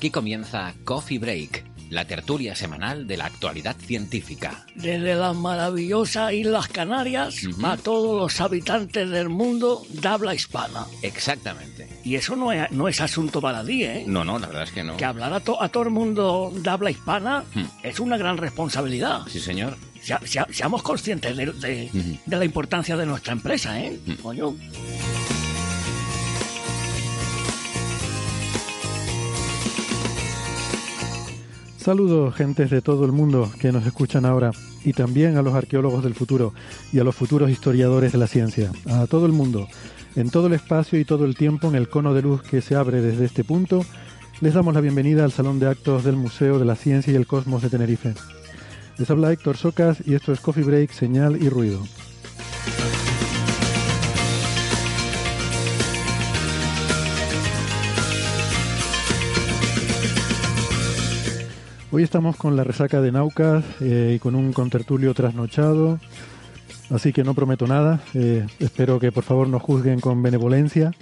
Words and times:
Aquí 0.00 0.08
comienza 0.10 0.72
Coffee 0.84 1.18
Break, 1.18 1.62
la 1.90 2.06
tertulia 2.06 2.56
semanal 2.56 3.06
de 3.06 3.18
la 3.18 3.26
actualidad 3.26 3.76
científica. 3.76 4.64
Desde 4.74 5.14
las 5.14 5.36
maravillosas 5.36 6.32
Islas 6.32 6.68
Canarias 6.68 7.34
a 7.62 7.76
todos 7.76 8.18
los 8.18 8.40
habitantes 8.40 9.10
del 9.10 9.28
mundo 9.28 9.82
de 9.90 10.08
habla 10.08 10.34
hispana. 10.34 10.86
Exactamente. 11.02 11.86
Y 12.02 12.14
eso 12.14 12.34
no 12.34 12.50
es, 12.50 12.70
no 12.72 12.88
es 12.88 12.98
asunto 13.02 13.42
baladí, 13.42 13.82
¿eh? 13.84 14.04
No, 14.06 14.24
no, 14.24 14.38
la 14.38 14.46
verdad 14.46 14.62
es 14.62 14.70
que 14.70 14.82
no. 14.82 14.96
Que 14.96 15.04
hablar 15.04 15.34
a, 15.34 15.40
to- 15.40 15.62
a 15.62 15.68
todo 15.68 15.82
el 15.82 15.90
mundo 15.90 16.50
de 16.54 16.70
habla 16.70 16.90
hispana 16.90 17.44
Hmm. 17.54 17.64
es 17.82 18.00
una 18.00 18.16
gran 18.16 18.38
responsabilidad. 18.38 19.26
Sí, 19.30 19.38
señor. 19.38 19.76
Sea- 20.00 20.46
seamos 20.50 20.82
conscientes 20.82 21.36
de, 21.36 21.44
de- 21.44 21.90
Ujú. 21.92 22.18
de 22.24 22.36
la 22.38 22.44
importancia 22.46 22.96
de 22.96 23.04
nuestra 23.04 23.34
empresa, 23.34 23.78
¿eh? 23.78 24.00
Hmm. 24.06 24.14
Coño. 24.14 24.56
Saludos, 31.80 32.34
gentes 32.34 32.68
de 32.68 32.82
todo 32.82 33.06
el 33.06 33.12
mundo 33.12 33.50
que 33.58 33.72
nos 33.72 33.86
escuchan 33.86 34.26
ahora, 34.26 34.50
y 34.84 34.92
también 34.92 35.38
a 35.38 35.42
los 35.42 35.54
arqueólogos 35.54 36.04
del 36.04 36.14
futuro 36.14 36.52
y 36.92 36.98
a 36.98 37.04
los 37.04 37.16
futuros 37.16 37.48
historiadores 37.48 38.12
de 38.12 38.18
la 38.18 38.26
ciencia, 38.26 38.70
a 38.86 39.06
todo 39.06 39.24
el 39.24 39.32
mundo, 39.32 39.66
en 40.14 40.28
todo 40.28 40.48
el 40.48 40.52
espacio 40.52 41.00
y 41.00 41.06
todo 41.06 41.24
el 41.24 41.36
tiempo 41.36 41.68
en 41.68 41.76
el 41.76 41.88
cono 41.88 42.12
de 42.12 42.20
luz 42.20 42.42
que 42.42 42.60
se 42.60 42.76
abre 42.76 43.00
desde 43.00 43.24
este 43.24 43.44
punto, 43.44 43.82
les 44.42 44.52
damos 44.52 44.74
la 44.74 44.82
bienvenida 44.82 45.24
al 45.24 45.32
Salón 45.32 45.58
de 45.58 45.68
Actos 45.68 46.04
del 46.04 46.16
Museo 46.16 46.58
de 46.58 46.66
la 46.66 46.76
Ciencia 46.76 47.14
y 47.14 47.16
el 47.16 47.26
Cosmos 47.26 47.62
de 47.62 47.70
Tenerife. 47.70 48.12
Les 48.98 49.10
habla 49.10 49.32
Héctor 49.32 49.56
Socas 49.56 50.02
y 50.04 50.12
esto 50.12 50.34
es 50.34 50.40
Coffee 50.40 50.64
Break, 50.64 50.90
Señal 50.90 51.42
y 51.42 51.48
Ruido. 51.48 51.80
Hoy 61.92 62.04
estamos 62.04 62.36
con 62.36 62.54
la 62.54 62.62
resaca 62.62 63.00
de 63.00 63.10
Naucas 63.10 63.64
eh, 63.80 64.12
y 64.14 64.18
con 64.20 64.36
un 64.36 64.52
contertulio 64.52 65.12
trasnochado, 65.12 65.98
así 66.88 67.12
que 67.12 67.24
no 67.24 67.34
prometo 67.34 67.66
nada. 67.66 68.00
eh, 68.14 68.46
espero 68.60 69.00
que 69.00 69.10
por 69.10 69.24
favor 69.24 69.48
nos 69.48 69.60
juzguen 69.60 69.98
con 69.98 70.22
benevolencia. 70.22 70.92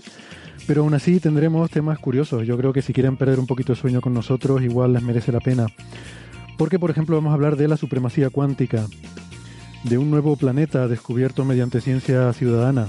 Pero 0.67 0.83
aún 0.83 0.95
así 0.95 1.21
tendremos 1.21 1.71
temas 1.71 1.99
curiosos. 1.99 2.47
Yo 2.47 2.57
creo 2.57 2.73
que 2.73 2.81
si 2.81 2.95
quieren 2.95 3.19
perder 3.19 3.39
un 3.39 3.47
poquito 3.47 3.75
de 3.75 3.81
sueño 3.81 4.01
con 4.01 4.15
nosotros, 4.15 4.63
igual 4.63 4.95
les 4.95 5.03
merece 5.03 5.31
la 5.31 5.41
pena. 5.41 5.67
Porque, 6.57 6.79
por 6.79 6.91
ejemplo, 6.91 7.17
vamos 7.17 7.33
a 7.33 7.35
hablar 7.35 7.57
de 7.57 7.69
la 7.69 7.77
supremacía 7.77 8.31
cuántica, 8.31 8.87
de 9.85 9.99
un 9.99 10.11
nuevo 10.11 10.37
planeta 10.37 10.89
descubierto 10.89 11.45
mediante 11.45 11.83
ciencia 11.83 12.33
ciudadana, 12.33 12.87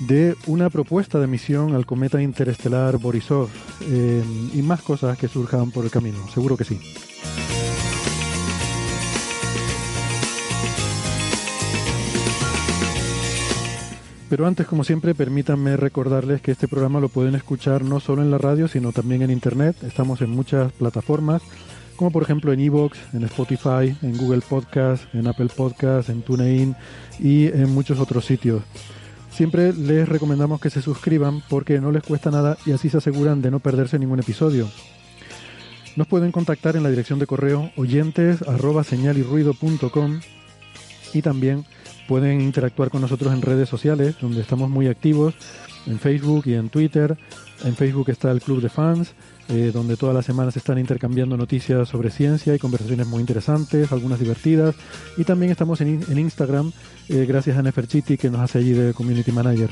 de 0.00 0.36
una 0.46 0.70
propuesta 0.70 1.18
de 1.18 1.26
misión 1.26 1.74
al 1.74 1.86
cometa 1.86 2.20
interestelar 2.20 2.98
Borisov 2.98 3.48
eh, 3.82 4.22
y 4.52 4.62
más 4.62 4.82
cosas 4.82 5.16
que 5.18 5.28
surjan 5.28 5.70
por 5.70 5.84
el 5.84 5.90
camino, 5.90 6.18
seguro 6.32 6.56
que 6.56 6.64
sí. 6.64 6.78
Pero 14.28 14.46
antes, 14.46 14.66
como 14.66 14.82
siempre, 14.82 15.14
permítanme 15.14 15.76
recordarles 15.76 16.40
que 16.40 16.50
este 16.50 16.66
programa 16.66 16.98
lo 16.98 17.08
pueden 17.08 17.36
escuchar 17.36 17.82
no 17.84 18.00
solo 18.00 18.22
en 18.22 18.30
la 18.30 18.38
radio, 18.38 18.66
sino 18.66 18.90
también 18.90 19.22
en 19.22 19.30
Internet. 19.30 19.76
Estamos 19.84 20.20
en 20.20 20.30
muchas 20.30 20.72
plataformas, 20.72 21.42
como 21.94 22.10
por 22.10 22.24
ejemplo 22.24 22.52
en 22.52 22.58
Evox, 22.58 22.98
en 23.14 23.22
Spotify, 23.22 23.96
en 24.02 24.18
Google 24.18 24.42
Podcast, 24.46 25.04
en 25.14 25.28
Apple 25.28 25.48
Podcast, 25.56 26.08
en 26.08 26.22
TuneIn 26.22 26.74
y 27.20 27.46
en 27.46 27.72
muchos 27.72 28.00
otros 28.00 28.24
sitios. 28.24 28.62
Siempre 29.36 29.74
les 29.74 30.08
recomendamos 30.08 30.62
que 30.62 30.70
se 30.70 30.80
suscriban 30.80 31.42
porque 31.50 31.78
no 31.78 31.92
les 31.92 32.02
cuesta 32.02 32.30
nada 32.30 32.56
y 32.64 32.72
así 32.72 32.88
se 32.88 32.96
aseguran 32.96 33.42
de 33.42 33.50
no 33.50 33.60
perderse 33.60 33.98
ningún 33.98 34.18
episodio. 34.18 34.66
Nos 35.94 36.06
pueden 36.06 36.32
contactar 36.32 36.74
en 36.74 36.82
la 36.82 36.88
dirección 36.88 37.18
de 37.18 37.26
correo 37.26 37.70
oyentes 37.76 38.40
arroba 38.40 38.82
señalirruido.com 38.82 40.20
y 41.12 41.20
también 41.20 41.66
pueden 42.08 42.40
interactuar 42.40 42.88
con 42.88 43.02
nosotros 43.02 43.30
en 43.34 43.42
redes 43.42 43.68
sociales 43.68 44.16
donde 44.22 44.40
estamos 44.40 44.70
muy 44.70 44.86
activos 44.86 45.34
en 45.86 45.98
Facebook 45.98 46.44
y 46.46 46.54
en 46.54 46.70
Twitter. 46.70 47.18
En 47.62 47.76
Facebook 47.76 48.08
está 48.08 48.30
el 48.30 48.40
Club 48.40 48.62
de 48.62 48.70
Fans, 48.70 49.12
eh, 49.48 49.70
donde 49.72 49.96
todas 49.96 50.14
las 50.14 50.24
semanas 50.26 50.54
se 50.54 50.58
están 50.60 50.78
intercambiando 50.78 51.36
noticias 51.36 51.88
sobre 51.88 52.10
ciencia 52.10 52.54
y 52.54 52.58
conversaciones 52.58 53.06
muy 53.06 53.20
interesantes, 53.20 53.92
algunas 53.92 54.18
divertidas. 54.18 54.74
Y 55.16 55.24
también 55.24 55.50
estamos 55.52 55.80
en, 55.80 55.88
in- 55.88 56.04
en 56.10 56.18
Instagram, 56.18 56.72
eh, 57.08 57.24
gracias 57.26 57.56
a 57.56 57.62
Neferchiti, 57.62 58.16
que 58.16 58.30
nos 58.30 58.40
hace 58.40 58.58
allí 58.58 58.72
de 58.72 58.92
Community 58.94 59.32
Manager. 59.32 59.70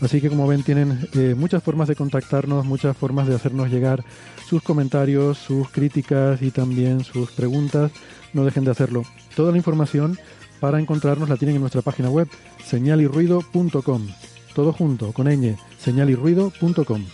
Así 0.00 0.20
que 0.20 0.28
como 0.28 0.46
ven, 0.48 0.64
tienen 0.64 1.08
eh, 1.14 1.34
muchas 1.38 1.62
formas 1.62 1.86
de 1.86 1.94
contactarnos, 1.94 2.64
muchas 2.66 2.96
formas 2.96 3.28
de 3.28 3.36
hacernos 3.36 3.70
llegar 3.70 4.02
sus 4.48 4.60
comentarios, 4.62 5.38
sus 5.38 5.68
críticas 5.70 6.42
y 6.42 6.50
también 6.50 7.04
sus 7.04 7.30
preguntas. 7.30 7.92
No 8.32 8.44
dejen 8.44 8.64
de 8.64 8.72
hacerlo. 8.72 9.04
Toda 9.36 9.52
la 9.52 9.58
información 9.58 10.18
para 10.58 10.80
encontrarnos 10.80 11.28
la 11.28 11.36
tienen 11.36 11.56
en 11.56 11.60
nuestra 11.60 11.82
página 11.82 12.08
web, 12.10 12.28
señalirruido.com. 12.64 14.08
Todo 14.54 14.72
junto, 14.72 15.12
con 15.12 15.26
ñ, 15.28 15.56
señalirruido.com. 15.78 17.04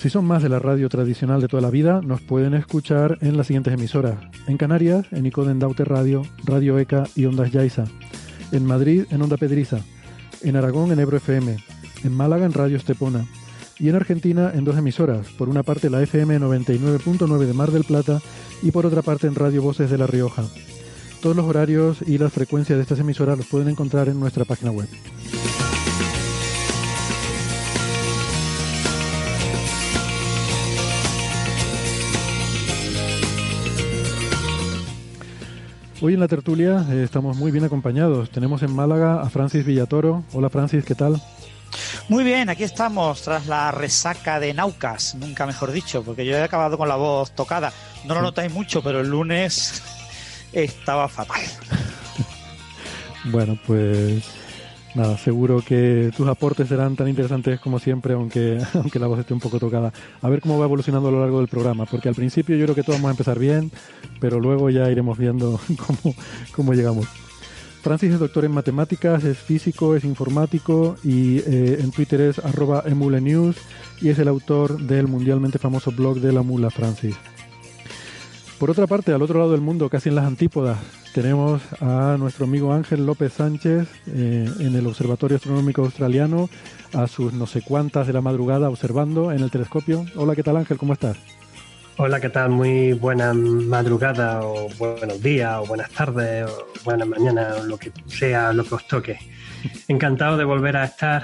Si 0.00 0.08
son 0.08 0.24
más 0.24 0.42
de 0.42 0.48
la 0.48 0.58
radio 0.58 0.88
tradicional 0.88 1.42
de 1.42 1.48
toda 1.48 1.60
la 1.60 1.68
vida, 1.68 2.00
nos 2.02 2.22
pueden 2.22 2.54
escuchar 2.54 3.18
en 3.20 3.36
las 3.36 3.48
siguientes 3.48 3.74
emisoras. 3.74 4.14
En 4.46 4.56
Canarias, 4.56 5.04
en 5.10 5.26
Icoden 5.26 5.58
Daute 5.58 5.84
Radio, 5.84 6.22
Radio 6.42 6.78
ECA 6.78 7.04
y 7.14 7.26
Ondas 7.26 7.50
Yaiza. 7.50 7.84
En 8.50 8.64
Madrid, 8.64 9.04
en 9.10 9.20
Onda 9.20 9.36
Pedriza. 9.36 9.80
En 10.40 10.56
Aragón, 10.56 10.90
en 10.90 11.00
Ebro 11.00 11.18
FM. 11.18 11.54
En 12.02 12.16
Málaga, 12.16 12.46
en 12.46 12.54
Radio 12.54 12.78
Estepona. 12.78 13.26
Y 13.78 13.90
en 13.90 13.96
Argentina, 13.96 14.50
en 14.54 14.64
dos 14.64 14.78
emisoras. 14.78 15.28
Por 15.36 15.50
una 15.50 15.64
parte, 15.64 15.90
la 15.90 16.02
FM 16.02 16.40
99.9 16.40 17.38
de 17.44 17.52
Mar 17.52 17.70
del 17.70 17.84
Plata 17.84 18.22
y 18.62 18.70
por 18.70 18.86
otra 18.86 19.02
parte, 19.02 19.26
en 19.26 19.34
Radio 19.34 19.60
Voces 19.60 19.90
de 19.90 19.98
La 19.98 20.06
Rioja. 20.06 20.44
Todos 21.20 21.36
los 21.36 21.44
horarios 21.44 21.98
y 22.06 22.16
las 22.16 22.32
frecuencias 22.32 22.78
de 22.78 22.84
estas 22.84 23.00
emisoras 23.00 23.36
los 23.36 23.46
pueden 23.48 23.68
encontrar 23.68 24.08
en 24.08 24.18
nuestra 24.18 24.46
página 24.46 24.70
web. 24.70 24.88
Hoy 36.02 36.14
en 36.14 36.20
la 36.20 36.28
tertulia 36.28 36.86
eh, 36.90 37.02
estamos 37.04 37.36
muy 37.36 37.50
bien 37.50 37.64
acompañados. 37.64 38.30
Tenemos 38.30 38.62
en 38.62 38.74
Málaga 38.74 39.20
a 39.20 39.28
Francis 39.28 39.66
Villatoro. 39.66 40.24
Hola 40.32 40.48
Francis, 40.48 40.82
¿qué 40.82 40.94
tal? 40.94 41.20
Muy 42.08 42.24
bien, 42.24 42.48
aquí 42.48 42.64
estamos 42.64 43.20
tras 43.20 43.46
la 43.46 43.70
resaca 43.70 44.40
de 44.40 44.54
Naucas, 44.54 45.14
nunca 45.16 45.44
mejor 45.44 45.72
dicho, 45.72 46.02
porque 46.02 46.24
yo 46.24 46.38
he 46.38 46.42
acabado 46.42 46.78
con 46.78 46.88
la 46.88 46.96
voz 46.96 47.32
tocada. 47.32 47.70
No 48.06 48.14
lo 48.14 48.22
notáis 48.22 48.50
mucho, 48.50 48.82
pero 48.82 49.00
el 49.00 49.08
lunes 49.08 49.82
estaba 50.54 51.06
fatal. 51.06 51.42
Bueno, 53.24 53.58
pues 53.66 54.24
nada, 54.94 55.16
seguro 55.16 55.62
que 55.66 56.10
tus 56.16 56.28
aportes 56.28 56.68
serán 56.68 56.96
tan 56.96 57.08
interesantes 57.08 57.60
como 57.60 57.78
siempre, 57.78 58.14
aunque, 58.14 58.58
aunque 58.74 58.98
la 58.98 59.06
voz 59.06 59.20
esté 59.20 59.34
un 59.34 59.40
poco 59.40 59.58
tocada. 59.58 59.92
A 60.22 60.28
ver 60.28 60.40
cómo 60.40 60.58
va 60.58 60.64
evolucionando 60.66 61.08
a 61.08 61.12
lo 61.12 61.20
largo 61.20 61.38
del 61.38 61.48
programa, 61.48 61.86
porque 61.86 62.08
al 62.08 62.14
principio 62.14 62.56
yo 62.56 62.64
creo 62.66 62.74
que 62.74 62.82
todos 62.82 62.98
vamos 62.98 63.10
a 63.10 63.12
empezar 63.12 63.38
bien, 63.38 63.70
pero 64.20 64.40
luego 64.40 64.70
ya 64.70 64.90
iremos 64.90 65.18
viendo 65.18 65.60
cómo, 65.86 66.14
cómo 66.54 66.74
llegamos. 66.74 67.06
Francis 67.82 68.12
es 68.12 68.20
doctor 68.20 68.44
en 68.44 68.52
matemáticas, 68.52 69.24
es 69.24 69.38
físico, 69.38 69.96
es 69.96 70.04
informático 70.04 70.96
y 71.02 71.38
eh, 71.38 71.78
en 71.80 71.90
Twitter 71.90 72.20
es 72.20 72.38
arroba 72.38 72.82
emulenews 72.84 73.56
y 74.02 74.10
es 74.10 74.18
el 74.18 74.28
autor 74.28 74.78
del 74.82 75.08
mundialmente 75.08 75.58
famoso 75.58 75.90
blog 75.90 76.20
de 76.20 76.32
la 76.32 76.42
mula 76.42 76.68
Francis. 76.68 77.16
Por 78.60 78.70
otra 78.70 78.86
parte, 78.86 79.14
al 79.14 79.22
otro 79.22 79.38
lado 79.38 79.52
del 79.52 79.62
mundo, 79.62 79.88
casi 79.88 80.10
en 80.10 80.16
las 80.16 80.26
antípodas, 80.26 80.76
tenemos 81.14 81.62
a 81.80 82.16
nuestro 82.18 82.44
amigo 82.44 82.74
Ángel 82.74 83.06
López 83.06 83.32
Sánchez 83.32 83.88
eh, 84.08 84.46
en 84.60 84.76
el 84.76 84.86
Observatorio 84.86 85.38
Astronómico 85.38 85.80
Australiano, 85.80 86.50
a 86.92 87.06
sus 87.06 87.32
no 87.32 87.46
sé 87.46 87.62
cuántas 87.62 88.06
de 88.06 88.12
la 88.12 88.20
madrugada 88.20 88.68
observando 88.68 89.32
en 89.32 89.40
el 89.40 89.50
telescopio. 89.50 90.04
Hola, 90.14 90.36
¿qué 90.36 90.42
tal 90.42 90.58
Ángel? 90.58 90.76
¿Cómo 90.76 90.92
estás? 90.92 91.16
Hola, 91.96 92.20
¿qué 92.20 92.28
tal? 92.28 92.50
Muy 92.50 92.92
buena 92.92 93.32
madrugada 93.32 94.42
o 94.42 94.68
buenos 94.78 95.22
días 95.22 95.56
o 95.58 95.64
buenas 95.64 95.90
tardes 95.92 96.44
o 96.44 96.66
buenas 96.84 97.08
mañanas 97.08 97.60
o 97.60 97.64
lo 97.64 97.78
que 97.78 97.90
sea, 98.08 98.52
lo 98.52 98.62
que 98.64 98.74
os 98.74 98.86
toque. 98.86 99.18
Encantado 99.88 100.36
de 100.36 100.44
volver 100.44 100.76
a 100.76 100.84
estar 100.84 101.22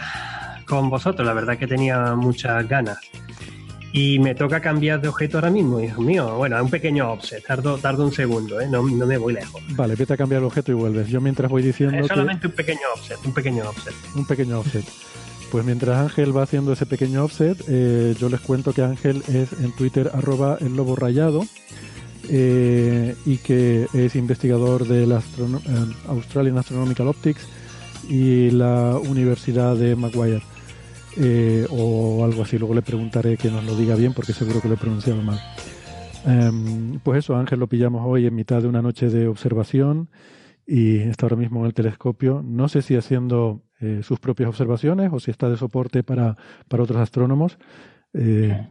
con 0.64 0.88
vosotros, 0.88 1.26
la 1.26 1.34
verdad 1.34 1.58
que 1.58 1.66
tenía 1.66 2.14
muchas 2.14 2.66
ganas. 2.66 2.96
Y 3.96 4.18
me 4.18 4.34
toca 4.34 4.60
cambiar 4.60 5.00
de 5.00 5.08
objeto 5.08 5.38
ahora 5.38 5.48
mismo, 5.48 5.80
hijo 5.80 6.02
mío. 6.02 6.36
Bueno, 6.36 6.56
es 6.56 6.62
un 6.62 6.68
pequeño 6.68 7.10
offset, 7.12 7.42
tardo, 7.42 7.78
tardo 7.78 8.04
un 8.04 8.12
segundo, 8.12 8.60
¿eh? 8.60 8.68
no, 8.68 8.82
me 8.82 9.16
voy 9.16 9.32
lejos. 9.32 9.62
Vale, 9.70 9.94
vete 9.94 10.12
a 10.12 10.18
cambiar 10.18 10.42
el 10.42 10.46
objeto 10.48 10.70
y 10.70 10.74
vuelves. 10.74 11.08
Yo 11.08 11.18
mientras 11.22 11.50
voy 11.50 11.62
diciendo. 11.62 11.96
Es 11.96 12.06
solamente 12.06 12.46
un 12.46 12.52
pequeño 12.52 12.80
offset, 12.94 13.16
un 13.24 13.32
pequeño 13.32 13.66
offset. 13.66 13.94
Un 14.14 14.26
pequeño 14.26 14.60
offset. 14.60 14.84
Pues 15.50 15.64
mientras 15.64 15.96
Ángel 15.96 16.36
va 16.36 16.42
haciendo 16.42 16.74
ese 16.74 16.84
pequeño 16.84 17.24
offset, 17.24 17.56
eh, 17.68 18.14
yo 18.20 18.28
les 18.28 18.40
cuento 18.40 18.74
que 18.74 18.82
Ángel 18.82 19.22
es 19.28 19.54
en 19.54 19.74
Twitter 19.74 20.10
arroba 20.12 20.58
el 20.60 20.76
lobo 20.76 20.94
rayado 20.94 21.46
eh, 22.28 23.14
y 23.24 23.38
que 23.38 23.86
es 23.94 24.14
investigador 24.14 24.86
de 24.86 25.06
la 25.06 25.22
Australian 26.08 26.58
Astronomical 26.58 27.08
Optics 27.08 27.48
y 28.10 28.50
la 28.50 28.98
Universidad 29.02 29.74
de 29.74 29.96
Maguire. 29.96 30.42
Eh, 31.18 31.66
o 31.70 32.24
algo 32.24 32.42
así. 32.42 32.58
Luego 32.58 32.74
le 32.74 32.82
preguntaré 32.82 33.36
que 33.36 33.50
nos 33.50 33.64
lo 33.64 33.74
diga 33.74 33.94
bien 33.94 34.12
porque 34.12 34.32
seguro 34.32 34.60
que 34.60 34.68
lo 34.68 34.74
he 34.74 34.78
pronunciado 34.78 35.22
mal. 35.22 35.38
Em, 36.26 36.98
pues 37.00 37.20
eso, 37.20 37.36
Ángel 37.36 37.60
lo 37.60 37.68
pillamos 37.68 38.02
hoy 38.04 38.26
en 38.26 38.34
mitad 38.34 38.60
de 38.60 38.68
una 38.68 38.82
noche 38.82 39.08
de 39.08 39.28
observación 39.28 40.10
y 40.66 40.98
está 40.98 41.26
ahora 41.26 41.36
mismo 41.36 41.60
en 41.60 41.66
el 41.66 41.74
telescopio. 41.74 42.42
No 42.44 42.68
sé 42.68 42.82
si 42.82 42.96
haciendo 42.96 43.62
eh, 43.80 44.00
sus 44.02 44.18
propias 44.18 44.48
observaciones 44.48 45.10
o 45.12 45.20
si 45.20 45.30
está 45.30 45.48
de 45.48 45.56
soporte 45.56 46.02
para, 46.02 46.36
para 46.68 46.82
otros 46.82 46.98
astrónomos. 46.98 47.58
Eh, 48.12 48.68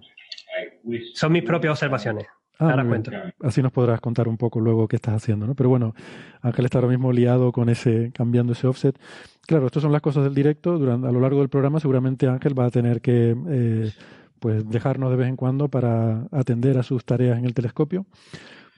Son 1.14 1.32
mis 1.32 1.44
propias 1.44 1.72
observaciones. 1.72 2.26
Ah, 2.60 2.72
Ahora 2.72 2.86
cuento. 2.86 3.12
Así 3.42 3.62
nos 3.62 3.72
podrás 3.72 4.00
contar 4.00 4.28
un 4.28 4.38
poco 4.38 4.60
luego 4.60 4.88
qué 4.88 4.96
estás 4.96 5.16
haciendo, 5.16 5.46
¿no? 5.46 5.56
Pero 5.56 5.70
bueno, 5.70 5.94
Ángel 6.42 6.66
está 6.66 6.78
ahora 6.78 6.90
mismo 6.90 7.12
liado 7.12 7.52
con 7.52 7.70
ese, 7.70 8.12
cambiando 8.14 8.54
ese 8.54 8.68
offset. 8.68 8.98
Claro, 9.46 9.66
estas 9.66 9.84
son 9.84 9.92
las 9.92 10.02
cosas 10.02 10.24
del 10.24 10.34
directo. 10.34 10.78
Durante, 10.78 11.08
a 11.08 11.12
lo 11.12 11.20
largo 11.20 11.40
del 11.40 11.50
programa 11.50 11.80
seguramente 11.80 12.28
Ángel 12.28 12.58
va 12.58 12.66
a 12.66 12.72
tener 12.72 13.02
que 13.02 13.36
eh, 13.50 13.92
pues 14.40 14.68
dejarnos 14.70 15.10
de 15.10 15.18
vez 15.18 15.28
en 15.28 15.36
cuando 15.36 15.68
para 15.68 16.28
atender 16.32 16.78
a 16.78 16.84
sus 16.84 17.04
tareas 17.04 17.38
en 17.38 17.46
el 17.46 17.54
telescopio. 17.54 18.06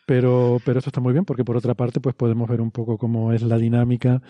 Pero, 0.05 0.59
pero 0.65 0.79
eso 0.79 0.89
está 0.89 1.01
muy 1.01 1.11
bien 1.13 1.25
porque 1.25 1.43
por 1.43 1.57
otra 1.57 1.73
parte 1.75 1.99
pues 1.99 2.15
podemos 2.15 2.49
ver 2.49 2.61
un 2.61 2.71
poco 2.71 2.97
cómo 2.97 3.33
es 3.33 3.41
la 3.43 3.57
dinámica 3.57 4.21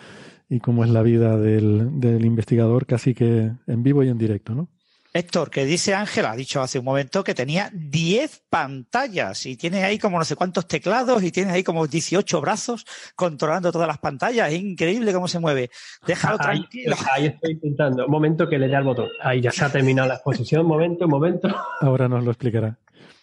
y 0.49 0.59
cómo 0.59 0.83
es 0.83 0.89
la 0.89 1.03
vida 1.03 1.37
del, 1.37 1.99
del 1.99 2.25
investigador 2.25 2.87
casi 2.87 3.13
que 3.13 3.51
en 3.67 3.83
vivo 3.83 4.03
y 4.03 4.09
en 4.09 4.17
directo, 4.17 4.55
¿no? 4.55 4.69
Héctor, 5.17 5.49
que 5.49 5.65
dice 5.65 5.93
Ángel, 5.93 6.25
ha 6.25 6.35
dicho 6.35 6.61
hace 6.61 6.79
un 6.79 6.85
momento 6.85 7.23
que 7.23 7.33
tenía 7.33 7.69
10 7.73 8.43
pantallas 8.49 9.45
y 9.45 9.57
tiene 9.57 9.83
ahí 9.83 9.97
como 9.97 10.17
no 10.17 10.25
sé 10.25 10.35
cuántos 10.35 10.67
teclados 10.67 11.23
y 11.23 11.31
tiene 11.31 11.51
ahí 11.51 11.63
como 11.63 11.87
18 11.87 12.39
brazos 12.39 12.85
controlando 13.15 13.71
todas 13.71 13.87
las 13.87 13.97
pantallas. 13.97 14.51
Es 14.51 14.59
increíble 14.59 15.11
cómo 15.13 15.27
se 15.27 15.39
mueve. 15.39 15.69
Déjalo 16.05 16.37
tranquilo. 16.37 16.95
Ahí 17.13 17.25
estoy 17.25 17.53
intentando. 17.53 18.05
Un 18.05 18.11
momento 18.11 18.47
que 18.47 18.57
le 18.57 18.67
dé 18.67 18.75
al 18.75 18.83
botón. 18.83 19.09
Ahí 19.21 19.41
ya 19.41 19.51
se 19.51 19.65
ha 19.65 19.71
terminado 19.71 20.07
la 20.07 20.15
exposición. 20.15 20.61
Un 20.61 20.67
momento, 20.67 21.05
un 21.05 21.11
momento. 21.11 21.49
Ahora 21.81 22.07
nos 22.07 22.23
lo 22.23 22.31
explicará. 22.31 22.77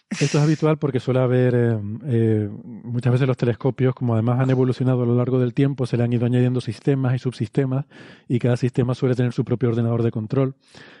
Esto 0.09 0.37
es 0.37 0.43
habitual 0.43 0.77
porque 0.77 0.99
suele 0.99 1.19
haber 1.19 1.55
eh, 1.55 1.79
eh, 2.05 2.49
muchas 2.83 3.11
veces 3.11 3.27
los 3.27 3.35
telescopios, 3.35 3.95
como 3.95 4.13
además 4.13 4.39
han 4.39 4.49
evolucionado 4.49 5.01
a 5.03 5.05
lo 5.05 5.15
largo 5.15 5.39
del 5.39 5.53
tiempo, 5.53 5.85
se 5.85 5.97
le 5.97 6.03
han 6.03 6.13
ido 6.13 6.25
añadiendo 6.25 6.61
sistemas 6.61 7.15
y 7.15 7.19
subsistemas 7.19 7.85
y 8.27 8.39
cada 8.39 8.55
sistema 8.55 8.93
suele 8.93 9.15
tener 9.15 9.33
su 9.33 9.43
propio 9.43 9.69
ordenador 9.69 10.03
de 10.03 10.11
control. 10.11 10.55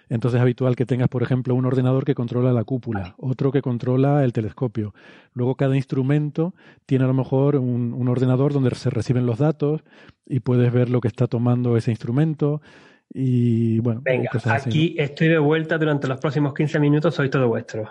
Entonces 0.09 0.39
es 0.39 0.41
habitual 0.41 0.75
que 0.75 0.85
tengas, 0.85 1.07
por 1.07 1.23
ejemplo, 1.23 1.53
un 1.55 1.65
ordenador 1.65 2.03
que 2.03 2.15
controla 2.15 2.51
la 2.51 2.63
cúpula, 2.63 3.15
otro 3.17 3.51
que 3.51 3.61
controla 3.61 4.23
el 4.23 4.33
telescopio. 4.33 4.93
Luego 5.33 5.55
cada 5.55 5.75
instrumento 5.75 6.55
tiene 6.85 7.05
a 7.05 7.07
lo 7.07 7.13
mejor 7.13 7.55
un, 7.57 7.93
un 7.93 8.07
ordenador 8.07 8.53
donde 8.53 8.73
se 8.75 8.89
reciben 8.89 9.25
los 9.25 9.37
datos 9.37 9.83
y 10.25 10.39
puedes 10.39 10.73
ver 10.73 10.89
lo 10.89 10.99
que 10.99 11.07
está 11.07 11.27
tomando 11.27 11.77
ese 11.77 11.91
instrumento. 11.91 12.61
Y 13.13 13.79
bueno, 13.79 14.01
venga, 14.03 14.29
aquí 14.49 14.95
estoy 14.97 15.29
de 15.29 15.37
vuelta 15.37 15.77
durante 15.77 16.07
los 16.07 16.19
próximos 16.19 16.53
15 16.53 16.79
minutos, 16.79 17.15
soy 17.15 17.29
todo 17.29 17.47
vuestro. 17.47 17.89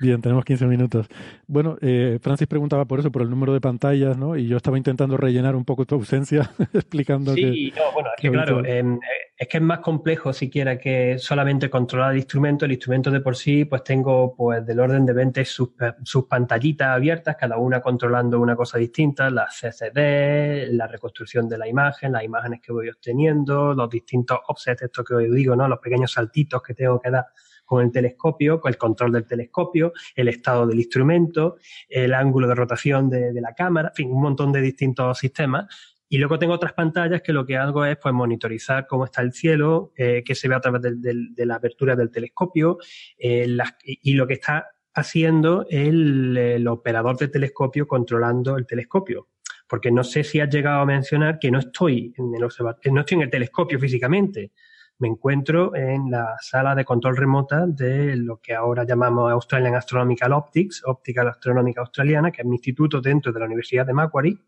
Bien, 0.00 0.20
tenemos 0.20 0.44
15 0.44 0.66
minutos. 0.66 1.06
Bueno, 1.46 1.76
eh, 1.80 2.18
Francis 2.20 2.46
preguntaba 2.46 2.84
por 2.84 3.00
eso, 3.00 3.10
por 3.10 3.22
el 3.22 3.30
número 3.30 3.52
de 3.52 3.60
pantallas, 3.60 4.16
¿no? 4.16 4.36
Y 4.36 4.46
yo 4.46 4.56
estaba 4.56 4.76
intentando 4.76 5.16
rellenar 5.16 5.56
un 5.56 5.64
poco 5.64 5.86
tu 5.86 5.94
ausencia 5.94 6.50
explicando 6.72 7.34
sí, 7.34 7.40
que... 7.40 7.52
Sí, 7.52 7.72
no, 7.76 7.92
bueno, 7.92 8.08
es 8.16 8.20
que 8.20 8.30
claro, 8.30 8.64
em, 8.64 8.98
es 9.36 9.48
que 9.48 9.56
es 9.58 9.62
más 9.62 9.80
complejo 9.80 10.32
siquiera 10.32 10.78
que 10.78 11.18
solamente 11.18 11.68
controlar 11.68 12.12
el 12.12 12.18
instrumento. 12.18 12.64
El 12.64 12.72
instrumento 12.72 13.10
de 13.10 13.20
por 13.20 13.36
sí, 13.36 13.64
pues 13.64 13.84
tengo 13.84 14.34
pues 14.34 14.64
del 14.66 14.80
orden 14.80 15.04
de 15.04 15.12
20 15.12 15.44
sus, 15.44 15.70
sus 16.02 16.24
pantallitas 16.24 16.88
abiertas, 16.88 17.36
cada 17.36 17.58
una 17.58 17.80
controlando 17.80 18.40
una 18.40 18.56
cosa 18.56 18.78
distinta, 18.78 19.30
la 19.30 19.46
CCD, 19.46 20.72
la 20.72 20.86
reconstrucción 20.86 21.48
de 21.48 21.58
la 21.58 21.68
imagen, 21.68 22.12
las 22.12 22.24
imágenes 22.24 22.60
que 22.62 22.72
voy 22.72 22.88
obteniendo, 22.88 23.74
los 23.74 23.90
distintos 23.90 24.38
offsets, 24.48 24.82
esto 24.82 25.04
que 25.04 25.14
os 25.14 25.30
digo, 25.30 25.56
¿no? 25.56 25.68
Los 25.68 25.80
pequeños 25.80 26.12
saltitos 26.12 26.62
que 26.62 26.74
tengo 26.74 27.00
que 27.00 27.10
dar 27.10 27.26
con 27.66 27.84
el 27.84 27.92
telescopio, 27.92 28.60
con 28.60 28.70
el 28.70 28.78
control 28.78 29.12
del 29.12 29.26
telescopio, 29.26 29.92
el 30.14 30.28
estado 30.28 30.66
del 30.66 30.78
instrumento, 30.78 31.56
el 31.88 32.14
ángulo 32.14 32.48
de 32.48 32.54
rotación 32.54 33.10
de, 33.10 33.38
la 33.40 33.52
cámara, 33.52 33.88
en 33.88 33.94
fin, 33.94 34.10
un 34.10 34.22
montón 34.22 34.52
de 34.52 34.62
distintos 34.62 35.18
sistemas. 35.18 35.66
Y 36.08 36.18
luego 36.18 36.38
tengo 36.38 36.54
otras 36.54 36.72
pantallas 36.72 37.20
que 37.20 37.32
lo 37.32 37.44
que 37.44 37.56
hago 37.56 37.84
es 37.84 37.98
pues 37.98 38.14
monitorizar 38.14 38.86
cómo 38.86 39.04
está 39.04 39.22
el 39.22 39.32
cielo, 39.32 39.92
eh, 39.96 40.22
que 40.24 40.36
se 40.36 40.48
ve 40.48 40.54
a 40.54 40.60
través 40.60 40.80
de, 40.80 41.44
la 41.44 41.56
apertura 41.56 41.96
del 41.96 42.10
telescopio 42.10 42.78
eh, 43.18 43.48
y 43.82 44.14
lo 44.14 44.26
que 44.26 44.34
está 44.34 44.68
haciendo 44.94 45.66
el, 45.68 46.36
el 46.38 46.68
operador 46.68 47.18
del 47.18 47.30
telescopio 47.30 47.86
controlando 47.86 48.56
el 48.56 48.66
telescopio 48.66 49.28
porque 49.68 49.90
no 49.90 50.04
sé 50.04 50.24
si 50.24 50.40
has 50.40 50.48
llegado 50.48 50.80
a 50.80 50.86
mencionar 50.86 51.38
que 51.38 51.50
no 51.50 51.58
estoy 51.58 52.14
en 52.16 52.34
el 52.34 52.40
no 52.40 53.00
estoy 53.00 53.16
en 53.16 53.22
el 53.22 53.30
telescopio 53.30 53.78
físicamente, 53.78 54.52
me 54.98 55.08
encuentro 55.08 55.74
en 55.74 56.10
la 56.10 56.36
sala 56.40 56.74
de 56.74 56.84
control 56.84 57.16
remota 57.16 57.66
de 57.66 58.16
lo 58.16 58.38
que 58.38 58.54
ahora 58.54 58.84
llamamos 58.84 59.30
Australian 59.30 59.74
Astronomical 59.74 60.32
Optics, 60.32 60.82
óptica 60.86 61.22
astronómica 61.28 61.82
australiana, 61.82 62.30
que 62.30 62.42
es 62.42 62.46
mi 62.46 62.56
instituto 62.56 63.00
dentro 63.00 63.32
de 63.32 63.40
la 63.40 63.46
Universidad 63.46 63.86
de 63.86 63.92
Macquarie, 63.92 64.38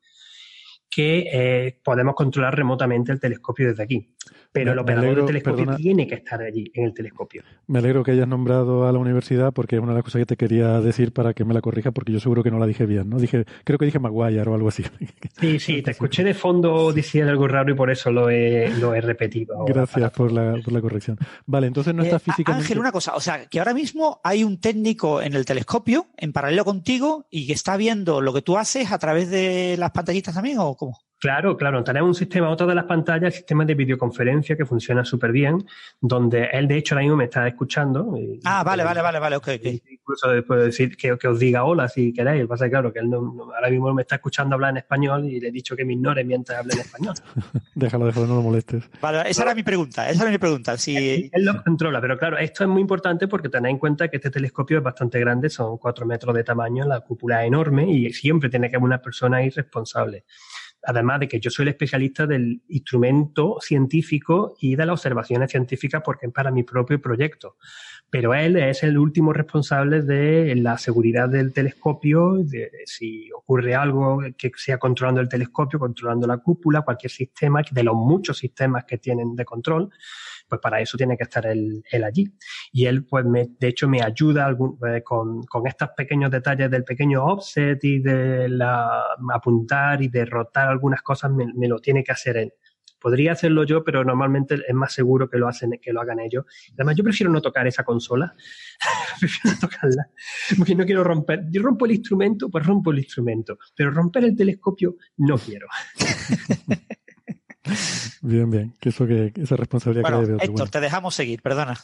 que 0.98 1.28
eh, 1.32 1.78
podemos 1.84 2.16
controlar 2.16 2.56
remotamente 2.56 3.12
el 3.12 3.20
telescopio 3.20 3.68
desde 3.68 3.84
aquí. 3.84 4.08
Pero 4.50 4.72
el 4.72 4.78
operador 4.80 5.14
del 5.14 5.26
telescopio 5.26 5.76
tiene 5.76 6.08
que 6.08 6.16
estar 6.16 6.42
allí, 6.42 6.68
en 6.74 6.86
el 6.86 6.94
telescopio. 6.94 7.44
Me 7.68 7.78
alegro 7.78 8.02
que 8.02 8.10
hayas 8.10 8.26
nombrado 8.26 8.88
a 8.88 8.90
la 8.90 8.98
universidad 8.98 9.52
porque 9.52 9.76
es 9.76 9.82
una 9.82 9.92
de 9.92 9.98
las 9.98 10.04
cosas 10.04 10.20
que 10.20 10.26
te 10.26 10.36
quería 10.36 10.80
decir 10.80 11.12
para 11.12 11.34
que 11.34 11.44
me 11.44 11.54
la 11.54 11.60
corrija 11.60 11.92
porque 11.92 12.10
yo 12.10 12.18
seguro 12.18 12.42
que 12.42 12.50
no 12.50 12.58
la 12.58 12.66
dije 12.66 12.84
bien, 12.84 13.08
¿no? 13.10 13.20
Dije, 13.20 13.44
creo 13.62 13.78
que 13.78 13.84
dije 13.84 14.00
Maguire 14.00 14.50
o 14.50 14.54
algo 14.54 14.68
así. 14.68 14.82
Sí, 15.38 15.60
sí, 15.60 15.82
te 15.82 15.92
escuché 15.92 16.24
de 16.24 16.34
fondo 16.34 16.92
diciendo 16.92 17.30
algo 17.30 17.46
raro 17.46 17.70
y 17.70 17.76
por 17.76 17.92
eso 17.92 18.10
lo 18.10 18.28
he, 18.28 18.70
lo 18.70 18.92
he 18.92 19.00
repetido. 19.00 19.64
Gracias 19.66 20.10
por 20.10 20.32
la, 20.32 20.56
por 20.64 20.72
la, 20.72 20.80
corrección. 20.80 21.16
Vale, 21.46 21.68
entonces 21.68 21.94
no 21.94 22.02
está 22.02 22.16
eh, 22.16 22.18
físicamente... 22.18 22.64
Ángel, 22.64 22.80
una 22.80 22.90
cosa, 22.90 23.14
o 23.14 23.20
sea, 23.20 23.46
que 23.46 23.60
ahora 23.60 23.72
mismo 23.72 24.20
hay 24.24 24.42
un 24.42 24.58
técnico 24.58 25.22
en 25.22 25.34
el 25.34 25.44
telescopio 25.44 26.08
en 26.16 26.32
paralelo 26.32 26.64
contigo 26.64 27.26
y 27.30 27.46
que 27.46 27.52
está 27.52 27.76
viendo 27.76 28.20
lo 28.20 28.34
que 28.34 28.42
tú 28.42 28.58
haces 28.58 28.90
a 28.90 28.98
través 28.98 29.30
de 29.30 29.76
las 29.78 29.92
pantallitas 29.92 30.34
también 30.34 30.58
o 30.58 30.74
cómo? 30.74 30.87
Claro, 31.20 31.56
claro. 31.56 31.82
Tenemos 31.82 32.08
un 32.08 32.14
sistema, 32.14 32.48
otra 32.48 32.66
de 32.66 32.76
las 32.76 32.84
pantallas, 32.84 33.24
el 33.24 33.32
sistema 33.32 33.64
de 33.64 33.74
videoconferencia 33.74 34.56
que 34.56 34.64
funciona 34.64 35.04
súper 35.04 35.32
bien, 35.32 35.66
donde 36.00 36.44
él 36.52 36.68
de 36.68 36.76
hecho 36.76 36.94
ahora 36.94 37.02
mismo 37.02 37.16
me 37.16 37.24
está 37.24 37.46
escuchando. 37.48 38.14
ah, 38.44 38.62
vale, 38.62 38.84
vale, 38.84 39.02
vale, 39.02 39.18
vale, 39.18 39.36
ok. 39.36 39.48
Incluso 39.90 40.28
puedo 40.46 40.62
decir 40.62 40.96
que, 40.96 41.12
os 41.12 41.38
diga 41.38 41.64
hola 41.64 41.88
si 41.88 42.12
queréis. 42.12 42.46
Pasa 42.46 42.70
claro 42.70 42.92
que 42.92 43.00
él 43.00 43.12
ahora 43.12 43.68
mismo 43.68 43.92
me 43.92 44.02
está 44.02 44.16
escuchando 44.16 44.54
hablar 44.54 44.70
en 44.70 44.76
español 44.78 45.24
y 45.24 45.40
le 45.40 45.48
he 45.48 45.50
dicho 45.50 45.74
que 45.74 45.84
me 45.84 45.94
ignore 45.94 46.22
mientras 46.22 46.60
hable 46.60 46.74
en 46.74 46.80
español. 46.80 47.14
déjalo, 47.74 48.06
déjalo, 48.06 48.26
no 48.28 48.36
lo 48.36 48.42
molestes. 48.42 48.88
Vale, 49.00 49.28
esa 49.28 49.42
era 49.42 49.54
mi 49.56 49.64
pregunta, 49.64 50.08
esa 50.08 50.22
era 50.22 50.30
mi 50.30 50.38
pregunta. 50.38 50.78
Si... 50.78 51.30
Él, 51.32 51.44
lo 51.44 51.62
controla, 51.64 52.00
pero 52.00 52.16
claro, 52.16 52.38
esto 52.38 52.62
es 52.62 52.70
muy 52.70 52.80
importante 52.80 53.26
porque 53.26 53.48
tened 53.48 53.70
en 53.70 53.78
cuenta 53.78 54.08
que 54.08 54.18
este 54.18 54.30
telescopio 54.30 54.78
es 54.78 54.84
bastante 54.84 55.18
grande, 55.18 55.50
son 55.50 55.78
cuatro 55.78 56.06
metros 56.06 56.34
de 56.34 56.44
tamaño, 56.44 56.84
la 56.86 57.00
cúpula 57.00 57.42
es 57.42 57.48
enorme 57.48 57.90
y 57.90 58.12
siempre 58.12 58.48
tiene 58.48 58.70
que 58.70 58.76
haber 58.76 58.84
una 58.84 59.02
persona 59.02 59.38
ahí 59.38 59.50
responsable 59.50 60.24
además 60.88 61.20
de 61.20 61.28
que 61.28 61.38
yo 61.38 61.50
soy 61.50 61.64
el 61.64 61.68
especialista 61.68 62.26
del 62.26 62.62
instrumento 62.68 63.58
científico 63.60 64.56
y 64.58 64.74
de 64.74 64.86
las 64.86 64.94
observaciones 64.94 65.50
científicas 65.50 66.00
porque 66.02 66.26
es 66.26 66.32
para 66.32 66.50
mi 66.50 66.62
propio 66.62 66.98
proyecto. 66.98 67.58
Pero 68.10 68.34
él 68.34 68.56
es 68.56 68.82
el 68.82 68.96
último 68.96 69.32
responsable 69.32 70.02
de 70.02 70.54
la 70.56 70.78
seguridad 70.78 71.28
del 71.28 71.52
telescopio, 71.52 72.38
de 72.38 72.70
si 72.86 73.30
ocurre 73.32 73.74
algo 73.74 74.20
que 74.36 74.50
sea 74.56 74.78
controlando 74.78 75.20
el 75.20 75.28
telescopio, 75.28 75.78
controlando 75.78 76.26
la 76.26 76.38
cúpula, 76.38 76.82
cualquier 76.82 77.10
sistema, 77.10 77.62
de 77.70 77.82
los 77.82 77.94
muchos 77.94 78.38
sistemas 78.38 78.84
que 78.84 78.98
tienen 78.98 79.36
de 79.36 79.44
control 79.44 79.90
pues 80.48 80.60
para 80.60 80.80
eso 80.80 80.96
tiene 80.96 81.16
que 81.16 81.24
estar 81.24 81.46
él, 81.46 81.84
allí. 82.04 82.32
Y 82.72 82.86
él, 82.86 83.04
pues, 83.04 83.24
me, 83.24 83.48
de 83.58 83.68
hecho, 83.68 83.88
me 83.88 84.02
ayuda 84.02 84.56
eh, 84.88 85.02
con, 85.02 85.42
con, 85.44 85.66
estos 85.66 85.90
pequeños 85.96 86.30
detalles 86.30 86.70
del 86.70 86.84
pequeño 86.84 87.24
offset 87.24 87.82
y 87.84 88.00
de 88.00 88.48
la, 88.48 89.04
apuntar 89.32 90.02
y 90.02 90.08
derrotar 90.08 90.68
algunas 90.68 91.02
cosas, 91.02 91.30
me, 91.30 91.68
lo 91.68 91.78
tiene 91.78 92.02
que 92.02 92.12
hacer 92.12 92.36
él. 92.38 92.52
Podría 93.00 93.32
hacerlo 93.32 93.64
yo, 93.64 93.84
pero 93.84 94.04
normalmente 94.04 94.56
es 94.66 94.74
más 94.74 94.92
seguro 94.92 95.28
que 95.28 95.38
lo, 95.38 95.48
hacen, 95.48 95.78
que 95.80 95.92
lo 95.92 96.00
hagan 96.00 96.20
ellos. 96.20 96.44
Además, 96.74 96.96
yo 96.96 97.04
prefiero 97.04 97.32
no 97.32 97.40
tocar 97.40 97.66
esa 97.66 97.84
consola. 97.84 98.34
prefiero 99.20 99.54
no 99.54 99.68
tocarla. 99.68 100.10
Porque 100.56 100.74
no 100.74 100.84
quiero 100.84 101.04
romper. 101.04 101.44
Yo 101.50 101.62
rompo 101.62 101.86
el 101.86 101.92
instrumento, 101.92 102.48
pues 102.48 102.66
rompo 102.66 102.90
el 102.90 102.98
instrumento. 102.98 103.58
Pero 103.74 103.90
romper 103.90 104.24
el 104.24 104.36
telescopio 104.36 104.96
no 105.16 105.38
quiero. 105.38 105.68
Bien, 108.22 108.50
bien. 108.50 108.74
Que 108.80 108.88
eso 108.88 109.06
que 109.06 109.32
esa 109.36 109.56
responsabilidad 109.56 110.10
bueno, 110.10 110.38
que 110.38 110.44
Héctor, 110.44 110.68
te 110.68 110.80
dejamos 110.80 111.14
seguir, 111.14 111.42
perdona. 111.42 111.78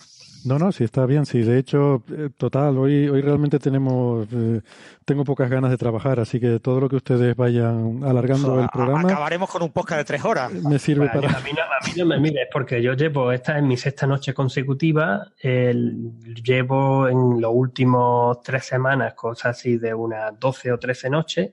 No, 0.44 0.58
no, 0.58 0.72
sí 0.72 0.84
está 0.84 1.06
bien, 1.06 1.24
sí. 1.24 1.40
De 1.40 1.58
hecho, 1.58 2.02
eh, 2.10 2.28
total, 2.36 2.76
hoy, 2.76 3.08
hoy 3.08 3.22
realmente 3.22 3.58
tenemos, 3.58 4.28
eh, 4.30 4.60
tengo 5.06 5.24
pocas 5.24 5.48
ganas 5.48 5.70
de 5.70 5.78
trabajar, 5.78 6.20
así 6.20 6.38
que 6.38 6.60
todo 6.60 6.80
lo 6.80 6.88
que 6.90 6.96
ustedes 6.96 7.34
vayan 7.34 8.04
alargando 8.04 8.60
el 8.60 8.68
programa. 8.68 9.00
Acabaremos 9.00 9.48
con 9.48 9.62
un 9.62 9.70
podcast 9.70 10.00
de 10.00 10.04
tres 10.04 10.24
horas. 10.24 10.52
Me 10.52 10.78
sirve 10.78 11.08
para. 11.08 11.30
A 11.30 11.40
mí, 11.40 11.50
no, 11.96 12.04
me 12.04 12.18
mires, 12.20 12.46
porque 12.52 12.82
yo 12.82 12.92
llevo, 12.92 13.32
esta 13.32 13.56
es 13.56 13.64
mi 13.64 13.78
sexta 13.78 14.06
noche 14.06 14.34
consecutiva, 14.34 15.32
llevo 15.42 17.08
en 17.08 17.40
los 17.40 17.50
últimos 17.54 18.42
tres 18.42 18.66
semanas 18.66 19.14
cosas 19.14 19.56
así 19.56 19.78
de 19.78 19.94
unas 19.94 20.38
12 20.38 20.72
o 20.72 20.78
13 20.78 21.08
noches 21.08 21.50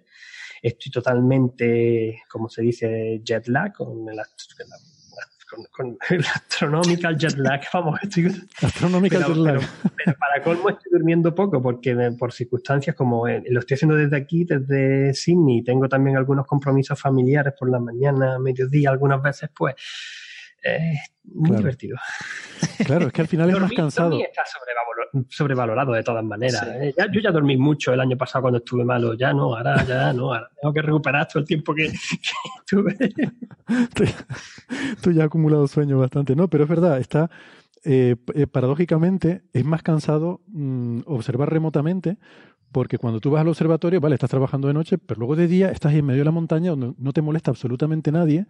estoy 0.61 0.91
totalmente, 0.91 2.23
como 2.29 2.49
se 2.49 2.61
dice, 2.61 3.21
jet 3.23 3.47
lag, 3.47 3.73
con 3.73 4.07
el, 4.09 4.19
con, 5.71 5.97
el 6.09 6.25
astronomical 6.25 7.17
jet 7.17 7.37
lag, 7.37 7.61
vamos, 7.73 7.99
estoy, 8.03 8.31
astronomical 8.61 9.25
jet 9.25 9.37
lag. 9.37 9.61
Pero, 9.95 10.17
para 10.17 10.43
colmo 10.43 10.69
estoy 10.69 10.91
durmiendo 10.91 11.33
poco 11.33 11.61
porque 11.61 11.95
por 12.17 12.31
circunstancias 12.31 12.95
como 12.95 13.27
eh, 13.27 13.43
lo 13.49 13.59
estoy 13.59 13.75
haciendo 13.75 13.95
desde 13.95 14.17
aquí, 14.17 14.45
desde 14.45 15.13
Sydney, 15.13 15.63
tengo 15.63 15.89
también 15.89 16.17
algunos 16.17 16.45
compromisos 16.45 16.99
familiares 16.99 17.53
por 17.57 17.69
la 17.69 17.79
mañana, 17.79 18.37
mediodía, 18.39 18.91
algunas 18.91 19.21
veces, 19.21 19.49
pues 19.55 19.75
eh, 20.63 20.99
muy 21.33 21.57
divertido. 21.57 21.97
Claro, 22.85 23.07
es 23.07 23.13
que 23.13 23.21
al 23.21 23.27
final 23.27 23.50
es 23.50 23.59
más 23.59 23.71
cansado. 23.71 24.19
está 24.19 24.43
sobrevalorado, 25.29 25.93
de 25.93 26.03
todas 26.03 26.23
maneras. 26.23 26.63
¿eh? 26.79 26.93
yo 27.11 27.19
ya 27.19 27.31
dormí 27.31 27.57
mucho 27.57 27.93
el 27.93 28.00
año 28.00 28.17
pasado 28.17 28.43
cuando 28.43 28.57
estuve 28.59 28.83
malo. 28.83 29.13
Ya 29.13 29.33
no, 29.33 29.55
ahora 29.55 29.83
ya 29.83 30.13
no. 30.13 30.33
Ahora 30.33 30.50
tengo 30.59 30.73
que 30.73 30.81
recuperar 30.81 31.27
todo 31.27 31.39
el 31.39 31.45
tiempo 31.45 31.73
que, 31.73 31.85
estuve. 32.59 32.95
tú, 35.03 35.11
ya 35.11 35.23
has 35.23 35.27
acumulado 35.27 35.67
sueño 35.67 36.00
bastante. 36.00 36.35
No, 36.35 36.47
pero 36.47 36.63
es 36.63 36.69
verdad, 36.69 37.00
está. 37.00 37.29
Eh, 37.83 38.15
eh, 38.35 38.45
paradójicamente, 38.45 39.41
es 39.53 39.65
más 39.65 39.81
cansado 39.81 40.41
mm, 40.47 41.01
observar 41.07 41.51
remotamente 41.51 42.17
porque 42.71 42.97
cuando 42.97 43.19
tú 43.19 43.31
vas 43.31 43.41
al 43.41 43.47
observatorio, 43.47 44.00
vale, 44.00 44.15
estás 44.15 44.29
trabajando 44.29 44.67
de 44.67 44.73
noche, 44.73 44.97
pero 44.97 45.19
luego 45.19 45.35
de 45.35 45.47
día 45.47 45.71
estás 45.71 45.93
en 45.93 46.05
medio 46.05 46.19
de 46.19 46.25
la 46.25 46.31
montaña 46.31 46.69
donde 46.71 46.93
no 46.97 47.11
te 47.11 47.21
molesta 47.21 47.51
absolutamente 47.51 48.11
nadie 48.11 48.45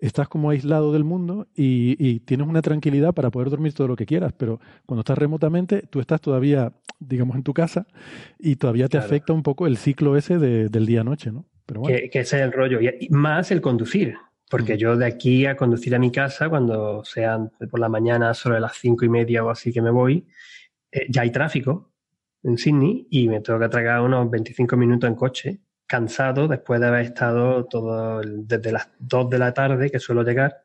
estás 0.00 0.28
como 0.28 0.50
aislado 0.50 0.92
del 0.92 1.04
mundo 1.04 1.46
y, 1.54 2.20
tienes 2.20 2.46
una 2.46 2.62
tranquilidad 2.62 3.14
para 3.14 3.30
poder 3.30 3.50
dormir 3.50 3.72
todo 3.74 3.88
lo 3.88 3.96
que 3.96 4.06
quieras, 4.06 4.32
pero 4.36 4.60
cuando 4.86 5.00
estás 5.00 5.18
remotamente, 5.18 5.82
tú 5.82 6.00
estás 6.00 6.20
todavía, 6.20 6.72
digamos, 6.98 7.36
en 7.36 7.42
tu 7.42 7.52
casa 7.52 7.86
y 8.38 8.56
todavía 8.56 8.88
te 8.88 8.98
afecta 8.98 9.32
un 9.32 9.42
poco 9.42 9.66
el 9.66 9.76
ciclo 9.76 10.16
ese 10.16 10.38
del 10.38 10.86
día-noche, 10.86 11.30
¿no? 11.30 11.46
Pero 11.66 11.82
que, 11.82 12.10
ese 12.12 12.20
es 12.20 12.42
el 12.42 12.52
rollo, 12.52 12.80
y 12.80 13.08
más 13.10 13.50
el 13.50 13.60
conducir. 13.60 14.16
Porque 14.50 14.76
yo 14.76 14.96
de 14.96 15.06
aquí 15.06 15.46
a 15.46 15.56
conducir 15.56 15.94
a 15.94 16.00
mi 16.00 16.10
casa, 16.10 16.48
cuando 16.48 17.04
sean 17.04 17.52
por 17.70 17.78
la 17.78 17.88
mañana 17.88 18.34
sobre 18.34 18.58
las 18.58 18.76
cinco 18.76 19.04
y 19.04 19.08
media 19.08 19.44
o 19.44 19.50
así 19.50 19.72
que 19.72 19.80
me 19.80 19.90
voy, 19.90 20.26
eh, 20.90 21.06
ya 21.08 21.22
hay 21.22 21.30
tráfico 21.30 21.92
en 22.42 22.58
Sydney 22.58 23.06
y 23.10 23.28
me 23.28 23.40
tengo 23.40 23.60
que 23.60 23.68
tragar 23.68 24.00
unos 24.00 24.28
25 24.28 24.76
minutos 24.76 25.08
en 25.08 25.14
coche 25.14 25.60
cansado 25.90 26.46
después 26.46 26.80
de 26.80 26.86
haber 26.86 27.06
estado 27.06 27.64
todo 27.64 28.20
desde 28.24 28.70
las 28.70 28.90
2 29.00 29.28
de 29.28 29.38
la 29.40 29.52
tarde, 29.52 29.90
que 29.90 29.98
suelo 29.98 30.22
llegar, 30.22 30.62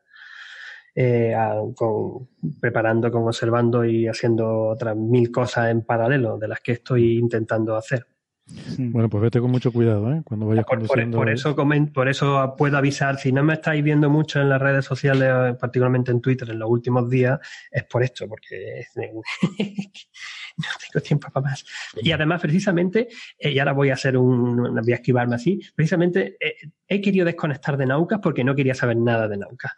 eh, 0.94 1.34
con, 1.74 2.28
preparando, 2.60 3.10
con 3.10 3.26
observando 3.26 3.84
y 3.84 4.06
haciendo 4.06 4.68
otras 4.68 4.94
mil 4.94 5.32
cosas 5.32 5.70
en 5.70 5.82
paralelo 5.82 6.38
de 6.38 6.46
las 6.46 6.60
que 6.60 6.72
estoy 6.72 7.18
intentando 7.18 7.74
hacer. 7.74 8.06
Hmm. 8.48 8.92
Bueno, 8.92 9.10
pues 9.10 9.22
vete 9.22 9.40
con 9.40 9.50
mucho 9.50 9.72
cuidado, 9.72 10.12
¿eh? 10.12 10.22
Cuando 10.24 10.46
vayas 10.46 10.64
por, 10.64 10.78
conduciendo. 10.78 11.18
Por, 11.18 11.28
eso 11.28 11.56
por 11.92 12.08
eso 12.08 12.54
puedo 12.56 12.76
avisar. 12.76 13.18
Si 13.18 13.32
no 13.32 13.42
me 13.42 13.54
estáis 13.54 13.82
viendo 13.82 14.08
mucho 14.08 14.40
en 14.40 14.48
las 14.48 14.62
redes 14.62 14.84
sociales, 14.84 15.56
particularmente 15.58 16.12
en 16.12 16.20
Twitter, 16.20 16.50
en 16.50 16.60
los 16.60 16.70
últimos 16.70 17.10
días, 17.10 17.40
es 17.70 17.84
por 17.84 18.04
esto, 18.04 18.28
porque 18.28 18.84
no 18.94 19.22
tengo 19.58 21.02
tiempo 21.04 21.28
para 21.32 21.50
más. 21.50 21.64
Y 21.96 22.12
además, 22.12 22.40
precisamente, 22.40 23.08
eh, 23.36 23.50
y 23.50 23.58
ahora 23.58 23.72
voy 23.72 23.90
a 23.90 23.94
hacer 23.94 24.16
un, 24.16 24.76
voy 24.76 24.92
a 24.92 24.96
esquivarme 24.96 25.34
así, 25.34 25.60
precisamente 25.74 26.36
eh, 26.38 26.54
he 26.86 27.00
querido 27.00 27.26
desconectar 27.26 27.76
de 27.76 27.86
Naucas 27.86 28.20
porque 28.22 28.44
no 28.44 28.54
quería 28.54 28.74
saber 28.74 28.96
nada 28.96 29.26
de 29.26 29.38
Naucas. 29.38 29.72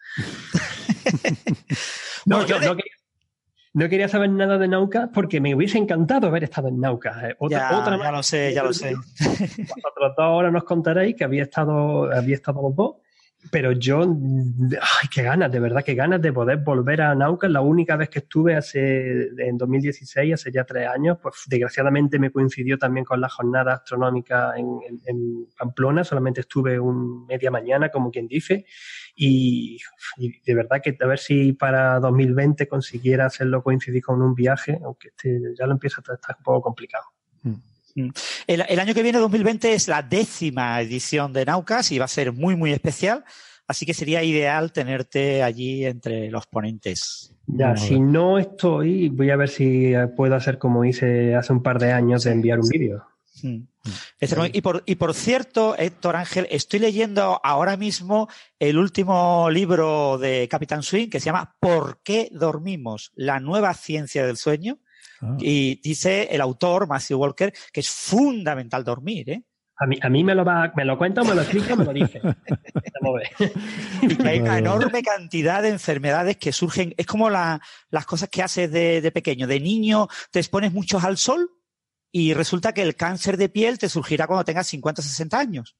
no, 2.26 2.44
yo 2.44 2.60
no 2.60 2.76
quería 2.76 2.97
no 3.78 3.88
quería 3.88 4.08
saber 4.08 4.30
nada 4.30 4.58
de 4.58 4.66
Nauca 4.66 5.08
porque 5.14 5.40
me 5.40 5.54
hubiese 5.54 5.78
encantado 5.78 6.26
haber 6.26 6.42
estado 6.42 6.66
en 6.66 6.80
Nauca. 6.80 7.28
Eh, 7.28 7.36
otra, 7.38 7.70
ya, 7.70 7.78
otra 7.78 7.96
ya 7.96 8.10
lo 8.10 8.22
sé, 8.24 8.52
ya 8.52 8.62
lo 8.64 8.72
sé. 8.72 8.94
Vosotros 8.96 10.14
dos 10.16 10.18
ahora 10.18 10.50
nos 10.50 10.64
contaréis 10.64 11.14
que 11.14 11.22
había 11.22 11.44
estado, 11.44 12.12
había 12.12 12.34
estado 12.34 12.60
los 12.60 12.74
dos. 12.74 12.96
Pero 13.52 13.70
yo, 13.70 14.00
ay, 14.02 15.08
qué 15.14 15.22
ganas, 15.22 15.52
de 15.52 15.60
verdad, 15.60 15.84
qué 15.84 15.94
ganas 15.94 16.20
de 16.20 16.32
poder 16.32 16.58
volver 16.58 17.02
a 17.02 17.14
Nauca. 17.14 17.48
La 17.48 17.60
única 17.60 17.94
vez 17.94 18.08
que 18.08 18.18
estuve 18.18 18.56
hace, 18.56 19.28
en 19.38 19.56
2016, 19.56 20.34
hace 20.34 20.50
ya 20.50 20.64
tres 20.64 20.88
años, 20.88 21.18
pues 21.22 21.44
desgraciadamente 21.46 22.18
me 22.18 22.32
coincidió 22.32 22.78
también 22.78 23.04
con 23.04 23.20
la 23.20 23.28
jornada 23.28 23.74
astronómica 23.74 24.54
en, 24.56 24.80
en 25.06 25.46
Pamplona. 25.56 26.02
Solamente 26.02 26.40
estuve 26.40 26.80
un 26.80 27.26
media 27.26 27.52
mañana, 27.52 27.90
como 27.90 28.10
quien 28.10 28.26
dice. 28.26 28.66
Y, 29.20 29.78
de 30.46 30.54
verdad 30.54 30.80
que 30.80 30.96
a 31.00 31.06
ver 31.06 31.18
si 31.18 31.52
para 31.52 31.98
2020 31.98 32.68
consiguiera 32.68 33.26
hacerlo 33.26 33.64
coincidir 33.64 34.00
con 34.00 34.22
un 34.22 34.32
viaje, 34.32 34.78
aunque 34.82 35.08
este 35.08 35.40
ya 35.58 35.66
lo 35.66 35.72
empieza 35.72 36.00
a 36.08 36.14
estar 36.14 36.36
un 36.38 36.44
poco 36.44 36.62
complicado. 36.62 37.04
Mm. 37.42 37.54
Mm. 37.96 38.10
El, 38.46 38.78
año 38.78 38.94
que 38.94 39.02
viene, 39.02 39.18
2020, 39.18 39.74
es 39.74 39.88
la 39.88 40.02
décima 40.02 40.80
edición 40.80 41.32
de 41.32 41.44
Naucas 41.44 41.90
y 41.90 41.98
va 41.98 42.04
a 42.04 42.08
ser 42.08 42.32
muy, 42.32 42.54
muy 42.54 42.72
especial. 42.72 43.24
Así 43.66 43.84
que 43.84 43.92
sería 43.92 44.22
ideal 44.22 44.72
tenerte 44.72 45.42
allí 45.42 45.84
entre 45.84 46.30
los 46.30 46.46
ponentes. 46.46 47.34
Ya, 47.46 47.76
si 47.76 47.98
no 47.98 48.38
estoy, 48.38 49.08
voy 49.08 49.30
a 49.30 49.36
ver 49.36 49.48
si 49.48 49.92
puedo 50.16 50.36
hacer 50.36 50.58
como 50.58 50.84
hice 50.84 51.34
hace 51.34 51.52
un 51.52 51.62
par 51.62 51.80
de 51.80 51.92
años 51.92 52.22
de 52.22 52.32
enviar 52.32 52.60
un 52.60 52.68
vídeo. 52.68 53.04
Mm. 53.42 53.62
Y 54.52 54.60
por, 54.60 54.82
y 54.86 54.94
por 54.96 55.14
cierto, 55.14 55.76
Héctor 55.76 56.16
Ángel, 56.16 56.46
estoy 56.50 56.80
leyendo 56.80 57.40
ahora 57.42 57.76
mismo 57.76 58.28
el 58.58 58.78
último 58.78 59.48
libro 59.50 60.18
de 60.18 60.48
Capitán 60.48 60.82
Swing 60.82 61.08
que 61.08 61.20
se 61.20 61.26
llama 61.26 61.56
¿Por 61.60 62.00
qué 62.02 62.28
dormimos? 62.32 63.12
La 63.14 63.40
nueva 63.40 63.74
ciencia 63.74 64.26
del 64.26 64.36
sueño. 64.36 64.78
Ah. 65.20 65.36
Y 65.40 65.80
dice 65.82 66.28
el 66.30 66.40
autor, 66.40 66.86
Matthew 66.86 67.18
Walker, 67.18 67.52
que 67.72 67.80
es 67.80 67.88
fundamental 67.88 68.84
dormir, 68.84 69.30
¿eh? 69.30 69.42
A 69.80 69.86
mí, 69.86 69.96
a 70.02 70.08
mí 70.08 70.24
me 70.24 70.34
lo 70.34 70.44
va, 70.44 70.72
me 70.74 70.84
lo 70.84 70.98
cuenta, 70.98 71.22
me 71.22 71.36
lo 71.36 71.42
explica, 71.42 71.76
me 71.76 71.84
lo 71.84 71.92
dice. 71.92 72.20
y 74.02 74.16
que 74.16 74.28
hay 74.28 74.40
una 74.40 74.58
enorme 74.58 75.02
cantidad 75.02 75.62
de 75.62 75.68
enfermedades 75.68 76.36
que 76.36 76.50
surgen. 76.50 76.94
Es 76.96 77.06
como 77.06 77.30
las 77.30 78.06
cosas 78.06 78.28
que 78.28 78.42
haces 78.42 78.72
de, 78.72 79.00
de, 79.00 79.12
pequeño. 79.12 79.46
De 79.46 79.60
niño 79.60 80.08
te 80.32 80.40
expones 80.40 80.72
mucho 80.72 80.98
al 80.98 81.16
sol 81.16 81.57
y 82.10 82.34
resulta 82.34 82.72
que 82.72 82.82
el 82.82 82.96
cáncer 82.96 83.36
de 83.36 83.48
piel 83.48 83.78
te 83.78 83.88
surgirá 83.88 84.26
cuando 84.26 84.44
tengas 84.44 84.66
50 84.68 85.00
o 85.00 85.04
60 85.04 85.38
años. 85.38 85.76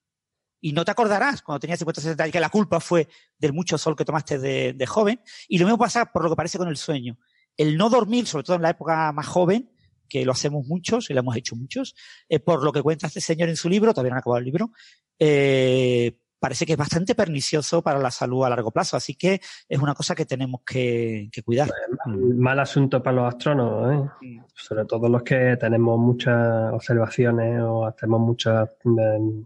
Y 0.61 0.73
no 0.73 0.85
te 0.85 0.91
acordarás 0.91 1.43
cuando 1.43 1.61
tenías 1.61 1.79
50 1.79 2.01
o 2.01 2.03
60 2.03 2.25
años 2.25 2.33
que 2.33 2.41
la 2.41 2.51
culpa 2.51 2.81
fue 2.81 3.09
del 3.39 3.53
mucho 3.53 3.79
sol 3.79 3.97
que 3.97 4.05
tomaste 4.05 4.39
de, 4.39 4.87
joven. 4.87 5.21
Y 5.49 5.59
lo 5.59 5.67
mismo 5.67 5.79
pasa 5.79 6.07
por 6.07 6.25
lo 6.25 6.31
que 6.31 6.37
parece 6.37 6.59
con 6.59 6.69
el 6.69 6.77
sueño. 6.77 7.19
El 7.57 7.77
no 7.77 7.89
dormir, 7.89 8.27
sobre 8.27 8.45
todo 8.45 8.57
en 8.57 8.63
la 8.63 8.71
época 8.71 9.13
más 9.13 9.27
joven, 9.27 9.71
que 10.09 10.25
lo 10.25 10.33
hacemos 10.33 10.67
muchos 10.67 11.11
y 11.11 11.15
lo 11.15 11.21
hemos 11.21 11.37
hecho 11.37 11.55
muchos, 11.55 11.95
eh, 12.29 12.41
por 12.41 12.65
lo 12.65 12.73
que 12.73 12.83
cuenta 12.83 13.07
este 13.07 13.21
señor 13.21 13.49
en 13.49 13.57
su 13.57 13.69
libro, 13.69 13.93
todavía 13.93 14.11
no 14.11 14.17
ha 14.17 14.21
acabado 14.21 14.39
el 14.39 14.45
libro, 14.45 14.73
eh, 15.19 16.19
parece 16.38 16.66
que 16.66 16.73
es 16.73 16.78
bastante 16.78 17.14
pernicioso 17.14 17.83
para 17.83 17.99
la 17.99 18.11
salud 18.11 18.45
a 18.45 18.50
largo 18.50 18.71
plazo. 18.71 18.97
Así 18.97 19.14
que 19.14 19.40
es 19.68 19.78
una 19.78 19.95
cosa 19.95 20.14
que 20.14 20.25
tenemos 20.26 20.61
que, 20.64 21.30
cuidar. 21.45 21.71
Mal 22.07 22.59
asunto 22.61 23.02
para 23.02 23.16
los 23.16 23.35
astrónomos, 23.35 24.11
¿eh? 24.23 24.40
sobre 24.54 24.85
todo 24.85 25.09
los 25.09 25.23
que 25.23 25.57
tenemos 25.57 25.99
muchas 25.99 26.73
observaciones 26.73 27.61
o 27.62 27.87
hacemos 27.87 28.21
muchas 28.21 28.68
mm, 28.85 29.42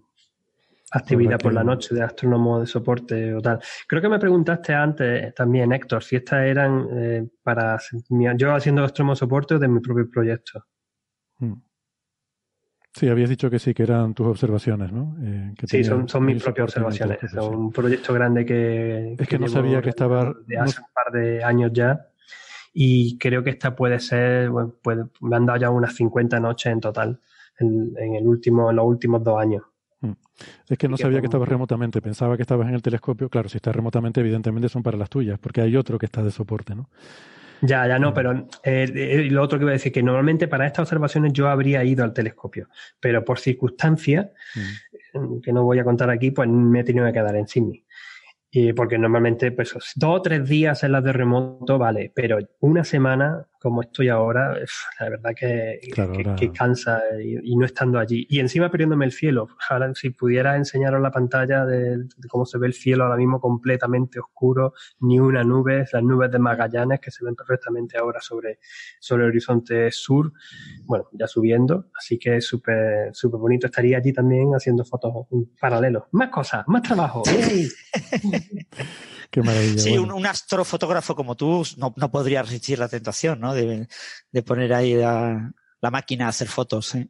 actividad 0.92 1.38
por 1.38 1.52
la 1.52 1.64
noche 1.64 1.94
de 1.94 2.02
astrónomo 2.02 2.61
de 2.61 2.66
soporte 2.66 3.34
o 3.34 3.40
tal. 3.40 3.61
Creo 3.87 4.02
que 4.02 4.08
me 4.08 4.18
preguntaste 4.18 4.75
antes 4.75 5.34
también, 5.34 5.72
Héctor, 5.72 6.02
si 6.02 6.16
estas 6.16 6.44
eran 6.44 6.87
eh, 6.92 7.28
para 7.42 7.78
yo 8.11 8.54
haciendo 8.54 8.84
astrónomo 8.84 9.14
de 9.14 9.18
soporte 9.18 9.54
o 9.54 9.58
de 9.58 9.68
mi 9.68 9.80
propio 9.80 10.08
proyecto. 10.11 10.66
Hmm. 11.38 11.54
Sí, 12.94 13.08
habías 13.08 13.30
dicho 13.30 13.49
que 13.49 13.58
sí, 13.58 13.72
que 13.72 13.84
eran 13.84 14.12
tus 14.12 14.26
observaciones, 14.26 14.92
¿no? 14.92 15.16
Eh, 15.22 15.54
sí, 15.66 15.82
son, 15.82 16.08
son 16.08 16.26
mis 16.26 16.42
propias 16.42 16.64
observaciones. 16.64 17.22
Es 17.22 17.32
un 17.34 17.72
proyecto 17.72 18.12
grande 18.12 18.44
que... 18.44 19.16
Es 19.18 19.28
que, 19.28 19.38
no 19.38 19.49
sabía 19.49 19.80
que 19.80 19.88
estaba... 19.88 20.34
De 20.46 20.58
hace 20.58 20.80
un 20.80 20.87
par 20.92 21.12
de 21.12 21.42
años 21.42 21.70
ya. 21.72 22.08
Y 22.75 23.16
creo 23.16 23.42
que 23.42 23.50
esta 23.50 23.75
puede 23.75 23.99
ser... 23.99 24.50
Bueno, 24.50 24.75
me 25.22 25.37
han 25.37 25.46
dado 25.46 25.58
ya 25.58 25.70
unas 25.70 25.94
50 25.94 26.38
noches 26.38 26.70
en 26.70 26.80
total 26.80 27.20
en, 27.58 28.14
el 28.14 28.26
último, 28.26 28.70
en 28.70 28.76
los 28.76 28.84
últimos 28.84 29.22
dos 29.25 29.40
años. 29.40 29.62
Hmm. 30.00 30.12
Es 30.68 30.76
que 30.76 30.88
no 30.88 30.96
sabía 30.96 31.20
que 31.20 31.26
estabas 31.26 31.49
remotamente, 31.49 32.02
pensaba 32.02 32.37
que 32.37 32.42
estabas 32.42 32.68
en 32.68 32.75
el 32.75 32.82
telescopio. 32.82 33.28
Claro, 33.28 33.49
si 33.49 33.56
estás 33.56 33.75
remotamente, 33.75 34.20
evidentemente 34.20 34.68
son 34.68 34.82
para 34.82 34.99
las 34.99 35.08
tuyas, 35.08 35.38
porque 35.38 35.61
hay 35.61 35.76
otro 35.76 35.99
que 35.99 36.06
está 36.06 36.22
de 36.22 36.30
soporte, 36.30 36.75
¿no? 36.75 36.88
Ya, 37.64 37.87
ya 37.87 37.99
no, 37.99 38.12
pero 38.12 38.49
eh, 38.64 38.90
eh, 38.92 39.28
lo 39.31 39.40
otro 39.40 39.57
que 39.57 39.64
voy 39.64 39.71
a 39.71 39.75
decir, 39.75 39.92
que 39.92 40.02
normalmente 40.02 40.49
para 40.49 40.66
estas 40.66 40.83
observaciones 40.83 41.33
yo 41.33 41.49
habría 41.49 41.85
ido 41.85 42.02
al 42.02 42.12
telescopio, 42.12 42.69
pero 42.99 43.25
por 43.25 43.38
circunstancias, 43.38 44.31
mm. 45.14 45.40
que 45.40 45.52
no 45.52 45.62
voy 45.62 45.78
a 45.78 45.85
contar 45.85 46.11
aquí, 46.11 46.33
pues 46.33 46.49
me 46.49 46.81
he 46.81 46.85
tenido 46.85 47.07
que 47.07 47.12
quedar 47.12 47.37
en 47.37 47.47
Sydney. 47.47 47.85
Y 48.50 48.73
porque 48.73 48.99
normalmente, 48.99 49.52
pues 49.52 49.75
dos 49.95 50.19
o 50.19 50.23
tres 50.23 50.47
días 50.47 50.83
en 50.83 50.92
las 50.92 51.04
de 51.04 51.12
remoto, 51.12 51.78
vale, 51.78 52.11
pero 52.14 52.38
una 52.61 52.83
semana, 52.83 53.47
como 53.62 53.83
estoy 53.83 54.09
ahora, 54.09 54.57
la 54.99 55.09
verdad 55.09 55.31
que, 55.37 55.78
que, 56.37 56.50
cansa 56.50 57.00
y, 57.23 57.57
no 57.57 57.64
estando 57.64 58.00
allí. 58.00 58.26
Y 58.28 58.40
encima 58.40 58.71
perdiéndome 58.71 59.04
el 59.04 59.12
cielo. 59.12 59.49
Ahora, 59.71 59.95
si 59.95 60.11
pudiera 60.11 60.57
enseñaros 60.57 61.00
la 61.00 61.12
pantalla 61.12 61.64
de, 61.64 62.09
cómo 62.28 62.45
se 62.45 62.59
ve 62.59 62.66
el 62.66 62.73
cielo 62.75 63.04
ahora 63.04 63.16
mismo 63.16 63.40
completamente 63.40 64.19
oscuro, 64.19 64.75
ni 65.00 65.21
una 65.21 65.45
nube, 65.45 65.87
las 65.92 66.02
nubes 66.02 66.31
de 66.33 66.40
Magallanes 66.40 66.99
que 67.00 67.12
se 67.12 67.25
ven 67.25 67.37
perfectamente 67.37 67.97
ahora 67.97 68.21
sobre, 68.21 68.59
sobre 68.99 69.25
el 69.25 69.31
horizonte 69.31 69.92
sur, 69.92 70.33
bueno, 70.85 71.09
ya 71.12 71.28
subiendo, 71.28 71.87
así 71.97 72.19
que 72.19 72.38
es 72.38 72.47
súper, 72.47 73.14
súper 73.14 73.38
bonito. 73.38 73.66
Estaría 73.66 73.99
allí 73.99 74.12
también 74.12 74.50
haciendo 74.54 74.85
fotos 74.85 75.12
paralelos. 75.61 76.04
Más 76.11 76.31
cosas, 76.31 76.64
más 76.66 76.83
trabajo. 76.83 77.23
Qué 79.33 79.40
maravilla. 79.40 79.78
Sí, 79.78 79.97
un, 79.97 80.26
astrofotógrafo 80.26 81.16
como 81.16 81.37
tú 81.37 81.64
no, 81.78 81.95
no, 81.97 82.11
podría 82.11 82.42
resistir 82.42 82.78
la 82.78 82.88
tentación, 82.88 83.40
¿no? 83.40 83.51
De, 83.54 83.88
de 84.30 84.42
poner 84.42 84.73
ahí 84.73 84.94
la, 84.94 85.52
la, 85.80 85.90
máquina 85.90 86.26
a 86.26 86.28
hacer 86.28 86.49
fotos. 86.49 86.94
¿eh? 86.94 87.09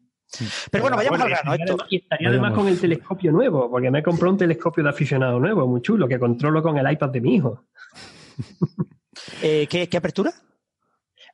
Pero 0.71 0.83
bueno, 0.83 0.97
vayamos 0.97 1.21
al 1.21 1.29
grano. 1.29 1.55
Y 1.91 1.97
estaría 1.97 2.29
además 2.29 2.53
con 2.53 2.69
el 2.69 2.81
telescopio 2.81 3.33
nuevo, 3.33 3.71
porque 3.71 3.91
me 3.91 4.01
he 4.01 4.03
comprado 4.03 4.33
un 4.33 4.39
telescopio 4.39 4.83
de 4.83 4.91
aficionado 4.91 5.39
nuevo, 5.39 5.67
muy 5.67 5.83
chulo, 5.83 6.09
que 6.09 6.19
controlo 6.19 6.63
con 6.63 6.79
el 6.79 6.91
iPad 6.91 7.11
de 7.11 7.21
mi 7.21 7.37
hijo. 7.37 7.67
eh, 9.43 9.67
¿qué, 9.69 9.89
¿qué, 9.89 9.97
apertura? 9.97 10.33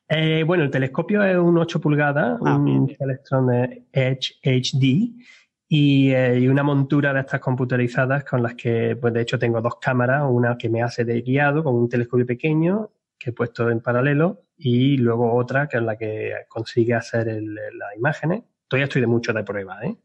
Eh, 0.08 0.42
bueno, 0.46 0.64
el 0.64 0.70
telescopio 0.70 1.22
es 1.22 1.36
un 1.36 1.58
8 1.58 1.80
pulgadas, 1.80 2.38
ah, 2.44 2.56
un 2.56 2.88
Celestron 2.96 3.50
Edge 3.92 4.38
HD, 4.42 5.12
eh, 5.70 6.38
y, 6.40 6.48
una 6.48 6.62
montura 6.62 7.12
de 7.12 7.20
estas 7.20 7.40
computarizadas 7.40 8.24
con 8.24 8.42
las 8.42 8.54
que, 8.54 8.96
pues 8.96 9.12
de 9.12 9.20
hecho, 9.20 9.38
tengo 9.38 9.60
dos 9.60 9.76
cámaras, 9.78 10.24
una 10.28 10.56
que 10.56 10.70
me 10.70 10.82
hace 10.82 11.04
de 11.04 11.20
guiado 11.20 11.62
con 11.62 11.74
un 11.74 11.88
telescopio 11.88 12.24
pequeño 12.24 12.90
que 13.18 13.30
he 13.30 13.32
puesto 13.32 13.68
en 13.68 13.80
paralelo 13.80 14.44
y 14.58 14.96
luego 14.96 15.34
otra 15.34 15.68
que 15.68 15.76
es 15.76 15.82
la 15.82 15.96
que 15.96 16.34
consigue 16.48 16.94
hacer 16.94 17.26
las 17.26 17.96
imágenes. 17.96 18.42
Todavía 18.66 18.84
estoy 18.84 19.00
de 19.00 19.06
mucho 19.06 19.32
de 19.32 19.44
prueba, 19.44 19.78
¿eh? 19.84 19.96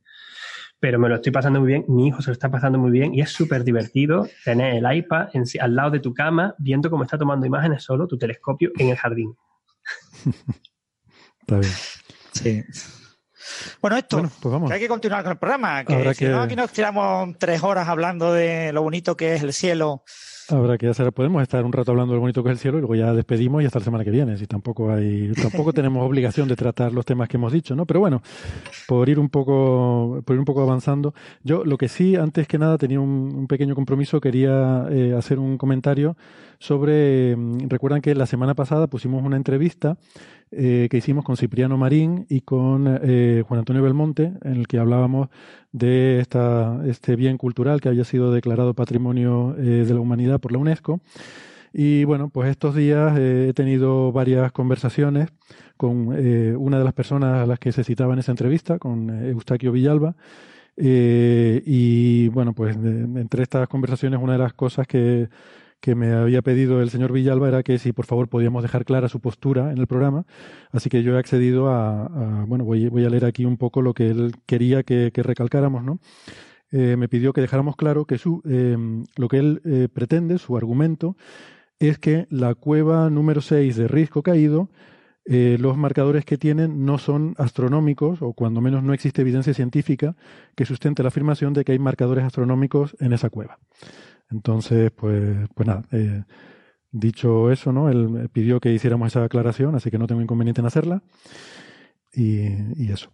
Pero 0.80 1.00
me 1.00 1.10
lo 1.10 1.16
estoy 1.16 1.32
pasando 1.32 1.60
muy 1.60 1.68
bien, 1.68 1.86
mi 1.88 2.08
hijo 2.08 2.22
se 2.22 2.30
lo 2.30 2.34
está 2.34 2.52
pasando 2.52 2.78
muy 2.78 2.92
bien 2.92 3.14
y 3.14 3.22
es 3.22 3.32
súper 3.32 3.64
divertido 3.64 4.28
tener 4.44 4.76
el 4.76 4.98
iPad 4.98 5.30
al 5.60 5.76
lado 5.76 5.92
de 5.92 6.00
tu 6.00 6.14
cama 6.14 6.56
viendo 6.60 6.90
cómo 6.90 7.04
está 7.04 7.18
tomando 7.18 7.46
imágenes 7.46 7.84
solo 7.84 8.06
tu 8.06 8.18
telescopio 8.18 8.72
en 8.78 8.90
el 8.90 8.98
jardín. 8.98 9.36
está 11.42 11.60
bien. 11.60 11.74
Sí. 12.34 12.64
Bueno, 13.82 13.98
esto, 13.98 14.30
pues 14.42 14.72
hay 14.72 14.80
que 14.80 14.88
continuar 14.88 15.24
con 15.24 15.32
el 15.34 15.38
programa, 15.38 15.84
que 15.84 16.14
si 16.14 16.26
no 16.26 16.42
aquí 16.42 16.56
nos 16.56 16.72
tiramos 16.72 17.38
tres 17.38 17.64
horas 17.64 17.88
hablando 17.88 18.34
de 18.34 18.72
lo 18.74 18.82
bonito 18.82 19.16
que 19.18 19.36
es 19.36 19.44
el 19.44 19.54
cielo. 19.54 20.04
Habrá 20.54 20.78
que 20.78 20.88
hacer, 20.88 21.12
podemos 21.12 21.42
estar 21.42 21.66
un 21.66 21.74
rato 21.74 21.92
hablando 21.92 22.14
de 22.14 22.18
lo 22.18 22.22
bonito 22.22 22.44
que 22.44 22.50
es 22.50 22.54
el 22.54 22.60
cielo 22.60 22.78
y 22.78 22.82
luego 22.82 22.96
ya 22.96 23.14
despedimos 23.14 23.64
y 23.64 23.66
hasta 23.66 23.80
la 23.80 23.86
semana 23.86 24.04
que 24.04 24.12
viene. 24.12 24.38
Si 24.38 24.46
tampoco 24.46 24.92
hay, 24.92 25.32
tampoco 25.42 25.74
tenemos 25.74 26.06
obligación 26.06 26.48
de 26.48 26.56
tratar 26.56 26.94
los 26.94 27.06
temas 27.06 27.28
que 27.28 27.38
hemos 27.38 27.52
dicho, 27.52 27.76
¿no? 27.76 27.86
Pero 27.86 28.00
bueno, 28.00 28.22
por 28.88 29.10
ir 29.10 29.20
un 29.20 29.30
poco, 29.30 30.22
por 30.26 30.36
ir 30.36 30.40
un 30.40 30.46
poco 30.46 30.62
avanzando, 30.62 31.14
yo 31.44 31.66
lo 31.66 31.78
que 31.78 31.88
sí, 31.88 32.16
antes 32.16 32.48
que 32.48 32.58
nada, 32.58 32.78
tenía 32.78 33.00
un, 33.00 33.48
pequeño 33.48 33.76
compromiso, 33.76 34.22
quería 34.22 34.86
eh, 34.90 35.14
hacer 35.18 35.40
un 35.40 35.58
comentario 35.58 36.16
sobre, 36.60 37.36
mm, 37.36 37.68
recuerdan 37.68 38.02
que 38.02 38.16
la 38.16 38.26
semana 38.26 38.54
pasada 38.54 38.88
pusimos 38.88 39.24
una 39.24 39.38
entrevista 39.38 39.98
eh, 40.56 40.88
que 40.90 40.98
hicimos 40.98 41.26
con 41.26 41.36
Cipriano 41.36 41.78
Marín 41.78 42.26
y 42.30 42.42
con 42.42 43.00
eh, 43.02 43.44
Juan 43.48 43.60
Antonio 43.60 43.82
Belmonte, 43.82 44.34
en 44.44 44.56
el 44.56 44.68
que 44.68 44.78
hablábamos 44.78 45.30
de 45.72 46.20
esta, 46.20 46.80
este 46.86 47.16
bien 47.16 47.38
cultural 47.38 47.82
que 47.82 47.90
había 47.90 48.04
sido 48.04 48.32
declarado 48.32 48.74
Patrimonio 48.74 49.56
eh, 49.58 49.86
de 49.88 49.94
la 49.94 50.00
Humanidad 50.00 50.40
por 50.40 50.52
la 50.52 50.60
UNESCO. 50.60 51.00
Y 51.74 52.04
bueno, 52.04 52.30
pues 52.30 52.52
estos 52.52 52.76
días 52.76 53.18
he 53.18 53.52
tenido 53.56 54.12
varias 54.12 54.52
conversaciones 54.52 55.30
con 55.76 56.10
una 56.10 56.78
de 56.78 56.84
las 56.84 56.94
personas 56.94 57.44
a 57.44 57.48
las 57.48 57.58
que 57.58 57.72
se 57.72 57.84
citaba 57.84 58.14
en 58.14 58.20
esa 58.20 58.32
entrevista, 58.32 58.78
con 58.78 59.10
Eustaquio 59.10 59.72
Villalba. 59.72 60.16
y 60.78 62.28
bueno, 62.28 62.54
pues 62.54 62.76
entre 62.76 63.42
estas 63.42 63.68
conversaciones 63.68 64.20
una 64.22 64.34
de 64.34 64.40
las 64.40 64.54
cosas 64.54 64.86
que 64.86 65.30
que 65.84 65.96
me 65.96 66.14
había 66.14 66.42
pedido 66.42 66.82
el 66.82 66.90
señor 66.90 67.12
Villalba 67.12 67.50
era 67.50 67.62
que 67.62 67.78
si 67.78 67.92
por 67.92 68.06
favor 68.06 68.30
podíamos 68.30 68.64
dejar 68.64 68.86
clara 68.86 69.10
su 69.10 69.20
postura 69.20 69.74
en 69.74 69.80
el 69.80 69.86
programa. 69.86 70.26
Así 70.72 70.90
que 70.90 71.04
yo 71.04 71.14
he 71.14 71.20
accedido 71.20 71.68
a, 71.68 72.46
bueno, 72.48 72.64
voy, 72.64 72.88
voy, 72.88 73.04
a 73.04 73.10
leer 73.10 73.26
aquí 73.26 73.44
un 73.44 73.58
poco 73.58 73.82
lo 73.82 73.94
que 73.94 74.08
él 74.08 74.32
quería 74.46 74.84
que, 74.84 75.12
recalcáramos, 75.14 75.84
¿no? 75.84 76.00
Eh, 76.72 76.96
me 76.96 77.10
pidió 77.10 77.34
que 77.34 77.42
dejáramos 77.42 77.76
claro 77.76 78.06
que 78.06 78.18
su, 78.18 78.42
eh, 78.46 78.78
lo 79.18 79.28
que 79.28 79.40
él 79.40 79.62
eh, 79.66 79.90
pretende, 79.94 80.38
su 80.38 80.56
argumento, 80.56 81.18
es 81.80 82.00
que 82.00 82.28
la 82.30 82.56
cueva 82.56 83.10
número 83.10 83.42
6 83.42 83.76
de 83.76 83.90
Risco 83.90 84.24
Caído, 84.24 84.70
los 85.26 85.78
marcadores 85.78 86.26
que 86.26 86.38
tienen 86.38 86.86
no 86.86 86.98
son 86.98 87.34
astronómicos, 87.38 88.22
o 88.22 88.34
cuando 88.34 88.60
menos 88.60 88.84
no 88.84 88.94
existe 88.94 89.22
evidencia 89.22 89.54
científica 89.54 90.16
que 90.56 90.66
sustente 90.66 91.02
la 91.02 91.08
afirmación 91.08 91.54
de 91.54 91.64
que 91.64 91.72
hay 91.72 91.80
marcadores 91.80 92.26
astronómicos 92.26 92.96
en 93.00 93.14
esa 93.14 93.30
cueva. 93.30 93.58
Entonces, 94.34 94.92
pues, 94.92 95.48
pues 95.54 95.68
nada, 95.68 95.84
eh, 95.92 96.24
dicho 96.92 97.52
eso, 97.52 97.72
¿no? 97.72 97.90
Él 97.90 98.30
pidió 98.32 98.60
que 98.60 98.74
hiciéramos 98.74 99.08
esa 99.08 99.24
aclaración, 99.24 99.76
así 99.76 99.92
que 99.92 100.00
no 100.00 100.08
tengo 100.08 100.22
inconveniente 100.22 100.62
en 100.62 100.68
hacerla. 100.68 101.04
Y, 102.14 102.92
eso. 102.92 103.10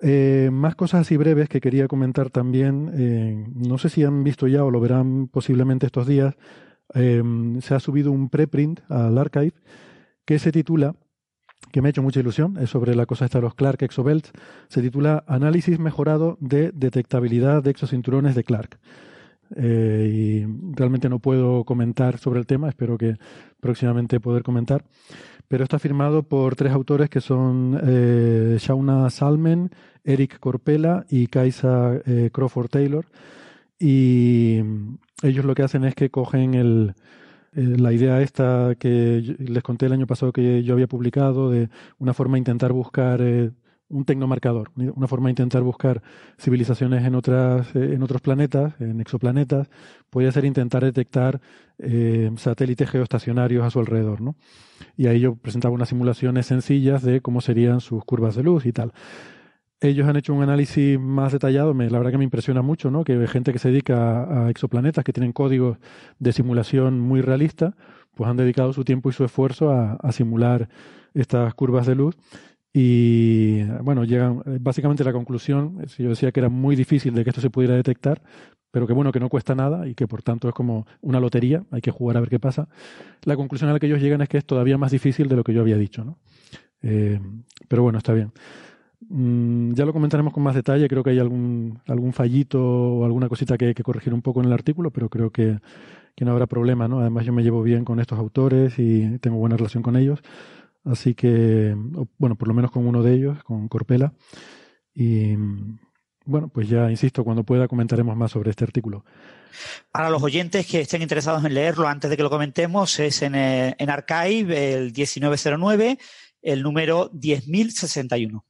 Eh, 0.00 0.50
más 0.52 0.74
cosas 0.74 1.02
así 1.02 1.16
breves 1.16 1.48
que 1.48 1.60
quería 1.60 1.86
comentar 1.86 2.30
también. 2.30 2.90
Eh, 2.94 3.46
no 3.54 3.78
sé 3.78 3.88
si 3.88 4.04
han 4.04 4.24
visto 4.24 4.46
ya 4.46 4.64
o 4.64 4.70
lo 4.70 4.80
verán 4.80 5.28
posiblemente 5.28 5.86
estos 5.86 6.06
días. 6.06 6.34
se 6.94 7.74
ha 7.74 7.80
subido 7.80 8.12
un 8.12 8.28
preprint 8.28 8.80
al 8.90 9.18
archive 9.18 9.54
que 10.24 10.38
se 10.38 10.52
titula, 10.52 10.94
que 11.74 11.82
me 11.82 11.88
ha 11.88 11.90
hecho 11.90 12.04
mucha 12.04 12.20
ilusión, 12.20 12.56
es 12.60 12.70
sobre 12.70 12.94
la 12.94 13.04
cosa 13.04 13.26
de 13.26 13.40
los 13.40 13.56
Clark 13.56 13.82
Exobelts, 13.82 14.30
se 14.68 14.80
titula 14.80 15.24
Análisis 15.26 15.80
mejorado 15.80 16.38
de 16.38 16.70
detectabilidad 16.70 17.64
de 17.64 17.70
exocinturones 17.72 18.36
de 18.36 18.44
Clark. 18.44 18.78
Eh, 19.56 20.08
y 20.14 20.72
realmente 20.76 21.08
no 21.08 21.18
puedo 21.18 21.64
comentar 21.64 22.18
sobre 22.18 22.38
el 22.38 22.46
tema, 22.46 22.68
espero 22.68 22.96
que 22.96 23.16
próximamente 23.58 24.20
poder 24.20 24.44
comentar. 24.44 24.84
Pero 25.48 25.64
está 25.64 25.80
firmado 25.80 26.22
por 26.22 26.54
tres 26.54 26.70
autores 26.70 27.10
que 27.10 27.20
son 27.20 27.76
eh, 27.82 28.56
Shauna 28.60 29.10
Salmen, 29.10 29.70
Eric 30.04 30.38
Corpela 30.38 31.04
y 31.10 31.26
Kaisa 31.26 32.00
eh, 32.06 32.30
Crawford 32.32 32.68
Taylor. 32.68 33.06
Y 33.80 34.60
ellos 35.24 35.44
lo 35.44 35.56
que 35.56 35.64
hacen 35.64 35.82
es 35.82 35.96
que 35.96 36.08
cogen 36.08 36.54
el, 36.54 36.94
la 37.54 37.92
idea 37.92 38.20
esta 38.20 38.74
que 38.78 39.36
les 39.38 39.62
conté 39.62 39.86
el 39.86 39.92
año 39.92 40.06
pasado 40.06 40.32
que 40.32 40.62
yo 40.62 40.74
había 40.74 40.86
publicado 40.86 41.50
de 41.50 41.68
una 41.98 42.14
forma 42.14 42.34
de 42.34 42.40
intentar 42.40 42.72
buscar 42.72 43.20
un 43.88 44.04
tecnomarcador, 44.04 44.70
una 44.76 45.06
forma 45.06 45.28
de 45.28 45.32
intentar 45.32 45.62
buscar 45.62 46.02
civilizaciones 46.38 47.04
en 47.04 47.14
otras, 47.14 47.74
eh, 47.76 47.94
en 47.94 48.02
otros 48.02 48.20
planetas, 48.22 48.74
en 48.80 49.00
exoplanetas, 49.00 49.68
puede 50.10 50.32
ser 50.32 50.44
intentar 50.44 50.84
detectar 50.84 51.40
eh, 51.78 52.30
satélites 52.36 52.90
geoestacionarios 52.90 53.64
a 53.64 53.70
su 53.70 53.78
alrededor, 53.78 54.20
¿no? 54.20 54.36
Y 54.96 55.06
ahí 55.06 55.20
yo 55.20 55.36
presentaba 55.36 55.74
unas 55.74 55.88
simulaciones 55.88 56.46
sencillas 56.46 57.02
de 57.02 57.20
cómo 57.20 57.40
serían 57.40 57.80
sus 57.80 58.04
curvas 58.04 58.34
de 58.34 58.42
luz 58.42 58.66
y 58.66 58.72
tal. 58.72 58.92
Ellos 59.84 60.08
han 60.08 60.16
hecho 60.16 60.32
un 60.32 60.42
análisis 60.42 60.98
más 60.98 61.32
detallado, 61.32 61.74
me, 61.74 61.90
la 61.90 61.98
verdad 61.98 62.12
que 62.12 62.16
me 62.16 62.24
impresiona 62.24 62.62
mucho, 62.62 62.90
¿no? 62.90 63.04
Que 63.04 63.26
gente 63.26 63.52
que 63.52 63.58
se 63.58 63.68
dedica 63.68 64.46
a, 64.46 64.48
exoplanetas, 64.48 65.04
que 65.04 65.12
tienen 65.12 65.32
códigos 65.32 65.76
de 66.18 66.32
simulación 66.32 66.98
muy 66.98 67.20
realistas, 67.20 67.74
pues 68.14 68.30
han 68.30 68.38
dedicado 68.38 68.72
su 68.72 68.82
tiempo 68.82 69.10
y 69.10 69.12
su 69.12 69.24
esfuerzo 69.24 69.70
a, 69.70 70.10
simular 70.10 70.70
estas 71.12 71.52
curvas 71.52 71.86
de 71.86 71.96
luz 71.96 72.16
Y 72.72 73.64
bueno, 73.82 74.04
llegan 74.04 74.42
básicamente 74.60 75.04
la 75.04 75.12
conclusión, 75.12 75.84
yo 75.98 76.08
decía 76.08 76.32
que 76.32 76.40
era 76.40 76.48
muy 76.48 76.76
difícil 76.76 77.12
de 77.12 77.22
que 77.22 77.28
esto 77.28 77.42
se 77.42 77.50
pudiera 77.50 77.74
detectar, 77.74 78.22
pero 78.70 78.86
que 78.86 78.94
bueno, 78.94 79.12
que 79.12 79.20
no 79.20 79.28
cuesta 79.28 79.54
nada 79.54 79.86
y 79.86 79.94
que 79.94 80.08
por 80.08 80.22
tanto 80.22 80.48
es 80.48 80.54
como 80.54 80.86
una 81.02 81.20
lotería, 81.20 81.62
hay 81.70 81.82
que 81.82 81.90
jugar 81.90 82.16
a 82.16 82.20
ver 82.20 82.30
qué 82.30 82.40
pasa. 82.40 82.68
La 83.24 83.36
conclusión 83.36 83.68
a 83.68 83.74
la 83.74 83.78
que 83.78 83.86
ellos 83.86 84.00
llegan 84.00 84.22
es 84.22 84.30
que 84.30 84.38
es 84.38 84.46
todavía 84.46 84.78
más 84.78 84.92
difícil 84.92 85.28
de 85.28 85.36
lo 85.36 85.44
que 85.44 85.52
yo 85.52 85.60
había 85.60 85.76
dicho, 85.76 86.04
¿no? 86.04 86.16
Eh, 86.80 87.20
pero 87.68 87.82
bueno, 87.82 87.98
está 87.98 88.14
bien. 88.14 88.32
Mm, 89.08 89.74
ya 89.74 89.84
lo 89.84 89.92
comentaremos 89.92 90.32
con 90.32 90.42
más 90.42 90.54
detalle, 90.54 90.88
creo 90.88 91.02
que 91.02 91.10
hay 91.10 91.18
algún, 91.18 91.80
algún 91.86 92.12
fallito 92.12 92.60
o 92.62 93.04
alguna 93.04 93.28
cosita 93.28 93.58
que 93.58 93.66
hay 93.66 93.74
que 93.74 93.82
corregir 93.82 94.14
un 94.14 94.22
poco 94.22 94.40
en 94.40 94.46
el 94.46 94.52
artículo, 94.52 94.90
pero 94.90 95.08
creo 95.08 95.30
que, 95.30 95.58
que 96.14 96.24
no 96.24 96.32
habrá 96.32 96.46
problema, 96.46 96.88
¿no? 96.88 97.00
Además 97.00 97.24
yo 97.24 97.32
me 97.32 97.42
llevo 97.42 97.62
bien 97.62 97.84
con 97.84 98.00
estos 98.00 98.18
autores 98.18 98.78
y 98.78 99.18
tengo 99.18 99.36
buena 99.36 99.56
relación 99.56 99.82
con 99.82 99.96
ellos. 99.96 100.20
Así 100.84 101.14
que, 101.14 101.74
bueno, 102.18 102.36
por 102.36 102.48
lo 102.48 102.54
menos 102.54 102.70
con 102.70 102.86
uno 102.86 103.02
de 103.02 103.14
ellos, 103.14 103.42
con 103.44 103.68
Corpela. 103.68 104.12
Y 104.94 105.34
bueno, 106.26 106.48
pues 106.48 106.68
ya 106.68 106.90
insisto, 106.90 107.24
cuando 107.24 107.44
pueda 107.44 107.68
comentaremos 107.68 108.16
más 108.16 108.32
sobre 108.32 108.50
este 108.50 108.64
artículo. 108.64 109.04
Para 109.90 110.10
los 110.10 110.22
oyentes 110.22 110.66
que 110.66 110.80
estén 110.80 111.02
interesados 111.02 111.44
en 111.44 111.54
leerlo 111.54 111.88
antes 111.88 112.10
de 112.10 112.16
que 112.16 112.22
lo 112.22 112.30
comentemos, 112.30 112.98
es 112.98 113.22
en, 113.22 113.34
eh, 113.34 113.74
en 113.78 113.90
Archive 113.90 114.74
el 114.74 114.92
1909, 114.92 115.98
el 116.42 116.62
número 116.62 117.10
10.061. 117.12 118.44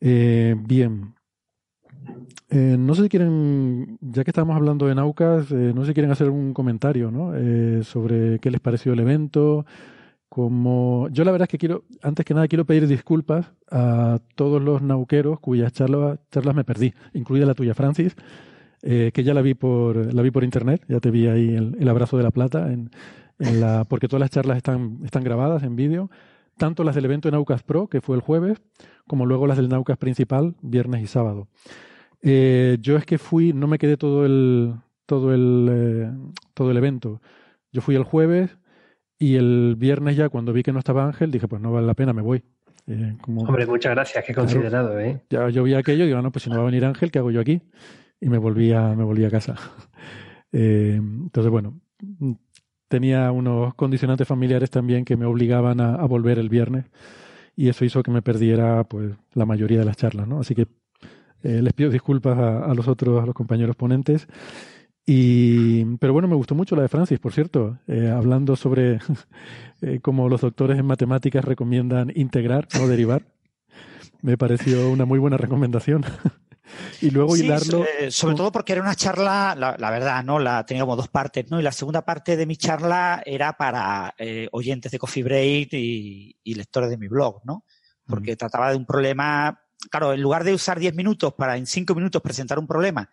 eh, 0.00 0.54
bien. 0.58 1.14
Eh, 2.50 2.76
no 2.78 2.94
sé 2.94 3.02
si 3.02 3.08
quieren, 3.08 3.98
ya 4.00 4.22
que 4.22 4.30
estamos 4.30 4.54
hablando 4.54 4.86
de 4.86 4.94
Naucas, 4.94 5.50
eh, 5.50 5.72
no 5.74 5.82
sé 5.82 5.88
si 5.88 5.94
quieren 5.94 6.12
hacer 6.12 6.30
un 6.30 6.54
comentario 6.54 7.10
¿no? 7.10 7.32
Eh, 7.34 7.82
sobre 7.82 8.38
qué 8.38 8.50
les 8.50 8.60
pareció 8.60 8.92
el 8.92 9.00
evento, 9.00 9.66
como 10.28 11.08
yo 11.10 11.24
la 11.24 11.32
verdad 11.32 11.46
es 11.46 11.50
que 11.50 11.58
quiero, 11.58 11.84
antes 12.02 12.24
que 12.24 12.34
nada 12.34 12.48
quiero 12.48 12.64
pedir 12.64 12.86
disculpas 12.86 13.52
a 13.70 14.20
todos 14.34 14.62
los 14.62 14.82
nauqueros 14.82 15.40
cuyas 15.40 15.72
charlas, 15.72 16.18
me 16.54 16.64
perdí, 16.64 16.92
incluida 17.12 17.46
la 17.46 17.54
tuya, 17.54 17.74
Francis, 17.74 18.14
que 18.82 19.24
ya 19.24 19.32
la 19.32 19.40
vi 19.40 19.54
por 19.54 20.12
la 20.12 20.20
vi 20.20 20.30
por 20.30 20.44
internet, 20.44 20.84
ya 20.88 21.00
te 21.00 21.10
vi 21.10 21.26
ahí 21.26 21.54
el, 21.54 21.88
abrazo 21.88 22.18
de 22.18 22.22
la 22.22 22.30
plata, 22.30 22.68
porque 23.88 24.08
todas 24.08 24.20
las 24.20 24.30
charlas 24.30 24.58
están, 24.58 24.98
están 25.04 25.24
grabadas 25.24 25.62
en 25.62 25.76
vídeo, 25.76 26.10
tanto 26.56 26.84
las 26.84 26.94
del 26.94 27.06
evento 27.06 27.28
de 27.28 27.32
Naucas 27.32 27.62
Pro, 27.62 27.88
que 27.88 28.00
fue 28.00 28.16
el 28.16 28.22
jueves, 28.22 28.60
como 29.06 29.26
luego 29.26 29.46
las 29.46 29.56
del 29.56 29.68
Naucas 29.68 29.98
principal, 29.98 30.54
viernes 30.62 31.02
y 31.02 31.06
sábado. 31.06 31.48
Eh, 32.22 32.78
yo 32.80 32.96
es 32.96 33.04
que 33.04 33.18
fui, 33.18 33.52
no 33.52 33.66
me 33.66 33.78
quedé 33.78 33.96
todo 33.96 34.24
el 34.24 34.74
todo 35.06 35.34
el 35.34 35.68
eh, 35.70 36.10
todo 36.54 36.70
el 36.70 36.76
evento. 36.76 37.20
Yo 37.72 37.82
fui 37.82 37.96
el 37.96 38.04
jueves, 38.04 38.56
y 39.18 39.36
el 39.36 39.74
viernes 39.78 40.16
ya, 40.16 40.28
cuando 40.28 40.52
vi 40.52 40.62
que 40.62 40.72
no 40.72 40.78
estaba 40.78 41.04
Ángel, 41.04 41.30
dije, 41.30 41.48
pues 41.48 41.62
no 41.62 41.72
vale 41.72 41.86
la 41.86 41.94
pena, 41.94 42.12
me 42.12 42.22
voy. 42.22 42.42
Eh, 42.86 43.16
como, 43.20 43.42
Hombre, 43.42 43.66
muchas 43.66 43.92
gracias, 43.92 44.24
qué 44.24 44.34
considerado, 44.34 44.90
claro, 44.90 45.00
¿eh? 45.00 45.22
Ya 45.30 45.48
yo 45.48 45.62
vi 45.62 45.74
aquello 45.74 46.04
y 46.04 46.08
digo, 46.08 46.20
no, 46.20 46.30
pues 46.30 46.42
si 46.42 46.50
no 46.50 46.56
va 46.56 46.62
a 46.62 46.66
venir 46.66 46.84
Ángel, 46.84 47.10
¿qué 47.10 47.20
hago 47.20 47.30
yo 47.30 47.40
aquí? 47.40 47.62
Y 48.20 48.28
me 48.28 48.38
volví 48.38 48.72
a, 48.72 48.94
me 48.94 49.04
volví 49.04 49.24
a 49.24 49.30
casa. 49.30 49.54
entonces, 50.52 51.50
bueno, 51.50 51.80
tenía 52.94 53.32
unos 53.32 53.74
condicionantes 53.74 54.28
familiares 54.28 54.70
también 54.70 55.04
que 55.04 55.16
me 55.16 55.26
obligaban 55.26 55.80
a, 55.80 56.04
volver 56.06 56.38
el 56.38 56.48
viernes 56.48 56.84
y 57.56 57.68
eso 57.68 57.84
hizo 57.84 58.04
que 58.04 58.12
me 58.12 58.22
perdiera 58.22 58.84
pues 58.84 59.16
la 59.32 59.46
mayoría 59.46 59.80
de 59.80 59.84
las 59.84 59.96
charlas, 59.96 60.28
¿no? 60.28 60.38
Así 60.38 60.54
que 60.54 60.68
eh, 61.42 61.60
les 61.60 61.72
pido 61.72 61.90
disculpas 61.90 62.38
a, 62.38 62.64
a 62.64 62.72
los 62.72 62.86
otros, 62.86 63.20
a 63.20 63.26
los 63.26 63.34
compañeros 63.34 63.74
ponentes 63.74 64.28
y, 65.06 65.84
pero 65.96 66.12
bueno, 66.12 66.28
me 66.28 66.36
gustó 66.36 66.54
mucho 66.54 66.76
la 66.76 66.82
de 66.82 66.88
Francis, 66.88 67.18
por 67.18 67.32
cierto, 67.32 67.78
eh, 67.88 68.08
hablando 68.14 68.54
sobre 68.54 69.00
eh, 69.82 69.98
cómo 70.00 70.28
los 70.28 70.40
doctores 70.40 70.78
en 70.78 70.86
matemáticas 70.86 71.44
recomiendan 71.44 72.12
integrar, 72.14 72.68
no 72.78 72.86
derivar. 72.86 73.24
Me 74.22 74.38
pareció 74.38 74.88
una 74.88 75.04
muy 75.04 75.18
buena 75.18 75.36
recomendación. 75.36 76.04
y 77.00 77.10
luego 77.10 77.36
sí, 77.36 77.44
hilarlo. 77.44 77.84
Eh, 77.98 78.10
sobre 78.10 78.34
todo 78.34 78.52
porque 78.52 78.72
era 78.72 78.82
una 78.82 78.94
charla, 78.94 79.54
la, 79.56 79.76
la, 79.78 79.90
verdad, 79.90 80.24
¿no? 80.24 80.38
La 80.38 80.64
tenía 80.64 80.82
como 80.82 80.96
dos 80.96 81.08
partes, 81.08 81.50
¿no? 81.50 81.60
Y 81.60 81.62
la 81.62 81.72
segunda 81.72 82.04
parte 82.04 82.36
de 82.36 82.46
mi 82.46 82.56
charla 82.56 83.22
era 83.24 83.52
para 83.54 84.14
eh, 84.18 84.48
oyentes 84.52 84.92
de 84.92 84.98
Coffee 84.98 85.22
Break 85.22 85.72
y, 85.72 86.36
y, 86.42 86.54
lectores 86.54 86.90
de 86.90 86.98
mi 86.98 87.08
blog, 87.08 87.40
¿no? 87.44 87.64
Porque 88.06 88.36
trataba 88.36 88.70
de 88.70 88.76
un 88.76 88.86
problema. 88.86 89.60
Claro, 89.90 90.12
en 90.12 90.22
lugar 90.22 90.44
de 90.44 90.54
usar 90.54 90.78
10 90.78 90.94
minutos 90.94 91.34
para 91.34 91.56
en 91.56 91.66
5 91.66 91.94
minutos 91.94 92.22
presentar 92.22 92.58
un 92.58 92.66
problema 92.66 93.08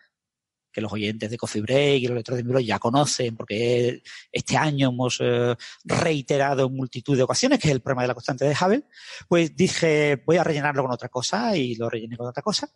que 0.72 0.80
los 0.80 0.92
oyentes 0.92 1.30
de 1.30 1.36
Coffee 1.36 1.62
Break 1.62 2.02
y 2.02 2.06
los 2.06 2.16
lectores 2.16 2.38
de 2.38 2.44
mi 2.44 2.50
blog 2.50 2.62
ya 2.62 2.78
conocen, 2.78 3.36
porque 3.36 4.02
este 4.30 4.56
año 4.56 4.88
hemos 4.88 5.18
eh, 5.20 5.54
reiterado 5.84 6.66
en 6.66 6.74
multitud 6.74 7.16
de 7.16 7.22
ocasiones, 7.22 7.58
que 7.58 7.68
es 7.68 7.74
el 7.74 7.80
problema 7.80 8.02
de 8.02 8.08
la 8.08 8.14
constante 8.14 8.44
de 8.44 8.56
Hubble, 8.58 8.84
pues 9.28 9.54
dije, 9.54 10.22
voy 10.26 10.36
a 10.38 10.44
rellenarlo 10.44 10.82
con 10.82 10.92
otra 10.92 11.08
cosa 11.08 11.56
y 11.56 11.74
lo 11.76 11.90
rellené 11.90 12.16
con 12.16 12.26
otra 12.26 12.42
cosa. 12.42 12.68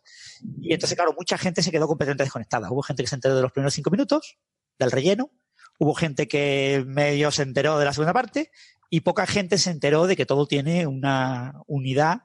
Y 0.61 0.73
entonces, 0.73 0.95
claro, 0.95 1.13
mucha 1.17 1.37
gente 1.37 1.61
se 1.61 1.71
quedó 1.71 1.87
completamente 1.87 2.23
desconectada. 2.23 2.71
Hubo 2.71 2.83
gente 2.83 3.03
que 3.03 3.09
se 3.09 3.15
enteró 3.15 3.35
de 3.35 3.41
los 3.41 3.51
primeros 3.51 3.73
cinco 3.73 3.89
minutos 3.89 4.37
del 4.77 4.91
relleno, 4.91 5.31
hubo 5.79 5.93
gente 5.95 6.27
que 6.27 6.83
medio 6.87 7.31
se 7.31 7.43
enteró 7.43 7.79
de 7.79 7.85
la 7.85 7.93
segunda 7.93 8.13
parte 8.13 8.51
y 8.89 9.01
poca 9.01 9.25
gente 9.25 9.57
se 9.57 9.71
enteró 9.71 10.07
de 10.07 10.15
que 10.15 10.25
todo 10.25 10.47
tiene 10.47 10.87
una 10.87 11.61
unidad 11.67 12.23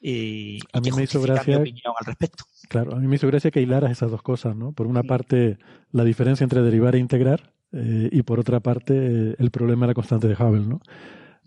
y, 0.00 0.58
a 0.72 0.80
mí 0.80 0.90
me 0.92 1.04
hizo 1.04 1.20
gracia, 1.22 1.56
mi 1.56 1.62
opinión 1.62 1.94
al 1.98 2.04
respecto. 2.04 2.44
Claro, 2.68 2.94
a 2.94 2.98
mí 2.98 3.06
me 3.06 3.16
hizo 3.16 3.26
gracia 3.26 3.50
que 3.50 3.60
hilaras 3.60 3.90
esas 3.90 4.10
dos 4.10 4.22
cosas, 4.22 4.56
¿no? 4.56 4.72
Por 4.72 4.86
una 4.86 5.02
parte, 5.02 5.58
la 5.92 6.04
diferencia 6.04 6.44
entre 6.44 6.62
derivar 6.62 6.94
e 6.94 6.98
integrar, 6.98 7.52
eh, 7.72 8.08
y 8.10 8.22
por 8.22 8.40
otra 8.40 8.60
parte, 8.60 8.94
eh, 8.94 9.34
el 9.38 9.50
problema 9.50 9.86
de 9.86 9.90
la 9.90 9.94
constante 9.94 10.28
de 10.28 10.34
Hubble, 10.34 10.66
¿no? 10.66 10.80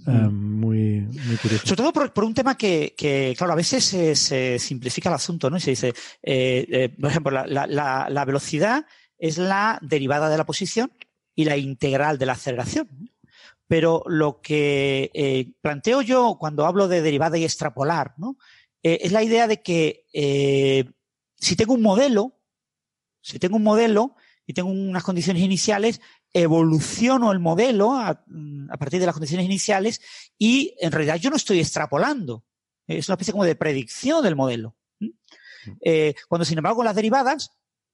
Um, 0.06 0.60
muy, 0.60 1.01
muy 1.01 1.38
curioso. 1.38 1.65
Sobre 1.65 1.77
todo 1.77 1.91
por, 1.93 2.13
por 2.13 2.23
un 2.23 2.34
tema 2.34 2.56
que, 2.56 2.93
que, 2.95 3.34
claro, 3.38 3.53
a 3.53 3.58
veces 3.58 3.84
se, 3.84 4.15
se, 4.15 4.60
simplifica 4.60 5.10
el 5.10 5.15
asunto, 5.15 5.49
¿no? 5.49 5.58
Y 5.58 5.60
se 5.60 5.71
dice, 5.71 5.93
eh, 6.21 6.65
eh, 6.69 6.89
por 6.89 7.10
ejemplo, 7.10 7.32
la, 7.32 7.65
la, 7.67 8.08
la, 8.10 8.25
velocidad 8.25 8.86
es 9.17 9.38
la 9.38 9.80
derivada 9.82 10.30
de 10.30 10.38
la 10.38 10.45
posición 10.45 10.91
y 11.36 11.45
la 11.45 11.58
integral 11.58 12.17
de 12.17 12.25
la 12.25 12.34
aceleración. 12.34 12.88
Pero 13.67 14.03
lo 14.06 14.39
que 14.39 15.51
planteo 15.62 16.01
yo 16.01 16.38
cuando 16.39 16.65
hablo 16.65 16.88
de 16.88 17.01
derivada 17.01 17.38
y 17.38 17.43
extrapolar, 17.43 18.13
¿no? 18.17 18.38
Es 18.82 19.12
la 19.12 19.23
idea 19.23 19.47
de 19.47 19.62
que 19.62 20.06
si 21.39 21.56
tengo 21.56 21.73
un 21.73 21.82
modelo, 21.82 22.39
si 23.21 23.39
tengo 23.39 23.58
un 23.58 23.63
modelo 23.63 24.15
y 24.45 24.54
tengo 24.54 24.69
unas 24.69 25.04
condiciones 25.04 25.43
iniciales, 25.43 26.02
evoluciono 26.34 27.32
el 27.32 27.39
modelo 27.39 27.93
a, 27.93 28.10
a, 28.10 28.78
partir 28.78 29.00
de 29.00 29.06
las 29.06 29.13
condiciones 29.13 29.45
iniciales 29.45 30.02
y 30.38 30.76
en 30.80 30.91
realidad 30.91 31.17
yo 31.17 31.30
no 31.30 31.36
estoy 31.36 31.60
extrapolando. 31.60 32.45
Es 32.88 33.10
una 33.10 33.15
especie 33.15 33.34
como 33.34 33.43
de 33.43 33.56
predicción 33.56 34.23
del 34.23 34.36
modelo. 34.36 34.76
Eh, 35.82 36.15
cuando 36.30 36.45
sin 36.45 36.58
embargo 36.58 36.84
las 36.84 36.95
derivadas, 36.95 37.52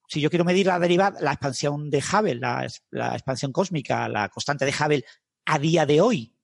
si 0.07 0.21
yo 0.21 0.29
quiero 0.29 0.45
medir 0.45 0.67
la 0.67 0.79
derivada, 0.79 1.19
la 1.21 1.31
expansión 1.31 1.89
de 1.89 1.97
Hubble, 1.97 2.35
la, 2.35 2.67
la 2.91 3.13
expansión 3.13 3.51
cósmica, 3.51 4.07
la 4.07 4.29
constante 4.29 4.65
de 4.65 4.73
Hubble 4.73 5.05
a 5.45 5.59
día 5.59 5.85
de 5.85 6.01
hoy. 6.01 6.35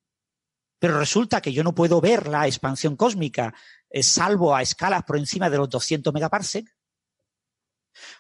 Pero 0.80 0.98
resulta 0.98 1.42
que 1.42 1.54
yo 1.54 1.64
no 1.64 1.76
puedo 1.76 2.02
ver 2.02 2.28
la 2.28 2.48
expansión 2.48 2.96
cósmica 2.96 3.54
eh, 3.90 4.02
salvo 4.02 4.56
a 4.56 4.62
escalas 4.62 5.04
por 5.04 5.18
encima 5.18 5.50
de 5.50 5.58
los 5.58 5.70
200 5.70 6.14
megaparsec. 6.14 6.74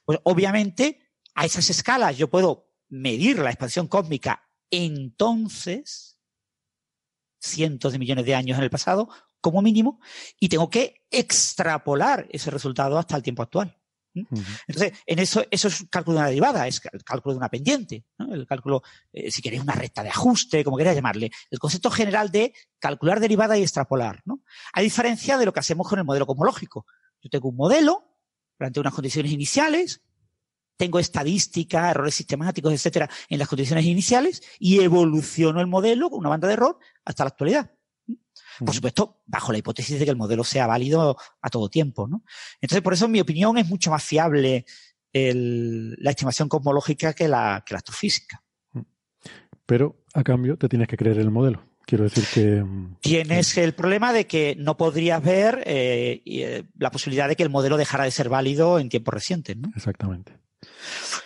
Pues 0.05 0.19
obviamente 0.23 0.99
a 1.35 1.45
esas 1.45 1.69
escalas 1.69 2.17
yo 2.17 2.29
puedo 2.29 2.69
medir 2.89 3.39
la 3.39 3.49
expansión 3.49 3.87
cósmica 3.87 4.49
entonces, 4.71 6.19
cientos 7.39 7.91
de 7.91 7.99
millones 7.99 8.25
de 8.25 8.35
años 8.35 8.57
en 8.57 8.63
el 8.63 8.69
pasado, 8.69 9.09
como 9.41 9.61
mínimo, 9.61 9.99
y 10.39 10.49
tengo 10.49 10.69
que 10.69 11.05
extrapolar 11.09 12.27
ese 12.29 12.51
resultado 12.51 12.97
hasta 12.97 13.15
el 13.15 13.23
tiempo 13.23 13.43
actual. 13.43 13.75
Entonces, 14.13 14.93
en 15.05 15.19
eso, 15.19 15.45
eso 15.49 15.67
es 15.67 15.85
cálculo 15.89 16.15
de 16.15 16.21
una 16.21 16.29
derivada, 16.29 16.67
es 16.67 16.81
el 16.91 17.03
cálculo 17.03 17.33
de 17.33 17.37
una 17.37 17.49
pendiente, 17.49 18.05
¿no? 18.17 18.33
el 18.33 18.45
cálculo, 18.47 18.81
eh, 19.13 19.31
si 19.31 19.41
queréis, 19.41 19.61
una 19.61 19.73
recta 19.73 20.03
de 20.03 20.09
ajuste, 20.09 20.63
como 20.63 20.77
queráis 20.77 20.97
llamarle, 20.97 21.31
el 21.49 21.59
concepto 21.59 21.89
general 21.89 22.31
de 22.31 22.53
calcular 22.79 23.19
derivada 23.19 23.57
y 23.57 23.61
extrapolar, 23.61 24.21
¿no? 24.25 24.41
A 24.73 24.81
diferencia 24.81 25.37
de 25.37 25.45
lo 25.45 25.53
que 25.53 25.59
hacemos 25.59 25.87
con 25.87 25.99
el 25.99 26.05
modelo 26.05 26.25
cosmológico. 26.25 26.85
Yo 27.21 27.29
tengo 27.29 27.49
un 27.49 27.55
modelo, 27.55 28.08
plantea 28.59 28.81
unas 28.81 28.93
condiciones 28.93 29.31
iniciales, 29.31 30.01
tengo 30.77 30.99
estadística, 30.99 31.89
errores 31.89 32.13
sistemáticos, 32.13 32.73
etcétera, 32.73 33.09
en 33.29 33.39
las 33.39 33.47
condiciones 33.47 33.85
iniciales 33.85 34.43
y 34.59 34.81
evoluciono 34.81 35.61
el 35.61 35.67
modelo 35.67 36.09
con 36.09 36.19
una 36.19 36.29
banda 36.29 36.47
de 36.47 36.53
error 36.53 36.77
hasta 37.05 37.23
la 37.23 37.29
actualidad. 37.29 37.71
Por 38.59 38.75
supuesto, 38.75 39.21
bajo 39.25 39.53
la 39.53 39.59
hipótesis 39.59 39.97
de 39.97 40.05
que 40.05 40.11
el 40.11 40.17
modelo 40.17 40.43
sea 40.43 40.67
válido 40.67 41.17
a 41.41 41.49
todo 41.49 41.69
tiempo, 41.69 42.07
¿no? 42.07 42.23
Entonces, 42.59 42.81
por 42.81 42.93
eso, 42.93 43.05
en 43.05 43.11
mi 43.11 43.21
opinión, 43.21 43.57
es 43.57 43.67
mucho 43.67 43.89
más 43.89 44.03
fiable 44.03 44.65
el, 45.13 45.95
la 45.99 46.11
estimación 46.11 46.49
cosmológica 46.49 47.13
que 47.13 47.29
la, 47.29 47.63
que 47.65 47.73
la 47.73 47.77
astrofísica. 47.77 48.43
Pero, 49.65 50.03
a 50.13 50.23
cambio, 50.23 50.57
te 50.57 50.67
tienes 50.67 50.89
que 50.89 50.97
creer 50.97 51.19
el 51.19 51.31
modelo. 51.31 51.68
Quiero 51.89 52.03
decir 52.03 52.23
que. 52.31 52.63
Tienes 53.01 53.57
el 53.57 53.73
problema 53.73 54.13
de 54.13 54.27
que 54.27 54.55
no 54.59 54.77
podrías 54.77 55.23
ver 55.23 55.63
eh, 55.65 56.21
eh, 56.23 56.63
la 56.77 56.91
posibilidad 56.91 57.27
de 57.27 57.35
que 57.35 57.41
el 57.41 57.49
modelo 57.49 57.77
dejara 57.77 58.03
de 58.03 58.11
ser 58.11 58.29
válido 58.29 58.77
en 58.77 58.89
tiempos 58.89 59.11
recientes, 59.11 59.57
¿no? 59.57 59.71
Exactamente. 59.75 60.33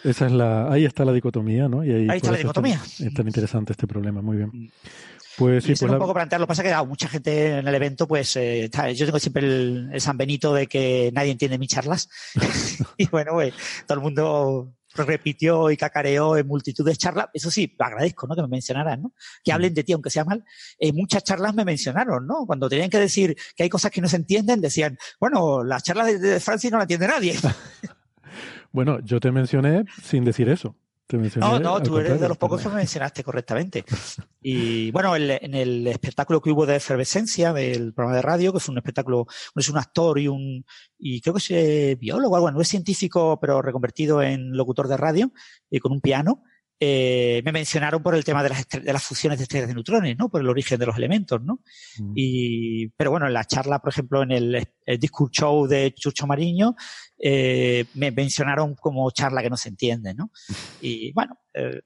Esa 0.06 0.28
es 0.28 0.32
la, 0.32 0.72
ahí 0.72 0.86
está 0.86 1.04
la 1.04 1.12
dicotomía, 1.12 1.68
¿no? 1.68 1.84
Y 1.84 1.92
ahí, 1.92 2.08
ahí 2.10 2.18
está 2.18 2.32
la 2.32 2.38
dicotomía. 2.38 2.76
Es 2.76 2.98
tan, 2.98 3.08
es 3.08 3.14
tan, 3.14 3.28
interesante 3.28 3.74
este 3.74 3.88
problema, 3.88 4.22
muy 4.22 4.38
bien. 4.38 4.72
Pues 5.38 5.66
sí, 5.66 5.74
pues 5.74 5.82
la- 5.82 5.98
un 5.98 6.00
poco 6.00 6.14
plantear. 6.14 6.40
Lo 6.40 6.48
que 6.48 6.50
pasa 6.50 6.64
que 6.64 6.70
claro, 6.70 6.86
mucha 6.86 7.10
gente 7.10 7.58
en 7.58 7.68
el 7.68 7.76
evento, 7.76 8.08
pues 8.08 8.34
eh, 8.38 8.70
yo 8.96 9.06
tengo 9.06 9.20
siempre 9.20 9.46
el, 9.46 9.90
el 9.92 10.00
San 10.00 10.16
Benito 10.16 10.54
de 10.54 10.68
que 10.68 11.12
nadie 11.14 11.32
entiende 11.32 11.58
mis 11.58 11.70
charlas. 11.70 12.08
y 12.98 13.08
bueno, 13.08 13.34
pues 13.34 13.54
todo 13.86 13.98
el 13.98 14.04
mundo 14.04 14.74
repitió 14.96 15.72
y 15.72 15.78
cacareó 15.78 16.38
en 16.38 16.48
multitud 16.48 16.86
de 16.86 16.96
charlas. 16.96 17.28
Eso 17.34 17.50
sí, 17.50 17.76
agradezco, 17.80 18.28
¿no? 18.28 18.36
Que 18.36 18.42
me 18.44 18.48
mencionaran, 18.48 19.02
¿no? 19.02 19.14
Que 19.44 19.52
Mm. 19.52 19.56
hablen 19.56 19.74
de 19.74 19.84
ti, 19.84 19.94
aunque 19.94 20.10
sea 20.10 20.26
mal. 20.26 20.44
En 20.80 20.96
muchas 20.96 21.24
charlas 21.24 21.54
me 21.56 21.66
mencionaron, 21.66 22.28
¿no? 22.28 22.46
Cuando 22.46 22.70
tenían 22.70 22.90
que 22.90 23.00
decir 23.00 23.36
que 23.56 23.64
hay 23.64 23.70
cosas 23.70 23.92
que 23.92 24.02
no 24.02 24.08
se 24.08 24.18
entienden, 24.18 24.62
decían, 24.62 24.98
bueno, 25.20 25.64
la 25.64 25.80
charla 25.82 26.06
de, 26.06 26.20
de 26.20 26.40
Francis 26.40 26.72
no 26.72 26.78
la 26.78 26.84
entiende 26.84 27.08
nadie. 27.08 27.36
Bueno, 28.72 29.00
yo 29.02 29.20
te 29.20 29.32
mencioné 29.32 29.86
sin 30.02 30.26
decir 30.26 30.50
eso. 30.50 30.76
Te 31.20 31.40
No, 31.40 31.60
no, 31.60 31.82
tú 31.82 31.98
eres 31.98 32.20
de 32.20 32.28
los 32.28 32.38
pocos 32.38 32.62
que 32.62 32.70
me 32.70 32.76
mencionaste 32.76 33.24
correctamente. 33.24 33.84
Y 34.46 34.92
bueno, 34.92 35.16
el- 35.16 35.32
en 35.32 35.54
el 35.56 35.88
espectáculo 35.88 36.42
que 36.42 36.52
hubo 36.52 36.66
de 36.66 36.76
efervescencia 36.76 37.54
del 37.54 37.94
programa 37.94 38.18
de 38.18 38.22
radio, 38.22 38.52
que 38.52 38.60
fue 38.60 38.74
un 38.74 38.78
espectáculo, 38.80 39.26
es 39.56 39.70
un 39.70 39.78
actor 39.78 40.20
y 40.20 40.28
un, 40.28 40.66
y 41.00 41.22
creo 41.22 41.34
que 41.36 41.40
es 41.40 41.52
eh, 41.52 41.98
biólogo, 41.98 42.36
algo, 42.36 42.52
no 42.52 42.60
es 42.60 42.68
científico, 42.68 43.40
pero 43.40 43.62
reconvertido 43.62 44.22
en 44.22 44.52
locutor 44.58 44.90
de 44.90 44.98
radio, 44.98 45.32
y 45.70 45.80
con 45.80 45.94
un 45.94 46.02
piano, 46.02 46.44
eh, 46.86 47.42
me 47.46 47.54
mencionaron 47.54 48.04
por 48.04 48.14
el 48.14 48.26
tema 48.26 48.44
de 48.44 48.50
las, 48.50 48.68
de 48.68 48.92
las 48.92 49.04
fusiones 49.04 49.40
de 49.40 49.44
estrellas 49.44 49.70
de 49.70 49.74
neutrones, 49.74 50.18
¿no? 50.18 50.28
Por 50.28 50.42
el 50.42 50.50
origen 50.50 50.78
de 50.78 50.86
los 50.86 50.98
elementos, 50.98 51.42
¿no? 51.42 51.62
Mm. 51.98 52.12
Y, 52.14 52.90
pero 52.98 53.10
bueno, 53.10 53.26
en 53.26 53.32
la 53.32 53.46
charla, 53.46 53.80
por 53.80 53.94
ejemplo, 53.94 54.22
en 54.22 54.32
el, 54.32 54.68
el 54.86 55.00
Discourse 55.00 55.40
Show 55.40 55.66
de 55.66 55.94
Chucho 55.94 56.28
Mariño, 56.28 56.76
eh, 57.18 57.86
me 57.94 58.12
mencionaron 58.12 58.76
como 58.76 59.10
charla 59.12 59.42
que 59.42 59.50
no 59.50 59.56
se 59.56 59.70
entiende, 59.70 60.14
¿no? 60.14 60.30
Y 60.82 61.14
bueno, 61.14 61.40
eh, 61.54 61.84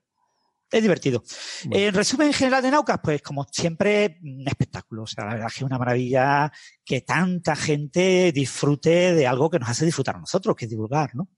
es 0.69 0.81
divertido. 0.81 1.23
Bueno. 1.65 1.85
En 1.85 1.93
resumen 1.93 2.33
general 2.33 2.61
de 2.61 2.71
Naucas, 2.71 2.99
pues 3.01 3.21
como 3.21 3.47
siempre, 3.51 4.19
un 4.21 4.47
espectáculo. 4.47 5.03
O 5.03 5.07
sea, 5.07 5.25
la 5.25 5.33
verdad 5.33 5.47
es 5.47 5.53
que 5.53 5.59
es 5.59 5.65
una 5.65 5.79
maravilla 5.79 6.51
que 6.83 7.01
tanta 7.01 7.55
gente 7.55 8.31
disfrute 8.33 9.13
de 9.13 9.27
algo 9.27 9.49
que 9.49 9.59
nos 9.59 9.69
hace 9.69 9.85
disfrutar 9.85 10.17
a 10.17 10.19
nosotros, 10.19 10.55
que 10.55 10.65
es 10.65 10.71
divulgar, 10.71 11.15
¿no? 11.15 11.29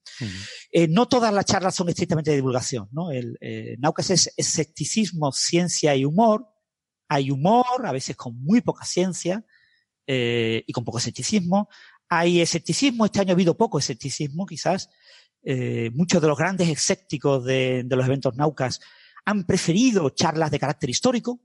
Eh, 0.72 0.88
no 0.88 1.08
todas 1.08 1.34
las 1.34 1.46
charlas 1.46 1.76
son 1.76 1.90
estrictamente 1.90 2.32
de 2.32 2.38
divulgación, 2.38 2.90
¿no? 2.92 3.12
El, 3.12 3.38
eh, 3.40 3.76
Naucas 3.80 4.10
es 4.10 4.34
escepticismo, 4.36 5.32
ciencia 5.32 5.96
y 5.96 6.06
humor. 6.06 6.48
Hay 7.08 7.32
humor, 7.32 7.86
a 7.86 7.92
veces 7.92 8.16
con 8.16 8.42
muy 8.44 8.62
poca 8.62 8.86
ciencia 8.86 9.44
eh, 10.08 10.64
y 10.66 10.74
con 10.74 10.84
poco 10.84 10.98
escepticismo. 10.98 11.70
Hay 12.08 12.42
escepticismo, 12.42 13.06
este 13.06 13.20
año 13.20 13.32
ha 13.32 13.34
habido 13.34 13.56
poco 13.56 13.78
escepticismo, 13.78 14.48
quizás. 14.48 14.90
Eh, 15.42 15.90
muchos 15.94 16.22
de 16.22 16.28
los 16.28 16.38
grandes 16.38 16.68
escépticos 16.68 17.46
de, 17.46 17.84
de 17.86 17.96
los 17.96 18.06
eventos 18.06 18.36
Naucas 18.36 18.82
han 19.30 19.44
preferido 19.44 20.10
charlas 20.10 20.50
de 20.50 20.60
carácter 20.60 20.90
histórico, 20.90 21.40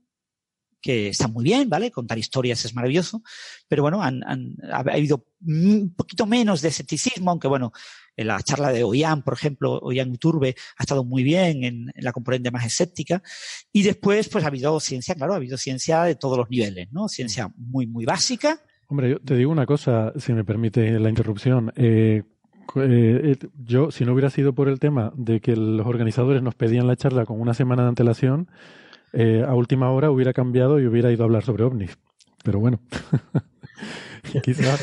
que 0.81 1.09
están 1.09 1.33
muy 1.33 1.43
bien, 1.43 1.69
¿vale? 1.69 1.91
Contar 1.91 2.17
historias 2.17 2.63
es 2.65 2.75
maravilloso, 2.75 3.23
pero 3.67 3.83
bueno, 3.83 4.03
ha 4.03 4.79
habido 4.79 5.25
un 5.45 5.93
poquito 5.95 6.25
menos 6.25 6.61
de 6.61 6.69
escepticismo, 6.69 7.31
aunque 7.31 7.47
bueno, 7.47 7.71
en 8.15 8.27
la 8.27 8.41
charla 8.41 8.71
de 8.71 8.83
Ollán, 8.83 9.23
por 9.23 9.33
ejemplo, 9.33 9.79
Ollán 9.81 10.11
Uturbe 10.11 10.55
ha 10.77 10.83
estado 10.83 11.03
muy 11.03 11.23
bien 11.23 11.63
en, 11.63 11.91
en 11.93 12.03
la 12.03 12.11
componente 12.11 12.51
más 12.51 12.65
escéptica, 12.65 13.21
y 13.71 13.83
después 13.83 14.29
pues 14.29 14.43
ha 14.43 14.47
habido 14.47 14.79
ciencia, 14.79 15.15
claro, 15.15 15.33
ha 15.33 15.37
habido 15.37 15.57
ciencia 15.57 16.03
de 16.03 16.15
todos 16.15 16.37
los 16.37 16.49
niveles, 16.49 16.87
¿no? 16.91 17.07
Ciencia 17.07 17.51
muy, 17.55 17.87
muy 17.87 18.05
básica, 18.05 18.61
Hombre, 18.87 19.09
yo 19.09 19.19
te 19.19 19.35
digo 19.35 19.51
una 19.51 19.65
cosa, 19.65 20.13
si 20.15 20.31
me 20.31 20.43
permite 20.43 20.99
la 20.99 21.09
interrupción. 21.09 21.73
Eh, 21.75 22.21
eh, 22.75 23.21
eh, 23.23 23.47
yo, 23.63 23.91
si 23.91 24.05
no 24.05 24.13
hubiera 24.13 24.29
sido 24.29 24.53
por 24.53 24.67
el 24.67 24.79
tema 24.79 25.11
de 25.15 25.39
que 25.39 25.55
los 25.55 25.85
organizadores 25.85 26.41
nos 26.41 26.55
pedían 26.55 26.87
la 26.87 26.95
charla 26.95 27.25
con 27.25 27.39
una 27.39 27.53
semana 27.53 27.83
de 27.83 27.89
antelación, 27.89 28.49
eh, 29.13 29.45
a 29.47 29.53
última 29.53 29.91
hora 29.91 30.11
hubiera 30.11 30.33
cambiado 30.33 30.79
y 30.79 30.87
hubiera 30.87 31.11
ido 31.11 31.23
a 31.23 31.25
hablar 31.25 31.43
sobre 31.43 31.63
ovnis. 31.63 31.97
Pero 32.43 32.59
bueno, 32.59 32.79
quizá, 34.43 34.77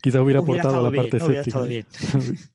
quizá 0.00 0.22
hubiera 0.22 0.40
aportado 0.40 0.68
estado 0.70 0.82
la 0.84 0.90
bien, 0.90 1.02
parte 1.02 1.16
escéptica. 1.18 1.60
bien. 1.62 1.86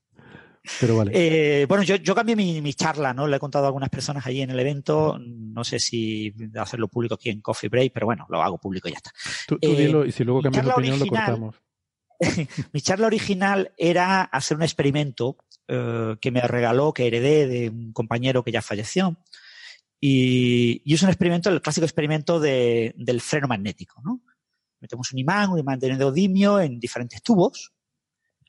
Pero 0.80 0.96
vale. 0.96 1.12
Eh, 1.14 1.66
bueno, 1.66 1.82
yo, 1.82 1.96
yo 1.96 2.14
cambié 2.14 2.36
mi, 2.36 2.60
mi 2.60 2.74
charla, 2.74 3.14
¿no? 3.14 3.26
Le 3.26 3.36
he 3.36 3.40
contado 3.40 3.64
a 3.64 3.68
algunas 3.68 3.88
personas 3.88 4.26
allí 4.26 4.42
en 4.42 4.50
el 4.50 4.60
evento. 4.60 5.18
No 5.18 5.64
sé 5.64 5.78
si 5.78 6.34
hacerlo 6.56 6.88
público 6.88 7.14
aquí 7.14 7.30
en 7.30 7.40
Coffee 7.40 7.70
Break, 7.70 7.92
pero 7.92 8.06
bueno, 8.06 8.26
lo 8.28 8.42
hago 8.42 8.58
público 8.58 8.88
y 8.88 8.92
ya 8.92 8.98
está. 8.98 9.12
tú 9.46 9.58
tú 9.58 9.74
dilo 9.74 10.04
y 10.04 10.12
si 10.12 10.24
luego 10.24 10.42
cambias 10.42 10.66
de 10.66 10.72
opinión 10.72 10.98
lo 10.98 11.06
cortamos. 11.06 11.56
Mi 12.72 12.80
charla 12.80 13.06
original 13.06 13.72
era 13.76 14.22
hacer 14.22 14.56
un 14.56 14.62
experimento 14.62 15.36
eh, 15.68 16.16
que 16.20 16.30
me 16.30 16.40
regaló, 16.40 16.92
que 16.92 17.06
heredé 17.06 17.46
de 17.46 17.68
un 17.70 17.92
compañero 17.92 18.42
que 18.42 18.52
ya 18.52 18.62
falleció. 18.62 19.16
Y, 20.00 20.80
y 20.84 20.94
es 20.94 21.02
un 21.02 21.08
experimento, 21.08 21.50
el 21.50 21.60
clásico 21.62 21.84
experimento 21.84 22.38
de- 22.40 22.94
del 22.96 23.20
freno 23.20 23.48
magnético, 23.48 24.00
¿no? 24.04 24.22
Metemos 24.80 25.12
un 25.12 25.18
imán, 25.18 25.50
un 25.50 25.58
imán 25.58 25.78
de 25.80 25.94
neodimio 25.94 26.60
en 26.60 26.78
diferentes 26.78 27.20
tubos. 27.22 27.72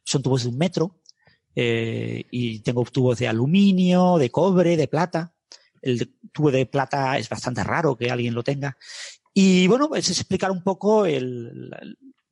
Son 0.03 0.21
tubos 0.21 0.43
de 0.43 0.49
un 0.49 0.57
metro. 0.57 0.95
eh, 1.55 2.25
y 2.31 2.59
tengo 2.59 2.83
tubos 2.85 3.17
de 3.19 3.27
aluminio, 3.27 4.17
de 4.17 4.29
cobre, 4.29 4.77
de 4.77 4.87
plata. 4.87 5.33
El 5.81 6.15
tubo 6.31 6.51
de 6.51 6.65
plata 6.67 7.17
es 7.17 7.27
bastante 7.27 7.63
raro 7.63 7.97
que 7.97 8.11
alguien 8.11 8.33
lo 8.35 8.43
tenga. 8.43 8.77
Y 9.33 9.67
bueno, 9.67 9.89
pues 9.89 10.09
es 10.09 10.19
explicar 10.19 10.51
un 10.51 10.63
poco 10.63 11.05
el, 11.05 11.71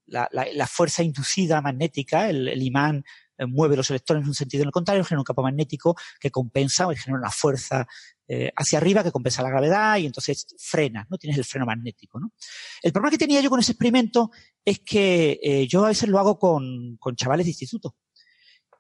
la, 0.08 0.28
la- 0.32 0.48
la 0.54 0.68
fuerza 0.68 1.04
inducida 1.04 1.62
magnética, 1.62 2.30
el, 2.30 2.48
el 2.48 2.62
imán 2.64 3.04
eh, 3.38 3.46
mueve 3.46 3.76
los 3.78 3.90
electrones 3.90 4.24
en 4.24 4.30
un 4.30 4.36
sentido 4.36 4.64
en 4.64 4.68
el 4.70 4.72
contrario, 4.72 5.04
genera 5.04 5.22
un 5.22 5.26
campo 5.26 5.44
magnético 5.44 5.96
que 6.20 6.32
compensa, 6.32 6.88
o 6.88 6.90
genera 6.96 7.20
una 7.20 7.30
fuerza 7.32 7.88
eh, 8.28 8.52
hacia 8.56 8.80
arriba 8.80 9.04
que 9.04 9.12
compensa 9.12 9.42
la 9.44 9.50
gravedad 9.50 9.98
y 9.98 10.06
entonces 10.06 10.48
frena, 10.60 11.06
¿no? 11.10 11.18
Tienes 11.18 11.38
el 11.38 11.46
freno 11.46 11.66
magnético, 11.66 12.20
¿no? 12.20 12.34
El 12.82 12.92
problema 12.92 13.12
que 13.12 13.18
tenía 13.18 13.40
yo 13.42 13.50
con 13.50 13.60
ese 13.60 13.72
experimento 13.74 14.32
es 14.66 14.80
que 14.80 15.40
eh, 15.42 15.68
yo 15.68 15.86
a 15.86 15.90
veces 15.90 16.10
lo 16.10 16.20
hago 16.20 16.38
con, 16.38 16.98
con 16.98 17.16
chavales 17.16 17.46
de 17.46 17.52
instituto. 17.52 17.96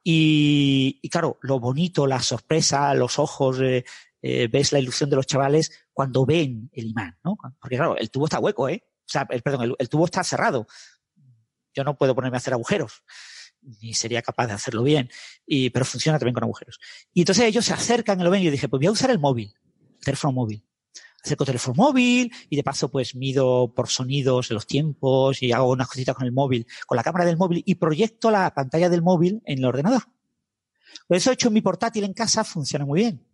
Y, 0.04 1.00
y 1.02 1.10
claro, 1.10 1.38
lo 1.42 1.60
bonito, 1.60 2.08
la 2.08 2.22
sorpresa, 2.22 2.94
los 2.94 3.20
ojos, 3.20 3.60
eh, 3.62 3.84
eh, 4.22 4.48
ves 4.52 4.72
la 4.72 4.80
ilusión 4.80 5.10
de 5.10 5.16
los 5.18 5.28
chavales 5.28 5.72
cuando 5.92 6.26
ven 6.26 6.70
el 6.74 6.88
imán, 6.88 7.18
¿no? 7.24 7.38
Porque 7.60 7.76
claro, 7.76 7.98
el 7.98 8.10
tubo 8.10 8.26
está 8.26 8.40
hueco, 8.40 8.70
¿eh? 8.70 8.84
O 8.86 9.10
sea, 9.10 9.28
el, 9.30 9.42
perdón, 9.42 9.76
el 9.78 9.90
tubo 9.90 10.06
está 10.06 10.24
cerrado. 10.24 10.68
Yo 11.78 11.84
no 11.84 11.96
puedo 11.96 12.16
ponerme 12.16 12.38
a 12.38 12.40
hacer 12.40 12.54
agujeros, 12.54 13.04
ni 13.62 13.94
sería 13.94 14.24
capaz 14.24 14.48
de 14.48 14.54
hacerlo 14.54 14.82
bien, 14.82 15.12
y, 15.46 15.70
pero 15.70 15.86
funciona 15.86 16.18
también 16.18 16.34
con 16.34 16.44
agujeros. 16.44 16.80
Y 17.13 17.22
entonces 17.22 17.46
ellos 17.46 17.66
se 17.66 17.74
acercan 17.74 18.20
y 18.20 18.24
lo 18.24 18.32
ven 18.32 18.42
y 18.42 18.46
yo 18.46 18.52
dije, 18.52 18.68
pues 18.68 18.80
voy 18.80 18.88
a 18.88 18.92
usar 18.92 19.12
el 19.12 19.20
móvil, 19.20 19.54
el 20.00 20.04
teléfono 20.04 20.34
móvil. 20.34 20.66
Acerco 21.24 21.44
el 21.44 21.48
teléfono 21.48 21.76
móvil 21.76 22.34
y 22.50 22.56
de 22.56 22.63
paso 22.63 22.90
pues 22.90 23.13
mido 23.13 23.74
por 23.76 23.90
sonidos 23.90 24.50
los 24.50 24.66
tiempos 24.66 25.44
y 25.44 25.52
hago 25.52 25.70
unas 25.70 25.88
cositas 25.88 26.16
con 26.16 26.26
el 26.26 26.32
móvil, 26.32 26.66
con 26.88 26.96
la 26.96 27.04
cámara 27.04 27.26
del 27.26 27.38
móvil 27.38 27.62
y 27.63 27.76
proyecto 27.76 28.32
la 28.32 28.52
pantalla 28.56 28.90
del 28.90 29.04
móvil 29.04 29.44
en 29.46 29.60
el 29.60 29.66
ordenador. 29.66 30.02
Por 31.08 31.16
eso 31.16 31.30
he 31.30 31.34
hecho 31.34 31.52
mi 31.52 31.62
portátil 31.62 32.06
en 32.06 32.13
casa, 32.13 32.44
funciona 32.44 32.86
muy 32.86 33.02
bien. 33.02 33.27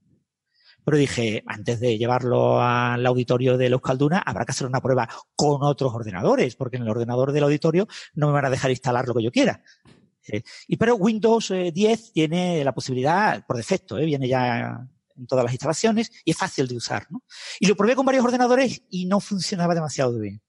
Pero 0.86 0.98
dije, 0.98 1.44
antes 1.48 1.80
de 1.80 1.98
llevarlo 1.98 2.62
al 2.62 3.06
auditorio 3.06 3.58
de 3.58 3.70
la 3.70 3.76
Euskalduna, 3.76 4.20
habrá 4.20 4.46
que 4.46 4.52
hacer 4.52 4.68
una 4.68 4.82
prueba 4.82 5.08
con 5.36 5.64
otros 5.64 5.94
ordenadores, 5.94 6.56
porque 6.56 6.78
en 6.78 6.84
el 6.84 6.90
ordenador 6.90 7.32
del 7.32 7.44
auditorio 7.44 7.88
no 8.14 8.28
me 8.28 8.34
van 8.34 8.46
a 8.46 8.50
dejar 8.50 8.72
instalar 8.72 9.08
lo 9.08 9.14
que 9.14 9.24
yo 9.24 9.32
quiera. 9.32 9.64
Eh, 10.28 10.42
y 10.68 10.78
pero 10.78 10.96
Windows 10.96 11.52
eh, 11.52 11.72
10 11.74 12.14
tiene 12.14 12.64
la 12.64 12.74
posibilidad, 12.74 13.46
por 13.46 13.58
defecto, 13.58 13.98
eh, 13.98 14.06
viene 14.06 14.28
ya 14.28 14.88
en 15.16 15.28
todas 15.28 15.44
las 15.44 15.54
instalaciones 15.54 16.12
y 16.24 16.32
es 16.32 16.38
fácil 16.38 16.68
de 16.68 16.76
usar. 16.76 17.08
¿no? 17.10 17.24
Y 17.60 17.68
lo 17.68 17.76
probé 17.76 17.96
con 17.96 18.06
varios 18.06 18.26
ordenadores 18.26 18.82
y 18.90 19.06
no 19.06 19.20
funcionaba 19.20 19.76
demasiado 19.76 20.18
bien. 20.20 20.42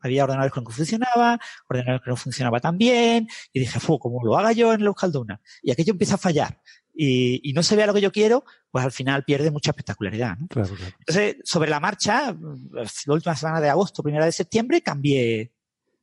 Había 0.00 0.24
ordenadores 0.24 0.52
con 0.52 0.64
que 0.64 0.72
funcionaba, 0.72 1.40
ordenadores 1.68 2.04
que 2.04 2.10
no 2.10 2.16
funcionaba 2.16 2.60
tan 2.60 2.78
bien, 2.78 3.28
y 3.52 3.60
dije, 3.60 3.80
fu, 3.80 3.98
como 3.98 4.24
lo 4.24 4.38
haga 4.38 4.52
yo 4.52 4.72
en 4.72 4.82
la 4.82 4.88
Euskalduna, 4.88 5.40
y 5.60 5.72
aquello 5.72 5.92
empieza 5.92 6.14
a 6.14 6.18
fallar, 6.18 6.60
y, 7.00 7.48
y 7.48 7.52
no 7.52 7.62
se 7.62 7.76
vea 7.76 7.86
lo 7.86 7.94
que 7.94 8.00
yo 8.00 8.10
quiero, 8.10 8.44
pues 8.72 8.84
al 8.84 8.90
final 8.90 9.22
pierde 9.22 9.52
mucha 9.52 9.70
espectacularidad. 9.70 10.36
¿no? 10.36 10.48
Claro, 10.48 10.74
claro. 10.74 10.92
Entonces, 10.98 11.36
sobre 11.44 11.70
la 11.70 11.78
marcha, 11.78 12.34
la 12.34 13.14
última 13.14 13.36
semana 13.36 13.60
de 13.60 13.68
agosto, 13.68 14.02
primera 14.02 14.24
de 14.24 14.32
septiembre, 14.32 14.82
cambié, 14.82 15.52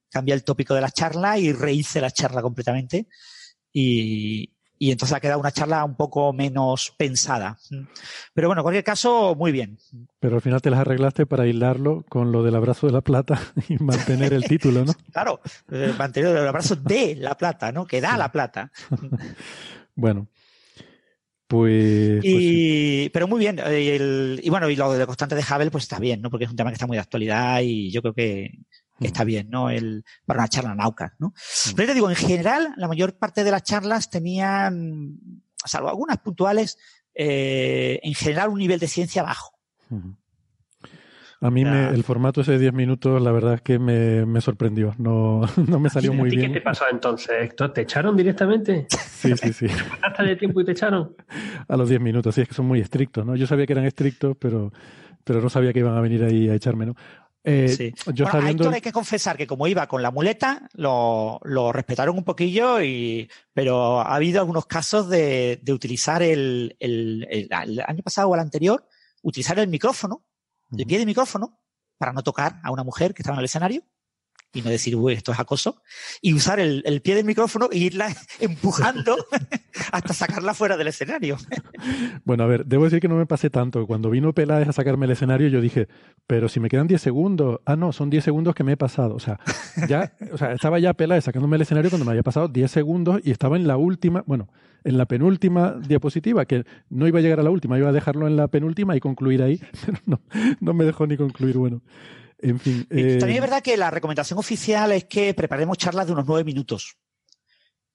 cambié 0.10 0.34
el 0.34 0.46
tópico 0.46 0.74
de 0.74 0.80
la 0.80 0.92
charla 0.92 1.38
y 1.38 1.52
rehice 1.52 2.00
la 2.00 2.12
charla 2.12 2.42
completamente. 2.42 3.10
Y, 3.74 4.54
y 4.80 4.92
entonces 4.92 5.18
ha 5.18 5.20
quedado 5.20 5.42
una 5.42 5.52
charla 5.52 5.84
un 5.84 5.98
poco 5.98 6.32
menos 6.32 6.94
pensada. 6.98 7.58
Pero 8.34 8.48
bueno, 8.48 8.62
en 8.62 8.64
cualquier 8.64 8.86
caso, 8.86 9.36
muy 9.36 9.52
bien. 9.52 9.78
Pero 10.22 10.36
al 10.36 10.42
final 10.42 10.62
te 10.62 10.70
las 10.70 10.80
arreglaste 10.80 11.26
para 11.26 11.44
aislarlo 11.44 12.06
con 12.08 12.32
lo 12.32 12.42
del 12.42 12.56
abrazo 12.56 12.88
de 12.88 12.94
la 12.94 13.02
plata 13.02 13.38
y 13.68 13.78
mantener 13.84 14.32
el 14.32 14.46
título, 14.46 14.86
¿no? 14.86 14.94
Claro, 15.12 15.42
eh, 15.72 15.94
mantener 15.98 16.38
el 16.38 16.48
abrazo 16.48 16.78
de 16.78 17.16
la 17.18 17.36
plata, 17.36 17.74
¿no? 17.74 17.86
Que 17.86 18.00
da 18.00 18.16
la 18.16 18.32
plata. 18.32 18.72
Bueno, 19.98 20.28
pues, 21.48 22.20
pues 22.22 22.24
sí. 22.24 23.04
Y, 23.06 23.10
pero 23.10 23.28
muy 23.28 23.40
bien. 23.40 23.60
eh, 23.60 23.82
Y, 23.82 23.90
el- 23.90 24.40
y 24.44 24.50
bueno, 24.50 24.70
y 24.70 24.76
lo 24.76 24.92
de 24.94 25.00
la 25.00 25.06
constante 25.06 25.36
de 25.36 25.42
Hubble, 25.44 25.72
pues 25.72 25.84
está 25.84 26.00
bien, 26.00 26.22
¿no? 26.22 26.30
Porque 26.30 26.46
es 26.46 26.52
un 26.52 26.56
tema 26.58 26.70
que 26.70 26.76
está 26.76 26.88
muy 26.88 26.98
de 26.98 27.02
actualidad 27.02 27.62
y 27.62 27.92
yo 27.92 28.02
creo 28.02 28.14
que, 28.14 28.60
que 29.00 29.08
está 29.08 29.24
bien, 29.24 29.50
¿no? 29.50 29.70
El, 29.70 30.04
para 30.26 30.40
una 30.40 30.48
charla 30.48 30.74
nauca, 30.76 31.16
¿no? 31.20 31.34
Pero 31.76 31.84
ya 31.84 31.92
te 31.92 31.94
digo, 31.96 32.10
en 32.10 32.16
general, 32.16 32.74
la 32.78 32.88
mayor 32.88 33.18
parte 33.18 33.44
de 33.44 33.52
las 33.52 33.64
charlas 33.64 34.10
tenían, 34.10 35.20
salvo 35.64 35.90
algunas 35.90 36.18
puntuales, 36.18 36.78
eh, 37.14 38.00
en 38.04 38.14
general 38.14 38.50
un 38.50 38.60
nivel 38.60 38.80
de 38.80 38.88
ciencia 38.88 39.22
bajo. 39.24 39.54
A 41.46 41.52
mí 41.52 41.64
me, 41.64 41.90
el 41.90 42.04
formato 42.04 42.42
ese 42.42 42.54
de 42.54 42.60
10 42.60 42.74
minutos, 42.74 43.22
la 43.22 43.32
verdad 43.32 43.54
es 43.56 43.62
que 43.62 43.78
me, 43.78 44.26
me 44.26 44.42
sorprendió. 44.42 44.96
No, 44.98 45.42
no 45.68 45.80
me 45.80 45.90
salió 45.90 46.14
muy 46.14 46.30
bien. 46.30 46.52
¿Qué 46.52 46.60
te 46.60 46.62
pasó 46.62 46.86
entonces, 46.92 47.36
Héctor? 47.40 47.72
¿Te 47.74 47.82
echaron 47.82 48.16
directamente? 48.18 48.88
Sí, 49.16 49.36
sí, 49.38 49.54
sí. 49.54 49.66
¿Hasta 50.04 50.22
de 50.22 50.36
tiempo 50.36 50.62
y 50.62 50.66
te 50.66 50.74
echaron? 50.74 51.16
A 51.68 51.78
los 51.78 51.90
10 51.90 52.00
minutos, 52.00 52.36
sí, 52.36 52.42
es 52.42 52.48
que 52.48 52.54
son 52.54 52.68
muy 52.68 52.80
estrictos, 52.80 53.26
¿no? 53.26 53.36
Yo 53.36 53.48
sabía 53.48 53.66
que 53.66 53.74
eran 53.74 53.86
estrictos, 53.86 54.38
pero, 54.38 54.72
pero 55.24 55.42
no 55.42 55.50
sabía 55.50 55.74
que 55.74 55.80
iban 55.80 55.98
a 55.98 56.02
venir 56.02 56.24
ahí 56.24 56.48
a 56.48 56.54
echarme, 56.54 56.86
¿no? 56.86 56.96
Eh, 57.44 57.70
sí. 57.70 57.94
Yo 58.14 58.26
bueno, 58.32 58.48
Héctor 58.48 58.74
hay 58.74 58.82
que 58.82 58.92
confesar 58.92 59.38
que 59.38 59.48
como 59.48 59.66
iba 59.66 59.88
con 59.88 60.04
la 60.04 60.12
muleta, 60.12 60.68
lo, 60.74 61.40
lo 61.44 61.72
respetaron 61.72 62.18
un 62.18 62.24
poquillo, 62.24 62.82
y, 62.82 63.30
pero 63.54 64.02
ha 64.02 64.16
habido 64.16 64.42
algunos 64.42 64.68
casos 64.68 65.10
de, 65.10 65.60
de 65.62 65.74
utilizar 65.74 66.22
el, 66.22 66.76
el, 66.80 67.28
el, 67.30 67.48
el, 67.52 67.80
año 67.80 68.04
pasado 68.04 68.30
o 68.30 68.36
el 68.36 68.42
anterior, 68.42 68.88
utilizar 69.24 69.58
el 69.58 69.68
micrófono, 69.68 70.24
el 70.72 70.86
pie 70.86 71.00
de 71.00 71.06
micrófono, 71.06 71.60
para 71.98 72.14
no 72.14 72.24
tocar 72.24 72.60
a 72.64 72.72
una 72.72 72.84
mujer 72.84 73.14
que 73.14 73.22
estaba 73.22 73.36
en 73.36 73.40
el 73.40 73.46
escenario 73.46 73.84
y 74.56 74.62
no 74.62 74.70
decir, 74.70 74.96
uy, 74.96 75.14
esto 75.14 75.34
es 75.34 75.40
acoso, 75.40 75.82
y 76.22 76.34
usar 76.34 76.60
el, 76.60 76.82
el 76.86 77.02
pie 77.02 77.14
del 77.14 77.26
micrófono 77.26 77.70
e 77.72 77.78
irla 77.78 78.08
empujando 78.40 79.18
hasta 79.92 80.14
sacarla 80.14 80.54
fuera 80.54 80.78
del 80.78 80.88
escenario. 80.88 81.38
bueno, 82.26 82.44
a 82.44 82.48
ver, 82.48 82.66
debo 82.66 82.86
decir 82.86 83.00
que 83.00 83.08
no 83.08 83.16
me 83.16 83.26
pasé 83.26 83.50
tanto. 83.50 83.86
Cuando 83.86 84.10
vino 84.10 84.34
Peláez 84.34 84.68
a 84.70 84.74
sacarme 84.74 85.06
el 85.06 85.12
escenario, 85.12 85.50
yo 85.50 85.62
dije, 85.62 85.88
pero 86.26 86.50
si 86.50 86.60
me 86.60 86.70
quedan 86.70 86.88
10 86.88 87.02
segundos, 87.02 87.60
ah, 87.66 87.76
no, 87.76 87.92
son 87.92 88.10
10 88.10 88.24
segundos 88.24 88.56
que 88.56 88.64
me 88.64 88.72
he 88.72 88.78
pasado. 88.78 89.14
O 89.14 89.20
sea, 89.20 89.40
ya, 89.88 90.14
o 90.32 90.38
sea, 90.38 90.54
estaba 90.54 90.80
ya 90.80 90.94
Peláez 90.94 91.26
sacándome 91.26 91.58
el 91.58 91.64
escenario 91.64 91.90
cuando 91.90 92.06
me 92.06 92.12
había 92.12 92.24
pasado 92.24 92.48
10 92.48 92.72
segundos 92.72 93.22
y 93.24 93.32
estaba 93.32 93.58
en 93.58 93.68
la 93.68 93.78
última, 93.78 94.24
bueno, 94.26 94.48
en 94.86 94.98
la 94.98 95.06
penúltima 95.06 95.76
diapositiva, 95.86 96.46
que 96.46 96.64
no 96.90 97.08
iba 97.08 97.20
a 97.20 97.22
llegar 97.22 97.40
a 97.40 97.44
la 97.44 97.50
última, 97.50 97.78
iba 97.78 97.90
a 97.90 97.94
dejarlo 97.94 98.28
en 98.28 98.38
la 98.38 98.48
penúltima 98.48 98.96
y 98.96 99.00
concluir 99.00 99.42
ahí, 99.42 99.60
pero 99.86 99.98
no, 100.06 100.22
no 100.62 100.74
me 100.74 100.86
dejó 100.86 101.08
ni 101.08 101.18
concluir. 101.18 101.58
Bueno, 101.58 101.82
en 102.50 102.60
fin. 102.60 102.88
Eh... 102.90 103.18
También 103.20 103.38
es 103.38 103.50
verdad 103.50 103.64
que 103.64 103.78
la 103.78 103.92
recomendación 103.92 104.40
oficial 104.40 104.92
es 104.92 105.06
que 105.06 105.34
preparemos 105.34 105.78
charlas 105.78 106.08
de 106.08 106.14
unos 106.14 106.26
nueve 106.28 106.44
minutos 106.44 106.98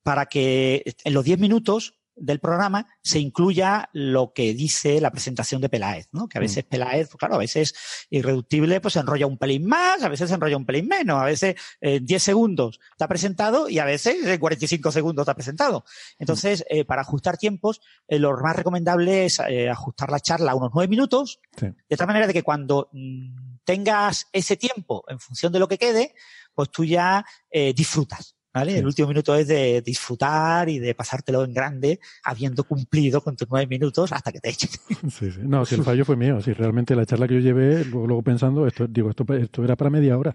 para 0.02 0.26
que 0.26 0.94
en 1.04 1.14
los 1.14 1.24
diez 1.24 1.38
minutos 1.38 2.00
del 2.20 2.38
programa 2.38 2.86
se 3.02 3.18
incluya 3.18 3.88
lo 3.92 4.32
que 4.34 4.52
dice 4.52 5.00
la 5.00 5.10
presentación 5.10 5.60
de 5.60 5.68
Peláez, 5.68 6.08
¿no? 6.12 6.28
Que 6.28 6.38
a 6.38 6.40
veces 6.40 6.64
Peláez, 6.64 7.08
pues 7.08 7.18
claro, 7.18 7.34
a 7.34 7.38
veces 7.38 7.74
irreductible, 8.10 8.80
pues 8.80 8.94
se 8.94 9.00
enrolla 9.00 9.26
un 9.26 9.38
pelín 9.38 9.66
más, 9.66 10.02
a 10.02 10.08
veces 10.08 10.28
se 10.28 10.34
enrolla 10.34 10.56
un 10.56 10.66
pelín 10.66 10.86
menos, 10.86 11.20
a 11.20 11.24
veces 11.24 11.56
en 11.80 12.04
10 12.04 12.22
segundos 12.22 12.78
está 12.92 13.08
presentado 13.08 13.68
y 13.68 13.78
a 13.78 13.84
veces 13.84 14.16
en 14.24 14.38
45 14.38 14.92
segundos 14.92 15.22
está 15.22 15.34
presentado. 15.34 15.84
Entonces, 16.18 16.64
eh, 16.68 16.84
para 16.84 17.02
ajustar 17.02 17.38
tiempos, 17.38 17.80
eh, 18.06 18.18
lo 18.18 18.36
más 18.36 18.54
recomendable 18.54 19.24
es 19.24 19.40
eh, 19.48 19.70
ajustar 19.70 20.10
la 20.10 20.20
charla 20.20 20.52
a 20.52 20.56
unos 20.56 20.70
9 20.74 20.88
minutos, 20.88 21.40
sí. 21.58 21.68
de 21.88 21.96
tal 21.96 22.06
manera 22.06 22.26
de 22.26 22.34
que 22.34 22.42
cuando 22.42 22.90
mmm, 22.92 23.49
tengas 23.64 24.26
ese 24.32 24.56
tiempo 24.56 25.04
en 25.08 25.18
función 25.18 25.52
de 25.52 25.58
lo 25.58 25.68
que 25.68 25.78
quede, 25.78 26.14
pues 26.54 26.70
tú 26.70 26.84
ya 26.84 27.24
eh, 27.50 27.72
disfrutas. 27.74 28.36
¿Vale? 28.52 28.72
Sí. 28.72 28.78
El 28.78 28.86
último 28.86 29.06
minuto 29.06 29.32
es 29.36 29.46
de 29.46 29.80
disfrutar 29.80 30.68
y 30.68 30.80
de 30.80 30.92
pasártelo 30.96 31.44
en 31.44 31.54
grande, 31.54 32.00
habiendo 32.24 32.64
cumplido 32.64 33.20
con 33.20 33.36
tus 33.36 33.46
nueve 33.48 33.68
minutos 33.68 34.10
hasta 34.10 34.32
que 34.32 34.40
te 34.40 34.50
echen. 34.50 34.70
Sí, 35.10 35.30
sí. 35.30 35.40
No, 35.44 35.64
si 35.64 35.76
el 35.76 35.84
fallo 35.84 36.04
fue 36.04 36.16
mío, 36.16 36.40
si 36.40 36.52
realmente 36.52 36.96
la 36.96 37.06
charla 37.06 37.28
que 37.28 37.34
yo 37.34 37.40
llevé, 37.40 37.84
luego, 37.84 38.08
luego 38.08 38.22
pensando, 38.22 38.66
esto, 38.66 38.88
digo, 38.88 39.10
esto, 39.10 39.24
esto 39.34 39.62
era 39.62 39.76
para 39.76 39.88
media 39.88 40.18
hora. 40.18 40.34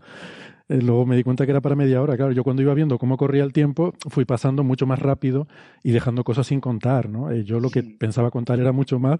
Eh, 0.68 0.82
luego 0.82 1.06
me 1.06 1.16
di 1.16 1.24
cuenta 1.24 1.46
que 1.46 1.52
era 1.52 1.62
para 1.62 1.76
media 1.76 2.02
hora. 2.02 2.16
Claro, 2.16 2.32
yo 2.32 2.44
cuando 2.44 2.62
iba 2.62 2.74
viendo 2.74 2.98
cómo 2.98 3.18
corría 3.18 3.44
el 3.44 3.54
tiempo, 3.54 3.94
fui 4.10 4.26
pasando 4.26 4.64
mucho 4.64 4.88
más 4.88 5.00
rápido 5.00 5.48
y 5.84 5.92
dejando 5.92 6.24
cosas 6.24 6.48
sin 6.48 6.60
contar, 6.60 7.10
¿no? 7.10 7.32
Eh, 7.32 7.44
yo 7.44 7.60
lo 7.60 7.70
que 7.70 7.84
pensaba 7.84 8.32
contar 8.32 8.60
era 8.60 8.72
mucho 8.72 8.98
más, 8.98 9.20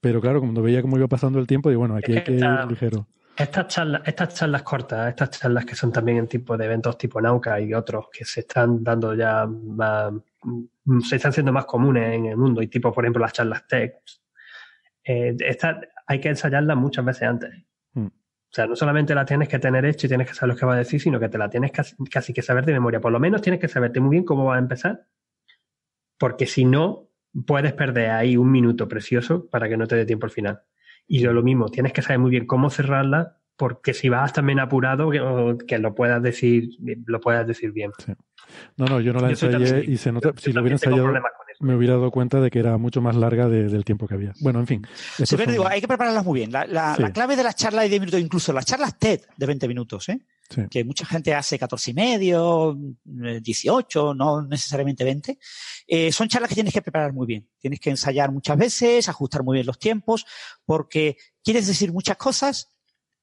pero 0.00 0.20
claro, 0.20 0.40
cuando 0.40 0.62
veía 0.62 0.82
cómo 0.82 0.96
iba 0.96 1.08
pasando 1.08 1.38
el 1.38 1.46
tiempo, 1.46 1.70
digo, 1.70 1.80
bueno, 1.80 1.96
aquí 1.96 2.12
hay 2.12 2.24
que 2.24 2.32
ir 2.34 2.46
ligero. 2.68 3.08
Estas 3.36 3.66
charlas, 3.66 4.02
estas 4.04 4.34
charlas 4.34 4.62
cortas, 4.62 5.08
estas 5.08 5.30
charlas 5.30 5.64
que 5.64 5.74
son 5.74 5.90
también 5.90 6.18
en 6.18 6.28
tipo 6.28 6.56
de 6.56 6.66
eventos 6.66 6.96
tipo 6.96 7.20
Nauca 7.20 7.60
y 7.60 7.74
otros 7.74 8.06
que 8.12 8.24
se 8.24 8.40
están 8.40 8.84
dando 8.84 9.12
ya 9.14 9.44
más, 9.46 10.12
se 11.00 11.16
están 11.16 11.32
siendo 11.32 11.52
más 11.52 11.64
comunes 11.64 12.14
en 12.14 12.26
el 12.26 12.36
mundo 12.36 12.62
y 12.62 12.68
tipo, 12.68 12.92
por 12.92 13.04
ejemplo, 13.04 13.20
las 13.20 13.32
charlas 13.32 13.66
tech, 13.66 13.94
eh, 15.02 15.36
esta, 15.40 15.80
hay 16.06 16.20
que 16.20 16.28
ensayarlas 16.28 16.76
muchas 16.76 17.04
veces 17.04 17.22
antes. 17.24 17.50
Mm. 17.94 18.06
O 18.06 18.10
sea, 18.54 18.66
no 18.68 18.76
solamente 18.76 19.16
la 19.16 19.24
tienes 19.24 19.48
que 19.48 19.58
tener 19.58 19.84
hecho 19.84 20.06
y 20.06 20.08
tienes 20.08 20.28
que 20.28 20.34
saber 20.34 20.54
lo 20.54 20.58
que 20.60 20.66
va 20.66 20.74
a 20.74 20.78
decir, 20.78 21.00
sino 21.00 21.18
que 21.18 21.28
te 21.28 21.38
la 21.38 21.50
tienes 21.50 21.72
casi, 21.72 21.96
casi 22.04 22.32
que 22.32 22.42
saber 22.42 22.64
de 22.64 22.72
memoria. 22.72 23.00
Por 23.00 23.10
lo 23.10 23.18
menos 23.18 23.42
tienes 23.42 23.60
que 23.60 23.66
saberte 23.66 23.98
muy 23.98 24.10
bien 24.10 24.24
cómo 24.24 24.44
va 24.44 24.56
a 24.56 24.60
empezar, 24.60 25.06
porque 26.18 26.46
si 26.46 26.64
no, 26.64 27.10
puedes 27.46 27.72
perder 27.72 28.10
ahí 28.10 28.36
un 28.36 28.50
minuto 28.50 28.86
precioso 28.86 29.48
para 29.48 29.68
que 29.68 29.76
no 29.76 29.88
te 29.88 29.96
dé 29.96 30.06
tiempo 30.06 30.26
al 30.26 30.32
final. 30.32 30.62
Y 31.06 31.20
lo 31.20 31.42
mismo, 31.42 31.68
tienes 31.68 31.92
que 31.92 32.02
saber 32.02 32.18
muy 32.18 32.30
bien 32.30 32.46
cómo 32.46 32.70
cerrarla, 32.70 33.38
porque 33.56 33.94
si 33.94 34.08
vas 34.08 34.32
también 34.32 34.58
apurado, 34.58 35.10
que, 35.10 35.66
que 35.66 35.78
lo 35.78 35.94
puedas 35.94 36.22
decir, 36.22 36.70
lo 37.06 37.20
puedas 37.20 37.46
decir 37.46 37.72
bien. 37.72 37.92
Sí. 38.04 38.12
No, 38.76 38.86
no, 38.86 39.00
yo 39.00 39.12
no 39.12 39.20
la 39.20 39.28
yo 39.28 39.30
ensayé 39.32 39.52
también, 39.52 39.92
y 39.92 39.96
se 39.96 40.12
nota, 40.12 40.32
si 40.36 40.52
lo 40.52 40.60
hubiera 40.60 40.74
ensayado, 40.74 41.12
me 41.60 41.76
hubiera 41.76 41.94
dado 41.94 42.10
cuenta 42.10 42.40
de 42.40 42.50
que 42.50 42.58
era 42.58 42.76
mucho 42.78 43.00
más 43.00 43.16
larga 43.16 43.48
de, 43.48 43.68
del 43.68 43.84
tiempo 43.84 44.06
que 44.06 44.14
había. 44.14 44.32
Bueno, 44.40 44.60
en 44.60 44.66
fin. 44.66 44.86
Sí, 44.94 45.24
pero 45.30 45.44
son... 45.44 45.52
digo, 45.52 45.68
hay 45.68 45.80
que 45.80 45.88
prepararlas 45.88 46.24
muy 46.24 46.40
bien. 46.40 46.52
La, 46.52 46.66
la, 46.66 46.96
sí. 46.96 47.02
la, 47.02 47.12
clave 47.12 47.36
de 47.36 47.44
las 47.44 47.56
charlas 47.56 47.84
de 47.84 47.90
10 47.90 48.00
minutos, 48.00 48.20
incluso 48.20 48.52
las 48.52 48.66
charlas 48.66 48.98
TED 48.98 49.20
de 49.36 49.46
20 49.46 49.68
minutos, 49.68 50.08
¿eh? 50.08 50.20
Que 50.70 50.84
mucha 50.84 51.06
gente 51.06 51.34
hace 51.34 51.58
14 51.58 51.90
y 51.90 51.94
medio, 51.94 52.78
18, 53.04 54.14
no 54.14 54.42
necesariamente 54.42 55.02
20, 55.02 55.38
eh, 55.86 56.12
son 56.12 56.28
charlas 56.28 56.48
que 56.48 56.54
tienes 56.54 56.72
que 56.72 56.82
preparar 56.82 57.12
muy 57.12 57.26
bien. 57.26 57.48
Tienes 57.58 57.80
que 57.80 57.90
ensayar 57.90 58.30
muchas 58.30 58.56
veces, 58.56 59.08
ajustar 59.08 59.42
muy 59.42 59.54
bien 59.54 59.66
los 59.66 59.78
tiempos, 59.78 60.26
porque 60.64 61.16
quieres 61.42 61.66
decir 61.66 61.92
muchas 61.92 62.16
cosas 62.16 62.72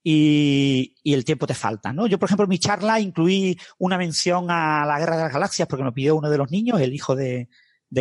y, 0.04 0.96
el 1.06 1.24
tiempo 1.24 1.46
te 1.46 1.54
falta, 1.54 1.94
¿no? 1.94 2.08
Yo, 2.08 2.18
por 2.18 2.28
ejemplo, 2.28 2.46
en 2.46 2.50
mi 2.50 2.60
charla 2.60 3.00
incluí 3.00 3.58
una 3.78 3.98
mención 3.98 4.50
a 4.50 4.86
la 4.86 5.00
Guerra 5.00 5.18
de 5.18 5.24
las 5.24 5.34
Galaxias 5.34 5.68
porque 5.68 5.84
me 5.84 5.92
pidió 5.92 6.16
uno 6.16 6.30
de 6.30 6.38
los 6.38 6.50
niños, 6.50 6.82
el 6.82 6.94
hijo 6.94 7.16
de 7.16 7.48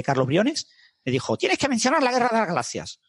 Carlos 0.02 0.26
Briones, 0.26 0.66
me 1.04 1.12
dijo, 1.12 1.36
tienes 1.36 1.58
que 1.58 1.68
mencionar 1.68 2.02
la 2.02 2.12
Guerra 2.12 2.28
de 2.28 2.38
las 2.38 2.48
Galaxias. 2.48 3.00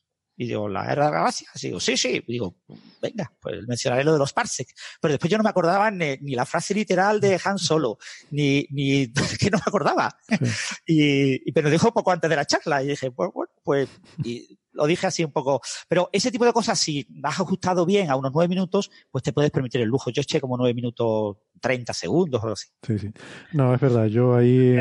Y 0.42 0.48
digo, 0.48 0.68
¿la 0.68 0.84
guerra 0.88 1.06
de 1.06 1.12
galaxias? 1.12 1.64
Y 1.64 1.68
digo, 1.68 1.80
sí, 1.80 1.96
sí. 1.96 2.24
Y 2.26 2.32
digo, 2.32 2.56
venga, 3.00 3.32
pues 3.40 3.62
mencionaré 3.68 4.04
lo 4.04 4.14
de 4.14 4.18
los 4.18 4.34
parsecs. 4.34 4.74
Pero 5.00 5.12
después 5.12 5.30
yo 5.30 5.38
no 5.38 5.44
me 5.44 5.52
acordaba 5.52 5.92
ni, 5.92 6.18
ni 6.18 6.34
la 6.34 6.48
frase 6.48 6.74
literal 6.74 7.22
de 7.22 7.40
Han 7.46 7.60
Solo, 7.60 8.00
ni, 8.32 8.66
ni, 8.72 9.14
que 9.40 9.52
no 9.52 9.60
me 9.60 9.64
acordaba. 9.68 10.18
Sí. 10.28 10.38
Y, 11.46 11.52
pero 11.52 11.70
dijo 11.70 11.94
poco 11.94 12.12
antes 12.12 12.28
de 12.28 12.36
la 12.36 12.46
charla. 12.46 12.82
Y 12.82 12.88
dije, 12.88 13.12
pues, 13.12 13.30
bueno, 13.32 13.52
pues, 13.64 13.88
y 14.24 14.58
lo 14.74 14.88
dije 14.88 15.06
así 15.06 15.24
un 15.24 15.32
poco. 15.32 15.62
Pero 15.88 16.10
ese 16.12 16.32
tipo 16.32 16.44
de 16.46 16.54
cosas, 16.54 16.80
si 16.80 17.06
has 17.22 17.40
ajustado 17.40 17.86
bien 17.86 18.10
a 18.10 18.16
unos 18.16 18.32
nueve 18.34 18.48
minutos, 18.48 18.90
pues 19.12 19.24
te 19.24 19.34
puedes 19.34 19.52
permitir 19.52 19.82
el 19.82 19.90
lujo. 19.90 20.10
Yo 20.10 20.24
eché 20.24 20.42
como 20.42 20.58
nueve 20.58 20.74
minutos 20.74 21.38
30 21.60 21.94
segundos 21.94 22.42
o 22.42 22.46
algo 22.46 22.54
así. 22.54 22.70
Sí, 22.82 22.98
sí. 22.98 23.12
No, 23.54 23.76
es 23.76 23.80
verdad. 23.80 24.08
Yo 24.08 24.36
ahí, 24.36 24.76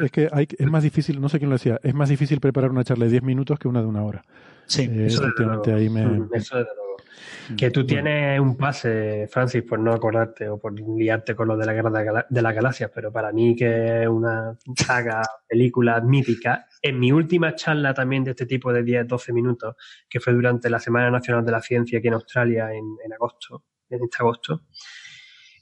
es 0.00 0.10
que 0.10 0.28
hay, 0.30 0.46
es 0.58 0.66
más 0.66 0.82
difícil, 0.82 1.18
no 1.18 1.30
sé 1.30 1.38
quién 1.38 1.48
lo 1.48 1.56
decía, 1.56 1.80
es 1.82 1.94
más 1.94 2.10
difícil 2.10 2.40
preparar 2.40 2.70
una 2.70 2.84
charla 2.84 3.06
de 3.06 3.12
10 3.12 3.22
minutos 3.22 3.58
que 3.58 3.68
una 3.68 3.80
de 3.80 3.86
una 3.86 4.04
hora. 4.04 4.22
Sí, 4.68 4.82
eh, 4.82 5.06
eso, 5.06 5.22
efectivamente 5.22 5.72
ahí 5.72 5.88
me... 5.88 6.06
Mm, 6.06 6.28
eso 6.34 6.58
desde 6.58 6.70
luego. 6.76 6.96
Que 7.56 7.70
tú 7.70 7.86
tienes 7.86 8.38
un 8.38 8.56
pase, 8.56 9.26
Francis, 9.30 9.62
por 9.62 9.78
no 9.78 9.92
acordarte 9.92 10.48
o 10.50 10.58
por 10.58 10.78
liarte 10.78 11.34
con 11.34 11.48
lo 11.48 11.56
de 11.56 11.64
la 11.64 11.72
guerra 11.72 11.90
de, 11.90 12.04
la, 12.04 12.26
de 12.28 12.42
las 12.42 12.54
galaxias, 12.54 12.90
pero 12.94 13.10
para 13.10 13.32
mí 13.32 13.56
que 13.56 14.02
es 14.02 14.08
una 14.08 14.56
saga, 14.76 15.22
película 15.48 16.00
mítica, 16.02 16.66
en 16.82 17.00
mi 17.00 17.10
última 17.10 17.54
charla 17.54 17.94
también 17.94 18.22
de 18.24 18.32
este 18.32 18.44
tipo 18.44 18.70
de 18.70 18.84
10-12 18.84 19.32
minutos, 19.32 19.76
que 20.08 20.20
fue 20.20 20.34
durante 20.34 20.68
la 20.68 20.78
Semana 20.78 21.10
Nacional 21.10 21.44
de 21.44 21.52
la 21.52 21.62
Ciencia 21.62 21.98
aquí 21.98 22.08
en 22.08 22.14
Australia 22.14 22.70
en, 22.70 22.84
en 23.02 23.12
agosto, 23.14 23.64
en 23.88 24.04
este 24.04 24.18
agosto, 24.20 24.64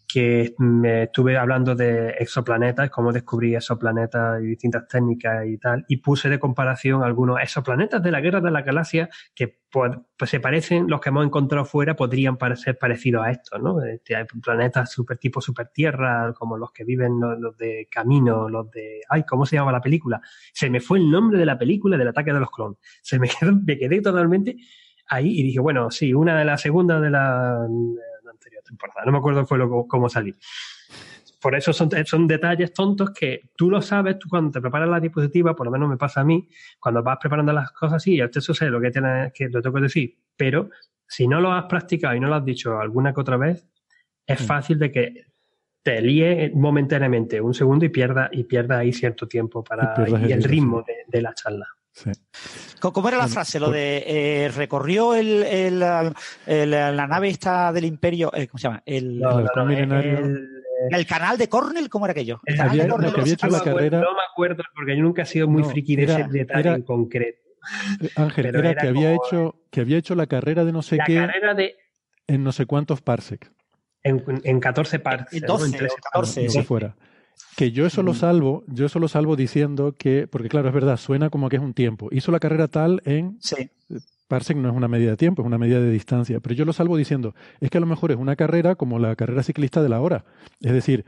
que 0.06 0.54
me 0.58 1.04
estuve 1.04 1.36
hablando 1.36 1.74
de 1.74 2.10
exoplanetas, 2.10 2.90
cómo 2.90 3.12
descubrí 3.12 3.54
exoplanetas 3.54 4.40
y 4.42 4.46
distintas 4.46 4.86
técnicas 4.86 5.46
y 5.46 5.58
tal, 5.58 5.84
y 5.88 5.98
puse 5.98 6.28
de 6.28 6.38
comparación 6.38 7.02
algunos 7.02 7.40
exoplanetas 7.40 8.02
de 8.02 8.10
la 8.10 8.20
Guerra 8.20 8.40
de 8.40 8.50
la 8.50 8.62
Galaxia 8.62 9.08
que 9.34 9.58
pues, 9.70 9.92
pues 10.16 10.30
se 10.30 10.40
parecen, 10.40 10.86
los 10.88 11.00
que 11.00 11.08
hemos 11.08 11.26
encontrado 11.26 11.64
fuera 11.64 11.96
podrían 11.96 12.36
parecer 12.36 12.78
parecidos 12.78 13.26
a 13.26 13.30
estos, 13.30 13.60
¿no? 13.60 13.82
Este, 13.82 14.16
hay 14.16 14.24
planetas 14.42 14.90
super 14.90 15.18
tipo 15.18 15.40
super 15.40 15.68
tierra, 15.68 16.32
como 16.34 16.56
los 16.56 16.70
que 16.72 16.84
viven 16.84 17.20
los, 17.20 17.56
de 17.56 17.88
Camino, 17.90 18.48
los 18.48 18.70
de, 18.70 19.00
ay, 19.08 19.24
¿cómo 19.24 19.44
se 19.44 19.56
llama 19.56 19.72
la 19.72 19.80
película? 19.80 20.20
Se 20.52 20.70
me 20.70 20.80
fue 20.80 20.98
el 20.98 21.10
nombre 21.10 21.38
de 21.38 21.46
la 21.46 21.58
película 21.58 21.96
del 21.96 22.08
ataque 22.08 22.32
de 22.32 22.40
los 22.40 22.50
clones. 22.50 22.78
Se 23.02 23.18
me 23.18 23.28
quedó, 23.40 23.52
me 23.54 23.76
quedé 23.76 24.00
totalmente 24.00 24.56
ahí 25.08 25.40
y 25.40 25.42
dije, 25.42 25.60
bueno, 25.60 25.90
sí, 25.90 26.14
una 26.14 26.38
de 26.38 26.44
las 26.44 26.60
segundas 26.60 27.02
de 27.02 27.10
la 27.10 27.66
anterior 28.46 28.62
temporada. 28.62 29.02
No 29.04 29.12
me 29.12 29.18
acuerdo 29.18 29.46
fue 29.46 29.58
lo, 29.58 29.86
cómo 29.86 30.08
salí. 30.08 30.34
Por 31.40 31.54
eso 31.54 31.72
son, 31.72 31.90
son 32.06 32.26
detalles 32.26 32.72
tontos 32.72 33.10
que 33.10 33.50
tú 33.56 33.70
lo 33.70 33.82
sabes, 33.82 34.18
tú 34.18 34.28
cuando 34.28 34.50
te 34.50 34.60
preparas 34.60 34.88
la 34.88 35.00
diapositiva, 35.00 35.54
por 35.54 35.66
lo 35.66 35.70
menos 35.70 35.88
me 35.88 35.96
pasa 35.96 36.22
a 36.22 36.24
mí, 36.24 36.48
cuando 36.80 37.02
vas 37.02 37.18
preparando 37.20 37.52
las 37.52 37.70
cosas, 37.72 38.02
sí, 38.02 38.16
ya 38.16 38.30
eso 38.34 38.54
sé 38.54 38.66
lo 38.66 38.80
que 38.80 38.90
tienes 38.90 39.32
que 39.32 39.48
lo 39.48 39.60
tengo 39.60 39.76
que 39.76 39.82
decir, 39.82 40.16
pero 40.36 40.70
si 41.06 41.28
no 41.28 41.40
lo 41.40 41.52
has 41.52 41.66
practicado 41.66 42.14
y 42.16 42.20
no 42.20 42.28
lo 42.28 42.36
has 42.36 42.44
dicho 42.44 42.80
alguna 42.80 43.12
que 43.12 43.20
otra 43.20 43.36
vez, 43.36 43.66
es 44.26 44.40
mm. 44.40 44.44
fácil 44.44 44.78
de 44.78 44.90
que 44.90 45.26
te 45.82 46.00
líe 46.00 46.50
momentáneamente 46.52 47.40
un 47.40 47.54
segundo 47.54 47.84
y 47.84 47.90
pierda, 47.90 48.28
y 48.32 48.42
pierda 48.42 48.78
ahí 48.78 48.92
cierto 48.92 49.28
tiempo 49.28 49.62
para 49.62 49.94
y, 50.08 50.28
y 50.28 50.32
el 50.32 50.42
ritmo 50.42 50.82
de, 50.82 50.94
de, 51.06 51.22
la 51.22 51.32
charla. 51.32 51.75
Sí. 51.96 52.10
¿Cómo 52.78 53.08
era 53.08 53.16
la 53.16 53.26
frase? 53.26 53.58
Lo 53.58 53.70
de 53.70 54.04
eh, 54.06 54.48
recorrió 54.54 55.14
el, 55.14 55.42
el, 55.42 55.80
la 55.80 57.06
nave 57.06 57.30
esta 57.30 57.72
del 57.72 57.86
imperio, 57.86 58.30
eh, 58.34 58.46
¿cómo 58.46 58.58
se 58.58 58.68
llama? 58.68 58.82
El, 58.84 59.22
el, 60.90 61.06
canal 61.06 61.38
de 61.38 61.48
Cornell, 61.48 61.88
¿cómo 61.88 62.04
era 62.04 62.10
aquello? 62.12 62.38
El 62.44 62.60
había, 62.60 62.82
de 62.82 62.90
Cornell, 62.90 63.14
que 63.14 63.20
había 63.22 63.32
hecho 63.32 63.46
la 63.46 63.62
carrera... 63.62 64.00
No 64.00 64.12
me 64.12 64.20
acuerdo 64.30 64.62
porque 64.74 64.94
yo 64.94 65.02
nunca 65.02 65.22
he 65.22 65.26
sido 65.26 65.48
muy 65.48 65.64
friki 65.64 65.96
de 65.96 66.04
ese 66.04 66.26
detalle 66.28 66.68
en 66.68 66.82
concreto. 66.82 67.40
Eh, 68.02 68.10
Ángel, 68.16 68.46
era, 68.46 68.74
que 68.74 68.88
había 68.88 69.14
hecho 69.14 69.54
que 69.70 69.80
había 69.80 69.96
hecho 69.96 70.14
la 70.14 70.26
carrera 70.26 70.66
de 70.66 70.72
no 70.72 70.82
sé 70.82 70.98
qué 71.04 71.14
carrera 71.14 71.54
de... 71.54 71.76
en 72.26 72.44
no 72.44 72.52
sé 72.52 72.66
cuántos 72.66 73.00
parsecs. 73.00 73.50
En, 74.02 74.22
en 74.44 74.60
14 74.60 74.98
parsecs. 74.98 75.32
En 75.32 75.46
12 75.46 75.64
en 75.64 75.88
14, 76.12 76.48
sí. 76.50 76.62
fuera. 76.62 76.94
Que 77.56 77.72
yo 77.72 77.86
eso 77.86 78.02
lo 78.02 78.14
salvo, 78.14 78.64
yo 78.66 78.86
eso 78.86 78.98
lo 78.98 79.08
salvo 79.08 79.34
diciendo 79.34 79.94
que, 79.96 80.26
porque 80.26 80.48
claro, 80.48 80.68
es 80.68 80.74
verdad, 80.74 80.96
suena 80.96 81.30
como 81.30 81.48
que 81.48 81.56
es 81.56 81.62
un 81.62 81.74
tiempo. 81.74 82.08
Hizo 82.12 82.30
la 82.32 82.38
carrera 82.38 82.68
tal 82.68 83.00
en 83.04 83.38
sí. 83.40 83.70
Parsec 84.28 84.56
no 84.56 84.68
es 84.68 84.74
una 84.74 84.88
medida 84.88 85.10
de 85.10 85.16
tiempo, 85.16 85.42
es 85.42 85.46
una 85.46 85.58
medida 85.58 85.80
de 85.80 85.90
distancia. 85.90 86.40
Pero 86.40 86.54
yo 86.54 86.64
lo 86.64 86.72
salvo 86.72 86.96
diciendo, 86.96 87.34
es 87.60 87.70
que 87.70 87.78
a 87.78 87.80
lo 87.80 87.86
mejor 87.86 88.10
es 88.10 88.16
una 88.16 88.36
carrera 88.36 88.74
como 88.74 88.98
la 88.98 89.14
carrera 89.16 89.42
ciclista 89.42 89.82
de 89.82 89.88
la 89.88 90.00
hora. 90.00 90.24
Es 90.60 90.72
decir, 90.72 91.04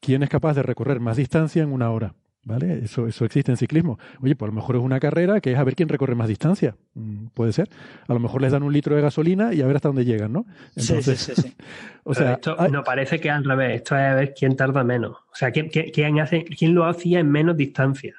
¿quién 0.00 0.22
es 0.22 0.28
capaz 0.28 0.54
de 0.54 0.62
recorrer 0.62 1.00
más 1.00 1.16
distancia 1.16 1.62
en 1.62 1.72
una 1.72 1.90
hora? 1.90 2.14
¿Vale? 2.46 2.84
Eso, 2.84 3.08
eso 3.08 3.24
existe 3.24 3.50
en 3.50 3.56
ciclismo. 3.56 3.98
Oye, 4.22 4.36
pues 4.36 4.48
a 4.48 4.52
lo 4.52 4.54
mejor 4.54 4.76
es 4.76 4.82
una 4.82 5.00
carrera 5.00 5.40
que 5.40 5.50
es 5.50 5.58
a 5.58 5.64
ver 5.64 5.74
quién 5.74 5.88
recorre 5.88 6.14
más 6.14 6.28
distancia. 6.28 6.76
Mm, 6.94 7.26
puede 7.34 7.52
ser. 7.52 7.68
A 8.06 8.14
lo 8.14 8.20
mejor 8.20 8.40
les 8.40 8.52
dan 8.52 8.62
un 8.62 8.72
litro 8.72 8.94
de 8.94 9.02
gasolina 9.02 9.52
y 9.52 9.62
a 9.62 9.66
ver 9.66 9.74
hasta 9.74 9.88
dónde 9.88 10.04
llegan, 10.04 10.32
¿no? 10.32 10.46
Entonces, 10.76 11.18
sí, 11.18 11.34
sí, 11.34 11.42
sí. 11.42 11.54
o 12.04 12.14
sea, 12.14 12.34
esto 12.34 12.56
no 12.68 12.84
parece 12.84 13.18
que 13.18 13.30
al 13.30 13.42
revés. 13.42 13.74
Esto 13.74 13.96
es 13.96 14.02
a 14.02 14.14
ver 14.14 14.32
quién 14.32 14.54
tarda 14.54 14.84
menos. 14.84 15.10
O 15.10 15.34
sea, 15.34 15.50
quién, 15.50 15.70
quién, 15.70 16.20
hace, 16.20 16.44
quién 16.44 16.72
lo 16.72 16.86
hacía 16.86 17.18
en 17.18 17.32
menos 17.32 17.56
distancia. 17.56 18.14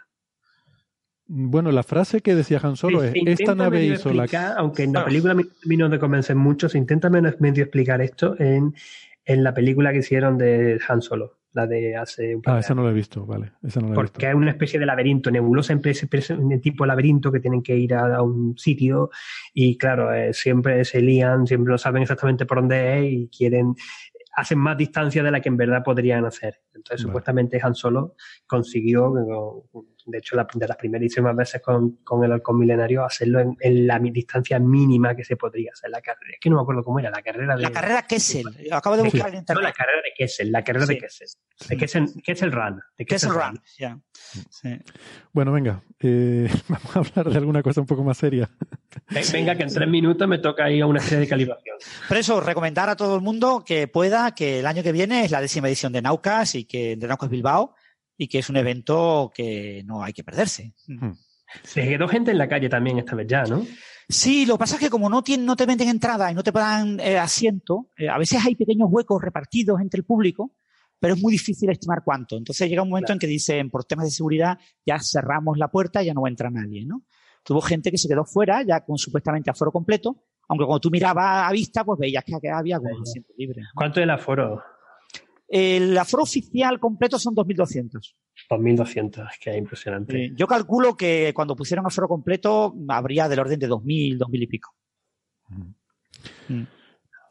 Bueno, 1.26 1.72
la 1.72 1.84
frase 1.84 2.20
que 2.20 2.36
decía 2.36 2.60
Han 2.62 2.76
Solo 2.76 3.04
es, 3.04 3.14
esta 3.16 3.56
nave 3.56 3.86
hizo 3.86 4.14
la... 4.14 4.26
Aunque 4.58 4.84
en 4.84 4.92
la 4.92 5.06
película 5.06 5.36
me 5.36 5.46
terminó 5.46 5.88
de 5.88 6.00
convencer 6.00 6.36
mucho, 6.36 6.68
se 6.68 6.78
intenta 6.78 7.10
menos 7.10 7.40
medio 7.40 7.64
explicar 7.64 8.02
esto 8.02 8.36
en, 8.40 8.76
en 9.24 9.44
la 9.46 9.54
película 9.54 9.94
que 9.94 10.00
hicieron 10.00 10.38
de 10.38 10.82
Han 10.90 11.02
Solo 11.02 11.37
la 11.58 11.68
de 11.68 11.96
hace 11.96 12.36
un 12.36 12.42
Ah, 12.46 12.60
esa 12.60 12.74
no 12.74 12.84
la 12.84 12.92
he 12.92 12.94
visto, 12.94 13.26
vale. 13.26 13.52
Esa 13.64 13.82
no 13.82 13.90
la 13.90 13.96
Porque 13.96 14.26
he 14.26 14.30
es 14.30 14.36
una 14.36 14.52
especie 14.52 14.80
de 14.80 14.86
laberinto, 14.86 15.30
nebulosa 15.30 15.76
de 15.76 16.60
tipo 16.60 16.86
laberinto 16.86 17.32
que 17.32 17.40
tienen 17.40 17.62
que 17.62 17.76
ir 17.76 17.94
a, 17.94 18.22
un 18.22 18.58
sitio 18.58 19.10
y 19.54 19.78
claro, 19.78 20.14
eh, 20.14 20.34
siempre 20.34 20.86
se 20.86 21.02
lían, 21.02 21.46
siempre 21.46 21.72
no 21.72 21.78
saben 21.78 22.04
exactamente 22.04 22.46
por 22.46 22.60
dónde 22.60 23.00
es 23.00 23.12
y 23.12 23.28
quieren 23.30 23.76
hacen 24.38 24.60
más 24.60 24.78
distancia 24.78 25.24
de 25.24 25.32
la 25.32 25.42
que 25.42 25.50
en 25.50 25.58
verdad 25.58 25.84
podrían 25.84 26.24
hacer. 26.24 26.62
Entonces, 26.76 27.02
supuestamente 27.02 27.60
Han 27.62 27.74
Solo 27.74 28.16
consiguió, 28.46 29.12
de 30.08 30.20
hecho, 30.20 30.38
de 30.38 30.68
las 30.68 30.78
primerísimas 30.78 31.36
veces 31.36 31.62
con, 31.62 31.98
con 31.98 32.24
el 32.24 32.32
halcón 32.32 32.58
milenario, 32.58 33.04
hacerlo 33.04 33.42
en, 33.60 33.88
la 33.88 34.00
distancia 34.00 34.58
mínima 34.58 35.16
que 35.16 35.24
se 35.24 35.36
podría 35.36 35.72
hacer. 35.74 35.90
La 35.90 36.02
carrera, 36.02 36.32
es 36.34 36.40
que 36.40 36.50
no 36.50 36.56
me 36.56 36.62
acuerdo 36.62 36.84
cómo 36.84 37.00
era, 37.00 37.12
la 37.12 37.22
carrera 37.22 37.56
de... 37.56 37.64
La 37.64 37.72
carrera 37.72 38.02
Kessel, 38.04 38.46
acabo 38.72 38.96
de 38.96 39.04
buscar 39.04 39.30
en 39.30 39.40
internet. 39.40 39.62
No, 39.62 39.68
la 39.68 39.74
carrera 39.74 40.02
de 40.02 40.12
Kessel, 40.16 40.52
la 40.52 40.64
carrera 40.64 40.86
de 40.86 40.98
Kessel. 40.98 41.28
De 41.68 41.78
Kessel, 41.78 42.14
Kessel 42.24 42.52
Run. 42.52 42.82
De 42.98 43.06
Kessel, 43.06 43.32
Run, 43.32 43.62
ya. 43.78 44.00
Bueno, 45.34 45.52
venga, 45.52 45.84
eh, 46.00 46.50
vamos 46.68 46.96
a 46.96 47.00
hablar 47.00 47.30
de 47.34 47.38
alguna 47.38 47.62
cosa 47.62 47.82
un 47.82 47.88
poco 47.88 48.04
más 48.04 48.18
seria. 48.18 48.50
Venga, 49.34 49.56
que 49.56 49.64
en 49.64 49.74
tres 49.74 49.90
minutos 49.90 50.28
me 50.28 50.38
toca 50.38 50.72
ir 50.72 50.84
a 50.84 50.86
una 50.86 51.02
serie 51.02 51.20
de 51.20 51.28
calibración. 51.28 51.78
Por 52.08 52.18
eso, 52.18 52.40
recomendar 52.40 52.90
a 52.90 52.96
todo 52.96 53.16
el 53.16 53.22
mundo 53.22 53.64
que 53.66 53.88
pueda, 53.88 54.34
que 54.34 54.60
el 54.60 54.66
año 54.66 54.84
que 54.84 54.94
viene 54.94 55.26
es 55.26 55.32
la 55.32 55.42
décima 55.42 55.68
edición 55.68 55.92
de 55.92 56.02
Naucas 56.02 56.56
y 56.56 56.64
que 56.64 56.96
de 56.96 57.08
Naucas 57.08 57.30
Bilbao 57.30 57.76
y 58.18 58.28
que 58.28 58.40
es 58.40 58.50
un 58.50 58.58
evento 58.58 59.32
que 59.34 59.84
no 59.86 60.04
hay 60.04 60.14
que 60.14 60.24
perderse. 60.24 60.74
Se 61.64 61.88
quedó 61.88 62.08
gente 62.08 62.32
en 62.32 62.38
la 62.38 62.48
calle 62.48 62.68
también 62.68 62.98
esta 62.98 63.16
vez 63.16 63.28
ya, 63.28 63.44
¿no? 63.44 63.66
Sí, 64.10 64.46
lo 64.46 64.56
que 64.56 64.60
pasa 64.60 64.76
es 64.76 64.82
que 64.82 64.90
como 64.90 65.10
no, 65.10 65.22
tienen, 65.22 65.46
no 65.46 65.56
te 65.56 65.66
venden 65.66 65.90
entrada 65.90 66.32
y 66.32 66.36
no 66.36 66.42
te 66.42 66.52
dan 66.52 67.00
eh, 67.00 67.18
asiento, 67.18 67.92
eh, 67.98 68.08
a 68.08 68.18
veces 68.18 68.44
hay 68.46 68.56
pequeños 68.56 68.88
huecos 68.90 69.22
repartidos 69.22 69.82
entre 69.82 70.00
el 70.00 70.06
público, 70.06 70.56
pero 71.00 71.14
es 71.14 71.22
muy 71.22 71.34
difícil 71.34 71.70
estimar 71.70 72.04
cuánto. 72.04 72.38
Entonces 72.38 72.70
llega 72.70 72.82
un 72.82 72.90
momento 72.90 73.12
en 73.12 73.20
que 73.20 73.28
dicen, 73.28 73.70
por 73.70 73.84
temas 73.84 74.06
de 74.06 74.12
seguridad, 74.12 74.58
ya 74.86 74.98
cerramos 75.00 75.58
la 75.58 75.68
puerta 75.70 76.02
y 76.02 76.08
ya 76.08 76.14
no 76.14 76.26
entra 76.26 76.50
nadie, 76.50 76.86
¿no? 76.86 77.04
Tuvo 77.44 77.62
gente 77.62 77.92
que 77.92 77.98
se 77.98 78.08
quedó 78.08 78.26
fuera, 78.26 78.64
ya 78.64 78.84
con 78.84 78.98
supuestamente 78.98 79.50
aforo 79.50 79.72
completo, 79.72 80.24
aunque 80.48 80.66
cuando 80.66 80.80
tú 80.80 80.90
mirabas 80.90 81.50
a 81.50 81.52
vista, 81.52 81.84
pues 81.84 82.00
veías 82.00 82.24
que 82.24 82.34
había 82.50 82.76
algunos 82.76 83.02
asientos 83.02 83.36
libres. 83.38 83.66
¿Cuánto 83.76 84.00
es 84.00 84.06
el 84.06 84.10
aforo? 84.10 84.64
El 85.48 85.98
aforo 85.98 86.24
oficial 86.24 86.80
completo 86.80 87.18
son 87.18 87.34
2.200. 87.34 88.16
2.200, 88.50 89.30
es 89.32 89.40
que 89.40 89.52
es 89.52 89.58
impresionante. 89.58 90.32
yo 90.36 90.48
calculo 90.48 90.96
que 90.96 91.32
cuando 91.34 91.56
pusieron 91.56 91.86
aforo 91.86 92.08
completo 92.08 92.76
habría 92.90 93.30
del 93.30 93.40
orden 93.40 93.60
de 93.60 93.70
2.000, 93.70 94.18
2.000 94.18 94.44
y 94.44 94.48
pico. 94.48 94.74
Mm. 96.50 96.64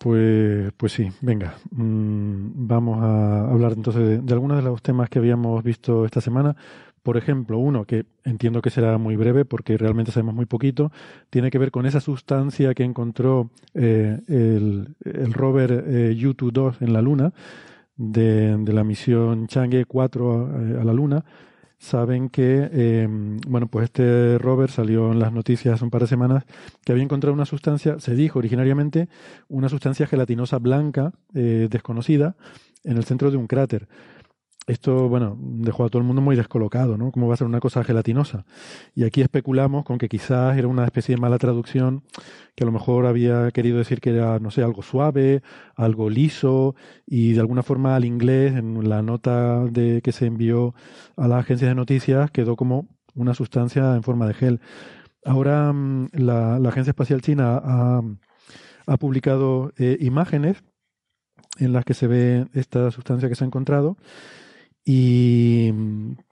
Pues, 0.01 0.73
pues 0.77 0.93
sí, 0.93 1.09
venga. 1.21 1.57
Mm, 1.71 2.67
vamos 2.67 3.03
a 3.03 3.51
hablar 3.51 3.73
entonces 3.73 4.03
de, 4.03 4.19
de, 4.19 4.33
algunos 4.33 4.59
de 4.59 4.63
los 4.63 4.83
temas 4.83 5.09
que 5.11 5.19
habíamos 5.19 5.63
visto 5.63 6.05
esta 6.05 6.21
semana. 6.21 6.57
Por 7.03 7.17
ejemplo, 7.17 7.59
uno 7.59 7.85
que 7.85 8.05
entiendo 8.25 8.61
que 8.61 8.71
será 8.71 8.99
muy 8.99 9.15
breve 9.15 9.45
porque 9.45 9.79
realmente 9.79 10.11
sabemos 10.11 10.35
muy 10.35 10.47
poquito, 10.47 10.91
tiene 11.31 11.53
que 11.53 11.59
ver 11.59 11.71
con 11.71 11.87
esa 11.87 12.01
sustancia 12.01 12.75
que 12.75 12.83
encontró 12.83 13.51
eh, 13.75 14.19
el, 14.27 14.97
el, 15.05 15.33
rover 15.33 15.85
eh, 15.87 16.27
U-2 16.27 16.79
en 16.81 16.93
la 16.93 17.03
Luna 17.03 17.33
de, 17.97 18.59
la 18.67 18.85
misión 18.85 19.47
Chang'e 19.47 19.85
4 19.85 20.77
a, 20.79 20.81
a, 20.81 20.85
la 20.85 20.93
Luna. 20.93 21.25
Saben 21.79 22.31
que, 22.31 22.69
eh, 22.73 23.07
bueno, 23.47 23.67
pues 23.67 23.85
este 23.85 24.39
rover 24.39 24.71
salió 24.71 25.13
en 25.13 25.19
las 25.19 25.33
noticias 25.33 25.75
hace 25.75 25.85
un 25.85 25.91
par 25.91 26.01
de 26.03 26.07
semanas 26.07 26.45
que 26.85 26.93
había 26.93 27.05
encontrado 27.05 27.35
una 27.35 27.45
sustancia, 27.45 27.99
se 27.99 28.15
dijo 28.15 28.39
originariamente, 28.39 29.09
una 29.49 29.69
sustancia 29.69 30.07
gelatinosa 30.07 30.59
blanca 30.59 31.13
eh, 31.35 31.69
desconocida 31.71 32.35
en 32.83 32.97
el 32.97 33.05
centro 33.05 33.31
de 33.31 33.37
un 33.37 33.47
cráter 33.47 33.89
esto, 34.67 35.09
bueno, 35.09 35.37
dejó 35.41 35.85
a 35.85 35.89
todo 35.89 36.01
el 36.01 36.07
mundo 36.07 36.21
muy 36.23 36.35
descolocado, 36.35 36.99
¿no? 36.99 37.13
¿Cómo 37.13 37.29
va 37.29 37.35
a 37.35 37.37
ser 37.37 37.47
una 37.47 37.61
cosa 37.61 37.85
gelatinosa? 37.85 38.45
Y 38.97 39.05
aquí 39.05 39.21
especulamos 39.21 39.85
con 39.85 39.99
que 39.99 40.09
quizás 40.09 40.59
era 40.59 40.67
una 40.67 40.85
especie 40.85 41.15
de 41.15 41.21
mala 41.21 41.39
traducción, 41.39 42.03
que 42.57 42.65
a 42.65 42.67
lo 42.67 42.73
mejor 42.73 43.07
había 43.07 43.51
querido 43.53 43.79
decir 43.79 44.01
que 44.01 44.11
era, 44.11 44.41
no 44.41 44.51
sé, 44.51 44.63
algo 44.63 44.83
suave, 44.83 45.43
algo 45.77 46.11
liso, 46.11 46.75
y 47.07 47.33
de 47.35 47.41
alguna 47.41 47.63
forma 47.63 47.95
al 47.95 48.05
inglés, 48.05 48.55
en 48.57 48.89
la 48.89 49.03
nota 49.03 49.65
de 49.67 50.03
que 50.03 50.11
se 50.11 50.27
envió 50.27 50.75
a 51.17 51.29
la 51.29 51.39
agencia 51.39 51.69
de 51.69 51.75
noticias, 51.77 52.33
quedó 52.33 52.57
como 52.57 52.89
una 53.15 53.35
sustancia 53.35 53.95
en 53.95 54.03
forma 54.03 54.27
de 54.27 54.35
gel. 54.35 54.61
Ahora 55.25 55.73
mm, 55.73 56.09
la, 56.13 56.59
la 56.59 56.69
Agencia 56.71 56.91
Espacial 56.91 57.23
China 57.23 57.61
ha, 57.63 58.03
ha 58.87 58.97
publicado 58.97 59.73
eh, 59.77 59.97
imágenes 60.01 60.65
en 61.59 61.73
las 61.73 61.85
que 61.85 61.95
se 61.95 62.09
ve 62.09 62.49
esta 62.53 62.91
sustancia 62.91 63.29
que 63.29 63.37
se 63.37 63.45
ha 63.45 63.47
encontrado 63.47 63.97
y 64.89 65.73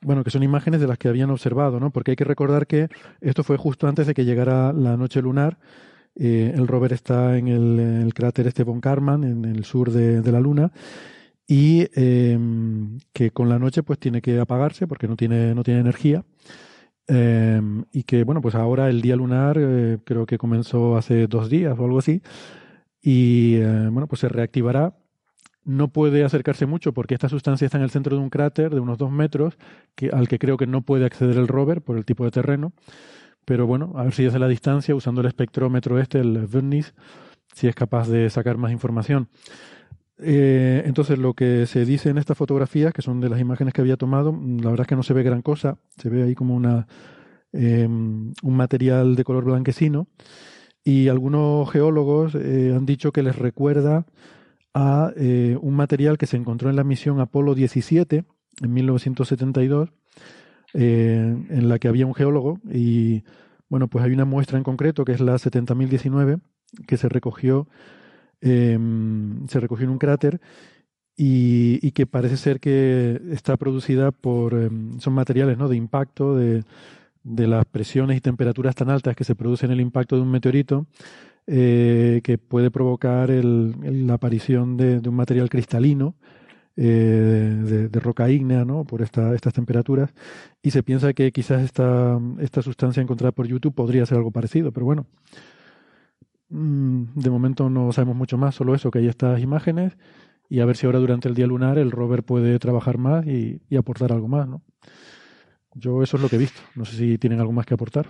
bueno, 0.00 0.22
que 0.22 0.30
son 0.30 0.44
imágenes 0.44 0.80
de 0.80 0.86
las 0.86 0.96
que 0.96 1.08
habían 1.08 1.28
observado, 1.30 1.80
¿no? 1.80 1.90
Porque 1.90 2.12
hay 2.12 2.16
que 2.16 2.22
recordar 2.22 2.68
que 2.68 2.88
esto 3.20 3.42
fue 3.42 3.56
justo 3.56 3.88
antes 3.88 4.06
de 4.06 4.14
que 4.14 4.24
llegara 4.24 4.72
la 4.72 4.96
noche 4.96 5.20
lunar. 5.20 5.58
Eh, 6.14 6.52
el 6.54 6.68
rover 6.68 6.92
está 6.92 7.36
en 7.36 7.48
el, 7.48 8.14
cráter 8.14 8.46
este 8.46 8.62
von 8.62 8.80
Karman, 8.80 9.24
en 9.24 9.44
el 9.44 9.64
sur 9.64 9.90
de, 9.90 10.30
la 10.30 10.38
Luna, 10.38 10.70
y 11.48 11.88
eh, 11.96 12.38
que 13.12 13.32
con 13.32 13.48
la 13.48 13.58
noche 13.58 13.82
pues 13.82 13.98
tiene 13.98 14.22
que 14.22 14.38
apagarse 14.38 14.86
porque 14.86 15.08
no 15.08 15.16
tiene, 15.16 15.52
no 15.56 15.64
tiene 15.64 15.80
energía. 15.80 16.24
Eh, 17.08 17.60
y 17.90 18.04
que 18.04 18.22
bueno, 18.22 18.40
pues 18.40 18.54
ahora 18.54 18.88
el 18.88 19.02
día 19.02 19.16
lunar 19.16 19.58
creo 20.04 20.26
que 20.26 20.38
comenzó 20.38 20.96
hace 20.96 21.26
dos 21.26 21.50
días 21.50 21.76
o 21.76 21.84
algo 21.84 21.98
así. 21.98 22.22
Y 23.02 23.58
bueno, 23.58 24.06
pues 24.06 24.20
se 24.20 24.28
reactivará 24.28 24.94
no 25.64 25.88
puede 25.88 26.24
acercarse 26.24 26.66
mucho 26.66 26.92
porque 26.92 27.14
esta 27.14 27.28
sustancia 27.28 27.66
está 27.66 27.78
en 27.78 27.84
el 27.84 27.90
centro 27.90 28.16
de 28.16 28.22
un 28.22 28.30
cráter 28.30 28.74
de 28.74 28.80
unos 28.80 28.98
dos 28.98 29.10
metros, 29.10 29.56
que, 29.94 30.10
al 30.10 30.28
que 30.28 30.38
creo 30.38 30.56
que 30.56 30.66
no 30.66 30.82
puede 30.82 31.04
acceder 31.06 31.36
el 31.36 31.48
rover 31.48 31.82
por 31.82 31.96
el 31.96 32.04
tipo 32.04 32.24
de 32.24 32.30
terreno. 32.30 32.72
Pero 33.44 33.66
bueno, 33.66 33.92
a 33.96 34.04
ver 34.04 34.14
si 34.14 34.24
desde 34.24 34.38
la 34.38 34.48
distancia, 34.48 34.94
usando 34.94 35.20
el 35.20 35.26
espectrómetro 35.26 35.98
este, 35.98 36.18
el 36.20 36.46
Vernis, 36.46 36.94
si 37.54 37.68
es 37.68 37.74
capaz 37.74 38.08
de 38.08 38.30
sacar 38.30 38.56
más 38.56 38.72
información. 38.72 39.28
Eh, 40.18 40.82
entonces, 40.86 41.18
lo 41.18 41.34
que 41.34 41.66
se 41.66 41.84
dice 41.84 42.10
en 42.10 42.18
estas 42.18 42.38
fotografías, 42.38 42.92
que 42.92 43.02
son 43.02 43.20
de 43.20 43.28
las 43.28 43.40
imágenes 43.40 43.74
que 43.74 43.80
había 43.80 43.96
tomado, 43.96 44.32
la 44.32 44.70
verdad 44.70 44.82
es 44.82 44.88
que 44.88 44.96
no 44.96 45.02
se 45.02 45.14
ve 45.14 45.22
gran 45.22 45.42
cosa. 45.42 45.78
Se 45.98 46.08
ve 46.08 46.22
ahí 46.22 46.34
como 46.34 46.54
una, 46.54 46.86
eh, 47.52 47.86
un 47.86 48.56
material 48.56 49.16
de 49.16 49.24
color 49.24 49.44
blanquecino. 49.44 50.08
Y 50.84 51.08
algunos 51.08 51.70
geólogos 51.70 52.34
eh, 52.34 52.72
han 52.76 52.86
dicho 52.86 53.12
que 53.12 53.22
les 53.22 53.36
recuerda 53.36 54.06
a 54.74 55.12
eh, 55.16 55.56
un 55.60 55.74
material 55.74 56.18
que 56.18 56.26
se 56.26 56.36
encontró 56.36 56.68
en 56.68 56.76
la 56.76 56.84
misión 56.84 57.20
Apolo 57.20 57.54
17 57.54 58.24
en 58.62 58.72
1972, 58.72 59.90
eh, 60.74 61.36
en 61.48 61.68
la 61.68 61.78
que 61.78 61.88
había 61.88 62.06
un 62.06 62.14
geólogo 62.14 62.58
y 62.70 63.22
bueno, 63.68 63.88
pues 63.88 64.04
hay 64.04 64.12
una 64.12 64.24
muestra 64.24 64.58
en 64.58 64.64
concreto 64.64 65.04
que 65.04 65.12
es 65.12 65.20
la 65.20 65.34
70.019 65.34 66.40
que 66.86 66.96
se 66.96 67.08
recogió, 67.08 67.68
eh, 68.40 68.78
se 69.48 69.60
recogió 69.60 69.84
en 69.84 69.92
un 69.92 69.98
cráter 69.98 70.40
y, 71.16 71.78
y, 71.80 71.92
que 71.92 72.06
parece 72.06 72.36
ser 72.36 72.58
que 72.58 73.20
está 73.30 73.56
producida 73.56 74.10
por, 74.10 74.54
em, 74.54 74.98
son 74.98 75.12
materiales 75.14 75.56
¿no? 75.56 75.68
de 75.68 75.76
impacto, 75.76 76.34
de, 76.34 76.64
de 77.22 77.46
las 77.46 77.64
presiones 77.66 78.16
y 78.16 78.20
temperaturas 78.20 78.74
tan 78.74 78.90
altas 78.90 79.14
que 79.16 79.24
se 79.24 79.34
producen 79.34 79.70
en 79.70 79.74
el 79.74 79.80
impacto 79.80 80.16
de 80.16 80.22
un 80.22 80.30
meteorito, 80.30 80.86
eh, 81.46 82.20
que 82.24 82.38
puede 82.38 82.70
provocar 82.70 83.30
la 83.30 84.14
aparición 84.14 84.76
de, 84.76 85.00
un 85.06 85.14
material 85.14 85.50
cristalino 85.50 86.14
eh, 86.76 87.88
de, 87.90 88.00
roca 88.00 88.30
ígnea, 88.30 88.64
¿no? 88.64 88.84
Por 88.84 89.02
estas 89.02 89.52
temperaturas. 89.52 90.12
Y 90.62 90.70
se 90.70 90.82
piensa 90.82 91.12
que 91.12 91.32
quizás 91.32 91.62
esta, 91.62 92.20
esta 92.40 92.62
sustancia 92.62 93.02
encontrada 93.02 93.32
por 93.32 93.46
YouTube 93.46 93.74
podría 93.74 94.06
ser 94.06 94.18
algo 94.18 94.30
parecido, 94.30 94.72
pero 94.72 94.86
bueno. 94.86 95.06
Mm, 96.50 97.04
de 97.14 97.30
momento 97.30 97.68
no 97.70 97.92
sabemos 97.92 98.16
mucho 98.16 98.38
más, 98.38 98.54
solo 98.54 98.74
eso, 98.74 98.90
que 98.90 99.00
hay 99.00 99.08
estas 99.08 99.40
imágenes 99.40 99.96
y 100.48 100.60
a 100.60 100.66
ver 100.66 100.76
si 100.76 100.86
ahora 100.86 100.98
durante 100.98 101.28
el 101.28 101.34
día 101.34 101.46
lunar 101.46 101.78
el 101.78 101.90
rover 101.90 102.22
puede 102.22 102.58
trabajar 102.58 102.98
más 102.98 103.26
y, 103.26 103.60
aportar 103.76 104.12
algo 104.12 104.28
más, 104.28 104.46
¿no? 104.48 104.62
Yo 105.74 106.02
eso 106.02 106.16
es 106.16 106.22
lo 106.22 106.28
que 106.28 106.36
he 106.36 106.38
visto. 106.38 106.60
No 106.76 106.84
sé 106.84 106.96
si 106.96 107.18
tienen 107.18 107.40
algo 107.40 107.52
más 107.52 107.66
que 107.66 107.74
aportar. 107.74 108.08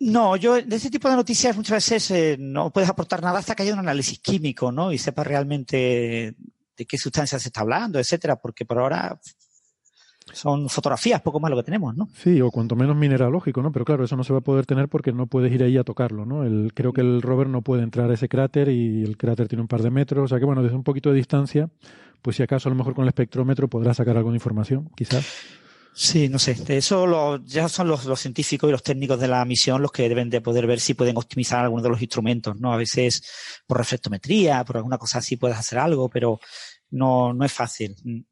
No, 0.00 0.34
yo 0.36 0.60
de 0.60 0.76
ese 0.76 0.90
tipo 0.90 1.10
de 1.10 1.16
noticias 1.16 1.54
muchas 1.54 1.76
veces 1.76 2.10
eh, 2.10 2.36
no 2.38 2.70
puedes 2.70 2.88
aportar 2.88 3.22
nada 3.22 3.38
hasta 3.38 3.54
que 3.54 3.64
haya 3.64 3.74
un 3.74 3.80
análisis 3.80 4.18
químico, 4.18 4.72
¿no? 4.72 4.92
Y 4.92 4.98
sepas 4.98 5.26
realmente 5.26 6.34
de 6.76 6.86
qué 6.86 6.96
sustancias 6.96 7.42
se 7.42 7.48
está 7.48 7.60
hablando, 7.60 7.98
etcétera, 7.98 8.36
porque 8.36 8.64
por 8.64 8.78
ahora 8.78 9.20
son 10.32 10.70
fotografías, 10.70 11.20
poco 11.20 11.38
más 11.38 11.50
lo 11.50 11.56
que 11.58 11.64
tenemos, 11.64 11.94
¿no? 11.94 12.08
Sí, 12.14 12.40
o 12.40 12.50
cuanto 12.50 12.76
menos 12.76 12.96
mineralógico, 12.96 13.60
¿no? 13.62 13.72
Pero 13.72 13.84
claro, 13.84 14.04
eso 14.04 14.16
no 14.16 14.24
se 14.24 14.32
va 14.32 14.38
a 14.38 14.42
poder 14.42 14.64
tener 14.64 14.88
porque 14.88 15.12
no 15.12 15.26
puedes 15.26 15.52
ir 15.52 15.62
ahí 15.62 15.76
a 15.76 15.84
tocarlo, 15.84 16.24
¿no? 16.24 16.44
El, 16.44 16.72
creo 16.74 16.94
que 16.94 17.02
el 17.02 17.20
rover 17.20 17.48
no 17.48 17.60
puede 17.60 17.82
entrar 17.82 18.10
a 18.10 18.14
ese 18.14 18.28
cráter 18.28 18.70
y 18.70 19.02
el 19.02 19.18
cráter 19.18 19.48
tiene 19.48 19.60
un 19.60 19.68
par 19.68 19.82
de 19.82 19.90
metros, 19.90 20.24
o 20.24 20.28
sea 20.28 20.38
que 20.38 20.46
bueno, 20.46 20.62
desde 20.62 20.76
un 20.76 20.84
poquito 20.84 21.10
de 21.10 21.16
distancia, 21.16 21.68
pues 22.22 22.36
si 22.36 22.42
acaso 22.42 22.68
a 22.68 22.70
lo 22.70 22.76
mejor 22.76 22.94
con 22.94 23.02
el 23.02 23.08
espectrómetro 23.08 23.68
podrás 23.68 23.98
sacar 23.98 24.16
alguna 24.16 24.36
información, 24.36 24.88
quizás. 24.96 25.26
Sí, 26.02 26.30
no 26.30 26.38
sé. 26.38 26.56
Eso 26.68 27.36
ya 27.44 27.68
son 27.68 27.88
los, 27.88 28.18
científicos 28.18 28.66
y 28.66 28.72
los 28.72 28.82
técnicos 28.82 29.20
de 29.20 29.28
la 29.28 29.44
misión 29.44 29.82
los 29.82 29.92
que 29.92 30.08
deben 30.08 30.30
de 30.30 30.40
poder 30.40 30.66
ver 30.66 30.80
si 30.80 30.94
pueden 30.94 31.18
optimizar 31.18 31.60
algunos 31.60 31.82
de 31.82 31.90
los 31.90 32.00
instrumentos, 32.00 32.58
¿no? 32.58 32.72
A 32.72 32.78
veces 32.78 33.22
por 33.66 33.76
reflectometría, 33.76 34.64
por 34.64 34.78
alguna 34.78 34.96
cosa 34.96 35.18
así 35.18 35.36
puedes 35.36 35.58
hacer 35.58 35.78
algo, 35.78 36.08
pero 36.08 36.40
no, 36.92 37.34
no 37.34 37.44
es 37.44 37.52
fácil. 37.52 37.94
Mm. 38.02 38.22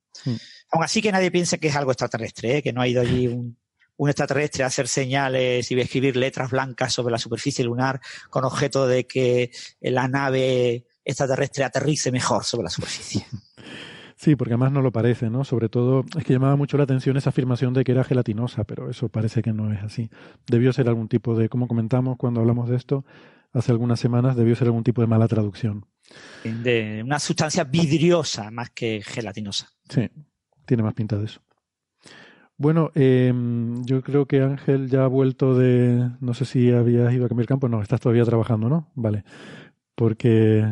Aún 0.70 0.82
así 0.82 1.02
que 1.02 1.12
nadie 1.12 1.30
piense 1.30 1.58
que 1.58 1.68
es 1.68 1.76
algo 1.76 1.92
extraterrestre, 1.92 2.56
¿eh? 2.56 2.62
que 2.62 2.72
no 2.72 2.80
ha 2.80 2.88
ido 2.88 3.02
allí 3.02 3.26
un, 3.26 3.58
extraterrestre 3.98 4.64
a 4.64 4.68
hacer 4.68 4.88
señales 4.88 5.70
y 5.70 5.78
a 5.78 5.82
escribir 5.82 6.16
letras 6.16 6.50
blancas 6.50 6.94
sobre 6.94 7.12
la 7.12 7.18
superficie 7.18 7.66
lunar 7.66 8.00
con 8.30 8.46
objeto 8.46 8.86
de 8.86 9.06
que 9.06 9.50
la 9.82 10.08
nave 10.08 10.86
extraterrestre 11.04 11.64
aterrice 11.64 12.10
mejor 12.10 12.44
sobre 12.44 12.64
la 12.64 12.70
superficie. 12.70 13.26
Sí, 14.18 14.34
porque 14.34 14.54
además 14.54 14.72
no 14.72 14.82
lo 14.82 14.90
parece, 14.90 15.30
¿no? 15.30 15.44
Sobre 15.44 15.68
todo, 15.68 16.04
es 16.16 16.24
que 16.24 16.32
llamaba 16.32 16.56
mucho 16.56 16.76
la 16.76 16.82
atención 16.82 17.16
esa 17.16 17.30
afirmación 17.30 17.72
de 17.72 17.84
que 17.84 17.92
era 17.92 18.02
gelatinosa, 18.02 18.64
pero 18.64 18.90
eso 18.90 19.08
parece 19.08 19.42
que 19.42 19.52
no 19.52 19.72
es 19.72 19.80
así. 19.80 20.10
Debió 20.48 20.72
ser 20.72 20.88
algún 20.88 21.06
tipo 21.06 21.36
de, 21.36 21.48
como 21.48 21.68
comentamos 21.68 22.16
cuando 22.16 22.40
hablamos 22.40 22.68
de 22.68 22.76
esto 22.76 23.04
hace 23.52 23.70
algunas 23.70 24.00
semanas, 24.00 24.34
debió 24.34 24.56
ser 24.56 24.66
algún 24.66 24.82
tipo 24.82 25.02
de 25.02 25.06
mala 25.06 25.28
traducción. 25.28 25.86
De 26.42 27.00
una 27.04 27.20
sustancia 27.20 27.62
vidriosa 27.62 28.50
más 28.50 28.70
que 28.70 29.02
gelatinosa. 29.04 29.68
Sí, 29.88 30.10
tiene 30.66 30.82
más 30.82 30.94
pinta 30.94 31.16
de 31.16 31.26
eso. 31.26 31.40
Bueno, 32.56 32.90
eh, 32.96 33.32
yo 33.84 34.02
creo 34.02 34.26
que 34.26 34.42
Ángel 34.42 34.90
ya 34.90 35.04
ha 35.04 35.06
vuelto 35.06 35.56
de. 35.56 36.10
No 36.20 36.34
sé 36.34 36.44
si 36.44 36.72
habías 36.72 37.12
ido 37.12 37.24
a 37.24 37.28
cambiar 37.28 37.46
campo. 37.46 37.68
No, 37.68 37.80
estás 37.82 38.00
todavía 38.00 38.24
trabajando, 38.24 38.68
¿no? 38.68 38.90
Vale. 38.96 39.22
Porque 39.94 40.64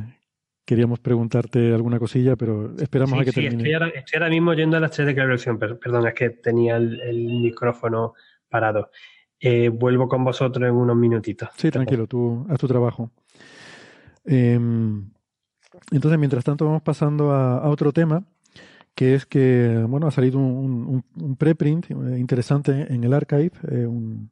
queríamos 0.67 0.99
preguntarte 1.01 1.73
alguna 1.73 1.99
cosilla, 1.99 2.37
pero 2.37 2.77
esperamos 2.79 3.19
a 3.19 3.25
que 3.25 3.33
termine. 3.33 3.57
Estoy 3.57 3.73
ahora, 3.73 3.89
estoy 3.89 4.17
ahora 4.19 4.29
mismo 4.29 4.53
yendo 4.53 4.77
a 4.77 4.81
las 4.81 4.91
3 4.91 5.07
de 5.07 5.15
clarificación. 5.15 5.59
Perdón, 5.59 6.07
es 6.07 6.15
que 6.15 6.31
tenía 6.31 6.77
el, 6.77 7.27
micrófono 7.41 8.13
parado. 8.49 8.91
Eh, 9.41 9.71
vuelvo 9.71 10.09
con 10.09 10.25
vosotros 10.25 10.69
en 10.69 10.75
unos 10.75 10.97
minutitos. 10.97 11.49
Sí, 11.57 11.71
tranquilo, 11.71 12.07
tú 12.07 12.47
haz 12.51 12.59
tu 12.59 12.69
trabajo. 12.69 13.11
Em, 14.25 15.09
entonces, 15.93 16.19
mientras 16.19 16.45
tanto, 16.45 16.67
vamos 16.67 16.83
pasando 16.83 17.33
a 17.33 17.69
otro 17.69 17.93
tema 17.93 18.25
que 18.97 19.15
es 19.15 19.27
que, 19.27 19.85
bueno, 19.87 20.09
ha 20.09 20.11
salido 20.11 20.39
un, 20.39 21.05
preprint 21.39 21.91
eh, 21.91 22.19
interesante 22.19 22.87
en 22.93 23.05
el 23.05 23.13
archive, 23.13 23.53
eh, 23.71 23.87
un, 23.87 24.31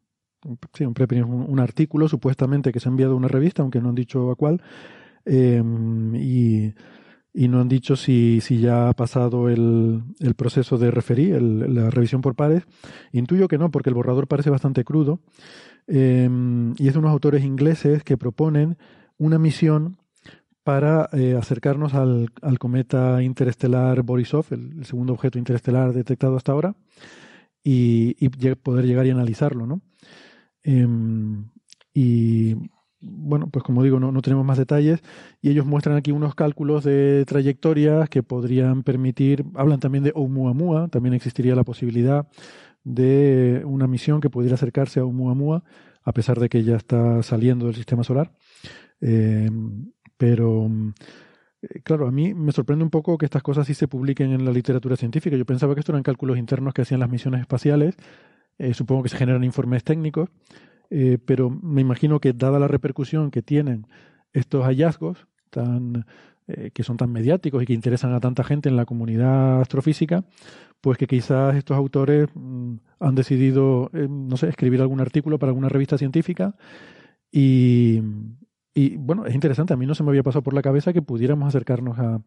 sí, 0.73 0.87
un 0.87 0.95
preprint, 0.95 1.27
un, 1.29 1.61
artículo 1.61 2.09
supuestamente 2.09 2.73
que 2.73 2.81
se 2.81 2.89
ha 2.89 2.91
enviado 2.91 3.13
a 3.13 3.17
una 3.17 3.29
revista, 3.29 3.61
aunque 3.61 3.83
no 3.83 3.91
han 3.91 3.95
dicho 3.95 4.31
a 4.31 4.37
cuál, 4.37 4.63
em, 5.25 6.15
y, 6.17 6.75
no 7.49 7.61
han 7.61 7.69
dicho 7.69 7.97
si, 7.97 8.41
si 8.41 8.61
ya 8.61 8.89
ha 8.89 8.93
pasado 8.93 9.49
el, 9.49 10.03
el 10.21 10.35
proceso 10.35 10.79
de 10.79 10.91
referir, 10.91 11.41
la 11.43 11.91
revisión 11.91 12.21
por 12.21 12.35
pares. 12.35 12.65
Intuyo 13.13 13.49
que 13.49 13.59
no, 13.59 13.71
porque 13.71 13.91
el 13.91 13.95
borrador 13.95 14.29
parece 14.29 14.51
bastante 14.51 14.85
crudo, 14.85 15.21
em, 15.87 16.75
y 16.79 16.89
es 16.89 16.95
de 16.95 16.99
unos 16.99 17.11
autores 17.11 17.45
ingleses 17.45 18.05
que 18.05 18.17
proponen 18.17 18.77
una 19.19 19.39
misión 19.39 19.99
para 20.65 21.11
eh, 21.13 21.37
acercarnos 21.39 21.93
al, 21.95 22.31
cometa 22.59 23.23
interestelar 23.23 24.03
Borisov, 24.03 24.47
el, 24.51 24.85
segundo 24.87 25.13
objeto 25.13 25.39
interestelar 25.39 25.93
detectado 25.93 26.37
hasta 26.37 26.53
ahora, 26.53 26.75
y, 27.63 28.29
poder 28.57 28.87
llegar 28.87 29.07
y 29.07 29.11
analizarlo, 29.11 29.67
¿no? 29.67 29.83
Em, 30.63 31.51
y 31.93 32.57
bueno, 33.05 33.49
pues 33.51 33.63
como 33.63 33.83
digo, 33.83 34.01
no, 34.01 34.13
no, 34.13 34.23
tenemos 34.23 34.45
más 34.45 34.59
detalles 34.59 35.03
y 35.41 35.51
ellos 35.51 35.67
muestran 35.67 35.97
aquí 35.97 36.13
unos 36.13 36.35
cálculos 36.35 36.85
de 36.85 37.25
trayectorias 37.27 38.09
que 38.09 38.23
podrían 38.23 38.83
permitir, 38.83 39.45
hablan 39.55 39.81
también 39.81 40.05
de 40.05 40.13
Oumuamua, 40.15 40.89
también 40.89 41.15
existiría 41.15 41.55
la 41.55 41.65
posibilidad 41.65 42.27
de 42.85 43.63
una 43.65 43.87
misión 43.87 44.21
que 44.21 44.31
pudiera 44.31 44.55
acercarse 44.55 45.01
a 45.01 45.05
Oumuamua, 45.05 45.65
a 46.03 46.13
pesar 46.13 46.39
de 46.39 46.49
que 46.49 46.63
ya 46.63 46.77
está 46.77 47.23
saliendo 47.23 47.67
del 47.67 47.75
sistema 47.75 48.05
solar. 48.05 48.33
Eh, 49.01 49.51
pero, 50.17 50.71
eh, 51.63 51.81
claro, 51.83 52.07
a 52.07 52.11
mí 52.11 52.35
me 52.35 52.53
sorprende 52.53 52.85
un 52.85 52.91
poco 52.91 53.19
que 53.19 53.25
estas 53.25 53.43
cosas 53.43 53.67
sí 53.67 53.75
se 53.75 53.89
publiquen 53.89 54.33
en 54.33 54.45
la 54.45 54.53
literatura 54.53 54.97
científica. 54.97 55.37
Yo 55.37 55.47
pensaba 55.47 55.75
que 55.75 55.81
esto 55.81 55.93
eran 55.93 56.03
cálculos 56.03 56.39
internos 56.39 56.75
que 56.75 56.83
hacían 56.83 57.01
las 57.01 57.11
misiones 57.11 57.41
espaciales. 57.41 57.97
Eh, 58.59 58.75
supongo 58.75 59.03
que 59.03 59.09
se 59.09 59.17
generan 59.17 59.43
informes 59.43 59.83
técnicos, 59.83 60.29
eh, 60.97 61.19
pero 61.19 61.51
me 61.51 61.81
imagino 61.81 62.21
que 62.21 62.33
dada 62.33 62.61
la 62.61 62.69
repercusión 62.69 63.33
que 63.33 63.43
tienen 63.43 63.89
estos 64.33 64.65
hallazgos 64.65 65.27
tan, 65.51 66.07
que 66.73 66.83
son 66.85 66.97
tan 66.97 67.11
mediáticos 67.11 67.63
y 67.63 67.67
que 67.67 67.73
interesan 67.73 68.13
a 68.13 68.21
tanta 68.21 68.45
gente 68.45 68.69
en 68.69 68.77
la 68.77 68.85
comunidad 68.85 69.61
astrofísica, 69.61 70.25
pues 70.81 70.97
que 70.97 71.09
quizás 71.09 71.57
estos 71.57 71.77
autores 71.77 72.29
mm, 72.35 72.75
han 73.01 73.15
decidido, 73.17 73.91
no 73.93 74.37
sé, 74.37 74.49
escribir 74.49 74.81
algún 74.81 75.01
artículo 75.01 75.39
para 75.41 75.51
alguna 75.51 75.69
revista 75.69 75.99
científica 75.99 76.55
y, 77.37 78.01
bueno, 78.97 79.27
es 79.27 79.35
interesante, 79.35 79.75
a 79.75 79.77
mí 79.77 79.87
no 79.87 79.97
se 79.97 80.05
me 80.05 80.11
había 80.11 80.23
pasado 80.23 80.45
por 80.45 80.55
la 80.55 80.63
cabeza 80.63 80.93
que 80.93 81.03
pudiéramos 81.03 81.49
acercarnos 81.49 81.99
a, 81.99 82.21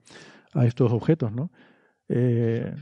estos 0.65 0.91
objetos, 0.91 1.31
¿no? 1.31 1.51
Eh... 2.09 2.73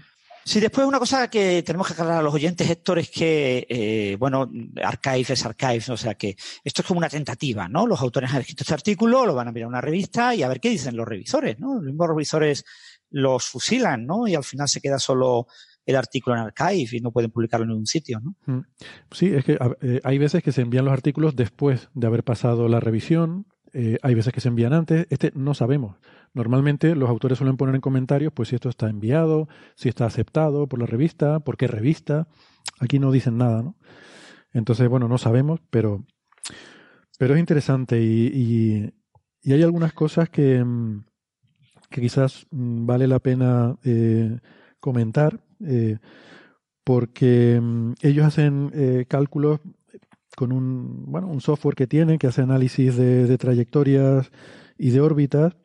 Sí, 0.47 0.59
después 0.59 0.85
una 0.85 0.99
cosa 0.99 1.27
que 1.27 1.63
tenemos 1.63 1.87
que 1.87 1.93
aclarar 1.93 2.19
a 2.19 2.21
los 2.21 2.35
oyentes, 2.35 2.69
Héctor, 2.69 2.99
es 2.99 3.09
que, 3.09 3.65
eh, 3.67 4.15
bueno, 4.19 4.47
Archive 4.79 5.33
es 5.33 5.43
Archive, 5.43 5.83
o 5.89 5.97
sea 5.97 6.13
que 6.13 6.37
esto 6.63 6.83
es 6.83 6.87
como 6.87 6.99
una 6.99 7.09
tentativa, 7.09 7.67
¿no? 7.67 7.87
Los 7.87 7.99
autores 7.99 8.31
han 8.31 8.41
escrito 8.41 8.61
este 8.61 8.75
artículo, 8.75 9.25
lo 9.25 9.33
van 9.33 9.47
a 9.47 9.51
mirar 9.51 9.65
a 9.65 9.69
una 9.69 9.81
revista 9.81 10.35
y 10.35 10.43
a 10.43 10.47
ver 10.47 10.59
qué 10.59 10.69
dicen 10.69 10.95
los 10.95 11.07
revisores, 11.07 11.59
¿no? 11.59 11.73
Los 11.73 11.83
mismos 11.83 12.07
revisores 12.07 12.63
los 13.09 13.45
fusilan, 13.45 14.05
¿no? 14.05 14.27
Y 14.27 14.35
al 14.35 14.43
final 14.43 14.69
se 14.69 14.81
queda 14.81 14.99
solo 14.99 15.47
el 15.83 15.95
artículo 15.95 16.35
en 16.35 16.43
Archive 16.43 16.97
y 16.97 16.99
no 16.99 17.11
pueden 17.11 17.31
publicarlo 17.31 17.63
en 17.63 17.69
ningún 17.69 17.87
sitio, 17.87 18.19
¿no? 18.19 18.35
Mm. 18.45 18.65
Sí, 19.09 19.33
es 19.33 19.43
que 19.45 19.57
eh, 19.81 19.99
hay 20.03 20.17
veces 20.19 20.43
que 20.43 20.51
se 20.51 20.61
envían 20.61 20.85
los 20.85 20.93
artículos 20.93 21.35
después 21.35 21.89
de 21.95 22.05
haber 22.05 22.23
pasado 22.23 22.67
la 22.67 22.79
revisión, 22.79 23.47
eh, 23.73 23.97
hay 24.03 24.13
veces 24.13 24.31
que 24.31 24.41
se 24.41 24.47
envían 24.47 24.73
antes, 24.73 25.07
este 25.09 25.31
no 25.33 25.55
sabemos. 25.55 25.97
Normalmente 26.35 26.95
los 26.95 27.09
autores 27.09 27.39
suelen 27.39 27.57
poner 27.57 27.73
en 27.73 27.81
comentarios 27.81 28.31
pues 28.31 28.49
si 28.49 28.55
esto 28.55 28.69
está 28.69 28.89
enviado, 28.89 29.47
si 29.75 29.89
está 29.89 30.05
aceptado 30.05 30.67
por 30.67 30.79
la 30.79 30.85
revista, 30.85 31.39
por 31.39 31.57
qué 31.57 31.65
revista. 31.65 32.27
Aquí 32.79 32.99
no 32.99 33.11
dicen 33.11 33.37
nada, 33.37 33.63
¿no? 33.63 33.75
Entonces, 34.53 34.87
bueno, 34.87 35.07
no 35.07 35.17
sabemos, 35.17 35.59
pero, 35.69 36.05
pero 37.17 37.33
es 37.33 37.39
interesante 37.39 38.01
y, 38.01 38.91
y, 39.43 39.51
hay 39.51 39.63
algunas 39.63 39.93
cosas 39.93 40.29
que, 40.29 40.63
mm, 40.63 41.05
que 41.89 42.01
quizás 42.01 42.45
mm, 42.51 42.85
vale 42.85 43.07
la 43.07 43.19
pena 43.19 43.77
eh, 43.83 44.39
comentar, 44.79 45.41
eh, 45.65 45.97
porque 46.83 47.59
mm, 47.61 47.93
ellos 48.01 48.25
hacen 48.25 49.05
cálculos 49.07 49.59
con 50.35 50.51
un, 50.51 51.05
bueno, 51.07 51.27
un 51.27 51.41
software 51.41 51.75
que 51.75 51.87
tiene 51.87 52.17
que 52.17 52.27
hace 52.27 52.41
análisis 52.41 52.95
de, 52.95 53.37
trayectorias 53.37 54.31
y 54.77 54.91
de 54.91 55.01
órbitas. 55.01 55.55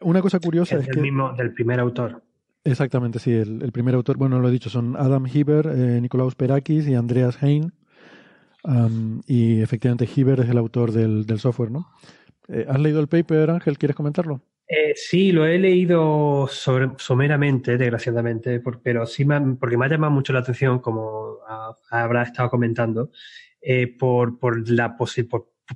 Una 0.00 0.22
cosa 0.22 0.38
curiosa 0.38 0.76
es, 0.76 0.88
es 0.88 0.96
el 0.96 1.02
mismo 1.02 1.32
del 1.32 1.52
primer 1.52 1.80
autor. 1.80 2.22
Exactamente, 2.66 3.20
sí, 3.20 3.32
el, 3.32 3.70
primer 3.70 3.94
autor, 3.94 4.16
bueno, 4.16 4.40
lo 4.40 4.48
he 4.48 4.52
dicho, 4.52 4.68
son 4.68 4.96
Adam 4.96 5.24
Hiber, 5.32 5.66
eh, 5.68 6.00
Nicolaus 6.00 6.34
Perakis 6.34 6.88
y 6.88 6.94
Andreas 6.94 7.38
Hein. 7.40 7.72
y 9.28 9.62
efectivamente 9.62 10.08
Hiber 10.12 10.40
es 10.40 10.48
el 10.48 10.58
autor 10.58 10.90
del, 10.90 11.38
software, 11.38 11.70
¿no? 11.70 11.92
Eh, 12.48 12.66
¿Has 12.68 12.80
leído 12.80 12.98
el 12.98 13.06
paper, 13.06 13.50
Ángel? 13.50 13.78
¿Quieres 13.78 13.94
comentarlo? 13.94 14.40
Eh, 14.66 14.94
sí, 14.96 15.30
lo 15.30 15.46
he 15.46 15.58
leído 15.60 16.48
someramente, 16.48 17.78
desgraciadamente, 17.78 18.60
pero 18.82 19.06
sí 19.06 19.24
porque 19.60 19.76
me 19.76 19.86
ha 19.86 19.88
llamado 19.88 20.12
mucho 20.12 20.32
la 20.32 20.40
atención, 20.40 20.80
como 20.80 21.38
habrá 21.90 22.24
estado 22.24 22.50
comentando, 22.50 23.10
eh, 23.60 23.86
por, 23.96 24.40
por, 24.40 24.68
la 24.68 24.96
por 24.96 25.08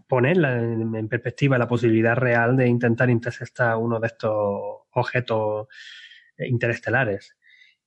ponerla 0.06 0.58
en, 0.58 1.08
perspectiva 1.08 1.58
la 1.58 1.68
posibilidad 1.68 2.16
real 2.16 2.56
de 2.56 2.68
intentar 2.68 3.10
interceptar 3.10 3.76
uno 3.76 3.98
de 4.00 4.06
estos 4.06 4.32
objetos 4.92 5.68
interestelares. 6.38 7.36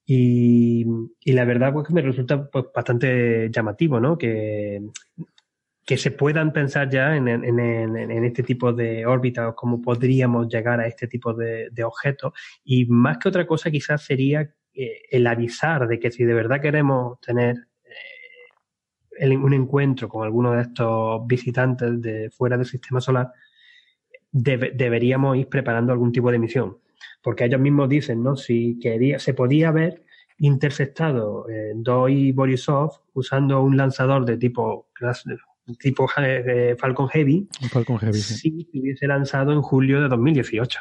Y, 0.05 0.85
la 1.25 1.45
verdad 1.45 1.71
pues 1.71 1.87
que 1.87 1.93
me 1.93 2.01
resulta 2.01 2.49
pues, 2.49 2.65
bastante 2.73 3.49
llamativo, 3.49 3.99
¿no? 3.99 4.17
Que, 4.17 4.81
que 5.85 5.97
se 5.97 6.11
puedan 6.11 6.53
pensar 6.53 6.89
ya 6.89 7.15
en, 7.15 7.27
en, 7.27 8.23
este 8.23 8.43
tipo 8.43 8.71
de 8.73 9.05
órbitas, 9.05 9.53
cómo 9.55 9.81
podríamos 9.81 10.47
llegar 10.47 10.79
a 10.79 10.87
este 10.87 11.07
tipo 11.07 11.33
de, 11.33 11.71
objetos. 11.83 12.33
Y 12.63 12.85
más 12.85 13.17
que 13.17 13.29
otra 13.29 13.45
cosa 13.45 13.69
quizás 13.69 14.03
sería 14.03 14.41
eh, 14.73 15.01
el 15.11 15.27
avisar 15.27 15.87
de 15.87 15.99
que 15.99 16.11
si 16.11 16.23
de 16.23 16.33
verdad 16.33 16.61
queremos 16.61 17.19
tener 17.19 17.67
eh, 19.19 19.37
un 19.37 19.53
encuentro 19.53 20.09
con 20.09 20.23
alguno 20.23 20.53
de 20.53 20.61
estos 20.63 21.25
visitantes 21.27 22.01
de 22.01 22.29
fuera 22.29 22.57
del 22.57 22.65
sistema 22.65 23.01
solar, 23.01 23.31
deberíamos 24.31 25.37
ir 25.37 25.47
preparando 25.47 25.93
algún 25.93 26.11
tipo 26.11 26.31
de 26.31 26.39
misión 26.39 26.77
porque 27.23 27.45
ellos 27.45 27.59
mismos 27.59 27.89
dicen, 27.89 28.21
¿no? 28.21 28.35
Si 28.35 28.77
quería, 28.79 29.17
se 29.17 29.33
podía 29.33 29.69
haber 29.69 30.03
interceptado 30.37 31.47
eh, 31.49 31.71
Doi 31.75 32.33
Borisov 32.33 32.91
usando 33.13 33.61
un 33.63 33.77
lanzador 33.77 34.25
de 34.25 34.37
tipo 34.37 34.89
tipo 35.79 36.09
eh, 36.17 36.75
Falcon 36.77 37.07
Heavy, 37.07 37.47
Falcon 37.71 37.97
Heavy 37.97 38.19
si 38.19 38.67
se 38.69 38.79
hubiese 38.79 39.07
lanzado 39.07 39.53
en 39.53 39.61
julio 39.61 40.01
de 40.01 40.09
2018. 40.09 40.79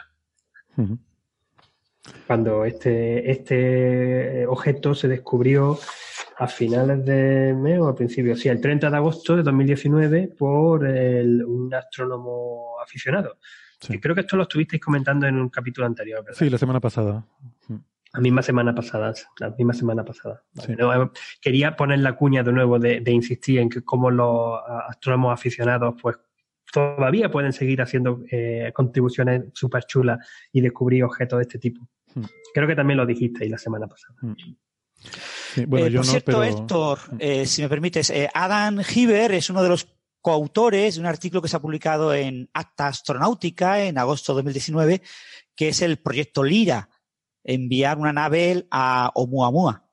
Cuando 2.26 2.64
este, 2.64 3.30
este 3.30 4.44
objeto 4.48 4.96
se 4.96 5.06
descubrió 5.06 5.78
a 6.42 6.48
finales 6.48 7.04
de 7.04 7.54
mes 7.54 7.78
o 7.78 7.86
a 7.86 7.94
principios, 7.94 8.40
sí, 8.40 8.48
el 8.48 8.60
30 8.60 8.90
de 8.90 8.96
agosto 8.96 9.36
de 9.36 9.44
2019 9.44 10.34
por 10.36 10.82
un 10.82 11.72
astrónomo 11.72 12.80
aficionado. 12.82 13.38
Creo 14.00 14.14
que 14.14 14.22
esto 14.22 14.36
lo 14.36 14.42
estuvisteis 14.42 14.82
comentando 14.82 15.26
en 15.26 15.36
un 15.36 15.48
capítulo 15.48 15.86
anterior, 15.86 16.24
Sí, 16.32 16.50
la 16.50 16.58
semana 16.58 16.80
pasada. 16.80 17.24
La 18.14 18.20
misma 18.20 18.42
semana 18.42 18.74
pasada, 18.74 19.14
la 19.38 19.50
misma 19.50 19.72
semana 19.72 20.04
pasada. 20.04 20.42
Eh, 20.68 21.08
quería 21.40 21.76
poner 21.76 22.00
la 22.00 22.14
cuña 22.14 22.42
de 22.42 22.52
nuevo 22.52 22.78
de, 22.78 23.02
insistir 23.06 23.60
en 23.60 23.68
que 23.68 23.82
como 23.82 24.10
los 24.10 24.60
astrónomos 24.88 25.32
aficionados, 25.32 25.94
pues 26.02 26.16
todavía 26.72 27.30
pueden 27.30 27.52
seguir 27.52 27.80
haciendo 27.80 28.22
eh, 28.30 28.70
contribuciones 28.74 29.44
súper 29.54 29.84
chulas 29.84 30.18
y 30.52 30.60
descubrir 30.60 31.04
objetos 31.04 31.38
de 31.38 31.42
este 31.42 31.58
tipo. 31.58 31.88
Hmm. 32.14 32.24
Creo 32.52 32.66
que 32.66 32.76
también 32.76 32.98
lo 32.98 33.06
dijisteis 33.06 33.50
la 33.50 33.58
semana 33.58 33.86
pasada. 33.86 34.16
Bueno, 35.66 35.88
yo 35.88 36.00
por 36.00 36.06
cierto, 36.06 36.42
Héctor, 36.42 36.98
hmm. 37.12 37.44
si 37.44 37.62
me 37.62 37.68
permites, 37.68 38.12
Adam 38.34 38.80
Hiver 38.94 39.32
es 39.32 39.50
uno 39.50 39.62
de 39.62 39.68
los 39.68 39.86
coautores 40.22 40.94
de 40.94 41.00
un 41.00 41.06
artículo 41.06 41.42
que 41.42 41.48
se 41.48 41.56
ha 41.56 41.60
publicado 41.60 42.14
en 42.14 42.48
Acta 42.54 42.86
Astronáutica 42.86 43.82
en 43.82 43.98
agosto 43.98 44.32
de 44.32 44.36
2019, 44.36 45.02
que 45.54 45.68
es 45.68 45.82
el 45.82 45.98
proyecto 45.98 46.44
LIRA, 46.44 46.88
enviar 47.44 47.98
una 47.98 48.12
nave 48.12 48.66
a 48.70 49.10
Oumuamua. 49.16 49.84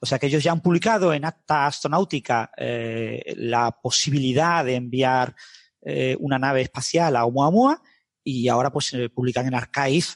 o 0.00 0.06
sea 0.06 0.18
que 0.18 0.26
ellos 0.26 0.42
ya 0.42 0.50
han 0.50 0.60
publicado 0.60 1.14
en 1.14 1.24
Acta 1.24 1.66
Astronáutica 1.66 2.50
eh, 2.56 3.34
la 3.36 3.70
posibilidad 3.70 4.64
de 4.64 4.74
enviar 4.74 5.34
eh, 5.80 6.16
una 6.18 6.40
nave 6.40 6.62
espacial 6.62 7.14
a 7.14 7.24
Oumuamua 7.24 7.80
y 8.24 8.48
ahora 8.48 8.72
pues 8.72 8.92
publican 9.14 9.46
en 9.46 9.54
Archive 9.54 10.06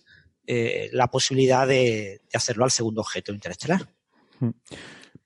eh, 0.46 0.90
la 0.92 1.08
posibilidad 1.08 1.66
de, 1.66 2.20
hacerlo 2.34 2.64
al 2.64 2.70
segundo 2.70 3.00
objeto 3.00 3.32
interestelar. 3.32 3.88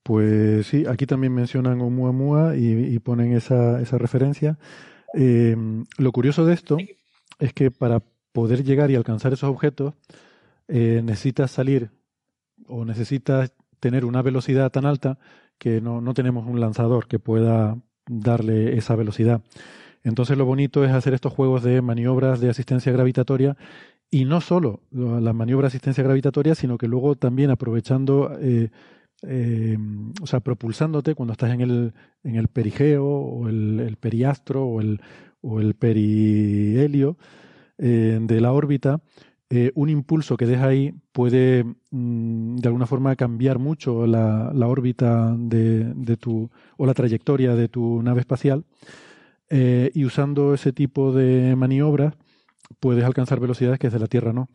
Pues 0.03 0.67
sí, 0.67 0.85
aquí 0.89 1.07
también 1.07 1.35
mencionan 1.35 1.81
Oumuamua 1.81 2.57
y, 2.57 2.95
y 2.95 2.99
ponen 3.01 3.33
esa, 3.33 3.81
esa 3.81 3.99
referencia. 3.99 4.59
Eh, 5.15 5.57
lo 5.99 6.13
curioso 6.13 6.45
de 6.45 6.55
esto 6.55 6.77
es 7.39 7.53
que 7.53 7.71
para 7.71 8.03
poder 8.33 8.65
llegar 8.65 8.91
y 8.91 8.95
alcanzar 8.95 9.33
esos 9.33 9.51
objetos 9.51 9.95
eh, 10.69 11.01
necesitas 11.05 11.51
salir 11.51 11.91
o 12.67 12.85
necesitas 12.85 13.53
tener 13.81 14.05
una 14.05 14.23
velocidad 14.23 14.71
tan 14.71 14.87
alta 14.87 15.19
que 15.59 15.81
no, 15.81 16.01
no 16.01 16.15
tenemos 16.15 16.47
un 16.47 16.61
lanzador 16.61 17.09
que 17.09 17.19
pueda 17.19 17.77
darle 18.07 18.77
esa 18.77 18.95
velocidad. 18.95 19.43
Entonces 20.03 20.39
lo 20.39 20.47
bonito 20.47 20.85
es 20.85 20.93
hacer 20.93 21.13
estos 21.13 21.33
juegos 21.33 21.63
de 21.63 21.83
maniobras 21.83 22.41
de 22.41 22.49
asistencia 22.49 22.93
gravitatoria 22.93 23.57
y 24.11 24.25
no 24.25 24.41
solo 24.41 24.81
las 24.91 25.35
maniobras 25.35 25.73
de 25.73 25.77
asistencia 25.77 26.03
gravitatoria, 26.05 26.55
sino 26.55 26.79
que 26.79 26.89
luego 26.89 27.15
también 27.17 27.51
aprovechando 27.51 28.37
eh, 28.41 28.71
eh, 29.23 29.77
o 30.23 30.27
sea, 30.27 30.41
propulsándote 30.41 31.15
cuando 31.15 31.33
estás 31.33 31.53
en 31.53 31.61
el, 31.61 31.93
en 32.25 32.37
el 32.37 32.49
perigeo 32.49 33.05
o 33.07 33.49
el, 33.49 33.97
periastro 34.01 34.65
o 34.65 34.81
el, 34.81 35.01
o 35.43 35.61
el 35.61 35.75
perihelio 35.75 37.19
eh, 37.77 38.19
de 38.21 38.41
la 38.41 38.53
órbita, 38.53 39.03
eh, 39.51 39.73
un 39.75 39.91
impulso 39.91 40.37
que 40.37 40.47
deja 40.47 40.69
ahí 40.69 40.95
puede 41.13 41.65
mm, 41.91 42.57
de 42.57 42.69
alguna 42.69 42.87
forma 42.87 43.17
cambiar 43.17 43.59
mucho 43.59 44.07
la, 44.07 44.53
la 44.55 44.69
órbita 44.69 45.35
de, 45.37 45.93
de, 45.95 46.17
tu 46.17 46.51
o 46.77 46.87
la 46.87 46.95
trayectoria 46.95 47.55
de 47.55 47.69
tu 47.69 48.03
nave 48.03 48.21
espacial 48.21 48.65
y 49.53 50.05
usando 50.05 50.55
ese 50.55 50.73
tipo 50.73 51.13
de 51.13 51.57
maniobras 51.57 52.15
puedes 52.79 53.05
alcanzar 53.05 53.41
velocidades 53.41 53.79
que 53.79 53.89
desde 53.89 53.99
la 53.99 54.07
Tierra 54.07 54.33
no. 54.33 54.49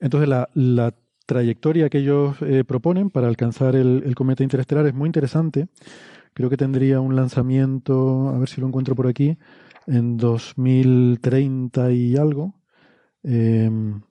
Entonces 0.00 0.28
la, 0.28 0.48
la 0.54 0.94
trayectoria 1.26 1.88
que 1.88 1.98
ellos 1.98 2.36
eh, 2.42 2.64
proponen 2.64 3.10
para 3.10 3.28
alcanzar 3.28 3.76
el, 3.76 4.14
cometa 4.14 4.42
interestelar 4.42 4.86
es 4.86 4.94
muy 4.94 5.06
interesante. 5.06 5.68
Creo 6.34 6.50
que 6.50 6.56
tendría 6.56 7.00
un 7.00 7.16
lanzamiento, 7.16 8.28
a 8.28 8.38
ver 8.38 8.48
si 8.48 8.60
lo 8.60 8.66
encuentro 8.66 8.94
por 8.94 9.06
aquí, 9.06 9.38
en 9.86 10.16
2030 10.16 11.92
y 11.92 12.16
algo. 12.16 12.54
Em, 13.22 14.02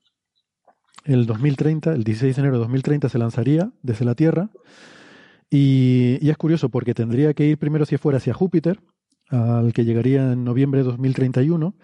el 1.05 1.25
2030, 1.25 1.93
el 1.93 2.03
16 2.03 2.35
de 2.35 2.41
enero 2.41 2.55
de 2.55 2.61
2030 2.61 3.09
se 3.09 3.17
lanzaría 3.17 3.71
desde 3.81 4.05
la 4.05 4.15
Tierra. 4.15 4.49
Y, 5.49 6.17
y, 6.21 6.29
es 6.29 6.37
curioso 6.37 6.69
porque 6.69 6.93
tendría 6.95 7.33
que 7.33 7.45
ir 7.45 7.57
primero 7.59 7.85
si 7.85 7.97
fuera 7.97 8.17
hacia 8.17 8.33
Júpiter, 8.33 8.79
al 9.29 9.73
que 9.73 9.85
llegaría 9.85 10.31
en 10.33 10.43
noviembre 10.43 10.79
de 10.79 10.85
2031 10.85 11.75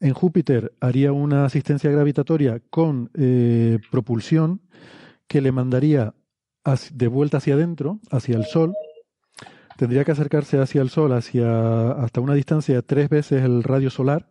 en 0.00 0.14
Júpiter 0.14 0.72
haría 0.80 1.12
una 1.12 1.44
asistencia 1.44 1.90
gravitatoria 1.90 2.60
con 2.70 3.10
eh, 3.14 3.78
propulsión 3.90 4.60
que 5.26 5.40
le 5.40 5.52
mandaría 5.52 6.14
de 6.92 7.08
vuelta 7.08 7.38
hacia 7.38 7.54
adentro, 7.54 7.98
hacia 8.10 8.36
el 8.36 8.44
Sol. 8.44 8.74
Tendría 9.76 10.04
que 10.04 10.12
acercarse 10.12 10.58
hacia 10.58 10.82
el 10.82 10.90
Sol 10.90 11.12
hacia, 11.12 11.92
hasta 11.92 12.20
una 12.20 12.34
distancia 12.34 12.74
de 12.74 12.82
tres 12.82 13.08
veces 13.08 13.42
el 13.42 13.62
radio 13.62 13.90
solar. 13.90 14.28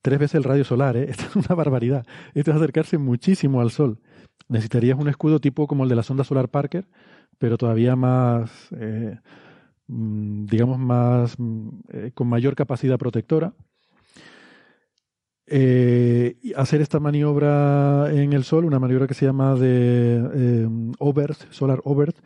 Tres 0.00 0.18
veces 0.18 0.36
el 0.36 0.44
radio 0.44 0.64
solar, 0.64 0.96
¿eh? 0.96 1.06
Esto 1.10 1.24
es 1.28 1.36
una 1.36 1.54
barbaridad. 1.54 2.06
Esto 2.34 2.50
es 2.50 2.56
acercarse 2.56 2.98
muchísimo 2.98 3.60
al 3.60 3.70
Sol. 3.70 4.00
Necesitarías 4.48 4.98
un 4.98 5.08
escudo 5.08 5.40
tipo 5.40 5.66
como 5.66 5.84
el 5.84 5.90
de 5.90 5.96
la 5.96 6.02
sonda 6.02 6.24
solar 6.24 6.48
Parker, 6.48 6.88
pero 7.38 7.58
todavía 7.58 7.96
más, 7.96 8.50
eh, 8.72 9.18
mm, 9.88 10.46
digamos, 10.46 10.78
más, 10.78 11.34
mm, 11.38 11.68
con 12.14 12.28
mayor 12.28 12.54
capacidad 12.54 12.98
protectora 12.98 13.52
eh, 15.46 16.36
hacer 16.56 16.80
esta 16.80 17.00
maniobra 17.00 18.10
en 18.12 18.32
el 18.32 18.44
Sol, 18.44 18.64
una 18.64 18.78
maniobra 18.78 19.06
que 19.06 19.14
se 19.14 19.26
llama 19.26 19.54
de 19.54 20.22
eh, 20.34 20.68
Solar 21.50 21.80
Obert, 21.84 22.16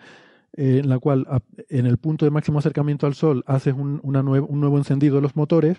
eh, 0.56 0.80
en 0.82 0.88
la 0.88 0.98
cual 0.98 1.26
en 1.68 1.86
el 1.86 1.98
punto 1.98 2.24
de 2.24 2.30
máximo 2.30 2.58
acercamiento 2.58 3.06
al 3.06 3.14
Sol 3.14 3.44
haces 3.46 3.74
un, 3.74 4.00
un 4.02 4.60
nuevo 4.60 4.78
encendido 4.78 5.16
de 5.16 5.22
los 5.22 5.36
motores 5.36 5.78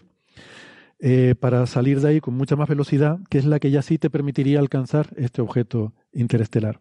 eh, 1.04 1.34
para 1.40 1.66
salir 1.66 2.00
de 2.00 2.10
ahí 2.10 2.22
con 2.22 2.36
mucha 2.36 2.56
más 2.56 2.70
velocidad, 2.70 3.18
que 3.28 3.40
es 3.40 3.46
la 3.46 3.60
que 3.60 3.72
ya 3.72 3.82
sí 3.82 3.98
te 3.98 4.12
permitiría 4.12 4.60
alcanzar 4.60 5.08
este 5.16 5.42
objeto 5.42 5.94
interestelar. 6.14 6.80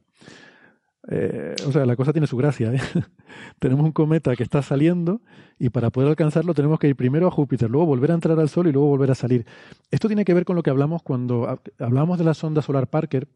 Eh, 1.09 1.55
o 1.67 1.73
sea, 1.73 1.87
la 1.87 1.97
cosa 1.97 2.13
tiene 2.13 2.27
su 2.27 2.37
gracia. 2.37 2.73
¿eh? 2.73 2.81
tenemos 3.59 3.85
un 3.85 3.93
cometa 3.93 4.37
que 4.37 4.43
está 4.43 4.63
saliendo 4.63 5.23
y 5.59 5.71
para 5.71 5.91
poder 5.91 6.11
alcanzarlo 6.11 6.55
tenemos 6.55 6.79
que 6.79 6.89
ir 6.89 6.97
primero 6.97 7.27
a 7.27 7.31
Júpiter, 7.31 7.71
luego 7.71 7.87
volver 7.87 8.11
a 8.11 8.15
entrar 8.15 8.39
al 8.39 8.49
Sol 8.49 8.67
y 8.67 8.73
luego 8.73 8.89
volver 8.89 9.11
a 9.11 9.15
salir. 9.15 9.47
Esto 9.91 10.09
tiene 10.09 10.25
que 10.25 10.35
ver 10.35 10.45
con 10.45 10.57
lo 10.57 10.63
que 10.63 10.71
hablamos 10.71 11.03
cuando 11.03 11.61
hablamos 11.79 12.19
de 12.19 12.25
la 12.25 12.35
sonda 12.35 12.63
solar 12.63 12.89
Parker 12.89 13.29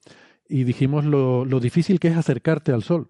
y 0.48 0.64
dijimos 0.64 1.04
lo, 1.04 1.44
difícil 1.60 2.00
que 2.00 2.08
es 2.08 2.16
acercarte 2.16 2.72
al 2.72 2.82
Sol. 2.82 3.08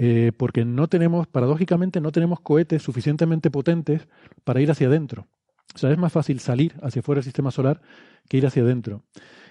Eh, 0.00 0.30
porque 0.36 0.64
no 0.64 0.86
tenemos, 0.86 1.26
paradójicamente, 1.26 2.00
no 2.00 2.12
tenemos 2.12 2.38
cohetes 2.40 2.82
suficientemente 2.82 3.50
potentes 3.50 4.06
para 4.44 4.60
ir 4.60 4.70
hacia 4.70 4.86
adentro. 4.86 5.26
O 5.74 5.78
sea, 5.78 5.90
es 5.90 5.98
más 5.98 6.12
fácil 6.12 6.38
salir 6.38 6.74
hacia 6.82 7.02
fuera 7.02 7.18
del 7.18 7.24
sistema 7.24 7.50
solar 7.50 7.80
que 8.28 8.36
ir 8.36 8.46
hacia 8.46 8.62
adentro. 8.62 9.02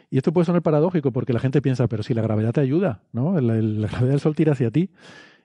Y 0.09 0.17
esto 0.17 0.31
puede 0.31 0.45
sonar 0.45 0.61
paradójico 0.61 1.11
porque 1.11 1.33
la 1.33 1.39
gente 1.39 1.61
piensa, 1.61 1.87
pero 1.87 2.03
si 2.03 2.13
la 2.13 2.21
gravedad 2.21 2.53
te 2.53 2.61
ayuda, 2.61 3.01
¿no? 3.11 3.39
La, 3.41 3.55
gravedad 3.55 4.11
del 4.11 4.19
Sol 4.19 4.35
tira 4.35 4.53
hacia 4.53 4.71
ti. 4.71 4.89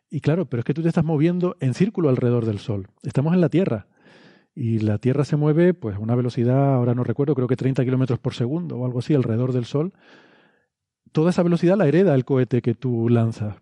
Y 0.09 0.21
claro, 0.21 0.47
pero 0.47 0.61
es 0.61 0.65
que 0.65 0.75
tú 0.75 0.83
te 0.83 0.89
estás 0.89 1.05
moviendo 1.05 1.57
en 1.61 1.75
círculo 1.75 2.09
alrededor 2.09 2.47
del 2.47 2.59
Sol. 2.59 2.89
Estamos 3.03 3.35
en 3.35 3.41
la 3.41 3.49
Tierra. 3.49 3.87
Y 4.55 4.81
la 4.81 4.99
Tierra 4.99 5.25
se 5.25 5.37
mueve 5.37 5.75
pues 5.75 5.97
a 5.97 5.99
una 5.99 6.15
velocidad, 6.15 6.75
ahora 6.75 6.95
no 6.95 7.03
recuerdo, 7.03 7.35
creo 7.35 7.49
que 7.49 7.57
30 7.57 7.85
kilómetros 7.85 8.19
por 8.19 8.35
segundo 8.35 8.77
o 8.77 8.85
algo 8.85 8.99
así 8.99 9.15
alrededor 9.15 9.53
del 9.53 9.65
Sol. 9.65 9.93
Toda 11.11 11.31
esa 11.31 11.43
velocidad 11.43 11.77
la 11.77 11.89
hereda 11.89 12.15
el 12.15 12.25
cohete 12.25 12.63
que 12.63 12.75
tú 12.75 13.09
lanzas. 13.09 13.57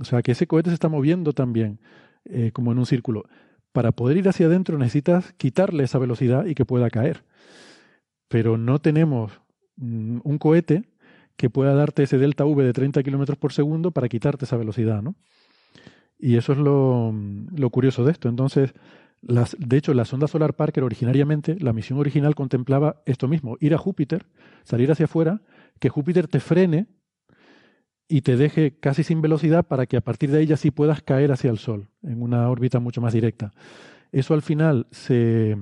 O 0.00 0.04
sea 0.04 0.22
que 0.22 0.32
ese 0.32 0.46
cohete 0.46 0.70
se 0.70 0.74
está 0.74 0.88
moviendo 0.88 1.32
también, 1.32 1.80
eh, 2.24 2.50
como 2.52 2.72
en 2.72 2.78
un 2.78 2.86
círculo. 2.86 3.24
Para 3.72 3.92
poder 3.92 4.18
ir 4.18 4.28
hacia 4.28 4.46
adentro 4.46 4.78
necesitas 4.78 5.32
quitarle 5.32 5.84
esa 5.84 5.98
velocidad 5.98 6.46
y 6.46 6.54
que 6.54 6.64
pueda 6.64 6.90
caer. 6.90 7.24
Pero 8.28 8.56
no 8.56 8.78
tenemos 8.78 9.40
mm, 9.76 10.20
un 10.24 10.38
cohete 10.38 10.84
que 11.36 11.50
pueda 11.50 11.74
darte 11.74 12.04
ese 12.04 12.18
delta 12.18 12.44
V 12.44 12.64
de 12.64 12.72
30 12.72 13.02
kilómetros 13.02 13.38
por 13.38 13.52
segundo 13.52 13.90
para 13.90 14.08
quitarte 14.08 14.44
esa 14.44 14.56
velocidad, 14.56 15.02
¿no? 15.02 15.16
Y 16.18 16.36
eso 16.36 16.52
es 16.52 16.58
lo, 16.58 17.12
lo 17.54 17.70
curioso 17.70 18.04
de 18.04 18.12
esto. 18.12 18.28
Entonces, 18.28 18.72
las, 19.20 19.56
de 19.58 19.76
hecho, 19.76 19.94
la 19.94 20.04
sonda 20.04 20.28
solar 20.28 20.54
Parker 20.54 20.84
originariamente, 20.84 21.56
la 21.58 21.72
misión 21.72 21.98
original 21.98 22.34
contemplaba 22.34 23.02
esto 23.06 23.26
mismo, 23.26 23.56
ir 23.60 23.74
a 23.74 23.78
Júpiter, 23.78 24.26
salir 24.64 24.92
hacia 24.92 25.06
afuera, 25.06 25.42
que 25.80 25.88
Júpiter 25.88 26.28
te 26.28 26.40
frene 26.40 26.86
y 28.06 28.20
te 28.20 28.36
deje 28.36 28.78
casi 28.78 29.02
sin 29.02 29.22
velocidad 29.22 29.66
para 29.66 29.86
que 29.86 29.96
a 29.96 30.02
partir 30.02 30.30
de 30.30 30.40
ella 30.40 30.56
sí 30.56 30.70
puedas 30.70 31.02
caer 31.02 31.32
hacia 31.32 31.50
el 31.50 31.58
Sol 31.58 31.88
en 32.02 32.22
una 32.22 32.48
órbita 32.48 32.80
mucho 32.80 33.00
más 33.00 33.12
directa. 33.12 33.52
Eso 34.12 34.34
al 34.34 34.42
final 34.42 34.86
se, 34.90 35.56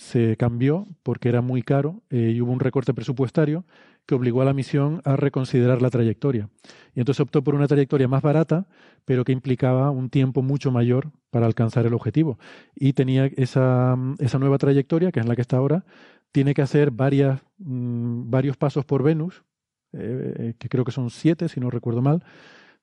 se 0.00 0.38
cambió 0.38 0.86
porque 1.02 1.28
era 1.28 1.42
muy 1.42 1.62
caro 1.62 2.00
eh, 2.08 2.32
y 2.34 2.40
hubo 2.40 2.50
un 2.52 2.60
recorte 2.60 2.94
presupuestario 2.94 3.66
que 4.06 4.14
obligó 4.14 4.40
a 4.40 4.46
la 4.46 4.54
misión 4.54 5.02
a 5.04 5.14
reconsiderar 5.14 5.82
la 5.82 5.90
trayectoria. 5.90 6.48
Y 6.94 7.00
entonces 7.00 7.20
optó 7.20 7.44
por 7.44 7.54
una 7.54 7.68
trayectoria 7.68 8.08
más 8.08 8.22
barata, 8.22 8.66
pero 9.04 9.24
que 9.24 9.32
implicaba 9.32 9.90
un 9.90 10.08
tiempo 10.08 10.40
mucho 10.40 10.70
mayor 10.70 11.12
para 11.28 11.44
alcanzar 11.44 11.84
el 11.84 11.92
objetivo. 11.92 12.38
Y 12.74 12.94
tenía 12.94 13.26
esa, 13.36 13.94
esa 14.18 14.38
nueva 14.38 14.56
trayectoria, 14.56 15.12
que 15.12 15.20
es 15.20 15.26
la 15.26 15.36
que 15.36 15.42
está 15.42 15.58
ahora, 15.58 15.84
tiene 16.32 16.54
que 16.54 16.62
hacer 16.62 16.92
varias, 16.92 17.42
mm, 17.58 18.30
varios 18.30 18.56
pasos 18.56 18.86
por 18.86 19.02
Venus, 19.02 19.44
eh, 19.92 20.54
que 20.58 20.70
creo 20.70 20.84
que 20.86 20.92
son 20.92 21.10
siete, 21.10 21.50
si 21.50 21.60
no 21.60 21.68
recuerdo 21.68 22.00
mal, 22.00 22.24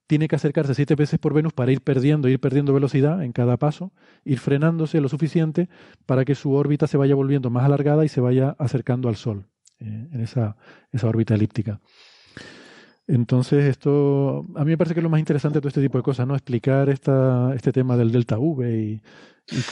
tiene 0.07 0.27
que 0.27 0.37
acercarse 0.37 0.73
siete 0.73 0.95
veces 0.95 1.19
por 1.19 1.33
Venus 1.33 1.53
para 1.53 1.71
ir 1.71 1.81
perdiendo, 1.81 2.29
ir 2.29 2.39
perdiendo 2.39 2.73
velocidad 2.73 3.23
en 3.23 3.33
cada 3.33 3.57
paso, 3.57 3.91
ir 4.23 4.39
frenándose 4.39 5.01
lo 5.01 5.09
suficiente 5.09 5.69
para 6.05 6.25
que 6.25 6.33
su 6.33 6.53
órbita 6.53 6.87
se 6.87 6.97
vaya 6.97 7.13
volviendo 7.13 7.49
más 7.49 7.65
alargada 7.65 8.05
y 8.05 8.09
se 8.09 8.21
vaya 8.21 8.55
acercando 8.57 9.09
al 9.09 9.17
Sol 9.17 9.45
eh, 9.79 10.07
en 10.11 10.21
esa, 10.21 10.55
esa 10.91 11.07
órbita 11.07 11.35
elíptica. 11.35 11.81
Entonces, 13.07 13.65
esto 13.65 14.45
a 14.55 14.65
mí 14.65 14.71
me 14.71 14.77
parece 14.77 14.93
que 14.93 14.99
es 14.99 15.03
lo 15.03 15.09
más 15.09 15.19
interesante 15.19 15.57
de 15.57 15.61
todo 15.61 15.69
este 15.69 15.81
tipo 15.81 15.97
de 15.97 16.03
cosas, 16.03 16.27
¿no? 16.27 16.35
Explicar 16.35 16.89
esta, 16.89 17.53
este 17.55 17.71
tema 17.71 17.95
del 17.95 18.11
delta 18.11 18.37
V 18.37 18.69
y, 18.69 19.01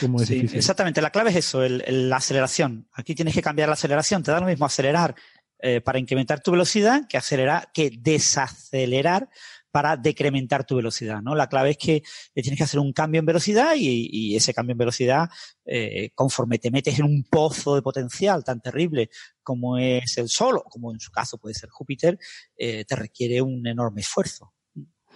cómo 0.00 0.22
es 0.22 0.28
difícil. 0.28 0.56
Exactamente, 0.56 1.02
la 1.02 1.10
clave 1.10 1.30
es 1.30 1.36
eso, 1.36 1.60
la 1.68 2.16
aceleración. 2.16 2.88
Aquí 2.92 3.14
tienes 3.14 3.34
que 3.34 3.42
cambiar 3.42 3.68
la 3.68 3.74
aceleración, 3.74 4.22
te 4.22 4.30
da 4.30 4.40
lo 4.40 4.46
mismo 4.46 4.64
acelerar 4.64 5.14
eh, 5.58 5.82
para 5.82 5.98
incrementar 5.98 6.40
tu 6.40 6.50
velocidad 6.50 7.06
que 7.08 7.18
acelerar, 7.18 7.68
que 7.74 7.90
desacelerar 7.90 9.28
para 9.76 9.94
decrementar 9.98 10.64
tu 10.64 10.76
velocidad, 10.76 11.20
¿no? 11.20 11.34
La 11.34 11.50
clave 11.50 11.72
es 11.72 11.76
que 11.76 12.02
tienes 12.32 12.56
que 12.56 12.64
hacer 12.64 12.80
un 12.80 12.94
cambio 12.94 13.18
en 13.18 13.26
velocidad 13.26 13.74
y, 13.76 14.34
ese 14.34 14.54
cambio 14.54 14.72
en 14.72 14.78
velocidad, 14.78 15.28
eh, 15.66 16.12
conforme 16.14 16.58
te 16.58 16.70
metes 16.70 16.98
en 16.98 17.04
un 17.04 17.24
pozo 17.24 17.74
de 17.74 17.82
potencial 17.82 18.42
tan 18.42 18.62
terrible 18.62 19.10
como 19.42 19.76
es 19.76 20.16
el 20.16 20.30
Sol, 20.30 20.56
o 20.56 20.62
como 20.62 20.94
en 20.94 20.98
su 20.98 21.12
caso 21.12 21.36
puede 21.36 21.54
ser 21.54 21.68
Júpiter, 21.68 22.18
eh, 22.56 22.86
te 22.86 22.96
requiere 22.96 23.42
un 23.42 23.66
enorme 23.66 24.00
esfuerzo. 24.00 24.54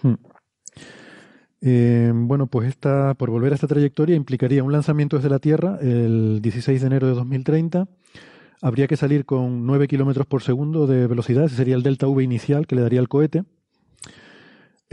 Hmm. 0.03 0.13
Eh, 1.61 2.11
bueno, 2.13 2.45
pues 2.45 2.69
esta, 2.69 3.15
por 3.15 3.31
volver 3.31 3.53
a 3.53 3.55
esta 3.55 3.65
trayectoria, 3.65 4.15
implicaría 4.15 4.63
un 4.63 4.73
lanzamiento 4.73 5.15
desde 5.15 5.29
la 5.31 5.39
Tierra 5.39 5.79
el 5.81 6.39
16 6.39 6.81
de 6.81 6.85
enero 6.85 7.07
de 7.07 7.15
2030. 7.15 7.87
Habría 8.61 8.87
que 8.87 8.95
salir 8.95 9.25
con 9.25 9.65
9 9.65 9.87
kilómetros 9.87 10.27
por 10.27 10.43
segundo 10.43 10.85
de 10.85 11.07
velocidad, 11.07 11.45
ese 11.45 11.55
sería 11.55 11.73
el 11.73 11.81
delta 11.81 12.05
V 12.05 12.23
inicial 12.23 12.67
que 12.67 12.75
le 12.75 12.83
daría 12.83 12.99
el 12.99 13.09
cohete. 13.09 13.43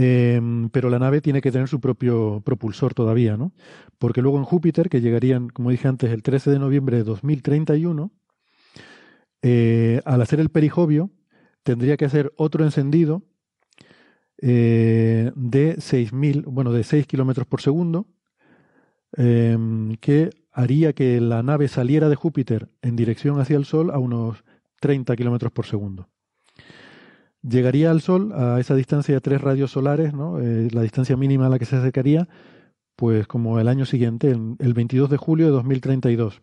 Em, 0.00 0.70
pero 0.70 0.90
la 0.90 1.00
nave 1.00 1.20
tiene 1.20 1.40
que 1.40 1.50
tener 1.50 1.66
su 1.66 1.80
propio 1.80 2.40
propulsor 2.44 2.94
todavía, 2.94 3.36
¿no? 3.36 3.52
Porque 3.98 4.22
luego 4.22 4.38
en 4.38 4.44
Júpiter, 4.44 4.88
que 4.88 5.00
llegarían, 5.00 5.48
como 5.48 5.70
dije 5.70 5.88
antes, 5.88 6.12
el 6.12 6.22
13 6.22 6.52
de 6.52 6.60
noviembre 6.60 6.98
de 6.98 7.02
2031, 7.02 8.12
eh, 9.42 10.00
al 10.04 10.22
hacer 10.22 10.38
el 10.38 10.50
perijovio, 10.50 11.10
tendría 11.64 11.96
que 11.96 12.04
hacer 12.04 12.32
otro 12.36 12.64
encendido 12.64 13.24
eh, 14.40 15.32
de 15.34 15.76
6.000, 15.78 16.44
bueno, 16.46 16.72
de 16.72 16.84
6 16.84 17.06
kilómetros 17.08 17.48
por 17.48 17.60
segundo, 17.60 18.06
em, 19.16 19.96
que 19.96 20.30
haría 20.52 20.92
que 20.92 21.20
la 21.20 21.42
nave 21.42 21.66
saliera 21.66 22.08
de 22.08 22.14
Júpiter 22.14 22.68
en 22.82 22.94
dirección 22.94 23.40
hacia 23.40 23.56
el 23.56 23.64
Sol 23.64 23.90
a 23.90 23.98
unos 23.98 24.44
30 24.80 25.16
kilómetros 25.16 25.50
por 25.52 25.66
segundo 25.66 26.08
llegaría 27.48 27.90
al 27.90 28.00
Sol 28.00 28.32
a 28.32 28.60
esa 28.60 28.74
distancia 28.74 29.14
de 29.14 29.20
tres 29.20 29.40
radios 29.40 29.72
solares, 29.72 30.12
¿no? 30.12 30.40
Eh, 30.40 30.68
la 30.70 30.82
distancia 30.82 31.16
mínima 31.16 31.46
a 31.46 31.48
la 31.48 31.58
que 31.58 31.64
se 31.64 31.76
acercaría, 31.76 32.28
pues 32.96 33.26
como 33.26 33.58
el 33.58 33.68
año 33.68 33.86
siguiente, 33.86 34.30
el 34.30 34.74
22 34.74 35.10
de 35.10 35.16
julio 35.16 35.46
de 35.46 35.52
2032. 35.52 36.42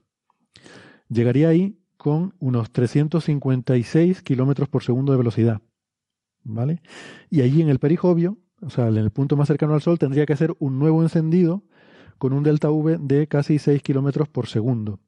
Llegaría 1.09 1.49
ahí 1.49 1.77
con 1.97 2.33
unos 2.39 2.71
356 2.71 4.21
kilómetros 4.21 4.69
por 4.69 4.83
segundo 4.83 5.11
de 5.11 5.17
velocidad. 5.17 5.61
¿Vale? 6.43 6.81
Y 7.29 7.41
allí 7.41 7.61
en 7.61 7.69
el 7.69 7.79
perijovio, 7.79 8.37
o 8.61 8.69
sea, 8.69 8.87
en 8.87 8.97
el 8.97 9.09
punto 9.09 9.35
más 9.35 9.47
cercano 9.47 9.73
al 9.73 9.81
Sol, 9.81 9.97
tendría 9.97 10.25
que 10.25 10.33
hacer 10.33 10.55
un 10.59 10.77
nuevo 10.77 11.01
encendido 11.01 11.63
con 12.17 12.33
un 12.33 12.43
delta 12.43 12.69
V 12.69 12.97
de 13.01 13.27
casi 13.27 13.59
6 13.59 13.81
kilómetros 13.81 14.29
por 14.29 14.47
segundo, 14.47 14.99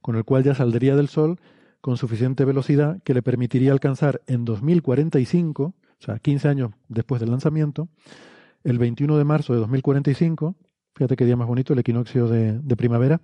con 0.00 0.16
el 0.16 0.24
cual 0.24 0.42
ya 0.42 0.54
saldría 0.54 0.96
del 0.96 1.08
Sol 1.08 1.38
con 1.84 1.98
suficiente 1.98 2.46
velocidad 2.46 3.02
que 3.04 3.12
le 3.12 3.20
permitiría 3.20 3.70
alcanzar 3.70 4.22
en 4.26 4.46
2045, 4.46 5.64
o 5.64 5.74
sea, 5.98 6.18
15 6.18 6.48
años 6.48 6.70
después 6.88 7.20
del 7.20 7.30
lanzamiento, 7.30 7.90
el 8.62 8.78
21 8.78 9.18
de 9.18 9.24
marzo 9.24 9.52
de 9.52 9.58
2045, 9.58 10.54
fíjate 10.94 11.14
qué 11.14 11.26
día 11.26 11.36
más 11.36 11.46
bonito, 11.46 11.74
el 11.74 11.80
equinoccio 11.80 12.26
de, 12.26 12.76
primavera, 12.76 13.20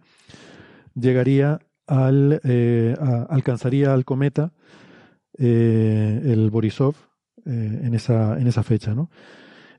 llegaría 0.94 1.60
al, 1.86 2.38
eh, 2.44 2.94
alcanzaría 3.30 3.94
al 3.94 4.04
cometa 4.04 4.52
eh, 5.38 6.20
el 6.22 6.50
Borisov 6.50 6.96
eh, 7.46 7.80
en, 7.82 7.94
esa, 7.94 8.38
en 8.38 8.46
esa 8.46 8.62
fecha, 8.62 8.94
¿no? 8.94 9.08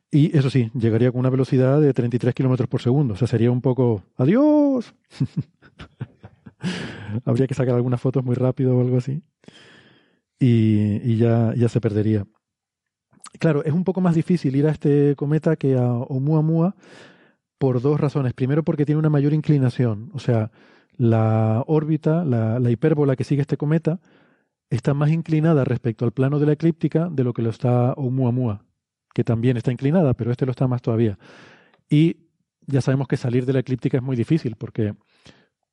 Y 0.09 0.36
eso 0.36 0.49
sí, 0.49 0.71
llegaría 0.73 1.11
con 1.11 1.19
una 1.19 1.29
velocidad 1.29 1.79
de 1.79 1.93
33 1.93 2.34
kilómetros 2.34 2.67
por 2.67 2.82
segundo. 2.82 3.13
O 3.13 3.17
sea, 3.17 3.27
sería 3.27 3.51
un 3.51 3.61
poco. 3.61 4.03
¡Adiós! 4.17 4.95
Habría 7.26 7.47
que 7.47 7.53
sacar 7.53 7.76
algunas 7.76 8.01
fotos 8.01 8.24
muy 8.24 8.36
rápido 8.36 8.78
o 8.78 8.82
algo 8.82 8.97
así. 8.97 9.24
Y, 10.39 11.18
ya, 11.18 11.53
ya 11.55 11.70
se 11.70 11.80
perdería. 11.80 12.26
Claro, 13.39 13.64
es 13.64 13.74
un 13.74 13.84
poco 13.84 14.01
más 14.01 14.16
difícil 14.16 14.55
ir 14.55 14.68
a 14.68 14.72
este 14.72 15.16
cometa 15.16 15.55
que 15.55 15.76
a 15.76 15.91
Oumuamua 15.91 16.76
por 17.57 17.82
dos 17.82 17.99
razones. 17.99 18.34
Primero, 18.34 18.64
porque 18.64 18.86
tiene 18.86 18.99
una 18.99 19.09
mayor 19.09 19.34
inclinación. 19.34 20.09
O 20.14 20.20
sea, 20.20 20.51
la 20.97 21.64
órbita, 21.68 22.26
la, 22.26 22.59
la 22.59 22.72
hipérbola 22.72 23.16
que 23.16 23.24
sigue 23.24 23.41
este 23.41 23.57
cometa, 23.57 23.99
está 24.72 24.93
más 24.93 25.12
inclinada 25.12 25.64
respecto 25.64 26.05
al 26.05 26.12
plano 26.12 26.39
de 26.39 26.47
la 26.47 26.53
eclíptica 26.53 27.07
de 27.12 27.24
lo 27.24 27.34
que 27.34 27.43
lo 27.43 27.51
está 27.51 27.93
Oumuamua, 27.93 28.66
que 29.14 29.24
también 29.24 29.57
está 29.57 29.72
inclinada, 29.72 30.14
pero 30.16 30.32
este 30.32 30.45
lo 30.45 30.51
está 30.51 30.68
más 30.68 30.82
todavía. 30.82 31.20
Y 31.89 32.18
ya 32.66 32.82
sabemos 32.82 33.07
que 33.07 33.18
salir 33.18 33.45
de 33.45 33.53
la 33.53 33.59
eclíptica 33.59 33.97
es 33.97 34.03
muy 34.03 34.16
difícil, 34.16 34.55
porque 34.55 34.95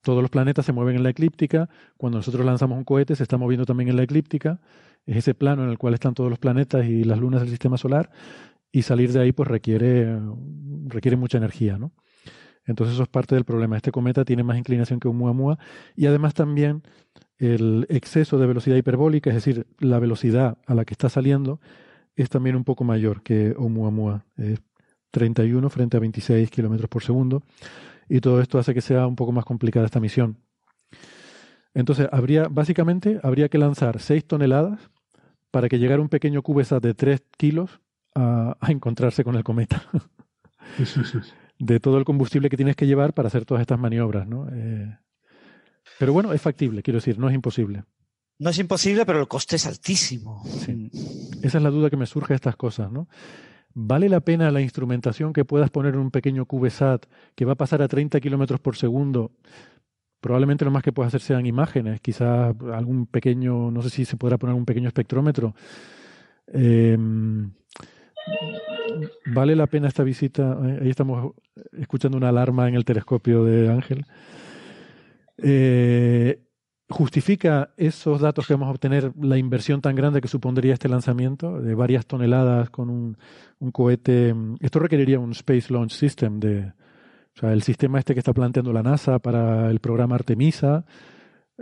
todos 0.02 0.22
los 0.22 0.30
planetas 0.30 0.64
se 0.64 0.72
mueven 0.72 0.96
en 0.96 1.02
la 1.02 1.10
eclíptica. 1.10 1.68
Cuando 1.96 2.18
nosotros 2.18 2.44
lanzamos 2.44 2.78
un 2.78 2.84
cohete, 2.84 3.16
se 3.16 3.22
está 3.22 3.36
moviendo 3.36 3.66
también 3.66 3.90
en 3.90 3.96
la 3.96 4.02
eclíptica. 4.02 4.60
Es 5.06 5.16
ese 5.16 5.34
plano 5.34 5.64
en 5.64 5.70
el 5.70 5.78
cual 5.78 5.94
están 5.94 6.14
todos 6.14 6.30
los 6.30 6.38
planetas 6.38 6.86
y 6.86 7.04
las 7.04 7.18
lunas 7.18 7.40
del 7.40 7.50
sistema 7.50 7.76
solar. 7.76 8.10
Y 8.70 8.82
salir 8.82 9.12
de 9.12 9.20
ahí, 9.20 9.32
pues 9.32 9.48
requiere, 9.48 10.18
requiere 10.86 11.16
mucha 11.16 11.38
energía, 11.38 11.78
¿no? 11.78 11.92
Entonces, 12.64 12.94
eso 12.94 13.02
es 13.02 13.08
parte 13.08 13.34
del 13.34 13.44
problema. 13.44 13.76
Este 13.76 13.90
cometa 13.90 14.24
tiene 14.24 14.42
más 14.42 14.58
inclinación 14.58 15.00
que 15.00 15.08
un 15.08 15.16
Muamua. 15.16 15.58
Y 15.96 16.06
además, 16.06 16.34
también 16.34 16.82
el 17.38 17.86
exceso 17.88 18.38
de 18.38 18.46
velocidad 18.46 18.76
hiperbólica, 18.76 19.30
es 19.30 19.36
decir, 19.36 19.66
la 19.78 19.98
velocidad 19.98 20.58
a 20.66 20.74
la 20.74 20.84
que 20.84 20.92
está 20.92 21.08
saliendo, 21.08 21.60
es 22.14 22.28
también 22.28 22.56
un 22.56 22.64
poco 22.64 22.84
mayor 22.84 23.22
que 23.22 23.54
Oumuamua. 23.56 24.26
Es 24.36 24.60
31 25.10 25.70
frente 25.70 25.96
a 25.96 26.00
26 26.00 26.50
kilómetros 26.50 26.90
por 26.90 27.02
segundo 27.02 27.42
y 28.08 28.20
todo 28.20 28.40
esto 28.40 28.58
hace 28.58 28.74
que 28.74 28.80
sea 28.80 29.06
un 29.06 29.16
poco 29.16 29.32
más 29.32 29.44
complicada 29.44 29.86
esta 29.86 30.00
misión. 30.00 30.38
Entonces, 31.74 32.08
habría, 32.10 32.48
básicamente, 32.48 33.20
habría 33.22 33.48
que 33.48 33.58
lanzar 33.58 34.00
6 34.00 34.26
toneladas 34.26 34.90
para 35.50 35.68
que 35.68 35.78
llegara 35.78 36.02
un 36.02 36.08
pequeño 36.08 36.42
CubeSat 36.42 36.82
de 36.82 36.94
3 36.94 37.22
kilos 37.36 37.80
a, 38.14 38.56
encontrarse 38.68 39.24
con 39.24 39.36
el 39.36 39.44
cometa. 39.44 39.82
de 41.58 41.80
todo 41.80 41.98
el 41.98 42.04
combustible 42.04 42.48
que 42.48 42.56
tienes 42.56 42.76
que 42.76 42.86
llevar 42.86 43.14
para 43.14 43.28
hacer 43.28 43.44
todas 43.44 43.60
estas 43.60 43.78
maniobras, 43.78 44.26
¿no? 44.28 44.48
Eh, 44.52 44.96
pero 45.98 46.12
bueno, 46.12 46.32
es 46.32 46.40
factible, 46.40 46.82
quiero 46.82 46.98
decir, 46.98 47.18
no 47.18 47.28
es 47.28 47.34
imposible. 47.34 47.84
No 48.38 48.50
es 48.50 48.58
imposible, 48.58 49.04
pero 49.04 49.20
el 49.20 49.26
coste 49.26 49.56
es 49.56 49.66
altísimo. 49.66 50.44
Esa 51.42 51.58
es 51.58 51.64
la 51.64 51.70
duda 51.70 51.90
que 51.90 51.96
me 51.96 52.06
surge 52.06 52.34
de 52.34 52.36
estas 52.36 52.56
cosas, 52.56 52.92
¿no? 52.92 53.08
¿Vale 53.74 54.08
la 54.08 54.20
pena 54.20 54.50
la 54.50 54.60
instrumentación 54.60 55.32
que 55.32 55.44
puedas 55.44 55.70
poner 55.70 55.94
en 55.94 56.00
un 56.00 56.10
pequeño 56.10 56.46
CubeSat 56.46 57.06
que 57.34 57.44
va 57.44 57.52
a 57.52 57.56
pasar 57.56 57.82
a 57.82 57.88
30 57.88 58.20
kilómetros 58.20 58.60
por 58.60 58.76
segundo? 58.76 59.32
Probablemente 60.20 60.64
lo 60.64 60.72
más 60.72 60.82
que 60.82 60.92
puedas 60.92 61.10
hacer 61.10 61.20
sean 61.20 61.46
imágenes, 61.46 62.00
quizás 62.00 62.54
algún 62.72 63.06
pequeño, 63.06 63.70
no 63.70 63.82
sé 63.82 63.90
si 63.90 64.04
se 64.04 64.16
podrá 64.16 64.36
poner 64.36 64.56
un 64.56 64.64
pequeño 64.64 64.88
espectrómetro. 64.88 65.54
Em, 66.48 67.52
vale 69.26 69.54
la 69.54 69.66
pena 69.66 69.88
esta 69.88 70.02
visita. 70.02 70.58
Eh, 70.64 70.78
ahí 70.82 70.90
estamos 70.90 71.34
escuchando 71.72 72.16
una 72.16 72.30
alarma 72.30 72.68
en 72.68 72.74
el 72.74 72.84
telescopio 72.84 73.44
de 73.44 73.70
Ángel. 73.70 74.04
Eh, 75.38 76.40
¿Justifica 76.90 77.70
esos 77.76 78.22
datos 78.22 78.46
que 78.46 78.54
vamos 78.54 78.68
a 78.68 78.70
obtener 78.70 79.12
la 79.20 79.36
inversión 79.36 79.82
tan 79.82 79.94
grande 79.94 80.22
que 80.22 80.28
supondría 80.28 80.72
este 80.72 80.88
lanzamiento 80.88 81.60
de 81.60 81.74
varias 81.74 82.06
toneladas 82.06 82.70
con 82.70 82.88
un, 82.88 83.72
cohete? 83.72 84.34
Esto 84.60 84.78
requeriría 84.78 85.18
un 85.18 85.32
Space 85.32 85.70
Launch 85.70 85.92
System, 85.92 86.40
de, 86.40 86.60
o 87.36 87.38
sea, 87.38 87.52
el 87.52 87.62
sistema 87.62 87.98
este 87.98 88.14
que 88.14 88.20
está 88.20 88.32
planteando 88.32 88.72
la 88.72 88.82
NASA 88.82 89.18
para 89.18 89.70
el 89.70 89.80
programa 89.80 90.14
Artemisa. 90.14 90.86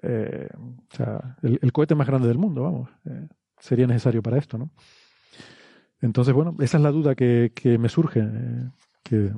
Eh, 0.01 0.49
o 0.55 0.95
sea, 0.97 1.37
el, 1.43 1.73
cohete 1.73 1.97
más 1.97 2.07
grande 2.07 2.29
del 2.29 2.39
mundo, 2.39 2.63
vamos. 2.63 2.91
Eh, 3.07 3.27
sería 3.59 3.89
necesario 3.89 4.23
para 4.23 4.39
esto, 4.39 4.59
¿no? 4.59 4.71
Entonces, 6.01 6.35
bueno, 6.35 6.55
esa 6.61 6.77
es 6.77 6.83
la 6.85 6.93
duda 6.93 7.17
que, 7.17 7.51
que 7.53 7.79
me 7.79 7.89
surge, 7.89 8.21
eh, 8.21 8.71
que 9.03 9.33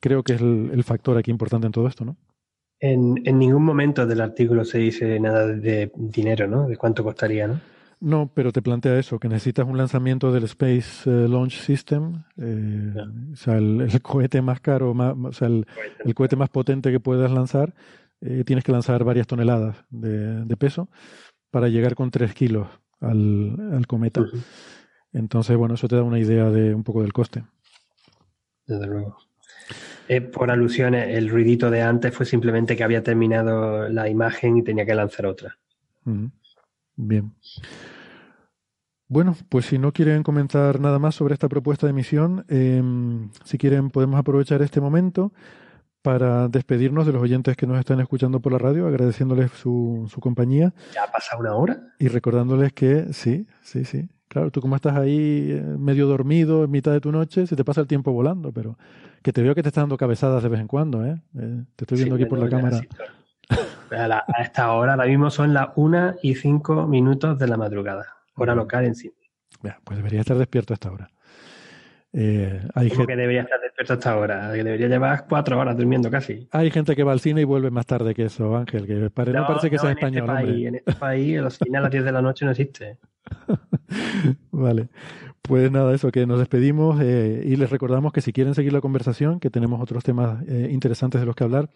creo 0.00 0.22
que 0.22 0.34
es 0.34 0.40
el, 0.40 0.70
el 0.72 0.84
factor 0.84 1.18
aquí 1.18 1.30
importante 1.30 1.66
en 1.66 1.72
todo 1.72 1.86
esto, 1.86 2.06
¿no? 2.06 2.16
En, 2.80 3.20
en, 3.24 3.38
ningún 3.38 3.64
momento 3.64 4.06
del 4.06 4.20
artículo 4.20 4.64
se 4.64 4.78
dice 4.78 5.18
nada 5.18 5.46
de 5.46 5.90
dinero, 5.96 6.46
¿no? 6.46 6.68
De 6.68 6.76
cuánto 6.76 7.02
costaría, 7.02 7.48
¿no? 7.48 7.60
No, 8.00 8.30
pero 8.32 8.52
te 8.52 8.62
plantea 8.62 8.98
eso, 8.98 9.18
que 9.18 9.28
necesitas 9.28 9.66
un 9.66 9.76
lanzamiento 9.76 10.30
del 10.30 10.44
Space 10.44 11.10
eh, 11.10 11.28
Launch 11.28 11.58
System, 11.58 12.22
eh, 12.36 12.94
o 13.32 13.36
sea, 13.36 13.58
el, 13.58 14.00
cohete 14.02 14.40
más 14.40 14.60
caro, 14.60 14.94
más, 14.94 15.14
o 15.20 15.32
sea, 15.32 15.48
el, 15.48 15.66
el, 16.04 16.14
cohete 16.14 16.36
más 16.36 16.48
potente 16.48 16.92
que 16.92 17.00
puedas 17.00 17.30
lanzar, 17.32 17.74
eh, 18.20 18.44
tienes 18.44 18.64
que 18.64 18.72
lanzar 18.72 19.02
varias 19.02 19.26
toneladas 19.26 19.84
de, 19.90 20.44
de, 20.44 20.56
peso 20.56 20.88
para 21.50 21.68
llegar 21.68 21.96
con 21.96 22.10
3 22.10 22.34
kilos 22.34 22.68
al, 23.00 23.56
al 23.72 23.86
cometa. 23.86 24.24
Entonces, 25.12 25.56
bueno, 25.56 25.74
eso 25.74 25.88
te 25.88 25.96
da 25.96 26.02
una 26.02 26.18
idea 26.18 26.50
de 26.50 26.74
un 26.74 26.84
poco 26.84 27.02
del 27.02 27.12
coste. 27.12 27.44
Desde 28.66 28.86
luego. 28.86 29.16
Eh, 30.08 30.20
por 30.20 30.50
alusiones, 30.50 31.16
el 31.16 31.28
ruidito 31.28 31.70
de 31.70 31.82
antes 31.82 32.14
fue 32.14 32.26
simplemente 32.26 32.76
que 32.76 32.84
había 32.84 33.02
terminado 33.02 33.88
la 33.88 34.08
imagen 34.08 34.56
y 34.56 34.62
tenía 34.62 34.86
que 34.86 34.94
lanzar 34.94 35.26
otra. 35.26 35.58
Bien. 36.96 37.32
Bueno, 39.06 39.36
pues 39.48 39.66
si 39.66 39.78
no 39.78 39.92
quieren 39.92 40.22
comentar 40.22 40.80
nada 40.80 40.98
más 40.98 41.14
sobre 41.14 41.34
esta 41.34 41.48
propuesta 41.48 41.86
de 41.86 41.92
misión, 41.92 42.44
eh, 42.48 42.82
si 43.44 43.58
quieren 43.58 43.90
podemos 43.90 44.18
aprovechar 44.18 44.60
este 44.62 44.80
momento 44.80 45.32
para 46.02 46.48
despedirnos 46.48 47.06
de 47.06 47.12
los 47.12 47.22
oyentes 47.22 47.56
que 47.56 47.66
nos 47.66 47.78
están 47.78 48.00
escuchando 48.00 48.40
por 48.40 48.52
la 48.52 48.58
radio, 48.58 48.86
agradeciéndoles 48.86 49.50
su, 49.52 50.08
su 50.10 50.20
compañía. 50.20 50.72
¿Ya 50.94 51.04
ha 51.04 51.12
pasado 51.12 51.40
una 51.40 51.54
hora? 51.54 51.94
Y 51.98 52.08
recordándoles 52.08 52.72
que 52.72 53.12
sí, 53.12 53.46
sí, 53.62 53.84
sí. 53.84 54.08
Claro, 54.28 54.50
tú 54.50 54.60
como 54.60 54.76
estás 54.76 54.96
ahí 54.96 55.52
eh, 55.52 55.62
medio 55.78 56.06
dormido 56.06 56.64
en 56.64 56.70
mitad 56.70 56.92
de 56.92 57.00
tu 57.00 57.10
noche, 57.10 57.46
se 57.46 57.56
te 57.56 57.64
pasa 57.64 57.80
el 57.80 57.86
tiempo 57.86 58.12
volando, 58.12 58.52
pero 58.52 58.78
que 59.22 59.32
te 59.32 59.42
veo 59.42 59.54
que 59.54 59.62
te 59.62 59.68
estás 59.68 59.82
dando 59.82 59.96
cabezadas 59.96 60.42
de 60.42 60.48
vez 60.48 60.60
en 60.60 60.68
cuando, 60.68 61.04
¿eh? 61.04 61.20
eh 61.38 61.64
te 61.76 61.84
estoy 61.84 61.98
viendo 61.98 62.14
aquí 62.14 62.26
por 62.26 62.38
la 62.38 62.48
cámara. 62.48 62.80
A, 63.90 64.42
esta 64.42 64.72
hora, 64.72 64.92
ahora 64.92 65.06
mismo 65.06 65.30
son 65.30 65.54
las 65.54 65.68
una 65.76 66.16
y 66.22 66.34
cinco 66.34 66.86
minutos 66.86 67.38
de 67.38 67.48
la 67.48 67.56
madrugada, 67.56 68.04
hora 68.36 68.54
local 68.54 68.84
en 68.84 68.94
sí. 68.94 69.10
pues 69.84 69.96
debería 69.96 70.20
estar 70.20 70.36
despierto 70.36 70.72
a 70.72 70.76
esta 70.76 70.92
hora. 70.92 71.08
Eh, 72.12 72.66
hay 72.74 72.88
gente... 72.88 73.06
que 73.06 73.16
debería 73.16 73.42
estar 73.42 73.60
despierto 73.60 73.92
a 73.92 73.96
esta 73.96 74.16
hora? 74.16 74.52
Que 74.52 74.64
debería 74.64 74.88
llevar 74.88 75.26
cuatro 75.28 75.58
horas 75.58 75.76
durmiendo 75.76 76.10
casi. 76.10 76.48
Hay 76.52 76.70
gente 76.70 76.96
que 76.96 77.04
va 77.04 77.12
al 77.12 77.20
cine 77.20 77.42
y 77.42 77.44
vuelve 77.44 77.70
más 77.70 77.86
tarde 77.86 78.14
que 78.14 78.24
eso, 78.24 78.56
Ángel, 78.56 78.86
que 78.86 78.94
no, 78.94 79.10
parece 79.10 79.70
que 79.70 79.78
sea 79.78 79.90
en 79.90 79.98
español. 79.98 80.28
Este 80.28 80.32
país, 80.32 80.66
en 80.66 80.74
este 80.76 80.92
país, 80.94 81.40
los 81.40 81.58
cines 81.58 81.78
a 81.78 81.82
las 81.82 81.90
10 81.90 82.04
de 82.04 82.12
la 82.12 82.22
noche 82.22 82.44
no 82.44 82.52
existe. 82.52 82.98
vale. 84.50 84.88
Pues 85.42 85.70
nada, 85.70 85.94
eso, 85.94 86.10
que 86.10 86.26
nos 86.26 86.38
despedimos 86.38 87.00
eh, 87.00 87.42
y 87.44 87.56
les 87.56 87.70
recordamos 87.70 88.12
que 88.12 88.20
si 88.20 88.32
quieren 88.32 88.54
seguir 88.54 88.72
la 88.72 88.80
conversación, 88.80 89.40
que 89.40 89.50
tenemos 89.50 89.80
otros 89.80 90.04
temas 90.04 90.42
eh, 90.48 90.68
interesantes 90.70 91.20
de 91.20 91.26
los 91.26 91.34
que 91.34 91.44
hablar, 91.44 91.70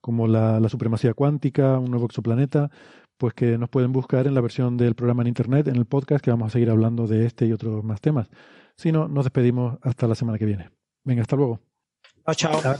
como 0.00 0.28
la, 0.28 0.60
la, 0.60 0.68
supremacía 0.68 1.14
cuántica, 1.14 1.78
un 1.78 1.90
nuevo 1.90 2.06
exoplaneta, 2.06 2.70
pues 3.16 3.34
que 3.34 3.58
nos 3.58 3.68
pueden 3.68 3.92
buscar 3.92 4.28
en 4.28 4.34
la 4.34 4.40
versión 4.40 4.76
del 4.76 4.94
programa 4.94 5.22
en 5.22 5.28
Internet, 5.28 5.66
en 5.66 5.76
el 5.76 5.86
podcast, 5.86 6.24
que 6.24 6.30
vamos 6.30 6.46
a 6.46 6.50
seguir 6.50 6.70
hablando 6.70 7.08
de 7.08 7.26
este 7.26 7.46
y 7.46 7.52
otros 7.52 7.82
más 7.82 8.00
temas. 8.00 8.28
Si 8.78 8.92
no, 8.92 9.08
nos 9.08 9.24
despedimos 9.24 9.76
hasta 9.82 10.06
la 10.06 10.14
semana 10.14 10.38
que 10.38 10.44
viene. 10.46 10.70
Venga, 11.02 11.22
hasta 11.22 11.34
luego. 11.34 11.60
Chao, 12.30 12.60
chao. 12.62 12.74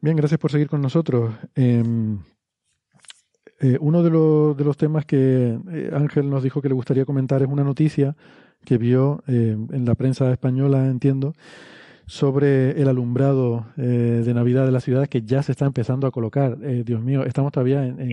Bien, 0.00 0.16
gracias 0.16 0.40
por 0.40 0.50
seguir 0.50 0.70
con 0.70 0.80
nosotros. 0.80 1.34
Eh, 1.54 1.84
eh, 3.60 3.76
uno 3.80 4.02
de, 4.02 4.08
lo, 4.08 4.54
de, 4.54 4.64
los 4.64 4.78
temas 4.78 5.04
que 5.04 5.58
eh, 5.70 5.90
Ángel 5.92 6.30
nos 6.30 6.42
dijo 6.42 6.62
que 6.62 6.68
le 6.68 6.74
gustaría 6.74 7.04
comentar 7.04 7.42
es 7.42 7.48
una 7.48 7.64
noticia 7.64 8.16
que 8.64 8.78
vio 8.78 9.22
eh, 9.26 9.54
en 9.70 9.84
la 9.84 9.96
prensa 9.96 10.32
española, 10.32 10.86
entiendo, 10.86 11.34
sobre 12.08 12.80
el 12.80 12.88
alumbrado 12.88 13.66
de 13.76 14.34
Navidad 14.34 14.66
de 14.66 14.72
la 14.72 14.80
ciudad 14.80 15.06
que 15.06 15.22
ya 15.22 15.42
se 15.42 15.52
está 15.52 15.66
empezando 15.66 16.06
a 16.06 16.10
colocar. 16.10 16.58
Dios 16.58 17.00
mío, 17.02 17.24
estamos 17.24 17.52
todavía 17.52 17.84
en, 17.84 18.10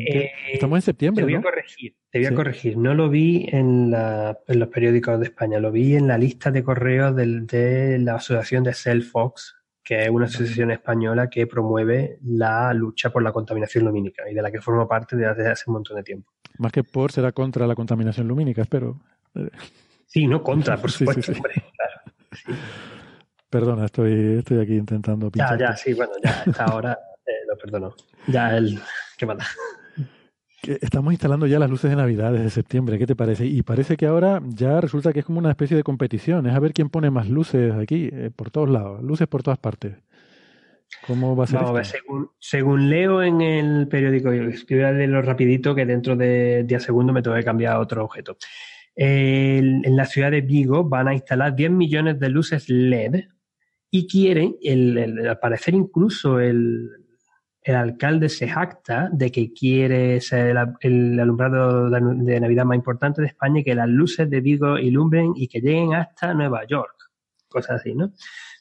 estamos 0.52 0.78
en 0.78 0.82
septiembre. 0.82 1.22
Te 1.22 1.26
voy 1.26 1.34
¿no? 1.34 1.40
a 1.40 1.44
corregir, 1.44 1.96
te 2.12 2.20
voy 2.20 2.28
a 2.28 2.36
corregir. 2.36 2.78
No 2.78 2.94
lo 2.94 3.10
vi 3.10 3.48
en, 3.52 3.92
la, 3.92 4.38
en, 4.48 4.60
los 4.60 4.70
periódicos 4.70 5.20
de 5.20 5.26
España, 5.26 5.60
lo 5.60 5.72
vi 5.72 5.96
en 5.96 6.08
la 6.08 6.18
lista 6.18 6.52
de 6.52 6.64
correos 6.64 7.16
del, 7.16 7.48
de 7.48 7.98
la 8.00 8.16
asociación 8.16 8.64
de 8.64 8.74
Cellfox 8.74 9.56
que 9.86 10.02
es 10.02 10.10
una 10.10 10.26
asociación 10.26 10.72
española 10.72 11.30
que 11.30 11.46
promueve 11.46 12.18
la 12.24 12.74
lucha 12.74 13.12
por 13.12 13.22
la 13.22 13.32
contaminación 13.32 13.86
lumínica 13.86 14.24
y 14.30 14.34
de 14.34 14.42
la 14.42 14.52
que 14.52 14.60
formo 14.60 14.88
parte 14.88 15.16
desde 15.16 15.48
hace 15.48 15.66
un 15.68 15.76
montón 15.76 15.98
de 15.98 16.04
tiempo. 16.04 16.32
Más 16.58 16.72
que 16.72 16.84
por, 16.84 17.12
será 17.12 17.32
contra 17.32 17.68
la 17.68 17.76
contaminación 17.76 18.28
lumínica, 18.28 18.64
espero. 18.64 19.00
Sí, 20.08 20.26
no 20.26 20.42
contra, 20.42 20.78
por 20.82 20.90
supuesto, 20.92 21.22
sí, 21.22 21.34
sí, 21.34 21.38
hombre, 21.38 21.54
claro. 21.54 22.60
Perdona, 23.56 23.86
estoy, 23.86 24.40
estoy 24.40 24.60
aquí 24.60 24.76
intentando 24.76 25.32
pinchar. 25.32 25.58
Ya, 25.58 25.70
ya, 25.70 25.78
sí, 25.78 25.94
bueno, 25.94 26.12
ya 26.22 26.44
esta 26.46 26.66
ahora 26.66 27.00
eh, 27.26 27.32
lo 27.48 27.58
perdono. 27.58 27.96
Ya 28.28 28.58
el... 28.58 28.78
¿Qué 29.18 29.26
manda? 29.26 29.46
Estamos 30.62 31.14
instalando 31.14 31.48
ya 31.48 31.58
las 31.58 31.70
luces 31.70 31.90
de 31.90 31.96
Navidad 31.96 32.34
desde 32.34 32.50
septiembre, 32.50 33.00
¿qué 33.00 33.08
te 33.08 33.16
parece? 33.16 33.46
Y 33.46 33.62
parece 33.62 33.96
que 33.96 34.08
ahora 34.08 34.42
ya 34.46 34.82
resulta 34.82 35.14
que 35.14 35.20
es 35.20 35.26
como 35.26 35.40
una 35.40 35.52
especie 35.52 35.78
de 35.78 35.84
competición, 35.84 36.48
es 36.48 36.54
a 36.54 36.60
ver 36.60 36.74
quién 36.74 36.90
pone 36.90 37.10
más 37.12 37.30
luces 37.30 37.74
aquí, 37.76 38.10
eh, 38.12 38.30
por 38.36 38.52
todos 38.52 38.70
lados, 38.70 39.02
luces 39.02 39.30
por 39.30 39.42
todas 39.42 39.58
partes. 39.58 39.94
¿Cómo 41.08 41.34
va 41.38 41.46
a 41.46 41.48
ser? 41.48 41.56
Vamos 41.56 41.70
a 41.70 41.74
ver, 41.76 41.86
según, 41.86 42.32
según, 42.38 42.90
leo 42.90 43.24
en 43.24 43.40
el 43.40 43.88
periódico, 43.88 44.34
yo 44.34 44.44
voy 44.70 44.82
a 44.82 44.92
leerlo 44.92 45.22
rapidito, 45.22 45.74
que 45.74 45.86
dentro 45.86 46.18
de 46.18 46.66
10 46.66 46.84
segundos 46.84 47.14
me 47.14 47.22
tengo 47.22 47.38
que 47.38 47.46
cambiar 47.46 47.76
a 47.76 47.80
otro 47.80 48.04
objeto. 48.04 48.36
El, 48.94 49.86
en 49.86 49.96
la 49.96 50.06
ciudad 50.06 50.32
de 50.32 50.42
Vigo 50.42 50.84
van 50.84 51.08
a 51.08 51.14
instalar 51.14 51.56
10 51.56 51.72
millones 51.72 52.20
de 52.20 52.28
luces 52.28 52.70
LED 52.70 53.24
y 53.98 54.08
quieren, 54.08 54.58
el, 54.62 55.26
al 55.26 55.40
parecer 55.40 55.74
incluso 55.74 56.42
el, 56.42 56.90
el 57.62 57.76
alcalde 57.76 58.28
se 58.28 58.46
jacta 58.46 59.08
de 59.10 59.32
que 59.32 59.54
quiere 59.54 60.20
ser 60.20 60.58
el, 60.82 61.18
alumbrado 61.18 61.90
de 61.90 62.40
Navidad 62.42 62.66
más 62.66 62.76
importante 62.76 63.22
de 63.22 63.28
España 63.28 63.62
y 63.62 63.64
que 63.64 63.74
las 63.74 63.88
luces 63.88 64.30
de 64.30 64.42
Vigo 64.42 64.78
ilumbren 64.78 65.32
y 65.38 65.48
que 65.48 65.62
lleguen 65.62 65.94
hasta 65.94 66.34
Nueva 66.34 66.68
York. 66.68 67.10
Cosas 67.48 67.80
así, 67.80 67.96
¿no? 67.96 68.12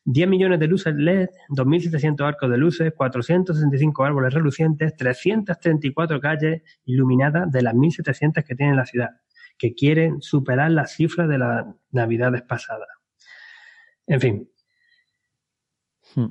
10 0.04 0.28
millones 0.28 0.60
de 0.60 0.68
luces 0.68 0.94
LED, 0.94 1.30
2.700 1.48 2.24
arcos 2.24 2.48
de 2.48 2.56
luces, 2.56 2.92
465 2.96 4.04
árboles 4.04 4.32
relucientes, 4.32 4.94
334 4.94 6.20
calles 6.20 6.62
iluminadas 6.84 7.50
de 7.50 7.60
las 7.60 7.74
1.700 7.74 8.44
que 8.44 8.54
tiene 8.54 8.76
la 8.76 8.86
ciudad, 8.86 9.10
que 9.58 9.74
quieren 9.74 10.22
superar 10.22 10.70
las 10.70 10.92
cifras 10.92 11.28
de 11.28 11.38
las 11.38 11.66
Navidades 11.90 12.42
pasadas. 12.42 12.86
En 14.06 14.20
fin. 14.20 14.53
Hmm. 16.14 16.28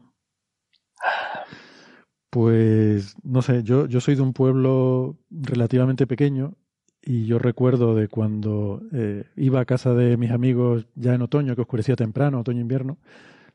Pues 2.29 3.15
no 3.23 3.41
sé, 3.41 3.63
yo, 3.63 3.85
yo 3.85 4.01
soy 4.01 4.15
de 4.15 4.21
un 4.21 4.33
pueblo 4.33 5.17
relativamente 5.29 6.07
pequeño 6.07 6.55
y 7.01 7.25
yo 7.25 7.37
recuerdo 7.37 7.95
de 7.95 8.07
cuando 8.07 8.81
eh, 8.93 9.25
iba 9.35 9.59
a 9.59 9.65
casa 9.65 9.93
de 9.93 10.17
mis 10.17 10.31
amigos 10.31 10.87
ya 10.95 11.13
en 11.13 11.21
otoño, 11.21 11.55
que 11.55 11.61
oscurecía 11.61 11.95
temprano, 11.95 12.39
otoño-invierno. 12.39 12.97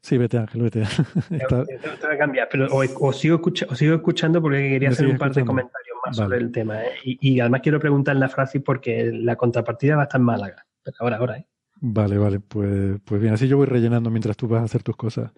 Sí, 0.01 0.17
vete 0.17 0.39
Ángel, 0.39 0.63
vete. 0.63 0.83
Está... 1.31 1.65
Te 1.65 1.79
voy 1.79 2.15
a 2.15 2.19
cambiar, 2.19 2.49
pero 2.51 2.67
o, 2.67 2.85
o, 3.01 3.13
sigo 3.13 3.37
escucha, 3.37 3.67
o, 3.69 3.75
sigo 3.75 3.97
escuchando 3.97 4.41
porque 4.41 4.69
quería 4.69 4.91
hacer 4.91 5.09
un 5.09 5.19
par 5.19 5.35
de 5.35 5.45
comentarios 5.45 5.97
más 6.07 6.17
vale. 6.17 6.29
sobre 6.29 6.45
el 6.45 6.53
tema. 6.53 6.83
¿eh? 6.85 6.91
Y, 7.05 7.19
y, 7.21 7.41
además 7.41 7.63
quiero 7.63 7.81
preguntar 7.81 8.17
la 8.17 8.29
frase 8.29 8.61
porque 8.61 9.11
la 9.13 9.35
contrapartida 9.35 9.97
va 9.97 10.03
a 10.03 10.05
estar 10.05 10.21
en 10.21 10.25
Málaga. 10.25 10.67
Pero 10.85 10.97
ahora, 11.01 11.17
ahora, 11.17 11.39
¿eh? 11.39 11.47
Vale, 11.81 12.19
vale, 12.19 12.41
pues, 12.41 13.01
pues 13.05 13.21
bien, 13.21 13.35
así 13.35 13.47
yo 13.47 13.57
voy 13.57 13.67
rellenando 13.67 14.11
mientras 14.11 14.37
tú 14.37 14.49
vas 14.49 14.63
a 14.63 14.65
hacer 14.65 14.83
tus 14.83 14.97
cosas. 14.97 15.33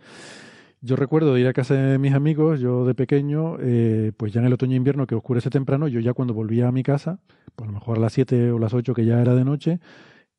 Yo 0.82 0.96
recuerdo 0.96 1.36
ir 1.36 1.46
a 1.46 1.52
casa 1.52 1.74
de 1.74 1.98
mis 1.98 2.14
amigos, 2.14 2.58
yo 2.58 2.86
de 2.86 2.94
pequeño, 2.94 3.58
eh, 3.60 4.12
pues 4.16 4.32
ya 4.32 4.40
en 4.40 4.46
el 4.46 4.52
otoño 4.54 4.72
e 4.72 4.76
invierno 4.76 5.06
que 5.06 5.14
oscurece 5.14 5.50
temprano, 5.50 5.88
yo 5.88 6.00
ya 6.00 6.14
cuando 6.14 6.32
volvía 6.32 6.68
a 6.68 6.72
mi 6.72 6.82
casa, 6.82 7.20
pues 7.54 7.68
a 7.68 7.72
lo 7.72 7.78
mejor 7.78 7.98
a 7.98 8.00
las 8.00 8.14
7 8.14 8.50
o 8.52 8.58
las 8.58 8.72
8 8.72 8.94
que 8.94 9.04
ya 9.04 9.20
era 9.20 9.34
de 9.34 9.44
noche, 9.44 9.78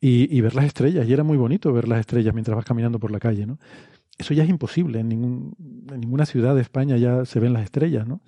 y, 0.04 0.42
ver 0.42 0.56
las 0.56 0.66
estrellas, 0.66 1.08
y 1.08 1.14
era 1.14 1.24
muy 1.24 1.38
bonito 1.38 1.72
ver 1.72 1.88
las 1.88 2.00
estrellas 2.00 2.34
mientras 2.34 2.56
vas 2.56 2.66
caminando 2.66 2.98
por 3.00 3.12
la 3.12 3.20
calle, 3.20 3.46
¿no? 3.46 3.60
Eso 4.18 4.34
ya 4.34 4.44
es 4.44 4.50
imposible, 4.50 5.00
en, 5.00 5.10
ninguna 5.10 6.26
ciudad 6.26 6.56
de 6.56 6.62
España 6.62 6.98
ya 6.98 7.24
se 7.26 7.40
ven 7.40 7.54
las 7.54 7.64
estrellas, 7.64 8.08
¿no? 8.08 8.22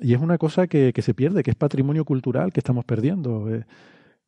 y 0.00 0.14
es 0.14 0.20
una 0.20 0.38
cosa 0.38 0.66
que, 0.66 0.92
se 0.96 1.14
pierde, 1.14 1.42
que 1.42 1.50
es 1.50 1.56
patrimonio 1.56 2.04
cultural 2.04 2.52
que 2.52 2.60
estamos 2.60 2.84
perdiendo. 2.84 3.52
Eh, 3.52 3.64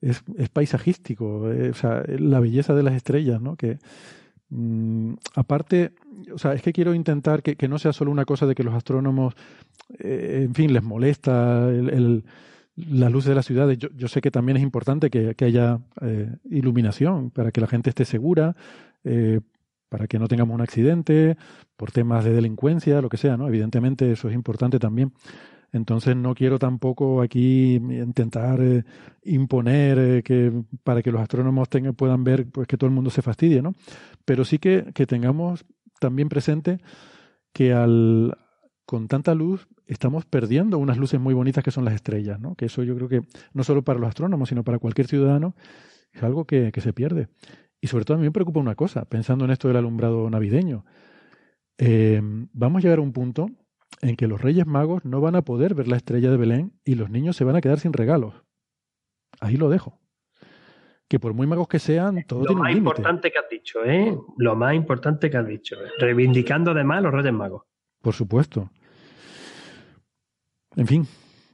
es, 0.00 0.22
es, 0.36 0.48
paisajístico, 0.48 1.50
eh, 1.50 1.70
o 1.70 1.74
sea, 1.74 2.04
la 2.06 2.40
belleza 2.40 2.74
de 2.74 2.82
las 2.82 2.94
estrellas, 2.94 3.40
¿no? 3.40 3.56
Que, 3.56 3.78
mm, 4.50 5.14
aparte, 5.34 5.92
o 6.32 6.38
sea, 6.38 6.54
es 6.54 6.62
que 6.62 6.72
quiero 6.72 6.94
intentar 6.94 7.42
que, 7.42 7.68
no 7.68 7.78
sea 7.78 7.92
solo 7.92 8.10
una 8.10 8.24
cosa 8.24 8.46
de 8.46 8.54
que 8.54 8.64
los 8.64 8.74
astrónomos, 8.74 9.34
eh, 9.98 10.42
en 10.44 10.54
fin, 10.54 10.72
les 10.72 10.82
molesta 10.82 11.68
el, 11.68 11.90
el, 11.90 12.24
la 12.76 13.08
luz 13.10 13.24
de 13.24 13.34
las 13.34 13.46
ciudades. 13.46 13.78
Yo, 13.78 14.08
sé 14.08 14.20
que 14.20 14.30
también 14.30 14.56
es 14.56 14.62
importante 14.62 15.10
que, 15.10 15.34
que 15.34 15.44
haya 15.46 15.80
eh, 16.02 16.36
iluminación 16.50 17.30
para 17.30 17.50
que 17.50 17.60
la 17.60 17.66
gente 17.66 17.90
esté 17.90 18.04
segura, 18.04 18.54
eh, 19.04 19.40
para 19.88 20.06
que 20.06 20.18
no 20.18 20.28
tengamos 20.28 20.54
un 20.54 20.60
accidente, 20.60 21.36
por 21.76 21.90
temas 21.90 22.24
de 22.24 22.32
delincuencia, 22.32 23.00
lo 23.00 23.08
que 23.08 23.16
sea, 23.16 23.36
¿no? 23.36 23.48
Evidentemente 23.48 24.12
eso 24.12 24.28
es 24.28 24.34
importante 24.34 24.78
también. 24.78 25.12
Entonces 25.72 26.16
no 26.16 26.34
quiero 26.34 26.58
tampoco 26.58 27.20
aquí 27.20 27.74
intentar 27.74 28.60
imponer 29.24 30.22
que 30.22 30.52
para 30.84 31.02
que 31.02 31.12
los 31.12 31.20
astrónomos 31.20 31.68
puedan 31.96 32.24
ver 32.24 32.46
pues 32.46 32.66
que 32.66 32.76
todo 32.76 32.88
el 32.88 32.94
mundo 32.94 33.10
se 33.10 33.20
fastidie, 33.20 33.60
¿no? 33.62 33.74
Pero 34.26 34.44
sí 34.44 34.58
que, 34.58 34.82
tengamos 35.06 35.64
también 35.98 36.28
presente 36.28 36.78
que 37.54 37.72
al 37.72 38.36
con 38.84 39.08
tanta 39.08 39.34
luz 39.34 39.66
estamos 39.86 40.26
perdiendo 40.26 40.78
unas 40.78 40.98
luces 40.98 41.18
muy 41.18 41.32
bonitas 41.32 41.64
que 41.64 41.70
son 41.70 41.84
las 41.84 41.94
estrellas, 41.94 42.38
¿no? 42.38 42.54
Que 42.54 42.66
eso 42.66 42.82
yo 42.82 42.94
creo 42.94 43.08
que 43.08 43.22
no 43.54 43.64
solo 43.64 43.82
para 43.82 43.98
los 43.98 44.08
astrónomos, 44.08 44.50
sino 44.50 44.62
para 44.62 44.78
cualquier 44.78 45.06
ciudadano 45.06 45.56
es 46.12 46.22
algo 46.22 46.44
que, 46.44 46.70
que 46.70 46.80
se 46.80 46.92
pierde. 46.92 47.28
Y 47.80 47.86
sobre 47.86 48.04
todo 48.04 48.16
a 48.16 48.20
mí 48.20 48.26
me 48.26 48.32
preocupa 48.32 48.60
una 48.60 48.74
cosa, 48.74 49.04
pensando 49.06 49.44
en 49.44 49.50
esto 49.52 49.68
del 49.68 49.78
alumbrado 49.78 50.28
navideño. 50.28 50.84
Eh, 51.78 52.20
vamos 52.52 52.80
a 52.80 52.82
llegar 52.82 52.98
a 52.98 53.02
un 53.02 53.12
punto 53.12 53.48
en 54.02 54.16
que 54.16 54.26
los 54.26 54.40
Reyes 54.40 54.66
Magos 54.66 55.04
no 55.04 55.20
van 55.20 55.36
a 55.36 55.42
poder 55.42 55.74
ver 55.74 55.88
la 55.88 55.96
estrella 55.96 56.30
de 56.30 56.36
Belén 56.36 56.72
y 56.84 56.94
los 56.94 57.10
niños 57.10 57.36
se 57.36 57.44
van 57.44 57.56
a 57.56 57.60
quedar 57.60 57.80
sin 57.80 57.92
regalos. 57.92 58.44
Ahí 59.40 59.56
lo 59.56 59.68
dejo. 59.68 59.98
Que 61.08 61.20
por 61.20 61.34
muy 61.34 61.46
magos 61.46 61.68
que 61.68 61.78
sean, 61.78 62.24
todo 62.26 62.40
lo 62.40 62.46
tiene 62.46 62.60
más 62.62 62.70
un 62.70 62.74
límite. 62.74 62.90
importante 62.90 63.30
que 63.30 63.38
has 63.38 63.48
dicho, 63.48 63.84
¿eh? 63.84 64.16
Lo 64.38 64.56
más 64.56 64.74
importante 64.74 65.30
que 65.30 65.36
has 65.36 65.46
dicho. 65.46 65.76
Reivindicando 65.98 66.72
además 66.72 66.98
a 66.98 67.00
los 67.02 67.12
Reyes 67.12 67.32
Magos. 67.32 67.62
Por 68.02 68.12
supuesto. 68.14 68.70
En 70.74 70.86
fin, 70.86 71.06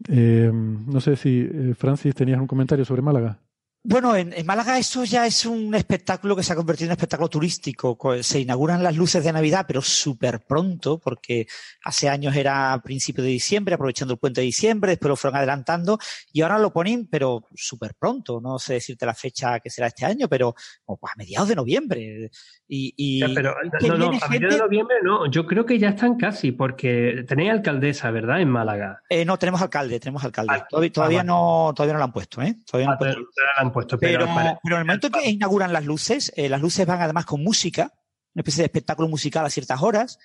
eh, 0.08 0.50
no 0.52 1.00
sé 1.00 1.16
si 1.16 1.48
eh, 1.52 1.74
Francis 1.74 2.14
tenías 2.14 2.40
un 2.40 2.46
comentario 2.46 2.84
sobre 2.84 3.02
Málaga. 3.02 3.38
Bueno, 3.84 4.14
en, 4.14 4.32
en, 4.32 4.46
Málaga 4.46 4.78
eso 4.78 5.02
ya 5.02 5.26
es 5.26 5.44
un 5.44 5.74
espectáculo 5.74 6.36
que 6.36 6.44
se 6.44 6.52
ha 6.52 6.56
convertido 6.56 6.86
en 6.86 6.90
un 6.90 6.98
espectáculo 6.98 7.28
turístico. 7.28 7.98
Se 8.22 8.38
inauguran 8.38 8.80
las 8.80 8.96
luces 8.96 9.24
de 9.24 9.32
Navidad, 9.32 9.64
pero 9.66 9.82
súper 9.82 10.38
pronto, 10.38 11.00
porque 11.00 11.48
hace 11.82 12.08
años 12.08 12.36
era 12.36 12.74
a 12.74 12.80
principio 12.80 13.24
de 13.24 13.30
diciembre, 13.30 13.74
aprovechando 13.74 14.14
el 14.14 14.20
puente 14.20 14.40
de 14.40 14.44
diciembre, 14.44 14.92
después 14.92 15.08
lo 15.08 15.16
fueron 15.16 15.38
adelantando 15.38 15.98
y 16.32 16.42
ahora 16.42 16.60
lo 16.60 16.72
ponen, 16.72 17.08
pero 17.08 17.48
súper 17.56 17.96
pronto. 17.98 18.40
No 18.40 18.56
sé 18.60 18.74
decirte 18.74 19.04
la 19.04 19.14
fecha 19.14 19.58
que 19.58 19.68
será 19.68 19.88
este 19.88 20.06
año, 20.06 20.28
pero 20.28 20.54
oh, 20.84 21.00
a 21.02 21.16
mediados 21.16 21.48
de 21.48 21.56
noviembre. 21.56 22.30
Y, 22.68 22.94
y 22.96 23.18
ya, 23.18 23.30
pero 23.34 23.56
no, 23.80 23.98
no, 23.98 24.18
a 24.22 24.28
mediados 24.28 24.54
de 24.54 24.62
noviembre 24.62 24.96
no. 25.02 25.26
Yo 25.26 25.44
creo 25.44 25.66
que 25.66 25.80
ya 25.80 25.88
están 25.88 26.16
casi, 26.16 26.52
porque 26.52 27.24
tenéis 27.26 27.50
alcaldesa, 27.50 28.12
¿verdad? 28.12 28.40
En 28.40 28.48
Málaga. 28.48 29.02
Eh, 29.08 29.24
no, 29.24 29.36
tenemos 29.40 29.60
alcalde, 29.60 29.98
tenemos 29.98 30.22
alcalde. 30.22 30.54
Ah, 30.54 30.66
todavía, 30.70 30.92
todavía 30.92 31.20
ah, 31.22 31.24
no, 31.24 31.72
todavía 31.74 31.94
no 31.94 31.98
lo 31.98 32.04
han 32.04 32.12
puesto, 32.12 32.40
¿eh? 32.42 32.58
Todavía 32.64 32.86
no 32.86 32.92
ah, 32.92 32.94
han 32.94 32.98
puesto. 32.98 33.71
Han 33.72 33.74
puesto 33.74 33.98
pero, 33.98 34.26
pero, 34.62 34.76
en 34.76 34.80
el 34.80 34.86
momento 34.86 35.06
en 35.08 35.12
que 35.12 35.30
inauguran 35.30 35.72
las 35.72 35.84
luces, 35.84 36.32
eh, 36.36 36.48
las 36.48 36.60
luces 36.60 36.86
van 36.86 37.00
además 37.00 37.24
con 37.24 37.42
música, 37.42 37.92
una 38.34 38.40
especie 38.40 38.62
de 38.62 38.66
espectáculo 38.66 39.08
musical 39.08 39.44
a 39.44 39.50
ciertas 39.50 39.82
horas. 39.82 40.18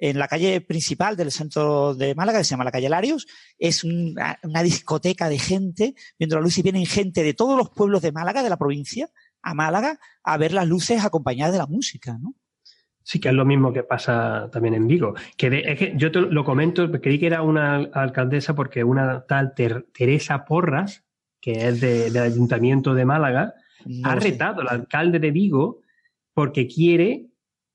En 0.00 0.18
la 0.18 0.28
calle 0.28 0.60
principal 0.60 1.16
del 1.16 1.32
centro 1.32 1.94
de 1.94 2.14
Málaga, 2.14 2.38
que 2.38 2.44
se 2.44 2.50
llama 2.50 2.62
la 2.62 2.70
calle 2.70 2.88
Larios, 2.88 3.26
es 3.58 3.82
una, 3.82 4.38
una 4.44 4.62
discoteca 4.62 5.28
de 5.28 5.38
gente 5.40 5.94
viendo 6.16 6.36
la 6.36 6.42
luz 6.42 6.56
y 6.58 6.62
vienen 6.62 6.86
gente 6.86 7.24
de 7.24 7.34
todos 7.34 7.58
los 7.58 7.70
pueblos 7.70 8.00
de 8.02 8.12
Málaga, 8.12 8.44
de 8.44 8.50
la 8.50 8.58
provincia, 8.58 9.10
a 9.42 9.54
Málaga, 9.54 9.98
a 10.22 10.36
ver 10.36 10.52
las 10.52 10.68
luces 10.68 11.04
acompañadas 11.04 11.52
de 11.52 11.58
la 11.58 11.66
música, 11.66 12.16
¿no? 12.20 12.34
Sí, 13.08 13.20
que 13.20 13.30
es 13.30 13.34
lo 13.34 13.46
mismo 13.46 13.72
que 13.72 13.84
pasa 13.84 14.50
también 14.52 14.74
en 14.74 14.86
Vigo. 14.86 15.14
Que 15.38 15.48
de, 15.48 15.60
es 15.60 15.78
que 15.78 15.94
yo 15.96 16.12
te 16.12 16.20
lo 16.20 16.44
comento, 16.44 16.92
creí 16.92 17.18
que 17.18 17.26
era 17.26 17.40
una 17.40 17.76
alcaldesa 17.94 18.54
porque 18.54 18.84
una 18.84 19.24
tal 19.24 19.54
ter, 19.54 19.86
Teresa 19.94 20.44
Porras, 20.44 21.07
que 21.40 21.68
es 21.68 21.80
de, 21.80 22.10
del 22.10 22.22
Ayuntamiento 22.22 22.94
de 22.94 23.04
Málaga, 23.04 23.54
no 23.86 24.10
ha 24.10 24.14
retado 24.16 24.62
al 24.62 24.68
alcalde 24.68 25.18
de 25.18 25.30
Vigo 25.30 25.82
porque 26.34 26.66
quiere 26.66 27.26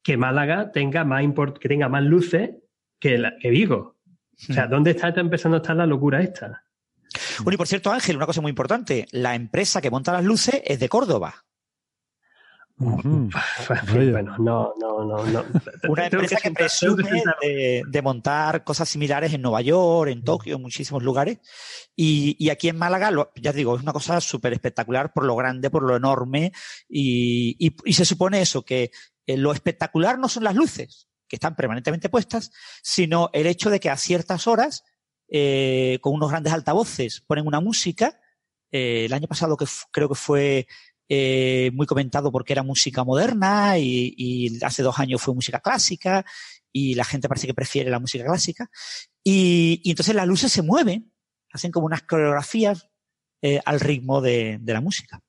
que 0.04 0.18
Málaga 0.18 0.72
tenga 0.72 1.04
más, 1.06 1.24
import, 1.24 1.58
que 1.58 1.70
tenga 1.70 1.90
más 1.90 2.04
luces 2.04 2.52
que, 3.00 3.18
la, 3.18 3.34
que 3.40 3.50
Vigo. 3.50 3.98
O 4.50 4.54
sea, 4.54 4.68
¿dónde 4.68 4.92
está 4.92 5.10
empezando 5.16 5.58
a 5.58 5.62
estar 5.62 5.76
la 5.76 5.86
locura 5.86 6.22
esta? 6.22 6.64
Bueno, 7.40 7.56
y 7.56 7.58
por 7.58 7.68
cierto, 7.68 7.92
Ángel, 7.92 8.18
una 8.18 8.26
cosa 8.26 8.42
muy 8.42 8.50
importante. 8.50 9.06
La 9.12 9.36
empresa 9.36 9.82
que 9.82 9.92
monta 9.92 10.12
las 10.12 10.26
luces 10.26 10.62
es 10.66 10.80
de 10.80 10.90
Córdoba. 10.90 11.46
Bueno, 13.94 14.36
no, 14.40 14.74
no, 14.80 15.06
no, 15.06 15.26
no. 15.26 15.46
Una 15.90 16.06
empresa 16.08 16.38
que, 16.42 16.52
presume 16.52 17.24
de, 17.42 17.84
de, 17.88 18.02
montar 18.02 18.64
cosas 18.64 18.90
similares 18.90 19.34
en 19.34 19.42
Nueva 19.42 19.62
York, 19.62 20.10
en 20.10 20.24
Tokio, 20.24 20.56
en 20.56 20.62
muchísimos 20.62 21.04
lugares. 21.04 21.40
Y, 21.96 22.36
y 22.40 22.50
aquí 22.50 22.70
en 22.70 22.78
Málaga, 22.78 23.12
lo, 23.12 23.32
ya 23.36 23.54
digo, 23.54 23.76
es 23.76 23.84
una 23.84 23.94
cosa 23.94 24.20
súper 24.20 24.54
espectacular 24.54 25.14
por 25.14 25.26
lo 25.26 25.36
grande, 25.36 25.70
por 25.70 25.84
lo 25.84 25.96
enorme. 25.96 26.52
Y, 26.90 27.56
y, 27.60 27.76
y 27.86 27.94
se 27.94 28.06
supone 28.06 28.42
eso, 28.42 28.64
que 28.64 28.92
eh, 29.26 29.38
lo 29.38 29.52
espectacular 29.52 30.20
no 30.20 30.28
son 30.28 30.44
las 30.44 30.56
luces, 30.56 31.08
que 31.28 31.36
están 31.36 31.56
permanentemente 31.56 32.10
puestas, 32.10 32.52
sino 32.82 33.30
el 33.34 33.48
hecho 33.48 33.70
de 33.70 33.80
que 33.80 33.90
a 33.90 33.98
ciertas 33.98 34.48
horas, 34.48 34.84
eh, 35.30 36.00
con 36.02 36.14
unos 36.14 36.30
grandes 36.30 36.54
altavoces, 36.54 37.22
ponen 37.22 37.48
una 37.48 37.62
música. 37.62 38.20
Eh, 38.72 39.06
el 39.06 39.14
año 39.14 39.28
pasado 39.28 39.56
que 39.56 39.66
creo 39.92 40.10
que 40.10 40.16
fue 40.16 40.68
eh, 41.10 41.72
muy 41.74 41.86
comentado 41.86 42.32
porque 42.32 42.54
era 42.54 42.64
música 42.64 43.04
moderna 43.04 43.78
y, 43.78 44.14
y, 44.18 44.64
hace 44.64 44.84
dos 44.84 45.00
años 45.00 45.22
fue 45.22 45.36
música 45.36 45.60
clásica 45.60 46.26
y 46.72 46.96
la 46.96 47.04
gente 47.04 47.28
parece 47.28 47.48
que 47.48 47.54
prefiere 47.54 47.90
la 47.90 48.00
música 48.00 48.26
clásica. 48.26 48.70
Y, 49.24 49.82
y 49.84 49.92
entonces 49.92 50.16
las 50.16 50.28
luces 50.28 50.52
se 50.52 50.62
mueven, 50.62 51.14
hacen 51.52 51.72
como 51.72 51.86
unas 51.86 52.04
coreografías 52.04 52.90
eh, 53.42 53.60
al 53.66 53.80
ritmo 53.80 54.22
de, 54.22 54.58
de 54.62 54.74
la 54.74 54.82
música. 54.82 55.22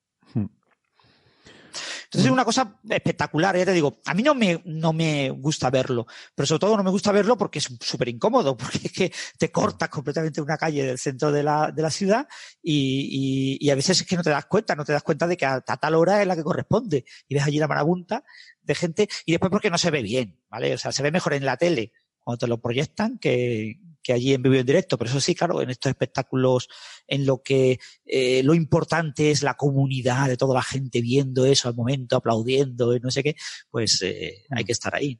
Entonces 2.15 2.27
es 2.27 2.31
una 2.31 2.45
cosa 2.45 2.79
espectacular, 2.89 3.57
ya 3.57 3.65
te 3.65 3.73
digo, 3.73 3.99
a 4.05 4.13
mí 4.13 4.23
no 4.23 4.33
me, 4.33 4.61
no 4.63 4.93
me 4.93 5.29
gusta 5.31 5.69
verlo, 5.69 6.07
pero 6.33 6.47
sobre 6.47 6.59
todo 6.59 6.77
no 6.77 6.83
me 6.83 6.89
gusta 6.89 7.11
verlo 7.11 7.37
porque 7.37 7.59
es 7.59 7.67
súper 7.81 8.07
incómodo, 8.07 8.55
porque 8.57 8.79
es 8.85 8.91
que 8.93 9.11
te 9.37 9.51
cortas 9.51 9.89
completamente 9.89 10.41
una 10.41 10.57
calle 10.57 10.85
del 10.85 10.97
centro 10.97 11.29
de 11.29 11.43
la, 11.43 11.73
de 11.73 11.81
la 11.81 11.91
ciudad 11.91 12.25
y, 12.63 13.57
y, 13.59 13.67
y, 13.67 13.69
a 13.69 13.75
veces 13.75 13.99
es 13.99 14.07
que 14.07 14.15
no 14.15 14.23
te 14.23 14.29
das 14.29 14.45
cuenta, 14.45 14.75
no 14.75 14.85
te 14.85 14.93
das 14.93 15.03
cuenta 15.03 15.27
de 15.27 15.35
que 15.35 15.45
a, 15.45 15.55
a, 15.55 15.77
tal 15.77 15.95
hora 15.95 16.21
es 16.21 16.27
la 16.27 16.37
que 16.37 16.43
corresponde. 16.43 17.03
Y 17.27 17.35
ves 17.35 17.43
allí 17.43 17.59
la 17.59 17.67
marabunta 17.67 18.23
de 18.61 18.75
gente 18.75 19.09
y 19.25 19.33
después 19.33 19.51
porque 19.51 19.69
no 19.69 19.77
se 19.77 19.91
ve 19.91 20.01
bien, 20.01 20.39
¿vale? 20.49 20.73
O 20.73 20.77
sea, 20.77 20.93
se 20.93 21.03
ve 21.03 21.11
mejor 21.11 21.33
en 21.33 21.43
la 21.43 21.57
tele 21.57 21.91
cuando 22.25 22.39
te 22.39 22.47
lo 22.47 22.59
proyectan 22.59 23.19
que, 23.19 23.79
que 24.01 24.13
allí 24.13 24.33
en 24.33 24.41
vivo 24.41 24.55
y 24.55 24.59
en 24.59 24.65
directo. 24.65 24.97
Pero 24.97 25.09
eso 25.09 25.21
sí, 25.21 25.35
claro, 25.35 25.61
en 25.61 25.69
estos 25.69 25.91
espectáculos 25.91 26.67
en 27.07 27.25
lo 27.25 27.41
que 27.41 27.79
eh, 28.05 28.43
lo 28.43 28.53
importante 28.53 29.31
es 29.31 29.43
la 29.43 29.53
comunidad 29.53 30.27
de 30.27 30.37
toda 30.37 30.55
la 30.55 30.63
gente 30.63 31.01
viendo 31.01 31.45
eso 31.45 31.69
al 31.69 31.75
momento, 31.75 32.17
aplaudiendo 32.17 32.95
y 32.95 32.99
no 32.99 33.11
sé 33.11 33.23
qué, 33.23 33.35
pues 33.69 34.01
eh, 34.01 34.43
hay 34.49 34.63
que 34.65 34.71
estar 34.71 34.93
ahí. 34.95 35.19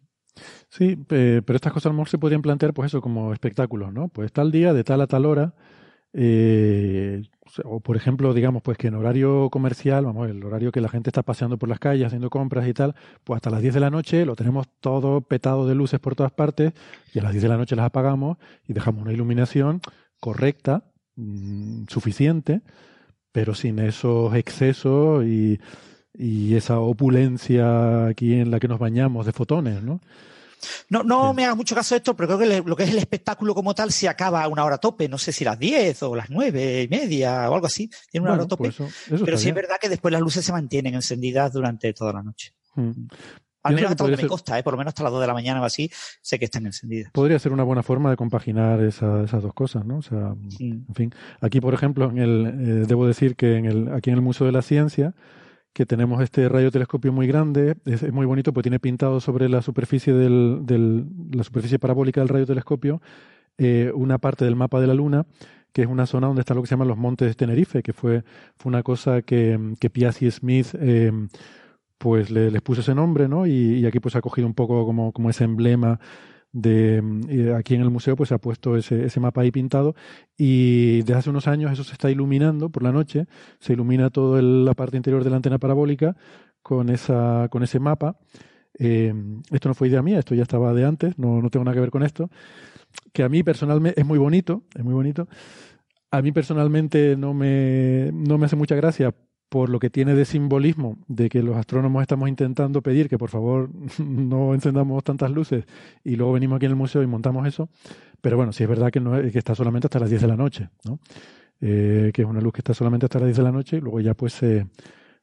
Sí, 0.70 0.98
eh, 1.12 1.42
pero 1.46 1.56
estas 1.56 1.72
cosas 1.72 1.86
a 1.86 1.90
lo 1.90 1.96
mejor 1.96 2.10
se 2.10 2.18
podrían 2.18 2.42
plantear 2.42 2.74
pues 2.74 2.88
eso 2.88 3.02
como 3.02 3.32
espectáculos, 3.32 3.94
¿no? 3.94 4.10
Pues 4.10 4.34
tal 4.34 4.52
día, 4.52 4.74
de 4.74 4.84
tal 4.84 5.00
a 5.02 5.08
tal 5.08 5.26
hora, 5.26 5.56
eh, 6.14 7.24
o 7.64 7.80
por 7.80 7.96
ejemplo, 7.96 8.34
digamos, 8.34 8.62
pues 8.64 8.78
que 8.78 8.88
en 8.88 8.96
horario 8.96 9.50
comercial, 9.50 10.06
vamos, 10.06 10.30
el 10.30 10.44
horario 10.44 10.72
que 10.72 10.82
la 10.82 10.90
gente 10.90 11.10
está 11.10 11.24
paseando 11.24 11.58
por 11.58 11.70
las 11.70 11.80
calles 11.80 12.08
haciendo 12.08 12.30
compras 12.30 12.68
y 12.68 12.74
tal, 12.74 12.96
pues 13.24 13.38
hasta 13.38 13.50
las 13.50 13.62
10 13.62 13.74
de 13.76 13.80
la 13.80 13.90
noche 13.90 14.26
lo 14.26 14.36
tenemos 14.36 14.68
todo 14.80 15.22
petado 15.22 15.68
de 15.68 15.76
luces 15.76 16.00
por 16.00 16.16
todas 16.16 16.32
partes 16.32 16.74
y 17.14 17.20
a 17.20 17.24
las 17.24 17.32
10 17.32 17.44
de 17.44 17.50
la 17.50 17.58
noche 17.58 17.76
las 17.76 17.86
apagamos 17.86 18.38
y 18.68 18.74
dejamos 18.74 19.04
una 19.04 19.14
iluminación 19.14 19.82
correcta, 20.20 20.84
mmm, 21.16 21.86
suficiente, 21.88 22.62
pero 23.32 23.54
sin 23.54 23.80
esos 23.80 24.34
excesos 24.36 25.26
y, 25.26 25.60
y 26.14 26.56
esa 26.56 26.80
opulencia 26.80 28.08
aquí 28.08 28.34
en 28.34 28.52
la 28.52 28.60
que 28.60 28.68
nos 28.68 28.80
bañamos 28.80 29.26
de 29.26 29.34
fotones, 29.34 29.84
¿no? 29.84 30.02
No, 30.90 31.04
no 31.04 31.30
sí. 31.30 31.36
me 31.36 31.46
haga 31.46 31.56
mucho 31.56 31.76
caso 31.76 31.96
de 31.96 31.98
esto, 31.98 32.16
pero 32.16 32.38
creo 32.38 32.40
que 32.40 32.70
lo 32.70 32.76
que 32.76 32.84
es 32.84 32.90
el 32.90 32.98
espectáculo 32.98 33.54
como 33.54 33.74
tal 33.74 33.92
se 33.92 34.08
acaba 34.08 34.44
a 34.44 34.48
una 34.48 34.64
hora 34.64 34.78
tope. 34.78 35.08
No 35.08 35.18
sé 35.18 35.32
si 35.32 35.44
las 35.44 35.60
10 35.60 36.04
o 36.04 36.16
las 36.16 36.30
9 36.30 36.84
y 36.84 36.88
media 36.88 37.50
o 37.50 37.56
algo 37.56 37.68
así. 37.68 37.90
Tiene 38.10 38.24
una 38.24 38.32
bueno, 38.32 38.44
hora 38.44 38.50
tope. 38.50 38.64
Pues 38.64 38.76
eso, 38.76 39.16
eso 39.16 39.26
pero 39.26 39.38
sí 39.38 39.46
bien. 39.46 39.58
es 39.58 39.64
verdad 39.64 39.78
que 39.80 39.90
después 39.90 40.12
las 40.12 40.22
luces 40.22 40.46
se 40.46 40.52
mantienen 40.52 40.96
encendidas 40.96 41.52
durante 41.54 41.94
toda 41.94 42.14
la 42.14 42.24
noche. 42.24 42.54
Mm. 42.76 43.08
Al 43.66 43.74
menos 43.74 43.92
hasta 43.92 44.04
donde 44.04 44.22
me 44.22 44.28
consta, 44.28 44.60
¿eh? 44.60 44.64
por 44.64 44.74
lo 44.74 44.78
menos 44.78 44.92
hasta 44.92 45.02
las 45.02 45.12
2 45.12 45.22
de 45.22 45.28
la 45.28 45.34
mañana 45.34 45.60
o 45.60 45.66
así, 45.66 45.90
sé 46.22 46.38
que 46.38 46.46
están 46.46 46.68
encendidas. 46.68 47.12
Podría 47.12 47.40
ser 47.40 47.52
una 47.52 47.64
buena 47.64 47.82
forma 47.82 48.12
de 48.12 48.16
compaginar 48.16 48.80
esa, 48.84 49.24
esas 49.24 49.42
dos 49.42 49.56
cosas, 49.56 49.86
¿no? 49.86 49.98
O 49.98 50.02
sea, 50.04 50.36
sí. 50.56 50.84
en 50.88 50.96
fin. 50.96 51.16
Aquí, 51.42 51.60
por 51.60 51.74
ejemplo, 51.74 52.12
en 52.12 52.20
el, 52.20 52.46
eh, 52.46 52.86
debo 52.88 53.08
decir 53.08 53.36
que 53.36 53.56
en 53.56 53.66
el, 53.66 53.92
aquí 53.92 54.12
en 54.12 54.18
el 54.18 54.22
Museo 54.22 54.46
de 54.46 54.54
la 54.54 54.62
Ciencia, 54.62 55.16
que 55.76 55.86
tenemos 55.86 56.24
este 56.24 56.48
radiotelescopio 56.48 57.12
muy 57.12 57.28
grande, 57.28 57.76
es, 57.84 58.10
muy 58.14 58.26
bonito, 58.26 58.54
pues 58.54 58.64
tiene 58.64 58.80
pintado 58.80 59.20
sobre 59.20 59.50
la 59.50 59.62
superficie 59.62 60.14
del, 60.14 60.62
del, 60.62 61.06
la 61.34 61.44
superficie 61.44 61.80
parabólica 61.80 62.22
del 62.22 62.30
radiotelescopio 62.30 63.02
eh, 63.58 63.92
una 63.94 64.18
parte 64.18 64.46
del 64.46 64.56
mapa 64.56 64.80
de 64.80 64.88
la 64.88 64.94
Luna, 64.94 65.26
que 65.74 65.82
es 65.82 65.88
una 65.90 66.06
zona 66.06 66.28
donde 66.28 66.40
está 66.40 66.54
lo 66.54 66.62
que 66.62 66.68
se 66.68 66.76
llaman 66.76 66.88
los 66.88 66.98
montes 66.98 67.28
de 67.28 67.34
Tenerife, 67.34 67.84
que 67.84 67.92
fue, 67.92 68.24
fue 68.56 68.70
una 68.70 68.84
cosa 68.84 69.22
que, 69.22 69.76
que 69.78 69.90
Piazzi 69.90 70.32
Smith 70.32 70.68
eh, 70.80 71.12
pues 71.98 72.32
le, 72.32 72.52
les 72.52 72.62
puso 72.62 72.80
ese 72.80 72.96
nombre, 72.96 73.28
¿no? 73.28 73.46
Y, 73.46 73.86
aquí 73.86 74.00
pues 74.00 74.16
ha 74.16 74.22
cogido 74.22 74.48
un 74.48 74.54
poco 74.54 74.86
como, 74.86 75.12
como 75.12 75.30
ese 75.30 75.44
emblema 75.44 76.00
de 76.56 77.54
aquí 77.58 77.76
en 77.76 77.82
el 77.82 77.90
museo 77.90 78.16
pues 78.16 78.30
se 78.30 78.36
ha 78.36 78.38
puesto 78.38 78.78
ese, 78.78 79.06
ese 79.06 79.20
mapa 79.20 79.42
ahí 79.42 79.52
pintado 79.52 79.94
y 80.38 81.00
desde 81.00 81.16
hace 81.16 81.30
unos 81.30 81.48
años 81.50 81.70
eso 81.74 81.84
se 81.84 81.92
está 81.92 82.10
iluminando 82.10 82.70
por 82.70 82.82
la 82.82 82.94
noche, 82.94 83.28
se 83.60 83.74
ilumina 83.74 84.10
toda 84.10 84.42
la 84.42 84.74
parte 84.74 84.96
interior 84.96 85.26
de 85.26 85.32
la 85.32 85.36
antena 85.36 85.60
parabólica 85.60 86.16
con 86.62 86.90
esa 86.90 87.50
con 87.52 87.62
ese 87.64 87.80
mapa. 87.80 88.18
Eh, 88.80 89.14
esto 89.52 89.70
no 89.70 89.76
fue 89.76 89.90
idea 89.90 90.02
mía, 90.02 90.20
esto 90.20 90.34
ya 90.34 90.44
estaba 90.44 90.74
de 90.74 90.86
antes, 90.86 91.20
no, 91.20 91.42
no 91.42 91.50
tengo 91.50 91.66
nada 91.66 91.76
que 91.76 91.82
ver 91.82 91.92
con 91.92 92.04
esto. 92.04 92.30
Que 93.12 93.24
a 93.24 93.30
mí 93.30 93.44
personalmente 93.44 94.00
es 94.00 94.06
muy 94.06 94.18
bonito, 94.18 94.64
es 94.76 94.84
muy 94.84 94.94
bonito. 94.94 95.28
A 96.12 96.22
mí 96.22 96.32
personalmente 96.32 97.18
no 97.18 97.34
me, 97.34 98.12
no 98.14 98.38
me 98.38 98.46
hace 98.46 98.56
mucha 98.56 98.76
gracia 98.76 99.14
por 99.56 99.70
lo 99.70 99.80
que 99.80 99.90
tiene 99.90 100.16
de 100.16 100.26
simbolismo 100.26 100.98
de 101.08 101.30
que 101.30 101.42
los 101.42 101.56
astrónomos 101.56 102.02
estamos 102.02 102.28
intentando 102.28 102.82
pedir 102.82 103.08
que 103.08 103.18
por 103.18 103.30
favor 103.30 103.70
no 104.00 104.54
encendamos 104.54 105.02
tantas 105.02 105.32
luces 105.32 105.64
y 106.04 106.18
luego 106.18 106.34
venimos 106.34 106.58
aquí 106.58 106.66
en 106.66 106.74
el 106.74 106.76
museo 106.76 107.02
y 107.02 107.08
montamos 107.08 107.48
eso. 107.48 107.70
Pero 108.20 108.36
bueno, 108.36 108.52
sí 108.52 108.64
es 108.64 108.70
verdad 108.70 108.92
que, 108.92 109.00
no, 109.00 109.14
que 109.14 109.40
está 109.40 109.56
solamente 109.56 109.88
hasta 109.88 109.98
las 109.98 110.10
10 110.10 110.24
de 110.24 110.28
la 110.28 110.36
noche, 110.36 110.68
¿no? 110.84 111.00
Eh, 111.62 112.12
que 112.14 112.24
es 112.24 112.28
una 112.28 112.42
luz 112.42 112.52
que 112.52 112.60
está 112.60 112.74
solamente 112.74 113.06
hasta 113.06 113.20
las 113.20 113.28
10 113.28 113.38
de 113.38 113.44
la 113.44 113.52
noche 113.54 113.78
y 113.78 113.80
luego 113.80 114.02
ya 114.02 114.14
pues 114.14 114.34
se, 114.34 114.68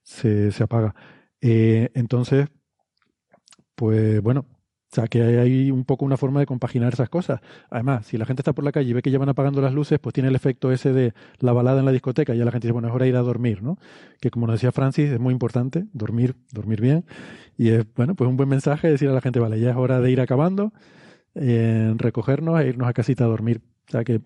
se, 0.02 0.50
se 0.50 0.62
apaga. 0.62 0.94
Eh, 1.42 1.90
entonces, 1.92 2.48
pues 3.74 4.22
bueno, 4.22 4.46
o 4.92 4.94
sea, 4.94 5.08
que 5.08 5.22
hay 5.22 5.70
un 5.70 5.86
poco 5.86 6.04
una 6.04 6.18
forma 6.18 6.40
de 6.40 6.44
compaginar 6.44 6.92
esas 6.92 7.08
cosas. 7.08 7.40
Además, 7.70 8.04
si 8.04 8.18
la 8.18 8.26
gente 8.26 8.42
está 8.42 8.52
por 8.52 8.62
la 8.62 8.72
calle 8.72 8.90
y 8.90 8.92
ve 8.92 9.00
que 9.00 9.10
ya 9.10 9.18
van 9.18 9.30
apagando 9.30 9.62
las 9.62 9.72
luces, 9.72 9.98
pues 9.98 10.12
tiene 10.12 10.28
el 10.28 10.36
efecto 10.36 10.70
ese 10.70 10.92
de 10.92 11.14
la 11.38 11.54
balada 11.54 11.78
en 11.80 11.86
la 11.86 11.92
discoteca 11.92 12.34
y 12.34 12.38
ya 12.38 12.44
la 12.44 12.50
gente 12.50 12.66
dice, 12.66 12.74
bueno, 12.74 12.88
es 12.88 12.94
hora 12.94 13.04
de 13.04 13.08
ir 13.08 13.16
a 13.16 13.22
dormir, 13.22 13.62
¿no? 13.62 13.78
Que 14.20 14.30
como 14.30 14.46
nos 14.46 14.56
decía 14.56 14.70
Francis, 14.70 15.10
es 15.10 15.18
muy 15.18 15.32
importante 15.32 15.86
dormir, 15.94 16.36
dormir 16.52 16.82
bien. 16.82 17.06
Y 17.56 17.70
es, 17.70 17.86
bueno, 17.96 18.14
pues 18.14 18.28
un 18.28 18.36
buen 18.36 18.50
mensaje 18.50 18.90
decir 18.90 19.08
a 19.08 19.12
la 19.14 19.22
gente, 19.22 19.40
vale, 19.40 19.58
ya 19.58 19.70
es 19.70 19.76
hora 19.76 19.98
de 20.02 20.10
ir 20.10 20.20
acabando, 20.20 20.74
eh, 21.36 21.94
recogernos 21.96 22.60
e 22.60 22.68
irnos 22.68 22.86
a 22.86 22.92
casita 22.92 23.24
a 23.24 23.28
dormir. 23.28 23.62
O 23.88 23.92
sea 23.92 24.04
que 24.04 24.20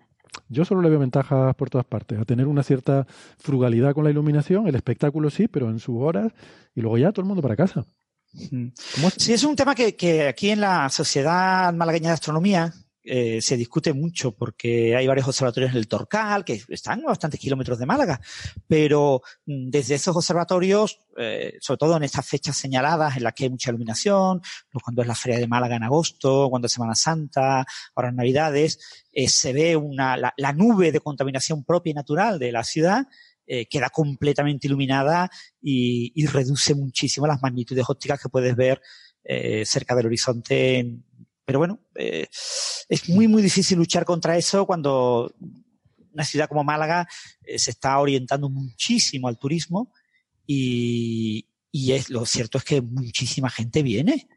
yo 0.49 0.65
solo 0.65 0.81
le 0.81 0.89
veo 0.89 0.99
ventajas 0.99 1.55
por 1.55 1.69
todas 1.69 1.85
partes, 1.85 2.19
a 2.19 2.25
tener 2.25 2.45
una 2.45 2.63
cierta 2.63 3.07
frugalidad 3.37 3.93
con 3.93 4.03
la 4.03 4.09
iluminación, 4.09 4.67
el 4.67 4.75
espectáculo 4.75 5.29
sí, 5.29 5.47
pero 5.47 5.69
en 5.69 5.79
sus 5.79 5.95
horas, 6.01 6.33
y 6.75 6.81
luego 6.81 6.97
ya 6.97 7.13
todo 7.13 7.21
el 7.21 7.27
mundo 7.29 7.41
para 7.41 7.55
casa. 7.55 7.85
Sí, 9.17 9.33
es 9.33 9.43
un 9.43 9.55
tema 9.55 9.73
que, 9.73 10.27
aquí 10.27 10.49
en 10.49 10.61
la 10.61 10.89
Sociedad 10.89 11.73
Malagueña 11.73 12.09
de 12.09 12.13
Astronomía 12.13 12.73
eh, 13.09 13.41
se 13.41 13.55
discute 13.55 13.93
mucho 13.93 14.33
porque 14.33 14.95
hay 14.95 15.07
varios 15.07 15.27
observatorios 15.27 15.71
en 15.71 15.77
el 15.77 15.87
Torcal 15.87 16.43
que 16.43 16.61
están 16.67 17.01
a 17.01 17.07
bastantes 17.07 17.39
kilómetros 17.39 17.79
de 17.79 17.85
Málaga, 17.85 18.19
pero 18.67 19.21
mm, 19.45 19.69
desde 19.69 19.95
esos 19.95 20.15
observatorios, 20.15 20.99
eh, 21.17 21.57
sobre 21.61 21.77
todo 21.77 21.95
en 21.95 22.03
estas 22.03 22.27
fechas 22.27 22.57
señaladas 22.57 23.15
en 23.15 23.23
las 23.23 23.33
que 23.33 23.45
hay 23.45 23.49
mucha 23.49 23.69
iluminación, 23.69 24.41
pues 24.69 24.83
cuando 24.83 25.01
es 25.01 25.07
la 25.07 25.15
Feria 25.15 25.39
de 25.39 25.47
Málaga 25.47 25.77
en 25.77 25.83
agosto, 25.83 26.49
cuando 26.49 26.65
es 26.65 26.73
Semana 26.73 26.95
Santa, 26.95 27.65
ahora 27.95 28.09
en 28.09 28.17
Navidades, 28.17 29.05
eh, 29.13 29.29
se 29.29 29.53
ve 29.53 29.77
una, 29.77 30.17
la 30.17 30.53
nube 30.53 30.91
de 30.91 30.99
contaminación 30.99 31.63
propia 31.63 31.91
y 31.91 31.93
natural 31.93 32.37
de 32.39 32.51
la 32.51 32.65
ciudad 32.65 33.07
eh, 33.49 33.65
queda 33.65 33.89
completamente 33.89 34.67
iluminada 34.67 35.31
y, 35.61 36.25
reduce 36.27 36.75
muchísimo 36.75 37.25
las 37.27 37.41
magnitudes 37.41 37.85
ópticas 37.87 38.21
que 38.21 38.27
puedes 38.27 38.53
ver 38.57 38.81
eh, 39.23 39.65
cerca 39.65 39.95
del 39.95 40.07
horizonte. 40.07 40.99
Pero 41.45 41.59
bueno, 41.59 41.79
eh, 41.95 42.27
es 42.89 43.07
muy, 43.07 43.29
muy 43.29 43.41
difícil 43.41 43.77
luchar 43.77 44.03
contra 44.03 44.35
eso 44.35 44.65
cuando 44.65 45.33
una 46.11 46.25
ciudad 46.25 46.49
como 46.49 46.65
Málaga 46.65 47.07
se 47.55 47.71
está 47.71 47.97
orientando 47.99 48.49
muchísimo 48.49 49.29
al 49.29 49.37
turismo 49.37 49.93
y, 50.45 51.47
y 51.71 51.93
es, 51.93 52.09
lo 52.09 52.25
cierto 52.25 52.57
es 52.57 52.65
que 52.65 52.81
muchísima 52.81 53.49
gente 53.49 53.81
viene 53.81 54.27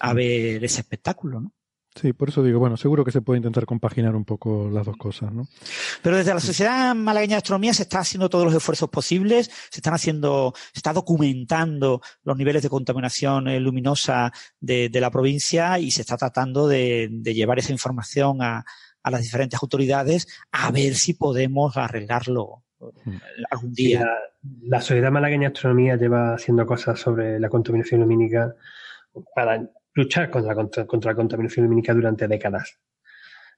a 0.00 0.14
ver 0.14 0.64
ese 0.64 0.80
espectáculo, 0.80 1.40
¿no? 1.40 1.55
Sí, 2.00 2.12
por 2.12 2.28
eso 2.28 2.42
digo, 2.42 2.58
bueno, 2.58 2.76
seguro 2.76 3.04
que 3.04 3.10
se 3.10 3.22
puede 3.22 3.38
intentar 3.38 3.64
compaginar 3.64 4.14
un 4.14 4.26
poco 4.26 4.68
las 4.70 4.84
dos 4.84 4.98
cosas, 4.98 5.32
¿no? 5.32 5.48
Pero 6.02 6.18
desde 6.18 6.34
la 6.34 6.40
Sociedad 6.40 6.94
Malagueña 6.94 7.36
de 7.36 7.38
Astronomía 7.38 7.72
se 7.72 7.84
está 7.84 8.00
haciendo 8.00 8.28
todos 8.28 8.44
los 8.44 8.54
esfuerzos 8.54 8.90
posibles, 8.90 9.50
se 9.70 9.80
están 9.80 9.94
haciendo, 9.94 10.52
se 10.74 10.80
está 10.80 10.92
documentando 10.92 12.02
los 12.22 12.36
niveles 12.36 12.62
de 12.62 12.68
contaminación 12.68 13.48
eh, 13.48 13.60
luminosa 13.60 14.30
de, 14.60 14.90
la 14.92 15.10
provincia 15.10 15.78
y 15.78 15.90
se 15.90 16.02
está 16.02 16.18
tratando 16.18 16.68
de, 16.68 17.08
llevar 17.24 17.58
esa 17.58 17.72
información 17.72 18.42
a, 18.42 18.64
las 19.02 19.22
diferentes 19.22 19.62
autoridades 19.62 20.26
a 20.50 20.70
ver 20.72 20.96
si 20.96 21.14
podemos 21.14 21.76
arreglarlo 21.76 22.64
mm. 22.80 23.16
algún 23.50 23.72
día. 23.72 24.04
la, 24.62 24.80
Sociedad 24.80 25.12
Malagueña 25.12 25.48
de 25.48 25.54
Astronomía 25.54 25.96
lleva 25.96 26.34
haciendo 26.34 26.66
cosas 26.66 26.98
sobre 26.98 27.38
la 27.38 27.48
contaminación 27.48 28.00
lumínica 28.00 28.54
para 29.34 29.62
luchar 29.96 30.30
contra, 30.30 30.54
contra, 30.86 31.10
la 31.10 31.16
contaminación 31.16 31.64
lumínica 31.64 31.92
durante 31.92 32.28
décadas. 32.28 32.78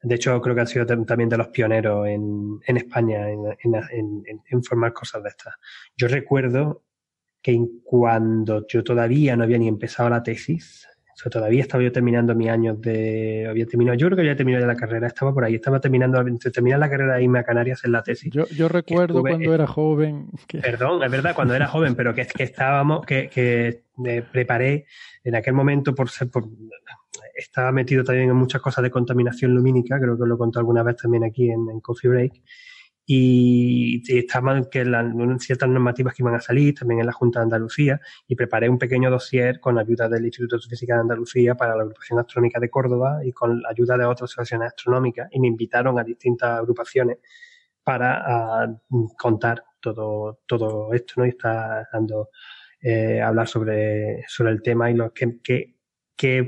De 0.00 0.14
hecho, 0.14 0.40
creo 0.40 0.54
que 0.54 0.60
han 0.60 0.66
sido 0.66 0.86
también 0.86 1.28
de 1.28 1.36
los 1.36 1.48
pioneros 1.48 2.06
en, 2.06 2.60
en 2.64 2.76
España 2.76 3.28
en, 3.28 3.44
en, 3.64 4.42
en, 4.48 4.64
formar 4.64 4.92
cosas 4.92 5.22
de 5.24 5.28
estas. 5.28 5.54
Yo 5.96 6.06
recuerdo 6.06 6.84
que 7.42 7.60
cuando 7.82 8.64
yo 8.68 8.84
todavía 8.84 9.36
no 9.36 9.42
había 9.42 9.58
ni 9.58 9.66
empezado 9.66 10.08
la 10.08 10.22
tesis, 10.22 10.87
o 11.18 11.20
sea, 11.20 11.30
todavía 11.30 11.62
estaba 11.62 11.82
yo 11.82 11.90
terminando 11.90 12.32
mis 12.36 12.48
años 12.48 12.80
de... 12.80 13.44
Había 13.50 13.66
terminado, 13.66 13.98
yo 13.98 14.06
creo 14.06 14.16
que 14.16 14.22
había 14.22 14.36
terminado 14.36 14.62
ya 14.62 14.68
la 14.68 14.76
carrera, 14.76 15.08
estaba 15.08 15.34
por 15.34 15.42
ahí, 15.42 15.56
estaba 15.56 15.80
terminando, 15.80 16.20
entre 16.20 16.52
terminar 16.52 16.78
la 16.78 16.88
carrera 16.88 17.18
e 17.18 17.24
irme 17.24 17.40
a 17.40 17.42
Canarias 17.42 17.84
en 17.84 17.90
la 17.90 18.04
tesis. 18.04 18.32
Yo, 18.32 18.46
yo 18.50 18.68
recuerdo 18.68 19.20
cuando 19.22 19.52
era 19.52 19.66
joven... 19.66 20.28
Perdón, 20.62 21.02
es 21.02 21.10
verdad, 21.10 21.34
cuando 21.34 21.56
era 21.56 21.66
joven, 21.66 21.96
pero 21.96 22.14
que, 22.14 22.24
que 22.24 22.44
estábamos, 22.44 23.04
que, 23.04 23.28
que 23.28 23.82
me 23.96 24.22
preparé 24.22 24.86
en 25.24 25.34
aquel 25.34 25.54
momento 25.54 25.92
por 25.92 26.08
ser... 26.08 26.30
Por, 26.30 26.44
estaba 27.34 27.72
metido 27.72 28.04
también 28.04 28.30
en 28.30 28.36
muchas 28.36 28.62
cosas 28.62 28.84
de 28.84 28.90
contaminación 28.92 29.52
lumínica, 29.52 29.98
creo 29.98 30.16
que 30.16 30.24
lo 30.24 30.36
he 30.36 30.38
contado 30.38 30.60
alguna 30.60 30.84
vez 30.84 30.98
también 30.98 31.24
aquí 31.24 31.50
en, 31.50 31.68
en 31.68 31.80
Coffee 31.80 32.10
Break, 32.10 32.32
y, 33.10 34.02
estaban 34.18 34.66
que 34.66 34.84
ciertas 35.38 35.68
normativas 35.70 36.14
que 36.14 36.22
iban 36.22 36.34
a 36.34 36.40
salir 36.42 36.74
también 36.74 37.00
en 37.00 37.06
la 37.06 37.12
Junta 37.12 37.38
de 37.40 37.44
Andalucía 37.44 37.98
y 38.26 38.36
preparé 38.36 38.68
un 38.68 38.78
pequeño 38.78 39.10
dossier 39.10 39.60
con 39.60 39.78
ayuda 39.78 40.10
del 40.10 40.26
Instituto 40.26 40.58
de 40.58 40.68
Física 40.68 40.94
de 40.94 41.00
Andalucía 41.00 41.54
para 41.54 41.74
la 41.74 41.84
agrupación 41.84 42.18
astronómica 42.18 42.60
de 42.60 42.68
Córdoba 42.68 43.20
y 43.24 43.32
con 43.32 43.62
la 43.62 43.70
ayuda 43.70 43.96
de 43.96 44.04
otras 44.04 44.30
asociaciones 44.30 44.68
astronómicas 44.68 45.26
y 45.32 45.40
me 45.40 45.48
invitaron 45.48 45.98
a 45.98 46.04
distintas 46.04 46.58
agrupaciones 46.58 47.16
para 47.82 48.78
contar 49.16 49.64
todo, 49.80 50.40
todo 50.44 50.92
esto, 50.92 51.14
¿no? 51.16 51.24
Y 51.24 51.30
está 51.30 51.88
dando, 51.90 52.28
eh, 52.82 53.22
hablar 53.22 53.48
sobre, 53.48 54.22
sobre 54.28 54.52
el 54.52 54.60
tema 54.60 54.90
y 54.90 54.94
lo 54.94 55.14
que, 55.14 55.38
que, 55.42 55.74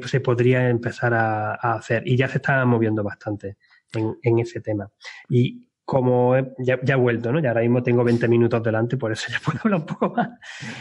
se 0.04 0.20
podría 0.20 0.68
empezar 0.68 1.14
a, 1.14 1.54
hacer. 1.54 2.02
Y 2.06 2.18
ya 2.18 2.28
se 2.28 2.36
está 2.36 2.62
moviendo 2.66 3.02
bastante 3.02 3.56
en, 3.94 4.18
en 4.22 4.40
ese 4.40 4.60
tema. 4.60 4.90
Y 5.30 5.69
como 5.90 6.36
ya, 6.58 6.78
ya, 6.84 6.94
he 6.94 6.96
vuelto, 6.96 7.32
¿no? 7.32 7.40
Ya 7.40 7.48
ahora 7.48 7.62
mismo 7.62 7.82
tengo 7.82 8.04
20 8.04 8.28
minutos 8.28 8.62
delante, 8.62 8.96
por 8.96 9.10
eso 9.10 9.26
ya 9.28 9.40
puedo 9.44 9.58
hablar 9.64 9.80
un 9.80 9.86
poco 9.86 10.14
más. 10.14 10.28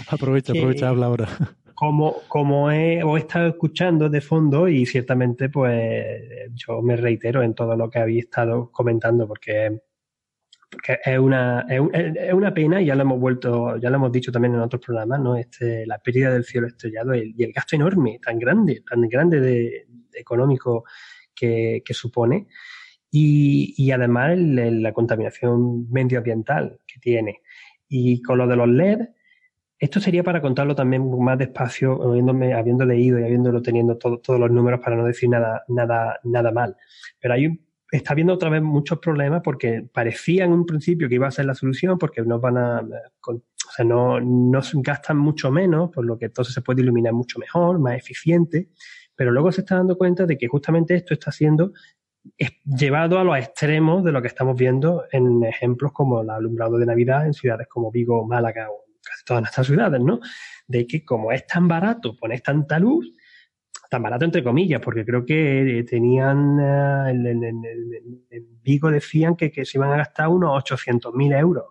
Aprovecha, 0.07 0.53
aprovecha, 0.53 0.87
habla 0.87 1.07
ahora. 1.07 1.27
Como, 1.73 2.17
como 2.27 2.69
he, 2.69 2.99
he 2.99 3.17
estado 3.17 3.47
escuchando 3.47 4.07
de 4.07 4.21
fondo 4.21 4.67
y 4.67 4.85
ciertamente 4.85 5.49
pues 5.49 6.21
yo 6.53 6.83
me 6.83 6.95
reitero 6.95 7.41
en 7.41 7.55
todo 7.55 7.75
lo 7.75 7.89
que 7.89 7.97
habéis 7.97 8.25
estado 8.25 8.69
comentando 8.71 9.27
porque, 9.27 9.81
porque 10.69 10.99
es, 11.03 11.17
una, 11.17 11.65
es, 11.67 12.31
una 12.31 12.53
pena 12.53 12.79
y 12.79 12.85
ya 12.85 12.93
lo 12.93 13.01
hemos 13.01 13.19
vuelto, 13.19 13.77
ya 13.77 13.89
lo 13.89 13.95
hemos 13.95 14.11
dicho 14.11 14.31
también 14.31 14.53
en 14.53 14.59
otros 14.59 14.85
programas, 14.85 15.19
¿no? 15.21 15.35
Este, 15.35 15.87
la 15.87 15.97
pérdida 15.97 16.31
del 16.31 16.43
cielo 16.43 16.67
estrellado 16.67 17.15
y 17.15 17.33
el, 17.39 17.51
gasto 17.51 17.75
enorme, 17.75 18.19
tan 18.23 18.37
grande, 18.37 18.83
tan 18.87 19.09
grande 19.09 19.39
de, 19.39 19.87
económico 20.13 20.83
que, 21.33 21.81
que 21.83 21.93
supone 21.95 22.45
y, 23.11 23.91
además 23.91 24.37
la 24.37 24.93
contaminación 24.93 25.89
medioambiental 25.89 26.79
que 26.85 26.99
tiene. 26.99 27.41
Y 27.87 28.21
con 28.21 28.37
lo 28.37 28.47
de 28.47 28.55
los 28.55 28.67
LED, 28.67 28.99
esto 29.79 29.99
sería 29.99 30.23
para 30.23 30.41
contarlo 30.41 30.75
también 30.75 31.09
más 31.19 31.37
despacio, 31.37 32.01
habiéndome, 32.03 32.53
habiendo 32.53 32.85
leído 32.85 33.19
y 33.19 33.23
habiéndolo 33.23 33.61
teniendo 33.61 33.97
todos 33.97 34.39
los 34.39 34.51
números 34.51 34.81
para 34.83 34.95
no 34.95 35.05
decir 35.05 35.29
nada, 35.29 35.63
nada, 35.67 36.19
nada 36.23 36.51
mal. 36.51 36.75
Pero 37.19 37.33
hay 37.33 37.59
está 37.91 38.13
habiendo 38.13 38.33
otra 38.33 38.49
vez 38.49 38.61
muchos 38.61 38.99
problemas 38.99 39.41
porque 39.43 39.87
parecía 39.91 40.45
en 40.45 40.53
un 40.53 40.65
principio 40.65 41.09
que 41.09 41.15
iba 41.15 41.27
a 41.27 41.31
ser 41.31 41.45
la 41.45 41.55
solución 41.55 41.97
porque 41.97 42.21
no 42.21 42.39
van 42.39 42.57
a, 42.57 42.81
o 43.27 43.41
sea, 43.75 43.85
no, 43.85 44.19
no 44.19 44.61
gastan 44.75 45.17
mucho 45.17 45.51
menos, 45.51 45.89
por 45.91 46.05
lo 46.05 46.17
que 46.17 46.25
entonces 46.25 46.53
se 46.53 46.61
puede 46.61 46.81
iluminar 46.81 47.13
mucho 47.13 47.39
mejor, 47.39 47.79
más 47.79 47.95
eficiente, 47.95 48.69
pero 49.15 49.31
luego 49.31 49.51
se 49.51 49.61
está 49.61 49.75
dando 49.75 49.97
cuenta 49.97 50.25
de 50.25 50.37
que 50.37 50.47
justamente 50.47 50.95
esto 50.95 51.13
está 51.13 51.29
haciendo 51.29 51.73
llevado 52.65 53.19
a 53.19 53.23
los 53.23 53.37
extremos 53.37 54.03
de 54.03 54.11
lo 54.11 54.21
que 54.21 54.27
estamos 54.27 54.57
viendo 54.57 55.05
en 55.11 55.43
ejemplos 55.43 55.91
como 55.91 56.21
el 56.21 56.29
alumbrado 56.29 56.77
de 56.77 56.85
Navidad 56.85 57.25
en 57.25 57.33
ciudades 57.33 57.67
como 57.67 57.91
Vigo, 57.91 58.25
Málaga 58.25 58.69
o 58.69 58.85
casi 59.01 59.23
todas 59.25 59.41
nuestras 59.41 59.67
ciudades, 59.67 60.01
¿no? 60.01 60.19
De 60.67 60.85
que 60.85 61.03
como 61.03 61.31
es 61.31 61.45
tan 61.45 61.67
barato 61.67 62.15
poner 62.15 62.41
tanta 62.41 62.79
luz, 62.79 63.11
tan 63.89 64.03
barato 64.03 64.25
entre 64.25 64.43
comillas, 64.43 64.81
porque 64.81 65.05
creo 65.05 65.25
que 65.25 65.85
tenían, 65.89 66.59
en, 67.09 68.25
Vigo 68.61 68.91
decían 68.91 69.35
que, 69.35 69.51
que, 69.51 69.65
se 69.65 69.77
iban 69.77 69.91
a 69.91 69.97
gastar 69.97 70.27
unos 70.27 70.63
800.000 70.63 71.39
euros 71.39 71.65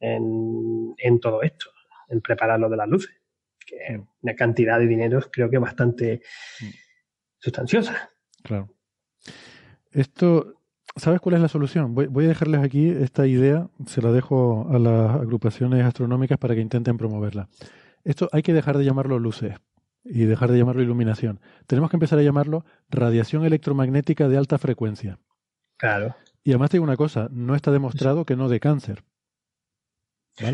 en, 0.00 0.94
en 0.98 1.20
todo 1.20 1.42
esto, 1.42 1.70
en 2.08 2.20
preparar 2.20 2.60
lo 2.60 2.68
de 2.68 2.76
las 2.76 2.88
luces, 2.88 3.16
que 3.64 3.76
es 3.76 4.00
una 4.20 4.34
cantidad 4.34 4.78
de 4.78 4.86
dinero 4.86 5.20
creo 5.32 5.48
que 5.48 5.58
bastante 5.58 6.20
mm. 6.60 6.70
sustanciosa. 7.38 8.10
Claro. 8.42 8.75
Esto, 9.96 10.60
¿sabes 10.94 11.20
cuál 11.20 11.36
es 11.36 11.40
la 11.40 11.48
solución? 11.48 11.94
Voy, 11.94 12.24
a 12.26 12.28
dejarles 12.28 12.60
aquí 12.60 12.90
esta 12.90 13.26
idea, 13.26 13.70
se 13.86 14.02
la 14.02 14.12
dejo 14.12 14.68
a 14.70 14.78
las 14.78 15.16
agrupaciones 15.16 15.82
astronómicas 15.86 16.36
para 16.36 16.54
que 16.54 16.60
intenten 16.60 16.98
promoverla. 16.98 17.48
Esto 18.04 18.28
hay 18.30 18.42
que 18.42 18.52
dejar 18.52 18.76
de 18.76 18.84
llamarlo 18.84 19.18
luces 19.18 19.54
y 20.04 20.24
dejar 20.24 20.52
de 20.52 20.58
llamarlo 20.58 20.82
iluminación. 20.82 21.40
Tenemos 21.66 21.88
que 21.88 21.96
empezar 21.96 22.18
a 22.18 22.22
llamarlo 22.22 22.66
radiación 22.90 23.46
electromagnética 23.46 24.28
de 24.28 24.36
alta 24.36 24.58
frecuencia. 24.58 25.18
Claro. 25.78 26.14
Y 26.44 26.50
además 26.50 26.68
te 26.68 26.76
digo 26.76 26.84
una 26.84 26.98
cosa, 26.98 27.30
no 27.32 27.54
está 27.54 27.72
demostrado 27.72 28.26
que 28.26 28.36
no 28.36 28.50
de 28.50 28.60
cáncer. 28.60 29.02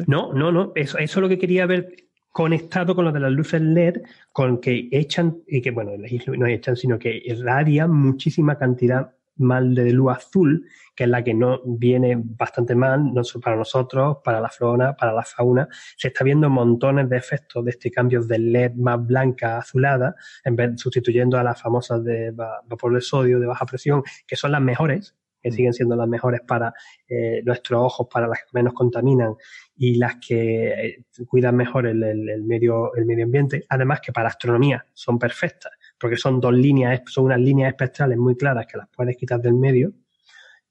No, 0.06 0.32
no, 0.32 0.52
no. 0.52 0.70
Eso, 0.76 0.98
eso 0.98 1.18
es 1.18 1.20
lo 1.20 1.28
que 1.28 1.40
quería 1.40 1.66
ver 1.66 1.96
conectado 2.30 2.94
con 2.94 3.06
lo 3.06 3.10
de 3.10 3.18
las 3.18 3.32
luces 3.32 3.60
LED, 3.60 4.02
con 4.30 4.60
que 4.60 4.88
echan, 4.92 5.38
y 5.48 5.60
que 5.60 5.72
bueno, 5.72 5.90
no 5.96 6.46
echan, 6.46 6.76
sino 6.76 6.96
que 6.96 7.20
irradian 7.24 7.92
muchísima 7.92 8.56
cantidad 8.56 9.16
mal 9.36 9.74
de 9.74 9.92
luz 9.92 10.12
azul, 10.16 10.66
que 10.94 11.04
es 11.04 11.10
la 11.10 11.22
que 11.24 11.34
no 11.34 11.60
viene 11.64 12.16
bastante 12.18 12.74
mal 12.74 13.12
no 13.12 13.22
para 13.42 13.56
nosotros, 13.56 14.18
para 14.24 14.40
la 14.40 14.48
flora, 14.48 14.96
para 14.96 15.12
la 15.12 15.22
fauna. 15.22 15.68
Se 15.96 16.08
está 16.08 16.24
viendo 16.24 16.50
montones 16.50 17.08
de 17.08 17.16
efectos 17.16 17.64
de 17.64 17.70
este 17.70 17.90
cambio 17.90 18.22
de 18.22 18.38
LED 18.38 18.74
más 18.74 19.04
blanca 19.04 19.58
azulada, 19.58 20.14
en 20.44 20.56
vez, 20.56 20.80
sustituyendo 20.80 21.38
a 21.38 21.44
las 21.44 21.60
famosas 21.60 22.04
de 22.04 22.30
vapor 22.32 22.94
de 22.94 23.00
sodio 23.00 23.40
de 23.40 23.46
baja 23.46 23.66
presión, 23.66 24.02
que 24.26 24.36
son 24.36 24.52
las 24.52 24.60
mejores, 24.60 25.16
que 25.42 25.50
mm. 25.50 25.52
siguen 25.52 25.72
siendo 25.72 25.96
las 25.96 26.08
mejores 26.08 26.40
para 26.46 26.72
eh, 27.08 27.42
nuestros 27.44 27.80
ojos, 27.80 28.06
para 28.10 28.28
las 28.28 28.38
que 28.40 28.50
menos 28.52 28.72
contaminan 28.72 29.34
y 29.76 29.96
las 29.96 30.16
que 30.16 30.68
eh, 30.68 31.04
cuidan 31.26 31.56
mejor 31.56 31.86
el, 31.86 31.98
medio, 32.44 32.94
el 32.94 33.04
medio 33.04 33.24
ambiente. 33.24 33.64
Además 33.68 34.00
que 34.00 34.12
para 34.12 34.28
astronomía 34.28 34.86
son 34.92 35.18
perfectas, 35.18 35.72
porque 36.02 36.16
son 36.16 36.40
dos 36.40 36.52
líneas, 36.52 37.00
son 37.06 37.26
unas 37.26 37.38
líneas 37.38 37.70
espectrales 37.70 38.18
muy 38.18 38.36
claras 38.36 38.66
que 38.66 38.76
las 38.76 38.88
puedes 38.88 39.16
quitar 39.16 39.40
del 39.40 39.54
medio 39.54 39.92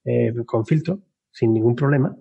eh, 0.04 0.34
con 0.46 0.66
filtro, 0.66 1.00
sin 1.32 1.54
ningún 1.54 1.74
problema. 1.74 2.14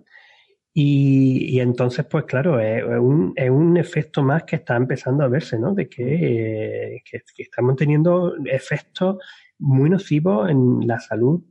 Y, 0.73 1.59
entonces, 1.59 2.05
pues 2.05 2.23
claro, 2.23 2.57
es 2.61 2.81
un, 2.81 3.33
es 3.35 3.49
un, 3.49 3.75
efecto 3.75 4.23
más 4.23 4.43
que 4.43 4.55
está 4.55 4.77
empezando 4.77 5.25
a 5.25 5.27
verse, 5.27 5.59
¿no? 5.59 5.73
De 5.73 5.89
que, 5.89 7.01
que 7.03 7.21
estamos 7.43 7.75
teniendo 7.75 8.37
efectos 8.45 9.17
muy 9.59 9.89
nocivos 9.89 10.49
en 10.49 10.87
la 10.87 10.97
salud 10.97 11.43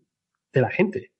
de 0.54 0.60
la 0.62 0.70
gente. 0.70 1.12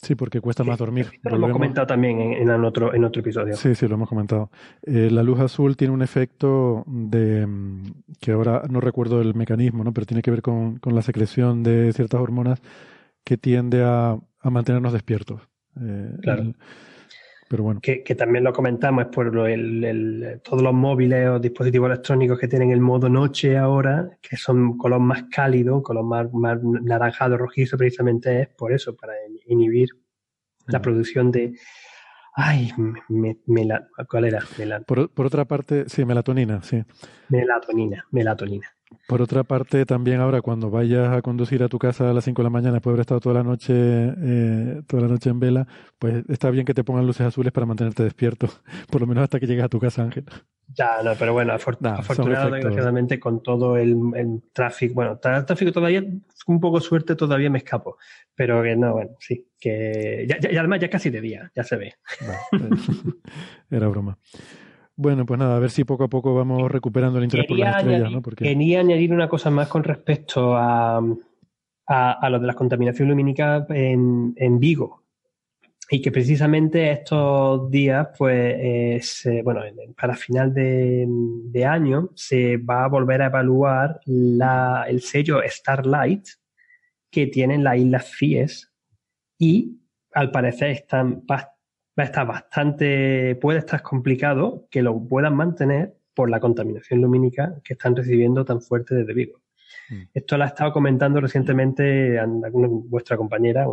Sí, 0.00 0.14
porque 0.14 0.40
cuesta 0.40 0.62
más 0.62 0.78
dormir. 0.78 1.10
Lo 1.24 1.36
hemos 1.36 1.50
comentado 1.50 1.86
también 1.86 2.20
en, 2.20 2.48
otro, 2.50 2.94
en 2.94 3.04
otro 3.04 3.20
episodio. 3.20 3.56
Sí, 3.56 3.74
sí, 3.74 3.88
lo 3.88 3.96
hemos 3.96 4.08
comentado. 4.08 4.50
Eh, 4.82 5.10
la 5.10 5.24
luz 5.24 5.40
azul 5.40 5.76
tiene 5.76 5.92
un 5.92 6.02
efecto 6.02 6.84
de 6.86 7.44
mm, 7.46 7.82
que 8.20 8.30
ahora 8.30 8.62
no 8.70 8.80
recuerdo 8.80 9.20
el 9.20 9.34
mecanismo, 9.34 9.82
¿no? 9.82 9.92
pero 9.92 10.06
tiene 10.06 10.22
que 10.22 10.30
ver 10.30 10.40
con, 10.40 10.78
con 10.78 10.94
la 10.94 11.02
secreción 11.02 11.64
de 11.64 11.92
ciertas 11.92 12.20
hormonas 12.20 12.62
que 13.24 13.36
tiende 13.36 13.82
a, 13.82 14.16
a 14.40 14.50
mantenernos 14.50 14.92
despiertos. 14.92 15.40
Eh, 15.80 16.12
claro. 16.22 16.54
Pero 17.48 17.62
bueno. 17.62 17.80
Que, 17.82 18.02
también 18.14 18.44
lo 18.44 18.52
comentamos, 18.52 19.06
es 19.06 19.10
por 19.10 19.48
el, 19.48 20.40
todos 20.44 20.62
los 20.62 20.74
móviles 20.74 21.28
o 21.28 21.38
dispositivos 21.38 21.88
electrónicos 21.88 22.38
que 22.38 22.46
tienen 22.46 22.70
el 22.70 22.80
modo 22.80 23.08
noche 23.08 23.56
ahora, 23.56 24.10
que 24.20 24.36
son 24.36 24.76
color 24.76 25.00
más 25.00 25.24
cálido, 25.30 25.82
color 25.82 26.04
más, 26.04 26.32
más 26.34 26.62
naranjado, 26.62 27.38
rojizo, 27.38 27.78
precisamente 27.78 28.42
es 28.42 28.48
por 28.48 28.72
eso, 28.72 28.94
para 28.94 29.14
inhibir 29.48 29.88
la 30.66 30.80
producción 30.80 31.30
de... 31.30 31.54
Ay, 32.34 32.72
me, 33.08 33.38
¿cuál 34.08 34.24
era? 34.26 34.44
por, 34.86 35.10
por 35.10 35.26
otra 35.26 35.44
parte, 35.44 35.88
sí, 35.88 36.04
melatonina, 36.04 36.62
sí. 36.62 36.84
Melatonina, 37.28 38.06
melatonina. 38.12 38.77
Por 39.06 39.22
otra 39.22 39.44
parte, 39.44 39.84
también 39.84 40.20
ahora 40.20 40.40
cuando 40.40 40.70
vayas 40.70 41.10
a 41.10 41.22
conducir 41.22 41.62
a 41.62 41.68
tu 41.68 41.78
casa 41.78 42.10
a 42.10 42.12
las 42.12 42.24
5 42.24 42.42
de 42.42 42.44
la 42.44 42.50
mañana 42.50 42.74
después 42.74 42.92
de 42.92 42.94
haber 42.94 43.00
estado 43.00 43.20
toda 43.20 43.34
la 43.36 43.42
noche 43.42 43.72
eh, 43.74 44.82
toda 44.86 45.02
la 45.02 45.08
noche 45.08 45.30
en 45.30 45.40
vela, 45.40 45.66
pues 45.98 46.24
está 46.28 46.50
bien 46.50 46.64
que 46.64 46.74
te 46.74 46.84
pongan 46.84 47.06
luces 47.06 47.26
azules 47.26 47.52
para 47.52 47.66
mantenerte 47.66 48.02
despierto, 48.02 48.48
por 48.90 49.00
lo 49.00 49.06
menos 49.06 49.24
hasta 49.24 49.40
que 49.40 49.46
llegues 49.46 49.64
a 49.64 49.68
tu 49.68 49.78
casa, 49.78 50.02
Ángel. 50.02 50.24
Ya, 50.74 51.02
no, 51.02 51.14
pero 51.18 51.32
bueno, 51.32 51.54
afortunadamente 51.54 53.18
con 53.18 53.42
todo 53.42 53.78
el, 53.78 54.42
tráfico, 54.52 54.94
bueno, 54.94 55.18
el 55.22 55.44
tráfico 55.46 55.72
todavía, 55.72 56.04
un 56.46 56.60
poco 56.60 56.80
suerte 56.80 57.16
todavía 57.16 57.48
me 57.48 57.58
escapo, 57.58 57.96
pero 58.34 58.62
que 58.62 58.76
no, 58.76 58.92
bueno, 58.92 59.12
sí, 59.18 59.48
que 59.58 60.26
ya, 60.28 60.38
ya, 60.38 60.60
además 60.60 60.80
ya 60.80 60.90
casi 60.90 61.08
de 61.08 61.22
día, 61.22 61.50
ya 61.54 61.64
se 61.64 61.76
ve. 61.76 61.94
era 63.70 63.88
broma. 63.88 64.18
Bueno, 65.00 65.24
pues 65.24 65.38
nada, 65.38 65.54
a 65.54 65.60
ver 65.60 65.70
si 65.70 65.84
poco 65.84 66.02
a 66.02 66.08
poco 66.08 66.34
vamos 66.34 66.68
recuperando 66.72 67.18
el 67.18 67.24
interés 67.24 67.46
por 67.46 67.56
las 67.56 67.76
estrellas, 67.76 68.10
¿no? 68.10 68.20
Porque... 68.20 68.44
Quería 68.44 68.80
añadir 68.80 69.12
una 69.12 69.28
cosa 69.28 69.48
más 69.48 69.68
con 69.68 69.84
respecto 69.84 70.56
a, 70.56 71.00
a, 71.86 72.30
lo 72.30 72.40
de 72.40 72.46
la 72.48 72.54
contaminación 72.54 73.08
lumínica 73.08 73.64
en, 73.68 74.34
en, 74.36 74.58
Vigo. 74.58 75.04
Y 75.88 76.02
que 76.02 76.10
precisamente 76.10 76.90
estos 76.90 77.70
días, 77.70 78.08
pues, 78.18 79.22
bueno, 79.44 79.60
para 79.96 80.16
final 80.16 80.52
de, 80.52 81.06
de, 81.08 81.64
año 81.64 82.10
se 82.16 82.56
va 82.56 82.82
a 82.82 82.88
volver 82.88 83.22
a 83.22 83.26
evaluar 83.26 84.00
la, 84.04 84.84
el 84.88 85.00
sello 85.00 85.40
Starlight 85.46 86.26
que 87.08 87.28
tienen 87.28 87.62
las 87.62 87.78
Islas 87.78 88.10
Fies 88.10 88.72
y 89.38 89.78
al 90.12 90.32
parecer 90.32 90.70
están 90.70 91.24
va 91.98 92.04
a 92.04 92.06
estar 92.06 92.26
bastante, 92.26 93.34
puede 93.36 93.58
estar 93.58 93.82
complicado 93.82 94.66
que 94.70 94.82
lo 94.82 94.98
puedan 95.06 95.34
mantener 95.34 95.96
por 96.14 96.30
la 96.30 96.40
contaminación 96.40 97.00
lumínica 97.00 97.60
que 97.64 97.74
están 97.74 97.96
recibiendo 97.96 98.44
tan 98.44 98.60
fuerte 98.60 98.94
desde 98.94 99.14
Vigo. 99.14 99.40
Mm. 99.90 100.02
Esto 100.14 100.36
lo 100.36 100.44
ha 100.44 100.48
estado 100.48 100.72
comentando 100.72 101.20
recientemente 101.20 102.20
vuestra 102.88 103.16
compañera, 103.16 103.66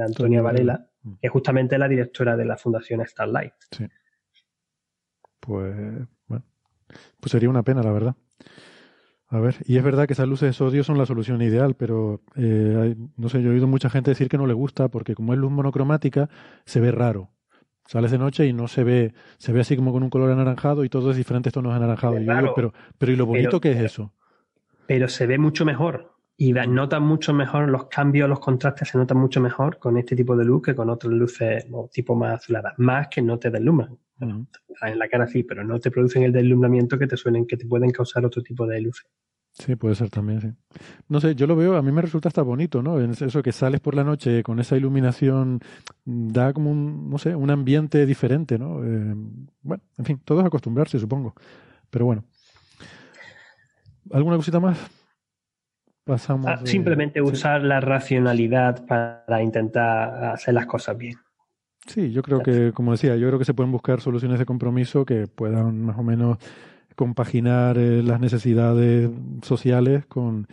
Antonia 0.00 0.42
Varela, 0.42 0.88
mm. 1.02 1.12
que 1.20 1.26
es 1.26 1.32
justamente 1.32 1.78
la 1.78 1.88
directora 1.88 2.36
de 2.36 2.44
la 2.44 2.56
Fundación 2.56 3.06
Starlight. 3.06 3.52
Sí. 3.70 3.86
Pues, 5.40 5.74
bueno, 6.26 6.44
pues 7.20 7.30
sería 7.30 7.48
una 7.48 7.62
pena, 7.62 7.82
la 7.82 7.92
verdad. 7.92 8.16
A 9.30 9.40
ver, 9.40 9.56
y 9.66 9.76
es 9.76 9.84
verdad 9.84 10.06
que 10.06 10.14
esas 10.14 10.26
luces 10.26 10.48
de 10.48 10.52
sodio 10.54 10.82
son 10.84 10.96
la 10.96 11.04
solución 11.04 11.42
ideal, 11.42 11.74
pero 11.74 12.22
eh, 12.34 12.96
no 13.16 13.28
sé, 13.28 13.42
yo 13.42 13.50
he 13.50 13.54
oído 13.54 13.66
mucha 13.66 13.90
gente 13.90 14.10
decir 14.10 14.28
que 14.28 14.38
no 14.38 14.46
le 14.46 14.54
gusta 14.54 14.88
porque 14.88 15.14
como 15.14 15.34
es 15.34 15.38
luz 15.38 15.50
monocromática, 15.50 16.30
se 16.64 16.80
ve 16.80 16.92
raro. 16.92 17.30
Sales 17.88 18.10
de 18.10 18.18
noche 18.18 18.44
y 18.44 18.52
no 18.52 18.68
se 18.68 18.84
ve, 18.84 19.14
se 19.38 19.50
ve 19.50 19.60
así 19.60 19.74
como 19.74 19.92
con 19.92 20.02
un 20.02 20.10
color 20.10 20.30
anaranjado 20.30 20.84
y 20.84 20.90
todo 20.90 21.10
es 21.10 21.16
diferentes 21.16 21.54
tonos 21.54 21.74
anaranjados. 21.74 22.20
pero, 22.54 22.74
pero 22.98 23.12
¿y 23.12 23.16
lo 23.16 23.24
bonito 23.24 23.62
que 23.62 23.72
es 23.72 23.80
eso? 23.80 24.12
Pero 24.86 25.08
se 25.08 25.26
ve 25.26 25.38
mucho 25.38 25.64
mejor 25.64 26.12
y 26.36 26.52
notan 26.52 27.02
mucho 27.02 27.32
mejor 27.32 27.70
los 27.70 27.86
cambios, 27.86 28.28
los 28.28 28.40
contrastes 28.40 28.90
se 28.90 28.98
notan 28.98 29.16
mucho 29.16 29.40
mejor 29.40 29.78
con 29.78 29.96
este 29.96 30.14
tipo 30.14 30.36
de 30.36 30.44
luz 30.44 30.60
que 30.60 30.74
con 30.74 30.90
otras 30.90 31.14
luces 31.14 31.66
tipo 31.90 32.14
más 32.14 32.34
azuladas, 32.34 32.74
más 32.76 33.08
que 33.08 33.22
no 33.22 33.38
te 33.38 33.50
deslumbran. 33.50 33.96
En 34.20 34.98
la 34.98 35.08
cara 35.08 35.26
sí, 35.26 35.42
pero 35.42 35.64
no 35.64 35.80
te 35.80 35.90
producen 35.90 36.24
el 36.24 36.32
deslumbramiento 36.32 36.98
que 36.98 37.06
te 37.06 37.16
suelen, 37.16 37.46
que 37.46 37.56
te 37.56 37.64
pueden 37.64 37.90
causar 37.90 38.22
otro 38.26 38.42
tipo 38.42 38.66
de 38.66 38.82
luces. 38.82 39.10
Sí, 39.58 39.74
puede 39.74 39.96
ser 39.96 40.08
también, 40.08 40.40
sí. 40.40 40.52
No 41.08 41.20
sé, 41.20 41.34
yo 41.34 41.48
lo 41.48 41.56
veo, 41.56 41.76
a 41.76 41.82
mí 41.82 41.90
me 41.90 42.00
resulta 42.00 42.28
hasta 42.28 42.42
bonito, 42.42 42.80
¿no? 42.80 43.00
Eso 43.00 43.42
que 43.42 43.50
sales 43.50 43.80
por 43.80 43.96
la 43.96 44.04
noche 44.04 44.44
con 44.44 44.60
esa 44.60 44.76
iluminación 44.76 45.60
da 46.04 46.52
como 46.52 46.70
un, 46.70 47.10
no 47.10 47.18
sé, 47.18 47.34
un 47.34 47.50
ambiente 47.50 48.06
diferente, 48.06 48.56
¿no? 48.56 48.84
Eh, 48.84 49.14
bueno, 49.62 49.82
en 49.98 50.04
fin, 50.04 50.20
todo 50.24 50.40
es 50.40 50.46
acostumbrarse, 50.46 50.98
supongo. 51.00 51.34
Pero 51.90 52.04
bueno. 52.04 52.24
¿Alguna 54.12 54.36
cosita 54.36 54.60
más? 54.60 54.78
Pasamos. 56.04 56.46
Ah, 56.46 56.60
simplemente 56.64 57.20
usar 57.20 57.62
la 57.62 57.80
racionalidad 57.80 58.86
para 58.86 59.42
intentar 59.42 60.24
hacer 60.32 60.54
las 60.54 60.66
cosas 60.66 60.96
bien. 60.96 61.16
Sí, 61.86 62.12
yo 62.12 62.22
creo 62.22 62.42
que, 62.42 62.72
como 62.72 62.92
decía, 62.92 63.16
yo 63.16 63.26
creo 63.26 63.38
que 63.38 63.44
se 63.44 63.54
pueden 63.54 63.72
buscar 63.72 64.00
soluciones 64.00 64.38
de 64.38 64.46
compromiso 64.46 65.04
que 65.04 65.26
puedan 65.26 65.82
más 65.82 65.98
o 65.98 66.02
menos 66.02 66.38
compaginar 66.98 67.78
eh, 67.78 68.02
las 68.02 68.18
necesidades 68.18 69.08
sociales 69.42 70.04
con, 70.06 70.48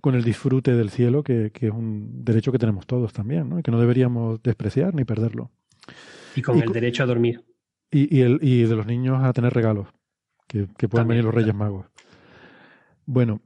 con, 0.00 0.14
el 0.14 0.22
disfrute 0.22 0.76
del 0.76 0.90
cielo, 0.90 1.24
que, 1.24 1.50
que, 1.52 1.66
es 1.66 1.72
un 1.72 2.24
derecho 2.24 2.52
que 2.52 2.58
tenemos 2.58 2.86
todos 2.86 3.12
también, 3.12 3.48
¿no? 3.48 3.58
y 3.58 3.62
que 3.64 3.72
no 3.72 3.80
deberíamos 3.80 4.40
despreciar 4.40 4.94
ni 4.94 5.04
perderlo. 5.04 5.50
Y 6.36 6.42
con 6.42 6.62
el 6.62 6.72
derecho 6.72 7.02
a 7.02 7.06
dormir. 7.06 7.44
Y, 7.90 8.16
y, 8.16 8.20
el, 8.20 8.38
y 8.42 8.62
de 8.62 8.76
los 8.76 8.86
niños 8.86 9.24
a 9.24 9.32
tener 9.32 9.52
regalos, 9.52 9.88
que, 10.46 10.68
que 10.78 10.88
puedan 10.88 11.08
venir 11.08 11.24
los 11.24 11.34
Reyes 11.34 11.54
Magos. 11.54 11.86
Bueno, 13.04 13.40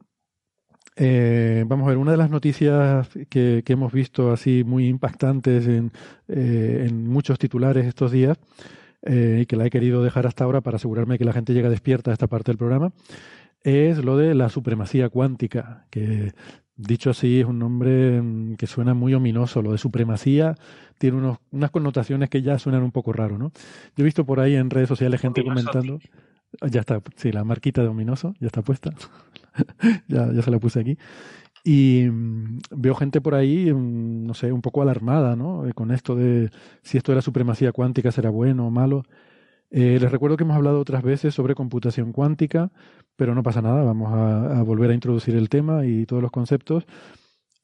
eh, 0.97 1.65
vamos 1.67 1.87
a 1.87 1.89
ver, 1.89 1.97
una 1.97 2.11
de 2.11 2.19
las 2.19 2.29
noticias 2.29 3.09
que, 3.31 3.63
que 3.65 3.73
hemos 3.73 3.95
visto 3.95 4.31
así 4.31 4.63
muy 4.63 4.89
impactantes 4.89 5.67
en, 5.67 5.91
eh, 6.29 6.85
en 6.87 7.09
muchos 7.09 7.39
titulares 7.39 7.87
estos 7.87 8.13
días 8.13 8.39
eh, 9.03 9.41
y 9.43 9.47
que 9.47 9.57
la 9.57 9.67
he 9.67 9.71
querido 9.71 10.03
dejar 10.03 10.27
hasta 10.27 10.45
ahora 10.45 10.61
para 10.61 10.77
asegurarme 10.77 11.19
que 11.19 11.25
la 11.25 11.33
gente 11.33 11.55
llega 11.55 11.69
despierta 11.69 12.11
a 12.11 12.15
esta 12.15 12.27
parte 12.27 12.51
del 12.51 12.59
programa, 12.59 12.93
es 13.63 14.05
lo 14.05 14.17
de 14.17 14.35
la 14.35 14.49
supremacía 14.49 15.09
cuántica, 15.09 15.87
que 15.91 16.33
dicho 16.77 17.11
así 17.11 17.41
es 17.41 17.47
un 17.47 17.59
nombre 17.59 18.21
mm, 18.21 18.57
que 18.57 18.67
suena 18.67 18.95
muy 18.95 19.15
ominoso. 19.15 19.63
Lo 19.63 19.73
de 19.73 19.79
supremacía 19.79 20.55
tiene 20.99 21.19
unos, 21.19 21.39
unas 21.51 21.71
connotaciones 21.71 22.29
que 22.29 22.43
ya 22.43 22.59
suenan 22.59 22.83
un 22.83 22.93
poco 22.93 23.13
raro, 23.13 23.39
¿no? 23.39 23.53
Yo 23.97 24.03
he 24.03 24.05
visto 24.05 24.25
por 24.25 24.41
ahí 24.41 24.55
en 24.55 24.71
redes 24.71 24.89
sociales 24.89 25.21
gente 25.21 25.45
comentando. 25.45 25.99
Ya 26.71 26.81
está, 26.81 27.01
sí, 27.17 27.33
la 27.33 27.45
marquita 27.45 27.83
de 27.83 27.89
ominoso 27.89 28.35
ya 28.39 28.47
está 28.47 28.63
puesta. 28.63 28.93
ya, 30.09 30.31
ya 30.33 30.43
se 30.43 30.51
la 30.51 30.59
puse 30.59 30.81
aquí. 30.81 30.99
Y 31.65 32.09
mm, 32.11 32.59
veo 32.71 32.95
gente 32.95 33.21
por 33.21 33.35
ahí, 33.35 33.73
mm, 33.73 34.27
no 34.27 34.35
sé, 34.35 34.53
un 34.53 34.63
poco 34.63 34.83
alarmada, 34.83 35.37
¿no? 35.37 35.67
Eh, 35.67 35.73
con 35.75 35.91
esto 35.91 36.17
de 36.17 36.51
si 36.83 36.99
esto 36.99 37.13
de 37.13 37.17
la 37.17 37.23
supremacía 37.23 37.73
cuántica 37.73 38.13
será 38.13 38.31
bueno 38.31 38.67
o 38.67 38.71
malo. 38.71 39.05
Eh, 39.71 39.99
les 40.01 40.13
recuerdo 40.13 40.37
que 40.37 40.45
hemos 40.45 40.57
hablado 40.57 40.81
otras 40.81 41.03
veces 41.03 41.35
sobre 41.35 41.55
computación 41.55 42.13
cuántica, 42.13 42.71
pero 43.17 43.35
no 43.35 43.43
pasa 43.43 43.63
nada, 43.63 43.85
vamos 43.85 44.13
a, 44.13 44.63
volver 44.63 44.91
a 44.91 44.95
introducir 44.95 45.37
el 45.37 45.49
tema 45.49 45.87
y 45.87 46.07
todos 46.07 46.23
los 46.23 46.31
conceptos, 46.31 46.85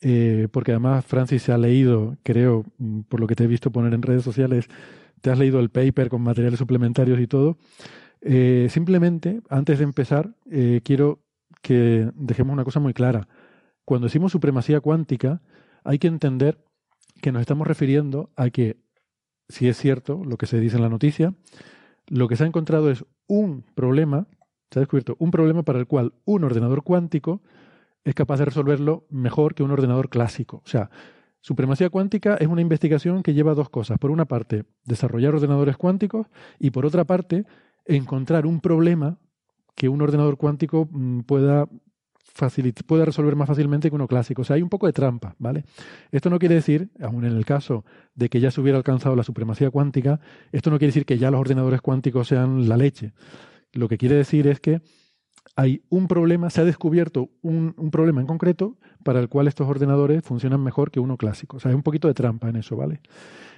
eh, 0.01 0.49
porque 0.53 0.73
además 0.73 1.05
Francis 1.05 1.43
se 1.43 1.53
ha 1.53 1.59
leído, 1.59 2.17
creo, 2.23 2.65
mm, 2.79 3.01
por 3.03 3.21
lo 3.21 3.27
que 3.27 3.35
te 3.37 3.45
he 3.45 3.47
visto 3.47 3.71
poner 3.73 3.95
en 3.95 4.03
redes 4.03 4.23
sociales, 4.25 4.69
te 5.21 5.31
has 5.31 5.39
leído 5.39 5.61
el 5.61 5.71
paper 5.71 6.09
con 6.11 6.23
materiales 6.23 6.59
suplementarios 6.61 7.21
y 7.21 7.27
todo. 7.27 7.59
Simplemente, 8.69 9.41
antes 9.49 9.79
de 9.79 9.85
empezar, 9.85 10.35
quiero 10.85 11.21
que 11.63 12.11
dejemos 12.15 12.53
una 12.53 12.65
cosa 12.65 12.81
muy 12.81 12.93
clara. 12.95 13.29
Cuando 13.89 14.09
decimos 14.09 14.33
supremacía 14.33 14.83
cuántica, 14.83 15.41
hay 15.83 15.99
que 15.99 16.09
entender 16.09 16.63
que 17.23 17.33
nos 17.33 17.41
estamos 17.41 17.67
refiriendo 17.67 18.31
a 18.37 18.51
que, 18.51 18.77
si 19.49 19.67
es 19.67 19.79
cierto 19.79 20.23
lo 20.27 20.37
que 20.37 20.45
se 20.45 20.61
dice 20.61 20.77
en 20.77 20.83
la 20.83 20.91
noticia, 20.91 21.33
lo 22.07 22.29
que 22.29 22.37
se 22.37 22.45
ha 22.45 22.47
encontrado 22.47 22.91
es 22.91 23.07
un 23.29 23.65
problema, 23.75 24.27
se 24.71 24.79
ha 24.79 24.81
descubierto 24.81 25.17
un 25.19 25.31
problema 25.31 25.63
para 25.63 25.79
el 25.79 25.87
cual 25.87 26.13
un 26.27 26.45
ordenador 26.45 26.83
cuántico 26.83 27.41
es 28.05 28.15
capaz 28.15 28.37
de 28.41 28.45
resolverlo 28.45 29.07
mejor 29.09 29.55
que 29.55 29.63
un 29.63 29.71
ordenador 29.71 30.11
clásico. 30.11 30.61
O 30.67 30.69
sea, 30.69 30.91
supremacía 31.41 31.89
cuántica 31.89 32.35
es 32.35 32.47
una 32.47 32.61
investigación 32.61 33.23
que 33.23 33.33
lleva 33.33 33.55
dos 33.55 33.71
cosas. 33.71 33.97
Por 33.99 34.11
una 34.11 34.27
parte, 34.27 34.67
desarrollar 34.85 35.35
ordenadores 35.35 35.79
cuánticos 35.79 36.27
y 36.59 36.73
por 36.73 36.85
otra 36.85 37.07
parte, 37.07 37.47
encontrar 37.87 38.45
un 38.45 38.61
problema 38.61 39.17
que 39.75 39.89
un 39.89 40.03
ordenador 40.03 40.37
cuántico 40.37 40.91
mm, 40.91 41.21
puede 42.87 43.05
resolver 43.05 43.37
más 43.37 43.49
fácilmente 43.49 43.89
que 43.89 43.95
uno 43.95 44.07
clásico. 44.07 44.43
O 44.43 44.45
sea, 44.45 44.57
hay 44.57 44.63
un 44.63 44.69
poco 44.69 44.87
de 44.87 44.93
trampa, 44.93 45.35
¿vale? 45.39 45.65
Esto 46.13 46.31
no 46.31 46.39
quiere 46.39 46.55
decir, 46.57 46.91
aun 47.01 47.25
en 47.25 47.37
el 47.37 47.45
caso 47.45 47.85
de 48.15 48.29
que 48.29 48.41
ya 48.41 48.51
se 48.51 48.61
hubiera 48.61 48.79
alcanzado 48.79 49.17
la 49.17 49.23
supremacía 49.23 49.71
cuántica, 49.71 50.21
esto 50.53 50.71
no 50.71 50.79
quiere 50.79 50.91
decir 50.91 51.07
que 51.07 51.19
ya 51.19 51.31
los 51.31 51.41
ordenadores 51.41 51.81
cuánticos 51.81 52.29
sean 52.29 52.69
la 52.69 52.77
leche. 52.77 53.13
Lo 53.73 53.89
que 53.89 53.99
quiere 53.99 54.15
decir 54.15 54.47
es 54.47 54.61
que 54.61 54.81
hay 55.57 55.83
un 55.89 56.07
problema, 56.07 56.51
se 56.51 56.61
ha 56.61 56.65
descubierto 56.65 57.31
un, 57.43 57.75
un 57.77 57.91
problema 57.91 58.21
en 58.21 58.27
concreto 58.27 58.77
para 59.03 59.19
el 59.19 59.29
cual 59.29 59.49
estos 59.49 59.69
ordenadores 59.69 60.23
funcionan 60.23 60.63
mejor 60.63 60.91
que 60.91 61.01
uno 61.01 61.17
clásico. 61.17 61.57
O 61.57 61.61
sea, 61.61 61.71
hay 61.71 61.75
un 61.75 61.83
poquito 61.83 62.07
de 62.07 62.15
trampa 62.15 62.49
en 62.49 62.57
eso, 62.57 62.77
¿vale? 62.77 63.01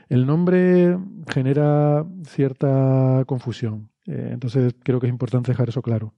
El 0.08 0.26
nombre 0.26 0.98
genera 1.28 2.04
cierta 2.26 3.22
confusión. 3.26 3.90
Eh, 4.06 4.30
entonces 4.32 4.74
creo 4.82 4.98
que 4.98 5.06
es 5.06 5.12
importante 5.12 5.52
dejar 5.52 5.68
eso 5.68 5.82
claro. 5.82 6.14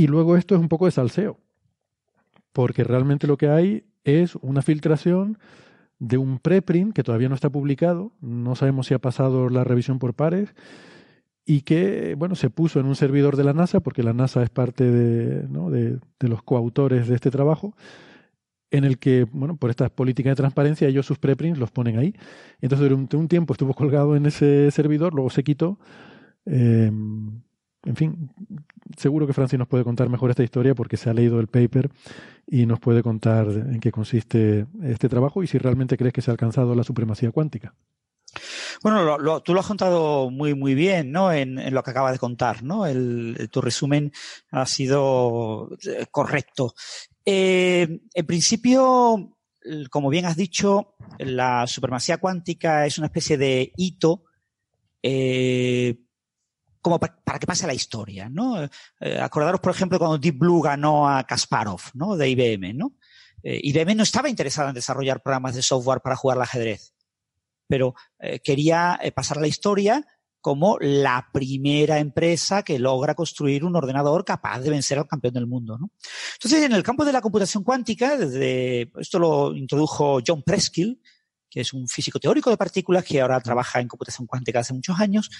Y 0.00 0.06
luego 0.06 0.38
esto 0.38 0.54
es 0.54 0.60
un 0.62 0.70
poco 0.70 0.86
de 0.86 0.92
salseo, 0.92 1.36
porque 2.54 2.84
realmente 2.84 3.26
lo 3.26 3.36
que 3.36 3.50
hay 3.50 3.84
es 4.02 4.34
una 4.36 4.62
filtración 4.62 5.36
de 5.98 6.16
un 6.16 6.38
preprint 6.38 6.94
que 6.94 7.02
todavía 7.02 7.28
no 7.28 7.34
está 7.34 7.50
publicado, 7.50 8.10
no 8.22 8.54
sabemos 8.54 8.86
si 8.86 8.94
ha 8.94 8.98
pasado 8.98 9.50
la 9.50 9.62
revisión 9.62 9.98
por 9.98 10.14
pares, 10.14 10.54
y 11.44 11.60
que, 11.60 12.14
bueno, 12.14 12.34
se 12.34 12.48
puso 12.48 12.80
en 12.80 12.86
un 12.86 12.96
servidor 12.96 13.36
de 13.36 13.44
la 13.44 13.52
NASA, 13.52 13.80
porque 13.80 14.02
la 14.02 14.14
NASA 14.14 14.42
es 14.42 14.48
parte 14.48 14.90
de, 14.90 15.42
de 15.42 16.28
los 16.28 16.42
coautores 16.44 17.06
de 17.06 17.14
este 17.16 17.30
trabajo, 17.30 17.76
en 18.70 18.84
el 18.84 18.96
que, 18.96 19.26
bueno, 19.30 19.56
por 19.56 19.68
estas 19.68 19.90
políticas 19.90 20.30
de 20.30 20.36
transparencia, 20.36 20.88
ellos 20.88 21.04
sus 21.04 21.18
preprints 21.18 21.58
los 21.58 21.72
ponen 21.72 21.98
ahí. 21.98 22.14
Entonces, 22.62 22.88
durante 22.88 23.18
un 23.18 23.28
tiempo 23.28 23.52
estuvo 23.52 23.74
colgado 23.74 24.16
en 24.16 24.24
ese 24.24 24.70
servidor, 24.70 25.12
luego 25.12 25.28
se 25.28 25.44
quitó. 25.44 25.78
Eh, 26.46 26.90
en 27.84 27.96
fin, 27.96 28.30
seguro 28.96 29.26
que 29.26 29.32
Francis 29.32 29.58
nos 29.58 29.68
puede 29.68 29.84
contar 29.84 30.08
mejor 30.08 30.30
esta 30.30 30.42
historia 30.42 30.74
porque 30.74 30.96
se 30.96 31.08
ha 31.08 31.14
leído 31.14 31.40
el 31.40 31.46
paper 31.46 31.90
y 32.46 32.66
nos 32.66 32.78
puede 32.80 33.02
contar 33.02 33.48
en 33.48 33.80
qué 33.80 33.90
consiste 33.90 34.66
este 34.82 35.08
trabajo 35.08 35.42
y 35.42 35.46
si 35.46 35.58
realmente 35.58 35.96
crees 35.96 36.12
que 36.12 36.20
se 36.20 36.30
ha 36.30 36.32
alcanzado 36.32 36.74
la 36.74 36.84
supremacía 36.84 37.30
cuántica. 37.30 37.74
Bueno, 38.82 39.42
tú 39.42 39.54
lo 39.54 39.60
has 39.60 39.66
contado 39.66 40.30
muy, 40.30 40.54
muy 40.54 40.74
bien, 40.74 41.10
¿no? 41.10 41.32
En, 41.32 41.74
lo 41.74 41.82
que 41.82 41.90
acabas 41.90 42.12
de 42.12 42.18
contar, 42.18 42.62
¿no? 42.62 42.84
Tu 43.50 43.60
resumen 43.60 44.12
ha 44.50 44.66
sido 44.66 45.70
eh, 45.86 46.06
correcto. 46.10 46.74
Eh, 47.24 48.00
en 48.14 48.26
principio, 48.26 49.36
como 49.90 50.08
bien 50.08 50.26
has 50.26 50.36
dicho, 50.36 50.94
la 51.18 51.66
supremacía 51.66 52.18
cuántica 52.18 52.86
es 52.86 52.98
una 52.98 53.08
especie 53.08 53.36
de 53.36 53.72
hito 53.76 54.22
eh, 55.02 55.96
como 56.80 56.98
para 56.98 57.38
que 57.38 57.46
pase 57.46 57.66
la 57.66 57.74
historia, 57.74 58.28
¿no? 58.28 58.64
Eh, 59.00 59.18
acordaros, 59.20 59.60
por 59.60 59.72
ejemplo, 59.72 59.98
cuando 59.98 60.18
Deep 60.18 60.38
Blue 60.38 60.62
ganó 60.62 61.08
a 61.08 61.24
Kasparov, 61.24 61.80
¿no? 61.94 62.16
De 62.16 62.28
IBM, 62.28 62.74
¿no? 62.74 62.96
Eh, 63.42 63.60
IBM 63.62 63.94
no 63.94 64.02
estaba 64.02 64.28
interesado 64.28 64.68
en 64.68 64.74
desarrollar 64.74 65.22
programas 65.22 65.54
de 65.54 65.62
software 65.62 66.00
para 66.00 66.16
jugar 66.16 66.38
al 66.38 66.42
ajedrez, 66.42 66.94
pero 67.66 67.94
eh, 68.18 68.40
quería 68.40 68.98
pasar 69.14 69.38
a 69.38 69.42
la 69.42 69.46
historia 69.46 70.06
como 70.40 70.78
la 70.80 71.28
primera 71.32 71.98
empresa 71.98 72.62
que 72.62 72.78
logra 72.78 73.14
construir 73.14 73.64
un 73.64 73.76
ordenador 73.76 74.24
capaz 74.24 74.60
de 74.60 74.70
vencer 74.70 74.98
al 74.98 75.06
campeón 75.06 75.34
del 75.34 75.46
mundo. 75.46 75.76
¿no? 75.78 75.90
Entonces, 76.34 76.62
en 76.62 76.72
el 76.72 76.82
campo 76.82 77.04
de 77.04 77.12
la 77.12 77.20
computación 77.20 77.62
cuántica, 77.62 78.16
desde, 78.16 78.90
esto 78.98 79.18
lo 79.18 79.54
introdujo 79.54 80.20
John 80.26 80.42
Preskill, 80.42 81.00
que 81.50 81.60
es 81.60 81.72
un 81.72 81.88
físico 81.88 82.18
teórico 82.18 82.48
de 82.48 82.56
partículas 82.56 83.04
que 83.04 83.20
ahora 83.20 83.40
trabaja 83.40 83.80
en 83.80 83.88
computación 83.88 84.26
cuántica 84.26 84.60
hace 84.60 84.72
muchos 84.72 84.98
años, 85.00 85.30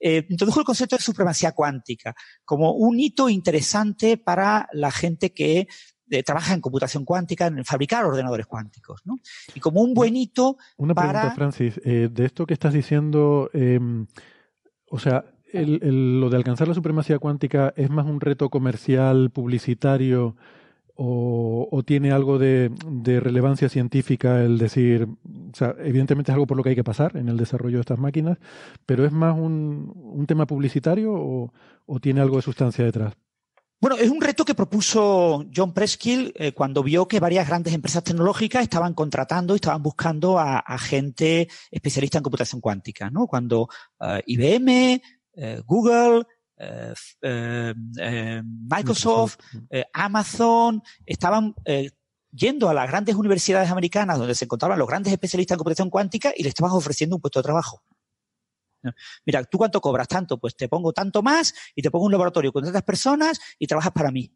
eh, 0.00 0.26
introdujo 0.28 0.60
el 0.60 0.66
concepto 0.66 0.96
de 0.96 1.02
supremacía 1.02 1.52
cuántica 1.52 2.14
como 2.44 2.72
un 2.72 2.98
hito 2.98 3.28
interesante 3.28 4.16
para 4.16 4.68
la 4.72 4.90
gente 4.90 5.32
que 5.32 5.68
eh, 6.10 6.22
trabaja 6.24 6.54
en 6.54 6.60
computación 6.60 7.04
cuántica, 7.04 7.46
en 7.46 7.64
fabricar 7.64 8.04
ordenadores 8.04 8.46
cuánticos, 8.46 9.00
¿no? 9.04 9.18
Y 9.54 9.60
como 9.60 9.80
un 9.80 9.94
buen 9.94 10.16
hito 10.16 10.56
Una 10.76 10.92
pregunta, 10.92 11.30
Francis, 11.36 11.80
eh, 11.84 12.08
de 12.10 12.26
esto 12.26 12.46
que 12.46 12.54
estás 12.54 12.74
diciendo, 12.74 13.48
em, 13.52 14.08
o 14.90 14.98
sea, 14.98 15.24
lo 15.52 16.30
de 16.30 16.36
alcanzar 16.36 16.66
la 16.68 16.74
supremacía 16.74 17.18
cuántica 17.18 17.72
es 17.76 17.90
más 17.90 18.06
un 18.06 18.20
reto 18.20 18.50
comercial, 18.50 19.30
publicitario, 19.30 20.36
o, 21.02 21.82
tiene 21.86 22.12
algo 22.12 22.38
de, 22.38 22.70
relevancia 23.20 23.70
científica 23.70 24.42
el 24.42 24.58
decir, 24.58 25.04
o 25.04 25.56
sea, 25.56 25.74
evidentemente 25.78 26.30
es 26.30 26.34
algo 26.34 26.46
por 26.46 26.58
lo 26.58 26.62
que 26.62 26.70
hay 26.70 26.74
que 26.76 26.84
pasar 26.84 27.16
en 27.16 27.30
el 27.30 27.38
desarrollo 27.38 27.78
de 27.78 27.80
estas 27.80 27.98
máquinas, 27.98 28.36
pero 28.84 29.06
es 29.06 29.12
más 29.12 29.34
un, 29.34 30.24
tema 30.28 30.46
publicitario 30.46 31.12
o, 31.14 31.52
tiene 32.00 32.20
algo 32.20 32.36
de 32.36 32.42
sustancia 32.42 32.84
detrás? 32.84 33.14
Bueno, 33.80 33.96
es 33.96 34.10
un 34.10 34.20
reto 34.20 34.44
que 34.44 34.54
propuso 34.54 35.46
John 35.54 35.72
Preskill 35.72 36.32
eh, 36.36 36.52
cuando 36.52 36.82
vio 36.82 37.08
que 37.08 37.18
varias 37.18 37.48
grandes 37.48 37.72
empresas 37.72 38.04
tecnológicas 38.04 38.62
estaban 38.62 38.92
contratando 38.92 39.54
y 39.54 39.56
estaban 39.56 39.82
buscando 39.82 40.38
a, 40.38 40.78
gente 40.78 41.48
especialista 41.70 42.18
en 42.18 42.24
computación 42.24 42.60
cuántica, 42.60 43.10
¿no? 43.10 43.26
Cuando 43.26 43.68
eh, 44.00 44.22
IBM, 44.26 45.02
eh, 45.34 45.62
Google, 45.64 46.26
Microsoft, 48.68 49.38
Amazon, 49.92 50.82
estaban 51.06 51.54
yendo 52.32 52.68
a 52.68 52.74
las 52.74 52.88
grandes 52.88 53.16
universidades 53.16 53.70
americanas 53.70 54.18
donde 54.18 54.34
se 54.34 54.44
encontraban 54.44 54.78
los 54.78 54.88
grandes 54.88 55.12
especialistas 55.12 55.54
en 55.56 55.58
computación 55.58 55.90
cuántica 55.90 56.32
y 56.36 56.42
le 56.42 56.50
estaban 56.50 56.72
ofreciendo 56.72 57.16
un 57.16 57.22
puesto 57.22 57.40
de 57.40 57.44
trabajo. 57.44 57.84
Mira, 59.26 59.44
¿tú 59.44 59.58
cuánto 59.58 59.80
cobras? 59.80 60.08
Tanto, 60.08 60.38
pues 60.38 60.56
te 60.56 60.68
pongo 60.68 60.92
tanto 60.92 61.22
más 61.22 61.54
y 61.74 61.82
te 61.82 61.90
pongo 61.90 62.06
un 62.06 62.12
laboratorio 62.12 62.52
con 62.52 62.64
tantas 62.64 62.82
personas 62.82 63.40
y 63.58 63.66
trabajas 63.66 63.92
para 63.92 64.10
mí. 64.10 64.34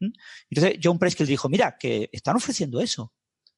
¿Mm? 0.00 0.08
Entonces 0.50 0.80
John 0.82 0.98
Preskill 0.98 1.26
dijo, 1.26 1.48
mira, 1.48 1.76
que 1.78 2.08
están 2.12 2.34
ofreciendo 2.36 2.80
eso. 2.80 3.12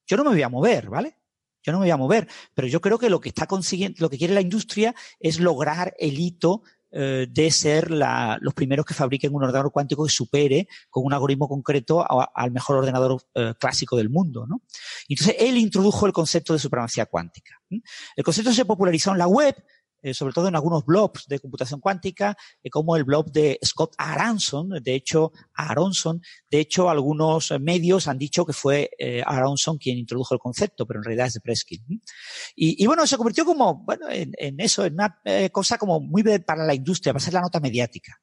Yo 0.05 0.15
no 0.15 0.23
me 0.23 0.29
voy 0.29 0.43
a 0.43 0.49
mover, 0.49 0.89
¿vale? 0.89 1.17
Yo 1.63 1.71
no 1.71 1.79
me 1.79 1.85
voy 1.85 1.91
a 1.91 1.97
mover, 1.97 2.27
pero 2.53 2.67
yo 2.67 2.79
creo 2.79 2.99
que 2.99 3.09
lo 3.09 3.19
que 3.19 3.29
está 3.29 3.47
consiguiendo, 3.47 3.97
lo 3.99 4.09
que 4.09 4.17
quiere 4.17 4.33
la 4.33 4.41
industria 4.41 4.93
es 5.19 5.39
lograr 5.39 5.95
el 5.97 6.19
hito 6.19 6.61
eh, 6.91 7.27
de 7.29 7.51
ser 7.51 7.91
los 7.91 8.53
primeros 8.53 8.85
que 8.85 8.93
fabriquen 8.93 9.33
un 9.33 9.43
ordenador 9.43 9.71
cuántico 9.71 10.05
que 10.05 10.11
supere 10.11 10.67
con 10.89 11.05
un 11.05 11.13
algoritmo 11.13 11.47
concreto 11.47 12.05
al 12.33 12.51
mejor 12.51 12.77
ordenador 12.77 13.21
eh, 13.35 13.53
clásico 13.59 13.97
del 13.97 14.09
mundo. 14.09 14.45
¿no? 14.47 14.61
Entonces, 15.09 15.35
él 15.39 15.57
introdujo 15.57 16.05
el 16.05 16.13
concepto 16.13 16.53
de 16.53 16.59
supremacía 16.59 17.05
cuántica. 17.05 17.59
El 18.15 18.23
concepto 18.23 18.53
se 18.53 18.65
popularizó 18.65 19.11
en 19.11 19.17
la 19.17 19.27
web, 19.27 19.55
eh, 20.07 20.13
sobre 20.13 20.31
todo 20.31 20.47
en 20.47 20.55
algunos 20.55 20.85
blogs 20.85 21.27
de 21.27 21.37
computación 21.39 21.81
cuántica, 21.81 22.37
eh, 22.63 22.69
como 22.69 22.95
el 22.95 23.03
blog 23.03 23.29
de 23.29 23.59
Scott 23.63 23.93
Aronson, 23.97 24.69
de 24.81 24.95
hecho, 24.95 25.33
Aronson, 25.53 26.21
de 26.49 26.61
hecho, 26.61 26.89
algunos 26.89 27.51
medios 27.59 28.07
han 28.07 28.17
dicho 28.17 28.45
que 28.45 28.53
fue 28.53 28.89
eh, 28.97 29.21
Aronson 29.25 29.77
quien 29.77 29.97
introdujo 29.97 30.33
el 30.33 30.39
concepto, 30.39 30.85
pero 30.85 31.01
en 31.01 31.03
realidad 31.03 31.27
es 31.27 31.33
de 31.33 31.41
Preskin. 31.41 32.01
Y, 32.55 32.85
bueno, 32.85 33.05
se 33.05 33.17
convirtió 33.17 33.43
como, 33.43 33.83
bueno, 33.83 34.07
en, 34.09 34.59
eso, 34.59 34.85
en 34.85 34.93
una 34.93 35.19
cosa 35.51 35.77
como 35.77 35.99
muy 35.99 36.23
para 36.39 36.65
la 36.65 36.73
industria, 36.73 37.13
para 37.13 37.23
ser 37.23 37.33
la 37.33 37.41
nota 37.41 37.59
mediática. 37.59 38.21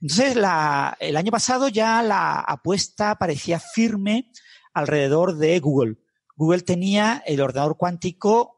Entonces, 0.00 0.36
el 0.36 1.16
año 1.16 1.30
pasado 1.30 1.68
ya 1.68 2.02
la 2.02 2.40
apuesta 2.40 3.14
parecía 3.16 3.60
firme 3.60 4.30
alrededor 4.72 5.36
de 5.36 5.60
Google. 5.60 5.98
Google 6.36 6.62
tenía 6.62 7.22
el 7.26 7.40
ordenador 7.40 7.76
cuántico 7.76 8.54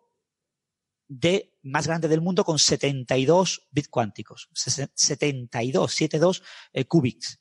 de 1.08 1.54
más 1.62 1.86
grande 1.86 2.08
del 2.08 2.20
mundo 2.20 2.44
con 2.44 2.58
72 2.58 3.68
bits 3.70 3.88
cuánticos, 3.88 4.48
72, 4.52 5.92
72 5.92 6.42
eh, 6.72 6.84
qubits. 6.84 7.40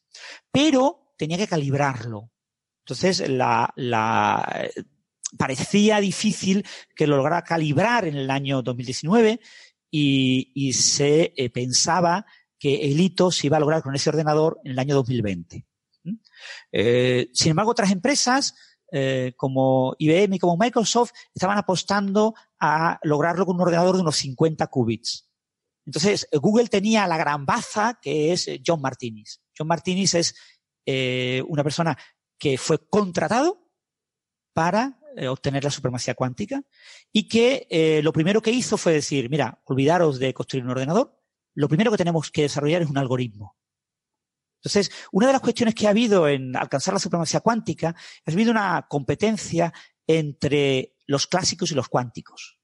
Pero 0.52 1.14
tenía 1.18 1.38
que 1.38 1.48
calibrarlo. 1.48 2.32
Entonces, 2.80 3.28
la, 3.30 3.74
la, 3.76 4.70
parecía 5.38 6.00
difícil 6.00 6.66
que 6.96 7.08
lo 7.08 7.18
lograra 7.18 7.44
calibrar 7.44 8.08
en 8.08 8.16
el 8.16 8.30
año 8.30 8.62
2019 8.62 9.40
y, 9.90 10.52
y 10.54 10.74
se 10.74 11.34
eh, 11.36 11.50
pensaba 11.50 12.26
que 12.60 12.82
el 12.82 13.00
hito 13.00 13.32
se 13.32 13.48
iba 13.48 13.58
a 13.58 13.60
lograr 13.60 13.82
con 13.82 13.96
ese 13.96 14.10
ordenador 14.10 14.60
en 14.64 14.72
el 14.72 14.80
año 14.80 14.96
2020. 14.96 15.66
Eh, 16.72 17.30
sin 17.34 17.52
embargo, 17.52 17.72
otras 17.72 17.92
empresas 17.92 18.56
eh, 18.92 19.34
como 19.36 19.96
IBM 19.98 20.36
y 20.36 20.40
como 20.40 20.58
Microsoft 20.58 21.12
estaban 21.34 21.58
apostando 21.58 22.36
a 22.60 22.99
lograrlo 23.03 23.45
con 23.45 23.56
un 23.56 23.61
ordenador 23.61 23.95
de 23.95 24.02
unos 24.02 24.18
50 24.18 24.68
qubits. 24.68 25.30
Entonces, 25.86 26.27
Google 26.34 26.68
tenía 26.68 27.07
la 27.07 27.18
gran 27.18 27.45
baza 27.45 27.99
que 28.02 28.34
es 28.34 28.49
John 28.65 28.82
Martinis. 28.82 29.41
John 29.57 29.68
Martinis 29.68 30.15
es 30.15 30.36
una 31.48 31.64
persona 31.64 31.98
que 32.40 32.57
fue 32.57 32.88
contratado 32.90 33.65
para 34.53 34.99
eh, 35.18 35.27
obtener 35.27 35.64
la 35.64 35.69
supremacía 35.69 36.14
cuántica 36.14 36.61
y 37.11 37.27
que 37.27 37.68
eh, 37.69 38.02
lo 38.03 38.11
primero 38.11 38.41
que 38.41 38.52
hizo 38.52 38.77
fue 38.77 38.94
decir, 38.94 39.30
mira, 39.30 39.61
olvidaros 39.65 40.19
de 40.19 40.34
construir 40.34 40.65
un 40.65 40.72
ordenador, 40.72 41.18
lo 41.53 41.69
primero 41.69 41.91
que 41.91 41.98
tenemos 41.98 42.32
que 42.32 42.44
desarrollar 42.44 42.82
es 42.82 42.90
un 42.90 42.98
algoritmo. 42.98 43.57
Entonces, 44.60 44.91
una 45.11 45.27
de 45.27 45.34
las 45.34 45.41
cuestiones 45.41 45.73
que 45.73 45.88
ha 45.88 45.91
habido 45.91 46.27
en 46.27 46.56
alcanzar 46.56 46.94
la 46.94 46.99
supremacía 46.99 47.40
cuántica 47.40 47.95
ha 48.26 48.32
habido 48.32 48.52
una 48.52 48.88
competencia 48.90 49.72
entre 50.07 50.95
los 51.06 51.27
clásicos 51.27 51.72
y 51.72 51.76
los 51.76 51.90
cuánticos. 51.90 52.60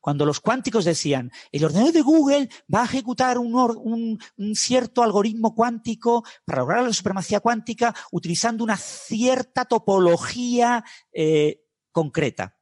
Cuando 0.00 0.26
los 0.26 0.40
cuánticos 0.40 0.84
decían, 0.84 1.30
el 1.52 1.64
ordenador 1.64 1.92
de 1.92 2.02
Google 2.02 2.48
va 2.72 2.82
a 2.82 2.84
ejecutar 2.84 3.38
un, 3.38 4.18
cierto 4.54 5.02
algoritmo 5.02 5.54
cuántico 5.54 6.24
para 6.44 6.60
lograr 6.60 6.84
la 6.84 6.92
supremacía 6.92 7.40
cuántica 7.40 7.94
utilizando 8.12 8.62
una 8.62 8.76
cierta 8.76 9.64
topología 9.64 10.84
eh, 11.12 11.62
concreta. 11.90 12.56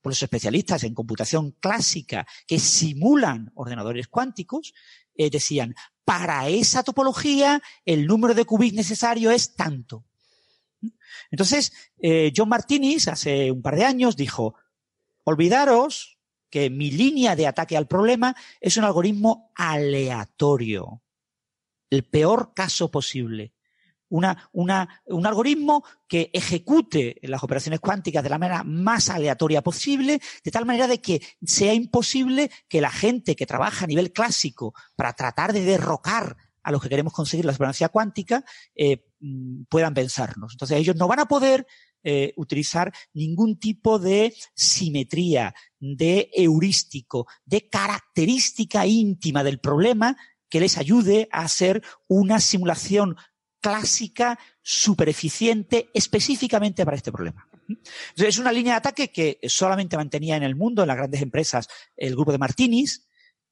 Por 0.00 0.12
los 0.12 0.22
especialistas 0.22 0.84
en 0.84 0.94
computación 0.94 1.50
clásica 1.60 2.24
que 2.46 2.60
simulan 2.60 3.50
ordenadores 3.54 4.06
cuánticos, 4.06 4.72
eh, 5.14 5.30
decían, 5.30 5.74
para 6.04 6.48
esa 6.48 6.84
topología 6.84 7.60
el 7.84 8.06
número 8.06 8.32
de 8.34 8.44
qubits 8.44 8.76
necesario 8.76 9.32
es 9.32 9.56
tanto. 9.56 10.07
Entonces, 11.30 11.72
eh, 11.98 12.32
John 12.34 12.48
Martinis 12.48 13.08
hace 13.08 13.50
un 13.50 13.62
par 13.62 13.76
de 13.76 13.84
años 13.84 14.16
dijo, 14.16 14.54
olvidaros 15.24 16.18
que 16.50 16.70
mi 16.70 16.90
línea 16.90 17.36
de 17.36 17.46
ataque 17.46 17.76
al 17.76 17.86
problema 17.86 18.34
es 18.60 18.76
un 18.76 18.84
algoritmo 18.84 19.52
aleatorio. 19.54 21.02
El 21.90 22.04
peor 22.04 22.52
caso 22.54 22.90
posible. 22.90 23.52
Una, 24.10 24.48
una, 24.52 25.02
un 25.04 25.26
algoritmo 25.26 25.84
que 26.06 26.30
ejecute 26.32 27.16
las 27.22 27.42
operaciones 27.42 27.80
cuánticas 27.80 28.22
de 28.22 28.30
la 28.30 28.38
manera 28.38 28.64
más 28.64 29.10
aleatoria 29.10 29.62
posible, 29.62 30.18
de 30.42 30.50
tal 30.50 30.64
manera 30.64 30.86
de 30.86 31.02
que 31.02 31.20
sea 31.44 31.74
imposible 31.74 32.50
que 32.68 32.80
la 32.80 32.90
gente 32.90 33.36
que 33.36 33.44
trabaja 33.44 33.84
a 33.84 33.88
nivel 33.88 34.10
clásico 34.10 34.72
para 34.96 35.12
tratar 35.12 35.52
de 35.52 35.60
derrocar 35.60 36.38
a 36.62 36.72
los 36.72 36.82
que 36.82 36.88
queremos 36.88 37.12
conseguir 37.12 37.44
la 37.44 37.52
experiencia 37.52 37.88
cuántica 37.88 38.44
eh, 38.74 39.06
mm, 39.20 39.64
puedan 39.68 39.94
pensarnos. 39.94 40.52
Entonces 40.52 40.78
ellos 40.78 40.96
no 40.96 41.08
van 41.08 41.20
a 41.20 41.26
poder 41.26 41.66
eh, 42.04 42.32
utilizar 42.36 42.92
ningún 43.12 43.58
tipo 43.58 43.98
de 43.98 44.34
simetría, 44.54 45.54
de 45.80 46.30
heurístico, 46.32 47.26
de 47.44 47.68
característica 47.68 48.86
íntima 48.86 49.42
del 49.42 49.58
problema 49.58 50.16
que 50.48 50.60
les 50.60 50.78
ayude 50.78 51.28
a 51.32 51.42
hacer 51.42 51.82
una 52.06 52.40
simulación 52.40 53.16
clásica, 53.60 54.38
super 54.62 55.08
eficiente, 55.08 55.90
específicamente 55.92 56.84
para 56.84 56.96
este 56.96 57.12
problema. 57.12 57.48
es 58.16 58.38
una 58.38 58.52
línea 58.52 58.74
de 58.74 58.78
ataque 58.78 59.08
que 59.08 59.40
solamente 59.48 59.96
mantenía 59.96 60.36
en 60.36 60.44
el 60.44 60.54
mundo, 60.54 60.82
en 60.82 60.88
las 60.88 60.96
grandes 60.96 61.22
empresas, 61.22 61.68
el 61.96 62.14
grupo 62.14 62.32
de 62.32 62.38
Martinis, 62.38 63.07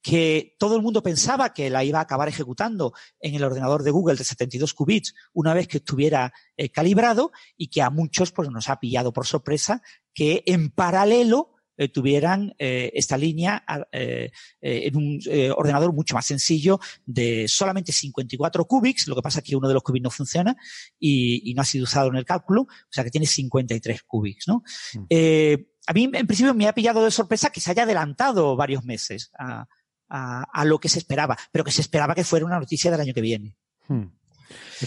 que 0.07 0.55
todo 0.61 0.77
el 0.77 0.83
mundo 0.83 1.03
pensaba 1.03 1.53
que 1.53 1.69
la 1.69 1.83
iba 1.83 1.99
a 1.99 2.03
acabar 2.03 2.28
ejecutando 2.28 2.93
en 3.19 3.35
el 3.35 3.43
ordenador 3.43 3.83
de 3.83 3.91
Google 3.91 4.15
de 4.15 4.23
72 4.23 4.73
qubits 4.73 5.16
una 5.33 5.53
vez 5.53 5.66
que 5.66 5.78
estuviera 5.78 6.33
eh, 6.57 6.70
calibrado 6.70 7.33
y 7.57 7.66
que 7.70 7.83
a 7.83 7.91
muchos 7.91 8.31
pues 8.31 8.49
nos 8.49 8.69
ha 8.69 8.78
pillado 8.78 9.12
por 9.12 9.27
sorpresa 9.27 9.83
que 10.15 10.45
en 10.47 10.70
paralelo 10.70 11.55
eh, 11.77 11.89
tuvieran 11.89 12.55
eh, 12.57 12.93
esta 12.95 13.19
línea 13.19 13.65
en 13.91 14.97
un 14.97 15.20
ordenador 15.57 15.93
mucho 15.93 16.15
más 16.15 16.27
sencillo 16.27 16.78
de 17.05 17.49
solamente 17.49 17.91
54 17.91 18.65
qubits, 18.65 19.09
lo 19.09 19.16
que 19.16 19.23
pasa 19.23 19.41
es 19.41 19.45
que 19.45 19.57
uno 19.57 19.66
de 19.66 19.74
los 19.74 19.83
qubits 19.83 20.05
no 20.05 20.11
funciona 20.11 20.57
y, 21.01 21.53
no 21.57 21.62
ha 21.62 21.65
sido 21.65 21.83
usado 21.83 22.11
en 22.11 22.15
el 22.15 22.24
cálculo, 22.24 22.62
o 22.62 22.93
sea 22.93 23.03
que 23.03 23.11
tiene 23.11 23.27
53 23.27 24.05
qubits, 24.05 24.47
¿no? 24.47 24.62
Mm. 24.95 25.07
a 25.89 25.93
mí 25.93 26.11
en 26.12 26.27
principio 26.28 26.55
me 26.55 26.69
ha 26.69 26.74
pillado 26.74 27.05
de 27.05 27.11
sorpresa 27.11 27.51
que 27.51 27.61
se 27.61 27.73
haya 27.73 27.83
adelantado 27.83 28.55
varios 28.55 28.85
meses 28.85 29.33
a, 29.37 29.66
a, 30.09 30.65
lo 30.65 30.78
que 30.78 30.89
se 30.89 30.99
esperaba, 30.99 31.37
pero 31.53 31.65
que 31.65 31.70
se 31.70 31.81
esperaba 31.81 32.15
que 32.15 32.24
fuera 32.24 32.47
una 32.47 32.59
noticia 32.59 32.91
del 32.91 33.01
año 33.01 33.15
que 33.15 33.20
viene. 33.20 33.57
Hmm. 33.89 34.05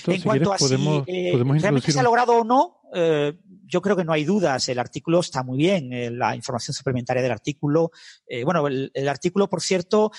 en 0.08 0.22
cuanto 0.22 0.54
a 0.54 0.58
si 0.58 0.76
eh, 1.08 1.32
realmente 1.36 1.92
se 1.92 2.00
ha 2.00 2.04
logrado 2.04 2.40
o 2.40 2.44
no, 2.44 2.82
eh, 2.94 3.38
yo 3.66 3.82
creo 3.82 3.96
que 3.96 4.04
no 4.04 4.14
hay 4.14 4.24
dudas. 4.24 4.68
El 4.70 4.80
artículo 4.80 5.20
está 5.20 5.44
muy 5.44 5.58
bien, 5.58 5.94
eh, 5.94 6.10
la 6.10 6.36
información 6.36 6.74
suplementaria 6.74 7.22
del 7.22 7.32
artículo. 7.32 7.92
bueno, 8.44 8.68
el, 8.68 9.08
artículo, 9.08 9.50
por 9.50 9.62
cierto, 9.62 10.12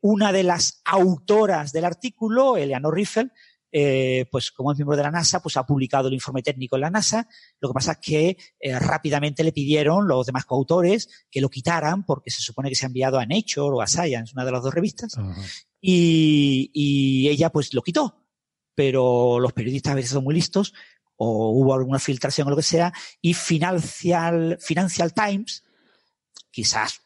una 0.00 0.32
de 0.32 0.42
las 0.42 0.80
autoras 0.84 1.72
del 1.72 1.84
artículo, 1.84 2.56
Eleanor 2.56 2.94
Riffel, 2.94 3.32
eh, 3.76 4.26
pues 4.30 4.52
como 4.52 4.70
es 4.70 4.78
miembro 4.78 4.96
de 4.96 5.02
la 5.02 5.10
NASA, 5.10 5.42
pues 5.42 5.56
ha 5.56 5.66
publicado 5.66 6.06
el 6.06 6.14
informe 6.14 6.44
técnico 6.44 6.76
en 6.76 6.82
la 6.82 6.90
NASA. 6.90 7.26
Lo 7.58 7.68
que 7.68 7.74
pasa 7.74 7.92
es 7.92 7.98
que 7.98 8.36
eh, 8.60 8.78
rápidamente 8.78 9.42
le 9.42 9.50
pidieron 9.50 10.06
los 10.06 10.26
demás 10.26 10.44
coautores 10.44 11.08
que 11.28 11.40
lo 11.40 11.48
quitaran 11.48 12.04
porque 12.04 12.30
se 12.30 12.40
supone 12.40 12.68
que 12.68 12.76
se 12.76 12.86
ha 12.86 12.86
enviado 12.86 13.18
a 13.18 13.26
Nature 13.26 13.74
o 13.74 13.80
a 13.82 13.88
Science, 13.88 14.32
una 14.32 14.44
de 14.44 14.52
las 14.52 14.62
dos 14.62 14.72
revistas, 14.72 15.16
y, 15.80 16.70
y, 16.72 17.28
ella 17.28 17.50
pues 17.50 17.74
lo 17.74 17.82
quitó. 17.82 18.24
Pero 18.76 19.40
los 19.40 19.52
periodistas 19.52 19.90
a 19.90 19.96
veces 19.96 20.12
son 20.12 20.22
muy 20.22 20.36
listos 20.36 20.72
o 21.16 21.50
hubo 21.50 21.74
alguna 21.74 21.98
filtración 21.98 22.46
o 22.46 22.50
lo 22.50 22.56
que 22.56 22.62
sea 22.62 22.92
y 23.20 23.34
Financial, 23.34 24.56
Financial 24.60 25.12
Times, 25.12 25.64
quizás 26.52 27.03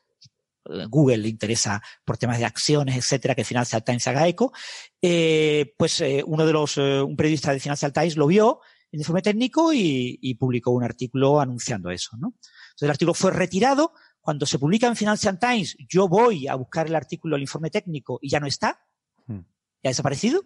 Google 0.88 1.18
le 1.18 1.28
interesa 1.28 1.82
por 2.04 2.18
temas 2.18 2.38
de 2.38 2.44
acciones, 2.44 2.96
etcétera, 2.96 3.34
que 3.34 3.44
Financial 3.44 3.82
Times 3.82 4.06
haga 4.06 4.28
eco, 4.28 4.52
eh, 5.00 5.74
pues 5.76 6.00
eh, 6.00 6.22
uno 6.26 6.46
de 6.46 6.52
los, 6.52 6.76
eh, 6.78 7.00
un 7.02 7.16
periodista 7.16 7.52
de 7.52 7.60
Financial 7.60 7.92
Times 7.92 8.16
lo 8.16 8.26
vio 8.26 8.60
en 8.90 9.00
informe 9.00 9.22
técnico 9.22 9.72
y, 9.72 10.34
publicó 10.38 10.70
un 10.70 10.84
artículo 10.84 11.40
anunciando 11.40 11.90
eso, 11.90 12.16
¿no? 12.18 12.28
Entonces 12.28 12.82
el 12.82 12.90
artículo 12.90 13.14
fue 13.14 13.32
retirado. 13.32 13.92
Cuando 14.20 14.46
se 14.46 14.58
publica 14.58 14.86
en 14.86 14.96
Financial 14.96 15.38
Times, 15.38 15.76
yo 15.88 16.08
voy 16.08 16.48
a 16.48 16.54
buscar 16.54 16.86
el 16.86 16.94
artículo, 16.94 17.36
el 17.36 17.42
informe 17.42 17.70
técnico 17.70 18.18
y 18.20 18.28
ya 18.28 18.40
no 18.40 18.46
está. 18.46 18.80
Hmm. 19.26 19.40
Ya 19.82 19.88
ha 19.88 19.90
desaparecido. 19.90 20.42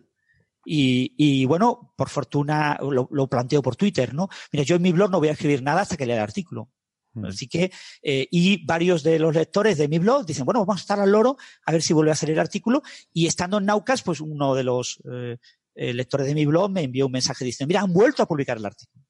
Y, 0.64 1.14
y, 1.16 1.44
bueno, 1.46 1.92
por 1.96 2.08
fortuna 2.08 2.78
lo, 2.80 3.08
lo, 3.10 3.28
planteo 3.28 3.62
por 3.62 3.74
Twitter, 3.74 4.14
¿no? 4.14 4.28
Mira, 4.52 4.64
yo 4.64 4.76
en 4.76 4.82
mi 4.82 4.92
blog 4.92 5.10
no 5.10 5.18
voy 5.18 5.28
a 5.28 5.32
escribir 5.32 5.62
nada 5.62 5.80
hasta 5.80 5.96
que 5.96 6.06
lea 6.06 6.16
el 6.16 6.22
artículo. 6.22 6.70
Mm. 7.14 7.26
Así 7.26 7.48
que, 7.48 7.70
eh, 8.02 8.28
y 8.30 8.64
varios 8.64 9.02
de 9.02 9.18
los 9.18 9.34
lectores 9.34 9.78
de 9.78 9.88
mi 9.88 9.98
blog 9.98 10.26
dicen, 10.26 10.44
bueno, 10.44 10.60
vamos 10.60 10.80
a 10.80 10.84
estar 10.84 11.00
al 11.00 11.10
loro 11.10 11.36
a 11.64 11.72
ver 11.72 11.82
si 11.82 11.92
vuelve 11.92 12.12
a 12.12 12.16
salir 12.16 12.34
el 12.34 12.40
artículo. 12.40 12.82
Y 13.12 13.26
estando 13.26 13.58
en 13.58 13.66
Naucas, 13.66 14.02
pues 14.02 14.20
uno 14.20 14.54
de 14.54 14.64
los 14.64 15.00
eh, 15.10 15.38
eh, 15.74 15.94
lectores 15.94 16.26
de 16.26 16.34
mi 16.34 16.46
blog 16.46 16.70
me 16.70 16.82
envió 16.82 17.06
un 17.06 17.12
mensaje 17.12 17.44
diciendo, 17.44 17.68
mira, 17.68 17.80
han 17.80 17.92
vuelto 17.92 18.22
a 18.22 18.26
publicar 18.26 18.56
el 18.56 18.66
artículo. 18.66 19.04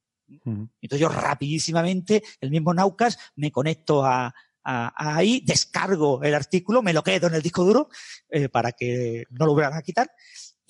Entonces 0.44 0.98
yo 0.98 1.10
rapidísimamente, 1.10 2.22
el 2.40 2.50
mismo 2.50 2.72
Naucas, 2.72 3.18
me 3.36 3.52
conecto 3.52 4.02
a, 4.02 4.34
ahí, 4.64 5.42
descargo 5.44 6.22
el 6.22 6.34
artículo, 6.34 6.80
me 6.80 6.94
lo 6.94 7.02
quedo 7.02 7.26
en 7.26 7.34
el 7.34 7.42
disco 7.42 7.64
duro 7.64 7.90
para 8.50 8.72
que 8.72 9.24
no 9.28 9.44
lo 9.44 9.52
vuelvan 9.52 9.74
a 9.74 9.82
quitar 9.82 10.10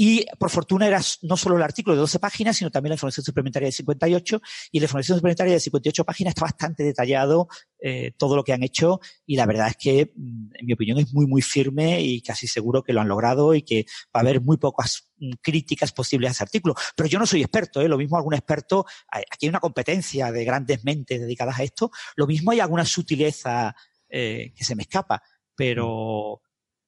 y 0.04 0.26
por 0.36 0.50
fortuna 0.50 0.88
era 0.88 1.00
no 1.22 1.36
solo 1.36 1.56
el 1.56 1.62
artículo 1.62 1.94
de 1.94 2.00
12 2.00 2.18
páginas, 2.18 2.56
sino 2.56 2.72
también 2.72 2.90
la 2.90 2.94
información 2.96 3.24
suplementaria 3.24 3.68
de 3.68 3.72
58. 3.72 4.42
Y 4.72 4.80
la 4.80 4.86
información 4.86 5.16
suplementaria 5.16 5.52
de 5.52 5.60
58 5.60 6.04
páginas 6.04 6.32
está 6.32 6.42
bastante 6.42 6.82
detallado 6.82 7.46
eh, 7.78 8.10
todo 8.18 8.34
lo 8.34 8.42
que 8.42 8.52
han 8.52 8.64
hecho. 8.64 8.98
Y 9.26 9.36
la 9.36 9.46
verdad 9.46 9.68
es 9.68 9.76
que, 9.76 10.12
mm, 10.16 10.50
en 10.58 10.66
mi 10.66 10.72
opinión, 10.72 10.98
es 10.98 11.14
muy, 11.14 11.28
muy 11.28 11.40
firme 11.40 12.02
y 12.02 12.20
casi 12.20 12.48
seguro 12.48 12.82
que 12.82 12.92
lo 12.92 13.00
han 13.00 13.06
logrado 13.06 13.54
y 13.54 13.62
que 13.62 13.86
va 14.06 14.18
a 14.18 14.20
haber 14.22 14.40
muy 14.40 14.56
pocas 14.56 15.08
mm, 15.18 15.34
críticas 15.40 15.92
posibles 15.92 16.30
a 16.30 16.32
ese 16.32 16.42
artículo. 16.42 16.74
Pero 16.96 17.08
yo 17.08 17.20
no 17.20 17.26
soy 17.26 17.42
experto, 17.42 17.80
¿eh? 17.80 17.86
lo 17.86 17.96
mismo 17.96 18.16
algún 18.16 18.34
experto, 18.34 18.84
aquí 19.08 19.46
hay 19.46 19.50
una 19.50 19.60
competencia 19.60 20.32
de 20.32 20.44
grandes 20.44 20.82
mentes 20.82 21.20
dedicadas 21.20 21.60
a 21.60 21.62
esto, 21.62 21.92
lo 22.16 22.26
mismo 22.26 22.50
hay 22.50 22.58
alguna 22.58 22.84
sutileza 22.84 23.76
eh, 24.08 24.52
que 24.56 24.64
se 24.64 24.74
me 24.74 24.82
escapa, 24.82 25.22
pero 25.54 26.42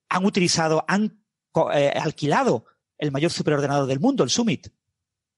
han 0.08 0.24
utilizado, 0.24 0.84
han 0.88 1.22
eh, 1.72 1.92
alquilado 1.94 2.64
el 2.98 3.12
mayor 3.12 3.30
superordenador 3.30 3.86
del 3.86 4.00
mundo, 4.00 4.24
el 4.24 4.30
Summit, 4.30 4.68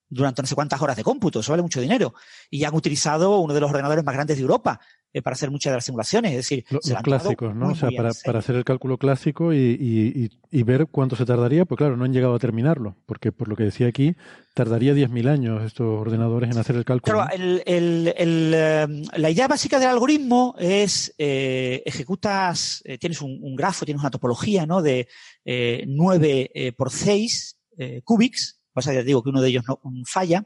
durante 0.08 0.42
no 0.42 0.48
sé 0.48 0.54
cuántas 0.54 0.80
horas 0.80 0.96
de 0.96 1.04
cómputo, 1.04 1.40
eso 1.40 1.52
vale 1.52 1.62
mucho 1.62 1.80
dinero. 1.80 2.14
Y 2.50 2.64
han 2.64 2.74
utilizado 2.74 3.38
uno 3.40 3.54
de 3.54 3.60
los 3.60 3.70
ordenadores 3.70 4.04
más 4.04 4.14
grandes 4.14 4.36
de 4.36 4.42
Europa 4.42 4.80
eh, 5.16 5.22
para 5.22 5.32
hacer 5.32 5.50
muchas 5.50 5.70
de 5.70 5.76
las 5.78 5.84
simulaciones. 5.86 6.32
Es 6.32 6.36
decir, 6.36 6.66
los, 6.68 6.82
clásicos, 7.02 7.54
¿no? 7.54 7.68
o 7.68 7.74
sea, 7.74 7.88
para, 7.96 8.10
para, 8.22 8.38
hacer 8.38 8.54
el 8.54 8.64
cálculo 8.64 8.98
clásico 8.98 9.54
y, 9.54 10.30
y, 10.50 10.62
ver 10.62 10.88
cuánto 10.90 11.16
se 11.16 11.24
tardaría, 11.24 11.64
pues 11.64 11.78
claro, 11.78 11.96
no 11.96 12.04
han 12.04 12.12
llegado 12.12 12.34
a 12.34 12.38
terminarlo, 12.38 12.96
porque 13.06 13.32
por 13.32 13.48
lo 13.48 13.56
que 13.56 13.64
decía 13.64 13.86
aquí, 13.86 14.14
tardaría 14.52 14.92
10.000 14.92 15.28
años 15.30 15.62
estos 15.64 15.86
ordenadores 15.86 16.50
en 16.50 16.58
hacer 16.58 16.76
el 16.76 16.84
cálculo. 16.84 17.14
Claro, 17.14 17.30
el, 17.32 17.62
el, 17.64 18.52
em, 18.54 19.04
la 19.16 19.30
idea 19.30 19.48
básica 19.48 19.78
del 19.78 19.88
algoritmo 19.88 20.54
es 20.58 21.14
eh, 21.16 21.82
ejecutas, 21.86 22.82
eh, 22.84 22.98
tienes 22.98 23.22
un, 23.22 23.38
un, 23.40 23.56
grafo, 23.56 23.86
tienes 23.86 24.02
una 24.02 24.10
topología 24.10 24.66
¿no? 24.66 24.82
de 24.82 25.08
9 25.46 26.74
por 26.76 26.90
6 26.90 27.56
cubics, 28.04 28.60
pasa 28.76 28.92
que 28.92 29.02
digo 29.02 29.22
que 29.22 29.30
uno 29.30 29.40
de 29.40 29.48
ellos 29.48 29.64
no 29.66 29.80
falla, 30.04 30.44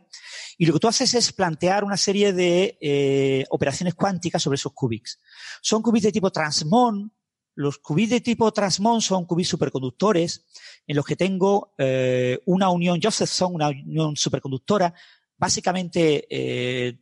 y 0.56 0.64
lo 0.64 0.72
que 0.72 0.78
tú 0.78 0.86
haces 0.86 1.12
es 1.14 1.32
plantear 1.32 1.82
una 1.82 1.96
serie 1.96 2.32
de 2.32 2.78
eh, 2.80 3.44
operaciones 3.50 3.94
cuánticas 3.94 4.40
sobre 4.40 4.54
esos 4.54 4.72
qubits. 4.72 5.20
Son 5.60 5.82
qubits 5.82 6.04
de 6.04 6.12
tipo 6.12 6.30
transmon. 6.30 7.12
Los 7.56 7.78
qubits 7.78 8.10
de 8.10 8.20
tipo 8.20 8.52
transmon 8.52 9.02
son 9.02 9.26
qubits 9.26 9.48
superconductores 9.48 10.46
en 10.86 10.96
los 10.96 11.04
que 11.04 11.16
tengo 11.16 11.74
eh, 11.76 12.38
una 12.46 12.70
unión 12.70 13.00
Josephson, 13.02 13.56
una 13.56 13.68
unión 13.68 14.16
superconductora, 14.16 14.94
básicamente 15.36 16.26
eh, 16.30 17.00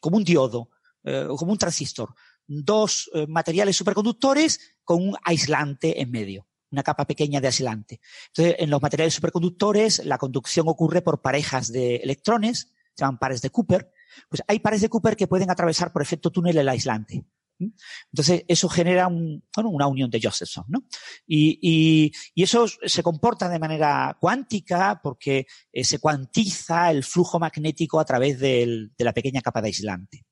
como 0.00 0.16
un 0.16 0.24
diodo, 0.24 0.70
o 1.04 1.36
como 1.36 1.50
un 1.50 1.58
transistor. 1.58 2.14
Dos 2.46 3.10
materiales 3.26 3.76
superconductores 3.76 4.76
con 4.84 5.08
un 5.08 5.16
aislante 5.24 6.00
en 6.00 6.12
medio 6.12 6.46
una 6.72 6.82
capa 6.82 7.06
pequeña 7.06 7.40
de 7.40 7.46
aislante. 7.46 8.00
Entonces, 8.28 8.56
en 8.58 8.70
los 8.70 8.82
materiales 8.82 9.14
superconductores, 9.14 10.04
la 10.04 10.18
conducción 10.18 10.68
ocurre 10.68 11.02
por 11.02 11.20
parejas 11.20 11.70
de 11.70 11.96
electrones 11.96 12.72
se 12.94 13.04
llaman 13.04 13.18
pares 13.18 13.40
de 13.42 13.50
Cooper, 13.50 13.90
pues 14.28 14.42
hay 14.46 14.58
pares 14.58 14.80
de 14.80 14.88
Cooper 14.88 15.16
que 15.16 15.26
pueden 15.26 15.50
atravesar 15.50 15.92
por 15.92 16.02
efecto 16.02 16.30
túnel 16.30 16.58
el 16.58 16.68
aislante. 16.68 17.24
Entonces, 18.12 18.44
eso 18.48 18.68
genera 18.68 19.06
un, 19.06 19.44
bueno, 19.54 19.70
una 19.70 19.86
unión 19.86 20.10
de 20.10 20.20
Josephson, 20.22 20.64
¿no? 20.68 20.84
Y, 21.26 21.58
y, 21.60 22.12
y, 22.34 22.42
eso 22.42 22.66
se 22.66 23.02
comporta 23.02 23.48
de 23.48 23.58
manera 23.58 24.16
cuántica 24.20 25.00
porque 25.02 25.46
eh, 25.72 25.84
se 25.84 25.98
cuantiza 25.98 26.90
el 26.90 27.04
flujo 27.04 27.38
magnético 27.38 28.00
a 28.00 28.04
través 28.04 28.38
del, 28.38 28.92
de 28.96 29.04
la 29.04 29.12
pequeña 29.12 29.40
capa 29.40 29.60
de 29.60 29.68
aislante. 29.68 30.24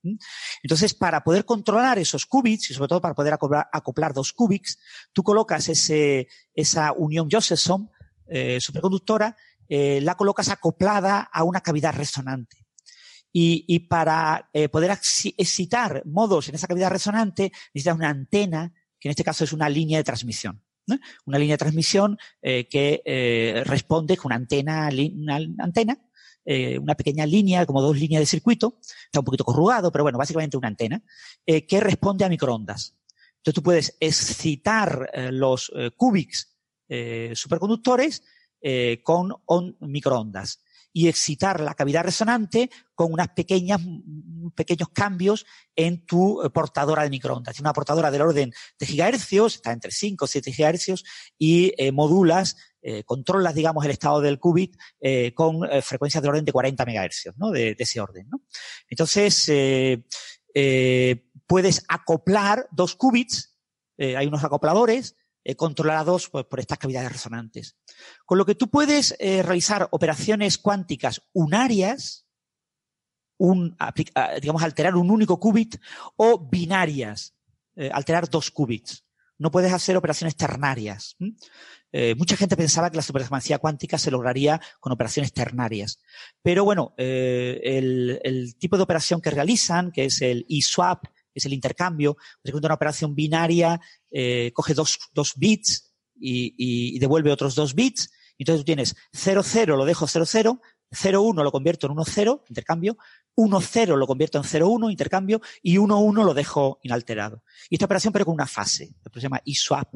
Entonces, 0.62 0.94
para 0.94 1.22
poder 1.22 1.44
controlar 1.44 1.98
esos 1.98 2.26
qubits 2.26 2.70
y 2.70 2.74
sobre 2.74 2.88
todo 2.88 3.00
para 3.00 3.14
poder 3.14 3.34
acoplar, 3.34 3.68
acoplar 3.72 4.12
dos 4.12 4.32
qubits, 4.32 4.78
tú 5.12 5.22
colocas 5.22 5.68
ese, 5.68 6.28
esa 6.54 6.92
unión 6.92 7.28
Josephson 7.30 7.90
eh, 8.32 8.60
superconductora 8.60 9.36
eh, 9.68 10.00
la 10.00 10.16
colocas 10.16 10.48
acoplada 10.48 11.20
a 11.20 11.44
una 11.44 11.60
cavidad 11.60 11.94
resonante. 11.94 12.66
Y, 13.32 13.64
y 13.68 13.80
para 13.80 14.50
eh, 14.52 14.68
poder 14.68 14.90
excitar 14.90 16.02
modos 16.04 16.48
en 16.48 16.56
esa 16.56 16.66
cavidad 16.66 16.90
resonante 16.90 17.52
necesitas 17.72 17.96
una 17.96 18.08
antena, 18.08 18.72
que 18.98 19.08
en 19.08 19.10
este 19.10 19.24
caso 19.24 19.44
es 19.44 19.52
una 19.52 19.68
línea 19.68 19.98
de 19.98 20.04
transmisión. 20.04 20.62
Una 21.24 21.38
línea 21.38 21.54
de 21.54 21.58
transmisión 21.58 22.18
eh, 22.42 22.68
que 22.68 23.02
eh, 23.04 23.62
responde 23.64 24.16
con 24.16 24.30
una 24.30 24.36
antena, 24.36 24.88
una 25.14 25.38
antena 25.58 25.98
eh, 26.44 26.78
una 26.78 26.94
pequeña 26.94 27.26
línea, 27.26 27.66
como 27.66 27.82
dos 27.82 27.98
líneas 27.98 28.20
de 28.20 28.26
circuito, 28.26 28.78
está 28.80 29.20
un 29.20 29.24
poquito 29.24 29.44
corrugado, 29.44 29.92
pero 29.92 30.04
bueno, 30.04 30.18
básicamente 30.18 30.56
una 30.56 30.68
antena, 30.68 31.02
que 31.44 31.80
responde 31.80 32.24
a 32.24 32.30
microondas. 32.30 32.96
Entonces 33.36 33.54
tú 33.54 33.62
puedes 33.62 33.96
excitar 34.00 35.10
los 35.30 35.70
qubits 35.96 36.56
superconductores 37.34 38.22
con 39.02 39.36
microondas 39.80 40.62
y 40.92 41.08
excitar 41.08 41.60
la 41.60 41.74
cavidad 41.74 42.04
resonante 42.04 42.70
con 42.94 43.12
unas 43.12 43.28
pequeñas, 43.28 43.80
pequeños 44.54 44.88
cambios 44.92 45.46
en 45.76 46.04
tu 46.04 46.42
eh, 46.42 46.50
portadora 46.50 47.02
de 47.02 47.10
microondas. 47.10 47.54
Tiene 47.54 47.68
una 47.68 47.72
portadora 47.72 48.10
del 48.10 48.22
orden 48.22 48.52
de 48.78 48.86
gigahercios, 48.86 49.56
está 49.56 49.72
entre 49.72 49.90
5 49.90 50.24
o 50.24 50.28
7 50.28 50.52
gigahercios, 50.52 51.04
y 51.38 51.72
eh, 51.78 51.92
modulas, 51.92 52.56
eh, 52.82 53.04
controlas, 53.04 53.54
digamos, 53.54 53.84
el 53.84 53.92
estado 53.92 54.20
del 54.20 54.38
qubit 54.38 54.76
con 55.34 55.60
frecuencias 55.82 56.22
del 56.22 56.30
orden 56.30 56.44
de 56.44 56.52
40 56.52 56.84
megahercios, 56.86 57.36
¿no? 57.36 57.50
De, 57.50 57.74
de 57.74 57.84
ese 57.84 58.00
orden, 58.00 58.26
¿no? 58.30 58.42
Entonces, 58.88 59.50
puedes 61.46 61.84
acoplar 61.88 62.66
dos 62.70 62.96
qubits, 62.96 63.58
hay 63.98 64.26
unos 64.26 64.42
acopladores, 64.44 65.14
eh, 65.50 65.56
controlados 65.56 66.28
pues, 66.28 66.44
por 66.44 66.60
estas 66.60 66.78
cavidades 66.78 67.10
resonantes. 67.10 67.76
Con 68.24 68.38
lo 68.38 68.46
que 68.46 68.54
tú 68.54 68.70
puedes 68.70 69.16
eh, 69.18 69.42
realizar 69.42 69.88
operaciones 69.90 70.58
cuánticas 70.58 71.22
unarias, 71.32 72.24
un, 73.36 73.76
digamos, 74.40 74.62
alterar 74.62 74.94
un 74.94 75.10
único 75.10 75.40
qubit, 75.40 75.76
o 76.16 76.48
binarias, 76.48 77.34
eh, 77.74 77.90
alterar 77.92 78.28
dos 78.28 78.52
qubits. 78.52 79.04
No 79.38 79.50
puedes 79.50 79.72
hacer 79.72 79.96
operaciones 79.96 80.36
ternarias. 80.36 81.16
mucha 82.16 82.36
gente 82.36 82.56
pensaba 82.56 82.90
que 82.90 82.96
la 82.96 83.02
supremacía 83.02 83.58
cuántica 83.58 83.98
se 83.98 84.10
lograría 84.10 84.60
con 84.78 84.92
operaciones 84.92 85.32
ternarias. 85.32 85.98
Pero 86.42 86.62
bueno, 86.64 86.92
el, 86.98 88.20
el, 88.22 88.54
tipo 88.56 88.76
de 88.76 88.82
operación 88.82 89.22
que 89.22 89.30
realizan, 89.30 89.90
que 89.90 90.04
es 90.04 90.20
el 90.20 90.44
e-swap, 90.48 91.06
es 91.34 91.44
el 91.44 91.52
intercambio. 91.52 92.16
Ejemplo, 92.42 92.66
una 92.66 92.74
operación 92.74 93.14
binaria 93.14 93.80
eh, 94.10 94.50
coge 94.54 94.74
dos, 94.74 94.98
dos 95.12 95.34
bits 95.36 95.92
y, 96.18 96.54
y, 96.56 96.98
devuelve 96.98 97.32
otros 97.32 97.54
dos 97.54 97.74
bits. 97.74 98.10
Y 98.36 98.42
entonces 98.42 98.60
tú 98.60 98.64
tienes 98.64 98.96
0, 99.12 99.42
0 99.44 99.76
lo 99.76 99.84
dejo 99.84 100.06
0, 100.06 100.24
0, 100.26 100.60
0, 100.92 101.22
1 101.22 101.44
lo 101.44 101.52
convierto 101.52 101.86
en 101.86 101.92
1, 101.92 102.04
0, 102.04 102.44
intercambio, 102.48 102.96
1, 103.34 103.60
0 103.60 103.96
lo 103.96 104.06
convierto 104.06 104.38
en 104.38 104.44
0, 104.44 104.68
1, 104.68 104.90
intercambio, 104.90 105.40
y 105.62 105.78
1, 105.78 105.98
1 105.98 106.24
lo 106.24 106.34
dejo 106.34 106.78
inalterado. 106.82 107.42
Y 107.68 107.76
esta 107.76 107.84
operación 107.84 108.12
pero 108.12 108.24
con 108.24 108.34
una 108.34 108.46
fase, 108.46 108.94
se 109.12 109.20
llama 109.20 109.40
eSwap, 109.44 109.94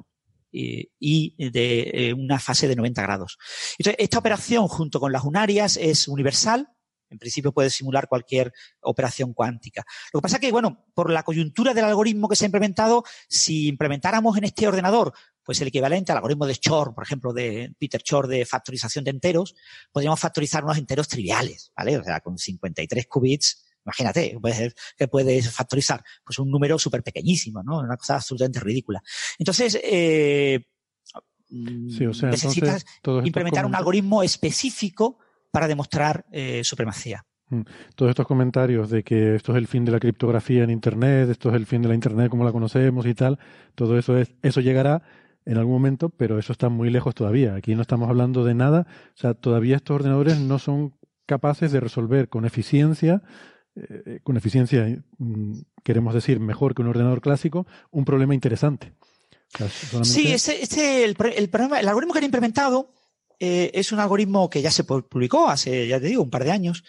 eh, 0.52 0.90
y 1.01 1.35
de 1.51 1.90
eh, 1.93 2.12
una 2.12 2.39
fase 2.39 2.69
de 2.69 2.77
90 2.77 3.02
grados. 3.02 3.39
Entonces, 3.77 3.97
esta 3.98 4.19
operación 4.19 4.69
junto 4.69 5.01
con 5.01 5.11
las 5.11 5.24
unarias 5.24 5.77
es 5.77 6.06
universal, 6.06 6.69
en 7.15 7.19
principio 7.19 7.53
puede 7.53 7.70
simular 7.70 8.09
cualquier 8.09 8.53
operación 8.81 9.32
cuántica. 9.32 9.85
Lo 10.12 10.20
que 10.20 10.23
pasa 10.23 10.36
es 10.36 10.41
que, 10.41 10.53
bueno, 10.53 10.85
por 10.95 11.11
la 11.11 11.23
coyuntura 11.23 11.73
del 11.73 11.85
algoritmo 11.85 12.28
que 12.28 12.36
se 12.36 12.45
ha 12.45 12.47
implementado, 12.47 13.05
si 13.28 13.69
implementáramos 13.69 14.36
en 14.36 14.45
este 14.45 14.69
ordenador 14.69 15.12
pues 15.45 15.61
el 15.61 15.69
equivalente 15.69 16.11
al 16.11 16.19
algoritmo 16.19 16.47
de 16.47 16.55
Shor, 16.55 16.95
por 16.95 17.05
ejemplo, 17.05 17.32
de 17.32 17.74
Peter 17.78 18.01
Shor 18.03 18.27
de 18.27 18.47
factorización 18.47 19.05
de 19.05 19.11
enteros, 19.11 19.55
podríamos 19.93 20.19
factorizar 20.19 20.65
unos 20.65 20.78
enteros 20.78 21.07
triviales, 21.07 21.70
¿vale? 21.77 21.99
O 21.99 22.03
sea, 22.03 22.20
con 22.20 22.39
53 22.39 23.07
qubits, 23.07 23.66
imagínate, 23.85 24.39
que 24.97 25.09
puedes 25.09 25.51
factorizar 25.51 26.03
pues 26.24 26.39
un 26.39 26.51
número 26.51 26.78
súper 26.78 27.03
pequeñísimo, 27.03 27.62
¿no? 27.62 27.81
Una 27.81 27.97
cosa 27.97 28.16
absolutamente 28.16 28.61
ridícula. 28.61 29.03
Entonces, 29.39 29.78
eh, 29.85 30.65
sí, 31.91 32.07
o 32.07 32.15
sea, 32.15 32.31
necesitas 32.31 32.85
implementar 33.24 33.66
un 33.66 33.74
algoritmo 33.74 34.23
específico 34.23 35.19
para 35.55 35.69
demostrar 35.69 36.27
eh, 36.33 36.65
supremacía. 36.65 37.25
Mm. 37.49 37.61
Todos 37.95 38.11
estos 38.11 38.27
comentarios 38.27 38.91
de 38.91 39.05
que 39.05 39.37
esto 39.37 39.53
es 39.53 39.59
el 39.59 39.69
fin 39.69 39.85
de 39.85 39.93
la 39.93 40.01
criptografía 40.01 40.65
en 40.65 40.71
Internet, 40.71 41.31
esto 41.31 41.51
es 41.51 41.55
el 41.55 41.65
fin 41.65 41.81
de 41.81 41.87
la 41.87 41.95
Internet 41.95 42.29
como 42.29 42.43
la 42.43 42.51
conocemos 42.51 43.07
y 43.07 43.15
tal, 43.15 43.39
todo 43.77 43.97
eso 43.97 44.19
es, 44.19 44.33
eso 44.43 44.61
llegará 44.61 45.03
en 45.47 45.57
algún 45.57 45.75
momento, 45.75 46.09
pero 46.09 46.41
eso 46.41 46.51
está 46.51 46.71
muy 46.71 46.91
lejos 46.91 47.15
todavía. 47.15 47.55
Aquí 47.55 47.77
no 47.77 47.83
estamos 47.83 48.09
hablando 48.09 48.45
de 48.45 48.55
nada, 48.55 48.89
o 49.15 49.17
sea, 49.17 49.35
todavía 49.35 49.77
estos 49.77 49.95
ordenadores 49.95 50.41
no 50.41 50.59
son 50.59 50.97
capaces 51.25 51.71
de 51.71 51.79
resolver 51.79 52.29
con 52.29 52.47
eficiencia, 52.47 53.23
eh, 53.77 54.19
con 54.25 54.37
eficiencia 54.37 55.05
mm, 55.19 55.59
queremos 55.85 56.15
decir 56.15 56.41
mejor 56.41 56.75
que 56.75 56.83
un 56.83 56.89
ordenador 56.89 57.21
clásico, 57.21 57.65
un 57.93 58.05
problema 58.05 58.35
interesante. 58.35 58.93
Sí, 60.03 60.33
ese, 60.33 60.61
ese 60.65 61.05
el, 61.05 61.17
el, 61.37 61.49
el 61.53 61.89
algoritmo 61.89 62.13
que 62.13 62.19
han 62.19 62.25
implementado 62.25 62.91
eh, 63.47 63.71
es 63.75 63.93
un 63.93 64.01
algoritmo 64.01 64.49
que 64.49 64.62
ya 64.62 64.71
se 64.71 64.85
publicó 64.85 65.51
hace, 65.51 65.87
ya 65.87 66.01
te 66.01 66.07
digo, 66.07 66.23
un 66.23 66.31
par 66.31 66.45
de 66.45 66.51
años. 66.51 66.83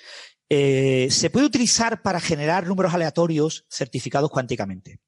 Eh, 0.47 1.09
se 1.11 1.29
puede 1.29 1.45
utilizar 1.45 2.01
para 2.01 2.21
generar 2.21 2.65
números 2.65 2.93
aleatorios 2.93 3.65
certificados 3.69 4.29
cuánticamente. 4.29 5.01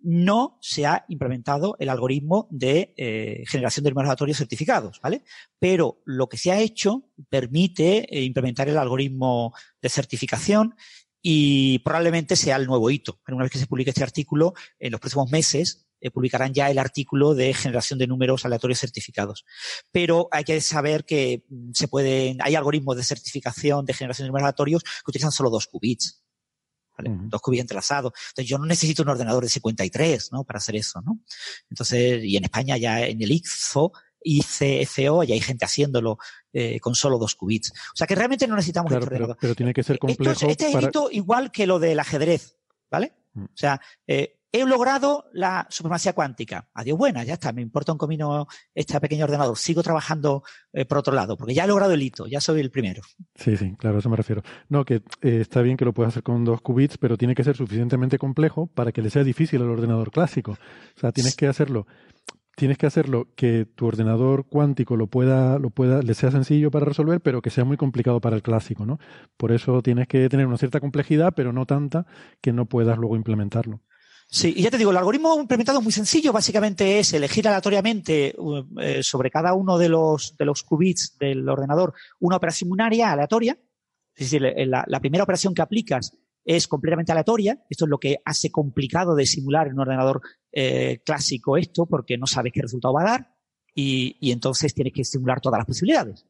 No 0.00 0.58
se 0.60 0.86
ha 0.86 1.04
implementado 1.06 1.76
el 1.78 1.88
algoritmo 1.88 2.48
de 2.50 2.94
eh, 2.96 3.44
generación 3.46 3.84
de 3.84 3.90
números 3.90 4.08
aleatorios 4.08 4.38
certificados, 4.38 4.98
¿vale? 5.00 5.22
Pero 5.60 6.02
lo 6.04 6.28
que 6.28 6.36
se 6.36 6.50
ha 6.50 6.58
hecho 6.58 7.08
permite 7.28 8.08
implementar 8.10 8.68
el 8.68 8.76
algoritmo 8.76 9.54
de 9.80 9.88
certificación 9.88 10.74
y 11.22 11.78
probablemente 11.78 12.34
sea 12.34 12.56
el 12.56 12.66
nuevo 12.66 12.90
hito. 12.90 13.20
Una 13.28 13.44
vez 13.44 13.52
que 13.52 13.60
se 13.60 13.68
publique 13.68 13.90
este 13.90 14.02
artículo, 14.02 14.54
en 14.80 14.90
los 14.90 15.00
próximos 15.00 15.30
meses 15.30 15.86
eh, 16.02 16.10
publicarán 16.10 16.52
ya 16.52 16.68
el 16.68 16.78
artículo 16.78 17.34
de 17.34 17.54
generación 17.54 17.98
de 17.98 18.08
números 18.08 18.44
aleatorios 18.44 18.80
certificados. 18.80 19.44
Pero 19.92 20.28
hay 20.32 20.42
que 20.42 20.60
saber 20.60 21.04
que 21.04 21.44
mm, 21.48 21.70
se 21.72 21.86
pueden, 21.86 22.38
hay 22.42 22.56
algoritmos 22.56 22.96
de 22.96 23.04
certificación 23.04 23.86
de 23.86 23.94
generación 23.94 24.26
de 24.26 24.28
números 24.30 24.44
aleatorios 24.44 24.82
que 24.82 25.10
utilizan 25.10 25.32
solo 25.32 25.48
dos 25.48 25.68
qubits. 25.68 26.22
¿vale? 26.98 27.10
Uh 27.10 27.14
-huh. 27.14 27.28
Dos 27.28 27.40
qubits 27.40 27.60
entrelazados. 27.60 28.12
Entonces 28.30 28.50
yo 28.50 28.58
no 28.58 28.66
necesito 28.66 29.02
un 29.02 29.10
ordenador 29.10 29.44
de 29.44 29.48
53, 29.48 30.32
¿no? 30.32 30.44
Para 30.44 30.58
hacer 30.58 30.76
eso, 30.76 31.00
¿no? 31.02 31.20
Entonces, 31.70 32.22
y 32.24 32.36
en 32.36 32.44
España 32.44 32.76
ya 32.76 33.06
en 33.06 33.22
el 33.22 33.30
ICFO 33.30 33.92
ICFO 34.24 35.24
y 35.24 35.32
hay 35.32 35.40
gente 35.40 35.64
haciéndo 35.64 36.18
eh, 36.52 36.80
con 36.80 36.94
solo 36.94 37.18
dos 37.18 37.34
qubits. 37.34 37.70
O 37.70 37.96
sea 37.96 38.06
que 38.06 38.14
realmente 38.14 38.46
no 38.46 38.56
necesitamos 38.56 38.90
claro, 38.90 39.04
este 39.04 39.16
pero, 39.16 39.36
pero, 39.40 39.54
tiene 39.54 39.74
que 39.74 39.82
ser 39.82 39.98
complejo. 39.98 40.48
este 40.48 40.66
es 40.68 40.72
para... 40.72 40.90
igual 41.10 41.50
que 41.50 41.66
lo 41.66 41.78
del 41.78 41.98
ajedrez, 41.98 42.56
¿vale? 42.90 43.14
Mm. 43.34 43.44
O 43.44 43.56
sea, 43.56 43.80
eh, 44.06 44.41
he 44.52 44.66
logrado 44.66 45.24
la 45.32 45.66
supremacía 45.70 46.12
cuántica. 46.12 46.68
Adiós 46.74 46.98
buena, 46.98 47.24
ya 47.24 47.34
está, 47.34 47.52
me 47.52 47.62
importa 47.62 47.92
un 47.92 47.98
comino 47.98 48.46
este 48.74 49.00
pequeño 49.00 49.24
ordenador. 49.24 49.56
Sigo 49.56 49.82
trabajando 49.82 50.42
eh, 50.72 50.84
por 50.84 50.98
otro 50.98 51.14
lado, 51.14 51.36
porque 51.36 51.54
ya 51.54 51.64
he 51.64 51.68
logrado 51.68 51.92
el 51.92 52.02
hito, 52.02 52.26
ya 52.26 52.40
soy 52.40 52.60
el 52.60 52.70
primero. 52.70 53.02
Sí, 53.34 53.56
sí, 53.56 53.74
claro, 53.76 53.96
a 53.96 54.00
eso 54.00 54.10
me 54.10 54.16
refiero. 54.16 54.42
No, 54.68 54.84
que 54.84 54.96
eh, 55.22 55.38
está 55.40 55.62
bien 55.62 55.78
que 55.78 55.86
lo 55.86 55.94
puedas 55.94 56.12
hacer 56.12 56.22
con 56.22 56.44
dos 56.44 56.60
qubits, 56.60 56.98
pero 56.98 57.16
tiene 57.16 57.34
que 57.34 57.44
ser 57.44 57.56
suficientemente 57.56 58.18
complejo 58.18 58.66
para 58.66 58.92
que 58.92 59.00
le 59.00 59.10
sea 59.10 59.24
difícil 59.24 59.62
al 59.62 59.70
ordenador 59.70 60.10
clásico. 60.10 60.52
O 60.52 61.00
sea, 61.00 61.12
tienes 61.12 61.34
que 61.34 61.46
hacerlo 61.46 61.86
tienes 62.54 62.76
que 62.76 62.86
hacerlo 62.86 63.28
que 63.34 63.64
tu 63.64 63.86
ordenador 63.86 64.46
cuántico 64.46 64.96
lo 64.96 65.06
pueda, 65.06 65.58
lo 65.58 65.70
pueda, 65.70 66.02
le 66.02 66.12
sea 66.12 66.30
sencillo 66.30 66.70
para 66.70 66.84
resolver, 66.84 67.20
pero 67.20 67.40
que 67.40 67.48
sea 67.50 67.64
muy 67.64 67.78
complicado 67.78 68.20
para 68.20 68.36
el 68.36 68.42
clásico, 68.42 68.84
¿no? 68.84 68.98
Por 69.38 69.52
eso 69.52 69.82
tienes 69.82 70.06
que 70.06 70.28
tener 70.28 70.46
una 70.46 70.58
cierta 70.58 70.78
complejidad, 70.78 71.32
pero 71.34 71.52
no 71.52 71.64
tanta 71.64 72.06
que 72.40 72.52
no 72.52 72.66
puedas 72.66 72.98
luego 72.98 73.16
implementarlo. 73.16 73.80
Sí, 74.34 74.54
y 74.56 74.62
ya 74.62 74.70
te 74.70 74.78
digo, 74.78 74.90
el 74.92 74.96
algoritmo 74.96 75.38
implementado 75.38 75.80
es 75.80 75.84
muy 75.84 75.92
sencillo, 75.92 76.32
básicamente 76.32 76.98
es 76.98 77.12
elegir 77.12 77.46
aleatoriamente 77.46 78.34
eh, 78.80 79.02
sobre 79.02 79.30
cada 79.30 79.52
uno 79.52 79.76
de 79.76 79.90
los, 79.90 80.34
de 80.38 80.46
los 80.46 80.62
qubits 80.62 81.18
del 81.18 81.46
ordenador 81.46 81.92
una 82.18 82.36
operación 82.36 82.72
unaria 82.72 83.12
aleatoria. 83.12 83.58
Es 84.14 84.30
decir, 84.30 84.40
la, 84.40 84.86
la, 84.88 85.00
primera 85.00 85.24
operación 85.24 85.52
que 85.52 85.60
aplicas 85.60 86.16
es 86.46 86.66
completamente 86.66 87.12
aleatoria. 87.12 87.62
Esto 87.68 87.84
es 87.84 87.90
lo 87.90 87.98
que 87.98 88.16
hace 88.24 88.50
complicado 88.50 89.14
de 89.14 89.26
simular 89.26 89.66
en 89.66 89.74
un 89.74 89.80
ordenador 89.80 90.22
eh, 90.50 91.02
clásico 91.04 91.58
esto, 91.58 91.84
porque 91.84 92.16
no 92.16 92.26
sabes 92.26 92.54
qué 92.54 92.62
resultado 92.62 92.94
va 92.94 93.02
a 93.02 93.10
dar 93.10 93.36
y, 93.74 94.16
y 94.18 94.32
entonces 94.32 94.72
tienes 94.72 94.94
que 94.94 95.04
simular 95.04 95.42
todas 95.42 95.58
las 95.58 95.66
posibilidades. 95.66 96.24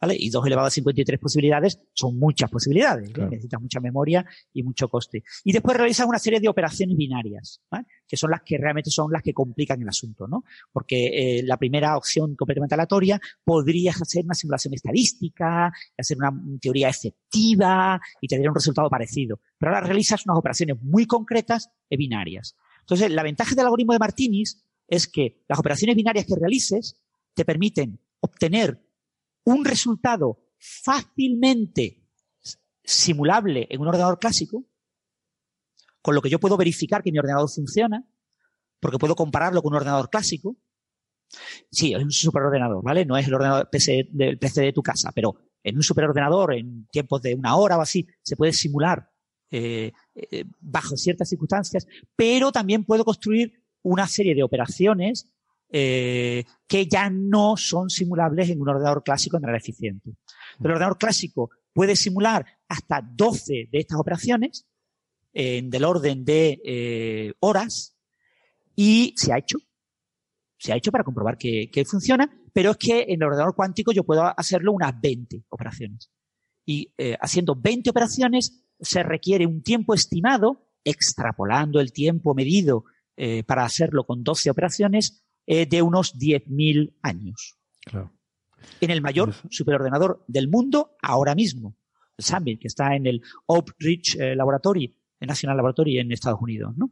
¿Vale? 0.00 0.16
Y 0.18 0.30
2 0.30 0.46
elevado 0.46 0.68
a 0.68 0.70
53 0.70 1.20
posibilidades 1.20 1.80
son 1.92 2.18
muchas 2.18 2.50
posibilidades, 2.50 3.10
claro. 3.10 3.30
necesitas 3.30 3.60
mucha 3.60 3.80
memoria 3.80 4.24
y 4.52 4.62
mucho 4.62 4.88
coste. 4.88 5.24
Y 5.44 5.52
después 5.52 5.76
realizas 5.76 6.06
una 6.06 6.18
serie 6.18 6.40
de 6.40 6.48
operaciones 6.48 6.96
binarias, 6.96 7.60
¿vale? 7.70 7.86
que 8.06 8.16
son 8.16 8.30
las 8.30 8.42
que 8.42 8.56
realmente 8.58 8.90
son 8.90 9.12
las 9.12 9.22
que 9.22 9.34
complican 9.34 9.80
el 9.82 9.88
asunto, 9.88 10.26
¿no? 10.26 10.44
Porque 10.72 11.38
eh, 11.38 11.42
la 11.42 11.56
primera 11.56 11.96
opción 11.96 12.34
completamente 12.36 12.74
aleatoria 12.74 13.20
podrías 13.44 14.00
hacer 14.00 14.24
una 14.24 14.34
simulación 14.34 14.74
estadística, 14.74 15.72
hacer 15.96 16.16
una 16.16 16.32
teoría 16.60 16.88
efectiva 16.88 18.00
y 18.20 18.28
tener 18.28 18.48
un 18.48 18.54
resultado 18.54 18.88
parecido. 18.88 19.40
Pero 19.58 19.74
ahora 19.74 19.86
realizas 19.86 20.24
unas 20.26 20.38
operaciones 20.38 20.76
muy 20.80 21.06
concretas 21.06 21.70
e 21.90 21.96
binarias. 21.96 22.56
Entonces, 22.80 23.10
la 23.10 23.22
ventaja 23.22 23.54
del 23.54 23.66
algoritmo 23.66 23.92
de 23.92 23.98
Martinis 23.98 24.64
es 24.86 25.06
que 25.06 25.42
las 25.48 25.58
operaciones 25.58 25.94
binarias 25.94 26.24
que 26.24 26.34
realices 26.34 26.96
te 27.34 27.44
permiten 27.44 28.00
obtener 28.20 28.80
un 29.48 29.64
resultado 29.64 30.40
fácilmente 30.58 32.06
simulable 32.84 33.66
en 33.70 33.80
un 33.80 33.88
ordenador 33.88 34.18
clásico, 34.18 34.66
con 36.02 36.14
lo 36.14 36.22
que 36.22 36.28
yo 36.28 36.38
puedo 36.38 36.56
verificar 36.56 37.02
que 37.02 37.12
mi 37.12 37.18
ordenador 37.18 37.48
funciona, 37.48 38.06
porque 38.80 38.98
puedo 38.98 39.16
compararlo 39.16 39.62
con 39.62 39.72
un 39.72 39.76
ordenador 39.76 40.10
clásico. 40.10 40.56
Sí, 41.70 41.94
es 41.94 42.02
un 42.02 42.10
superordenador, 42.10 42.82
¿vale? 42.82 43.04
No 43.04 43.16
es 43.16 43.26
el 43.26 43.34
ordenador 43.34 43.68
PC, 43.70 44.08
del 44.10 44.38
PC 44.38 44.62
de 44.62 44.72
tu 44.72 44.82
casa, 44.82 45.12
pero 45.14 45.36
en 45.62 45.76
un 45.76 45.82
superordenador, 45.82 46.54
en 46.54 46.86
tiempos 46.88 47.22
de 47.22 47.34
una 47.34 47.56
hora 47.56 47.78
o 47.78 47.80
así, 47.80 48.06
se 48.22 48.36
puede 48.36 48.52
simular 48.52 49.10
eh, 49.50 49.92
eh, 50.14 50.44
bajo 50.60 50.96
ciertas 50.96 51.28
circunstancias, 51.28 51.86
pero 52.14 52.52
también 52.52 52.84
puedo 52.84 53.04
construir 53.04 53.64
una 53.82 54.06
serie 54.06 54.34
de 54.34 54.42
operaciones 54.42 55.32
eh, 55.70 56.44
que 56.66 56.86
ya 56.86 57.10
no 57.10 57.56
son 57.56 57.90
simulables 57.90 58.50
en 58.50 58.60
un 58.60 58.68
ordenador 58.68 59.02
clásico 59.02 59.36
de 59.36 59.42
manera 59.42 59.58
eficiente. 59.58 60.10
El 60.60 60.70
ordenador 60.70 60.98
clásico 60.98 61.50
puede 61.72 61.96
simular 61.96 62.46
hasta 62.68 63.00
12 63.02 63.68
de 63.70 63.78
estas 63.78 63.98
operaciones 63.98 64.66
en 65.32 65.70
del 65.70 65.84
orden 65.84 66.24
de 66.24 66.60
eh, 66.64 67.34
horas 67.40 67.96
y 68.74 69.14
se 69.16 69.32
ha 69.32 69.38
hecho. 69.38 69.58
Se 70.58 70.72
ha 70.72 70.76
hecho 70.76 70.90
para 70.90 71.04
comprobar 71.04 71.38
que, 71.38 71.70
que, 71.70 71.84
funciona, 71.84 72.28
pero 72.52 72.72
es 72.72 72.76
que 72.78 73.02
en 73.02 73.22
el 73.22 73.24
ordenador 73.24 73.54
cuántico 73.54 73.92
yo 73.92 74.02
puedo 74.02 74.24
hacerlo 74.36 74.72
unas 74.72 75.00
20 75.00 75.44
operaciones. 75.50 76.10
Y 76.66 76.92
eh, 76.98 77.16
haciendo 77.20 77.54
20 77.54 77.90
operaciones 77.90 78.64
se 78.80 79.02
requiere 79.02 79.46
un 79.46 79.62
tiempo 79.62 79.94
estimado, 79.94 80.68
extrapolando 80.84 81.80
el 81.80 81.92
tiempo 81.92 82.34
medido 82.34 82.84
eh, 83.16 83.42
para 83.44 83.64
hacerlo 83.64 84.04
con 84.04 84.22
12 84.22 84.50
operaciones, 84.50 85.24
eh, 85.50 85.64
de 85.64 85.80
unos 85.80 86.14
10.000 86.14 86.94
años. 87.00 87.56
Claro. 87.84 88.12
En 88.82 88.90
el 88.90 89.00
mayor 89.00 89.32
superordenador 89.48 90.22
del 90.28 90.48
mundo 90.48 90.96
ahora 91.00 91.34
mismo, 91.34 91.74
el 92.18 92.24
SAMBIT, 92.24 92.60
que 92.60 92.66
está 92.66 92.94
en 92.94 93.06
el 93.06 93.22
Oak 93.46 93.74
Ridge 93.78 94.16
eh, 94.20 94.36
Laboratory, 94.36 94.94
el 95.20 95.26
National 95.26 95.56
Laboratory 95.56 96.00
en 96.00 96.12
Estados 96.12 96.40
Unidos, 96.42 96.76
¿no? 96.76 96.90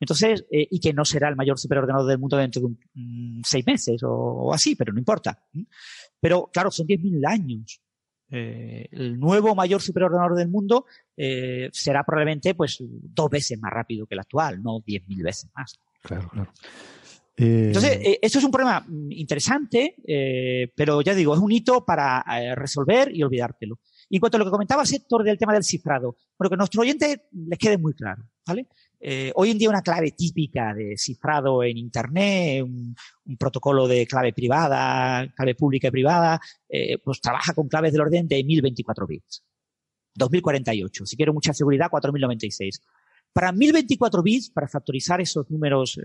Entonces, 0.00 0.46
eh, 0.50 0.66
y 0.70 0.80
que 0.80 0.94
no 0.94 1.04
será 1.04 1.28
el 1.28 1.36
mayor 1.36 1.58
superordenador 1.58 2.08
del 2.08 2.18
mundo 2.18 2.38
dentro 2.38 2.62
de 2.62 2.66
un, 2.66 2.78
mm, 2.94 3.42
seis 3.44 3.66
meses 3.66 4.02
o, 4.02 4.10
o, 4.10 4.54
así, 4.54 4.74
pero 4.74 4.92
no 4.92 4.98
importa. 4.98 5.44
Pero 6.18 6.48
claro, 6.50 6.70
son 6.70 6.86
10.000 6.86 7.26
años. 7.26 7.82
Eh, 8.34 8.88
el 8.92 9.20
nuevo 9.20 9.54
mayor 9.54 9.82
superordenador 9.82 10.34
del 10.34 10.48
mundo 10.48 10.86
eh, 11.14 11.68
será 11.70 12.02
probablemente 12.02 12.54
pues 12.54 12.78
dos 12.80 13.28
veces 13.28 13.60
más 13.60 13.70
rápido 13.70 14.06
que 14.06 14.14
el 14.14 14.20
actual, 14.20 14.62
no 14.62 14.80
10.000 14.80 15.22
veces 15.22 15.50
más. 15.54 15.78
Claro, 16.02 16.30
claro. 16.30 16.50
Eh... 17.36 17.66
Entonces, 17.68 17.98
eh, 18.02 18.18
esto 18.20 18.38
es 18.38 18.44
un 18.44 18.50
problema 18.50 18.84
interesante, 19.10 19.96
eh, 20.06 20.70
pero 20.74 21.00
ya 21.00 21.14
digo, 21.14 21.34
es 21.34 21.40
un 21.40 21.52
hito 21.52 21.84
para 21.84 22.24
eh, 22.38 22.54
resolver 22.54 23.14
y 23.14 23.22
olvidártelo. 23.22 23.78
Y 24.08 24.16
en 24.16 24.20
cuanto 24.20 24.36
a 24.36 24.40
lo 24.40 24.44
que 24.44 24.50
comentaba 24.50 24.82
Héctor 24.82 25.24
del 25.24 25.38
tema 25.38 25.54
del 25.54 25.64
cifrado, 25.64 26.16
bueno, 26.38 26.50
que 26.50 26.54
a 26.54 26.58
nuestros 26.58 26.82
oyentes 26.82 27.20
les 27.32 27.58
quede 27.58 27.78
muy 27.78 27.94
claro, 27.94 28.22
¿vale? 28.46 28.66
Eh, 29.04 29.32
hoy 29.34 29.50
en 29.50 29.58
día 29.58 29.68
una 29.68 29.82
clave 29.82 30.12
típica 30.12 30.72
de 30.74 30.96
cifrado 30.96 31.64
en 31.64 31.76
Internet, 31.76 32.62
un, 32.62 32.94
un 33.24 33.36
protocolo 33.36 33.88
de 33.88 34.06
clave 34.06 34.32
privada, 34.32 35.26
clave 35.34 35.56
pública 35.56 35.88
y 35.88 35.90
privada, 35.90 36.40
eh, 36.68 36.98
pues 36.98 37.20
trabaja 37.20 37.52
con 37.52 37.66
claves 37.66 37.92
del 37.92 38.02
orden 38.02 38.28
de 38.28 38.44
1024 38.44 39.06
bits. 39.08 39.44
2048. 40.14 41.06
Si 41.06 41.16
quiero 41.16 41.32
mucha 41.32 41.52
seguridad, 41.52 41.90
4096. 41.90 42.80
Para 43.32 43.52
1024 43.52 44.22
bits, 44.22 44.50
para 44.50 44.68
factorizar 44.68 45.20
esos 45.20 45.50
números 45.50 45.98
eh, 45.98 46.02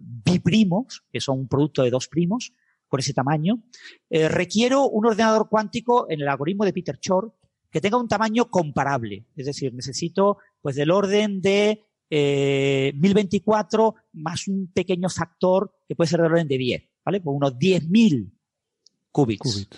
biprimos, 0.00 1.02
que 1.10 1.20
son 1.20 1.40
un 1.40 1.48
producto 1.48 1.82
de 1.82 1.90
dos 1.90 2.08
primos, 2.08 2.52
con 2.88 3.00
ese 3.00 3.12
tamaño, 3.12 3.62
eh, 4.10 4.28
requiero 4.28 4.88
un 4.88 5.06
ordenador 5.06 5.48
cuántico 5.48 6.10
en 6.10 6.20
el 6.20 6.28
algoritmo 6.28 6.64
de 6.64 6.72
Peter 6.72 6.98
Shor 7.00 7.34
que 7.70 7.80
tenga 7.80 7.98
un 7.98 8.08
tamaño 8.08 8.50
comparable. 8.50 9.26
Es 9.36 9.46
decir, 9.46 9.74
necesito 9.74 10.38
pues 10.60 10.76
del 10.76 10.90
orden 10.90 11.40
de 11.40 11.84
eh, 12.10 12.92
1024 12.96 13.94
más 14.14 14.48
un 14.48 14.72
pequeño 14.72 15.08
factor 15.10 15.74
que 15.86 15.94
puede 15.94 16.08
ser 16.08 16.20
del 16.20 16.32
orden 16.32 16.48
de 16.48 16.58
10, 16.58 16.82
¿vale? 17.04 17.20
Pues 17.20 17.36
unos 17.36 17.54
10.000 17.58 18.32
qubits. 19.12 19.40
Qubit. 19.40 19.74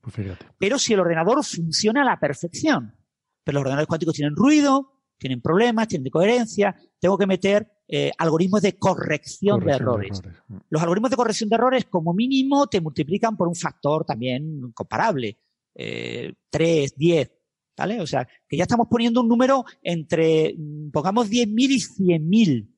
Pues. 0.00 0.38
Pero 0.58 0.78
si 0.78 0.92
el 0.92 1.00
ordenador 1.00 1.42
funciona 1.44 2.02
a 2.02 2.04
la 2.04 2.20
perfección, 2.20 2.94
pero 3.42 3.56
los 3.56 3.60
ordenadores 3.62 3.88
cuánticos 3.88 4.14
tienen 4.14 4.36
ruido, 4.36 4.93
tienen 5.24 5.40
problemas, 5.40 5.88
tienen 5.88 6.06
incoherencia, 6.06 6.76
tengo 7.00 7.16
que 7.16 7.26
meter 7.26 7.66
eh, 7.88 8.12
algoritmos 8.18 8.60
de 8.60 8.76
corrección, 8.76 9.58
corrección 9.58 9.64
de, 9.64 9.72
errores. 9.72 10.20
de, 10.20 10.28
errores. 10.28 10.64
Los 10.68 10.82
algoritmos 10.82 11.10
de 11.10 11.16
corrección 11.16 11.48
de 11.48 11.54
errores, 11.56 11.86
como 11.86 12.12
mínimo, 12.12 12.66
te 12.66 12.82
multiplican 12.82 13.34
por 13.34 13.48
un 13.48 13.54
factor 13.54 14.04
también 14.04 14.70
comparable. 14.74 15.38
Eh, 15.74 16.34
3, 16.50 16.94
10, 16.94 17.32
¿vale? 17.74 18.02
O 18.02 18.06
sea, 18.06 18.28
que 18.46 18.58
ya 18.58 18.64
estamos 18.64 18.86
poniendo 18.86 19.22
un 19.22 19.28
número 19.28 19.64
entre, 19.82 20.54
mm, 20.58 20.90
pongamos 20.90 21.30
10.000 21.30 21.70
y 21.70 21.80
100.000 21.80 22.68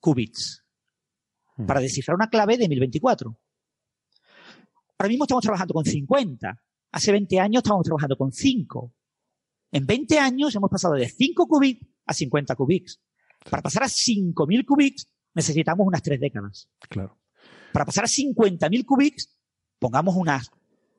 qubits 0.00 0.64
hmm. 1.58 1.64
para 1.64 1.78
descifrar 1.78 2.16
una 2.16 2.28
clave 2.28 2.58
de 2.58 2.68
1024. 2.68 3.38
Ahora 4.98 5.08
mismo 5.08 5.26
estamos 5.26 5.44
trabajando 5.44 5.74
con 5.74 5.84
50. 5.84 6.60
Hace 6.90 7.12
20 7.12 7.38
años 7.38 7.60
estábamos 7.60 7.84
trabajando 7.84 8.16
con 8.16 8.32
5. 8.32 8.92
En 9.70 9.86
20 9.86 10.18
años 10.18 10.54
hemos 10.54 10.70
pasado 10.70 10.94
de 10.94 11.08
5 11.08 11.46
qubits 11.46 11.86
a 12.06 12.14
50 12.14 12.54
qubits. 12.56 13.00
Para 13.50 13.62
pasar 13.62 13.82
a 13.84 13.86
5.000 13.86 14.64
qubits 14.64 15.06
necesitamos 15.34 15.86
unas 15.86 16.02
3 16.02 16.20
décadas. 16.20 16.68
Claro. 16.88 17.18
Para 17.72 17.84
pasar 17.84 18.04
a 18.04 18.08
50.000 18.08 18.84
qubits, 18.84 19.36
pongamos 19.78 20.16
unas 20.16 20.50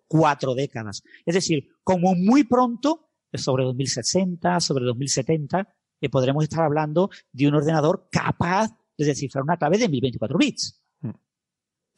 4 0.07 0.55
décadas. 0.55 1.03
Es 1.25 1.35
decir, 1.35 1.67
como 1.83 2.15
muy 2.15 2.43
pronto, 2.43 3.09
sobre 3.33 3.63
2060, 3.63 4.59
sobre 4.59 4.85
2070, 4.85 5.67
eh, 6.01 6.09
podremos 6.09 6.43
estar 6.43 6.63
hablando 6.63 7.09
de 7.31 7.47
un 7.47 7.55
ordenador 7.55 8.07
capaz 8.11 8.71
de 8.97 9.05
descifrar 9.05 9.43
una 9.43 9.57
clave 9.57 9.77
de 9.77 9.89
1024 9.89 10.37
bits. 10.37 10.78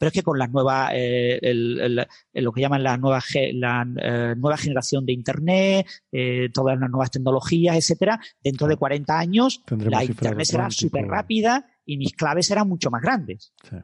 Pero 0.02 0.08
es 0.08 0.14
que 0.14 0.24
con 0.24 0.36
las 0.36 0.50
nuevas, 0.50 0.90
eh, 0.94 1.38
el, 1.42 1.78
el, 1.80 2.06
el, 2.32 2.44
lo 2.44 2.50
que 2.50 2.60
llaman 2.60 2.82
la 2.82 2.96
nueva, 2.96 3.22
la 3.52 3.86
eh, 4.02 4.34
nueva 4.36 4.56
generación 4.56 5.06
de 5.06 5.12
Internet, 5.12 5.86
eh, 6.10 6.48
todas 6.52 6.76
las 6.76 6.90
nuevas 6.90 7.12
tecnologías, 7.12 7.76
etcétera, 7.76 8.18
dentro 8.42 8.66
de 8.66 8.76
40 8.76 9.16
años 9.16 9.62
la 9.70 10.02
Internet 10.02 10.44
será 10.44 10.70
súper 10.70 11.06
rápida 11.06 11.68
y 11.86 11.98
mis 11.98 12.14
claves 12.14 12.48
serán 12.48 12.68
mucho 12.68 12.90
más 12.90 13.00
grandes. 13.00 13.52
Sí. 13.62 13.76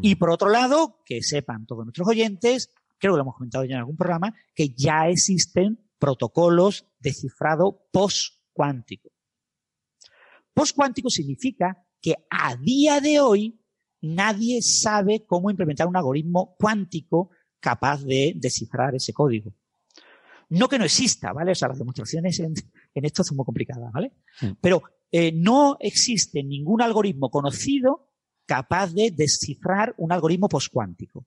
Y 0.00 0.14
por 0.14 0.30
otro 0.30 0.48
lado, 0.48 1.02
que 1.04 1.24
sepan 1.24 1.66
todos 1.66 1.84
nuestros 1.84 2.06
oyentes, 2.06 2.70
creo 2.96 3.14
que 3.14 3.16
lo 3.16 3.22
hemos 3.22 3.34
comentado 3.34 3.64
ya 3.64 3.74
en 3.74 3.80
algún 3.80 3.96
programa, 3.96 4.32
que 4.54 4.68
ya 4.68 5.08
existen 5.08 5.80
protocolos 5.98 6.86
de 7.00 7.12
cifrado 7.12 7.88
post-cuántico. 7.90 9.10
Post-cuántico 10.54 11.10
significa 11.10 11.84
que 12.00 12.14
a 12.30 12.54
día 12.54 13.00
de 13.00 13.18
hoy 13.18 13.58
nadie 14.00 14.62
sabe 14.62 15.24
cómo 15.26 15.50
implementar 15.50 15.86
un 15.86 15.96
algoritmo 15.96 16.56
cuántico 16.58 17.30
capaz 17.60 18.04
de 18.04 18.34
descifrar 18.36 18.94
ese 18.94 19.12
código. 19.12 19.52
No 20.50 20.68
que 20.68 20.78
no 20.78 20.84
exista, 20.84 21.32
¿vale? 21.32 21.52
O 21.52 21.54
sea, 21.54 21.68
las 21.68 21.78
demostraciones 21.78 22.40
en, 22.40 22.54
esto 22.94 23.22
son 23.22 23.36
muy 23.36 23.44
complicadas, 23.44 23.92
¿vale? 23.92 24.12
Pero 24.60 24.82
eh, 25.10 25.32
no 25.32 25.76
existe 25.80 26.42
ningún 26.42 26.80
algoritmo 26.80 27.30
conocido 27.30 28.08
capaz 28.46 28.92
de 28.94 29.10
descifrar 29.10 29.94
un 29.98 30.10
algoritmo 30.10 30.48
postcuántico. 30.48 31.26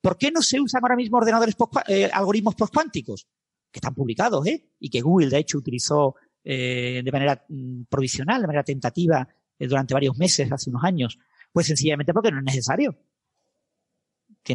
¿Por 0.00 0.16
qué 0.16 0.32
no 0.32 0.42
se 0.42 0.60
usan 0.60 0.82
ahora 0.82 0.96
mismo 0.96 1.18
ordenadores 1.18 1.54
eh, 1.86 2.10
algoritmos 2.12 2.56
postcuánticos? 2.56 3.28
Que 3.70 3.78
están 3.78 3.94
publicados, 3.94 4.44
¿eh? 4.46 4.72
Y 4.80 4.90
que 4.90 5.00
Google, 5.00 5.28
de 5.28 5.38
hecho, 5.38 5.58
utilizó 5.58 6.16
eh, 6.42 7.02
de 7.04 7.12
manera 7.12 7.44
mm, 7.48 7.82
provisional, 7.84 8.40
de 8.40 8.46
manera 8.48 8.64
tentativa, 8.64 9.28
durante 9.58 9.92
varios 9.92 10.16
meses, 10.16 10.50
hace 10.50 10.70
unos 10.70 10.82
años. 10.82 11.18
Pues 11.52 11.66
sencillamente 11.66 12.12
porque 12.12 12.30
no 12.30 12.38
es 12.38 12.44
necesario. 12.44 12.96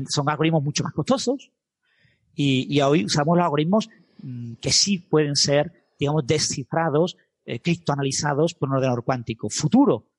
Son 0.09 0.29
algoritmos 0.29 0.63
mucho 0.63 0.83
más 0.83 0.93
costosos, 0.93 1.51
y, 2.35 2.81
hoy 2.81 3.05
usamos 3.05 3.37
los 3.37 3.45
algoritmos 3.45 3.89
mm, 4.21 4.55
que 4.55 4.71
sí 4.71 4.99
pueden 4.99 5.35
ser, 5.35 5.87
digamos, 5.97 6.27
descifrados, 6.27 7.17
eh, 7.45 7.61
criptoanalizados 7.61 8.53
por 8.53 8.69
un 8.69 8.75
ordenador 8.75 9.05
cuántico 9.05 9.49
futuro. 9.49 10.09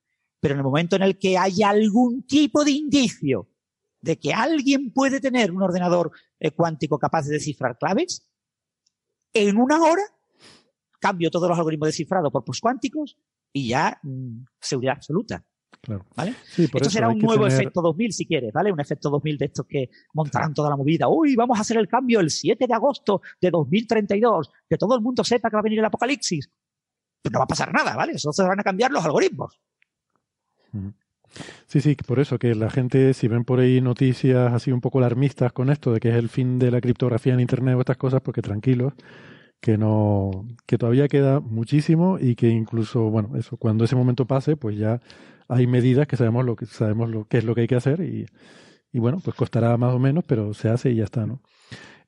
Pero 0.40 0.54
en 0.54 0.60
el 0.60 0.64
momento 0.64 0.96
en 0.96 1.02
el 1.02 1.18
que 1.18 1.36
haya 1.36 1.70
algún 1.70 2.22
tipo 2.22 2.64
de 2.64 2.70
indicio 2.70 3.48
de 4.00 4.18
que 4.18 4.32
alguien 4.32 4.92
puede 4.92 5.20
tener 5.20 5.50
un 5.50 5.62
ordenador 5.62 6.12
eh, 6.38 6.52
cuántico 6.52 6.98
capaz 6.98 7.26
de 7.26 7.34
descifrar 7.34 7.76
claves, 7.78 8.26
en 9.32 9.58
una 9.58 9.82
hora 9.82 10.02
cambio 10.98 11.30
todos 11.30 11.48
los 11.48 11.58
algoritmos 11.58 11.88
descifrados 11.88 12.32
por 12.32 12.44
postcuánticos 12.44 13.18
y 13.52 13.68
ya 13.68 13.98
mm, 14.02 14.44
seguridad 14.60 14.94
absoluta. 14.96 15.44
¿Vale? 16.16 16.34
Esto 16.56 16.90
será 16.90 17.08
un 17.08 17.18
nuevo 17.18 17.46
efecto 17.46 17.80
2000 17.80 18.12
si 18.12 18.26
quieres, 18.26 18.52
¿vale? 18.52 18.72
Un 18.72 18.80
efecto 18.80 19.08
2000 19.08 19.38
de 19.38 19.44
estos 19.44 19.66
que 19.66 19.90
montarán 20.14 20.52
toda 20.52 20.70
la 20.70 20.76
movida. 20.76 21.08
Uy, 21.08 21.36
vamos 21.36 21.58
a 21.58 21.60
hacer 21.60 21.76
el 21.76 21.86
cambio 21.86 22.20
el 22.20 22.30
7 22.30 22.66
de 22.66 22.74
agosto 22.74 23.22
de 23.40 23.50
2032, 23.50 24.50
que 24.68 24.76
todo 24.76 24.96
el 24.96 25.00
mundo 25.00 25.22
sepa 25.22 25.48
que 25.48 25.56
va 25.56 25.60
a 25.60 25.62
venir 25.62 25.78
el 25.78 25.84
apocalipsis. 25.84 26.50
Pues 27.22 27.32
no 27.32 27.38
va 27.38 27.44
a 27.44 27.48
pasar 27.48 27.72
nada, 27.72 27.94
¿vale? 27.94 28.12
Eso 28.12 28.32
se 28.32 28.42
van 28.42 28.58
a 28.58 28.64
cambiar 28.64 28.90
los 28.90 29.04
algoritmos. 29.04 29.60
Sí, 31.66 31.80
sí, 31.80 31.96
por 32.06 32.18
eso 32.18 32.38
que 32.38 32.54
la 32.54 32.70
gente, 32.70 33.14
si 33.14 33.28
ven 33.28 33.44
por 33.44 33.60
ahí 33.60 33.80
noticias 33.80 34.52
así 34.52 34.72
un 34.72 34.80
poco 34.80 34.98
alarmistas 34.98 35.52
con 35.52 35.70
esto 35.70 35.92
de 35.92 36.00
que 36.00 36.10
es 36.10 36.16
el 36.16 36.28
fin 36.28 36.58
de 36.58 36.70
la 36.70 36.80
criptografía 36.80 37.34
en 37.34 37.40
Internet 37.40 37.76
o 37.76 37.80
estas 37.80 37.96
cosas, 37.96 38.20
porque 38.22 38.42
tranquilos, 38.42 38.94
que 39.60 39.76
no, 39.78 40.46
que 40.66 40.78
todavía 40.78 41.08
queda 41.08 41.40
muchísimo 41.40 42.18
y 42.20 42.36
que 42.36 42.48
incluso, 42.48 43.10
bueno, 43.10 43.36
eso, 43.36 43.56
cuando 43.56 43.84
ese 43.84 43.96
momento 43.96 44.26
pase, 44.26 44.56
pues 44.56 44.76
ya 44.76 45.00
hay 45.48 45.66
medidas 45.66 46.06
que 46.06 46.16
sabemos 46.16 46.44
lo 46.44 46.56
que 46.56 46.66
sabemos 46.66 47.10
lo 47.10 47.24
que 47.24 47.38
es 47.38 47.44
lo 47.44 47.54
que 47.54 47.62
hay 47.62 47.66
que 47.66 47.76
hacer 47.76 48.00
y, 48.00 48.26
y 48.92 48.98
bueno, 48.98 49.20
pues 49.24 49.36
costará 49.36 49.76
más 49.76 49.94
o 49.94 49.98
menos, 49.98 50.24
pero 50.26 50.54
se 50.54 50.68
hace 50.68 50.90
y 50.90 50.96
ya 50.96 51.04
está, 51.04 51.26
¿no? 51.26 51.40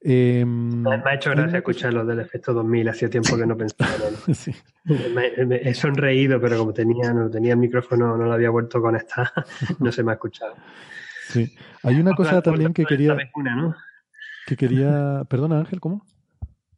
Eh, 0.00 0.44
me 0.46 0.90
ha 0.94 1.14
hecho 1.14 1.30
gracia 1.30 1.58
escuchar 1.58 1.92
lo 1.92 2.04
del 2.04 2.20
efecto 2.20 2.52
2000, 2.52 2.88
hacía 2.88 3.10
tiempo 3.10 3.36
que 3.36 3.46
no 3.46 3.56
pensaba. 3.56 3.90
sí. 4.32 4.54
he 4.86 5.74
sonreído, 5.74 6.40
pero 6.40 6.58
como 6.58 6.72
tenía, 6.72 7.12
no 7.12 7.28
tenía 7.28 7.52
el 7.52 7.58
micrófono, 7.58 8.16
no 8.16 8.24
lo 8.24 8.32
había 8.32 8.50
vuelto 8.50 8.78
a 8.78 8.82
conectar, 8.82 9.28
no 9.80 9.90
se 9.90 10.02
me 10.02 10.12
ha 10.12 10.14
escuchado. 10.14 10.54
Sí, 11.28 11.54
hay 11.82 11.96
una 11.96 12.14
cosa 12.14 12.40
también 12.40 12.72
que 12.72 12.84
quería... 12.84 13.16
Que 14.46 14.56
quería... 14.56 15.24
Perdona 15.28 15.58
Ángel, 15.58 15.78
¿cómo? 15.78 16.06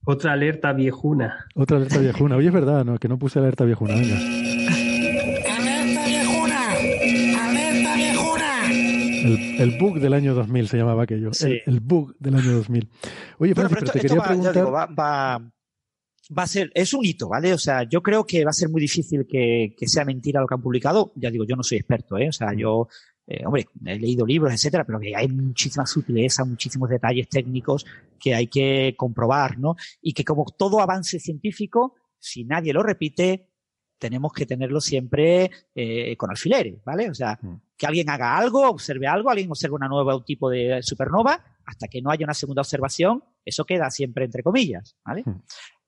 Otra 0.04 0.32
alerta 0.32 0.72
viejuna. 0.72 1.46
Otra 1.54 1.76
alerta 1.76 1.98
viejuna. 1.98 2.36
Oye, 2.36 2.48
es 2.48 2.52
verdad, 2.52 2.84
¿no? 2.84 2.98
Que 2.98 3.06
no 3.06 3.16
puse 3.16 3.38
alerta 3.38 3.64
viejuna. 3.64 3.94
Venga. 3.94 4.16
El, 9.22 9.78
bug 9.78 10.00
del 10.00 10.12
año 10.12 10.34
2000 10.34 10.68
se 10.68 10.76
llamaba 10.76 11.04
aquello. 11.04 11.30
El, 11.66 11.80
bug 11.80 12.16
del 12.18 12.36
año 12.36 12.52
2000. 12.52 12.88
Oye, 13.38 13.54
pero, 13.54 13.68
te 13.68 14.00
quería 14.00 14.22
preguntar... 14.22 14.66
va, 14.66 16.42
a 16.42 16.46
ser, 16.46 16.70
es 16.74 16.94
un 16.94 17.04
hito, 17.04 17.28
¿vale? 17.28 17.52
O 17.52 17.58
sea, 17.58 17.82
yo 17.84 18.02
creo 18.02 18.24
que 18.24 18.44
va 18.44 18.50
a 18.50 18.54
ser 18.54 18.68
muy 18.68 18.80
difícil 18.80 19.26
que, 19.28 19.74
sea 19.86 20.04
mentira 20.04 20.40
lo 20.40 20.46
que 20.46 20.54
han 20.54 20.62
publicado. 20.62 21.12
Ya 21.16 21.30
digo, 21.30 21.44
yo 21.44 21.56
no 21.56 21.62
soy 21.62 21.78
experto, 21.78 22.18
¿eh? 22.18 22.28
O 22.28 22.32
sea, 22.32 22.54
yo, 22.54 22.88
eh, 23.26 23.44
hombre, 23.44 23.68
he 23.86 23.98
leído 23.98 24.26
libros, 24.26 24.52
etcétera, 24.52 24.84
pero 24.84 24.98
que 25.00 25.14
hay 25.14 25.28
muchísima 25.28 25.86
sutileza, 25.86 26.44
muchísimos 26.44 26.88
detalles 26.88 27.28
técnicos 27.28 27.84
que 28.18 28.34
hay 28.34 28.46
que 28.46 28.94
comprobar, 28.96 29.58
¿no? 29.58 29.76
Y 30.00 30.12
que 30.12 30.24
como 30.24 30.44
todo 30.56 30.80
avance 30.80 31.18
científico, 31.18 31.94
si 32.18 32.44
nadie 32.44 32.72
lo 32.72 32.82
repite, 32.82 33.48
tenemos 33.98 34.32
que 34.32 34.46
tenerlo 34.46 34.80
siempre 34.80 35.50
eh, 35.74 36.16
con 36.16 36.30
alfileres, 36.30 36.82
¿vale? 36.84 37.10
O 37.10 37.14
sea, 37.14 37.38
mm. 37.40 37.69
Que 37.80 37.86
alguien 37.86 38.10
haga 38.10 38.36
algo, 38.36 38.68
observe 38.68 39.06
algo, 39.06 39.30
alguien 39.30 39.50
observe 39.50 39.74
una 39.74 39.88
nueva 39.88 40.22
tipo 40.22 40.50
de 40.50 40.82
supernova, 40.82 41.42
hasta 41.64 41.88
que 41.88 42.02
no 42.02 42.10
haya 42.10 42.26
una 42.26 42.34
segunda 42.34 42.60
observación, 42.60 43.24
eso 43.42 43.64
queda 43.64 43.88
siempre 43.90 44.26
entre 44.26 44.42
comillas, 44.42 44.94
¿vale? 45.02 45.22
Mm. 45.24 45.40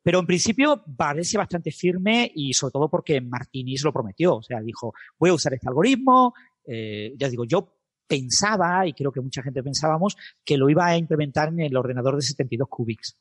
Pero 0.02 0.20
en 0.20 0.26
principio 0.26 0.82
parece 0.96 1.36
bastante 1.36 1.70
firme 1.70 2.32
y 2.34 2.54
sobre 2.54 2.72
todo 2.72 2.88
porque 2.88 3.20
Martínez 3.20 3.84
lo 3.84 3.92
prometió. 3.92 4.36
O 4.36 4.42
sea, 4.42 4.62
dijo, 4.62 4.94
voy 5.18 5.28
a 5.28 5.34
usar 5.34 5.52
este 5.52 5.68
algoritmo. 5.68 6.32
Eh, 6.64 7.12
ya 7.18 7.28
digo, 7.28 7.44
yo 7.44 7.76
pensaba, 8.08 8.86
y 8.86 8.94
creo 8.94 9.12
que 9.12 9.20
mucha 9.20 9.42
gente 9.42 9.62
pensábamos, 9.62 10.16
que 10.42 10.56
lo 10.56 10.70
iba 10.70 10.86
a 10.86 10.96
implementar 10.96 11.50
en 11.50 11.60
el 11.60 11.76
ordenador 11.76 12.16
de 12.16 12.22
72 12.22 12.68
qubits. 12.70 13.18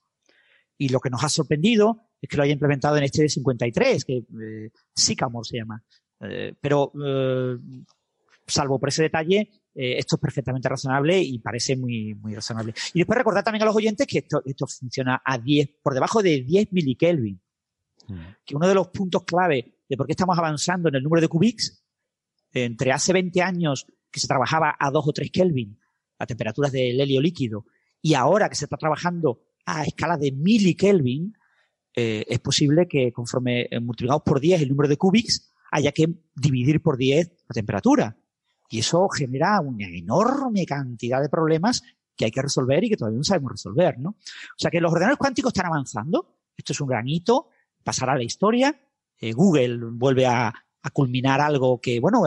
Y 0.77 0.87
lo 0.89 1.01
que 1.01 1.09
nos 1.09 1.23
ha 1.25 1.29
sorprendido 1.29 2.07
es 2.21 2.29
que 2.29 2.37
lo 2.37 2.43
haya 2.43 2.53
implementado 2.53 2.95
en 2.95 3.03
este 3.03 3.23
de 3.23 3.29
53, 3.29 4.05
que 4.05 4.17
eh, 4.17 4.71
Sycamore 4.95 5.45
se 5.45 5.57
llama. 5.57 5.83
Eh, 6.21 6.53
pero, 6.59 6.91
eh, 7.05 7.57
salvo 8.47 8.79
por 8.79 8.89
ese 8.89 9.03
detalle, 9.03 9.49
eh, 9.73 9.97
esto 9.97 10.15
es 10.15 10.21
perfectamente 10.21 10.67
razonable 10.67 11.21
y 11.21 11.39
parece 11.39 11.75
muy, 11.75 12.13
muy 12.15 12.35
razonable. 12.35 12.73
Y 12.93 12.99
después 12.99 13.17
recordar 13.17 13.43
también 13.43 13.63
a 13.63 13.65
los 13.65 13.75
oyentes 13.75 14.05
que 14.05 14.19
esto, 14.19 14.41
esto 14.45 14.67
funciona 14.67 15.21
a 15.23 15.37
10, 15.37 15.69
por 15.81 15.93
debajo 15.93 16.21
de 16.21 16.41
10 16.41 16.73
milikelvin. 16.73 17.39
Mm. 18.07 18.19
Que 18.45 18.55
uno 18.55 18.67
de 18.67 18.75
los 18.75 18.89
puntos 18.89 19.23
clave 19.23 19.79
de 19.87 19.97
por 19.97 20.05
qué 20.05 20.13
estamos 20.13 20.37
avanzando 20.37 20.89
en 20.89 20.95
el 20.95 21.03
número 21.03 21.21
de 21.21 21.27
qubits, 21.27 21.83
entre 22.53 22.91
hace 22.91 23.13
20 23.13 23.41
años 23.41 23.87
que 24.09 24.19
se 24.19 24.27
trabajaba 24.27 24.75
a 24.77 24.91
2 24.91 25.07
o 25.07 25.13
3 25.13 25.31
Kelvin, 25.31 25.79
a 26.19 26.25
temperaturas 26.25 26.71
del 26.71 26.99
helio 26.99 27.21
líquido, 27.21 27.65
y 28.01 28.13
ahora 28.13 28.49
que 28.49 28.55
se 28.55 28.65
está 28.65 28.75
trabajando 28.75 29.41
a 29.65 29.83
escala 29.83 30.17
de 30.17 30.33
milikelvin, 30.33 31.33
eh, 31.95 32.25
es 32.27 32.39
posible 32.39 32.87
que 32.87 33.11
conforme 33.13 33.69
multiplicamos 33.81 34.23
por 34.23 34.41
10 34.41 34.61
el 34.61 34.69
número 34.69 34.89
de 34.89 34.97
qubits, 34.97 35.53
haya 35.71 35.91
que 35.93 36.07
dividir 36.35 36.81
por 36.81 36.97
10 36.97 37.29
la 37.47 37.53
temperatura. 37.53 38.17
Y 38.71 38.79
eso 38.79 39.07
genera 39.09 39.59
una 39.59 39.87
enorme 39.87 40.65
cantidad 40.65 41.21
de 41.21 41.29
problemas 41.29 41.83
que 42.15 42.25
hay 42.25 42.31
que 42.31 42.41
resolver 42.41 42.83
y 42.83 42.89
que 42.89 42.97
todavía 42.97 43.17
no 43.17 43.23
sabemos 43.23 43.51
resolver, 43.51 43.99
¿no? 43.99 44.09
O 44.11 44.57
sea 44.57 44.71
que 44.71 44.81
los 44.81 44.91
ordenadores 44.91 45.17
cuánticos 45.17 45.51
están 45.53 45.67
avanzando. 45.67 46.37
Esto 46.55 46.73
es 46.73 46.81
un 46.81 46.87
granito, 46.87 47.49
pasará 47.83 48.13
a 48.13 48.17
la 48.17 48.23
historia. 48.23 48.79
Eh, 49.19 49.33
Google 49.33 49.77
vuelve 49.91 50.25
a, 50.25 50.53
culminar 50.93 51.41
algo 51.41 51.79
que, 51.79 51.99
bueno, 51.99 52.23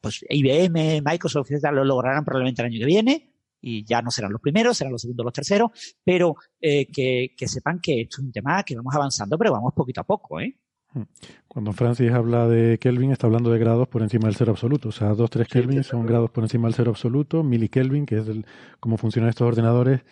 pues 0.00 0.24
IBM, 0.28 1.02
Microsoft, 1.04 1.50
etc., 1.50 1.72
lo 1.72 1.84
lograrán 1.84 2.24
probablemente 2.24 2.62
el 2.62 2.66
año 2.66 2.78
que 2.78 2.86
viene 2.86 3.30
y 3.60 3.84
ya 3.84 4.00
no 4.02 4.10
serán 4.10 4.32
los 4.32 4.40
primeros, 4.40 4.76
serán 4.76 4.92
los 4.92 5.02
segundos, 5.02 5.24
los 5.24 5.32
terceros, 5.32 5.70
pero 6.04 6.36
eh, 6.60 6.86
que, 6.86 7.34
sepan 7.46 7.80
que 7.80 8.02
esto 8.02 8.20
es 8.20 8.24
un 8.26 8.32
tema 8.32 8.62
que 8.62 8.76
vamos 8.76 8.94
avanzando, 8.94 9.36
pero 9.36 9.52
vamos 9.52 9.72
poquito 9.74 10.00
a 10.00 10.04
poco, 10.04 10.40
¿eh? 10.40 10.56
Hmm. 10.92 11.02
Cuando 11.46 11.72
Francis 11.72 12.10
habla 12.12 12.48
de 12.48 12.78
Kelvin, 12.78 13.12
está 13.12 13.26
hablando 13.26 13.50
de 13.50 13.58
grados 13.58 13.88
por 13.88 14.02
encima 14.02 14.26
del 14.26 14.36
cero 14.36 14.52
absoluto. 14.52 14.88
O 14.88 14.92
sea, 14.92 15.14
2, 15.14 15.30
3 15.30 15.48
Kelvin 15.48 15.84
son 15.84 16.06
grados 16.06 16.30
por 16.30 16.44
encima 16.44 16.68
del 16.68 16.74
cero 16.74 16.90
absoluto. 16.90 17.44
Kelvin, 17.70 18.06
que 18.06 18.18
es 18.18 18.28
el, 18.28 18.46
cómo 18.80 18.96
funcionan 18.96 19.30
estos 19.30 19.46
ordenadores, 19.46 20.02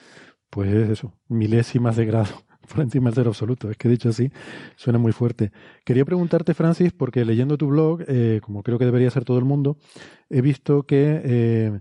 pues 0.50 0.72
es 0.72 0.90
eso, 0.90 1.12
milésimas 1.28 1.96
de 1.96 2.06
grado 2.06 2.30
por 2.68 2.80
encima 2.80 3.06
del 3.06 3.14
cero 3.14 3.30
absoluto. 3.30 3.70
Es 3.70 3.76
que 3.76 3.88
dicho 3.88 4.08
así, 4.08 4.30
suena 4.76 4.98
muy 4.98 5.12
fuerte. 5.12 5.52
Quería 5.84 6.04
preguntarte, 6.04 6.54
Francis, 6.54 6.92
porque 6.92 7.24
leyendo 7.24 7.58
tu 7.58 7.68
blog, 7.68 8.02
eh, 8.06 8.40
como 8.42 8.62
creo 8.62 8.78
que 8.78 8.84
debería 8.84 9.10
ser 9.10 9.24
todo 9.24 9.38
el 9.38 9.44
mundo, 9.44 9.78
he 10.30 10.42
visto 10.42 10.84
que 10.84 11.20
eh, 11.24 11.80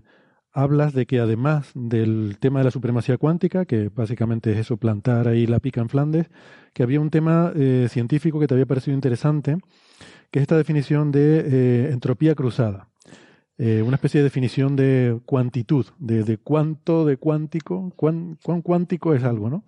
hablas 0.52 0.92
de 0.92 1.06
que 1.06 1.20
además 1.20 1.70
del 1.74 2.36
tema 2.40 2.60
de 2.60 2.64
la 2.64 2.70
supremacía 2.70 3.18
cuántica, 3.18 3.64
que 3.64 3.88
básicamente 3.88 4.52
es 4.52 4.58
eso, 4.58 4.76
plantar 4.76 5.28
ahí 5.28 5.46
la 5.46 5.60
pica 5.60 5.80
en 5.80 5.88
Flandes, 5.88 6.26
que 6.72 6.82
había 6.82 7.00
un 7.00 7.10
tema 7.10 7.52
eh, 7.54 7.88
científico 7.90 8.40
que 8.40 8.46
te 8.46 8.54
había 8.54 8.66
parecido 8.66 8.94
interesante, 8.94 9.58
que 10.30 10.38
es 10.38 10.42
esta 10.42 10.56
definición 10.56 11.12
de 11.12 11.40
eh, 11.40 11.90
entropía 11.92 12.34
cruzada. 12.34 12.88
Eh, 13.58 13.82
una 13.82 13.96
especie 13.96 14.20
de 14.20 14.24
definición 14.24 14.76
de 14.76 15.18
cuantitud, 15.26 15.86
de, 15.98 16.38
cuánto 16.38 17.04
de 17.04 17.16
cuántico, 17.16 17.92
cuán, 17.96 18.38
cuántico 18.62 19.14
es 19.14 19.24
algo, 19.24 19.50
¿no? 19.50 19.64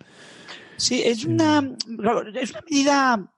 Sí, 0.76 1.02
es 1.04 1.24
una, 1.24 1.58
es 2.34 2.50
una 2.50 2.62
medida 2.70 3.32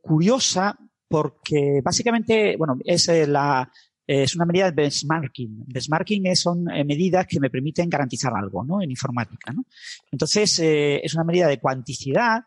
curiosa 0.00 0.76
porque 1.06 1.80
básicamente, 1.84 2.56
bueno, 2.56 2.78
es 2.84 3.06
la, 3.28 3.70
es 4.06 4.36
una 4.36 4.44
medida 4.44 4.70
de 4.70 4.82
benchmarking. 4.82 5.64
Benchmarking 5.66 6.36
son 6.36 6.64
medidas 6.64 7.26
que 7.26 7.40
me 7.40 7.50
permiten 7.50 7.88
garantizar 7.88 8.32
algo 8.36 8.64
¿no? 8.64 8.82
en 8.82 8.90
informática. 8.90 9.52
¿no? 9.52 9.64
Entonces, 10.10 10.58
es 10.60 11.14
una 11.14 11.24
medida 11.24 11.48
de 11.48 11.58
cuanticidad 11.58 12.42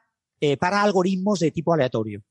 para 0.59 0.83
algoritmos 0.83 1.39
de 1.39 1.51
tipo 1.51 1.73
aleatorio. 1.73 2.21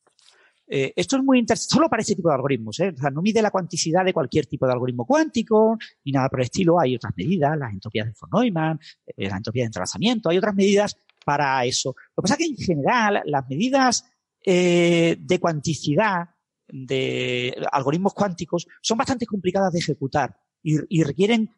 Eh, 0.68 0.92
esto 0.96 1.16
es 1.16 1.22
muy 1.22 1.38
interesante, 1.38 1.74
solo 1.74 1.88
para 1.88 2.00
este 2.00 2.16
tipo 2.16 2.28
de 2.28 2.34
algoritmos, 2.34 2.80
¿eh? 2.80 2.92
o 2.94 3.00
sea, 3.00 3.10
no 3.10 3.22
mide 3.22 3.40
la 3.40 3.50
cuanticidad 3.50 4.04
de 4.04 4.12
cualquier 4.12 4.46
tipo 4.46 4.66
de 4.66 4.72
algoritmo 4.72 5.06
cuántico, 5.06 5.78
ni 6.04 6.12
nada 6.12 6.28
por 6.28 6.40
el 6.40 6.44
estilo. 6.44 6.80
Hay 6.80 6.96
otras 6.96 7.12
medidas, 7.16 7.56
las 7.56 7.72
entropías 7.72 8.06
de 8.06 8.14
von 8.20 8.42
Neumann, 8.42 8.80
eh, 9.06 9.28
las 9.28 9.36
entropías 9.36 9.64
de 9.64 9.66
entrelazamiento, 9.66 10.28
hay 10.28 10.38
otras 10.38 10.54
medidas 10.54 10.98
para 11.24 11.64
eso. 11.64 11.94
Lo 12.16 12.22
que 12.22 12.22
pasa 12.22 12.34
es 12.34 12.38
que 12.38 12.46
en 12.46 12.56
general 12.56 13.22
las 13.26 13.48
medidas 13.48 14.04
eh, 14.44 15.16
de 15.20 15.38
cuanticidad 15.38 16.30
de 16.68 17.56
algoritmos 17.72 18.14
cuánticos 18.14 18.66
son 18.80 18.98
bastante 18.98 19.26
complicadas 19.26 19.72
de 19.72 19.78
ejecutar 19.78 20.36
y, 20.62 20.76
y 20.88 21.02
requieren 21.02 21.50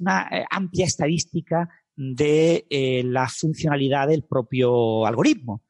una 0.00 0.28
amplia 0.50 0.86
estadística 0.86 1.68
de 1.96 2.66
la 3.04 3.28
funcionalidad 3.28 4.08
del 4.08 4.24
propio 4.24 5.06
algoritmo. 5.06 5.62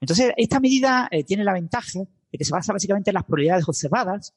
Entonces, 0.00 0.32
esta 0.36 0.60
medida 0.60 1.08
eh, 1.10 1.24
tiene 1.24 1.44
la 1.44 1.52
ventaja 1.52 2.00
de 2.00 2.38
que 2.38 2.44
se 2.44 2.52
basa 2.52 2.72
básicamente 2.72 3.10
en 3.10 3.14
las 3.14 3.24
probabilidades 3.24 3.68
observadas 3.68 4.34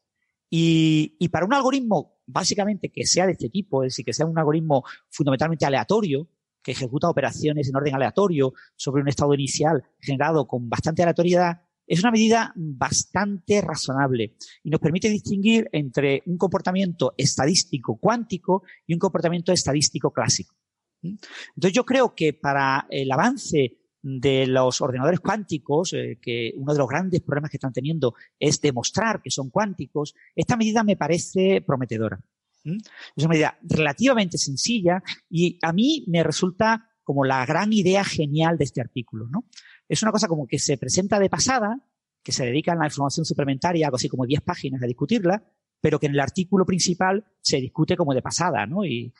y, 0.49 1.15
y, 1.19 1.29
para 1.29 1.45
un 1.45 1.53
algoritmo 1.53 2.19
básicamente 2.25 2.89
que 2.89 3.05
sea 3.05 3.25
de 3.25 3.33
este 3.33 3.49
tipo, 3.49 3.83
es 3.83 3.93
decir, 3.93 4.05
que 4.05 4.13
sea 4.13 4.25
un 4.25 4.37
algoritmo 4.37 4.83
fundamentalmente 5.09 5.65
aleatorio, 5.65 6.27
que 6.61 6.71
ejecuta 6.71 7.09
operaciones 7.09 7.69
en 7.69 7.75
orden 7.75 7.95
aleatorio 7.95 8.53
sobre 8.75 9.01
un 9.01 9.07
estado 9.07 9.33
inicial 9.33 9.83
generado 9.99 10.47
con 10.47 10.69
bastante 10.69 11.03
aleatoriedad, 11.03 11.61
es 11.91 11.99
una 11.99 12.11
medida 12.11 12.53
bastante 12.55 13.59
razonable 13.59 14.37
y 14.63 14.69
nos 14.69 14.79
permite 14.79 15.09
distinguir 15.09 15.67
entre 15.73 16.23
un 16.25 16.37
comportamiento 16.37 17.13
estadístico 17.17 17.97
cuántico 17.97 18.63
y 18.87 18.93
un 18.93 18.99
comportamiento 18.99 19.51
estadístico 19.51 20.13
clásico. 20.13 20.55
Entonces 21.03 21.73
yo 21.73 21.83
creo 21.83 22.15
que 22.15 22.31
para 22.31 22.87
el 22.89 23.11
avance 23.11 23.77
de 24.01 24.47
los 24.47 24.79
ordenadores 24.79 25.19
cuánticos, 25.19 25.91
eh, 25.91 26.17
que 26.21 26.53
uno 26.55 26.71
de 26.71 26.79
los 26.79 26.87
grandes 26.87 27.19
problemas 27.23 27.51
que 27.51 27.57
están 27.57 27.73
teniendo 27.73 28.15
es 28.39 28.61
demostrar 28.61 29.21
que 29.21 29.29
son 29.29 29.49
cuánticos, 29.49 30.15
esta 30.33 30.55
medida 30.55 30.85
me 30.85 30.95
parece 30.95 31.59
prometedora. 31.59 32.21
Es 32.63 33.23
una 33.23 33.27
medida 33.27 33.59
relativamente 33.63 34.37
sencilla 34.37 35.03
y 35.29 35.59
a 35.61 35.73
mí 35.73 36.05
me 36.07 36.23
resulta 36.23 36.87
como 37.03 37.25
la 37.25 37.45
gran 37.45 37.73
idea 37.73 38.05
genial 38.05 38.57
de 38.57 38.63
este 38.63 38.79
artículo. 38.79 39.27
¿no? 39.27 39.43
Es 39.91 40.01
una 40.03 40.13
cosa 40.13 40.29
como 40.29 40.47
que 40.47 40.57
se 40.57 40.77
presenta 40.77 41.19
de 41.19 41.29
pasada, 41.29 41.77
que 42.23 42.31
se 42.31 42.45
dedica 42.45 42.71
a 42.71 42.75
la 42.75 42.85
información 42.85 43.25
suplementaria, 43.25 43.87
algo 43.87 43.97
así 43.97 44.07
como 44.07 44.25
10 44.25 44.39
páginas 44.39 44.81
a 44.81 44.85
discutirla, 44.85 45.43
pero 45.81 45.99
que 45.99 46.05
en 46.05 46.13
el 46.13 46.21
artículo 46.21 46.65
principal 46.65 47.25
se 47.41 47.57
discute 47.57 47.97
como 47.97 48.13
de 48.13 48.21
pasada, 48.21 48.65
¿no? 48.65 48.85
Y, 48.85 49.11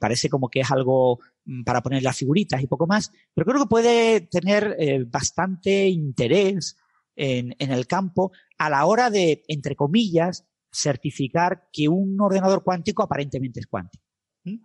parece 0.00 0.30
como 0.30 0.48
que 0.48 0.60
es 0.60 0.70
algo 0.70 1.18
mm, 1.44 1.64
para 1.64 1.82
poner 1.82 2.02
las 2.02 2.16
figuritas 2.16 2.62
y 2.62 2.66
poco 2.66 2.86
más, 2.86 3.12
pero 3.34 3.44
creo 3.44 3.64
que 3.64 3.68
puede 3.68 4.22
tener 4.22 4.74
eh, 4.78 5.04
bastante 5.06 5.86
interés 5.86 6.78
en, 7.14 7.54
el 7.58 7.86
campo 7.86 8.32
a 8.56 8.70
la 8.70 8.86
hora 8.86 9.10
de, 9.10 9.44
entre 9.48 9.76
comillas, 9.76 10.46
certificar 10.72 11.68
que 11.70 11.88
un 11.88 12.18
ordenador 12.18 12.62
cuántico 12.64 13.02
aparentemente 13.02 13.60
es 13.60 13.66
cuántico. 13.66 14.04
Mm. 14.44 14.56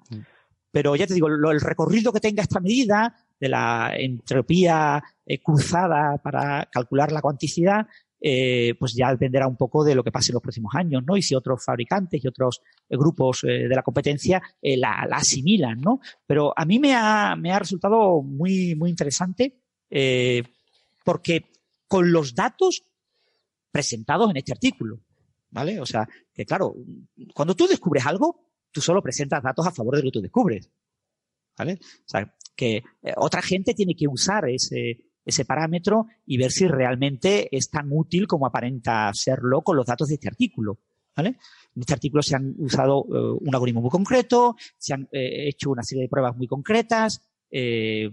Pero 0.72 0.96
ya 0.96 1.08
te 1.08 1.14
digo, 1.14 1.28
el 1.28 1.60
recorrido 1.60 2.14
que 2.14 2.22
tenga 2.22 2.42
esta 2.42 2.62
medida 2.62 3.14
de 3.42 3.50
la 3.50 3.92
entropía 3.98 5.04
eh, 5.26 5.40
cruzada 5.42 6.18
para 6.20 6.70
calcular 6.72 7.12
la 7.12 7.22
cuanticidad 7.22 7.88
eh, 8.24 8.76
pues 8.80 8.94
ya 8.94 9.10
dependerá 9.10 9.48
un 9.48 9.58
poco 9.58 9.84
de 9.84 9.96
lo 9.96 10.04
que 10.04 10.12
pase 10.12 10.32
en 10.32 10.36
los 10.36 10.44
próximos 10.44 10.76
años, 10.76 11.02
¿no? 11.04 11.18
Y 11.18 11.24
si 11.24 11.34
otros 11.34 11.66
fabricantes 11.66 12.24
y 12.24 12.28
otros 12.28 12.62
eh, 12.88 12.96
grupos 12.96 13.42
de 13.42 13.68
la 13.68 13.82
competencia 13.82 14.40
la, 14.62 15.08
asimilan, 15.12 15.82
¿no? 15.82 16.00
Pero 16.28 16.54
a 16.56 16.64
mí 16.64 16.78
me 16.78 16.94
ha, 16.94 17.36
me 17.36 17.52
ha 17.52 17.58
resultado 17.58 18.22
muy, 18.22 18.76
muy 18.76 18.92
interesante 18.92 19.58
porque 21.04 21.46
con 21.88 22.12
los 22.12 22.36
datos 22.36 22.84
presentados 23.72 24.30
en 24.30 24.38
este 24.38 24.52
artículo, 24.52 25.00
¿vale? 25.50 25.80
O 25.80 25.86
sea, 25.88 26.08
que 26.32 26.46
claro, 26.46 26.76
cuando 27.34 27.56
tú 27.56 27.66
descubres 27.66 28.06
algo, 28.06 28.52
tú 28.72 28.82
solo 28.82 29.02
presentas 29.02 29.42
datos 29.42 29.66
a 29.66 29.72
favor 29.72 29.96
de 29.96 30.02
lo 30.02 30.06
que 30.06 30.12
tú 30.12 30.22
descubres, 30.22 30.70
¿vale? 31.62 31.80
O 31.82 32.10
sea, 32.10 32.34
que 32.56 32.84
otra 33.18 33.42
gente 33.42 33.74
tiene 33.74 33.96
que 33.96 34.08
usar 34.08 34.50
ese, 34.50 35.12
ese 35.24 35.46
parámetro 35.46 36.08
y 36.26 36.38
ver 36.38 36.52
si 36.52 36.68
realmente 36.68 37.56
es 37.56 37.70
tan 37.70 37.88
útil 37.92 38.28
como 38.28 38.48
aparenta 38.48 39.12
serlo 39.14 39.62
con 39.62 39.78
los 39.78 39.86
datos 39.86 40.08
de 40.08 40.16
este 40.16 40.28
artículo. 40.28 40.80
¿vale? 41.16 41.30
En 41.76 41.82
este 41.82 41.94
artículo 41.94 42.24
se 42.24 42.36
han 42.36 42.56
usado 42.58 43.06
eh, 43.10 43.38
un 43.40 43.54
algoritmo 43.54 43.82
muy 43.82 43.90
concreto, 43.90 44.56
se 44.78 44.94
han 44.94 45.08
eh, 45.12 45.48
hecho 45.50 45.72
una 45.72 45.84
serie 45.84 46.04
de 46.04 46.10
pruebas 46.10 46.36
muy 46.36 46.48
concretas, 46.48 47.22
eh, 47.52 48.10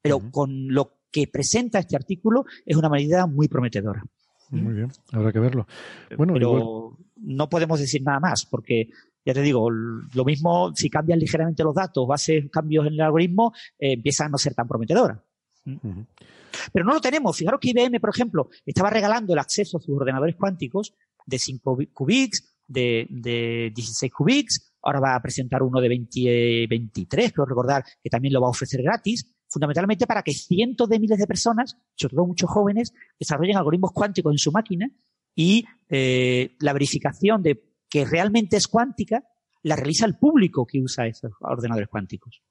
pero 0.00 0.20
con 0.30 0.72
lo 0.72 0.98
que 1.10 1.26
presenta 1.26 1.80
este 1.80 1.96
artículo 1.96 2.44
es 2.64 2.76
una 2.76 2.88
medida 2.88 3.26
muy 3.26 3.48
prometedora. 3.48 4.04
Muy 4.50 4.74
bien, 4.74 4.92
habrá 5.12 5.32
que 5.32 5.38
verlo. 5.38 5.66
Bueno, 6.16 6.34
pero 6.34 6.98
no 7.16 7.48
podemos 7.48 7.78
decir 7.78 8.02
nada 8.02 8.18
más, 8.18 8.46
porque 8.46 8.88
ya 9.24 9.34
te 9.34 9.42
digo, 9.42 9.70
lo 9.70 10.24
mismo 10.24 10.72
si 10.74 10.88
cambian 10.88 11.18
ligeramente 11.18 11.62
los 11.62 11.74
datos 11.74 12.04
o 12.06 12.12
haces 12.12 12.50
cambios 12.50 12.86
en 12.86 12.94
el 12.94 13.00
algoritmo, 13.00 13.52
empieza 13.78 14.24
a 14.24 14.28
no 14.28 14.38
ser 14.38 14.54
tan 14.54 14.66
prometedora. 14.66 15.22
Pero 16.72 16.84
no 16.84 16.94
lo 16.94 17.00
tenemos. 17.00 17.36
Fijaros 17.36 17.60
que 17.60 17.70
IBM, 17.70 18.00
por 18.00 18.10
ejemplo, 18.10 18.48
estaba 18.64 18.90
regalando 18.90 19.32
el 19.32 19.38
acceso 19.38 19.76
a 19.76 19.80
sus 19.80 19.96
ordenadores 19.96 20.36
cuánticos 20.36 20.94
de 21.26 21.38
5 21.38 21.78
qubits, 21.92 22.56
de, 22.66 23.06
de 23.10 23.72
16 23.74 24.12
qubits, 24.12 24.72
ahora 24.82 25.00
va 25.00 25.14
a 25.14 25.22
presentar 25.22 25.62
uno 25.62 25.80
de 25.80 25.88
20, 25.88 26.66
23, 26.68 27.32
creo 27.32 27.44
recordar 27.44 27.84
que 28.02 28.08
también 28.08 28.32
lo 28.32 28.40
va 28.40 28.46
a 28.46 28.50
ofrecer 28.50 28.82
gratis, 28.82 29.26
fundamentalmente 29.48 30.06
para 30.06 30.22
que 30.22 30.32
cientos 30.32 30.88
de 30.88 30.98
miles 30.98 31.18
de 31.18 31.26
personas, 31.26 31.76
sobre 31.96 32.14
todo 32.14 32.26
muchos 32.26 32.48
jóvenes, 32.48 32.94
desarrollen 33.18 33.56
algoritmos 33.56 33.92
cuánticos 33.92 34.32
en 34.32 34.38
su 34.38 34.52
máquina 34.52 34.88
y 35.34 35.64
eh, 35.88 36.56
la 36.60 36.72
verificación 36.72 37.42
de 37.42 37.69
que 37.90 38.06
realmente 38.06 38.56
es 38.56 38.68
cuántica 38.68 39.24
la 39.62 39.76
realiza 39.76 40.06
el 40.06 40.16
público 40.16 40.66
que 40.66 40.80
usa 40.80 41.06
esos 41.06 41.32
ordenadores 41.40 41.88
cuánticos. 41.88 42.42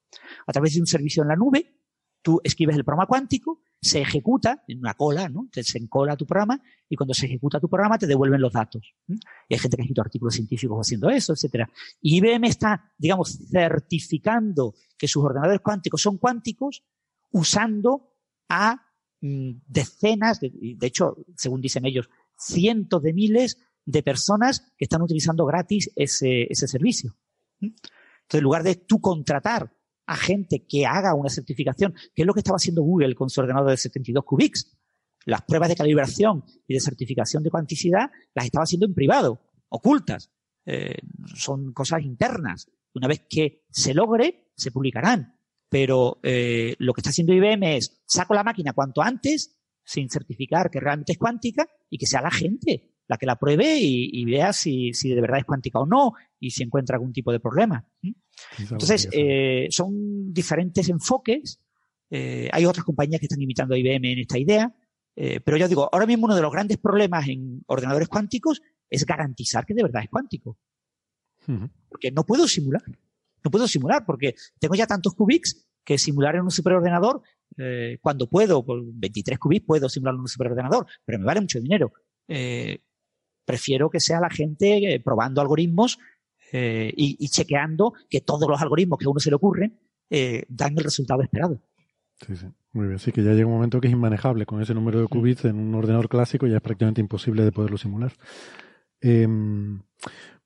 A 0.46 0.52
través 0.52 0.74
de 0.74 0.80
un 0.80 0.86
servicio 0.86 1.22
en 1.22 1.28
la 1.28 1.36
nube 1.36 1.80
Tú 2.22 2.40
escribes 2.44 2.76
el 2.76 2.84
programa 2.84 3.06
cuántico, 3.06 3.62
se 3.80 4.02
ejecuta 4.02 4.62
en 4.68 4.78
una 4.80 4.92
cola, 4.92 5.30
¿no? 5.30 5.48
Se 5.52 5.78
encola 5.78 6.16
tu 6.16 6.26
programa 6.26 6.60
y 6.86 6.94
cuando 6.94 7.14
se 7.14 7.24
ejecuta 7.24 7.58
tu 7.58 7.68
programa 7.68 7.96
te 7.96 8.06
devuelven 8.06 8.42
los 8.42 8.52
datos. 8.52 8.94
Y 9.08 9.54
hay 9.54 9.58
gente 9.58 9.76
que 9.76 9.82
ha 9.82 9.84
escrito 9.84 10.02
artículos 10.02 10.34
científicos 10.34 10.78
haciendo 10.78 11.08
eso, 11.08 11.32
etcétera. 11.32 11.70
Y 12.02 12.18
IBM 12.18 12.46
está, 12.46 12.92
digamos, 12.98 13.38
certificando 13.50 14.74
que 14.98 15.08
sus 15.08 15.24
ordenadores 15.24 15.60
cuánticos 15.60 16.02
son 16.02 16.18
cuánticos 16.18 16.84
usando 17.30 18.12
a 18.50 18.86
mm, 19.22 19.52
decenas, 19.66 20.40
de, 20.40 20.52
de 20.76 20.86
hecho, 20.86 21.16
según 21.36 21.62
dicen 21.62 21.86
ellos, 21.86 22.10
cientos 22.36 23.02
de 23.02 23.14
miles 23.14 23.56
de 23.90 24.02
personas 24.02 24.72
que 24.76 24.84
están 24.84 25.02
utilizando 25.02 25.44
gratis 25.44 25.90
ese, 25.96 26.46
ese 26.50 26.66
servicio. 26.66 27.16
Entonces, 27.60 28.38
en 28.38 28.42
lugar 28.44 28.62
de 28.62 28.76
tú 28.76 29.00
contratar 29.00 29.72
a 30.10 30.16
gente 30.16 30.66
que 30.66 30.86
haga 30.86 31.14
una 31.14 31.28
certificación, 31.28 31.94
que 32.12 32.22
es 32.22 32.26
lo 32.26 32.34
que 32.34 32.40
estaba 32.40 32.56
haciendo 32.56 32.82
Google 32.82 33.14
con 33.14 33.30
su 33.30 33.40
ordenador 33.40 33.70
de 33.70 33.76
72 33.76 34.24
qubits. 34.24 34.76
Las 35.24 35.42
pruebas 35.42 35.68
de 35.68 35.76
calibración 35.76 36.42
y 36.66 36.74
de 36.74 36.80
certificación 36.80 37.44
de 37.44 37.50
cuanticidad 37.50 38.10
las 38.34 38.44
estaba 38.44 38.64
haciendo 38.64 38.86
en 38.86 38.94
privado, 38.94 39.40
ocultas. 39.68 40.32
Eh, 40.66 40.96
son 41.36 41.72
cosas 41.72 42.02
internas. 42.02 42.68
Una 42.92 43.06
vez 43.06 43.24
que 43.30 43.62
se 43.70 43.94
logre, 43.94 44.50
se 44.56 44.72
publicarán. 44.72 45.38
Pero 45.68 46.18
eh, 46.24 46.74
lo 46.80 46.92
que 46.92 47.02
está 47.02 47.10
haciendo 47.10 47.32
IBM 47.32 47.76
es 47.76 48.02
saco 48.04 48.34
la 48.34 48.42
máquina 48.42 48.72
cuanto 48.72 49.02
antes, 49.02 49.60
sin 49.84 50.10
certificar 50.10 50.70
que 50.70 50.80
realmente 50.80 51.12
es 51.12 51.18
cuántica, 51.18 51.68
y 51.88 51.98
que 51.98 52.06
sea 52.06 52.20
la 52.20 52.32
gente 52.32 52.96
la 53.10 53.18
que 53.18 53.26
la 53.26 53.34
pruebe 53.34 53.76
y, 53.76 54.24
vea 54.24 54.52
si, 54.52 54.94
si, 54.94 55.12
de 55.12 55.20
verdad 55.20 55.40
es 55.40 55.44
cuántica 55.44 55.80
o 55.80 55.86
no 55.86 56.12
y 56.38 56.52
si 56.52 56.62
encuentra 56.62 56.94
algún 56.94 57.12
tipo 57.12 57.32
de 57.32 57.40
problema. 57.40 57.84
Entonces, 58.56 59.08
eh, 59.10 59.66
son 59.70 60.32
diferentes 60.32 60.88
enfoques. 60.88 61.58
Eh, 62.08 62.48
hay 62.52 62.66
otras 62.66 62.84
compañías 62.84 63.18
que 63.18 63.26
están 63.26 63.42
imitando 63.42 63.74
a 63.74 63.78
IBM 63.78 64.12
en 64.12 64.18
esta 64.20 64.38
idea. 64.38 64.72
Eh, 65.16 65.40
pero 65.40 65.56
ya 65.56 65.66
digo, 65.66 65.88
ahora 65.92 66.06
mismo 66.06 66.26
uno 66.26 66.36
de 66.36 66.42
los 66.42 66.52
grandes 66.52 66.78
problemas 66.78 67.26
en 67.26 67.64
ordenadores 67.66 68.06
cuánticos 68.06 68.62
es 68.88 69.04
garantizar 69.04 69.66
que 69.66 69.74
de 69.74 69.82
verdad 69.82 70.04
es 70.04 70.08
cuántico. 70.08 70.56
Porque 71.88 72.12
no 72.12 72.24
puedo 72.24 72.46
simular. 72.46 72.82
No 73.42 73.50
puedo 73.50 73.66
simular 73.66 74.06
porque 74.06 74.36
tengo 74.60 74.76
ya 74.76 74.86
tantos 74.86 75.14
qubits 75.14 75.66
que 75.82 75.98
simular 75.98 76.36
en 76.36 76.42
un 76.42 76.52
superordenador, 76.52 77.22
cuando 78.00 78.28
puedo, 78.28 78.64
con 78.64 79.00
23 79.00 79.36
qubits 79.36 79.66
puedo 79.66 79.88
simular 79.88 80.14
en 80.14 80.20
un 80.20 80.28
superordenador, 80.28 80.86
pero 81.04 81.18
me 81.18 81.24
vale 81.24 81.40
mucho 81.40 81.58
dinero. 81.58 81.92
Prefiero 83.50 83.90
que 83.90 84.00
sea 84.00 84.20
la 84.20 84.30
gente 84.30 85.00
probando 85.04 85.40
algoritmos 85.40 85.98
eh, 86.52 86.92
y, 86.96 87.28
chequeando 87.28 87.94
que 88.08 88.20
todos 88.20 88.48
los 88.48 88.60
algoritmos 88.60 88.98
que 88.98 89.06
a 89.06 89.10
uno 89.10 89.20
se 89.20 89.30
le 89.30 89.36
ocurren 89.36 89.78
eh, 90.08 90.44
dan 90.48 90.76
el 90.76 90.84
resultado 90.84 91.22
esperado. 91.22 91.60
Sí, 92.26 92.36
sí. 92.36 92.46
Muy 92.72 92.86
bien. 92.86 92.98
Sí, 92.98 93.10
que 93.10 93.24
ya 93.24 93.32
llega 93.32 93.46
un 93.46 93.54
momento 93.54 93.80
que 93.80 93.88
es 93.88 93.92
inmanejable. 93.92 94.46
Con 94.46 94.62
ese 94.62 94.74
número 94.74 95.00
de 95.00 95.08
qubits 95.08 95.44
en 95.46 95.58
un 95.58 95.74
ordenador 95.74 96.08
clásico 96.08 96.46
ya 96.46 96.56
es 96.56 96.62
prácticamente 96.62 97.00
imposible 97.00 97.42
de 97.44 97.50
poderlo 97.50 97.78
simular. 97.78 98.12
Em, 99.00 99.80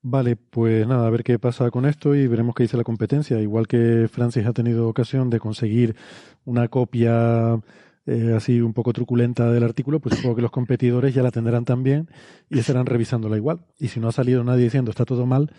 vale, 0.01 0.37
pues 0.37 0.87
nada, 0.87 1.07
a 1.07 1.11
ver 1.11 1.25
qué 1.25 1.39
pasa 1.39 1.71
con 1.71 1.85
esto 1.85 2.15
y 2.15 2.27
veremos 2.27 2.55
qué 2.55 2.63
dice 2.63 2.79
la 2.79 2.85
competencia. 2.85 3.41
Igual 3.41 3.67
que 3.67 4.09
Francis 4.11 4.47
ha 4.47 4.53
tenido 4.53 4.89
ocasión 4.89 5.29
de 5.29 5.41
conseguir 5.41 5.97
una 6.45 6.69
copia 6.69 7.61
eh, 8.07 8.35
así 8.37 8.61
un 8.61 8.73
poco 8.75 8.93
truculenta 8.93 9.51
del 9.51 9.65
artículo, 9.65 10.01
pues 10.01 10.17
supongo 10.17 10.37
que 10.37 10.43
los 10.43 10.51
competidores 10.51 11.15
ya 11.15 11.23
la 11.23 11.31
tendrán 11.31 11.65
también 11.65 12.09
y 12.51 12.59
estarán 12.59 12.87
revisándola 12.87 13.37
igual. 13.37 13.61
Y 13.79 13.89
si 13.89 14.01
no 14.01 14.09
ha 14.09 14.13
salido 14.13 14.45
nadie 14.45 14.65
diciendo 14.65 14.91
está 14.91 15.05
todo 15.05 15.27
mal, 15.27 15.51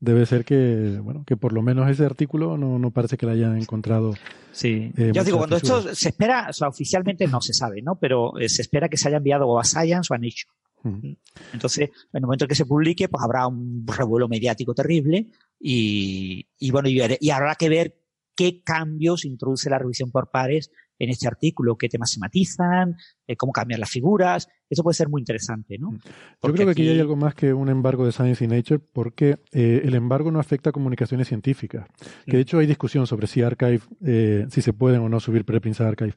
debe 0.00 0.26
ser 0.26 0.44
que, 0.44 0.98
bueno, 1.02 1.24
que 1.24 1.36
por 1.36 1.52
lo 1.52 1.62
menos 1.62 1.88
ese 1.88 2.04
artículo 2.04 2.56
no, 2.56 2.78
no 2.78 2.90
parece 2.90 3.16
que 3.16 3.26
la 3.26 3.32
hayan 3.32 3.56
encontrado. 3.56 4.14
Sí. 4.50 4.90
Eh, 4.96 5.12
Yo 5.14 5.22
digo, 5.22 5.38
cuando 5.38 5.56
esto 5.56 5.94
se 5.94 6.08
espera, 6.08 6.48
o 6.50 6.52
sea, 6.52 6.68
oficialmente 6.68 7.26
no 7.28 7.40
se 7.40 7.52
sabe, 7.52 7.82
¿no? 7.82 7.96
Pero 8.00 8.38
eh, 8.38 8.48
se 8.48 8.62
espera 8.62 8.88
que 8.88 8.96
se 8.96 9.08
haya 9.08 9.18
enviado 9.18 9.60
a 9.60 9.64
Science 9.64 10.08
o 10.10 10.14
a 10.14 10.18
Nature. 10.18 11.16
Entonces, 11.52 11.90
en 11.90 11.90
el 12.14 12.22
momento 12.22 12.44
en 12.44 12.48
que 12.48 12.56
se 12.56 12.66
publique, 12.66 13.08
pues 13.08 13.22
habrá 13.22 13.46
un 13.46 13.86
revuelo 13.86 14.26
mediático 14.26 14.74
terrible 14.74 15.28
y, 15.60 16.44
y 16.58 16.70
bueno, 16.72 16.88
y, 16.88 17.00
y 17.20 17.30
habrá 17.30 17.54
que 17.54 17.68
ver 17.68 18.00
qué 18.34 18.62
cambios 18.64 19.24
introduce 19.24 19.70
la 19.70 19.78
revisión 19.78 20.10
por 20.10 20.32
pares 20.32 20.72
en 21.02 21.10
este 21.10 21.26
artículo, 21.26 21.76
qué 21.76 21.88
temas 21.88 22.12
se 22.12 22.20
matizan, 22.20 22.96
eh, 23.26 23.34
cómo 23.34 23.50
cambian 23.50 23.80
las 23.80 23.90
figuras. 23.90 24.46
Eso 24.70 24.84
puede 24.84 24.94
ser 24.94 25.08
muy 25.08 25.20
interesante, 25.20 25.76
¿no? 25.76 25.90
Yo 25.90 26.52
creo 26.52 26.66
que 26.66 26.70
aquí... 26.70 26.88
hay 26.88 27.00
algo 27.00 27.16
más 27.16 27.34
que 27.34 27.52
un 27.52 27.68
embargo 27.68 28.06
de 28.06 28.12
Science 28.12 28.44
y 28.44 28.46
Nature 28.46 28.78
porque 28.78 29.40
eh, 29.50 29.82
el 29.84 29.96
embargo 29.96 30.30
no 30.30 30.38
afecta 30.38 30.70
a 30.70 30.72
comunicaciones 30.72 31.26
científicas. 31.26 31.88
Que 32.24 32.36
de 32.36 32.42
hecho 32.42 32.58
hay 32.58 32.66
discusión 32.68 33.08
sobre 33.08 33.26
si 33.26 33.42
Archive, 33.42 33.80
eh, 34.06 34.46
si 34.48 34.62
se 34.62 34.72
pueden 34.72 35.00
o 35.00 35.08
no 35.08 35.18
subir 35.18 35.44
preprints 35.44 35.80
a 35.80 35.88
Archive. 35.88 36.14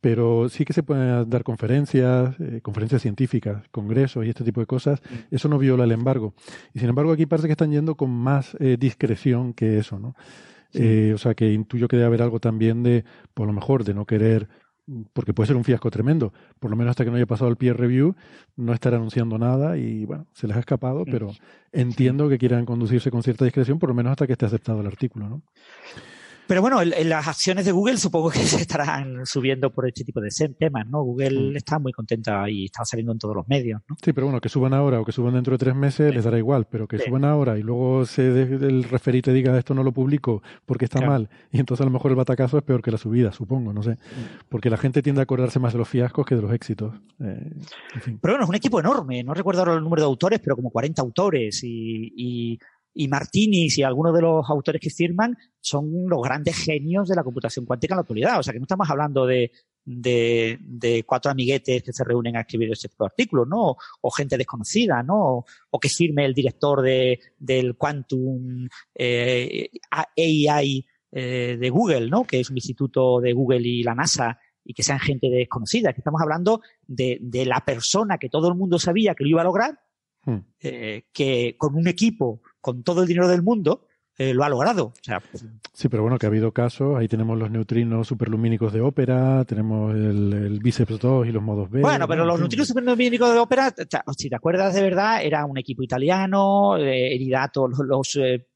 Pero 0.00 0.48
sí 0.48 0.64
que 0.64 0.72
se 0.72 0.84
pueden 0.84 1.28
dar 1.28 1.42
conferencias, 1.42 2.36
conferencias 2.62 3.02
científicas, 3.02 3.64
congresos 3.72 4.24
y 4.24 4.28
este 4.28 4.44
tipo 4.44 4.60
de 4.60 4.66
cosas. 4.66 5.02
Eso 5.32 5.48
no 5.48 5.58
viola 5.58 5.82
el 5.82 5.90
embargo. 5.90 6.34
Y 6.72 6.78
sin 6.78 6.90
embargo 6.90 7.10
aquí 7.10 7.26
parece 7.26 7.48
que 7.48 7.52
están 7.52 7.72
yendo 7.72 7.96
con 7.96 8.10
más 8.10 8.56
discreción 8.78 9.52
que 9.52 9.78
eso, 9.78 9.98
¿no? 9.98 10.14
Eh, 10.74 11.12
o 11.14 11.18
sea 11.18 11.34
que 11.34 11.52
intuyo 11.52 11.88
que 11.88 11.96
debe 11.96 12.06
haber 12.06 12.22
algo 12.22 12.40
también 12.40 12.82
de, 12.82 13.04
por 13.34 13.46
lo 13.46 13.52
mejor, 13.52 13.84
de 13.84 13.94
no 13.94 14.04
querer, 14.04 14.48
porque 15.12 15.34
puede 15.34 15.48
ser 15.48 15.56
un 15.56 15.64
fiasco 15.64 15.90
tremendo, 15.90 16.32
por 16.58 16.70
lo 16.70 16.76
menos 16.76 16.90
hasta 16.90 17.04
que 17.04 17.10
no 17.10 17.16
haya 17.16 17.26
pasado 17.26 17.50
el 17.50 17.56
peer 17.56 17.76
review, 17.76 18.14
no 18.56 18.72
estar 18.72 18.94
anunciando 18.94 19.38
nada 19.38 19.76
y 19.76 20.04
bueno, 20.04 20.26
se 20.32 20.46
les 20.46 20.56
ha 20.56 20.60
escapado, 20.60 21.04
pero 21.04 21.30
entiendo 21.72 22.28
que 22.28 22.38
quieran 22.38 22.64
conducirse 22.64 23.10
con 23.10 23.22
cierta 23.22 23.44
discreción, 23.44 23.78
por 23.78 23.90
lo 23.90 23.94
menos 23.94 24.12
hasta 24.12 24.26
que 24.26 24.32
esté 24.32 24.46
aceptado 24.46 24.80
el 24.80 24.86
artículo, 24.86 25.28
¿no? 25.28 25.42
Pero 26.48 26.62
bueno, 26.62 26.80
en 26.80 27.08
las 27.08 27.28
acciones 27.28 27.66
de 27.66 27.72
Google 27.72 27.98
supongo 27.98 28.30
que 28.30 28.38
se 28.40 28.62
estarán 28.62 29.26
subiendo 29.26 29.70
por 29.70 29.86
este 29.86 30.02
tipo 30.02 30.20
de 30.20 30.30
temas, 30.58 30.86
¿no? 30.88 31.02
Google 31.02 31.52
mm. 31.52 31.56
está 31.56 31.78
muy 31.78 31.92
contenta 31.92 32.48
y 32.48 32.64
está 32.64 32.84
saliendo 32.84 33.12
en 33.12 33.18
todos 33.18 33.36
los 33.36 33.46
medios, 33.48 33.82
¿no? 33.88 33.96
Sí, 34.02 34.12
pero 34.12 34.26
bueno, 34.26 34.40
que 34.40 34.48
suban 34.48 34.72
ahora 34.72 35.00
o 35.00 35.04
que 35.04 35.12
suban 35.12 35.34
dentro 35.34 35.52
de 35.52 35.58
tres 35.58 35.74
meses 35.74 36.14
les 36.14 36.24
dará 36.24 36.38
igual, 36.38 36.66
pero 36.70 36.88
que 36.88 36.98
suban 36.98 37.24
ahora 37.24 37.58
y 37.58 37.62
luego 37.62 38.06
se 38.06 38.26
el 38.28 38.84
referite 38.84 39.32
diga 39.32 39.56
esto 39.58 39.74
no 39.74 39.82
lo 39.82 39.92
publico 39.92 40.42
porque 40.64 40.86
está 40.86 41.00
mal 41.00 41.28
y 41.52 41.60
entonces 41.60 41.82
a 41.82 41.84
lo 41.84 41.90
mejor 41.90 42.10
el 42.12 42.16
batacazo 42.16 42.58
es 42.58 42.64
peor 42.64 42.82
que 42.82 42.90
la 42.90 42.98
subida, 42.98 43.32
supongo, 43.32 43.72
no 43.72 43.82
sé. 43.82 43.92
Mm. 43.92 44.48
Porque 44.48 44.70
la 44.70 44.76
gente 44.76 45.02
tiende 45.02 45.20
a 45.20 45.24
acordarse 45.24 45.58
más 45.58 45.72
de 45.72 45.78
los 45.78 45.88
fiascos 45.88 46.24
que 46.24 46.34
de 46.34 46.42
los 46.42 46.52
éxitos. 46.52 46.94
Eh, 47.20 47.50
pero 48.20 48.34
bueno, 48.34 48.44
es 48.44 48.48
un 48.48 48.54
equipo 48.54 48.80
enorme, 48.80 49.22
no 49.22 49.34
recuerdo 49.34 49.60
ahora 49.60 49.74
el 49.74 49.82
número 49.82 50.02
de 50.02 50.06
autores, 50.06 50.40
pero 50.42 50.56
como 50.56 50.70
40 50.70 51.02
autores 51.02 51.62
y 51.62 52.12
y 52.16 52.58
Martinis 53.06 53.78
y 53.78 53.84
algunos 53.84 54.12
de 54.14 54.22
los 54.22 54.50
autores 54.50 54.80
que 54.80 54.90
firman 54.90 55.36
son 55.60 56.08
los 56.08 56.20
grandes 56.20 56.56
genios 56.56 57.08
de 57.08 57.14
la 57.14 57.22
computación 57.22 57.64
cuántica 57.64 57.94
en 57.94 57.98
la 57.98 58.00
actualidad. 58.00 58.40
O 58.40 58.42
sea, 58.42 58.52
que 58.52 58.58
no 58.58 58.64
estamos 58.64 58.90
hablando 58.90 59.24
de, 59.26 59.52
de, 59.84 61.04
cuatro 61.06 61.30
amiguetes 61.30 61.82
que 61.82 61.92
se 61.92 62.04
reúnen 62.04 62.36
a 62.36 62.40
escribir 62.40 62.72
este 62.72 62.88
tipo 62.88 63.04
de 63.04 63.08
artículos, 63.08 63.46
¿no? 63.46 63.76
O, 64.00 64.10
gente 64.10 64.36
desconocida, 64.36 65.02
¿no? 65.02 65.44
O, 65.70 65.80
que 65.80 65.88
firme 65.88 66.24
el 66.24 66.34
director 66.34 66.82
de, 66.82 67.20
del 67.38 67.76
Quantum 67.76 68.68
eh, 68.94 69.70
AI 69.90 70.84
eh, 71.12 71.56
de 71.58 71.70
Google, 71.70 72.08
¿no? 72.10 72.24
Que 72.24 72.40
es 72.40 72.50
un 72.50 72.56
instituto 72.56 73.20
de 73.20 73.32
Google 73.32 73.66
y 73.66 73.82
la 73.82 73.94
NASA 73.94 74.38
y 74.68 74.74
que 74.74 74.82
sean 74.82 75.00
gente 75.00 75.30
desconocida. 75.30 75.90
Estamos 75.90 76.20
hablando 76.20 76.60
de, 76.86 77.18
de 77.22 77.46
la 77.46 77.64
persona 77.64 78.18
que 78.18 78.28
todo 78.28 78.48
el 78.48 78.54
mundo 78.54 78.78
sabía 78.78 79.14
que 79.14 79.24
lo 79.24 79.30
iba 79.30 79.40
a 79.40 79.44
lograr, 79.44 79.80
hmm. 80.26 80.36
eh, 80.60 81.04
que 81.10 81.56
con 81.56 81.74
un 81.74 81.88
equipo 81.88 82.42
con 82.68 82.82
todo 82.82 83.02
el 83.02 83.08
dinero 83.08 83.28
del 83.28 83.42
mundo, 83.42 83.86
eh, 84.18 84.34
lo 84.34 84.42
ha 84.42 84.48
logrado. 84.48 84.92
sí, 85.72 85.88
pero 85.88 86.02
bueno, 86.02 86.18
que 86.18 86.26
ha 86.26 86.28
habido 86.28 86.50
casos. 86.52 86.98
Ahí 86.98 87.06
tenemos 87.06 87.38
los 87.38 87.52
neutrinos 87.52 88.08
superlumínicos 88.08 88.72
de 88.72 88.80
ópera, 88.80 89.44
tenemos 89.44 89.94
el, 89.94 90.32
el 90.32 90.58
bíceps 90.58 90.98
2 90.98 91.28
y 91.28 91.30
los 91.30 91.40
modos 91.40 91.70
B. 91.70 91.80
Bueno, 91.82 92.08
pero 92.08 92.24
los 92.24 92.40
neutrinos 92.40 92.66
superlumínicos 92.66 93.32
de 93.32 93.38
ópera, 93.38 93.72
si 94.16 94.28
te 94.28 94.34
acuerdas 94.34 94.74
de 94.74 94.82
verdad, 94.82 95.22
era 95.22 95.44
un 95.44 95.56
equipo 95.56 95.84
italiano, 95.84 96.76
eh, 96.76 97.14
Eridato, 97.14 97.68
los, 97.68 97.78
los 97.78 98.16
eh, 98.16 98.48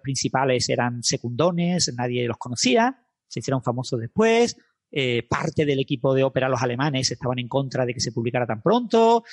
principales 0.00 0.68
eran 0.68 1.02
secundones, 1.02 1.92
nadie 1.96 2.28
los 2.28 2.38
conocía, 2.38 2.96
se 3.26 3.40
hicieron 3.40 3.62
famosos 3.62 3.98
después. 3.98 4.56
Eh, 4.90 5.26
parte 5.28 5.66
del 5.66 5.80
equipo 5.80 6.14
de 6.14 6.22
ópera, 6.22 6.48
los 6.48 6.62
alemanes, 6.62 7.10
estaban 7.10 7.40
en 7.40 7.48
contra 7.48 7.84
de 7.84 7.92
que 7.92 8.00
se 8.00 8.12
publicara 8.12 8.46
tan 8.46 8.62
pronto. 8.62 9.24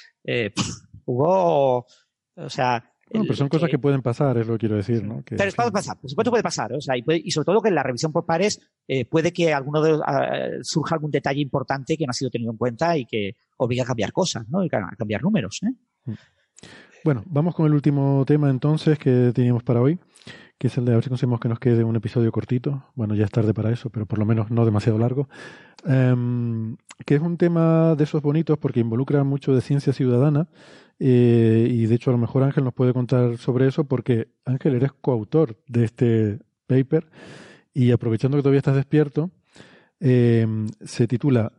hubo, 1.05 1.85
o 2.35 2.49
sea, 2.49 2.91
no, 3.13 3.21
pero 3.21 3.35
son 3.35 3.49
cosas 3.49 3.69
que 3.69 3.77
pueden 3.77 4.01
pasar, 4.01 4.37
es 4.37 4.47
lo 4.47 4.53
que 4.53 4.59
quiero 4.59 4.75
decir, 4.75 5.03
¿no? 5.03 5.23
Que, 5.23 5.35
pero 5.35 5.51
puede 5.51 5.71
pasar, 5.71 5.97
por 5.99 6.09
supuesto 6.09 6.31
puede 6.31 6.43
pasar, 6.43 6.73
o 6.73 6.81
sea, 6.81 6.95
y, 6.97 7.31
sobre 7.31 7.45
todo 7.45 7.61
que 7.61 7.69
en 7.69 7.75
la 7.75 7.83
revisión 7.83 8.11
por 8.11 8.25
pares 8.25 8.59
eh, 8.87 9.05
puede 9.05 9.31
que 9.31 9.53
alguno 9.53 9.81
de, 9.81 9.93
uh, 9.93 10.63
surja 10.63 10.95
algún 10.95 11.11
detalle 11.11 11.41
importante 11.41 11.97
que 11.97 12.05
no 12.05 12.11
ha 12.11 12.13
sido 12.13 12.31
tenido 12.31 12.51
en 12.51 12.57
cuenta 12.57 12.97
y 12.97 13.05
que 13.05 13.35
obliga 13.57 13.83
a 13.83 13.87
cambiar 13.87 14.11
cosas, 14.11 14.49
¿no? 14.49 14.63
Y 14.63 14.69
a 14.71 14.95
cambiar 14.97 15.21
números, 15.21 15.61
¿eh? 15.63 15.71
Mm. 16.05 16.13
Bueno, 17.03 17.23
vamos 17.27 17.53
con 17.53 17.67
el 17.67 17.73
último 17.73 18.23
tema 18.25 18.49
entonces 18.49 18.97
que 18.97 19.31
teníamos 19.35 19.61
para 19.61 19.79
hoy, 19.79 19.99
que 20.57 20.67
es 20.67 20.77
el 20.79 20.85
de 20.85 20.93
a 20.93 20.95
ver 20.95 21.03
si 21.03 21.09
conseguimos 21.09 21.39
que 21.39 21.49
nos 21.49 21.59
quede 21.59 21.83
un 21.83 21.95
episodio 21.95 22.31
cortito. 22.31 22.83
Bueno, 22.95 23.13
ya 23.13 23.25
es 23.25 23.31
tarde 23.31 23.53
para 23.53 23.71
eso, 23.71 23.91
pero 23.91 24.07
por 24.07 24.17
lo 24.17 24.25
menos 24.25 24.49
no 24.49 24.65
demasiado 24.65 24.97
largo. 24.97 25.29
Um, 25.83 26.77
que 27.05 27.13
es 27.13 27.21
un 27.21 27.37
tema 27.37 27.93
de 27.93 28.05
esos 28.05 28.23
bonitos 28.23 28.57
porque 28.57 28.79
involucra 28.79 29.23
mucho 29.23 29.53
de 29.53 29.61
ciencia 29.61 29.93
ciudadana 29.93 30.47
eh, 30.99 31.67
y 31.69 31.85
de 31.85 31.95
hecho, 31.95 32.09
a 32.09 32.13
lo 32.13 32.17
mejor 32.17 32.43
Ángel 32.43 32.63
nos 32.63 32.73
puede 32.73 32.93
contar 32.93 33.37
sobre 33.37 33.67
eso 33.67 33.83
porque 33.83 34.29
Ángel, 34.45 34.75
eres 34.75 34.91
coautor 34.93 35.57
de 35.67 35.85
este 35.85 36.39
paper 36.67 37.09
y 37.73 37.91
aprovechando 37.91 38.37
que 38.37 38.43
todavía 38.43 38.59
estás 38.59 38.75
despierto, 38.75 39.31
eh, 39.99 40.47
se 40.83 41.07
titula 41.07 41.51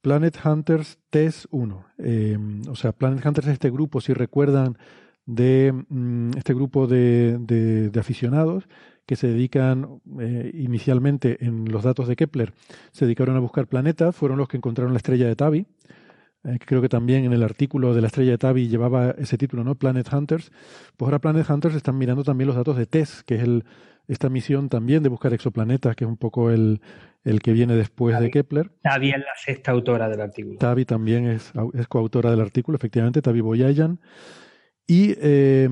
Planet 0.00 0.38
Hunters 0.44 0.98
Test 1.10 1.46
1. 1.50 1.86
Eh, 1.98 2.38
o 2.68 2.76
sea, 2.76 2.92
Planet 2.92 3.24
Hunters 3.24 3.48
es 3.48 3.54
este 3.54 3.70
grupo, 3.70 4.00
si 4.00 4.14
recuerdan, 4.14 4.78
de 5.26 5.72
mm, 5.88 6.30
este 6.38 6.54
grupo 6.54 6.86
de, 6.86 7.36
de, 7.38 8.00
aficionados 8.00 8.66
que 9.04 9.16
se 9.16 9.26
dedican 9.26 10.00
inicialmente 10.52 11.42
en 11.44 11.70
los 11.72 11.82
datos 11.82 12.08
de 12.08 12.16
Kepler, 12.16 12.52
se 12.92 13.06
dedicaron 13.06 13.36
a 13.36 13.40
buscar 13.40 13.66
planetas, 13.66 14.14
fueron 14.14 14.36
los 14.36 14.48
que 14.48 14.58
encontraron 14.58 14.92
la 14.92 14.98
estrella 14.98 15.26
de 15.26 15.34
Tabi, 15.34 15.66
eh, 16.44 16.58
creo 16.64 16.80
que 16.80 16.88
también 16.88 17.24
en 17.24 17.32
el 17.32 17.42
artículo 17.42 17.94
de 17.94 18.00
la 18.00 18.06
estrella 18.06 18.32
de 18.32 18.38
Tabi 18.38 18.68
llevaba 18.68 19.10
ese 19.10 19.36
título, 19.36 19.64
¿no? 19.64 19.74
Planet 19.74 20.12
Hunters. 20.12 20.50
Pues 20.96 21.06
ahora 21.06 21.18
Planet 21.18 21.48
Hunters 21.48 21.74
están 21.74 21.98
mirando 21.98 22.24
también 22.24 22.46
los 22.46 22.56
datos 22.56 22.76
de 22.76 22.86
TESS, 22.86 23.24
que 23.24 23.36
es 23.36 23.42
el, 23.42 23.64
esta 24.06 24.28
misión 24.28 24.68
también 24.68 25.02
de 25.02 25.08
buscar 25.08 25.34
exoplanetas, 25.34 25.96
que 25.96 26.04
es 26.04 26.08
un 26.08 26.16
poco 26.16 26.50
el, 26.50 26.80
el 27.24 27.40
que 27.40 27.52
viene 27.52 27.74
después 27.74 28.18
de 28.18 28.30
Kepler. 28.30 28.70
Tabi 28.82 29.10
es 29.10 29.18
la 29.18 29.34
sexta 29.36 29.72
autora 29.72 30.08
del 30.08 30.20
artículo. 30.20 30.58
Tabi 30.58 30.84
también 30.84 31.26
es, 31.26 31.52
es 31.74 31.86
coautora 31.88 32.30
del 32.30 32.40
artículo, 32.40 32.76
efectivamente, 32.76 33.20
Tabi 33.20 33.40
Boyayan. 33.40 34.00
Y, 34.86 35.14
eh, 35.20 35.68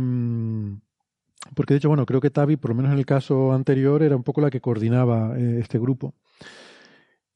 porque 1.54 1.74
de 1.74 1.78
hecho, 1.78 1.88
bueno, 1.88 2.04
creo 2.04 2.20
que 2.20 2.30
Tabi, 2.30 2.56
por 2.56 2.70
lo 2.70 2.74
menos 2.74 2.92
en 2.92 2.98
el 2.98 3.06
caso 3.06 3.52
anterior, 3.52 4.02
era 4.02 4.16
un 4.16 4.24
poco 4.24 4.40
la 4.40 4.50
que 4.50 4.60
coordinaba 4.60 5.38
eh, 5.38 5.58
este 5.60 5.78
grupo. 5.78 6.14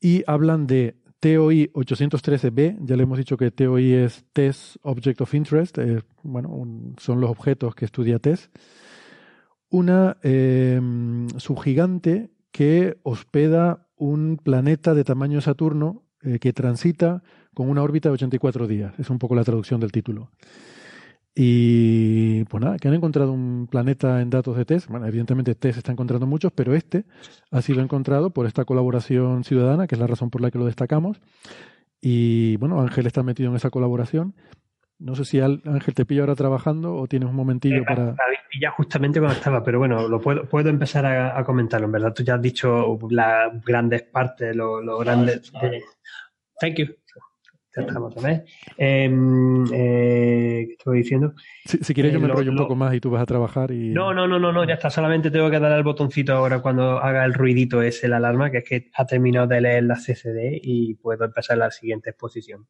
Y 0.01 0.23
hablan 0.27 0.67
de 0.67 0.97
TOI 1.21 1.71
813b, 1.75 2.79
ya 2.81 2.97
le 2.97 3.03
hemos 3.03 3.19
dicho 3.19 3.37
que 3.37 3.51
TOI 3.51 3.93
es 3.93 4.25
Test 4.33 4.77
Object 4.83 5.21
of 5.21 5.35
Interest, 5.35 5.79
eh, 5.79 6.01
bueno, 6.23 6.67
son 6.99 7.21
los 7.21 7.31
objetos 7.31 7.75
que 7.75 7.85
estudia 7.85 8.19
TESS. 8.19 8.51
Una 9.69 10.17
eh, 10.23 10.81
subgigante 11.37 12.31
que 12.51 12.99
hospeda 13.03 13.87
un 13.97 14.39
planeta 14.43 14.95
de 14.95 15.05
tamaño 15.05 15.41
Saturno 15.41 16.03
eh, 16.23 16.39
que 16.39 16.53
transita 16.53 17.23
con 17.55 17.69
una 17.69 17.83
órbita 17.83 18.09
de 18.09 18.15
84 18.15 18.67
días. 18.67 18.99
Es 18.99 19.11
un 19.11 19.19
poco 19.19 19.35
la 19.35 19.45
traducción 19.45 19.79
del 19.81 19.93
título. 19.93 20.31
Y 21.35 22.45
pues 22.47 22.63
nada, 22.63 22.77
que 22.77 22.89
han 22.89 22.95
encontrado 22.95 23.33
un 23.33 23.69
planeta 23.71 24.21
en 24.21 24.31
datos 24.31 24.57
de 24.57 24.65
TESS. 24.65 24.89
Bueno, 24.89 25.07
evidentemente 25.07 25.55
TESS 25.55 25.79
está 25.79 25.93
encontrando 25.93 26.27
muchos, 26.27 26.53
pero 26.53 26.75
este 26.75 27.05
ha 27.51 27.63
sido 27.63 27.81
encontrado 27.83 28.31
por 28.31 28.47
esta 28.47 28.65
colaboración 28.65 29.45
ciudadana, 29.45 29.87
que 29.87 29.95
es 29.95 30.01
la 30.01 30.07
razón 30.07 30.31
por 30.31 30.41
la 30.41 30.51
que 30.51 30.59
lo 30.59 30.67
destacamos. 30.67 31.21
Y 32.01 32.57
bueno, 32.57 32.81
Ángel 32.81 33.07
está 33.07 33.23
metido 33.23 33.51
en 33.51 33.57
esa 33.57 33.71
colaboración. 33.71 34.35
No 34.99 35.15
sé 35.15 35.25
si 35.25 35.41
Ángel 35.41 35.95
te 35.95 36.05
pilla 36.05 36.23
ahora 36.23 36.35
trabajando 36.35 36.95
o 36.95 37.07
tienes 37.07 37.29
un 37.29 37.37
momentillo 37.37 37.85
para. 37.85 38.15
Ya 38.61 38.71
justamente 38.73 39.19
cuando 39.19 39.37
estaba, 39.37 39.63
pero 39.63 39.79
bueno, 39.79 40.09
lo 40.09 40.21
puedo, 40.21 40.47
puedo 40.47 40.69
empezar 40.69 41.07
a, 41.07 41.43
comentarlo. 41.45 41.87
En 41.87 41.93
verdad, 41.93 42.13
tú 42.13 42.23
ya 42.23 42.35
has 42.35 42.43
dicho 42.43 42.99
las 43.09 43.65
grandes 43.65 44.03
partes, 44.03 44.55
lo, 44.55 44.83
lo 44.83 44.99
grandes. 44.99 45.51
Thank 46.61 46.77
you. 46.77 47.00
Estamos 47.75 48.17
otra 48.17 48.31
vez. 48.31 48.43
Em, 48.77 49.65
eh, 49.73 50.65
¿Qué 50.67 50.73
estoy 50.73 50.99
diciendo? 50.99 51.35
Si, 51.65 51.95
quieres, 51.95 52.13
yo 52.13 52.21
me 52.21 52.27
enrollo 52.27 52.51
un 52.51 52.57
poco 52.57 52.75
más 52.75 52.95
y 52.95 53.01
tú 53.01 53.11
vas 53.11 53.23
a 53.23 53.27
trabajar 53.27 53.71
y. 53.71 53.91
No, 53.91 54.13
no, 54.13 54.27
no, 54.27 54.39
no, 54.39 54.53
no, 54.53 54.65
ya 54.67 54.75
está. 54.75 54.91
Solamente 54.91 55.31
tengo 55.31 55.51
que 55.51 55.59
dar 55.59 55.73
el 55.73 55.85
botoncito 55.85 56.33
ahora 56.33 56.61
cuando 56.61 56.99
haga 56.99 57.25
el 57.25 57.35
ruidito 57.35 57.83
ese, 57.83 58.09
la 58.09 58.17
alarma, 58.17 58.51
que 58.51 58.59
es 58.59 58.65
que 58.65 58.91
ha 58.95 59.07
terminado 59.07 59.47
de 59.47 59.61
leer 59.61 59.85
la 59.85 59.97
CCD 59.97 60.59
y 60.63 60.95
puedo 60.95 61.25
empezar 61.25 61.59
la 61.59 61.71
siguiente 61.71 62.11
exposición. 62.11 62.67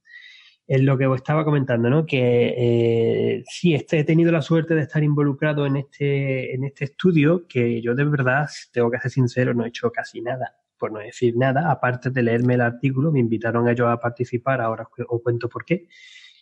Es 0.66 0.82
lo 0.82 0.96
que 0.96 1.06
os 1.06 1.16
estaba 1.16 1.44
comentando, 1.44 1.90
¿no? 1.90 2.06
Que 2.06 2.54
eh, 2.56 3.42
sí, 3.46 3.74
este, 3.74 3.98
he 3.98 4.04
tenido 4.04 4.30
la 4.30 4.42
suerte 4.42 4.74
de 4.74 4.82
estar 4.82 5.02
involucrado 5.02 5.66
en 5.66 5.76
este, 5.76 6.54
en 6.54 6.64
este 6.64 6.84
estudio, 6.84 7.46
que 7.48 7.82
yo 7.82 7.94
de 7.94 8.04
verdad, 8.04 8.48
tengo 8.72 8.90
que 8.90 9.00
ser 9.00 9.10
sincero, 9.10 9.52
no 9.52 9.64
he 9.64 9.68
hecho 9.68 9.90
casi 9.90 10.20
nada 10.20 10.59
por 10.80 10.90
no 10.90 10.98
decir 10.98 11.36
nada, 11.36 11.70
aparte 11.70 12.10
de 12.10 12.22
leerme 12.22 12.54
el 12.54 12.62
artículo, 12.62 13.12
me 13.12 13.20
invitaron 13.20 13.68
ellos 13.68 13.88
a 13.88 14.00
participar, 14.00 14.62
ahora 14.62 14.88
os 15.08 15.22
cuento 15.22 15.48
por 15.48 15.64
qué, 15.64 15.86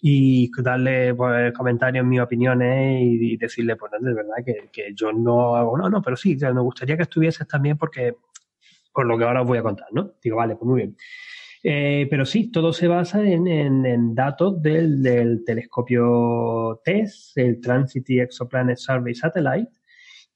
y 0.01 0.49
darle 0.63 1.13
pues, 1.15 1.53
comentarios, 1.53 2.07
mis 2.07 2.21
opiniones 2.21 3.03
y, 3.03 3.37
decirle, 3.37 3.75
pues 3.77 3.93
de 4.01 4.15
verdad 4.15 4.37
que, 4.47 4.71
que, 4.73 4.95
yo 4.95 5.13
no 5.13 5.57
hago, 5.57 5.77
no, 5.77 5.91
no, 5.91 6.01
pero 6.01 6.17
sí, 6.17 6.37
me 6.37 6.61
gustaría 6.61 6.97
que 6.97 7.03
estuvieses 7.03 7.47
también 7.49 7.77
porque, 7.77 8.15
por 8.93 9.07
lo 9.07 9.19
que 9.19 9.25
ahora 9.25 9.43
os 9.43 9.49
voy 9.49 9.59
a 9.59 9.63
contar, 9.63 9.89
¿no? 9.93 10.13
Digo, 10.23 10.37
vale, 10.37 10.55
pues 10.55 10.69
muy 10.69 10.77
bien. 10.83 10.97
Eh, 11.63 12.07
pero 12.09 12.25
sí, 12.25 12.53
todo 12.53 12.73
se 12.73 12.87
basa 12.87 13.21
en, 13.23 13.49
en, 13.49 14.15
datos 14.15 14.63
del, 14.63 15.03
del, 15.03 15.45
telescopio 15.45 16.81
TESS, 16.85 17.33
el 17.35 17.61
Transity 17.61 18.21
Exoplanet 18.21 18.79
Survey 18.79 19.15
Satellite, 19.15 19.73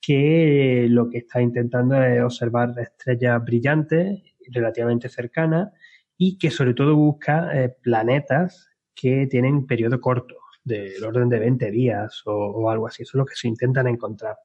que 0.03 0.89
lo 0.91 1.09
que 1.09 1.19
está 1.19 1.41
intentando 1.41 2.03
es 2.03 2.21
observar 2.23 2.75
estrellas 2.77 3.43
brillantes 3.45 4.21
relativamente 4.49 5.09
cercanas 5.09 5.71
y 6.19 6.37
que 6.39 6.51
sobre 6.51 6.75
todo 6.75 6.97
busca 6.97 7.51
eh, 7.55 7.75
planetas 7.81 8.69
que 8.95 9.29
tienen 9.29 9.67
periodo 9.67 10.01
corto, 10.01 10.35
del 10.65 11.03
orden 11.05 11.29
de 11.29 11.39
20 11.39 11.71
días 11.71 12.23
o, 12.27 12.69
algo 12.69 12.89
así. 12.89 13.05
Eso 13.05 13.13
es 13.13 13.19
lo 13.19 13.25
que 13.25 13.37
se 13.37 13.49
intentan 13.49 13.87
encontrar. 13.87 14.37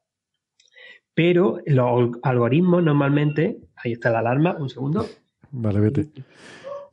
Pero 1.14 1.58
los 1.66 2.12
algoritmos 2.22 2.84
normalmente, 2.84 3.58
ahí 3.76 3.94
está 3.94 4.12
la 4.12 4.20
alarma, 4.20 4.56
un 4.58 4.70
segundo. 4.70 5.06
Vale, 5.52 5.80
vete. 5.80 6.08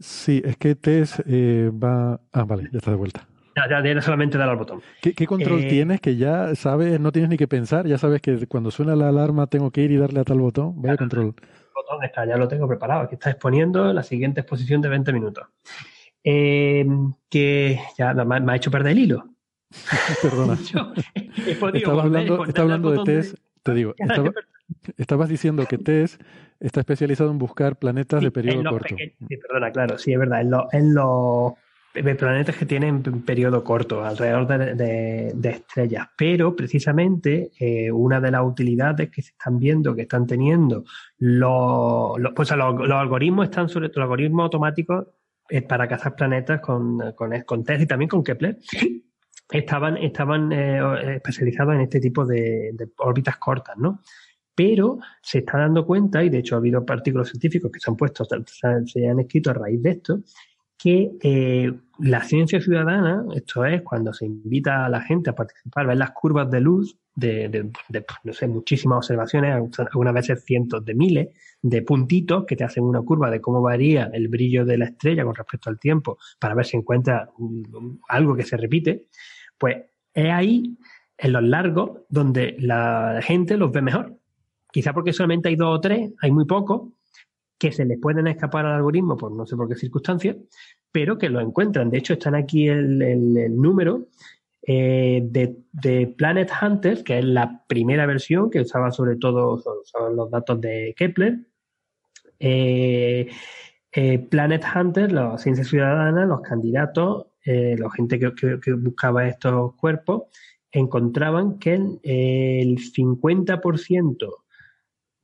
Sí, 0.01 0.43
es 0.45 0.57
que 0.57 0.75
TES 0.75 1.23
eh, 1.27 1.71
va... 1.71 2.21
Ah, 2.33 2.45
vale, 2.45 2.69
ya 2.73 2.79
está 2.79 2.91
de 2.91 2.97
vuelta. 2.97 3.29
Ya, 3.57 3.83
ya 3.83 4.03
solamente 4.03 4.37
dar 4.37 4.49
al 4.49 4.57
botón. 4.57 4.83
¿Qué, 5.01 5.27
control 5.27 5.61
eh, 5.61 5.69
tienes 5.69 6.01
que 6.01 6.17
ya 6.17 6.55
sabes, 6.55 6.99
no 6.99 7.13
tienes 7.13 7.31
ni 7.31 7.37
que 7.37 7.47
pensar, 7.47 7.87
ya 7.87 7.99
sabes 7.99 8.21
que 8.21 8.47
cuando 8.47 8.71
suena 8.71 8.97
la 8.97 9.09
alarma 9.09 9.47
tengo 9.47 9.71
que 9.71 9.83
ir 9.83 9.93
y 9.93 9.97
darle 9.97 10.21
a 10.21 10.25
tal 10.25 10.41
botón? 10.41 10.81
Vaya 10.83 10.97
control. 10.97 11.35
El 11.37 11.69
botón 11.75 12.05
está, 12.05 12.27
ya 12.27 12.37
lo 12.37 12.49
tengo 12.49 12.67
preparado. 12.67 13.03
Aquí 13.03 13.15
está 13.15 13.31
exponiendo 13.31 13.93
la 13.93 14.03
siguiente 14.03 14.41
exposición 14.41 14.81
de 14.81 14.89
20 14.89 15.13
minutos. 15.13 15.47
Eh, 16.25 16.87
que 17.29 17.79
ya 17.97 18.15
me, 18.15 18.53
ha 18.53 18.57
hecho 18.57 18.71
perder 18.71 18.93
el 18.93 18.99
hilo. 18.99 19.29
Perdona. 20.23 20.55
estaba 21.75 22.03
hablando, 22.03 22.45
hablando 22.57 22.91
de 22.91 23.05
test, 23.05 23.37
te 23.63 23.75
digo, 23.75 23.95
estabas 24.97 25.29
diciendo 25.29 25.67
que 25.67 25.79
TES 25.79 26.19
está 26.61 26.81
especializado 26.81 27.31
en 27.31 27.39
buscar 27.39 27.77
planetas 27.77 28.23
de 28.23 28.31
periodo 28.31 28.71
corto. 28.71 28.97
Sí, 28.97 29.37
perdona, 29.37 29.71
claro, 29.71 29.99
sí, 29.99 30.13
es 30.13 30.19
verdad. 30.19 30.41
En 30.41 30.51
los 30.51 30.75
en 30.75 30.95
lo 30.95 31.57
planetas 31.95 32.57
que 32.57 32.67
tienen 32.67 33.03
periodo 33.23 33.63
corto, 33.63 34.05
alrededor 34.05 34.47
de, 34.47 35.51
estrellas. 35.51 36.09
Pero 36.17 36.57
precisamente 36.57 37.53
eh, 37.59 37.91
una 37.93 38.21
de 38.21 38.31
las 38.31 38.43
utilidades 38.45 39.11
que 39.11 39.23
se 39.23 39.31
están 39.31 39.59
viendo, 39.59 39.95
que 39.95 40.03
están 40.03 40.27
teniendo 40.27 40.85
los, 41.19 42.17
pues, 42.35 42.51
los, 42.51 42.91
algoritmos 42.91 43.45
están 43.45 43.69
sobre 43.69 43.89
los 43.89 43.99
algoritmos 43.99 44.45
automáticos 44.45 45.07
eh, 45.49 45.63
para 45.63 45.87
cazar 45.87 46.17
planetas 46.17 46.61
con, 46.61 47.13
con, 47.15 47.31
con 47.43 47.65
TESS 47.65 47.83
y 47.83 47.87
también 47.87 48.09
con 48.09 48.25
Kepler. 48.25 48.59
Estaban, 49.51 49.99
estaban 49.99 50.51
eh, 50.53 51.17
especializados 51.17 51.75
en 51.75 51.83
este 51.83 52.01
tipo 52.01 52.25
de, 52.25 52.71
de 52.73 52.89
órbitas 52.97 53.37
cortas, 53.37 53.77
¿no? 53.77 54.01
pero 54.55 54.99
se 55.21 55.39
está 55.39 55.59
dando 55.59 55.85
cuenta, 55.85 56.23
y 56.23 56.29
de 56.29 56.39
hecho 56.39 56.55
ha 56.55 56.59
habido 56.59 56.85
artículos 56.89 57.29
científicos 57.29 57.71
que 57.73 57.81
se 57.81 57.91
han 57.91 57.97
puesto, 57.97 58.25
se 58.25 59.09
han 59.09 59.21
escrito 59.21 59.51
a 59.51 59.55
raíz 59.55 59.83
de 59.83 59.91
esto, 59.91 60.21
que 60.77 61.13
eh, 61.23 61.73
la 61.99 62.23
ciencia 62.23 62.61
ciudadana, 62.61 63.25
esto 63.35 63.65
es 63.65 63.83
cuando 63.83 64.13
se 64.13 64.27
invita 64.27 64.85
a 64.85 64.89
la 64.89 65.01
gente 65.01 65.31
a 65.31 65.35
participar, 65.35 65.87
ver 65.87 65.97
las 65.97 66.11
curvas 66.11 66.51
de 66.51 66.61
luz 66.61 66.97
de, 67.15 67.71
no 68.25 68.33
sé, 68.33 68.49
muchísimas 68.49 68.97
observaciones, 68.97 69.55
algunas 69.79 70.15
veces 70.15 70.45
cientos 70.45 70.85
de 70.85 70.95
miles 70.95 71.29
de 71.63 71.83
puntitos 71.83 72.45
que 72.45 72.57
te 72.57 72.65
hacen 72.65 72.83
una 72.83 73.03
curva 73.03 73.31
de 73.31 73.41
cómo 73.41 73.63
varía 73.63 74.11
el 74.13 74.29
brillo 74.29 74.65
de 74.65 74.79
la 74.79 74.87
estrella 74.87 75.25
con 75.25 75.35
respecto 75.35 75.71
al 75.71 75.79
tiempo 75.79 76.19
para 76.41 76.55
ver 76.55 76.67
si 76.67 76.77
encuentra 76.77 77.31
algo 78.09 78.35
que 78.35 78.43
se 78.43 78.57
repite, 78.57 79.07
pues 79.57 79.77
es 80.13 80.31
ahí, 80.31 80.77
en 81.17 81.33
los 81.33 81.43
largos, 81.43 82.01
donde 82.09 82.57
la 82.59 83.21
gente 83.23 83.57
los 83.57 83.71
ve 83.71 83.83
mejor. 83.83 84.19
Quizá 84.73 84.93
porque 84.93 85.13
solamente 85.13 85.49
hay 85.49 85.57
dos 85.57 85.79
o 85.79 85.81
tres, 85.81 86.13
hay 86.21 86.33
muy 86.33 86.45
pocos, 86.47 86.93
que 87.59 87.73
se 87.73 87.85
les 87.85 87.99
pueden 87.99 88.27
escapar 88.27 88.67
al 88.67 88.75
algoritmo 88.75 89.17
por 89.17 89.33
no 89.33 89.47
sé 89.47 89.57
por 89.57 89.69
qué 89.69 89.77
circunstancias, 89.77 90.37
pero 90.91 91.19
que 91.19 91.29
lo 91.29 91.41
encuentran. 91.41 91.91
De 91.91 91.99
hecho, 91.99 92.15
están 92.15 92.35
aquí 92.35 92.69
el, 92.69 93.57
número 93.57 94.09
eh, 94.67 95.23
de, 95.25 96.07
Planet 96.17 96.51
Hunter, 96.61 97.03
que 97.05 97.19
es 97.19 97.25
la 97.25 97.65
primera 97.67 98.07
versión 98.07 98.51
que 98.51 98.61
usaba 98.61 98.91
sobre 98.91 99.17
todo 99.17 99.63
los 100.15 100.31
datos 100.31 100.61
de 100.61 100.95
Kepler. 100.97 101.39
Eh, 102.39 103.29
eh, 103.93 104.19
Planet 104.19 104.65
Hunter, 104.75 105.13
la 105.13 105.39
ciencia 105.39 105.65
ciudadana, 105.65 106.27
los 106.27 106.41
candidatos, 106.43 107.27
la 107.45 107.91
gente 107.91 108.19
que, 108.19 108.73
buscaba 108.75 109.29
estos 109.29 109.75
cuerpos, 109.75 110.25
encontraban 110.73 111.59
que 111.59 111.75
el 111.75 112.79
50% 112.79 114.44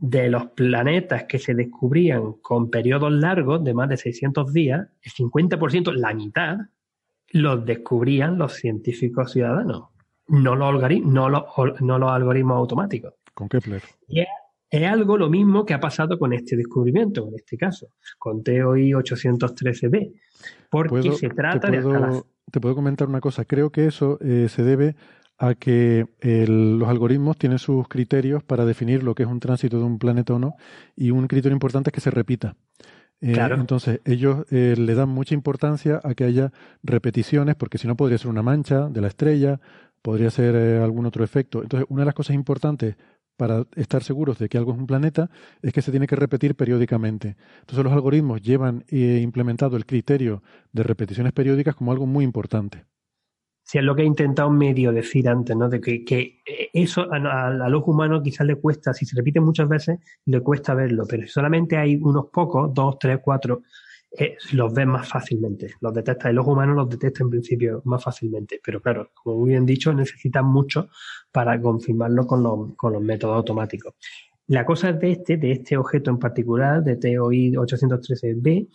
de 0.01 0.31
los 0.31 0.47
planetas 0.47 1.25
que 1.25 1.39
se 1.39 1.55
descubrían 1.55 2.33
con 2.41 2.71
periodos 2.71 3.13
largos 3.13 3.63
de 3.63 3.75
más 3.75 3.89
de 3.91 3.99
600 3.99 4.51
días, 4.51 4.89
el 5.03 5.13
50%, 5.13 5.93
la 5.93 6.15
mitad, 6.15 6.57
los 7.33 7.65
descubrían 7.67 8.39
los 8.39 8.55
científicos 8.55 9.33
ciudadanos, 9.33 9.89
no 10.27 10.57
los, 10.57 10.69
algoritmos, 10.69 11.13
no 11.13 11.29
los, 11.29 11.45
no 11.83 11.99
los 11.99 12.11
algoritmos 12.11 12.57
automáticos. 12.57 13.13
Con 13.35 13.51
Kepler. 13.51 13.83
Y 14.09 14.21
es, 14.71 14.87
algo 14.89 15.19
lo 15.19 15.29
mismo 15.29 15.67
que 15.67 15.75
ha 15.75 15.81
pasado 15.81 16.19
con 16.19 16.33
este 16.33 16.57
descubrimiento, 16.57 17.29
en 17.29 17.35
este 17.35 17.59
caso, 17.59 17.89
con 18.19 18.43
TOI 18.43 18.93
813b, 18.93 20.15
porque 20.71 21.13
se 21.13 21.29
trata 21.29 21.71
de... 21.71 22.23
Te 22.51 22.59
puedo 22.59 22.75
comentar 22.75 23.07
una 23.07 23.21
cosa, 23.21 23.45
creo 23.45 23.71
que 23.71 23.87
eso 23.87 24.19
eh, 24.23 24.49
se 24.49 24.65
debe 24.65 24.97
a 25.43 25.55
que 25.55 26.07
los 26.21 26.87
algoritmos 26.87 27.39
tienen 27.39 27.59
sus 27.59 27.89
criterios 27.89 28.43
para 28.45 28.67
definir 28.67 29.03
lo 29.03 29.15
que 29.15 29.23
es 29.23 29.29
un 29.29 29.41
tránsito 29.41 29.79
de 29.79 29.85
un 29.85 29.99
planeta 29.99 30.35
o 30.35 30.39
no, 30.39 30.55
y 30.95 31.11
un 31.13 31.27
criterio 31.27 31.57
importante 31.57 31.89
es 31.89 31.95
que 31.95 32.03
se 32.03 32.11
repita. 32.11 32.57
Eh, 33.23 33.35
entonces, 33.57 34.01
ellos 34.05 34.45
eh, 34.51 34.75
le 34.77 34.95
dan 34.95 35.09
mucha 35.09 35.35
importancia 35.35 35.99
a 36.05 36.13
que 36.15 36.25
haya 36.25 36.53
repeticiones, 36.83 37.55
porque 37.55 37.79
si 37.79 37.89
no 37.89 37.97
podría 37.97 38.19
ser 38.19 38.29
una 38.29 38.43
mancha 38.43 38.91
de 38.91 39.01
la 39.01 39.09
estrella, 39.09 39.61
podría 40.03 40.31
ser 40.31 40.55
eh, 40.55 40.83
algún 40.83 41.07
otro 41.07 41.25
efecto. 41.25 41.63
Entonces, 41.63 41.87
una 41.89 42.03
de 42.03 42.07
las 42.07 42.15
cosas 42.15 42.37
importantes 42.37 42.97
para 43.39 43.65
estar 43.77 44.03
seguros 44.03 44.39
de 44.39 44.51
que 44.51 44.59
algo 44.59 44.73
es 44.73 44.79
un 44.79 44.87
planeta 44.87 45.31
es 45.63 45.73
que 45.73 45.81
se 45.81 45.91
tiene 45.91 46.07
que 46.07 46.17
repetir 46.17 46.55
periódicamente. 46.55 47.39
Entonces, 47.61 47.83
los 47.83 47.95
algoritmos 47.95 48.43
llevan 48.43 48.85
implementado 48.91 49.79
el 49.79 49.87
criterio 49.87 50.43
de 50.73 50.83
repeticiones 50.83 51.33
periódicas 51.33 51.75
como 51.75 51.93
algo 51.93 52.05
muy 52.05 52.25
importante. 52.25 52.85
Si 53.71 53.79
es 53.79 53.85
lo 53.85 53.95
que 53.95 54.03
he 54.03 54.05
intentado 54.05 54.51
medio 54.51 54.91
decir 54.91 55.29
antes, 55.29 55.57
¿no? 55.57 55.69
De 55.69 55.81
que, 55.81 56.43
eso 56.73 57.07
al 57.13 57.73
ojo 57.73 57.93
humano 57.93 58.21
quizás 58.21 58.45
le 58.45 58.57
cuesta, 58.57 58.93
si 58.93 59.07
se 59.07 59.15
repite 59.15 59.39
muchas 59.39 59.69
veces, 59.69 60.01
le 60.27 60.41
cuesta 60.41 60.75
verlo, 60.75 61.05
pero 61.09 61.23
si 61.23 61.29
solamente 61.29 61.77
hay 61.77 61.95
unos 61.95 62.31
pocos, 62.33 62.75
dos, 62.75 62.99
tres, 62.99 63.21
cuatro, 63.23 63.63
eh, 64.19 64.37
los 64.55 64.75
ves 64.75 64.89
más 64.89 65.09
fácilmente, 65.09 65.75
los 65.81 65.95
detecta. 65.95 66.29
El 66.29 66.41
ojo 66.41 66.51
humano 66.51 66.75
los 66.75 66.89
detecta 66.89 67.23
en 67.23 67.31
principio 67.31 67.81
más 67.85 68.03
fácilmente, 68.03 68.61
pero 68.65 68.83
claro, 68.83 69.13
como 69.15 69.37
muy 69.37 69.51
bien 69.51 69.65
dicho, 69.65 69.95
necesitan 69.95 70.47
mucho 70.47 70.89
para 71.31 71.61
confirmarlo 71.63 72.27
con 72.27 72.43
los, 72.43 72.75
con 72.75 72.93
los 72.93 73.03
métodos 73.03 73.37
automáticos. 73.37 73.95
La 74.49 74.67
cosa 74.67 74.91
es 74.91 74.99
de 74.99 75.13
este, 75.13 75.37
de 75.37 75.53
este 75.53 75.77
objeto 75.77 76.11
en 76.11 76.19
particular, 76.19 76.83
de 76.83 76.97
TOI 76.97 77.53
813b, 77.53 78.69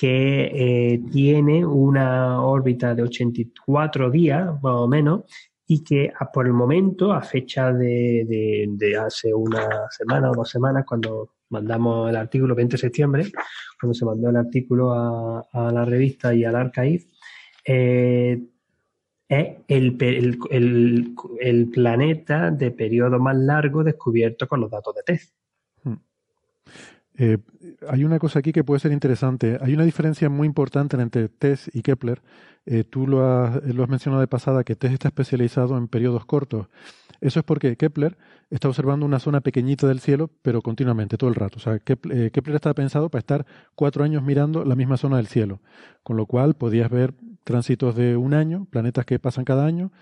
que 0.00 0.50
eh, 0.94 1.00
tiene 1.12 1.62
una 1.62 2.42
órbita 2.42 2.94
de 2.94 3.02
84 3.02 4.10
días, 4.10 4.46
más 4.62 4.76
o 4.76 4.88
menos, 4.88 5.24
y 5.66 5.84
que 5.84 6.10
por 6.32 6.46
el 6.46 6.54
momento, 6.54 7.12
a 7.12 7.20
fecha 7.20 7.70
de, 7.70 8.96
hace 8.98 9.34
una 9.34 9.90
semana 9.90 10.30
o 10.30 10.34
dos 10.34 10.48
semanas, 10.48 10.86
cuando 10.88 11.34
mandamos 11.50 12.08
el 12.08 12.16
artículo 12.16 12.54
20 12.54 12.72
de 12.72 12.78
septiembre, 12.78 13.26
cuando 13.78 13.92
se 13.92 14.06
mandó 14.06 14.30
el 14.30 14.36
artículo 14.36 14.90
a, 14.94 15.70
la 15.70 15.84
revista 15.84 16.32
y 16.32 16.44
al 16.44 16.56
archive, 16.56 17.04
eh, 17.66 18.42
es 19.28 19.48
el, 19.68 19.98
el, 20.50 21.70
planeta 21.70 22.50
de 22.50 22.70
periodo 22.70 23.18
más 23.18 23.36
largo 23.36 23.84
descubierto 23.84 24.48
con 24.48 24.62
los 24.62 24.70
datos 24.70 24.94
de 24.94 25.02
TESS. 25.02 25.39
Eh, 27.22 27.36
hay 27.86 28.04
una 28.04 28.18
cosa 28.18 28.38
aquí 28.38 28.50
que 28.50 28.64
puede 28.64 28.80
ser 28.80 28.92
interesante. 28.92 29.58
Hay 29.60 29.74
una 29.74 29.84
diferencia 29.84 30.30
muy 30.30 30.46
importante 30.46 30.96
entre 30.96 31.28
TESS 31.28 31.70
y 31.74 31.82
Kepler. 31.82 32.22
Eh, 32.64 32.82
tú 32.82 33.06
lo 33.06 33.26
has, 33.26 33.62
lo 33.62 33.82
has 33.82 33.90
mencionado 33.90 34.22
de 34.22 34.26
pasada, 34.26 34.64
que 34.64 34.74
TESS 34.74 34.94
está 34.94 35.08
especializado 35.08 35.76
en 35.76 35.86
periodos 35.86 36.24
cortos. 36.24 36.68
Eso 37.20 37.40
es 37.40 37.44
porque 37.44 37.76
Kepler 37.76 38.16
está 38.48 38.68
observando 38.68 39.04
una 39.04 39.18
zona 39.18 39.42
pequeñita 39.42 39.86
del 39.86 40.00
cielo, 40.00 40.30
pero 40.40 40.62
continuamente, 40.62 41.18
todo 41.18 41.28
el 41.28 41.36
rato. 41.36 41.58
O 41.58 41.60
sea, 41.60 41.78
Kepler, 41.78 42.32
Kepler 42.32 42.56
está 42.56 42.72
pensado 42.72 43.10
para 43.10 43.20
estar 43.20 43.46
cuatro 43.74 44.02
años 44.02 44.22
mirando 44.22 44.64
la 44.64 44.74
misma 44.74 44.96
zona 44.96 45.18
del 45.18 45.26
cielo. 45.26 45.60
Con 46.02 46.16
lo 46.16 46.24
cual 46.24 46.54
podías 46.54 46.88
ver 46.88 47.12
tránsitos 47.44 47.96
de 47.96 48.16
un 48.16 48.32
año, 48.32 48.66
planetas 48.70 49.04
que 49.04 49.18
pasan 49.18 49.44
cada 49.44 49.66
año, 49.66 49.92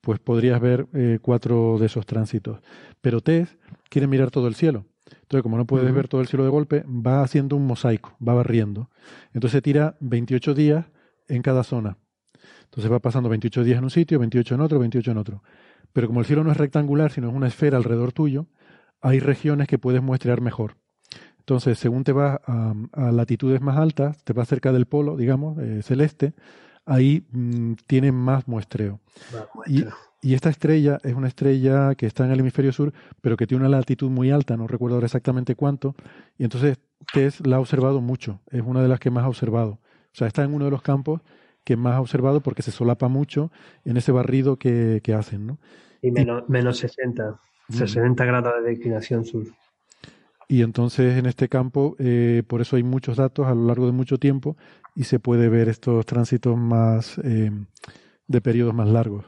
pues 0.00 0.20
podrías 0.20 0.60
ver 0.60 0.86
eh, 0.94 1.18
cuatro 1.20 1.76
de 1.80 1.86
esos 1.86 2.06
tránsitos. 2.06 2.60
Pero 3.00 3.20
TESS 3.20 3.58
quiere 3.90 4.06
mirar 4.06 4.30
todo 4.30 4.46
el 4.46 4.54
cielo. 4.54 4.84
Entonces, 5.28 5.42
como 5.42 5.58
no 5.58 5.66
puedes 5.66 5.92
ver 5.92 6.08
todo 6.08 6.22
el 6.22 6.26
cielo 6.26 6.44
de 6.44 6.48
golpe, 6.48 6.84
va 6.88 7.20
haciendo 7.20 7.54
un 7.54 7.66
mosaico, 7.66 8.16
va 8.26 8.32
barriendo. 8.32 8.88
Entonces 9.34 9.62
tira 9.62 9.94
28 10.00 10.54
días 10.54 10.86
en 11.28 11.42
cada 11.42 11.64
zona. 11.64 11.98
Entonces 12.64 12.90
va 12.90 12.98
pasando 12.98 13.28
28 13.28 13.62
días 13.62 13.76
en 13.76 13.84
un 13.84 13.90
sitio, 13.90 14.18
28 14.20 14.54
en 14.54 14.60
otro, 14.62 14.78
28 14.78 15.10
en 15.10 15.18
otro. 15.18 15.42
Pero 15.92 16.06
como 16.06 16.20
el 16.20 16.26
cielo 16.26 16.44
no 16.44 16.50
es 16.50 16.56
rectangular, 16.56 17.12
sino 17.12 17.28
es 17.28 17.34
una 17.34 17.46
esfera 17.46 17.76
alrededor 17.76 18.12
tuyo, 18.12 18.46
hay 19.02 19.20
regiones 19.20 19.68
que 19.68 19.78
puedes 19.78 20.02
muestrear 20.02 20.40
mejor. 20.40 20.76
Entonces, 21.40 21.78
según 21.78 22.04
te 22.04 22.12
vas 22.12 22.40
a, 22.46 23.12
latitudes 23.12 23.60
más 23.60 23.76
altas, 23.76 24.24
te 24.24 24.32
vas 24.32 24.48
cerca 24.48 24.72
del 24.72 24.86
polo, 24.86 25.14
digamos, 25.14 25.58
eh, 25.58 25.82
celeste, 25.82 26.32
ahí 26.86 27.26
mm, 27.32 27.74
tienen 27.86 28.14
más 28.14 28.48
muestreo. 28.48 29.00
Y, 29.66 29.84
esta 30.22 30.50
estrella 30.50 30.98
es 31.04 31.14
una 31.14 31.28
estrella 31.28 31.94
que 31.94 32.06
está 32.06 32.24
en 32.24 32.32
el 32.32 32.40
hemisferio 32.40 32.72
sur, 32.72 32.92
pero 33.20 33.36
que 33.36 33.46
tiene 33.46 33.64
una 33.66 33.76
latitud 33.76 34.10
muy 34.10 34.30
alta, 34.30 34.56
no 34.56 34.66
recuerdo 34.66 34.96
ahora 34.96 35.06
exactamente 35.06 35.54
cuánto, 35.54 35.94
y 36.36 36.44
entonces 36.44 36.78
Tess 37.12 37.46
la 37.46 37.56
ha 37.56 37.60
observado 37.60 38.00
mucho, 38.00 38.40
es 38.50 38.62
una 38.62 38.82
de 38.82 38.88
las 38.88 38.98
que 38.98 39.10
más 39.10 39.24
ha 39.24 39.28
observado. 39.28 39.78
O 40.12 40.16
sea, 40.18 40.26
está 40.26 40.42
en 40.42 40.52
uno 40.52 40.64
de 40.64 40.70
los 40.70 40.82
campos 40.82 41.20
que 41.64 41.76
más 41.76 41.94
ha 41.94 42.00
observado 42.00 42.40
porque 42.40 42.62
se 42.62 42.72
solapa 42.72 43.08
mucho 43.08 43.52
en 43.84 43.96
ese 43.96 44.10
barrido 44.10 44.58
que, 44.58 45.00
hacen, 45.16 45.46
¿no? 45.46 45.58
Y 46.02 46.10
menos, 46.10 46.48
menos 46.48 46.78
60, 46.78 47.38
60 47.68 48.24
mm. 48.24 48.26
grados 48.26 48.54
de 48.62 48.70
declinación 48.70 49.24
sur. 49.24 49.44
Y 50.48 50.62
entonces 50.62 51.18
en 51.18 51.26
este 51.26 51.48
campo, 51.48 51.94
eh, 51.98 52.42
por 52.46 52.62
eso 52.62 52.76
hay 52.76 52.82
muchos 52.82 53.18
datos 53.18 53.46
a 53.46 53.54
lo 53.54 53.66
largo 53.66 53.84
de 53.86 53.92
mucho 53.92 54.18
tiempo 54.18 54.56
y 54.96 55.04
se 55.04 55.20
puede 55.20 55.50
ver 55.50 55.68
estos 55.68 56.06
tránsitos 56.06 56.56
más 56.56 57.18
eh, 57.22 57.50
de 58.26 58.40
periodos 58.40 58.74
más 58.74 58.88
largos. 58.88 59.26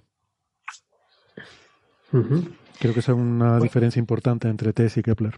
Creo 2.10 2.94
que 2.94 3.00
esa 3.00 3.12
es 3.12 3.18
una 3.18 3.58
diferencia 3.58 4.00
importante 4.00 4.48
entre 4.48 4.72
TESS 4.72 4.98
y 4.98 5.02
Kepler. 5.02 5.34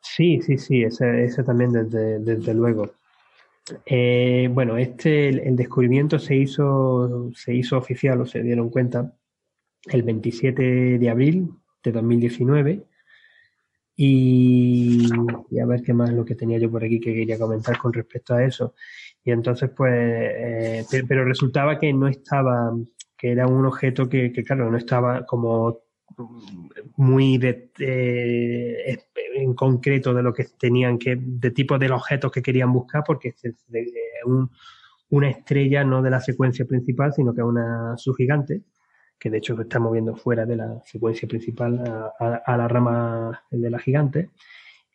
Sí, 0.00 0.40
sí, 0.42 0.58
sí, 0.58 0.82
ese, 0.82 1.24
ese 1.24 1.42
también 1.42 1.72
desde, 1.72 2.18
desde 2.20 2.54
luego. 2.54 2.92
Eh, 3.84 4.48
bueno, 4.52 4.76
este 4.78 5.28
el, 5.28 5.56
descubrimiento 5.56 6.18
se 6.18 6.36
hizo, 6.36 7.30
se 7.34 7.54
hizo 7.54 7.76
oficial 7.76 8.20
o 8.20 8.26
se 8.26 8.42
dieron 8.42 8.70
cuenta 8.70 9.12
el 9.86 10.02
27 10.02 10.98
de 10.98 11.10
abril 11.10 11.50
de 11.82 11.92
2019 11.92 12.82
y, 14.00 15.08
a 15.60 15.66
ver 15.66 15.82
qué 15.82 15.92
más 15.92 16.12
lo 16.12 16.24
que 16.24 16.36
tenía 16.36 16.58
yo 16.58 16.70
por 16.70 16.84
aquí 16.84 17.00
que 17.00 17.12
quería 17.12 17.38
comentar 17.38 17.78
con 17.78 17.92
respecto 17.92 18.34
a 18.34 18.44
eso. 18.44 18.74
Y 19.24 19.32
entonces, 19.32 19.70
pues, 19.76 19.92
eh, 19.92 20.84
pero 21.06 21.24
resultaba 21.24 21.78
que 21.78 21.92
no 21.92 22.06
estaba, 22.06 22.72
que 23.16 23.32
era 23.32 23.46
un 23.48 23.66
objeto 23.66 24.08
que, 24.08 24.32
claro, 24.46 24.70
no 24.70 24.78
estaba 24.78 25.26
como 25.26 25.80
muy 26.96 27.38
de, 27.38 27.70
en 29.34 29.54
concreto 29.54 30.14
de 30.14 30.22
lo 30.22 30.32
que 30.32 30.44
tenían 30.58 30.98
que, 30.98 31.16
de 31.18 31.50
tipo 31.50 31.78
de 31.78 31.88
los 31.88 32.00
objetos 32.00 32.32
que 32.32 32.42
querían 32.42 32.72
buscar, 32.72 33.04
porque 33.06 33.34
es 33.42 33.56
una 35.10 35.30
estrella 35.30 35.84
no 35.84 36.02
de 36.02 36.10
la 36.10 36.20
secuencia 36.20 36.64
principal, 36.64 37.12
sino 37.12 37.34
que 37.34 37.40
es 37.40 37.46
una 37.46 37.96
subgigante 37.96 38.62
que 39.18 39.30
de 39.30 39.38
hecho 39.38 39.56
se 39.56 39.62
está 39.62 39.78
moviendo 39.78 40.14
fuera 40.14 40.46
de 40.46 40.56
la 40.56 40.80
secuencia 40.84 41.26
principal 41.26 42.12
a, 42.18 42.56
la 42.56 42.68
rama 42.68 43.42
de 43.50 43.70
la 43.70 43.78
gigante. 43.78 44.30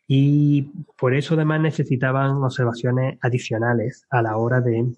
Y 0.06 0.62
por 0.96 1.14
eso 1.14 1.34
además 1.34 1.60
necesitaban 1.60 2.42
observaciones 2.42 3.18
adicionales 3.22 4.06
a 4.10 4.22
la 4.22 4.36
hora 4.36 4.60
de, 4.60 4.92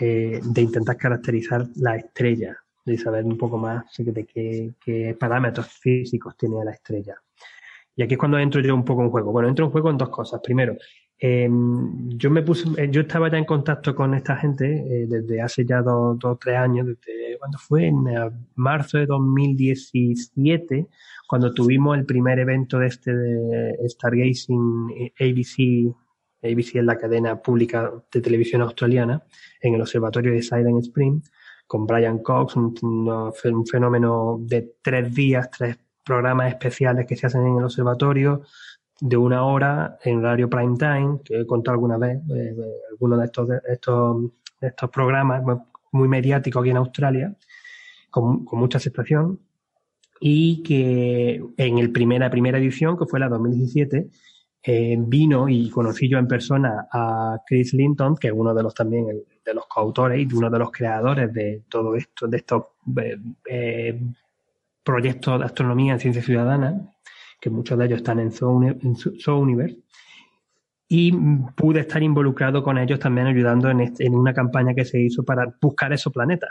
eh, 0.00 0.40
de 0.42 0.62
intentar 0.62 0.96
caracterizar 0.96 1.66
la 1.76 1.96
estrella, 1.96 2.56
de 2.88 2.98
saber 2.98 3.24
un 3.24 3.36
poco 3.36 3.58
más 3.58 3.84
de 3.96 4.24
qué, 4.24 5.16
parámetros 5.18 5.66
físicos 5.68 6.36
tiene 6.36 6.64
la 6.64 6.72
estrella. 6.72 7.14
Y 7.94 8.02
aquí 8.02 8.14
es 8.14 8.18
cuando 8.18 8.38
entro 8.38 8.60
yo 8.60 8.74
un 8.74 8.84
poco 8.84 9.02
en 9.02 9.10
juego. 9.10 9.32
Bueno, 9.32 9.48
entro 9.48 9.64
en 9.66 9.72
juego 9.72 9.90
en 9.90 9.98
dos 9.98 10.08
cosas. 10.08 10.40
Primero, 10.42 10.76
eh, 11.20 11.48
yo 11.50 12.30
me 12.30 12.42
puse, 12.42 12.68
eh, 12.80 12.88
yo 12.90 13.00
estaba 13.00 13.28
ya 13.28 13.38
en 13.38 13.44
contacto 13.44 13.94
con 13.94 14.14
esta 14.14 14.36
gente 14.36 14.66
eh, 14.66 15.06
desde 15.08 15.42
hace 15.42 15.64
ya 15.66 15.82
dos 15.82 16.16
o 16.22 16.36
tres 16.36 16.56
años, 16.56 16.86
desde 16.86 17.36
cuando 17.38 17.58
fue 17.58 17.86
en 17.86 18.06
eh, 18.06 18.30
marzo 18.54 18.98
de 18.98 19.06
2017, 19.06 20.86
cuando 21.26 21.52
tuvimos 21.52 21.98
el 21.98 22.06
primer 22.06 22.38
evento 22.38 22.78
de 22.78 22.86
este 22.86 23.14
de 23.14 23.88
Stargazing 23.88 25.12
ABC, 25.18 25.92
ABC 26.42 26.76
es 26.76 26.84
la 26.84 26.96
cadena 26.96 27.42
pública 27.42 27.92
de 28.12 28.20
televisión 28.20 28.62
australiana, 28.62 29.24
en 29.60 29.74
el 29.74 29.80
observatorio 29.80 30.32
de 30.32 30.42
Silent 30.42 30.84
Spring, 30.84 31.20
con 31.68 31.86
Brian 31.86 32.18
Cox, 32.20 32.56
un, 32.56 33.32
fenómeno 33.70 34.38
de 34.40 34.76
tres 34.82 35.14
días, 35.14 35.50
tres 35.50 35.78
programas 36.02 36.48
especiales 36.48 37.06
que 37.06 37.14
se 37.14 37.26
hacen 37.26 37.46
en 37.46 37.58
el 37.58 37.64
observatorio, 37.64 38.42
de 39.00 39.16
una 39.16 39.44
hora 39.44 39.98
en 40.02 40.18
horario 40.18 40.48
prime 40.48 40.76
time, 40.78 41.20
que 41.22 41.42
he 41.42 41.46
contado 41.46 41.74
alguna 41.74 41.98
vez, 41.98 42.16
eh, 42.30 42.56
eh, 42.58 42.72
algunos 42.90 43.20
de 43.20 43.24
estos, 43.26 43.50
estos, 43.68 44.16
estos 44.60 44.90
programas 44.90 45.42
muy 45.92 46.08
mediáticos 46.08 46.62
aquí 46.62 46.70
en 46.70 46.78
Australia, 46.78 47.36
con, 48.10 48.46
mucha 48.52 48.78
aceptación, 48.78 49.38
y 50.20 50.62
que 50.62 51.44
en 51.58 51.78
el 51.78 51.92
primera, 51.92 52.30
primera 52.30 52.58
edición, 52.58 52.98
que 52.98 53.04
fue 53.04 53.20
la 53.20 53.28
2017, 53.28 54.08
eh, 54.62 54.96
vino 54.98 55.48
y 55.48 55.70
conocí 55.70 56.08
yo 56.08 56.18
en 56.18 56.26
persona 56.26 56.88
a 56.92 57.38
Chris 57.46 57.72
Linton, 57.74 58.16
que 58.16 58.28
es 58.28 58.34
uno 58.34 58.52
de 58.54 58.62
los 58.62 58.74
también 58.74 59.06
de 59.44 59.54
los 59.54 59.66
coautores 59.66 60.20
y 60.20 60.34
uno 60.34 60.50
de 60.50 60.58
los 60.58 60.70
creadores 60.70 61.32
de 61.32 61.62
todo 61.68 61.94
esto, 61.94 62.26
de 62.26 62.36
estos 62.36 62.64
proyectos 64.82 65.38
de 65.38 65.44
astronomía 65.44 65.94
en 65.94 66.00
ciencia 66.00 66.22
ciudadana, 66.22 66.92
que 67.40 67.50
muchos 67.50 67.78
de 67.78 67.86
ellos 67.86 67.98
están 67.98 68.18
en 68.18 68.32
Zoo, 68.32 69.38
Universe. 69.38 69.78
Y 70.90 71.12
pude 71.54 71.80
estar 71.80 72.02
involucrado 72.02 72.62
con 72.62 72.78
ellos 72.78 72.98
también 72.98 73.26
ayudando 73.26 73.68
en 73.70 74.14
una 74.14 74.32
campaña 74.32 74.74
que 74.74 74.86
se 74.86 74.98
hizo 74.98 75.22
para 75.22 75.54
buscar 75.60 75.92
esos 75.92 76.12
planetas 76.12 76.50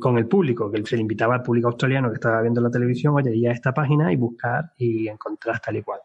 con 0.00 0.18
el 0.18 0.26
público, 0.26 0.70
que 0.70 0.84
se 0.84 0.96
le 0.96 1.02
invitaba 1.02 1.36
al 1.36 1.42
público 1.42 1.68
australiano 1.68 2.08
que 2.08 2.14
estaba 2.14 2.42
viendo 2.42 2.60
la 2.60 2.70
televisión, 2.70 3.14
oye, 3.14 3.34
ir 3.36 3.48
a 3.48 3.52
esta 3.52 3.72
página 3.72 4.12
y 4.12 4.16
buscar 4.16 4.72
y 4.76 5.08
encontrar 5.08 5.60
tal 5.60 5.76
y 5.76 5.82
cual. 5.82 6.00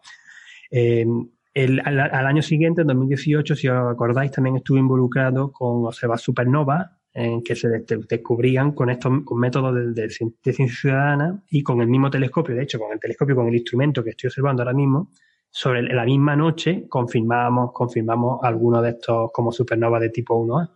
Eh, 0.72 1.06
el, 1.54 1.82
al, 1.84 2.28
año 2.28 2.42
siguiente, 2.42 2.82
en 2.82 2.88
2018, 2.88 3.56
si 3.56 3.68
os 3.68 3.92
acordáis, 3.92 4.32
también 4.32 4.58
estuve 4.58 4.80
involucrado 4.80 5.52
con 5.52 5.86
observar 5.86 6.20
supernova 6.20 6.98
en 7.12 7.44
que 7.44 7.56
se 7.56 7.68
descubrían 8.08 8.72
con 8.74 8.90
estos 8.90 9.24
con 9.26 9.40
métodos 9.40 9.96
de, 9.96 10.10
ciencia 10.10 10.68
ciudadana 10.68 11.44
y 11.50 11.64
con 11.64 11.82
el 11.82 11.88
mismo 11.88 12.10
telescopio, 12.10 12.56
de 12.56 12.64
hecho, 12.64 12.80
con 12.80 12.94
el 12.94 13.00
telescopio, 13.00 13.36
con 13.36 13.48
el 13.48 13.56
instrumento 13.56 14.04
que 14.04 14.12
estoy 14.12 14.28
observando 14.28 14.62
ahora 14.62 14.74
mismo, 14.74 15.10
sobre 15.50 15.82
la 15.82 16.06
misma 16.06 16.36
noche 16.36 16.86
confirmamos, 16.88 17.72
confirmamos 17.74 18.40
algunos 18.44 18.84
de 18.84 18.90
estos 18.90 19.32
como 19.34 19.52
supernova 19.52 20.00
de 20.00 20.10
tipo 20.10 20.36
1A. 20.36 20.70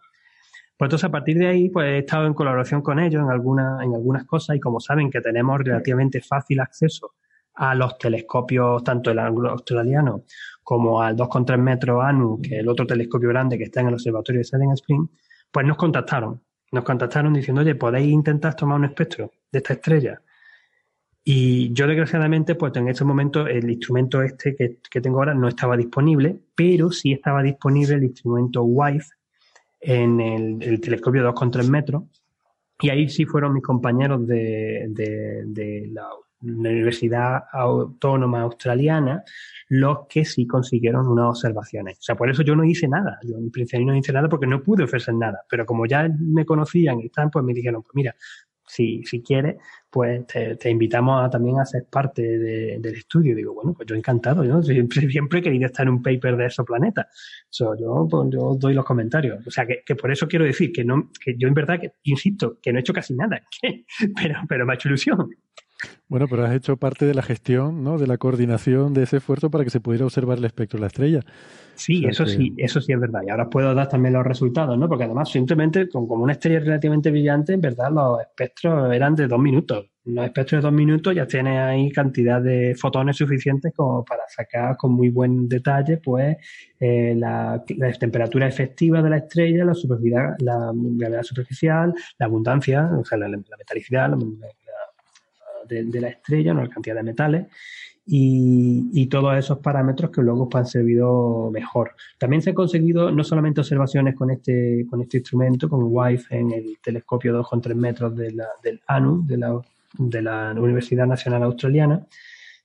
Pues 0.75 0.87
entonces 0.87 1.03
a 1.05 1.11
partir 1.11 1.37
de 1.37 1.47
ahí 1.47 1.69
pues 1.69 1.85
he 1.87 1.97
estado 1.99 2.25
en 2.25 2.33
colaboración 2.33 2.81
con 2.81 2.99
ellos 2.99 3.21
en, 3.21 3.29
alguna, 3.29 3.77
en 3.83 3.93
algunas 3.93 4.25
cosas 4.25 4.55
y 4.55 4.59
como 4.59 4.79
saben 4.79 5.11
que 5.11 5.21
tenemos 5.21 5.59
relativamente 5.59 6.19
fácil 6.19 6.59
acceso 6.59 7.13
a 7.55 7.75
los 7.75 7.97
telescopios, 7.97 8.83
tanto 8.83 9.11
el 9.11 9.19
ángulo 9.19 9.51
australiano 9.51 10.23
como 10.63 11.01
al 11.01 11.15
2,3 11.15 11.57
metros 11.57 12.03
ANU, 12.03 12.41
que 12.41 12.55
es 12.55 12.59
el 12.61 12.69
otro 12.69 12.87
telescopio 12.87 13.29
grande 13.29 13.57
que 13.57 13.65
está 13.65 13.81
en 13.81 13.87
el 13.87 13.93
observatorio 13.95 14.39
de 14.39 14.45
Silent 14.45 14.73
Spring, 14.73 15.07
pues 15.51 15.65
nos 15.65 15.77
contactaron. 15.77 16.41
Nos 16.71 16.83
contactaron 16.83 17.33
diciendo, 17.33 17.61
oye, 17.61 17.75
¿podéis 17.75 18.11
intentar 18.11 18.55
tomar 18.55 18.79
un 18.79 18.85
espectro 18.85 19.31
de 19.51 19.59
esta 19.59 19.73
estrella? 19.73 20.21
Y 21.23 21.71
yo, 21.73 21.85
desgraciadamente, 21.85 22.55
pues 22.55 22.75
en 22.75 22.87
ese 22.87 23.05
momento 23.05 23.47
el 23.47 23.69
instrumento 23.69 24.21
este 24.21 24.55
que, 24.55 25.01
tengo 25.01 25.19
ahora 25.19 25.33
no 25.33 25.47
estaba 25.47 25.77
disponible, 25.77 26.39
pero 26.55 26.91
sí 26.91 27.13
estaba 27.13 27.43
disponible 27.43 27.95
el 27.95 28.03
instrumento 28.03 28.63
WIFE 28.63 29.07
en 29.81 30.19
el, 30.19 30.81
telescopio 30.81 31.23
2,3 31.31 31.69
metros. 31.69 32.03
Y 32.81 32.89
ahí 32.89 33.07
sí 33.07 33.25
fueron 33.25 33.53
mis 33.53 33.63
compañeros 33.63 34.25
de, 34.27 34.87
de 34.89 35.89
la 35.93 36.09
Universidad 36.43 37.43
Autónoma 37.51 38.41
Australiana 38.41 39.23
los 39.69 40.07
que 40.07 40.25
sí 40.25 40.45
consiguieron 40.45 41.07
unas 41.07 41.29
observaciones. 41.29 41.97
O 41.97 42.01
sea, 42.01 42.15
por 42.15 42.29
eso 42.29 42.43
yo 42.43 42.55
no 42.55 42.63
hice 42.63 42.87
nada. 42.87 43.17
Yo 43.23 43.37
en 43.37 43.49
principio 43.49 43.85
no 43.85 43.95
hice 43.95 44.13
nada 44.13 44.29
porque 44.29 44.45
no 44.45 44.61
pude 44.61 44.83
ofrecer 44.83 45.15
nada. 45.15 45.43
Pero 45.49 45.65
como 45.65 45.85
ya 45.85 46.07
me 46.19 46.45
conocían 46.45 46.99
y 46.99 47.05
están, 47.05 47.31
pues 47.31 47.43
me 47.43 47.53
dijeron, 47.53 47.81
pues 47.81 47.95
mira, 47.95 48.15
si, 48.67 49.03
si 49.03 49.21
quieres, 49.21 49.57
pues 49.89 50.25
te, 50.27 50.69
invitamos 50.69 51.23
a, 51.23 51.29
también 51.29 51.59
a 51.59 51.65
ser 51.65 51.85
parte 51.85 52.21
del 52.21 52.95
estudio. 52.95 53.35
Digo, 53.35 53.53
bueno, 53.53 53.73
pues 53.73 53.87
yo 53.87 53.95
encantado, 53.95 54.43
yo 54.43 54.61
siempre, 54.61 55.01
siempre 55.09 55.39
he 55.39 55.41
querido 55.41 55.65
estar 55.65 55.85
en 55.85 55.93
un 55.93 56.01
paper 56.01 56.37
de 56.37 56.45
exoplaneta. 56.45 57.07
So, 57.49 57.75
yo, 57.75 58.07
pues, 58.09 58.29
yo 58.31 58.55
doy 58.59 58.73
los 58.73 58.85
comentarios. 58.85 59.45
O 59.45 59.51
sea, 59.51 59.65
que, 59.65 59.83
que, 59.85 59.95
por 59.95 60.11
eso 60.11 60.27
quiero 60.27 60.45
decir 60.45 60.71
que 60.71 60.83
no, 60.83 61.09
que 61.23 61.35
yo 61.37 61.47
en 61.47 61.53
verdad, 61.53 61.79
que, 61.79 61.93
insisto, 62.03 62.59
que 62.61 62.71
no 62.71 62.79
he 62.79 62.81
hecho 62.81 62.93
casi 62.93 63.15
nada, 63.15 63.41
pero, 64.15 64.39
pero 64.47 64.65
me 64.65 64.73
ha 64.73 64.75
hecho 64.75 64.89
ilusión. 64.89 65.29
Bueno, 66.07 66.27
pero 66.29 66.45
has 66.45 66.53
hecho 66.53 66.77
parte 66.77 67.05
de 67.05 67.13
la 67.13 67.21
gestión, 67.21 67.83
¿no? 67.83 67.97
De 67.97 68.07
la 68.07 68.17
coordinación 68.17 68.93
de 68.93 69.03
ese 69.03 69.17
esfuerzo 69.17 69.49
para 69.49 69.63
que 69.63 69.69
se 69.69 69.79
pudiera 69.79 70.05
observar 70.05 70.37
el 70.37 70.45
espectro 70.45 70.77
de 70.77 70.81
la 70.81 70.87
estrella. 70.87 71.21
Sí, 71.75 72.05
eso 72.05 72.25
sí, 72.25 72.53
eso 72.57 72.79
sí 72.81 72.93
es 72.93 72.99
verdad. 72.99 73.21
Y 73.25 73.31
ahora 73.31 73.49
puedo 73.49 73.73
dar 73.73 73.89
también 73.89 74.13
los 74.13 74.23
resultados, 74.23 74.77
¿no? 74.77 74.87
Porque 74.87 75.05
además, 75.05 75.29
simplemente, 75.31 75.89
con, 75.89 76.07
como 76.07 76.23
una 76.23 76.33
estrella 76.33 76.59
relativamente 76.59 77.09
brillante, 77.09 77.53
en 77.53 77.61
verdad 77.61 77.91
los 77.91 78.21
espectros 78.21 78.93
eran 78.93 79.15
de 79.15 79.27
dos 79.27 79.39
minutos. 79.39 79.89
Los 80.05 80.25
espectros 80.25 80.61
de 80.61 80.67
dos 80.67 80.73
minutos 80.73 81.15
ya 81.15 81.25
tiene 81.25 81.59
ahí 81.59 81.89
cantidad 81.89 82.41
de 82.41 82.75
fotones 82.75 83.15
suficientes 83.15 83.73
como 83.73 84.03
para 84.03 84.23
sacar 84.27 84.75
con 84.75 84.91
muy 84.91 85.09
buen 85.09 85.47
detalle, 85.47 85.97
pues, 85.97 86.35
eh, 86.79 87.15
la, 87.17 87.63
temperatura 87.99 88.47
efectiva 88.47 89.01
de 89.01 89.09
la 89.09 89.17
estrella, 89.17 89.63
la 89.63 89.73
superficial, 89.73 90.35
la 90.39 90.71
gravedad 90.75 91.23
superficial, 91.23 91.93
la 92.19 92.25
abundancia, 92.25 92.89
o 92.99 93.05
sea, 93.05 93.17
la, 93.17 93.29
metalicidad 93.29 94.11
de, 95.67 96.01
la 96.01 96.09
estrella, 96.09 96.53
la 96.53 96.67
cantidad 96.67 96.95
de 96.95 97.03
metales 97.03 97.47
y, 98.05 99.07
todos 99.07 99.37
esos 99.37 99.59
parámetros 99.59 100.11
que 100.11 100.21
luego 100.21 100.49
han 100.53 100.65
servido 100.65 101.49
mejor. 101.51 101.95
También 102.17 102.41
se 102.41 102.49
han 102.49 102.55
conseguido 102.55 103.11
no 103.11 103.23
solamente 103.23 103.61
observaciones 103.61 104.15
con 104.15 104.31
este, 104.31 104.85
con 104.89 105.01
este 105.01 105.17
instrumento, 105.17 105.69
con 105.69 105.83
WIFE 105.83 106.35
en 106.35 106.51
el 106.51 106.77
telescopio 106.81 107.33
de 107.33 107.39
2,3 107.39 107.75
metros 107.75 108.15
de 108.15 108.31
la, 108.31 108.47
del 108.63 108.81
ANU, 108.87 109.25
de 109.25 109.37
la, 109.37 109.61
de 109.97 110.21
la 110.21 110.53
Universidad 110.57 111.05
Nacional 111.05 111.43
Australiana, 111.43 112.05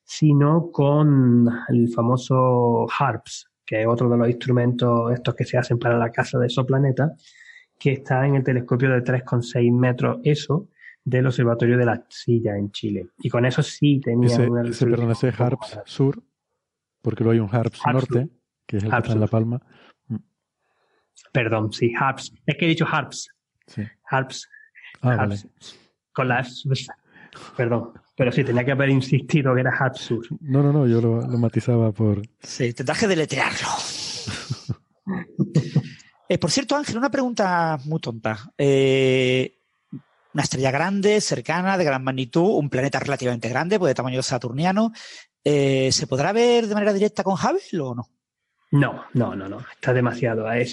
sino 0.04 0.70
con 0.72 1.48
el 1.68 1.88
famoso 1.90 2.86
HARPS, 2.98 3.50
que 3.66 3.82
es 3.82 3.86
otro 3.86 4.08
de 4.08 4.16
los 4.16 4.28
instrumentos 4.28 5.12
estos 5.12 5.34
que 5.34 5.44
se 5.44 5.58
hacen 5.58 5.78
para 5.78 5.98
la 5.98 6.10
casa 6.10 6.38
de 6.38 6.46
exoplaneta, 6.46 7.12
que 7.78 7.92
está 7.92 8.26
en 8.26 8.36
el 8.36 8.42
telescopio 8.42 8.90
de 8.90 9.04
3,6 9.04 9.72
metros 9.72 10.18
ESO, 10.24 10.68
del 11.08 11.26
Observatorio 11.26 11.78
de 11.78 11.86
la 11.86 12.04
Silla 12.08 12.56
en 12.56 12.70
Chile. 12.70 13.08
Y 13.18 13.30
con 13.30 13.46
eso 13.46 13.62
sí 13.62 14.00
tenía 14.00 14.28
ese, 14.28 14.48
una 14.48 14.68
ese, 14.68 14.86
perdón, 14.86 15.10
ese 15.10 15.32
HARPS 15.36 15.80
Sur, 15.86 16.22
porque 17.00 17.24
luego 17.24 17.32
hay 17.32 17.40
un 17.40 17.54
HARPS, 17.54 17.80
Norte, 17.90 18.28
que 18.66 18.76
es 18.76 18.84
el 18.84 18.90
que 18.90 18.96
está 18.96 19.12
en 19.12 19.20
La 19.20 19.26
Palma. 19.26 19.62
Perdón, 21.32 21.72
sí, 21.72 21.92
HARPS. 21.98 22.34
Es 22.46 22.56
que 22.56 22.66
he 22.66 22.68
dicho 22.68 22.86
HARPS. 22.86 23.28
Sí. 23.66 23.82
HARPS. 24.10 24.48
Ah, 25.00 25.16
Vale. 25.16 25.36
Con 26.12 26.28
las... 26.28 26.64
Perdón, 27.56 27.92
pero 28.16 28.32
sí, 28.32 28.44
tenía 28.44 28.64
que 28.64 28.72
haber 28.72 28.90
insistido 28.90 29.54
que 29.54 29.60
era 29.60 29.74
HARPS 29.74 30.00
Sur. 30.00 30.26
No, 30.40 30.62
no, 30.62 30.72
no, 30.72 30.86
yo 30.86 31.00
lo, 31.00 31.22
matizaba 31.38 31.90
por... 31.92 32.20
Sí, 32.40 32.74
te 32.74 32.84
traje 32.84 33.06
de 33.06 33.14
deletrearlo. 33.14 33.68
eh, 36.28 36.38
por 36.38 36.50
cierto, 36.50 36.76
Ángel, 36.76 36.98
una 36.98 37.10
pregunta 37.10 37.78
muy 37.84 38.00
tonta. 38.00 38.52
Eh, 38.58 39.57
una 40.34 40.42
estrella 40.42 40.70
grande, 40.70 41.20
cercana, 41.20 41.78
de 41.78 41.84
gran 41.84 42.04
magnitud, 42.04 42.56
un 42.56 42.68
planeta 42.68 43.00
relativamente 43.00 43.48
grande, 43.48 43.78
pues 43.78 43.90
de 43.90 43.94
tamaño 43.94 44.22
saturniano. 44.22 44.92
Eh, 45.42 45.90
¿Se 45.92 46.06
podrá 46.06 46.32
ver 46.32 46.66
de 46.66 46.74
manera 46.74 46.92
directa 46.92 47.22
con 47.22 47.34
Hubble 47.34 47.80
o 47.80 47.94
no? 47.94 48.08
No, 48.70 49.04
no, 49.14 49.34
no, 49.34 49.48
no, 49.48 49.60
está 49.60 49.94
demasiado. 49.94 50.46
Em, 50.52 50.66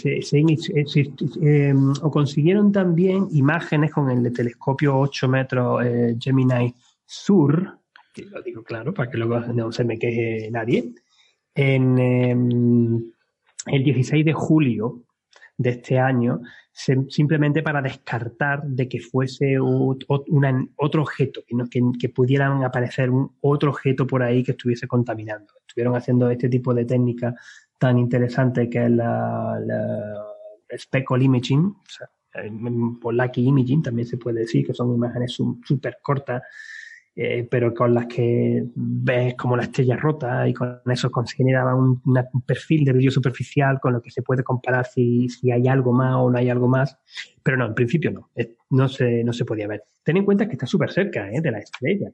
o 2.02 2.12
consiguieron 2.12 2.72
también 2.72 3.28
imágenes 3.32 3.94
con 3.94 4.12
el 4.12 4.34
telescopio 4.34 4.98
8 4.98 5.28
metros 5.30 5.86
eh, 5.86 6.18
Gemini 6.20 6.76
Sur, 7.06 7.80
lo 8.18 8.42
digo 8.42 8.64
claro, 8.64 8.94
para 8.94 9.10
que 9.10 9.18
luego 9.18 9.40
no 9.40 9.72
se 9.72 9.86
me 9.86 9.98
queje 9.98 10.50
nadie, 10.52 10.94
en 11.54 11.98
em, 11.98 13.12
el 13.68 13.84
16 13.84 14.26
de 14.26 14.34
julio 14.34 15.04
de 15.58 15.70
este 15.70 15.98
año 15.98 16.42
simplemente 16.76 17.64
para 17.64 17.82
descartar 17.82 18.64
de 18.64 18.90
que 18.90 19.00
fuese 19.00 19.58
otro 19.60 21.02
objeto, 21.02 21.44
que, 21.48 21.82
que, 21.98 22.10
pudieran 22.10 22.66
aparecer 22.66 23.10
un 23.10 23.32
otro 23.40 23.70
objeto 23.70 24.06
por 24.06 24.22
ahí 24.22 24.44
que 24.44 24.52
estuviese 24.52 24.86
contaminando. 24.86 25.54
Estuvieron 25.66 25.96
haciendo 25.96 26.30
este 26.30 26.50
tipo 26.50 26.74
de 26.74 26.84
técnica 26.84 27.34
tan 27.80 27.98
interesante 27.98 28.70
que 28.70 28.86
es 28.86 28.92
la, 28.92 29.58
speckle 30.78 31.24
imaging, 31.24 31.66
o 31.66 31.84
sea, 31.88 32.10
por 33.02 33.14
lucky 33.14 33.46
imaging 33.46 33.82
también 33.82 34.08
se 34.08 34.18
puede 34.18 34.42
decir 34.42 34.68
que 34.68 34.74
son 34.74 34.94
imágenes 34.94 35.32
súper 35.32 36.00
cortas 36.02 36.44
eh, 37.18 37.48
pero 37.50 37.74
con 37.74 37.94
las 37.94 38.08
que 38.08 38.62
ves 38.76 39.36
como 39.36 39.56
la 39.56 39.64
estrella 39.64 39.96
rota 39.96 40.46
y 40.50 40.54
con 40.54 40.82
eso 40.92 41.10
consideraba 41.10 41.74
un, 41.74 42.02
un, 42.04 42.42
perfil 42.46 42.84
de 42.84 42.92
brillo 42.92 43.10
superficial 43.10 43.80
con 43.80 43.94
lo 43.94 44.02
que 44.02 44.12
se 44.12 44.22
puede 44.22 44.44
comparar 44.44 44.86
si, 44.86 45.30
si, 45.30 45.50
hay 45.50 45.66
algo 45.70 45.94
más 45.94 46.16
o 46.18 46.30
no 46.30 46.38
hay 46.38 46.50
algo 46.50 46.68
más. 46.68 46.98
Pero 47.42 47.56
no, 47.56 47.68
en 47.68 47.74
principio 47.74 48.12
no, 48.12 48.30
no 48.72 48.90
se, 48.90 49.24
no 49.24 49.32
se 49.32 49.46
podía 49.46 49.66
ver. 49.66 49.84
Ten 50.04 50.18
en 50.18 50.26
cuenta 50.26 50.46
que 50.46 50.54
está 50.54 50.66
súper 50.66 50.92
cerca 50.92 51.32
¿eh? 51.32 51.40
de 51.40 51.52
la 51.52 51.60
estrella. 51.60 52.12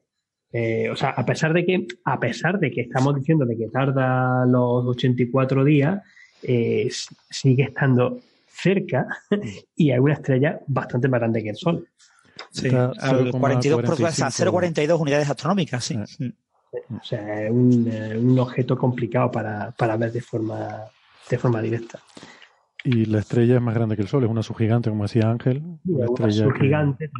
Eh, 0.54 0.88
o 0.92 0.96
sea, 0.96 1.10
a 1.10 1.26
pesar 1.26 1.52
de 1.54 1.66
que, 1.66 1.88
a 2.06 2.20
pesar 2.20 2.60
de 2.60 2.70
que 2.70 2.82
estamos 2.82 3.16
diciendo 3.16 3.46
de 3.46 3.58
que 3.58 3.70
tarda 3.70 4.46
los 4.46 4.86
84 4.86 5.64
días, 5.64 6.00
sigue 6.42 7.64
estando 7.64 8.20
cerca 8.46 9.08
y 9.76 9.90
hay 9.90 10.00
una 10.00 10.14
estrella 10.14 10.60
bastante 10.68 11.08
más 11.08 11.22
grande 11.22 11.42
que 11.42 11.50
el 11.50 11.56
Sol. 11.56 11.88
Sí, 12.50 12.70
al 12.70 13.32
42 13.32 13.82
0,42 13.82 15.00
unidades 15.00 15.30
astronómicas, 15.30 15.84
sí. 15.84 15.98
Mm. 15.98 16.30
O 16.98 17.04
sea, 17.04 17.44
es 17.44 17.52
un, 17.52 17.88
eh, 17.92 18.18
un 18.18 18.40
objeto 18.40 18.78
complicado 18.78 19.30
para, 19.32 19.72
para, 19.72 19.98
ver 19.98 20.12
de 20.12 20.22
forma, 20.22 20.86
de 21.30 21.38
forma 21.38 21.62
directa. 21.62 22.00
Y 22.84 23.06
la 23.06 23.20
estrella 23.20 23.56
es 23.56 23.62
más 23.62 23.76
grande 23.76 23.96
que 23.96 24.02
el 24.02 24.08
Sol, 24.08 24.24
es 24.24 24.30
una 24.30 24.42
subgigante, 24.42 24.90
como 24.90 25.04
decía 25.04 25.30
Ángel. 25.30 25.62
una, 25.86 26.06
estrella 26.06 26.46
subgigante, 26.46 27.12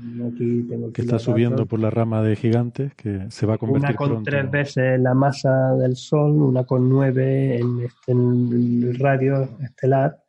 que, 0.94 1.02
está 1.02 1.20
subiendo 1.20 1.68
por 1.68 1.80
la 1.80 1.92
rama 1.92 2.24
de 2.24 2.36
gigantes, 2.36 2.96
que 2.96 3.30
se 3.30 3.46
va 3.46 3.56
a 3.56 3.58
convertir 3.60 3.90
Una 3.90 3.96
con 3.96 4.10
pronto. 4.10 4.32
tres 4.32 4.50
veces 4.50 5.00
la 5.00 5.14
masa 5.14 5.76
del 5.76 5.96
Sol, 5.96 6.32
una 6.32 6.64
con 6.64 6.90
nueve 6.90 7.60
en, 7.60 7.82
este, 7.82 8.12
en 8.12 8.50
el 8.52 9.00
radio 9.00 9.50
estelar 9.62 10.21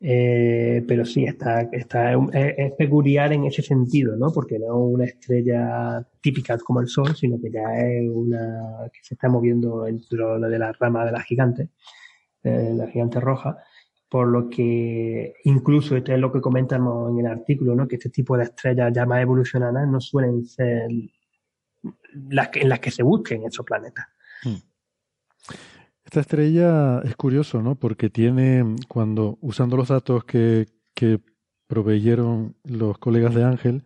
eh, 0.00 0.84
pero 0.86 1.04
sí, 1.04 1.24
está, 1.24 1.62
está 1.72 2.12
es, 2.12 2.72
peculiar 2.74 3.32
en 3.32 3.44
ese 3.44 3.62
sentido, 3.62 4.16
¿no? 4.16 4.30
Porque 4.32 4.58
no 4.58 4.66
es 4.66 4.94
una 4.94 5.04
estrella 5.04 6.06
típica 6.20 6.56
como 6.58 6.80
el 6.80 6.88
Sol, 6.88 7.16
sino 7.16 7.40
que 7.40 7.50
ya 7.50 7.64
es 7.80 8.08
una 8.08 8.88
que 8.92 9.00
se 9.02 9.14
está 9.14 9.28
moviendo 9.28 9.82
dentro 9.82 10.38
de 10.38 10.58
la 10.58 10.72
rama 10.72 11.04
de 11.04 11.12
la 11.12 11.22
gigante, 11.22 11.70
eh, 12.44 12.72
la 12.76 12.86
gigante 12.86 13.18
roja, 13.18 13.56
por 14.08 14.28
lo 14.28 14.48
que 14.48 15.34
incluso 15.44 15.96
esto 15.96 16.12
es 16.12 16.20
lo 16.20 16.32
que 16.32 16.40
comentamos 16.40 17.10
en 17.10 17.18
el 17.18 17.26
artículo, 17.26 17.74
¿no? 17.74 17.88
Que 17.88 17.96
este 17.96 18.10
tipo 18.10 18.36
de 18.36 18.44
estrellas 18.44 18.92
ya 18.94 19.04
más 19.04 19.20
evolucionadas 19.20 19.88
no 19.88 20.00
suelen 20.00 20.44
ser 20.46 20.88
las 22.30 22.48
que, 22.48 22.60
en 22.60 22.68
las 22.68 22.78
que 22.78 22.92
se 22.92 23.02
busquen 23.02 23.44
esos 23.44 23.66
planetas. 23.66 24.06
Hmm. 24.44 24.56
Esta 26.08 26.20
estrella 26.20 27.02
es 27.04 27.16
curioso, 27.16 27.60
¿no? 27.60 27.74
Porque 27.74 28.08
tiene, 28.08 28.64
cuando, 28.88 29.36
usando 29.42 29.76
los 29.76 29.88
datos 29.88 30.24
que, 30.24 30.66
que 30.94 31.20
proveyeron 31.66 32.56
los 32.64 32.96
colegas 32.96 33.34
de 33.34 33.44
Ángel, 33.44 33.84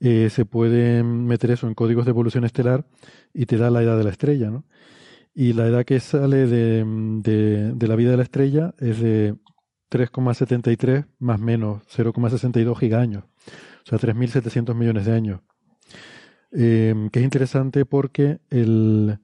eh, 0.00 0.28
se 0.28 0.44
puede 0.44 1.02
meter 1.02 1.52
eso 1.52 1.66
en 1.66 1.72
códigos 1.72 2.04
de 2.04 2.10
evolución 2.10 2.44
estelar 2.44 2.84
y 3.32 3.46
te 3.46 3.56
da 3.56 3.70
la 3.70 3.82
edad 3.82 3.96
de 3.96 4.04
la 4.04 4.10
estrella, 4.10 4.50
¿no? 4.50 4.66
Y 5.32 5.54
la 5.54 5.66
edad 5.66 5.86
que 5.86 5.98
sale 5.98 6.46
de, 6.46 6.84
de, 7.24 7.88
la 7.88 7.96
vida 7.96 8.10
de 8.10 8.18
la 8.18 8.24
estrella 8.24 8.74
es 8.78 9.00
de 9.00 9.34
3,73 9.90 11.06
más 11.20 11.40
menos 11.40 11.84
0,62 11.84 12.78
gigaños, 12.78 13.24
o 13.24 13.88
sea, 13.88 13.98
3.700 13.98 14.74
millones 14.74 15.06
de 15.06 15.12
años. 15.12 15.40
Eh, 16.52 17.08
que 17.10 17.20
es 17.20 17.24
interesante 17.24 17.86
porque 17.86 18.40
el, 18.50 19.20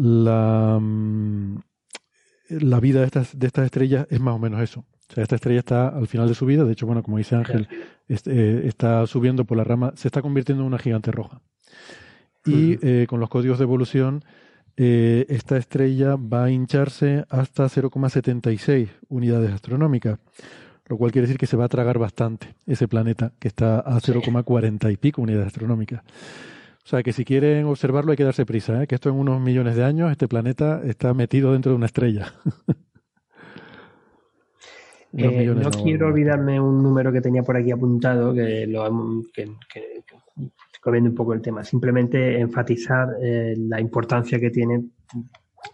la, 0.00 0.78
mm, 0.80 1.58
la 2.48 2.80
vida 2.80 3.00
de 3.00 3.06
estas, 3.06 3.38
de 3.38 3.46
estas 3.46 3.66
estrellas 3.66 4.06
es 4.10 4.20
más 4.20 4.34
o 4.34 4.38
menos 4.38 4.60
eso. 4.62 4.84
O 5.10 5.12
sea, 5.12 5.22
esta 5.22 5.34
estrella 5.36 5.58
está 5.58 5.88
al 5.88 6.06
final 6.06 6.28
de 6.28 6.34
su 6.34 6.46
vida, 6.46 6.64
de 6.64 6.72
hecho, 6.72 6.86
bueno, 6.86 7.02
como 7.02 7.18
dice 7.18 7.34
Ángel, 7.34 7.68
eh, 8.08 8.62
está 8.64 9.06
subiendo 9.06 9.44
por 9.44 9.56
la 9.56 9.64
rama, 9.64 9.92
se 9.96 10.08
está 10.08 10.22
convirtiendo 10.22 10.62
en 10.62 10.68
una 10.68 10.78
gigante 10.78 11.10
roja. 11.10 11.40
Y 12.46 12.78
eh, 12.86 13.06
con 13.08 13.20
los 13.20 13.28
códigos 13.28 13.58
de 13.58 13.64
evolución, 13.64 14.24
eh, 14.76 15.26
esta 15.28 15.56
estrella 15.56 16.16
va 16.16 16.44
a 16.44 16.50
hincharse 16.50 17.24
hasta 17.28 17.68
0,76 17.68 18.88
unidades 19.08 19.50
astronómicas, 19.50 20.18
lo 20.86 20.96
cual 20.96 21.12
quiere 21.12 21.26
decir 21.26 21.38
que 21.38 21.46
se 21.46 21.56
va 21.56 21.66
a 21.66 21.68
tragar 21.68 21.98
bastante 21.98 22.54
ese 22.66 22.88
planeta 22.88 23.32
que 23.38 23.48
está 23.48 23.80
a 23.80 24.00
0,40 24.00 24.92
y 24.92 24.96
pico 24.96 25.22
unidades 25.22 25.48
astronómicas. 25.48 26.02
O 26.84 26.88
sea 26.90 27.02
que 27.02 27.12
si 27.12 27.24
quieren 27.24 27.66
observarlo 27.66 28.10
hay 28.10 28.16
que 28.16 28.24
darse 28.24 28.46
prisa, 28.46 28.82
¿eh? 28.82 28.86
que 28.86 28.94
esto 28.94 29.10
en 29.10 29.16
unos 29.16 29.40
millones 29.40 29.76
de 29.76 29.84
años, 29.84 30.10
este 30.10 30.28
planeta 30.28 30.82
está 30.84 31.14
metido 31.14 31.52
dentro 31.52 31.72
de 31.72 31.76
una 31.76 31.86
estrella. 31.86 32.34
Eh, 35.12 35.44
no, 35.44 35.70
quiero 35.70 36.06
olvidarme 36.06 36.60
un 36.60 36.84
número 36.84 37.10
que 37.12 37.20
tenía 37.20 37.42
por 37.42 37.56
aquí 37.56 37.72
apuntado, 37.72 38.32
que 38.32 38.64
lo 38.68 38.84
que, 39.34 39.50
que, 39.68 40.04
un 40.84 41.14
poco 41.16 41.34
el 41.34 41.42
tema. 41.42 41.64
Simplemente 41.64 42.38
enfatizar 42.38 43.16
eh, 43.20 43.54
la 43.58 43.80
importancia 43.80 44.38
que 44.38 44.50
tiene 44.50 44.84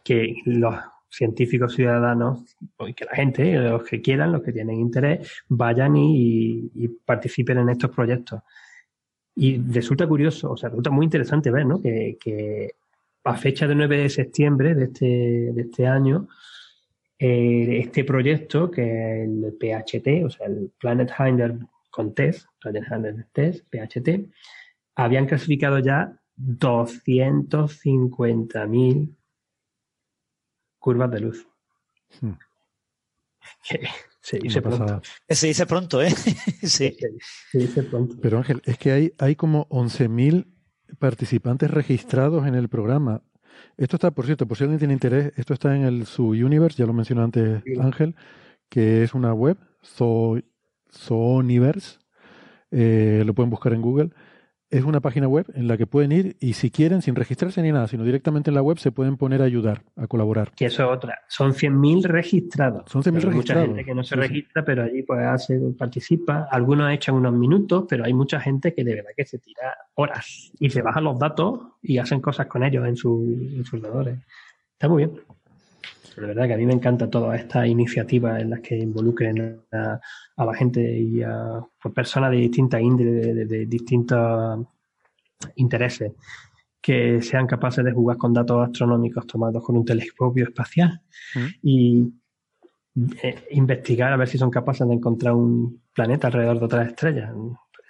que 0.03 0.37
los 0.47 0.75
científicos 1.09 1.75
ciudadanos 1.75 2.57
y 2.87 2.95
que 2.95 3.05
la 3.05 3.15
gente, 3.15 3.59
los 3.59 3.85
que 3.85 4.03
quieran, 4.03 4.33
los 4.33 4.43
que 4.43 4.53
tienen 4.53 4.81
interés, 4.81 5.45
vayan 5.49 5.97
y, 5.97 6.71
participen 7.05 7.59
en 7.59 7.71
estos 7.71 7.91
proyectos. 7.91 8.41
Y 9.39 9.59
resulta 9.71 10.09
curioso, 10.09 10.51
o 10.51 10.57
sea, 10.57 10.71
resulta 10.71 10.91
muy 10.91 11.05
interesante 11.05 11.51
ver 11.51 11.67
¿no? 11.67 11.79
que, 11.81 12.17
que 12.19 12.75
a 13.25 13.37
fecha 13.37 13.67
del 13.67 13.77
9 13.79 13.99
de 13.99 14.09
septiembre 14.09 14.75
de 14.75 14.85
este, 14.85 15.05
de 15.53 15.61
este 15.61 15.87
año, 15.87 16.27
eh, 17.19 17.81
este 17.83 18.05
proyecto, 18.05 18.71
que 18.71 18.83
es 18.83 19.29
el 19.29 19.55
PHT, 19.59 20.25
o 20.25 20.31
sea, 20.31 20.47
el 20.47 20.73
Planet 20.79 21.13
Hinder 21.19 21.59
Contest, 21.91 22.47
Planet 22.61 22.85
Hinder 22.91 23.27
Test, 23.33 23.67
PHT, 23.71 24.09
habían 24.95 25.27
clasificado 25.27 25.81
ya 25.81 26.19
250.000 26.39 29.15
curvas 30.79 31.11
de 31.11 31.21
luz. 31.21 31.47
Hmm. 32.21 32.33
se 34.27 34.41
dice 34.41 34.61
pronto. 34.61 35.01
Se 35.29 35.47
dice 35.47 35.67
pronto, 35.67 36.03
¿eh? 36.03 36.11
sí. 36.63 36.97
Se, 37.53 37.59
dice 37.59 37.85
pronto. 37.85 38.17
Pero 38.21 38.39
Ángel, 38.39 38.61
es 38.65 38.77
que 38.77 38.91
hay, 38.91 39.13
hay 39.19 39.37
como 39.37 39.69
11.000 39.69 40.49
participantes 40.99 41.71
registrados 41.71 42.45
en 42.45 42.57
el 42.57 42.69
programa. 42.69 43.23
Esto 43.77 43.95
está, 43.95 44.11
por 44.11 44.27
cierto, 44.27 44.49
por 44.49 44.57
si 44.57 44.65
alguien 44.65 44.81
tiene 44.81 44.95
interés, 44.95 45.33
esto 45.37 45.55
está 45.55 45.77
en 45.77 45.85
el 45.85 46.07
Su 46.07 46.31
Universe, 46.31 46.77
ya 46.77 46.87
lo 46.87 46.93
mencionó 46.93 47.23
antes 47.23 47.63
Ángel, 47.81 48.17
que 48.69 49.05
es 49.05 49.15
una 49.15 49.33
web, 49.33 49.59
Zooniverse, 50.93 52.01
eh, 52.73 53.23
lo 53.25 53.33
pueden 53.33 53.51
buscar 53.51 53.75
en 53.75 53.83
Google 53.83 54.11
es 54.71 54.85
una 54.85 55.01
página 55.01 55.29
web 55.29 55.47
en 55.55 55.69
la 55.69 55.77
que 55.77 55.87
pueden 55.87 56.13
ir 56.13 56.37
y 56.41 56.55
si 56.55 56.71
quieren, 56.71 57.03
sin 57.03 57.15
registrarse 57.15 57.63
ni 57.63 57.71
nada, 57.71 57.87
sino 57.87 58.05
directamente 58.05 58.51
en 58.51 58.55
la 58.55 58.63
web, 58.63 58.79
se 58.79 58.93
pueden 58.93 59.17
poner 59.17 59.43
a 59.43 59.45
ayudar, 59.45 59.83
a 59.97 60.07
colaborar. 60.07 60.53
Que 60.57 60.67
eso 60.67 60.83
es 60.83 60.97
otra. 60.97 61.21
Son 61.29 61.53
100.000 61.53 62.05
registrados. 62.05 62.91
Son 62.91 63.03
100.000 63.03 63.21
registrados. 63.21 63.35
Mucha 63.35 63.67
gente 63.67 63.85
que 63.85 63.95
no 63.95 64.05
se 64.05 64.17
registra, 64.17 64.65
pero 64.65 64.83
allí 64.83 65.03
pues 65.03 65.21
hace, 65.21 65.61
participa. 65.79 66.49
Algunos 66.51 66.91
echan 66.93 67.15
unos 67.15 67.33
minutos, 67.33 67.85
pero 67.89 68.05
hay 68.05 68.13
mucha 68.13 68.41
gente 68.41 68.75
que 68.75 68.85
de 68.85 68.97
verdad 68.97 69.11
que 69.17 69.25
se 69.25 69.39
tira 69.39 69.77
horas 69.95 70.53
y 70.59 70.71
se 70.71 70.83
bajan 70.83 71.05
los 71.05 71.19
datos 71.19 71.61
y 71.83 71.99
hacen 71.99 72.21
cosas 72.21 72.47
con 72.47 72.65
ellos 72.65 72.87
en, 72.87 72.97
sus 72.97 73.73
ordenadores. 73.73 74.19
Está 74.73 74.89
muy 74.89 75.05
bien. 75.05 75.21
Pero 76.17 76.29
de 76.29 76.35
verdad 76.35 76.49
que 76.49 76.55
a 76.55 76.57
mí 76.57 76.65
me 76.65 76.73
encanta 76.73 77.11
todas 77.11 77.39
estas 77.39 77.67
iniciativas 77.67 78.41
en 78.41 78.49
las 78.49 78.61
que 78.61 78.75
involucren 78.75 79.61
a, 79.71 80.01
la 80.39 80.55
gente 80.55 80.81
y 80.81 81.23
a 81.23 81.61
pues, 81.83 81.95
personas 81.95 82.31
de 82.31 82.39
distintas 82.39 82.81
índoles, 82.81 83.47
de, 83.47 83.67
distintos 83.67 84.67
intereses, 85.57 86.13
que 86.81 87.21
sean 87.21 87.47
capaces 87.47 87.85
de 87.85 87.93
jugar 87.93 88.17
con 88.17 88.33
datos 88.33 88.67
astronómicos 88.67 89.27
tomados 89.27 89.63
con 89.63 89.77
un 89.77 89.85
telescopio 89.85 90.45
espacial 90.45 91.03
mm. 91.35 91.47
y 91.63 92.11
eh, 93.23 93.49
investigar 93.51 94.11
a 94.11 94.17
ver 94.17 94.29
si 94.29 94.39
son 94.39 94.51
capaces 94.51 94.89
de 94.89 94.95
encontrar 94.95 95.35
un 95.35 95.83
planeta 95.93 96.29
alrededor 96.29 96.59
de 96.59 96.65
otras 96.65 96.89
estrellas. 96.89 97.31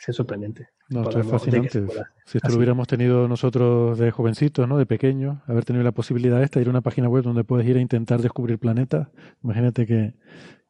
Es 0.06 0.16
sorprendente. 0.16 0.68
No, 0.88 1.02
esto 1.02 1.20
es 1.20 1.26
fascinante. 1.26 1.86
Si 2.24 2.38
esto 2.38 2.48
lo 2.48 2.56
hubiéramos 2.56 2.86
tenido 2.86 3.26
nosotros 3.28 3.98
de 3.98 4.10
jovencitos, 4.10 4.68
¿no? 4.68 4.78
De 4.78 4.86
pequeños, 4.86 5.38
haber 5.46 5.64
tenido 5.64 5.82
la 5.82 5.92
posibilidad 5.92 6.42
esta, 6.42 6.60
ir 6.60 6.68
a 6.68 6.70
una 6.70 6.80
página 6.80 7.08
web 7.08 7.24
donde 7.24 7.44
puedes 7.44 7.66
ir 7.66 7.76
a 7.76 7.80
intentar 7.80 8.22
descubrir 8.22 8.58
planetas, 8.58 9.08
imagínate 9.42 9.86
que, 9.86 10.14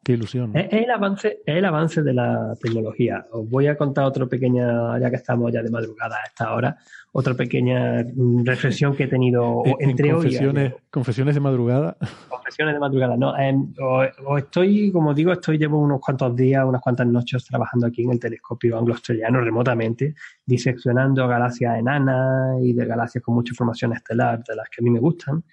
Qué 0.07 0.13
ilusión. 0.13 0.55
Es, 0.55 0.71
el 0.71 0.89
avance, 0.89 1.41
es 1.45 1.57
el 1.57 1.65
avance 1.65 2.01
de 2.01 2.13
la 2.13 2.55
tecnología. 2.61 3.27
Os 3.29 3.49
voy 3.49 3.67
a 3.67 3.75
contar 3.75 4.05
otro 4.05 4.29
pequeña, 4.29 4.97
ya 4.99 5.09
que 5.09 5.17
estamos 5.17 5.51
ya 5.51 5.61
de 5.61 5.69
madrugada 5.69 6.15
a 6.15 6.25
esta 6.25 6.53
hora, 6.53 6.77
otra 7.11 7.33
pequeña 7.33 8.05
mm, 8.15 8.45
reflexión 8.45 8.95
que 8.95 9.03
he 9.03 9.07
tenido 9.07 9.63
entre 9.79 10.11
confesiones, 10.11 10.71
hoy. 10.71 10.79
Confesiones 10.89 11.35
de 11.35 11.41
madrugada. 11.41 11.97
Confesiones 12.29 12.75
de 12.75 12.79
madrugada, 12.79 13.17
no. 13.17 13.37
Em, 13.37 13.73
o, 13.81 14.37
estoy, 14.37 14.93
como 14.93 15.13
digo, 15.13 15.33
estoy 15.33 15.57
llevo 15.57 15.77
unos 15.77 15.99
cuantos 15.99 16.33
días, 16.37 16.63
unas 16.65 16.81
cuantas 16.81 17.05
noches 17.05 17.43
trabajando 17.43 17.87
aquí 17.87 18.03
en 18.03 18.11
el 18.11 18.19
telescopio 18.21 18.77
anglo-australiano 18.77 19.41
remotamente, 19.41 20.15
diseccionando 20.45 21.27
galaxias 21.27 21.79
enanas 21.79 22.61
y 22.61 22.71
de 22.71 22.85
galaxias 22.85 23.21
con 23.21 23.35
mucha 23.35 23.51
información 23.51 23.91
estelar, 23.91 24.41
de 24.41 24.55
las 24.55 24.69
que 24.69 24.81
a 24.81 24.83
mí 24.85 24.89
me 24.89 24.99
gustan. 24.99 25.43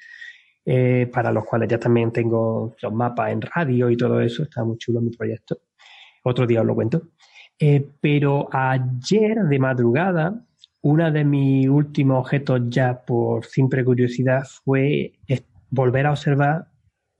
Eh, 0.67 1.11
para 1.13 1.31
los 1.31 1.45
cuales 1.45 1.69
ya 1.69 1.79
también 1.79 2.11
tengo 2.11 2.75
los 2.81 2.93
mapas 2.93 3.33
en 3.33 3.43
radio 3.43 3.91
y 3.91 3.97
todo 3.97 4.21
eso. 4.21 4.45
Está 4.45 4.65
muy 4.65 4.79
chulo 4.79 5.01
mi 5.01 5.11
proyecto. 5.11 5.59
Otro 6.23 6.47
día 6.47 6.61
os 6.61 6.67
lo 6.67 6.75
cuento. 6.75 7.09
Eh, 7.59 7.87
pero 8.01 8.49
ayer 8.51 9.45
de 9.45 9.59
madrugada, 9.59 10.43
uno 10.83 11.11
de 11.11 11.25
mis 11.25 11.69
últimos 11.69 12.21
objetos 12.21 12.63
ya 12.69 13.05
por 13.05 13.45
simple 13.45 13.85
curiosidad 13.85 14.45
fue 14.65 15.13
volver 15.71 16.07
a 16.07 16.13
observar 16.13 16.69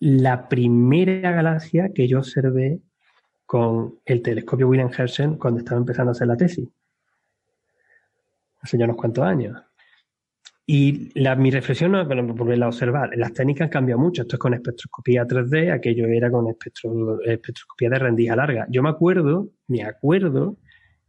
la 0.01 0.49
primera 0.49 1.31
galaxia 1.33 1.93
que 1.95 2.09
yo 2.09 2.19
observé 2.19 2.81
con 3.47 4.01
el 4.05 4.23
telescopio 4.23 4.69
William 4.69 4.91
Herschel 4.97 5.39
cuando 5.39 5.61
estaba 5.61 5.79
empezando 5.79 6.11
a 6.11 6.13
hacer 6.13 6.27
la 6.27 6.37
tesis. 6.37 6.69
Hace 8.61 8.79
ya 8.79 8.85
unos 8.85 8.97
cuantos 8.97 9.25
años. 9.25 9.61
Y 10.67 11.11
la, 11.21 11.37
mi 11.37 11.51
reflexión 11.51 11.93
no 11.93 12.01
es 12.01 12.09
volverla 12.09 12.67
a 12.67 12.69
observar. 12.69 13.11
Las 13.17 13.35
técnicas 13.35 13.67
han 13.67 13.71
cambiado 13.71 14.01
mucho. 14.01 14.23
Esto 14.23 14.37
es 14.37 14.41
con 14.41 14.55
espectroscopía 14.55 15.27
3D, 15.27 15.73
aquello 15.73 16.07
era 16.07 16.31
con 16.31 16.49
espectro, 16.49 17.21
espectroscopía 17.23 17.91
de 17.91 17.99
rendija 17.99 18.35
larga. 18.35 18.67
Yo 18.71 18.83
me 18.83 18.89
acuerdo, 18.89 19.51
me 19.69 19.83
acuerdo 19.83 20.57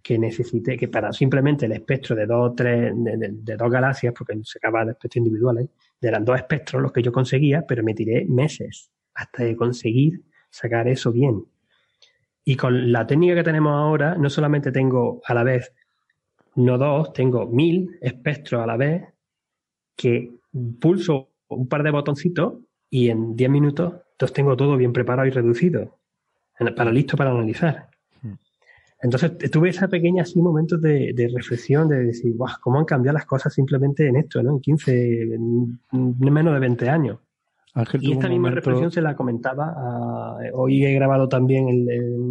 que 0.03 0.19
necesité 0.19 0.77
que 0.77 0.87
para 0.87 1.11
simplemente 1.13 1.65
el 1.65 1.71
espectro 1.71 2.15
de 2.15 2.25
dos 2.25 2.53
tres, 2.55 2.93
de, 2.95 3.55
dos 3.55 3.71
galaxias, 3.71 4.13
porque 4.15 4.37
se 4.43 4.59
acaba 4.59 4.85
de 4.85 4.91
espectros 4.91 5.25
individuales, 5.25 5.69
eran 5.99 6.23
dos 6.23 6.37
espectros 6.37 6.81
los 6.81 6.91
que 6.91 7.01
yo 7.01 7.11
conseguía, 7.11 7.65
pero 7.67 7.83
me 7.83 7.95
tiré 7.95 8.25
meses 8.25 8.91
hasta 9.15 9.43
de 9.43 9.55
conseguir 9.55 10.21
sacar 10.49 10.87
eso 10.87 11.11
bien. 11.11 11.45
Y 12.43 12.55
con 12.55 12.91
la 12.91 13.07
técnica 13.07 13.35
que 13.35 13.43
tenemos 13.43 13.73
ahora, 13.73 14.15
no 14.15 14.29
solamente 14.29 14.71
tengo 14.71 15.21
a 15.25 15.33
la 15.33 15.43
vez 15.43 15.73
no 16.55 16.77
dos, 16.77 17.11
tengo 17.11 17.47
mil 17.47 17.97
espectros 18.01 18.61
a 18.61 18.67
la 18.67 18.77
vez 18.77 19.03
que 19.95 20.31
pulso 20.79 21.29
un 21.47 21.67
par 21.67 21.83
de 21.83 21.91
botoncitos 21.91 22.55
y 22.89 23.09
en 23.09 23.35
10 23.35 23.49
minutos 23.49 23.93
los 24.19 24.33
tengo 24.33 24.55
todo 24.55 24.77
bien 24.77 24.93
preparado 24.93 25.27
y 25.27 25.31
reducido, 25.31 25.97
para 26.75 26.91
listo 26.91 27.17
para 27.17 27.31
analizar. 27.31 27.89
Hmm. 28.21 28.35
Entonces 29.01 29.51
tuve 29.51 29.69
esa 29.69 29.87
pequeña 29.87 30.23
así 30.23 30.41
momentos 30.41 30.81
de, 30.81 31.31
reflexión, 31.33 31.89
de 31.89 32.05
decir, 32.05 32.33
wow, 32.35 32.49
cómo 32.61 32.79
han 32.79 32.85
cambiado 32.85 33.17
las 33.17 33.25
cosas 33.25 33.53
simplemente 33.53 34.07
en 34.07 34.15
esto, 34.15 34.41
¿no? 34.41 34.51
En 34.51 34.61
15, 34.61 35.21
en 35.33 35.79
menos 36.19 36.53
de 36.53 36.59
20 36.59 36.89
años. 36.89 37.19
y 37.99 38.13
esta 38.13 38.29
misma 38.29 38.51
reflexión 38.51 38.89
se 38.89 39.01
la 39.01 39.15
comentaba, 39.15 40.37
hoy 40.53 40.85
he 40.85 40.93
grabado 40.93 41.27
también 41.27 41.85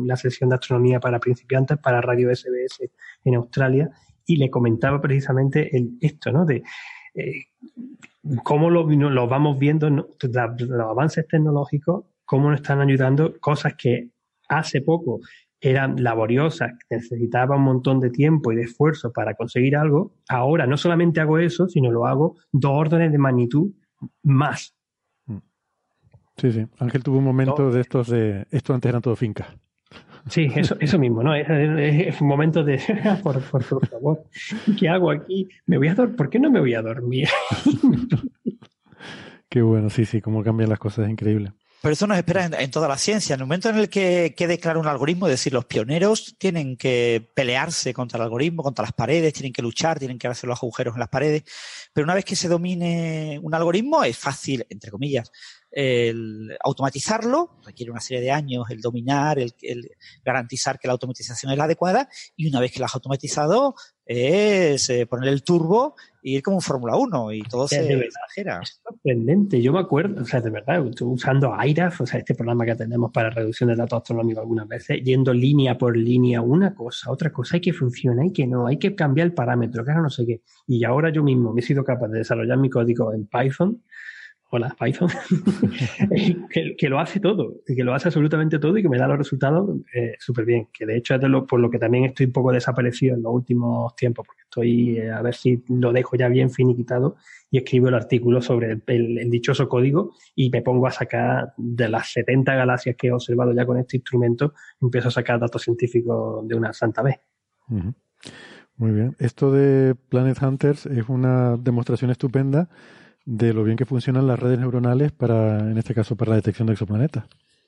la 0.06 0.16
sesión 0.16 0.48
de 0.48 0.54
astronomía 0.54 1.00
para 1.00 1.20
principiantes 1.20 1.76
para 1.78 2.00
Radio 2.00 2.34
SBS 2.34 2.90
en 3.24 3.34
Australia 3.34 3.90
y 4.26 4.36
le 4.36 4.50
comentaba 4.50 5.02
precisamente 5.02 5.76
el, 5.76 5.98
esto, 6.00 6.32
¿no? 6.32 6.46
De 6.46 6.62
eh, 7.14 7.46
cómo 8.42 8.70
lo, 8.70 8.86
vamos 9.28 9.58
viendo, 9.58 9.88
los 9.90 10.80
avances 10.80 11.26
tecnológicos, 11.28 12.04
cómo 12.24 12.50
nos 12.50 12.60
están 12.60 12.80
ayudando 12.80 13.38
cosas 13.38 13.74
que 13.74 14.10
hace 14.48 14.80
poco 14.80 15.20
eran 15.60 16.02
laboriosas, 16.02 16.72
necesitaba 16.90 17.56
un 17.56 17.62
montón 17.62 17.98
de 17.98 18.10
tiempo 18.10 18.52
y 18.52 18.56
de 18.56 18.62
esfuerzo 18.62 19.12
para 19.12 19.34
conseguir 19.34 19.76
algo, 19.76 20.12
ahora 20.28 20.66
no 20.66 20.76
solamente 20.76 21.20
hago 21.20 21.38
eso, 21.38 21.68
sino 21.68 21.90
lo 21.90 22.06
hago 22.06 22.36
dos 22.52 22.72
órdenes 22.74 23.12
de 23.12 23.18
magnitud 23.18 23.70
más. 24.22 24.74
Sí, 26.36 26.52
sí. 26.52 26.66
Ángel 26.78 27.02
tuvo 27.02 27.18
un 27.18 27.24
momento 27.24 27.70
de 27.70 27.80
estos 27.80 28.08
de 28.08 28.44
esto 28.50 28.74
antes 28.74 28.88
eran 28.88 29.00
todo 29.00 29.16
fincas. 29.16 29.46
Sí, 30.28 30.50
eso, 30.54 30.76
eso 30.80 30.98
mismo, 30.98 31.22
¿no? 31.22 31.34
Es, 31.34 32.20
un 32.20 32.28
momento 32.28 32.64
de, 32.64 32.78
por, 33.22 33.42
por, 33.42 33.62
favor, 33.62 34.24
¿qué 34.78 34.88
hago 34.88 35.10
aquí? 35.10 35.48
¿Me 35.66 35.76
voy 35.76 35.88
a 35.88 35.94
dormir? 35.94 36.16
¿Por 36.16 36.30
qué 36.30 36.38
no 36.38 36.50
me 36.50 36.60
voy 36.60 36.74
a 36.74 36.82
dormir? 36.82 37.28
Qué 39.48 39.62
bueno, 39.62 39.88
sí, 39.88 40.04
sí, 40.04 40.20
cómo 40.20 40.42
cambian 40.42 40.68
las 40.68 40.80
cosas, 40.80 41.04
es 41.04 41.12
increíble. 41.12 41.52
Pero 41.84 41.92
eso 41.92 42.06
nos 42.06 42.16
espera 42.16 42.46
en, 42.46 42.70
toda 42.70 42.88
la 42.88 42.96
ciencia. 42.96 43.34
En 43.34 43.40
el 43.40 43.46
momento 43.46 43.68
en 43.68 43.76
el 43.76 43.90
que 43.90 44.34
quede 44.34 44.58
claro 44.58 44.80
un 44.80 44.86
algoritmo, 44.86 45.26
es 45.26 45.34
decir, 45.34 45.52
los 45.52 45.66
pioneros 45.66 46.34
tienen 46.38 46.78
que 46.78 47.30
pelearse 47.34 47.92
contra 47.92 48.16
el 48.16 48.22
algoritmo, 48.22 48.62
contra 48.62 48.84
las 48.84 48.94
paredes, 48.94 49.34
tienen 49.34 49.52
que 49.52 49.60
luchar, 49.60 49.98
tienen 49.98 50.18
que 50.18 50.26
hacer 50.26 50.48
los 50.48 50.58
agujeros 50.60 50.94
en 50.94 51.00
las 51.00 51.10
paredes. 51.10 51.44
Pero 51.92 52.06
una 52.06 52.14
vez 52.14 52.24
que 52.24 52.36
se 52.36 52.48
domine 52.48 53.38
un 53.42 53.54
algoritmo, 53.54 54.02
es 54.02 54.16
fácil, 54.16 54.66
entre 54.70 54.90
comillas, 54.90 55.30
el 55.74 56.56
automatizarlo, 56.62 57.58
requiere 57.64 57.90
una 57.90 58.00
serie 58.00 58.22
de 58.22 58.30
años 58.30 58.64
el 58.70 58.80
dominar, 58.80 59.40
el, 59.40 59.52
garantizar 60.24 60.78
que 60.78 60.86
la 60.86 60.92
automatización 60.92 61.50
es 61.50 61.58
la 61.58 61.64
adecuada, 61.64 62.08
y 62.36 62.48
una 62.48 62.60
vez 62.60 62.70
que 62.70 62.78
lo 62.78 62.84
has 62.84 62.94
automatizado, 62.94 63.74
es 64.06 64.88
eh, 64.90 65.06
poner 65.06 65.30
el 65.30 65.42
turbo 65.42 65.96
e 66.22 66.30
ir 66.30 66.42
como 66.42 66.58
un 66.58 66.62
Fórmula 66.62 66.94
1 66.96 67.32
y 67.32 67.42
todo 67.42 67.66
se 67.66 67.80
exagera. 67.92 68.60
sorprendente. 68.84 69.60
Yo 69.60 69.72
me 69.72 69.80
acuerdo, 69.80 70.22
o 70.22 70.24
sea, 70.26 70.40
de 70.40 70.50
verdad, 70.50 70.84
usando 71.00 71.52
IRAF, 71.64 72.02
o 72.02 72.06
sea, 72.06 72.20
este 72.20 72.34
programa 72.34 72.64
que 72.66 72.76
tenemos 72.76 73.10
para 73.10 73.30
reducción 73.30 73.70
de 73.70 73.76
datos 73.76 73.96
astronómicos 73.96 74.42
algunas 74.42 74.68
veces, 74.68 75.02
yendo 75.02 75.32
línea 75.32 75.76
por 75.76 75.96
línea, 75.96 76.40
una 76.40 76.72
cosa, 76.74 77.10
otra 77.10 77.32
cosa, 77.32 77.56
hay 77.56 77.60
que 77.60 77.72
funciona, 77.72 78.22
hay 78.22 78.32
que 78.32 78.46
no, 78.46 78.68
hay 78.68 78.78
que 78.78 78.94
cambiar 78.94 79.26
el 79.26 79.34
parámetro, 79.34 79.84
que 79.84 79.92
no 79.92 80.10
sé 80.10 80.24
qué. 80.24 80.42
Y 80.68 80.84
ahora 80.84 81.10
yo 81.10 81.24
mismo 81.24 81.52
me 81.52 81.62
he 81.62 81.64
sido 81.64 81.82
capaz 81.82 82.08
de 82.08 82.18
desarrollar 82.18 82.58
mi 82.58 82.70
código 82.70 83.12
en 83.12 83.26
Python 83.26 83.82
hola 84.56 84.76
Python, 84.78 85.08
que, 86.78 86.88
lo 86.88 87.00
hace 87.00 87.18
todo, 87.18 87.56
que 87.66 87.82
lo 87.82 87.92
hace 87.92 88.06
absolutamente 88.06 88.60
todo 88.60 88.78
y 88.78 88.82
que 88.82 88.88
me 88.88 88.98
da 88.98 89.08
los 89.08 89.18
resultados 89.18 89.68
eh, 89.92 90.14
súper 90.20 90.44
bien. 90.44 90.68
Que 90.72 90.86
de 90.86 90.96
hecho 90.96 91.16
es 91.16 91.20
de 91.20 91.28
lo, 91.28 91.44
por 91.44 91.58
lo 91.58 91.68
que 91.68 91.80
también 91.80 92.04
estoy 92.04 92.26
un 92.26 92.32
poco 92.32 92.52
desaparecido 92.52 93.16
en 93.16 93.22
los 93.24 93.34
últimos 93.34 93.96
tiempos, 93.96 94.24
porque 94.24 94.42
estoy 94.42 94.98
eh, 94.98 95.10
a 95.10 95.22
ver 95.22 95.34
si 95.34 95.64
lo 95.68 95.92
dejo 95.92 96.14
ya 96.14 96.28
bien 96.28 96.50
finiquitado 96.50 97.16
y 97.50 97.58
escribo 97.58 97.88
el 97.88 97.94
artículo 97.94 98.40
sobre 98.40 98.80
el, 98.86 99.28
dichoso 99.28 99.68
código 99.68 100.12
y 100.36 100.50
me 100.50 100.62
pongo 100.62 100.86
a 100.86 100.92
sacar 100.92 101.52
de 101.56 101.88
las 101.88 102.12
70 102.12 102.54
galaxias 102.54 102.94
que 102.94 103.08
he 103.08 103.12
observado 103.12 103.52
ya 103.52 103.66
con 103.66 103.76
este 103.78 103.96
instrumento, 103.96 104.54
empiezo 104.80 105.08
a 105.08 105.10
sacar 105.10 105.40
datos 105.40 105.62
científicos 105.62 106.46
de 106.46 106.54
una 106.54 106.72
santa 106.72 107.02
vez. 107.02 107.16
Muy 108.76 108.92
bien. 108.92 109.16
Esto 109.18 109.50
de 109.50 109.96
Planet 109.96 110.40
Hunters 110.40 110.86
es 110.86 111.08
una 111.08 111.56
demostración 111.56 112.12
estupenda 112.12 112.68
de 113.24 113.52
lo 113.52 113.64
bien 113.64 113.76
que 113.76 113.86
funcionan 113.86 114.26
las 114.26 114.38
redes 114.38 114.58
neuronales 114.58 115.12
para, 115.12 115.58
en 115.58 115.78
este 115.78 115.94
caso, 115.94 116.16
para 116.16 116.30
la 116.30 116.36
detección 116.36 116.66
de 116.66 116.74
exoplanetas. 116.74 117.24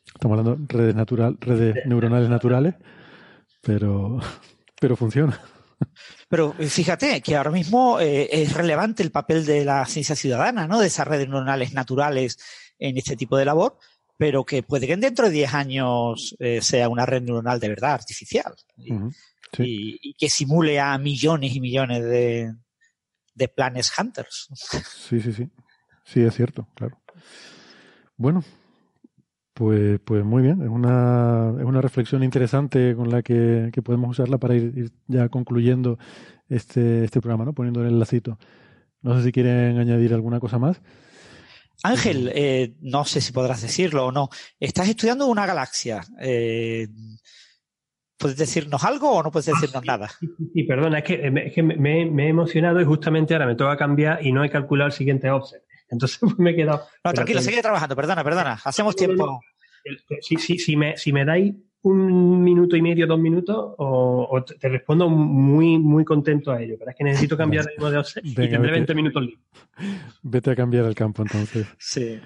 Estamos 0.06 0.38
hablando 0.38 0.56
de 0.56 0.78
redes, 0.78 0.94
natural, 0.94 1.36
redes 1.40 1.86
neuronales 1.86 2.28
naturales, 2.28 2.74
pero, 3.62 4.18
pero 4.80 4.96
funciona. 4.96 5.40
Pero 6.28 6.54
eh, 6.58 6.66
fíjate 6.66 7.20
que 7.20 7.36
ahora 7.36 7.50
mismo 7.50 8.00
eh, 8.00 8.28
es 8.30 8.54
relevante 8.54 9.02
el 9.02 9.10
papel 9.10 9.44
de 9.44 9.64
la 9.64 9.84
ciencia 9.86 10.16
ciudadana, 10.16 10.66
¿no? 10.66 10.80
De 10.80 10.86
esas 10.86 11.06
redes 11.06 11.28
neuronales 11.28 11.72
naturales 11.72 12.38
en 12.78 12.96
este 12.96 13.16
tipo 13.16 13.36
de 13.36 13.44
labor, 13.44 13.78
pero 14.16 14.44
que 14.44 14.62
puede 14.62 14.86
que 14.86 14.96
dentro 14.96 15.26
de 15.26 15.32
10 15.32 15.54
años 15.54 16.36
eh, 16.38 16.60
sea 16.62 16.88
una 16.88 17.06
red 17.06 17.22
neuronal 17.22 17.60
de 17.60 17.68
verdad 17.68 17.94
artificial 17.94 18.54
y, 19.58 20.14
que 20.18 20.28
simule 20.28 20.80
a 20.80 20.98
millones 20.98 21.54
y 21.54 21.60
millones 21.60 22.02
de, 22.02 22.52
de 23.36 23.48
planes 23.48 23.92
hunters. 23.96 24.48
Sí, 25.08 25.20
sí, 25.20 25.32
sí. 25.32 25.48
Sí, 26.04 26.22
es 26.22 26.34
cierto, 26.34 26.68
claro. 26.74 27.00
Bueno, 28.16 28.42
pues, 29.52 30.00
pues 30.04 30.24
muy 30.24 30.42
bien. 30.42 30.62
Es 30.62 30.68
una, 30.68 31.54
es 31.58 31.64
una 31.64 31.80
reflexión 31.80 32.22
interesante 32.22 32.94
con 32.96 33.10
la 33.10 33.22
que, 33.22 33.70
podemos 33.84 34.10
usarla 34.10 34.38
para 34.38 34.54
ir, 34.54 34.92
ya 35.06 35.28
concluyendo 35.28 35.98
este, 36.48 37.04
este 37.04 37.20
programa, 37.20 37.44
¿no? 37.44 37.52
Poniendo 37.52 37.84
el 37.84 37.98
lacito. 37.98 38.38
No 39.02 39.16
sé 39.16 39.24
si 39.24 39.32
quieren 39.32 39.78
añadir 39.78 40.14
alguna 40.14 40.40
cosa 40.40 40.58
más. 40.58 40.80
Ángel, 41.82 42.30
eh, 42.34 42.74
no 42.80 43.04
sé 43.04 43.20
si 43.20 43.32
podrás 43.32 43.62
decirlo 43.62 44.06
o 44.06 44.12
no. 44.12 44.30
Estás 44.58 44.88
estudiando 44.88 45.26
una 45.26 45.46
galaxia. 45.46 46.02
Eh, 46.20 46.88
¿Puedes 48.18 48.38
decirnos 48.38 48.82
algo 48.84 49.10
o 49.10 49.22
no 49.22 49.30
puedes 49.30 49.46
decirnos 49.46 49.82
ah, 49.82 49.86
nada? 49.86 50.10
Sí, 50.54 50.64
perdona, 50.64 51.00
es 51.00 51.04
que, 51.04 51.62
me, 51.62 52.02
he 52.02 52.28
emocionado 52.28 52.80
y 52.80 52.84
justamente 52.84 53.34
ahora 53.34 53.46
me 53.46 53.54
toca 53.54 53.76
cambiar 53.76 54.24
y 54.24 54.32
no 54.32 54.42
he 54.42 54.48
calculado 54.48 54.88
el 54.88 54.92
siguiente 54.92 55.30
offset. 55.30 55.62
Entonces 55.90 56.18
pues, 56.20 56.38
me 56.38 56.50
he 56.50 56.56
quedado. 56.56 56.82
No, 57.04 57.12
tranquilo, 57.12 57.40
sigue 57.40 57.60
trabajando, 57.60 57.94
perdona, 57.94 58.24
perdona. 58.24 58.58
Hacemos 58.64 58.96
tiempo. 58.96 59.40
Sí, 60.20 60.36
sí, 60.36 60.58
si, 60.58 60.76
me, 60.76 60.96
si 60.96 61.12
me 61.12 61.24
dais 61.24 61.54
un 61.82 62.42
minuto 62.42 62.74
y 62.74 62.82
medio, 62.82 63.06
dos 63.06 63.20
minutos, 63.20 63.74
o, 63.78 64.44
te 64.58 64.68
respondo 64.68 65.08
muy, 65.08 65.78
muy 65.78 66.04
contento 66.04 66.50
a 66.50 66.60
ello. 66.60 66.76
Pero 66.78 66.90
es 66.90 66.96
que 66.96 67.04
necesito 67.04 67.36
cambiar 67.38 67.66
el 67.76 67.90
de 67.92 67.98
offset 67.98 68.24
y 68.24 68.34
tendré 68.34 68.72
20 68.72 68.94
minutos 68.94 69.22
libres. 69.22 69.44
Vete 70.22 70.50
a 70.50 70.56
cambiar 70.56 70.86
el 70.86 70.94
campo 70.94 71.22
entonces. 71.22 71.66
Sí. 71.78 72.18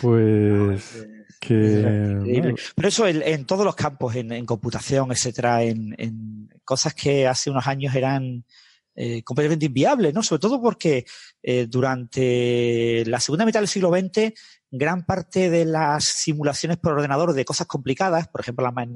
Pues. 0.00 1.06
Que, 1.40 2.54
Pero 2.74 2.88
eso 2.88 3.08
en, 3.08 3.46
todos 3.46 3.64
los 3.64 3.74
campos, 3.74 4.14
en, 4.14 4.44
computación, 4.44 5.10
etcétera, 5.10 5.62
en, 5.62 6.50
cosas 6.64 6.94
que 6.94 7.26
hace 7.26 7.50
unos 7.50 7.66
años 7.66 7.94
eran 7.94 8.44
eh, 8.94 9.22
completamente 9.22 9.66
inviables, 9.66 10.12
¿no? 10.12 10.22
Sobre 10.22 10.40
todo 10.40 10.60
porque 10.60 11.06
eh, 11.42 11.66
durante 11.66 13.04
la 13.06 13.18
segunda 13.20 13.46
mitad 13.46 13.60
del 13.60 13.68
siglo 13.68 13.90
XX, 13.90 14.34
gran 14.70 15.06
parte 15.06 15.48
de 15.48 15.64
las 15.64 16.04
simulaciones 16.04 16.76
por 16.76 16.92
ordenador 16.92 17.32
de 17.32 17.44
cosas 17.46 17.66
complicadas, 17.66 18.28
por 18.28 18.42
ejemplo, 18.42 18.62
la 18.62 18.86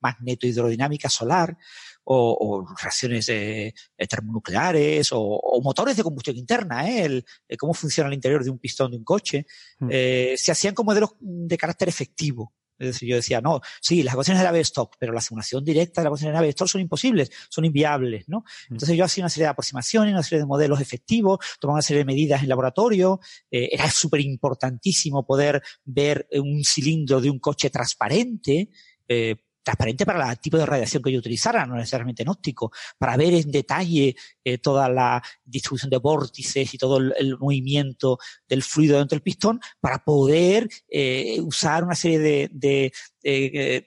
magnetohidrodinámica 0.00 1.10
solar, 1.10 1.58
o, 2.04 2.66
reacciones 2.80 3.28
eh, 3.28 3.74
termonucleares 4.08 5.10
o, 5.12 5.60
motores 5.62 5.96
de 5.96 6.02
combustión 6.02 6.36
interna, 6.36 6.88
¿eh? 6.88 7.04
El, 7.04 7.24
cómo 7.58 7.74
funciona 7.74 8.08
el 8.08 8.14
interior 8.14 8.42
de 8.42 8.50
un 8.50 8.58
pistón 8.58 8.90
de 8.90 8.96
un 8.96 9.04
coche, 9.04 9.46
mm. 9.78 9.88
eh, 9.90 10.34
se 10.36 10.52
hacían 10.52 10.74
con 10.74 10.86
modelos 10.86 11.10
de 11.20 11.56
carácter 11.56 11.88
efectivo. 11.88 12.52
Es 12.78 12.94
decir, 12.94 13.10
yo 13.10 13.16
decía, 13.16 13.42
no, 13.42 13.60
sí, 13.82 14.02
las 14.02 14.14
ecuaciones 14.14 14.42
de 14.42 14.50
la 14.50 14.58
stock 14.60 14.96
pero 14.98 15.12
la 15.12 15.20
simulación 15.20 15.62
directa 15.62 16.00
de 16.00 16.04
las 16.04 16.08
ecuaciones 16.08 16.34
de 16.34 16.46
la 16.46 16.48
stock 16.48 16.66
son 16.66 16.80
imposibles, 16.80 17.30
son 17.50 17.66
inviables, 17.66 18.26
¿no? 18.26 18.38
Mm. 18.38 18.74
Entonces 18.74 18.96
yo 18.96 19.04
hacía 19.04 19.22
una 19.22 19.28
serie 19.28 19.44
de 19.44 19.50
aproximaciones, 19.50 20.14
una 20.14 20.22
serie 20.22 20.40
de 20.40 20.46
modelos 20.46 20.80
efectivos, 20.80 21.38
tomaba 21.60 21.76
una 21.76 21.82
serie 21.82 21.98
de 21.98 22.06
medidas 22.06 22.42
en 22.42 22.48
laboratorio, 22.48 23.20
eh, 23.50 23.68
era 23.72 23.90
súper 23.90 24.22
importantísimo 24.22 25.26
poder 25.26 25.62
ver 25.84 26.26
un 26.32 26.64
cilindro 26.64 27.20
de 27.20 27.28
un 27.28 27.38
coche 27.38 27.68
transparente, 27.68 28.70
eh, 29.06 29.36
transparente 29.62 30.06
para 30.06 30.30
el 30.30 30.38
tipo 30.38 30.56
de 30.56 30.66
radiación 30.66 31.02
que 31.02 31.12
yo 31.12 31.18
utilizara, 31.18 31.66
no 31.66 31.76
necesariamente 31.76 32.22
en 32.22 32.28
óptico, 32.28 32.72
para 32.98 33.16
ver 33.16 33.34
en 33.34 33.50
detalle 33.50 34.16
eh, 34.44 34.58
toda 34.58 34.88
la 34.88 35.22
distribución 35.44 35.90
de 35.90 35.98
vórtices 35.98 36.74
y 36.74 36.78
todo 36.78 36.98
el, 36.98 37.38
movimiento 37.38 38.18
del 38.48 38.62
fluido 38.62 38.98
dentro 38.98 39.16
del 39.16 39.22
pistón, 39.22 39.60
para 39.80 39.98
poder 39.98 40.68
eh, 40.88 41.40
usar 41.40 41.84
una 41.84 41.94
serie 41.94 42.48
de, 42.50 42.92
eh, 43.22 43.86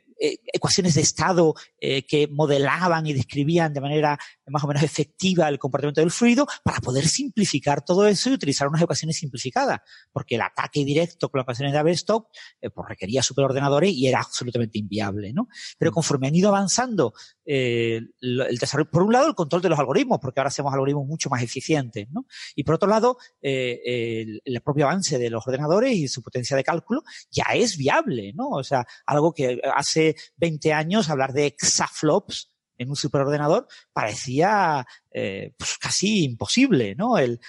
ecuaciones 0.53 0.93
de 0.93 1.01
estado 1.01 1.53
eh, 1.85 2.05
que 2.05 2.30
modelaban 2.30 3.05
y 3.07 3.11
describían 3.11 3.73
de 3.73 3.81
manera 3.81 4.18
más 4.47 4.64
o 4.64 4.68
menos 4.68 4.84
efectiva 4.84 5.49
el 5.49 5.60
comportamiento 5.60 5.99
del 5.99 6.11
fluido 6.11 6.47
para 6.64 6.80
poder 6.80 7.05
simplificar 7.10 7.84
todo 7.84 8.07
eso 8.07 8.30
y 8.30 8.34
utilizar 8.34 8.69
unas 8.69 8.81
ecuaciones 8.81 9.18
simplificadas, 9.18 9.81
porque 10.14 10.35
el 10.35 10.43
ataque 10.43 10.85
directo 10.85 11.27
con 11.27 11.39
las 11.39 11.43
ecuaciones 11.43 11.73
de 11.73 11.80
Abestock 11.80 12.30
eh, 12.61 12.69
pues 12.69 12.88
requería 12.88 13.22
superordenadores 13.22 13.91
y 13.91 14.07
era 14.07 14.22
absolutamente 14.22 14.80
inviable, 14.80 15.34
¿no? 15.34 15.49
Pero 15.77 15.91
mm. 15.91 15.93
conforme 15.93 16.27
han 16.27 16.35
ido 16.35 16.47
avanzando 16.47 17.14
el 17.45 18.07
desarrollo, 18.57 18.89
por 18.89 19.03
un 19.03 19.11
lado 19.11 19.27
el 19.27 19.35
control 19.35 19.61
de 19.61 19.68
los 19.68 19.77
algoritmos, 19.77 20.19
porque 20.22 20.39
ahora 20.39 20.47
hacemos 20.47 20.72
algoritmos 20.72 21.05
mucho 21.05 21.30
más 21.30 21.43
eficientes, 21.43 22.07
¿no? 22.11 22.26
Y 22.55 22.64
por 22.64 22.76
otro 22.76 22.88
lado, 22.88 23.18
el, 23.41 24.41
el, 24.45 24.61
propio 24.61 24.85
avance 24.85 25.19
de 25.19 25.30
los 25.30 25.45
ordenadores 25.45 25.93
y 25.93 26.07
su 26.07 26.23
potencia 26.23 26.55
de 26.55 26.64
cálculo 26.64 27.03
ya 27.30 27.47
es 27.53 27.76
viable, 27.76 28.31
¿no? 28.34 28.47
O 28.51 28.64
sea, 28.64 28.85
algo 29.05 29.34
que 29.34 29.60
hace 29.76 30.15
20 30.38 30.72
años 30.72 31.10
hablar 31.10 31.34
de 31.34 31.53
exaflops 31.73 32.53
en 32.77 32.89
un 32.89 32.95
superordenador 32.95 33.67
parecía 33.91 34.85
eh, 35.11 35.53
pues 35.57 35.77
casi 35.77 36.23
imposible, 36.23 36.95
¿no? 36.95 37.17
El, 37.17 37.39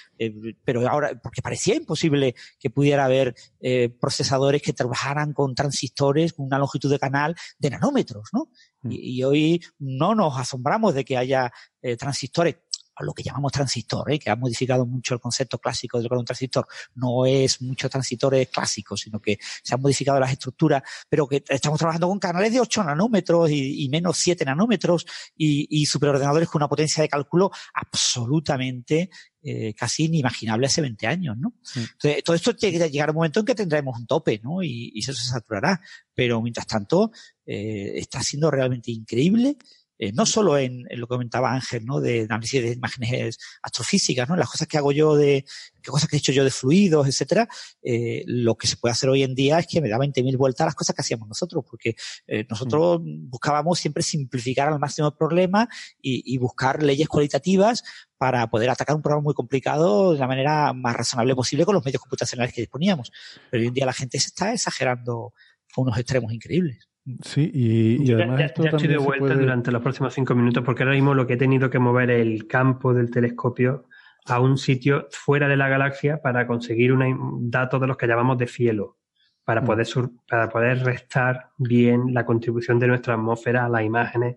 pero 0.64 0.88
ahora, 0.88 1.18
porque 1.22 1.42
parecía 1.42 1.74
imposible 1.74 2.34
que 2.58 2.70
pudiera 2.70 3.04
haber 3.04 3.34
eh, 3.60 3.88
procesadores 3.88 4.62
que 4.62 4.72
trabajaran 4.72 5.32
con 5.32 5.54
transistores 5.54 6.34
con 6.34 6.46
una 6.46 6.58
longitud 6.58 6.90
de 6.90 6.98
canal 6.98 7.34
de 7.58 7.70
nanómetros, 7.70 8.28
¿no? 8.32 8.50
Mm. 8.82 8.92
Y, 8.92 9.24
hoy 9.24 9.64
no 9.78 10.14
nos 10.14 10.38
asombramos 10.38 10.94
de 10.94 11.04
que 11.04 11.16
haya 11.16 11.52
eh, 11.80 11.96
transistores 11.96 12.56
lo 13.02 13.12
que 13.12 13.22
llamamos 13.22 13.52
transistor, 13.52 14.12
¿eh? 14.12 14.18
que 14.18 14.30
ha 14.30 14.36
modificado 14.36 14.86
mucho 14.86 15.14
el 15.14 15.20
concepto 15.20 15.58
clásico 15.58 15.98
de 15.98 16.04
lo 16.04 16.10
que 16.10 16.14
es 16.14 16.20
un 16.20 16.24
transistor. 16.24 16.66
No 16.94 17.26
es 17.26 17.60
muchos 17.62 17.90
transistores 17.90 18.48
clásicos, 18.48 19.00
sino 19.00 19.20
que 19.20 19.38
se 19.62 19.74
han 19.74 19.80
modificado 19.80 20.20
las 20.20 20.32
estructuras, 20.32 20.82
pero 21.08 21.26
que 21.26 21.42
estamos 21.48 21.78
trabajando 21.78 22.08
con 22.08 22.18
canales 22.18 22.52
de 22.52 22.60
8 22.60 22.84
nanómetros 22.84 23.50
y, 23.50 23.88
menos 23.88 24.18
7 24.18 24.44
nanómetros 24.44 25.06
y, 25.36 25.84
superordenadores 25.86 26.48
con 26.48 26.60
una 26.60 26.68
potencia 26.68 27.02
de 27.02 27.08
cálculo 27.08 27.50
absolutamente 27.74 29.10
eh, 29.42 29.74
casi 29.74 30.04
inimaginable 30.04 30.66
hace 30.66 30.80
20 30.80 31.06
años, 31.06 31.36
¿no? 31.36 31.54
Entonces, 31.76 32.24
todo 32.24 32.34
esto 32.34 32.56
tiene 32.56 32.78
que 32.78 32.90
llegar 32.90 33.10
a 33.10 33.12
un 33.12 33.16
momento 33.16 33.40
en 33.40 33.46
que 33.46 33.54
tendremos 33.54 33.98
un 33.98 34.06
tope, 34.06 34.40
¿no? 34.42 34.62
Y, 34.62 34.90
y 34.94 35.00
eso 35.00 35.12
se 35.12 35.28
saturará. 35.28 35.80
Pero 36.14 36.40
mientras 36.40 36.66
tanto, 36.66 37.10
eh, 37.46 37.98
está 37.98 38.22
siendo 38.22 38.50
realmente 38.50 38.90
increíble 38.90 39.58
eh, 39.98 40.12
no 40.12 40.26
solo 40.26 40.58
en, 40.58 40.84
lo 40.90 41.06
que 41.06 41.14
comentaba 41.14 41.52
Ángel, 41.52 41.84
¿no? 41.84 42.00
De 42.00 42.22
análisis 42.22 42.62
de 42.62 42.72
imágenes 42.72 43.38
astrofísicas, 43.62 44.28
¿no? 44.28 44.36
Las 44.36 44.50
cosas 44.50 44.66
que 44.66 44.78
hago 44.78 44.92
yo 44.92 45.16
de, 45.16 45.44
qué 45.82 45.90
cosas 45.90 46.08
que 46.08 46.16
he 46.16 46.18
hecho 46.18 46.32
yo 46.32 46.44
de 46.44 46.50
fluidos, 46.50 47.06
etcétera, 47.06 47.48
eh, 47.82 48.24
lo 48.26 48.56
que 48.56 48.66
se 48.66 48.76
puede 48.76 48.92
hacer 48.92 49.08
hoy 49.08 49.22
en 49.22 49.34
día 49.34 49.58
es 49.58 49.66
que 49.66 49.80
me 49.80 49.88
da 49.88 49.98
20.000 49.98 50.36
vueltas 50.36 50.62
a 50.62 50.66
las 50.66 50.74
cosas 50.74 50.96
que 50.96 51.02
hacíamos 51.02 51.28
nosotros, 51.28 51.64
porque 51.68 51.94
eh, 52.26 52.44
nosotros 52.48 53.00
mm. 53.00 53.30
buscábamos 53.30 53.78
siempre 53.78 54.02
simplificar 54.02 54.68
al 54.68 54.78
máximo 54.78 55.08
el 55.08 55.14
problema 55.14 55.68
y, 56.00 56.22
y 56.24 56.38
buscar 56.38 56.82
leyes 56.82 57.08
cualitativas 57.08 57.84
para 58.18 58.48
poder 58.48 58.70
atacar 58.70 58.96
un 58.96 59.02
problema 59.02 59.22
muy 59.22 59.34
complicado 59.34 60.12
de 60.12 60.18
la 60.18 60.26
manera 60.26 60.72
más 60.72 60.96
razonable 60.96 61.34
posible 61.34 61.64
con 61.64 61.74
los 61.74 61.84
medios 61.84 62.00
computacionales 62.00 62.54
que 62.54 62.62
disponíamos. 62.62 63.12
Pero 63.50 63.60
hoy 63.60 63.68
en 63.68 63.74
día 63.74 63.86
la 63.86 63.92
gente 63.92 64.18
se 64.18 64.28
está 64.28 64.52
exagerando 64.52 65.34
a 65.76 65.80
unos 65.80 65.98
extremos 65.98 66.32
increíbles. 66.32 66.88
Sí, 67.22 67.50
y, 67.52 68.12
además 68.12 68.38
ya, 68.38 68.46
esto 68.46 68.64
estoy 68.64 68.88
de 68.88 68.96
vuelta 68.96 69.34
durante 69.34 69.70
los 69.70 69.82
próximos 69.82 70.14
cinco 70.14 70.34
minutos 70.34 70.64
porque 70.64 70.84
ahora 70.84 70.94
mismo 70.94 71.12
lo 71.12 71.26
que 71.26 71.34
he 71.34 71.36
tenido 71.36 71.68
que 71.68 71.78
mover 71.78 72.10
el 72.10 72.46
campo 72.46 72.94
del 72.94 73.10
telescopio 73.10 73.88
a 74.26 74.40
un 74.40 74.56
sitio 74.56 75.08
fuera 75.10 75.46
de 75.46 75.56
la 75.58 75.68
galaxia 75.68 76.22
para 76.22 76.46
conseguir 76.46 76.92
un 76.92 77.50
dato 77.50 77.78
de 77.78 77.86
los 77.86 77.98
que 77.98 78.06
llamamos 78.06 78.38
de 78.38 78.46
cielo, 78.46 78.96
para 79.44 79.60
mm. 79.60 79.64
poder, 79.66 79.86
para 80.26 80.48
poder 80.48 80.78
restar 80.82 81.50
bien 81.58 82.14
la 82.14 82.24
contribución 82.24 82.78
de 82.78 82.86
nuestra 82.86 83.14
atmósfera 83.14 83.66
a 83.66 83.68
las 83.68 83.82
imágenes 83.82 84.36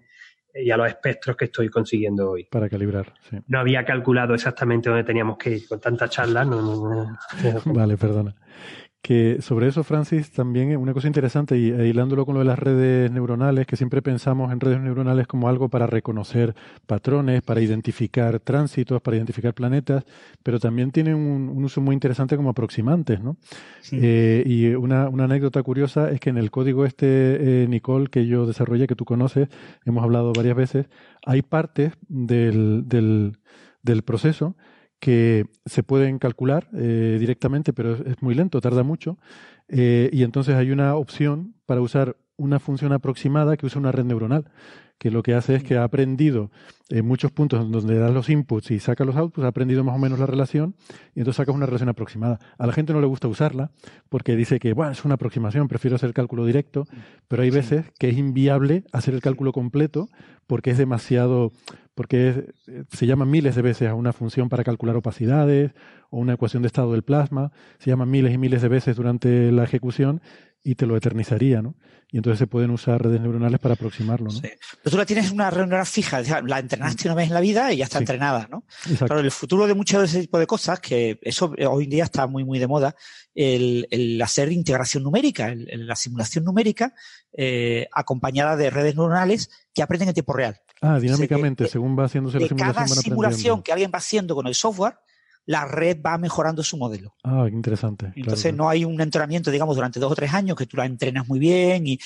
y 0.53 0.69
a 0.69 0.75
los 0.75 0.89
espectros 0.89 1.37
que 1.37 1.45
estoy 1.45 1.69
consiguiendo 1.69 2.31
hoy. 2.31 2.45
Para 2.51 2.67
calibrar, 2.67 3.13
sí. 3.29 3.37
No 3.47 3.59
había 3.59 3.85
calculado 3.85 4.33
exactamente 4.33 4.89
dónde 4.89 5.05
teníamos 5.05 5.37
que 5.37 5.51
ir 5.51 5.67
con 5.67 5.79
tanta 5.79 6.09
charla. 6.09 6.43
no. 6.43 7.17
vale, 7.65 7.95
perdona. 7.95 8.35
Que 9.01 9.41
sobre 9.41 9.67
eso, 9.67 9.83
Francis, 9.83 10.31
también 10.31 10.75
una 10.75 10.93
cosa 10.93 11.07
interesante, 11.07 11.57
y 11.57 11.67
hilándolo 11.67 12.25
con 12.25 12.33
lo 12.33 12.39
de 12.39 12.45
las 12.45 12.59
redes 12.59 13.09
neuronales, 13.11 13.65
que 13.65 13.77
siempre 13.77 14.01
pensamos 14.01 14.51
en 14.51 14.59
redes 14.59 14.81
neuronales 14.81 15.27
como 15.27 15.47
algo 15.47 15.69
para 15.69 15.87
reconocer 15.87 16.55
patrones, 16.85 17.41
para 17.41 17.61
identificar 17.61 18.39
tránsitos, 18.39 19.01
para 19.01 19.15
identificar 19.15 19.53
planetas, 19.53 20.03
pero 20.43 20.59
también 20.59 20.91
tienen 20.91 21.15
un, 21.15 21.63
uso 21.63 21.79
muy 21.79 21.93
interesante 21.93 22.35
como 22.35 22.49
aproximantes, 22.49 23.21
¿no? 23.21 23.37
Eh, 23.91 24.43
y 24.45 24.69
una, 24.69 25.07
una, 25.09 25.25
anécdota 25.25 25.61
curiosa 25.63 26.09
es 26.11 26.19
que 26.19 26.29
en 26.29 26.37
el 26.37 26.51
código 26.51 26.85
este, 26.85 27.63
eh, 27.63 27.67
Nicole, 27.67 28.07
que 28.07 28.25
yo 28.25 28.45
desarrollé, 28.45 28.87
que 28.87 28.95
tú 28.95 29.05
conoces, 29.05 29.47
hemos 29.85 30.03
hablado 30.03 30.33
varias 30.33 30.57
veces, 30.57 30.87
hay 31.25 31.43
partes 31.43 31.93
del, 32.09 32.87
del, 32.87 33.37
del 33.83 34.03
proceso 34.03 34.55
que 34.99 35.45
se 35.65 35.83
pueden 35.83 36.19
calcular 36.19 36.67
eh, 36.73 37.17
directamente, 37.19 37.73
pero 37.73 37.93
es, 37.93 38.21
muy 38.21 38.35
lento, 38.35 38.61
tarda 38.61 38.83
mucho. 38.83 39.17
Eh, 39.67 40.09
y 40.11 40.23
entonces 40.23 40.55
hay 40.55 40.71
una 40.71 40.95
opción 40.95 41.55
para 41.65 41.81
usar 41.81 42.17
una 42.37 42.59
función 42.59 42.93
aproximada 42.93 43.57
que 43.57 43.65
usa 43.65 43.79
una 43.79 43.91
red 43.91 44.05
neuronal, 44.05 44.45
que 44.97 45.11
lo 45.11 45.23
que 45.23 45.33
hace 45.33 45.55
es 45.55 45.63
que 45.63 45.77
ha 45.77 45.83
aprendido 45.83 46.51
en 46.89 47.05
muchos 47.05 47.31
puntos 47.31 47.69
donde 47.69 47.99
das 47.99 48.13
los 48.13 48.29
inputs 48.29 48.71
y 48.71 48.79
saca 48.79 49.03
los 49.03 49.15
outputs, 49.15 49.45
ha 49.45 49.49
aprendido 49.49 49.83
más 49.83 49.95
o 49.95 49.99
menos 49.99 50.19
la 50.19 50.25
relación 50.25 50.75
y 51.15 51.19
entonces 51.19 51.37
sacas 51.37 51.53
una 51.53 51.65
relación 51.65 51.89
aproximada. 51.89 52.39
A 52.57 52.65
la 52.65 52.73
gente 52.73 52.93
no 52.93 53.01
le 53.01 53.07
gusta 53.07 53.27
usarla 53.27 53.71
porque 54.09 54.35
dice 54.35 54.59
que, 54.59 54.73
bueno, 54.73 54.91
es 54.91 55.03
una 55.03 55.15
aproximación, 55.15 55.67
prefiero 55.67 55.95
hacer 55.95 56.07
el 56.07 56.13
cálculo 56.13 56.45
directo, 56.45 56.87
pero 57.27 57.43
hay 57.43 57.49
veces 57.49 57.85
que 57.99 58.09
es 58.09 58.17
inviable 58.17 58.83
hacer 58.91 59.13
el 59.13 59.21
cálculo 59.21 59.51
completo 59.51 60.09
porque 60.47 60.71
es 60.71 60.77
demasiado, 60.77 61.51
porque 61.93 62.53
se 62.89 63.05
llama 63.05 63.25
miles 63.25 63.55
de 63.55 63.61
veces 63.61 63.89
a 63.89 63.93
una 63.93 64.13
función 64.13 64.47
para 64.47 64.63
calcular 64.63 64.95
opacidades 64.95 65.73
o 66.09 66.19
una 66.19 66.33
ecuación 66.33 66.63
de 66.63 66.67
estado 66.67 66.93
del 66.93 67.03
plasma, 67.03 67.51
se 67.79 67.89
llama 67.89 68.05
miles 68.05 68.33
y 68.33 68.37
miles 68.37 68.61
de 68.61 68.69
veces 68.69 68.95
durante 68.95 69.51
la 69.51 69.65
ejecución 69.65 70.21
y 70.63 70.75
te 70.75 70.85
lo 70.85 70.97
eternizaría, 70.97 71.61
¿no? 71.61 71.75
Y 72.09 72.17
entonces 72.17 72.39
se 72.39 72.47
pueden 72.47 72.71
usar 72.71 73.01
redes 73.01 73.19
neuronales 73.19 73.59
para 73.59 73.73
aproximarlo, 73.73 74.27
¿no? 74.27 74.31
Sí. 74.31 74.49
Pero 74.83 74.91
tú 74.91 74.97
la 74.97 75.05
tienes 75.05 75.31
una 75.31 75.49
red 75.49 75.61
neuronal 75.61 75.85
fija, 75.85 76.21
la 76.21 76.59
entrenaste 76.59 77.07
una 77.07 77.15
vez 77.15 77.27
en 77.27 77.33
la 77.33 77.41
vida 77.41 77.73
y 77.73 77.77
ya 77.77 77.85
está 77.85 77.99
entrenada, 77.99 78.47
¿no? 78.49 78.65
Exacto. 78.83 79.07
Claro, 79.07 79.21
el 79.21 79.31
futuro 79.31 79.67
de 79.67 79.73
muchos 79.73 79.99
de 79.99 80.05
ese 80.05 80.21
tipo 80.21 80.39
de 80.39 80.47
cosas, 80.47 80.79
que 80.79 81.19
eso 81.21 81.53
hoy 81.69 81.83
en 81.85 81.89
día 81.89 82.03
está 82.05 82.27
muy, 82.27 82.45
muy 82.45 82.59
de 82.59 82.67
moda, 82.67 82.95
el, 83.35 83.87
el 83.91 84.21
hacer 84.21 84.51
integración 84.51 85.03
numérica, 85.03 85.49
el, 85.49 85.85
la 85.85 85.95
simulación 85.95 86.45
numérica, 86.45 86.93
eh, 87.33 87.87
acompañada 87.91 88.55
de 88.55 88.69
redes 88.69 88.95
neuronales 88.95 89.49
que 89.73 89.81
aprenden 89.81 90.09
en 90.09 90.13
tiempo 90.13 90.33
real. 90.33 90.57
Ah, 90.81 90.99
dinámicamente, 90.99 91.67
según 91.67 91.97
va 91.97 92.05
haciéndose 92.05 92.39
la 92.39 92.47
simulación. 92.47 92.73
Cada 92.73 92.87
simulación 92.87 93.63
que 93.63 93.71
alguien 93.73 93.91
va 93.93 93.97
haciendo 93.97 94.33
con 94.33 94.47
el 94.47 94.55
software, 94.55 94.95
la 95.47 95.65
red 95.65 95.99
va 96.05 96.17
mejorando 96.17 96.61
su 96.61 96.77
modelo. 96.77 97.15
Ah, 97.23 97.47
interesante. 97.49 98.11
Entonces 98.15 98.53
no 98.53 98.69
hay 98.69 98.85
un 98.85 98.99
entrenamiento, 99.01 99.49
digamos, 99.49 99.75
durante 99.75 99.99
dos 99.99 100.11
o 100.11 100.15
tres 100.15 100.33
años 100.33 100.57
que 100.57 100.65
tú 100.65 100.77
la 100.77 100.85
entrenas 100.85 101.27
muy 101.27 101.39
bien, 101.39 101.87
y, 101.87 101.97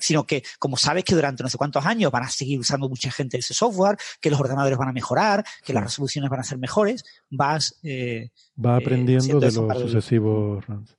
sino 0.00 0.26
que 0.26 0.44
como 0.58 0.76
sabes 0.76 1.02
que 1.02 1.14
durante 1.14 1.42
no 1.42 1.48
sé 1.48 1.56
cuántos 1.56 1.84
años 1.86 2.12
van 2.12 2.24
a 2.24 2.28
seguir 2.28 2.60
usando 2.60 2.88
mucha 2.88 3.10
gente 3.10 3.38
ese 3.38 3.54
software, 3.54 3.96
que 4.20 4.30
los 4.30 4.38
ordenadores 4.38 4.78
van 4.78 4.90
a 4.90 4.92
mejorar, 4.92 5.44
que 5.64 5.72
las 5.72 5.82
resoluciones 5.82 6.30
van 6.30 6.40
a 6.40 6.44
ser 6.44 6.58
mejores, 6.58 7.02
vas... 7.30 7.78
Eh, 7.82 8.30
va 8.62 8.74
eh, 8.74 8.82
aprendiendo 8.82 9.40
de 9.40 9.52
los 9.52 9.80
sucesivos 9.80 10.66
runs. 10.66 10.96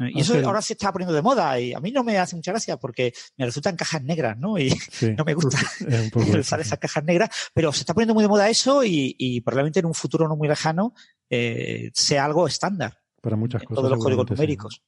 Y 0.00 0.20
eso 0.20 0.34
ahora 0.44 0.62
se 0.62 0.74
está 0.74 0.92
poniendo 0.92 1.14
de 1.14 1.22
moda 1.22 1.58
y 1.58 1.72
a 1.72 1.80
mí 1.80 1.90
no 1.90 2.04
me 2.04 2.18
hace 2.18 2.36
mucha 2.36 2.52
gracia 2.52 2.76
porque 2.76 3.12
me 3.36 3.46
resultan 3.46 3.76
cajas 3.76 4.02
negras, 4.02 4.36
¿no? 4.38 4.58
Y 4.58 4.68
no 5.16 5.24
me 5.24 5.34
gusta 5.34 5.58
usar 6.38 6.60
esas 6.60 6.78
cajas 6.78 7.04
negras, 7.04 7.30
pero 7.54 7.72
se 7.72 7.80
está 7.80 7.94
poniendo 7.94 8.14
muy 8.14 8.22
de 8.22 8.28
moda 8.28 8.48
eso 8.48 8.82
y, 8.84 9.40
probablemente 9.44 9.80
en 9.80 9.86
un 9.86 9.94
futuro 9.94 10.28
no 10.28 10.36
muy 10.36 10.48
lejano 10.48 10.94
eh, 11.30 11.90
sea 11.94 12.24
algo 12.24 12.46
estándar. 12.46 12.98
Para 13.20 13.36
muchas 13.36 13.62
cosas. 13.62 13.76
Todos 13.76 13.90
los 13.90 14.02
códigos 14.02 14.30
numéricos. 14.30 14.82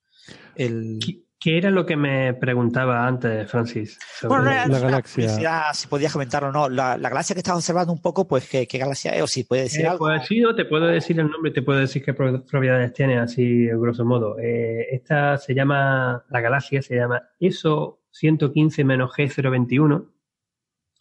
El... 0.55 0.99
¿Qué 1.41 1.57
era 1.57 1.71
lo 1.71 1.87
que 1.87 1.97
me 1.97 2.35
preguntaba 2.35 3.07
antes, 3.07 3.49
Francis? 3.49 3.97
Sobre 4.21 4.43
bueno, 4.43 4.67
la, 4.67 4.79
galaxia. 4.81 5.73
Si 5.73 5.87
podías 5.87 6.13
comentarlo 6.13 6.49
o 6.49 6.53
no. 6.53 6.69
La, 6.69 6.97
galaxia 6.97 7.35
que 7.35 7.41
estás 7.41 7.55
observando 7.55 7.93
un 7.93 8.03
poco, 8.03 8.27
pues, 8.27 8.49
¿qué, 8.49 8.67
galaxia 8.67 9.13
es? 9.13 9.23
O 9.23 9.29
si 9.29 9.45
puede 9.45 9.63
decir 9.63 9.85
eh, 9.85 9.89
algo. 9.89 10.07
Pues 10.07 10.27
sí, 10.27 10.43
te 10.57 10.65
puedo 10.65 10.87
decir 10.87 11.21
el 11.21 11.31
nombre 11.31 11.53
y 11.53 11.55
te 11.55 11.63
puedo 11.63 11.79
decir 11.79 12.03
qué 12.05 12.13
propiedades 12.13 12.93
tiene, 12.93 13.21
así, 13.21 13.67
grosso 13.69 14.05
modo. 14.05 14.37
Eh, 14.41 14.89
esta 14.91 15.39
se 15.39 15.55
llama, 15.55 16.25
la 16.29 16.41
galaxia 16.41 16.83
se 16.83 16.97
llama 16.97 17.23
ESO 17.39 18.01
115-G021. 18.21 20.09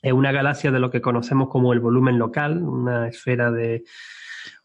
Es 0.03 0.13
una 0.13 0.31
galaxia 0.31 0.69
de 0.69 0.79
lo 0.79 0.91
que 0.91 1.01
conocemos 1.01 1.49
como 1.49 1.73
el 1.73 1.79
volumen 1.79 2.19
local, 2.19 2.61
una 2.61 3.07
esfera 3.07 3.49
de 3.49 3.85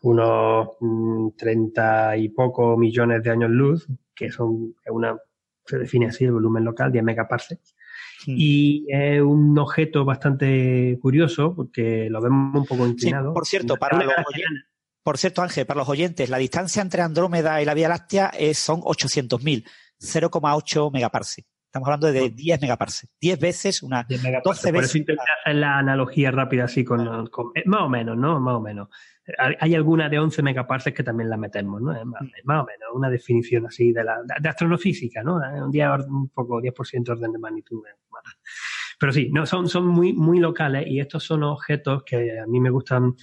unos 0.01 0.69
mm, 0.81 1.29
treinta 1.37 2.17
y 2.17 2.29
poco 2.29 2.77
millones 2.77 3.23
de 3.23 3.31
años 3.31 3.51
luz, 3.51 3.89
que 4.15 4.31
son 4.31 4.75
una 4.89 5.17
se 5.65 5.79
define 5.79 6.07
así 6.07 6.25
el 6.25 6.33
volumen 6.33 6.65
local, 6.65 6.91
10 6.91 7.05
megaparsecs. 7.05 7.77
Y 8.27 8.87
es 8.89 9.21
un 9.21 9.59
objeto 9.59 10.05
bastante 10.05 10.97
curioso 11.01 11.55
porque 11.57 12.09
lo 12.09 12.21
vemos 12.21 12.55
un 12.55 12.67
poco 12.67 12.87
inclinado. 12.87 13.35
por 13.35 13.47
cierto, 13.47 13.77
para 13.77 13.99
los 13.99 14.15
oyentes, 14.27 14.73
por 15.03 15.19
cierto, 15.19 15.43
Ángel, 15.43 15.67
para 15.67 15.79
los 15.79 15.89
oyentes, 15.89 16.31
la 16.31 16.39
distancia 16.39 16.81
entre 16.81 17.03
Andrómeda 17.03 17.61
y 17.61 17.65
la 17.65 17.75
Vía 17.75 17.89
Láctea 17.89 18.29
es, 18.39 18.59
son 18.59 18.83
800.000, 18.83 19.65
0,8 20.01 20.93
megaparsecs. 20.93 21.49
Estamos 21.73 21.89
hablando 21.89 22.13
de 22.13 22.29
10 22.29 22.61
megaparsecs. 22.61 23.15
10 23.19 23.41
veces, 23.41 23.83
una 23.83 24.07
12 24.07 24.21
veces. 24.43 24.73
Por 24.73 24.85
eso 24.85 24.99
intenté 24.99 25.23
hacer 25.41 25.55
la 25.55 25.79
analogía 25.79 26.31
rápida 26.31 26.65
así 26.65 26.85
con, 26.85 27.29
con, 27.29 27.47
eh, 27.55 27.63
más 27.65 27.81
o 27.81 27.89
menos, 27.89 28.15
¿no? 28.15 28.39
Más 28.41 28.57
o 28.57 28.61
menos. 28.61 28.89
Hay 29.59 29.75
alguna 29.75 30.11
de 30.11 30.19
11 30.19 30.43
megaparsecs 30.43 30.95
que 30.95 31.03
también 31.03 31.31
la 31.31 31.39
metemos, 31.39 31.81
¿no? 31.81 31.93
Más, 32.05 32.23
más 32.45 32.63
o 32.63 32.67
menos, 32.67 32.91
una 32.93 33.09
definición 33.09 33.65
así 33.65 33.91
de, 33.91 34.05
la, 34.05 34.19
de 34.39 34.49
astronofísica, 34.51 35.23
¿no? 35.23 35.37
Un 35.37 35.71
día 35.71 35.95
un 35.95 36.29
poco, 36.29 36.61
10% 36.61 37.09
orden 37.09 37.33
de 37.33 37.39
magnitud. 37.39 37.83
Pero 38.99 39.11
sí, 39.11 39.31
no, 39.33 39.47
son, 39.47 39.67
son 39.67 39.87
muy, 39.87 40.13
muy 40.13 40.41
locales 40.41 40.87
y 40.87 41.01
estos 41.01 41.25
son 41.25 41.43
objetos 41.43 42.03
que 42.05 42.39
a 42.39 42.47
mí 42.47 42.61
me 42.61 42.69
gustan 42.69 43.15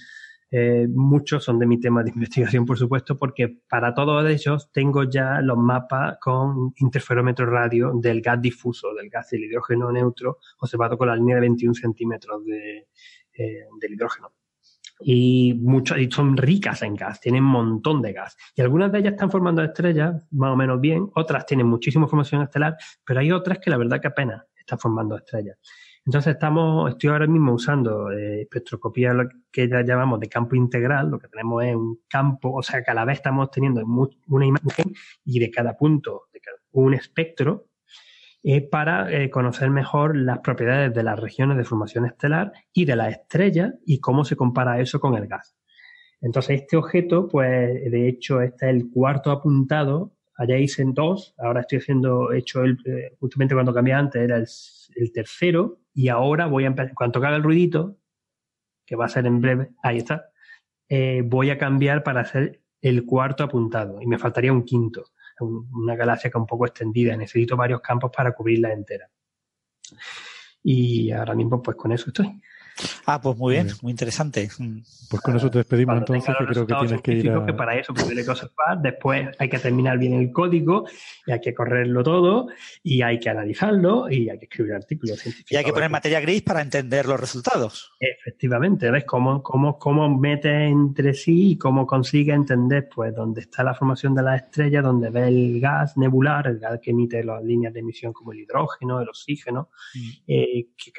eh, 0.50 0.86
muchos 0.88 1.44
son 1.44 1.58
de 1.58 1.66
mi 1.66 1.78
tema 1.78 2.02
de 2.02 2.10
investigación, 2.14 2.66
por 2.66 2.78
supuesto, 2.78 3.18
porque 3.18 3.60
para 3.68 3.94
todos 3.94 4.28
ellos 4.28 4.70
tengo 4.72 5.04
ya 5.04 5.40
los 5.40 5.58
mapas 5.58 6.18
con 6.20 6.72
interferómetro 6.76 7.46
radio 7.46 7.92
del 7.94 8.20
gas 8.20 8.40
difuso, 8.40 8.94
del 8.94 9.08
gas 9.08 9.30
del 9.30 9.44
hidrógeno 9.44 9.92
neutro, 9.92 10.38
observado 10.58 10.98
con 10.98 11.08
la 11.08 11.16
línea 11.16 11.36
de 11.36 11.42
21 11.42 11.74
centímetros 11.74 12.44
de, 12.44 12.88
eh, 13.32 13.64
del 13.80 13.92
hidrógeno 13.92 14.32
y, 15.00 15.54
muchas 15.54 15.98
son 16.10 16.36
ricas 16.36 16.82
en 16.82 16.94
gas, 16.94 17.20
tienen 17.20 17.44
un 17.44 17.50
montón 17.50 18.02
de 18.02 18.12
gas. 18.12 18.36
Y 18.54 18.60
algunas 18.60 18.92
de 18.92 18.98
ellas 18.98 19.12
están 19.12 19.30
formando 19.30 19.62
estrellas 19.62 20.26
más 20.32 20.52
o 20.52 20.56
menos 20.56 20.80
bien, 20.80 21.10
otras 21.14 21.46
tienen 21.46 21.66
muchísima 21.66 22.06
formación 22.06 22.42
estelar, 22.42 22.76
pero 23.04 23.20
hay 23.20 23.32
otras 23.32 23.58
que 23.58 23.70
la 23.70 23.76
verdad 23.76 24.00
que 24.00 24.08
apenas 24.08 24.44
están 24.56 24.78
formando 24.78 25.16
estrellas. 25.16 25.58
Entonces 26.10 26.32
estamos, 26.32 26.90
estoy 26.90 27.10
ahora 27.10 27.28
mismo 27.28 27.52
usando 27.52 28.10
eh, 28.10 28.40
espectroscopía 28.40 29.12
lo 29.12 29.28
que 29.48 29.68
ya 29.68 29.82
llamamos 29.82 30.18
de 30.18 30.28
campo 30.28 30.56
integral, 30.56 31.08
lo 31.08 31.20
que 31.20 31.28
tenemos 31.28 31.62
es 31.62 31.76
un 31.76 32.00
campo, 32.08 32.52
o 32.52 32.64
sea 32.64 32.82
que 32.82 32.90
a 32.90 32.94
la 32.94 33.04
vez 33.04 33.18
estamos 33.18 33.48
teniendo 33.52 33.80
una 34.26 34.44
imagen 34.44 34.92
y 35.24 35.38
de 35.38 35.52
cada 35.52 35.76
punto, 35.76 36.22
de 36.32 36.40
cada, 36.40 36.56
un 36.72 36.94
espectro 36.94 37.68
eh, 38.42 38.60
para 38.60 39.08
eh, 39.12 39.30
conocer 39.30 39.70
mejor 39.70 40.16
las 40.16 40.40
propiedades 40.40 40.92
de 40.92 41.04
las 41.04 41.16
regiones 41.16 41.56
de 41.56 41.62
formación 41.62 42.06
estelar 42.06 42.54
y 42.72 42.86
de 42.86 42.96
la 42.96 43.08
estrella 43.08 43.74
y 43.86 44.00
cómo 44.00 44.24
se 44.24 44.34
compara 44.34 44.80
eso 44.80 44.98
con 44.98 45.14
el 45.14 45.28
gas. 45.28 45.54
Entonces, 46.20 46.62
este 46.62 46.76
objeto, 46.76 47.28
pues, 47.28 47.88
de 47.88 48.08
hecho, 48.08 48.40
este 48.40 48.68
es 48.68 48.74
el 48.74 48.90
cuarto 48.90 49.30
apuntado. 49.30 50.16
Allá 50.36 50.56
hice 50.56 50.82
en 50.82 50.92
dos, 50.92 51.34
ahora 51.38 51.60
estoy 51.60 51.78
haciendo, 51.78 52.32
hecho 52.32 52.62
el, 52.62 52.78
eh, 52.86 53.14
justamente 53.20 53.54
cuando 53.54 53.72
cambié 53.72 53.92
antes 53.94 54.22
era 54.22 54.38
el, 54.38 55.12
tercero, 55.12 55.79
y 55.94 56.08
ahora 56.08 56.46
voy 56.46 56.64
a 56.64 56.68
empezar, 56.68 56.94
cuando 56.94 57.18
haga 57.18 57.36
el 57.36 57.42
ruidito, 57.42 57.98
que 58.86 58.96
va 58.96 59.06
a 59.06 59.08
ser 59.08 59.26
en 59.26 59.40
breve, 59.40 59.70
ahí 59.82 59.98
está, 59.98 60.30
voy 61.24 61.50
a 61.50 61.58
cambiar 61.58 62.02
para 62.02 62.20
hacer 62.20 62.62
el 62.80 63.04
cuarto 63.04 63.44
apuntado, 63.44 64.00
y 64.00 64.06
me 64.06 64.18
faltaría 64.18 64.52
un 64.52 64.64
quinto 64.64 65.04
una 65.40 65.96
galaxia 65.96 66.30
que 66.30 66.38
un 66.38 66.46
poco 66.46 66.66
extendida, 66.66 67.16
necesito 67.16 67.56
varios 67.56 67.80
campos 67.80 68.10
para 68.14 68.32
cubrirla 68.32 68.72
entera. 68.72 69.10
Y 70.62 71.10
ahora 71.10 71.34
mismo, 71.34 71.62
pues 71.62 71.76
con 71.76 71.92
eso 71.92 72.06
estoy. 72.08 72.40
Ah, 73.06 73.20
pues 73.20 73.36
muy 73.36 73.54
bien, 73.54 73.68
muy 73.82 73.90
interesante. 73.90 74.48
Pues 75.10 75.22
con 75.22 75.36
eso 75.36 75.50
te 75.50 75.58
despedimos 75.58 75.98
entonces, 75.98 76.34
que 76.38 76.46
creo 76.46 76.66
que 76.66 76.74
tienes 76.74 77.02
que 77.02 77.12
ir 77.12 77.30
a... 77.30 77.44
que 77.44 77.52
para 77.52 77.76
eso 77.76 77.92
primero 77.92 78.18
hay 78.18 78.24
que 78.24 78.30
observar, 78.30 78.80
después 78.80 79.28
hay 79.38 79.48
que 79.48 79.58
terminar 79.58 79.98
bien 79.98 80.14
el 80.14 80.30
código 80.30 80.84
y 81.26 81.32
hay 81.32 81.40
que 81.40 81.52
correrlo 81.52 82.04
todo 82.04 82.46
y 82.82 83.02
hay 83.02 83.18
que 83.18 83.28
analizarlo 83.28 84.08
y 84.10 84.30
hay 84.30 84.38
que 84.38 84.44
escribir 84.44 84.74
artículos 84.74 85.18
científicos. 85.18 85.50
Y 85.50 85.56
hay 85.56 85.64
que 85.64 85.72
poner 85.72 85.90
materia 85.90 86.20
gris 86.20 86.42
para 86.42 86.62
entender 86.62 87.06
los 87.06 87.18
resultados. 87.18 87.92
Efectivamente, 87.98 88.90
¿ves 88.90 89.04
cómo, 89.04 89.42
cómo, 89.42 89.78
cómo 89.78 90.16
mete 90.16 90.66
entre 90.66 91.14
sí 91.14 91.52
y 91.52 91.58
cómo 91.58 91.86
consigue 91.86 92.32
entender 92.32 92.88
pues 92.94 93.14
dónde 93.14 93.40
está 93.40 93.64
la 93.64 93.74
formación 93.74 94.14
de 94.14 94.22
las 94.22 94.42
estrellas, 94.42 94.84
dónde 94.84 95.10
ve 95.10 95.28
el 95.28 95.60
gas 95.60 95.96
nebular, 95.96 96.46
el 96.46 96.58
gas 96.58 96.78
que 96.80 96.92
emite 96.92 97.24
las 97.24 97.42
líneas 97.42 97.72
de 97.72 97.80
emisión 97.80 98.12
como 98.12 98.32
el 98.32 98.40
hidrógeno, 98.40 99.00
el 99.00 99.08
oxígeno, 99.08 99.70
mm. 99.94 100.08
eh, 100.28 100.66
qué 100.76 100.92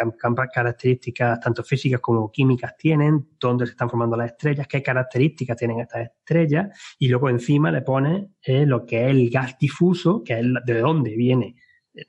características 0.53 1.39
tanto 1.39 1.60
físicas 1.67 1.99
como 1.99 2.31
químicas 2.31 2.75
tienen, 2.77 3.29
dónde 3.39 3.65
se 3.65 3.71
están 3.71 3.89
formando 3.89 4.17
las 4.17 4.31
estrellas, 4.31 4.67
qué 4.67 4.81
características 4.81 5.57
tienen 5.57 5.79
estas 5.79 6.03
estrellas, 6.03 6.77
y 6.99 7.07
luego 7.07 7.29
encima 7.29 7.71
le 7.71 7.81
pone 7.81 8.31
eh, 8.41 8.65
lo 8.65 8.85
que 8.85 9.05
es 9.05 9.11
el 9.11 9.29
gas 9.29 9.57
difuso, 9.59 10.23
que 10.23 10.39
es 10.39 10.45
de 10.65 10.79
dónde 10.79 11.15
viene 11.15 11.55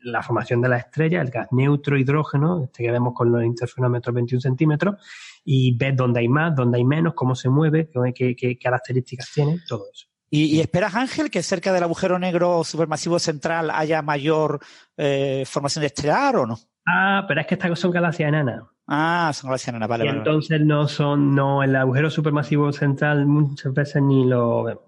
la 0.00 0.22
formación 0.22 0.60
de 0.60 0.68
la 0.68 0.78
estrella, 0.78 1.20
el 1.20 1.30
gas 1.30 1.48
neutro 1.50 1.98
hidrógeno, 1.98 2.64
este 2.64 2.84
que 2.84 2.90
vemos 2.92 3.14
con 3.14 3.32
los 3.32 3.44
interferómetros 3.44 4.14
21 4.14 4.40
centímetros, 4.40 4.96
y 5.44 5.76
ves 5.76 5.96
dónde 5.96 6.20
hay 6.20 6.28
más, 6.28 6.54
dónde 6.54 6.78
hay 6.78 6.84
menos, 6.84 7.14
cómo 7.14 7.34
se 7.34 7.48
mueve, 7.48 7.90
qué, 8.14 8.36
qué 8.36 8.58
características 8.58 9.30
tiene, 9.34 9.58
todo 9.66 9.84
eso. 9.92 10.06
¿Y, 10.34 10.60
esperas, 10.60 10.94
Ángel, 10.94 11.30
que 11.30 11.42
cerca 11.42 11.74
del 11.74 11.82
agujero 11.82 12.18
negro 12.18 12.64
supermasivo 12.64 13.18
central 13.18 13.70
haya 13.70 14.00
mayor 14.00 14.60
eh, 14.96 15.44
formación 15.46 15.82
de 15.82 15.88
estelar 15.88 16.36
o 16.36 16.46
no? 16.46 16.58
Ah, 16.86 17.26
pero 17.28 17.42
es 17.42 17.46
que 17.46 17.54
estas 17.56 17.78
son 17.78 17.90
galaxias 17.90 18.30
enanas. 18.30 18.64
Ah, 18.86 19.30
son 19.34 19.48
galaxias 19.48 19.68
enanas, 19.68 19.88
vale. 19.88 20.04
Y 20.06 20.08
entonces 20.08 20.60
no 20.60 20.88
son, 20.88 21.34
no, 21.34 21.62
el 21.62 21.74
agujero 21.76 22.10
supermasivo 22.10 22.72
central 22.72 23.26
muchas 23.26 23.72
veces 23.72 24.02
ni 24.02 24.26
lo 24.26 24.64
vemos. 24.64 24.84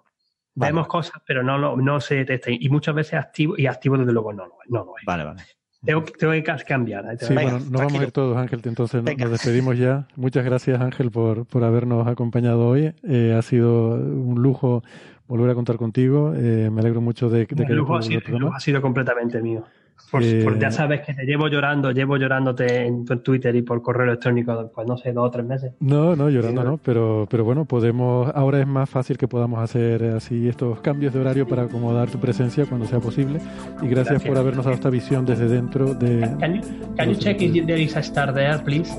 Vemos 0.56 0.86
cosas, 0.86 1.20
pero 1.26 1.42
no, 1.42 1.58
lo, 1.58 1.76
no 1.76 2.00
se 2.00 2.16
detecta. 2.16 2.50
Y 2.50 2.68
muchas 2.68 2.94
veces 2.94 3.14
activo, 3.14 3.54
y 3.56 3.66
activo 3.66 3.96
desde 3.98 4.12
luego 4.12 4.32
no, 4.32 4.44
no 4.68 4.84
lo 4.84 4.98
es. 4.98 5.04
Vale, 5.04 5.24
vale. 5.24 5.42
Tengo, 5.84 6.02
tengo 6.02 6.32
que 6.32 6.42
cambiar. 6.66 7.04
¿eh? 7.12 7.16
Sí, 7.20 7.34
bueno, 7.34 7.58
nos 7.58 7.70
vamos 7.70 8.00
a 8.00 8.02
ir 8.04 8.12
todos, 8.12 8.36
Ángel. 8.36 8.60
Entonces 8.64 9.02
nos 9.02 9.30
despedimos 9.30 9.76
ya. 9.76 10.06
Muchas 10.16 10.44
gracias, 10.44 10.80
Ángel, 10.80 11.10
por, 11.10 11.46
por 11.46 11.64
habernos 11.64 12.06
acompañado 12.06 12.68
hoy. 12.68 12.94
Eh, 13.02 13.34
ha 13.36 13.42
sido 13.42 13.90
un 13.94 14.40
lujo 14.40 14.82
volver 15.26 15.50
a 15.50 15.54
contar 15.54 15.76
contigo. 15.76 16.32
Eh, 16.34 16.70
me 16.70 16.80
alegro 16.80 17.00
mucho 17.00 17.28
de, 17.28 17.40
de 17.40 17.46
que... 17.46 17.54
El 17.54 17.76
lujo, 17.76 17.96
ha 17.96 18.02
sido, 18.02 18.20
el 18.26 18.38
lujo 18.38 18.54
ha 18.54 18.60
sido 18.60 18.80
completamente 18.80 19.42
mío. 19.42 19.64
Por, 20.10 20.22
eh, 20.22 20.46
ya 20.60 20.70
sabes 20.70 21.00
que 21.00 21.12
te 21.12 21.24
llevo 21.24 21.48
llorando, 21.48 21.90
llevo 21.90 22.16
llorándote 22.16 22.86
en, 22.86 23.04
Twitter 23.04 23.56
y 23.56 23.62
por 23.62 23.82
correo 23.82 24.06
electrónico, 24.06 24.70
pues 24.72 24.86
no 24.86 24.96
sé, 24.96 25.12
dos 25.12 25.26
o 25.26 25.30
tres 25.30 25.44
meses. 25.44 25.72
No, 25.80 26.14
no, 26.14 26.30
llorando 26.30 26.62
no, 26.62 26.78
pero, 26.78 27.26
pero 27.28 27.44
bueno, 27.44 27.64
podemos, 27.64 28.30
ahora 28.32 28.60
es 28.60 28.66
más 28.66 28.88
fácil 28.88 29.18
que 29.18 29.26
podamos 29.26 29.58
hacer 29.58 30.04
así 30.04 30.46
estos 30.46 30.80
cambios 30.80 31.14
de 31.14 31.20
horario 31.20 31.48
para 31.48 31.62
acomodar 31.62 32.10
tu 32.10 32.20
presencia 32.20 32.64
cuando 32.66 32.86
sea 32.86 33.00
posible. 33.00 33.40
Y 33.82 33.88
gracias, 33.88 34.22
por 34.22 34.38
habernos 34.38 34.64
dado 34.64 34.76
esta 34.76 34.90
visión 34.90 35.26
desde 35.26 35.48
dentro 35.48 35.94
de... 35.94 36.20
Can 36.38 36.54
you, 36.54 36.62
can 36.96 37.08
you 37.08 37.16
check 37.16 37.42
if 37.42 37.66
there 37.66 37.82
is 37.82 37.96
a 37.96 38.00
star 38.00 38.32
there, 38.32 38.58
please? 38.58 38.94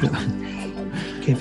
¿Qué, 1.24 1.36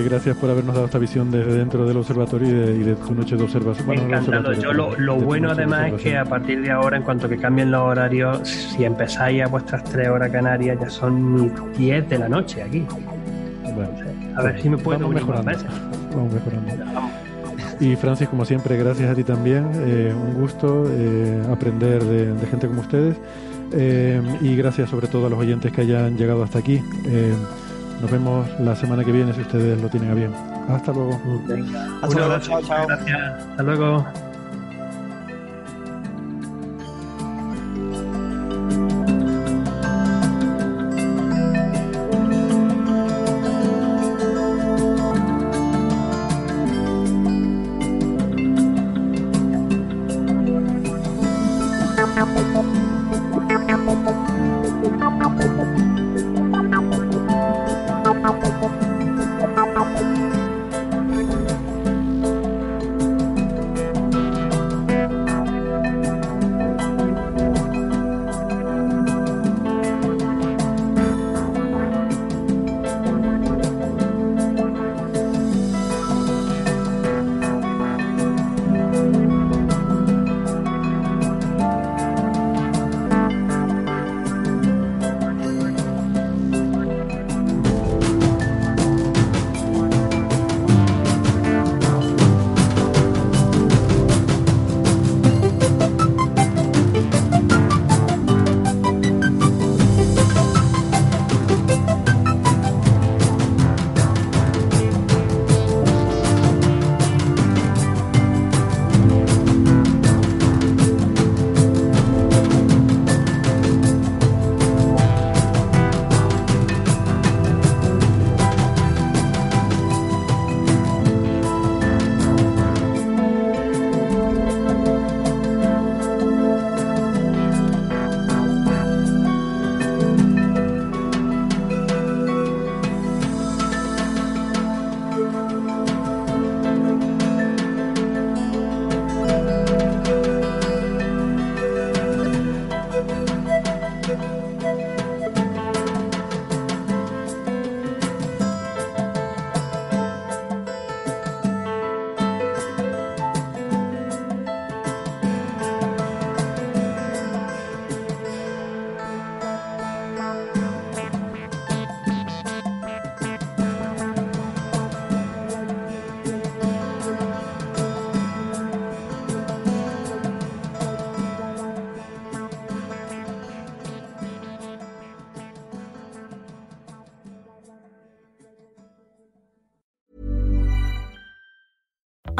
gracias 0.00 0.36
por 0.36 0.50
habernos 0.50 0.74
dado 0.74 0.86
esta 0.86 0.98
visión 0.98 1.30
desde 1.30 1.54
dentro 1.54 1.86
del 1.86 1.96
observatorio 1.96 2.48
y 2.48 2.82
de, 2.82 2.94
tu 2.94 3.14
noche 3.14 3.36
de 3.36 3.42
observación. 3.42 3.86
Bueno, 3.86 4.02
Encantado. 4.02 4.52
Yo 4.52 4.72
lo, 4.72 5.16
bueno 5.16 5.50
además 5.50 5.92
es 5.92 6.02
que 6.02 6.16
a 6.16 6.24
partir 6.24 6.62
de 6.62 6.70
ahora, 6.70 6.96
en 6.96 7.02
cuanto 7.02 7.28
que 7.28 7.36
cambien 7.36 7.70
los 7.70 7.82
horarios, 7.82 8.48
si 8.48 8.84
empezáis 8.84 9.42
a 9.42 9.48
vuestras 9.48 9.84
tres 9.84 10.08
horas 10.08 10.30
canarias, 10.30 10.78
ya 10.80 10.88
son 10.88 11.52
10 11.76 12.08
de 12.08 12.18
la 12.18 12.28
noche 12.28 12.62
aquí. 12.62 12.86
a 14.36 14.42
ver 14.42 14.60
si 14.60 14.68
me 14.70 14.78
puedo 14.78 15.08
mejorar. 15.08 15.44
Vamos 16.14 16.32
mejorando. 16.32 16.72
Y 17.80 17.96
Francis, 17.96 18.28
como 18.28 18.44
siempre, 18.44 18.76
gracias 18.76 19.10
a 19.10 19.14
ti 19.14 19.24
también. 19.24 19.68
Eh, 19.74 20.14
un 20.14 20.34
gusto 20.34 20.84
eh, 20.88 21.42
aprender 21.50 22.04
de, 22.04 22.46
gente 22.46 22.68
como 22.68 22.80
ustedes. 22.80 23.16
Eh, 23.72 24.20
y 24.40 24.54
gracias 24.54 24.90
sobre 24.90 25.08
todo 25.08 25.26
a 25.26 25.30
los 25.30 25.38
oyentes 25.38 25.72
que 25.72 25.80
hayan 25.80 26.16
llegado 26.16 26.42
hasta 26.42 26.58
aquí. 26.58 26.80
Nos 28.02 28.10
vemos 28.10 28.48
la 28.58 28.74
semana 28.74 29.04
que 29.04 29.12
viene 29.12 29.32
si 29.32 29.42
ustedes 29.42 29.80
lo 29.80 29.88
tienen 29.88 30.10
a 30.10 30.14
bien. 30.14 30.34
Hasta 30.68 30.92
luego. 30.92 31.20
Hasta 32.02 32.18
luego. 32.18 32.38
Chao, 32.40 32.60
chao. 32.62 32.86
Gracias. 32.88 33.46
Hasta 33.50 33.62
luego. 33.62 34.04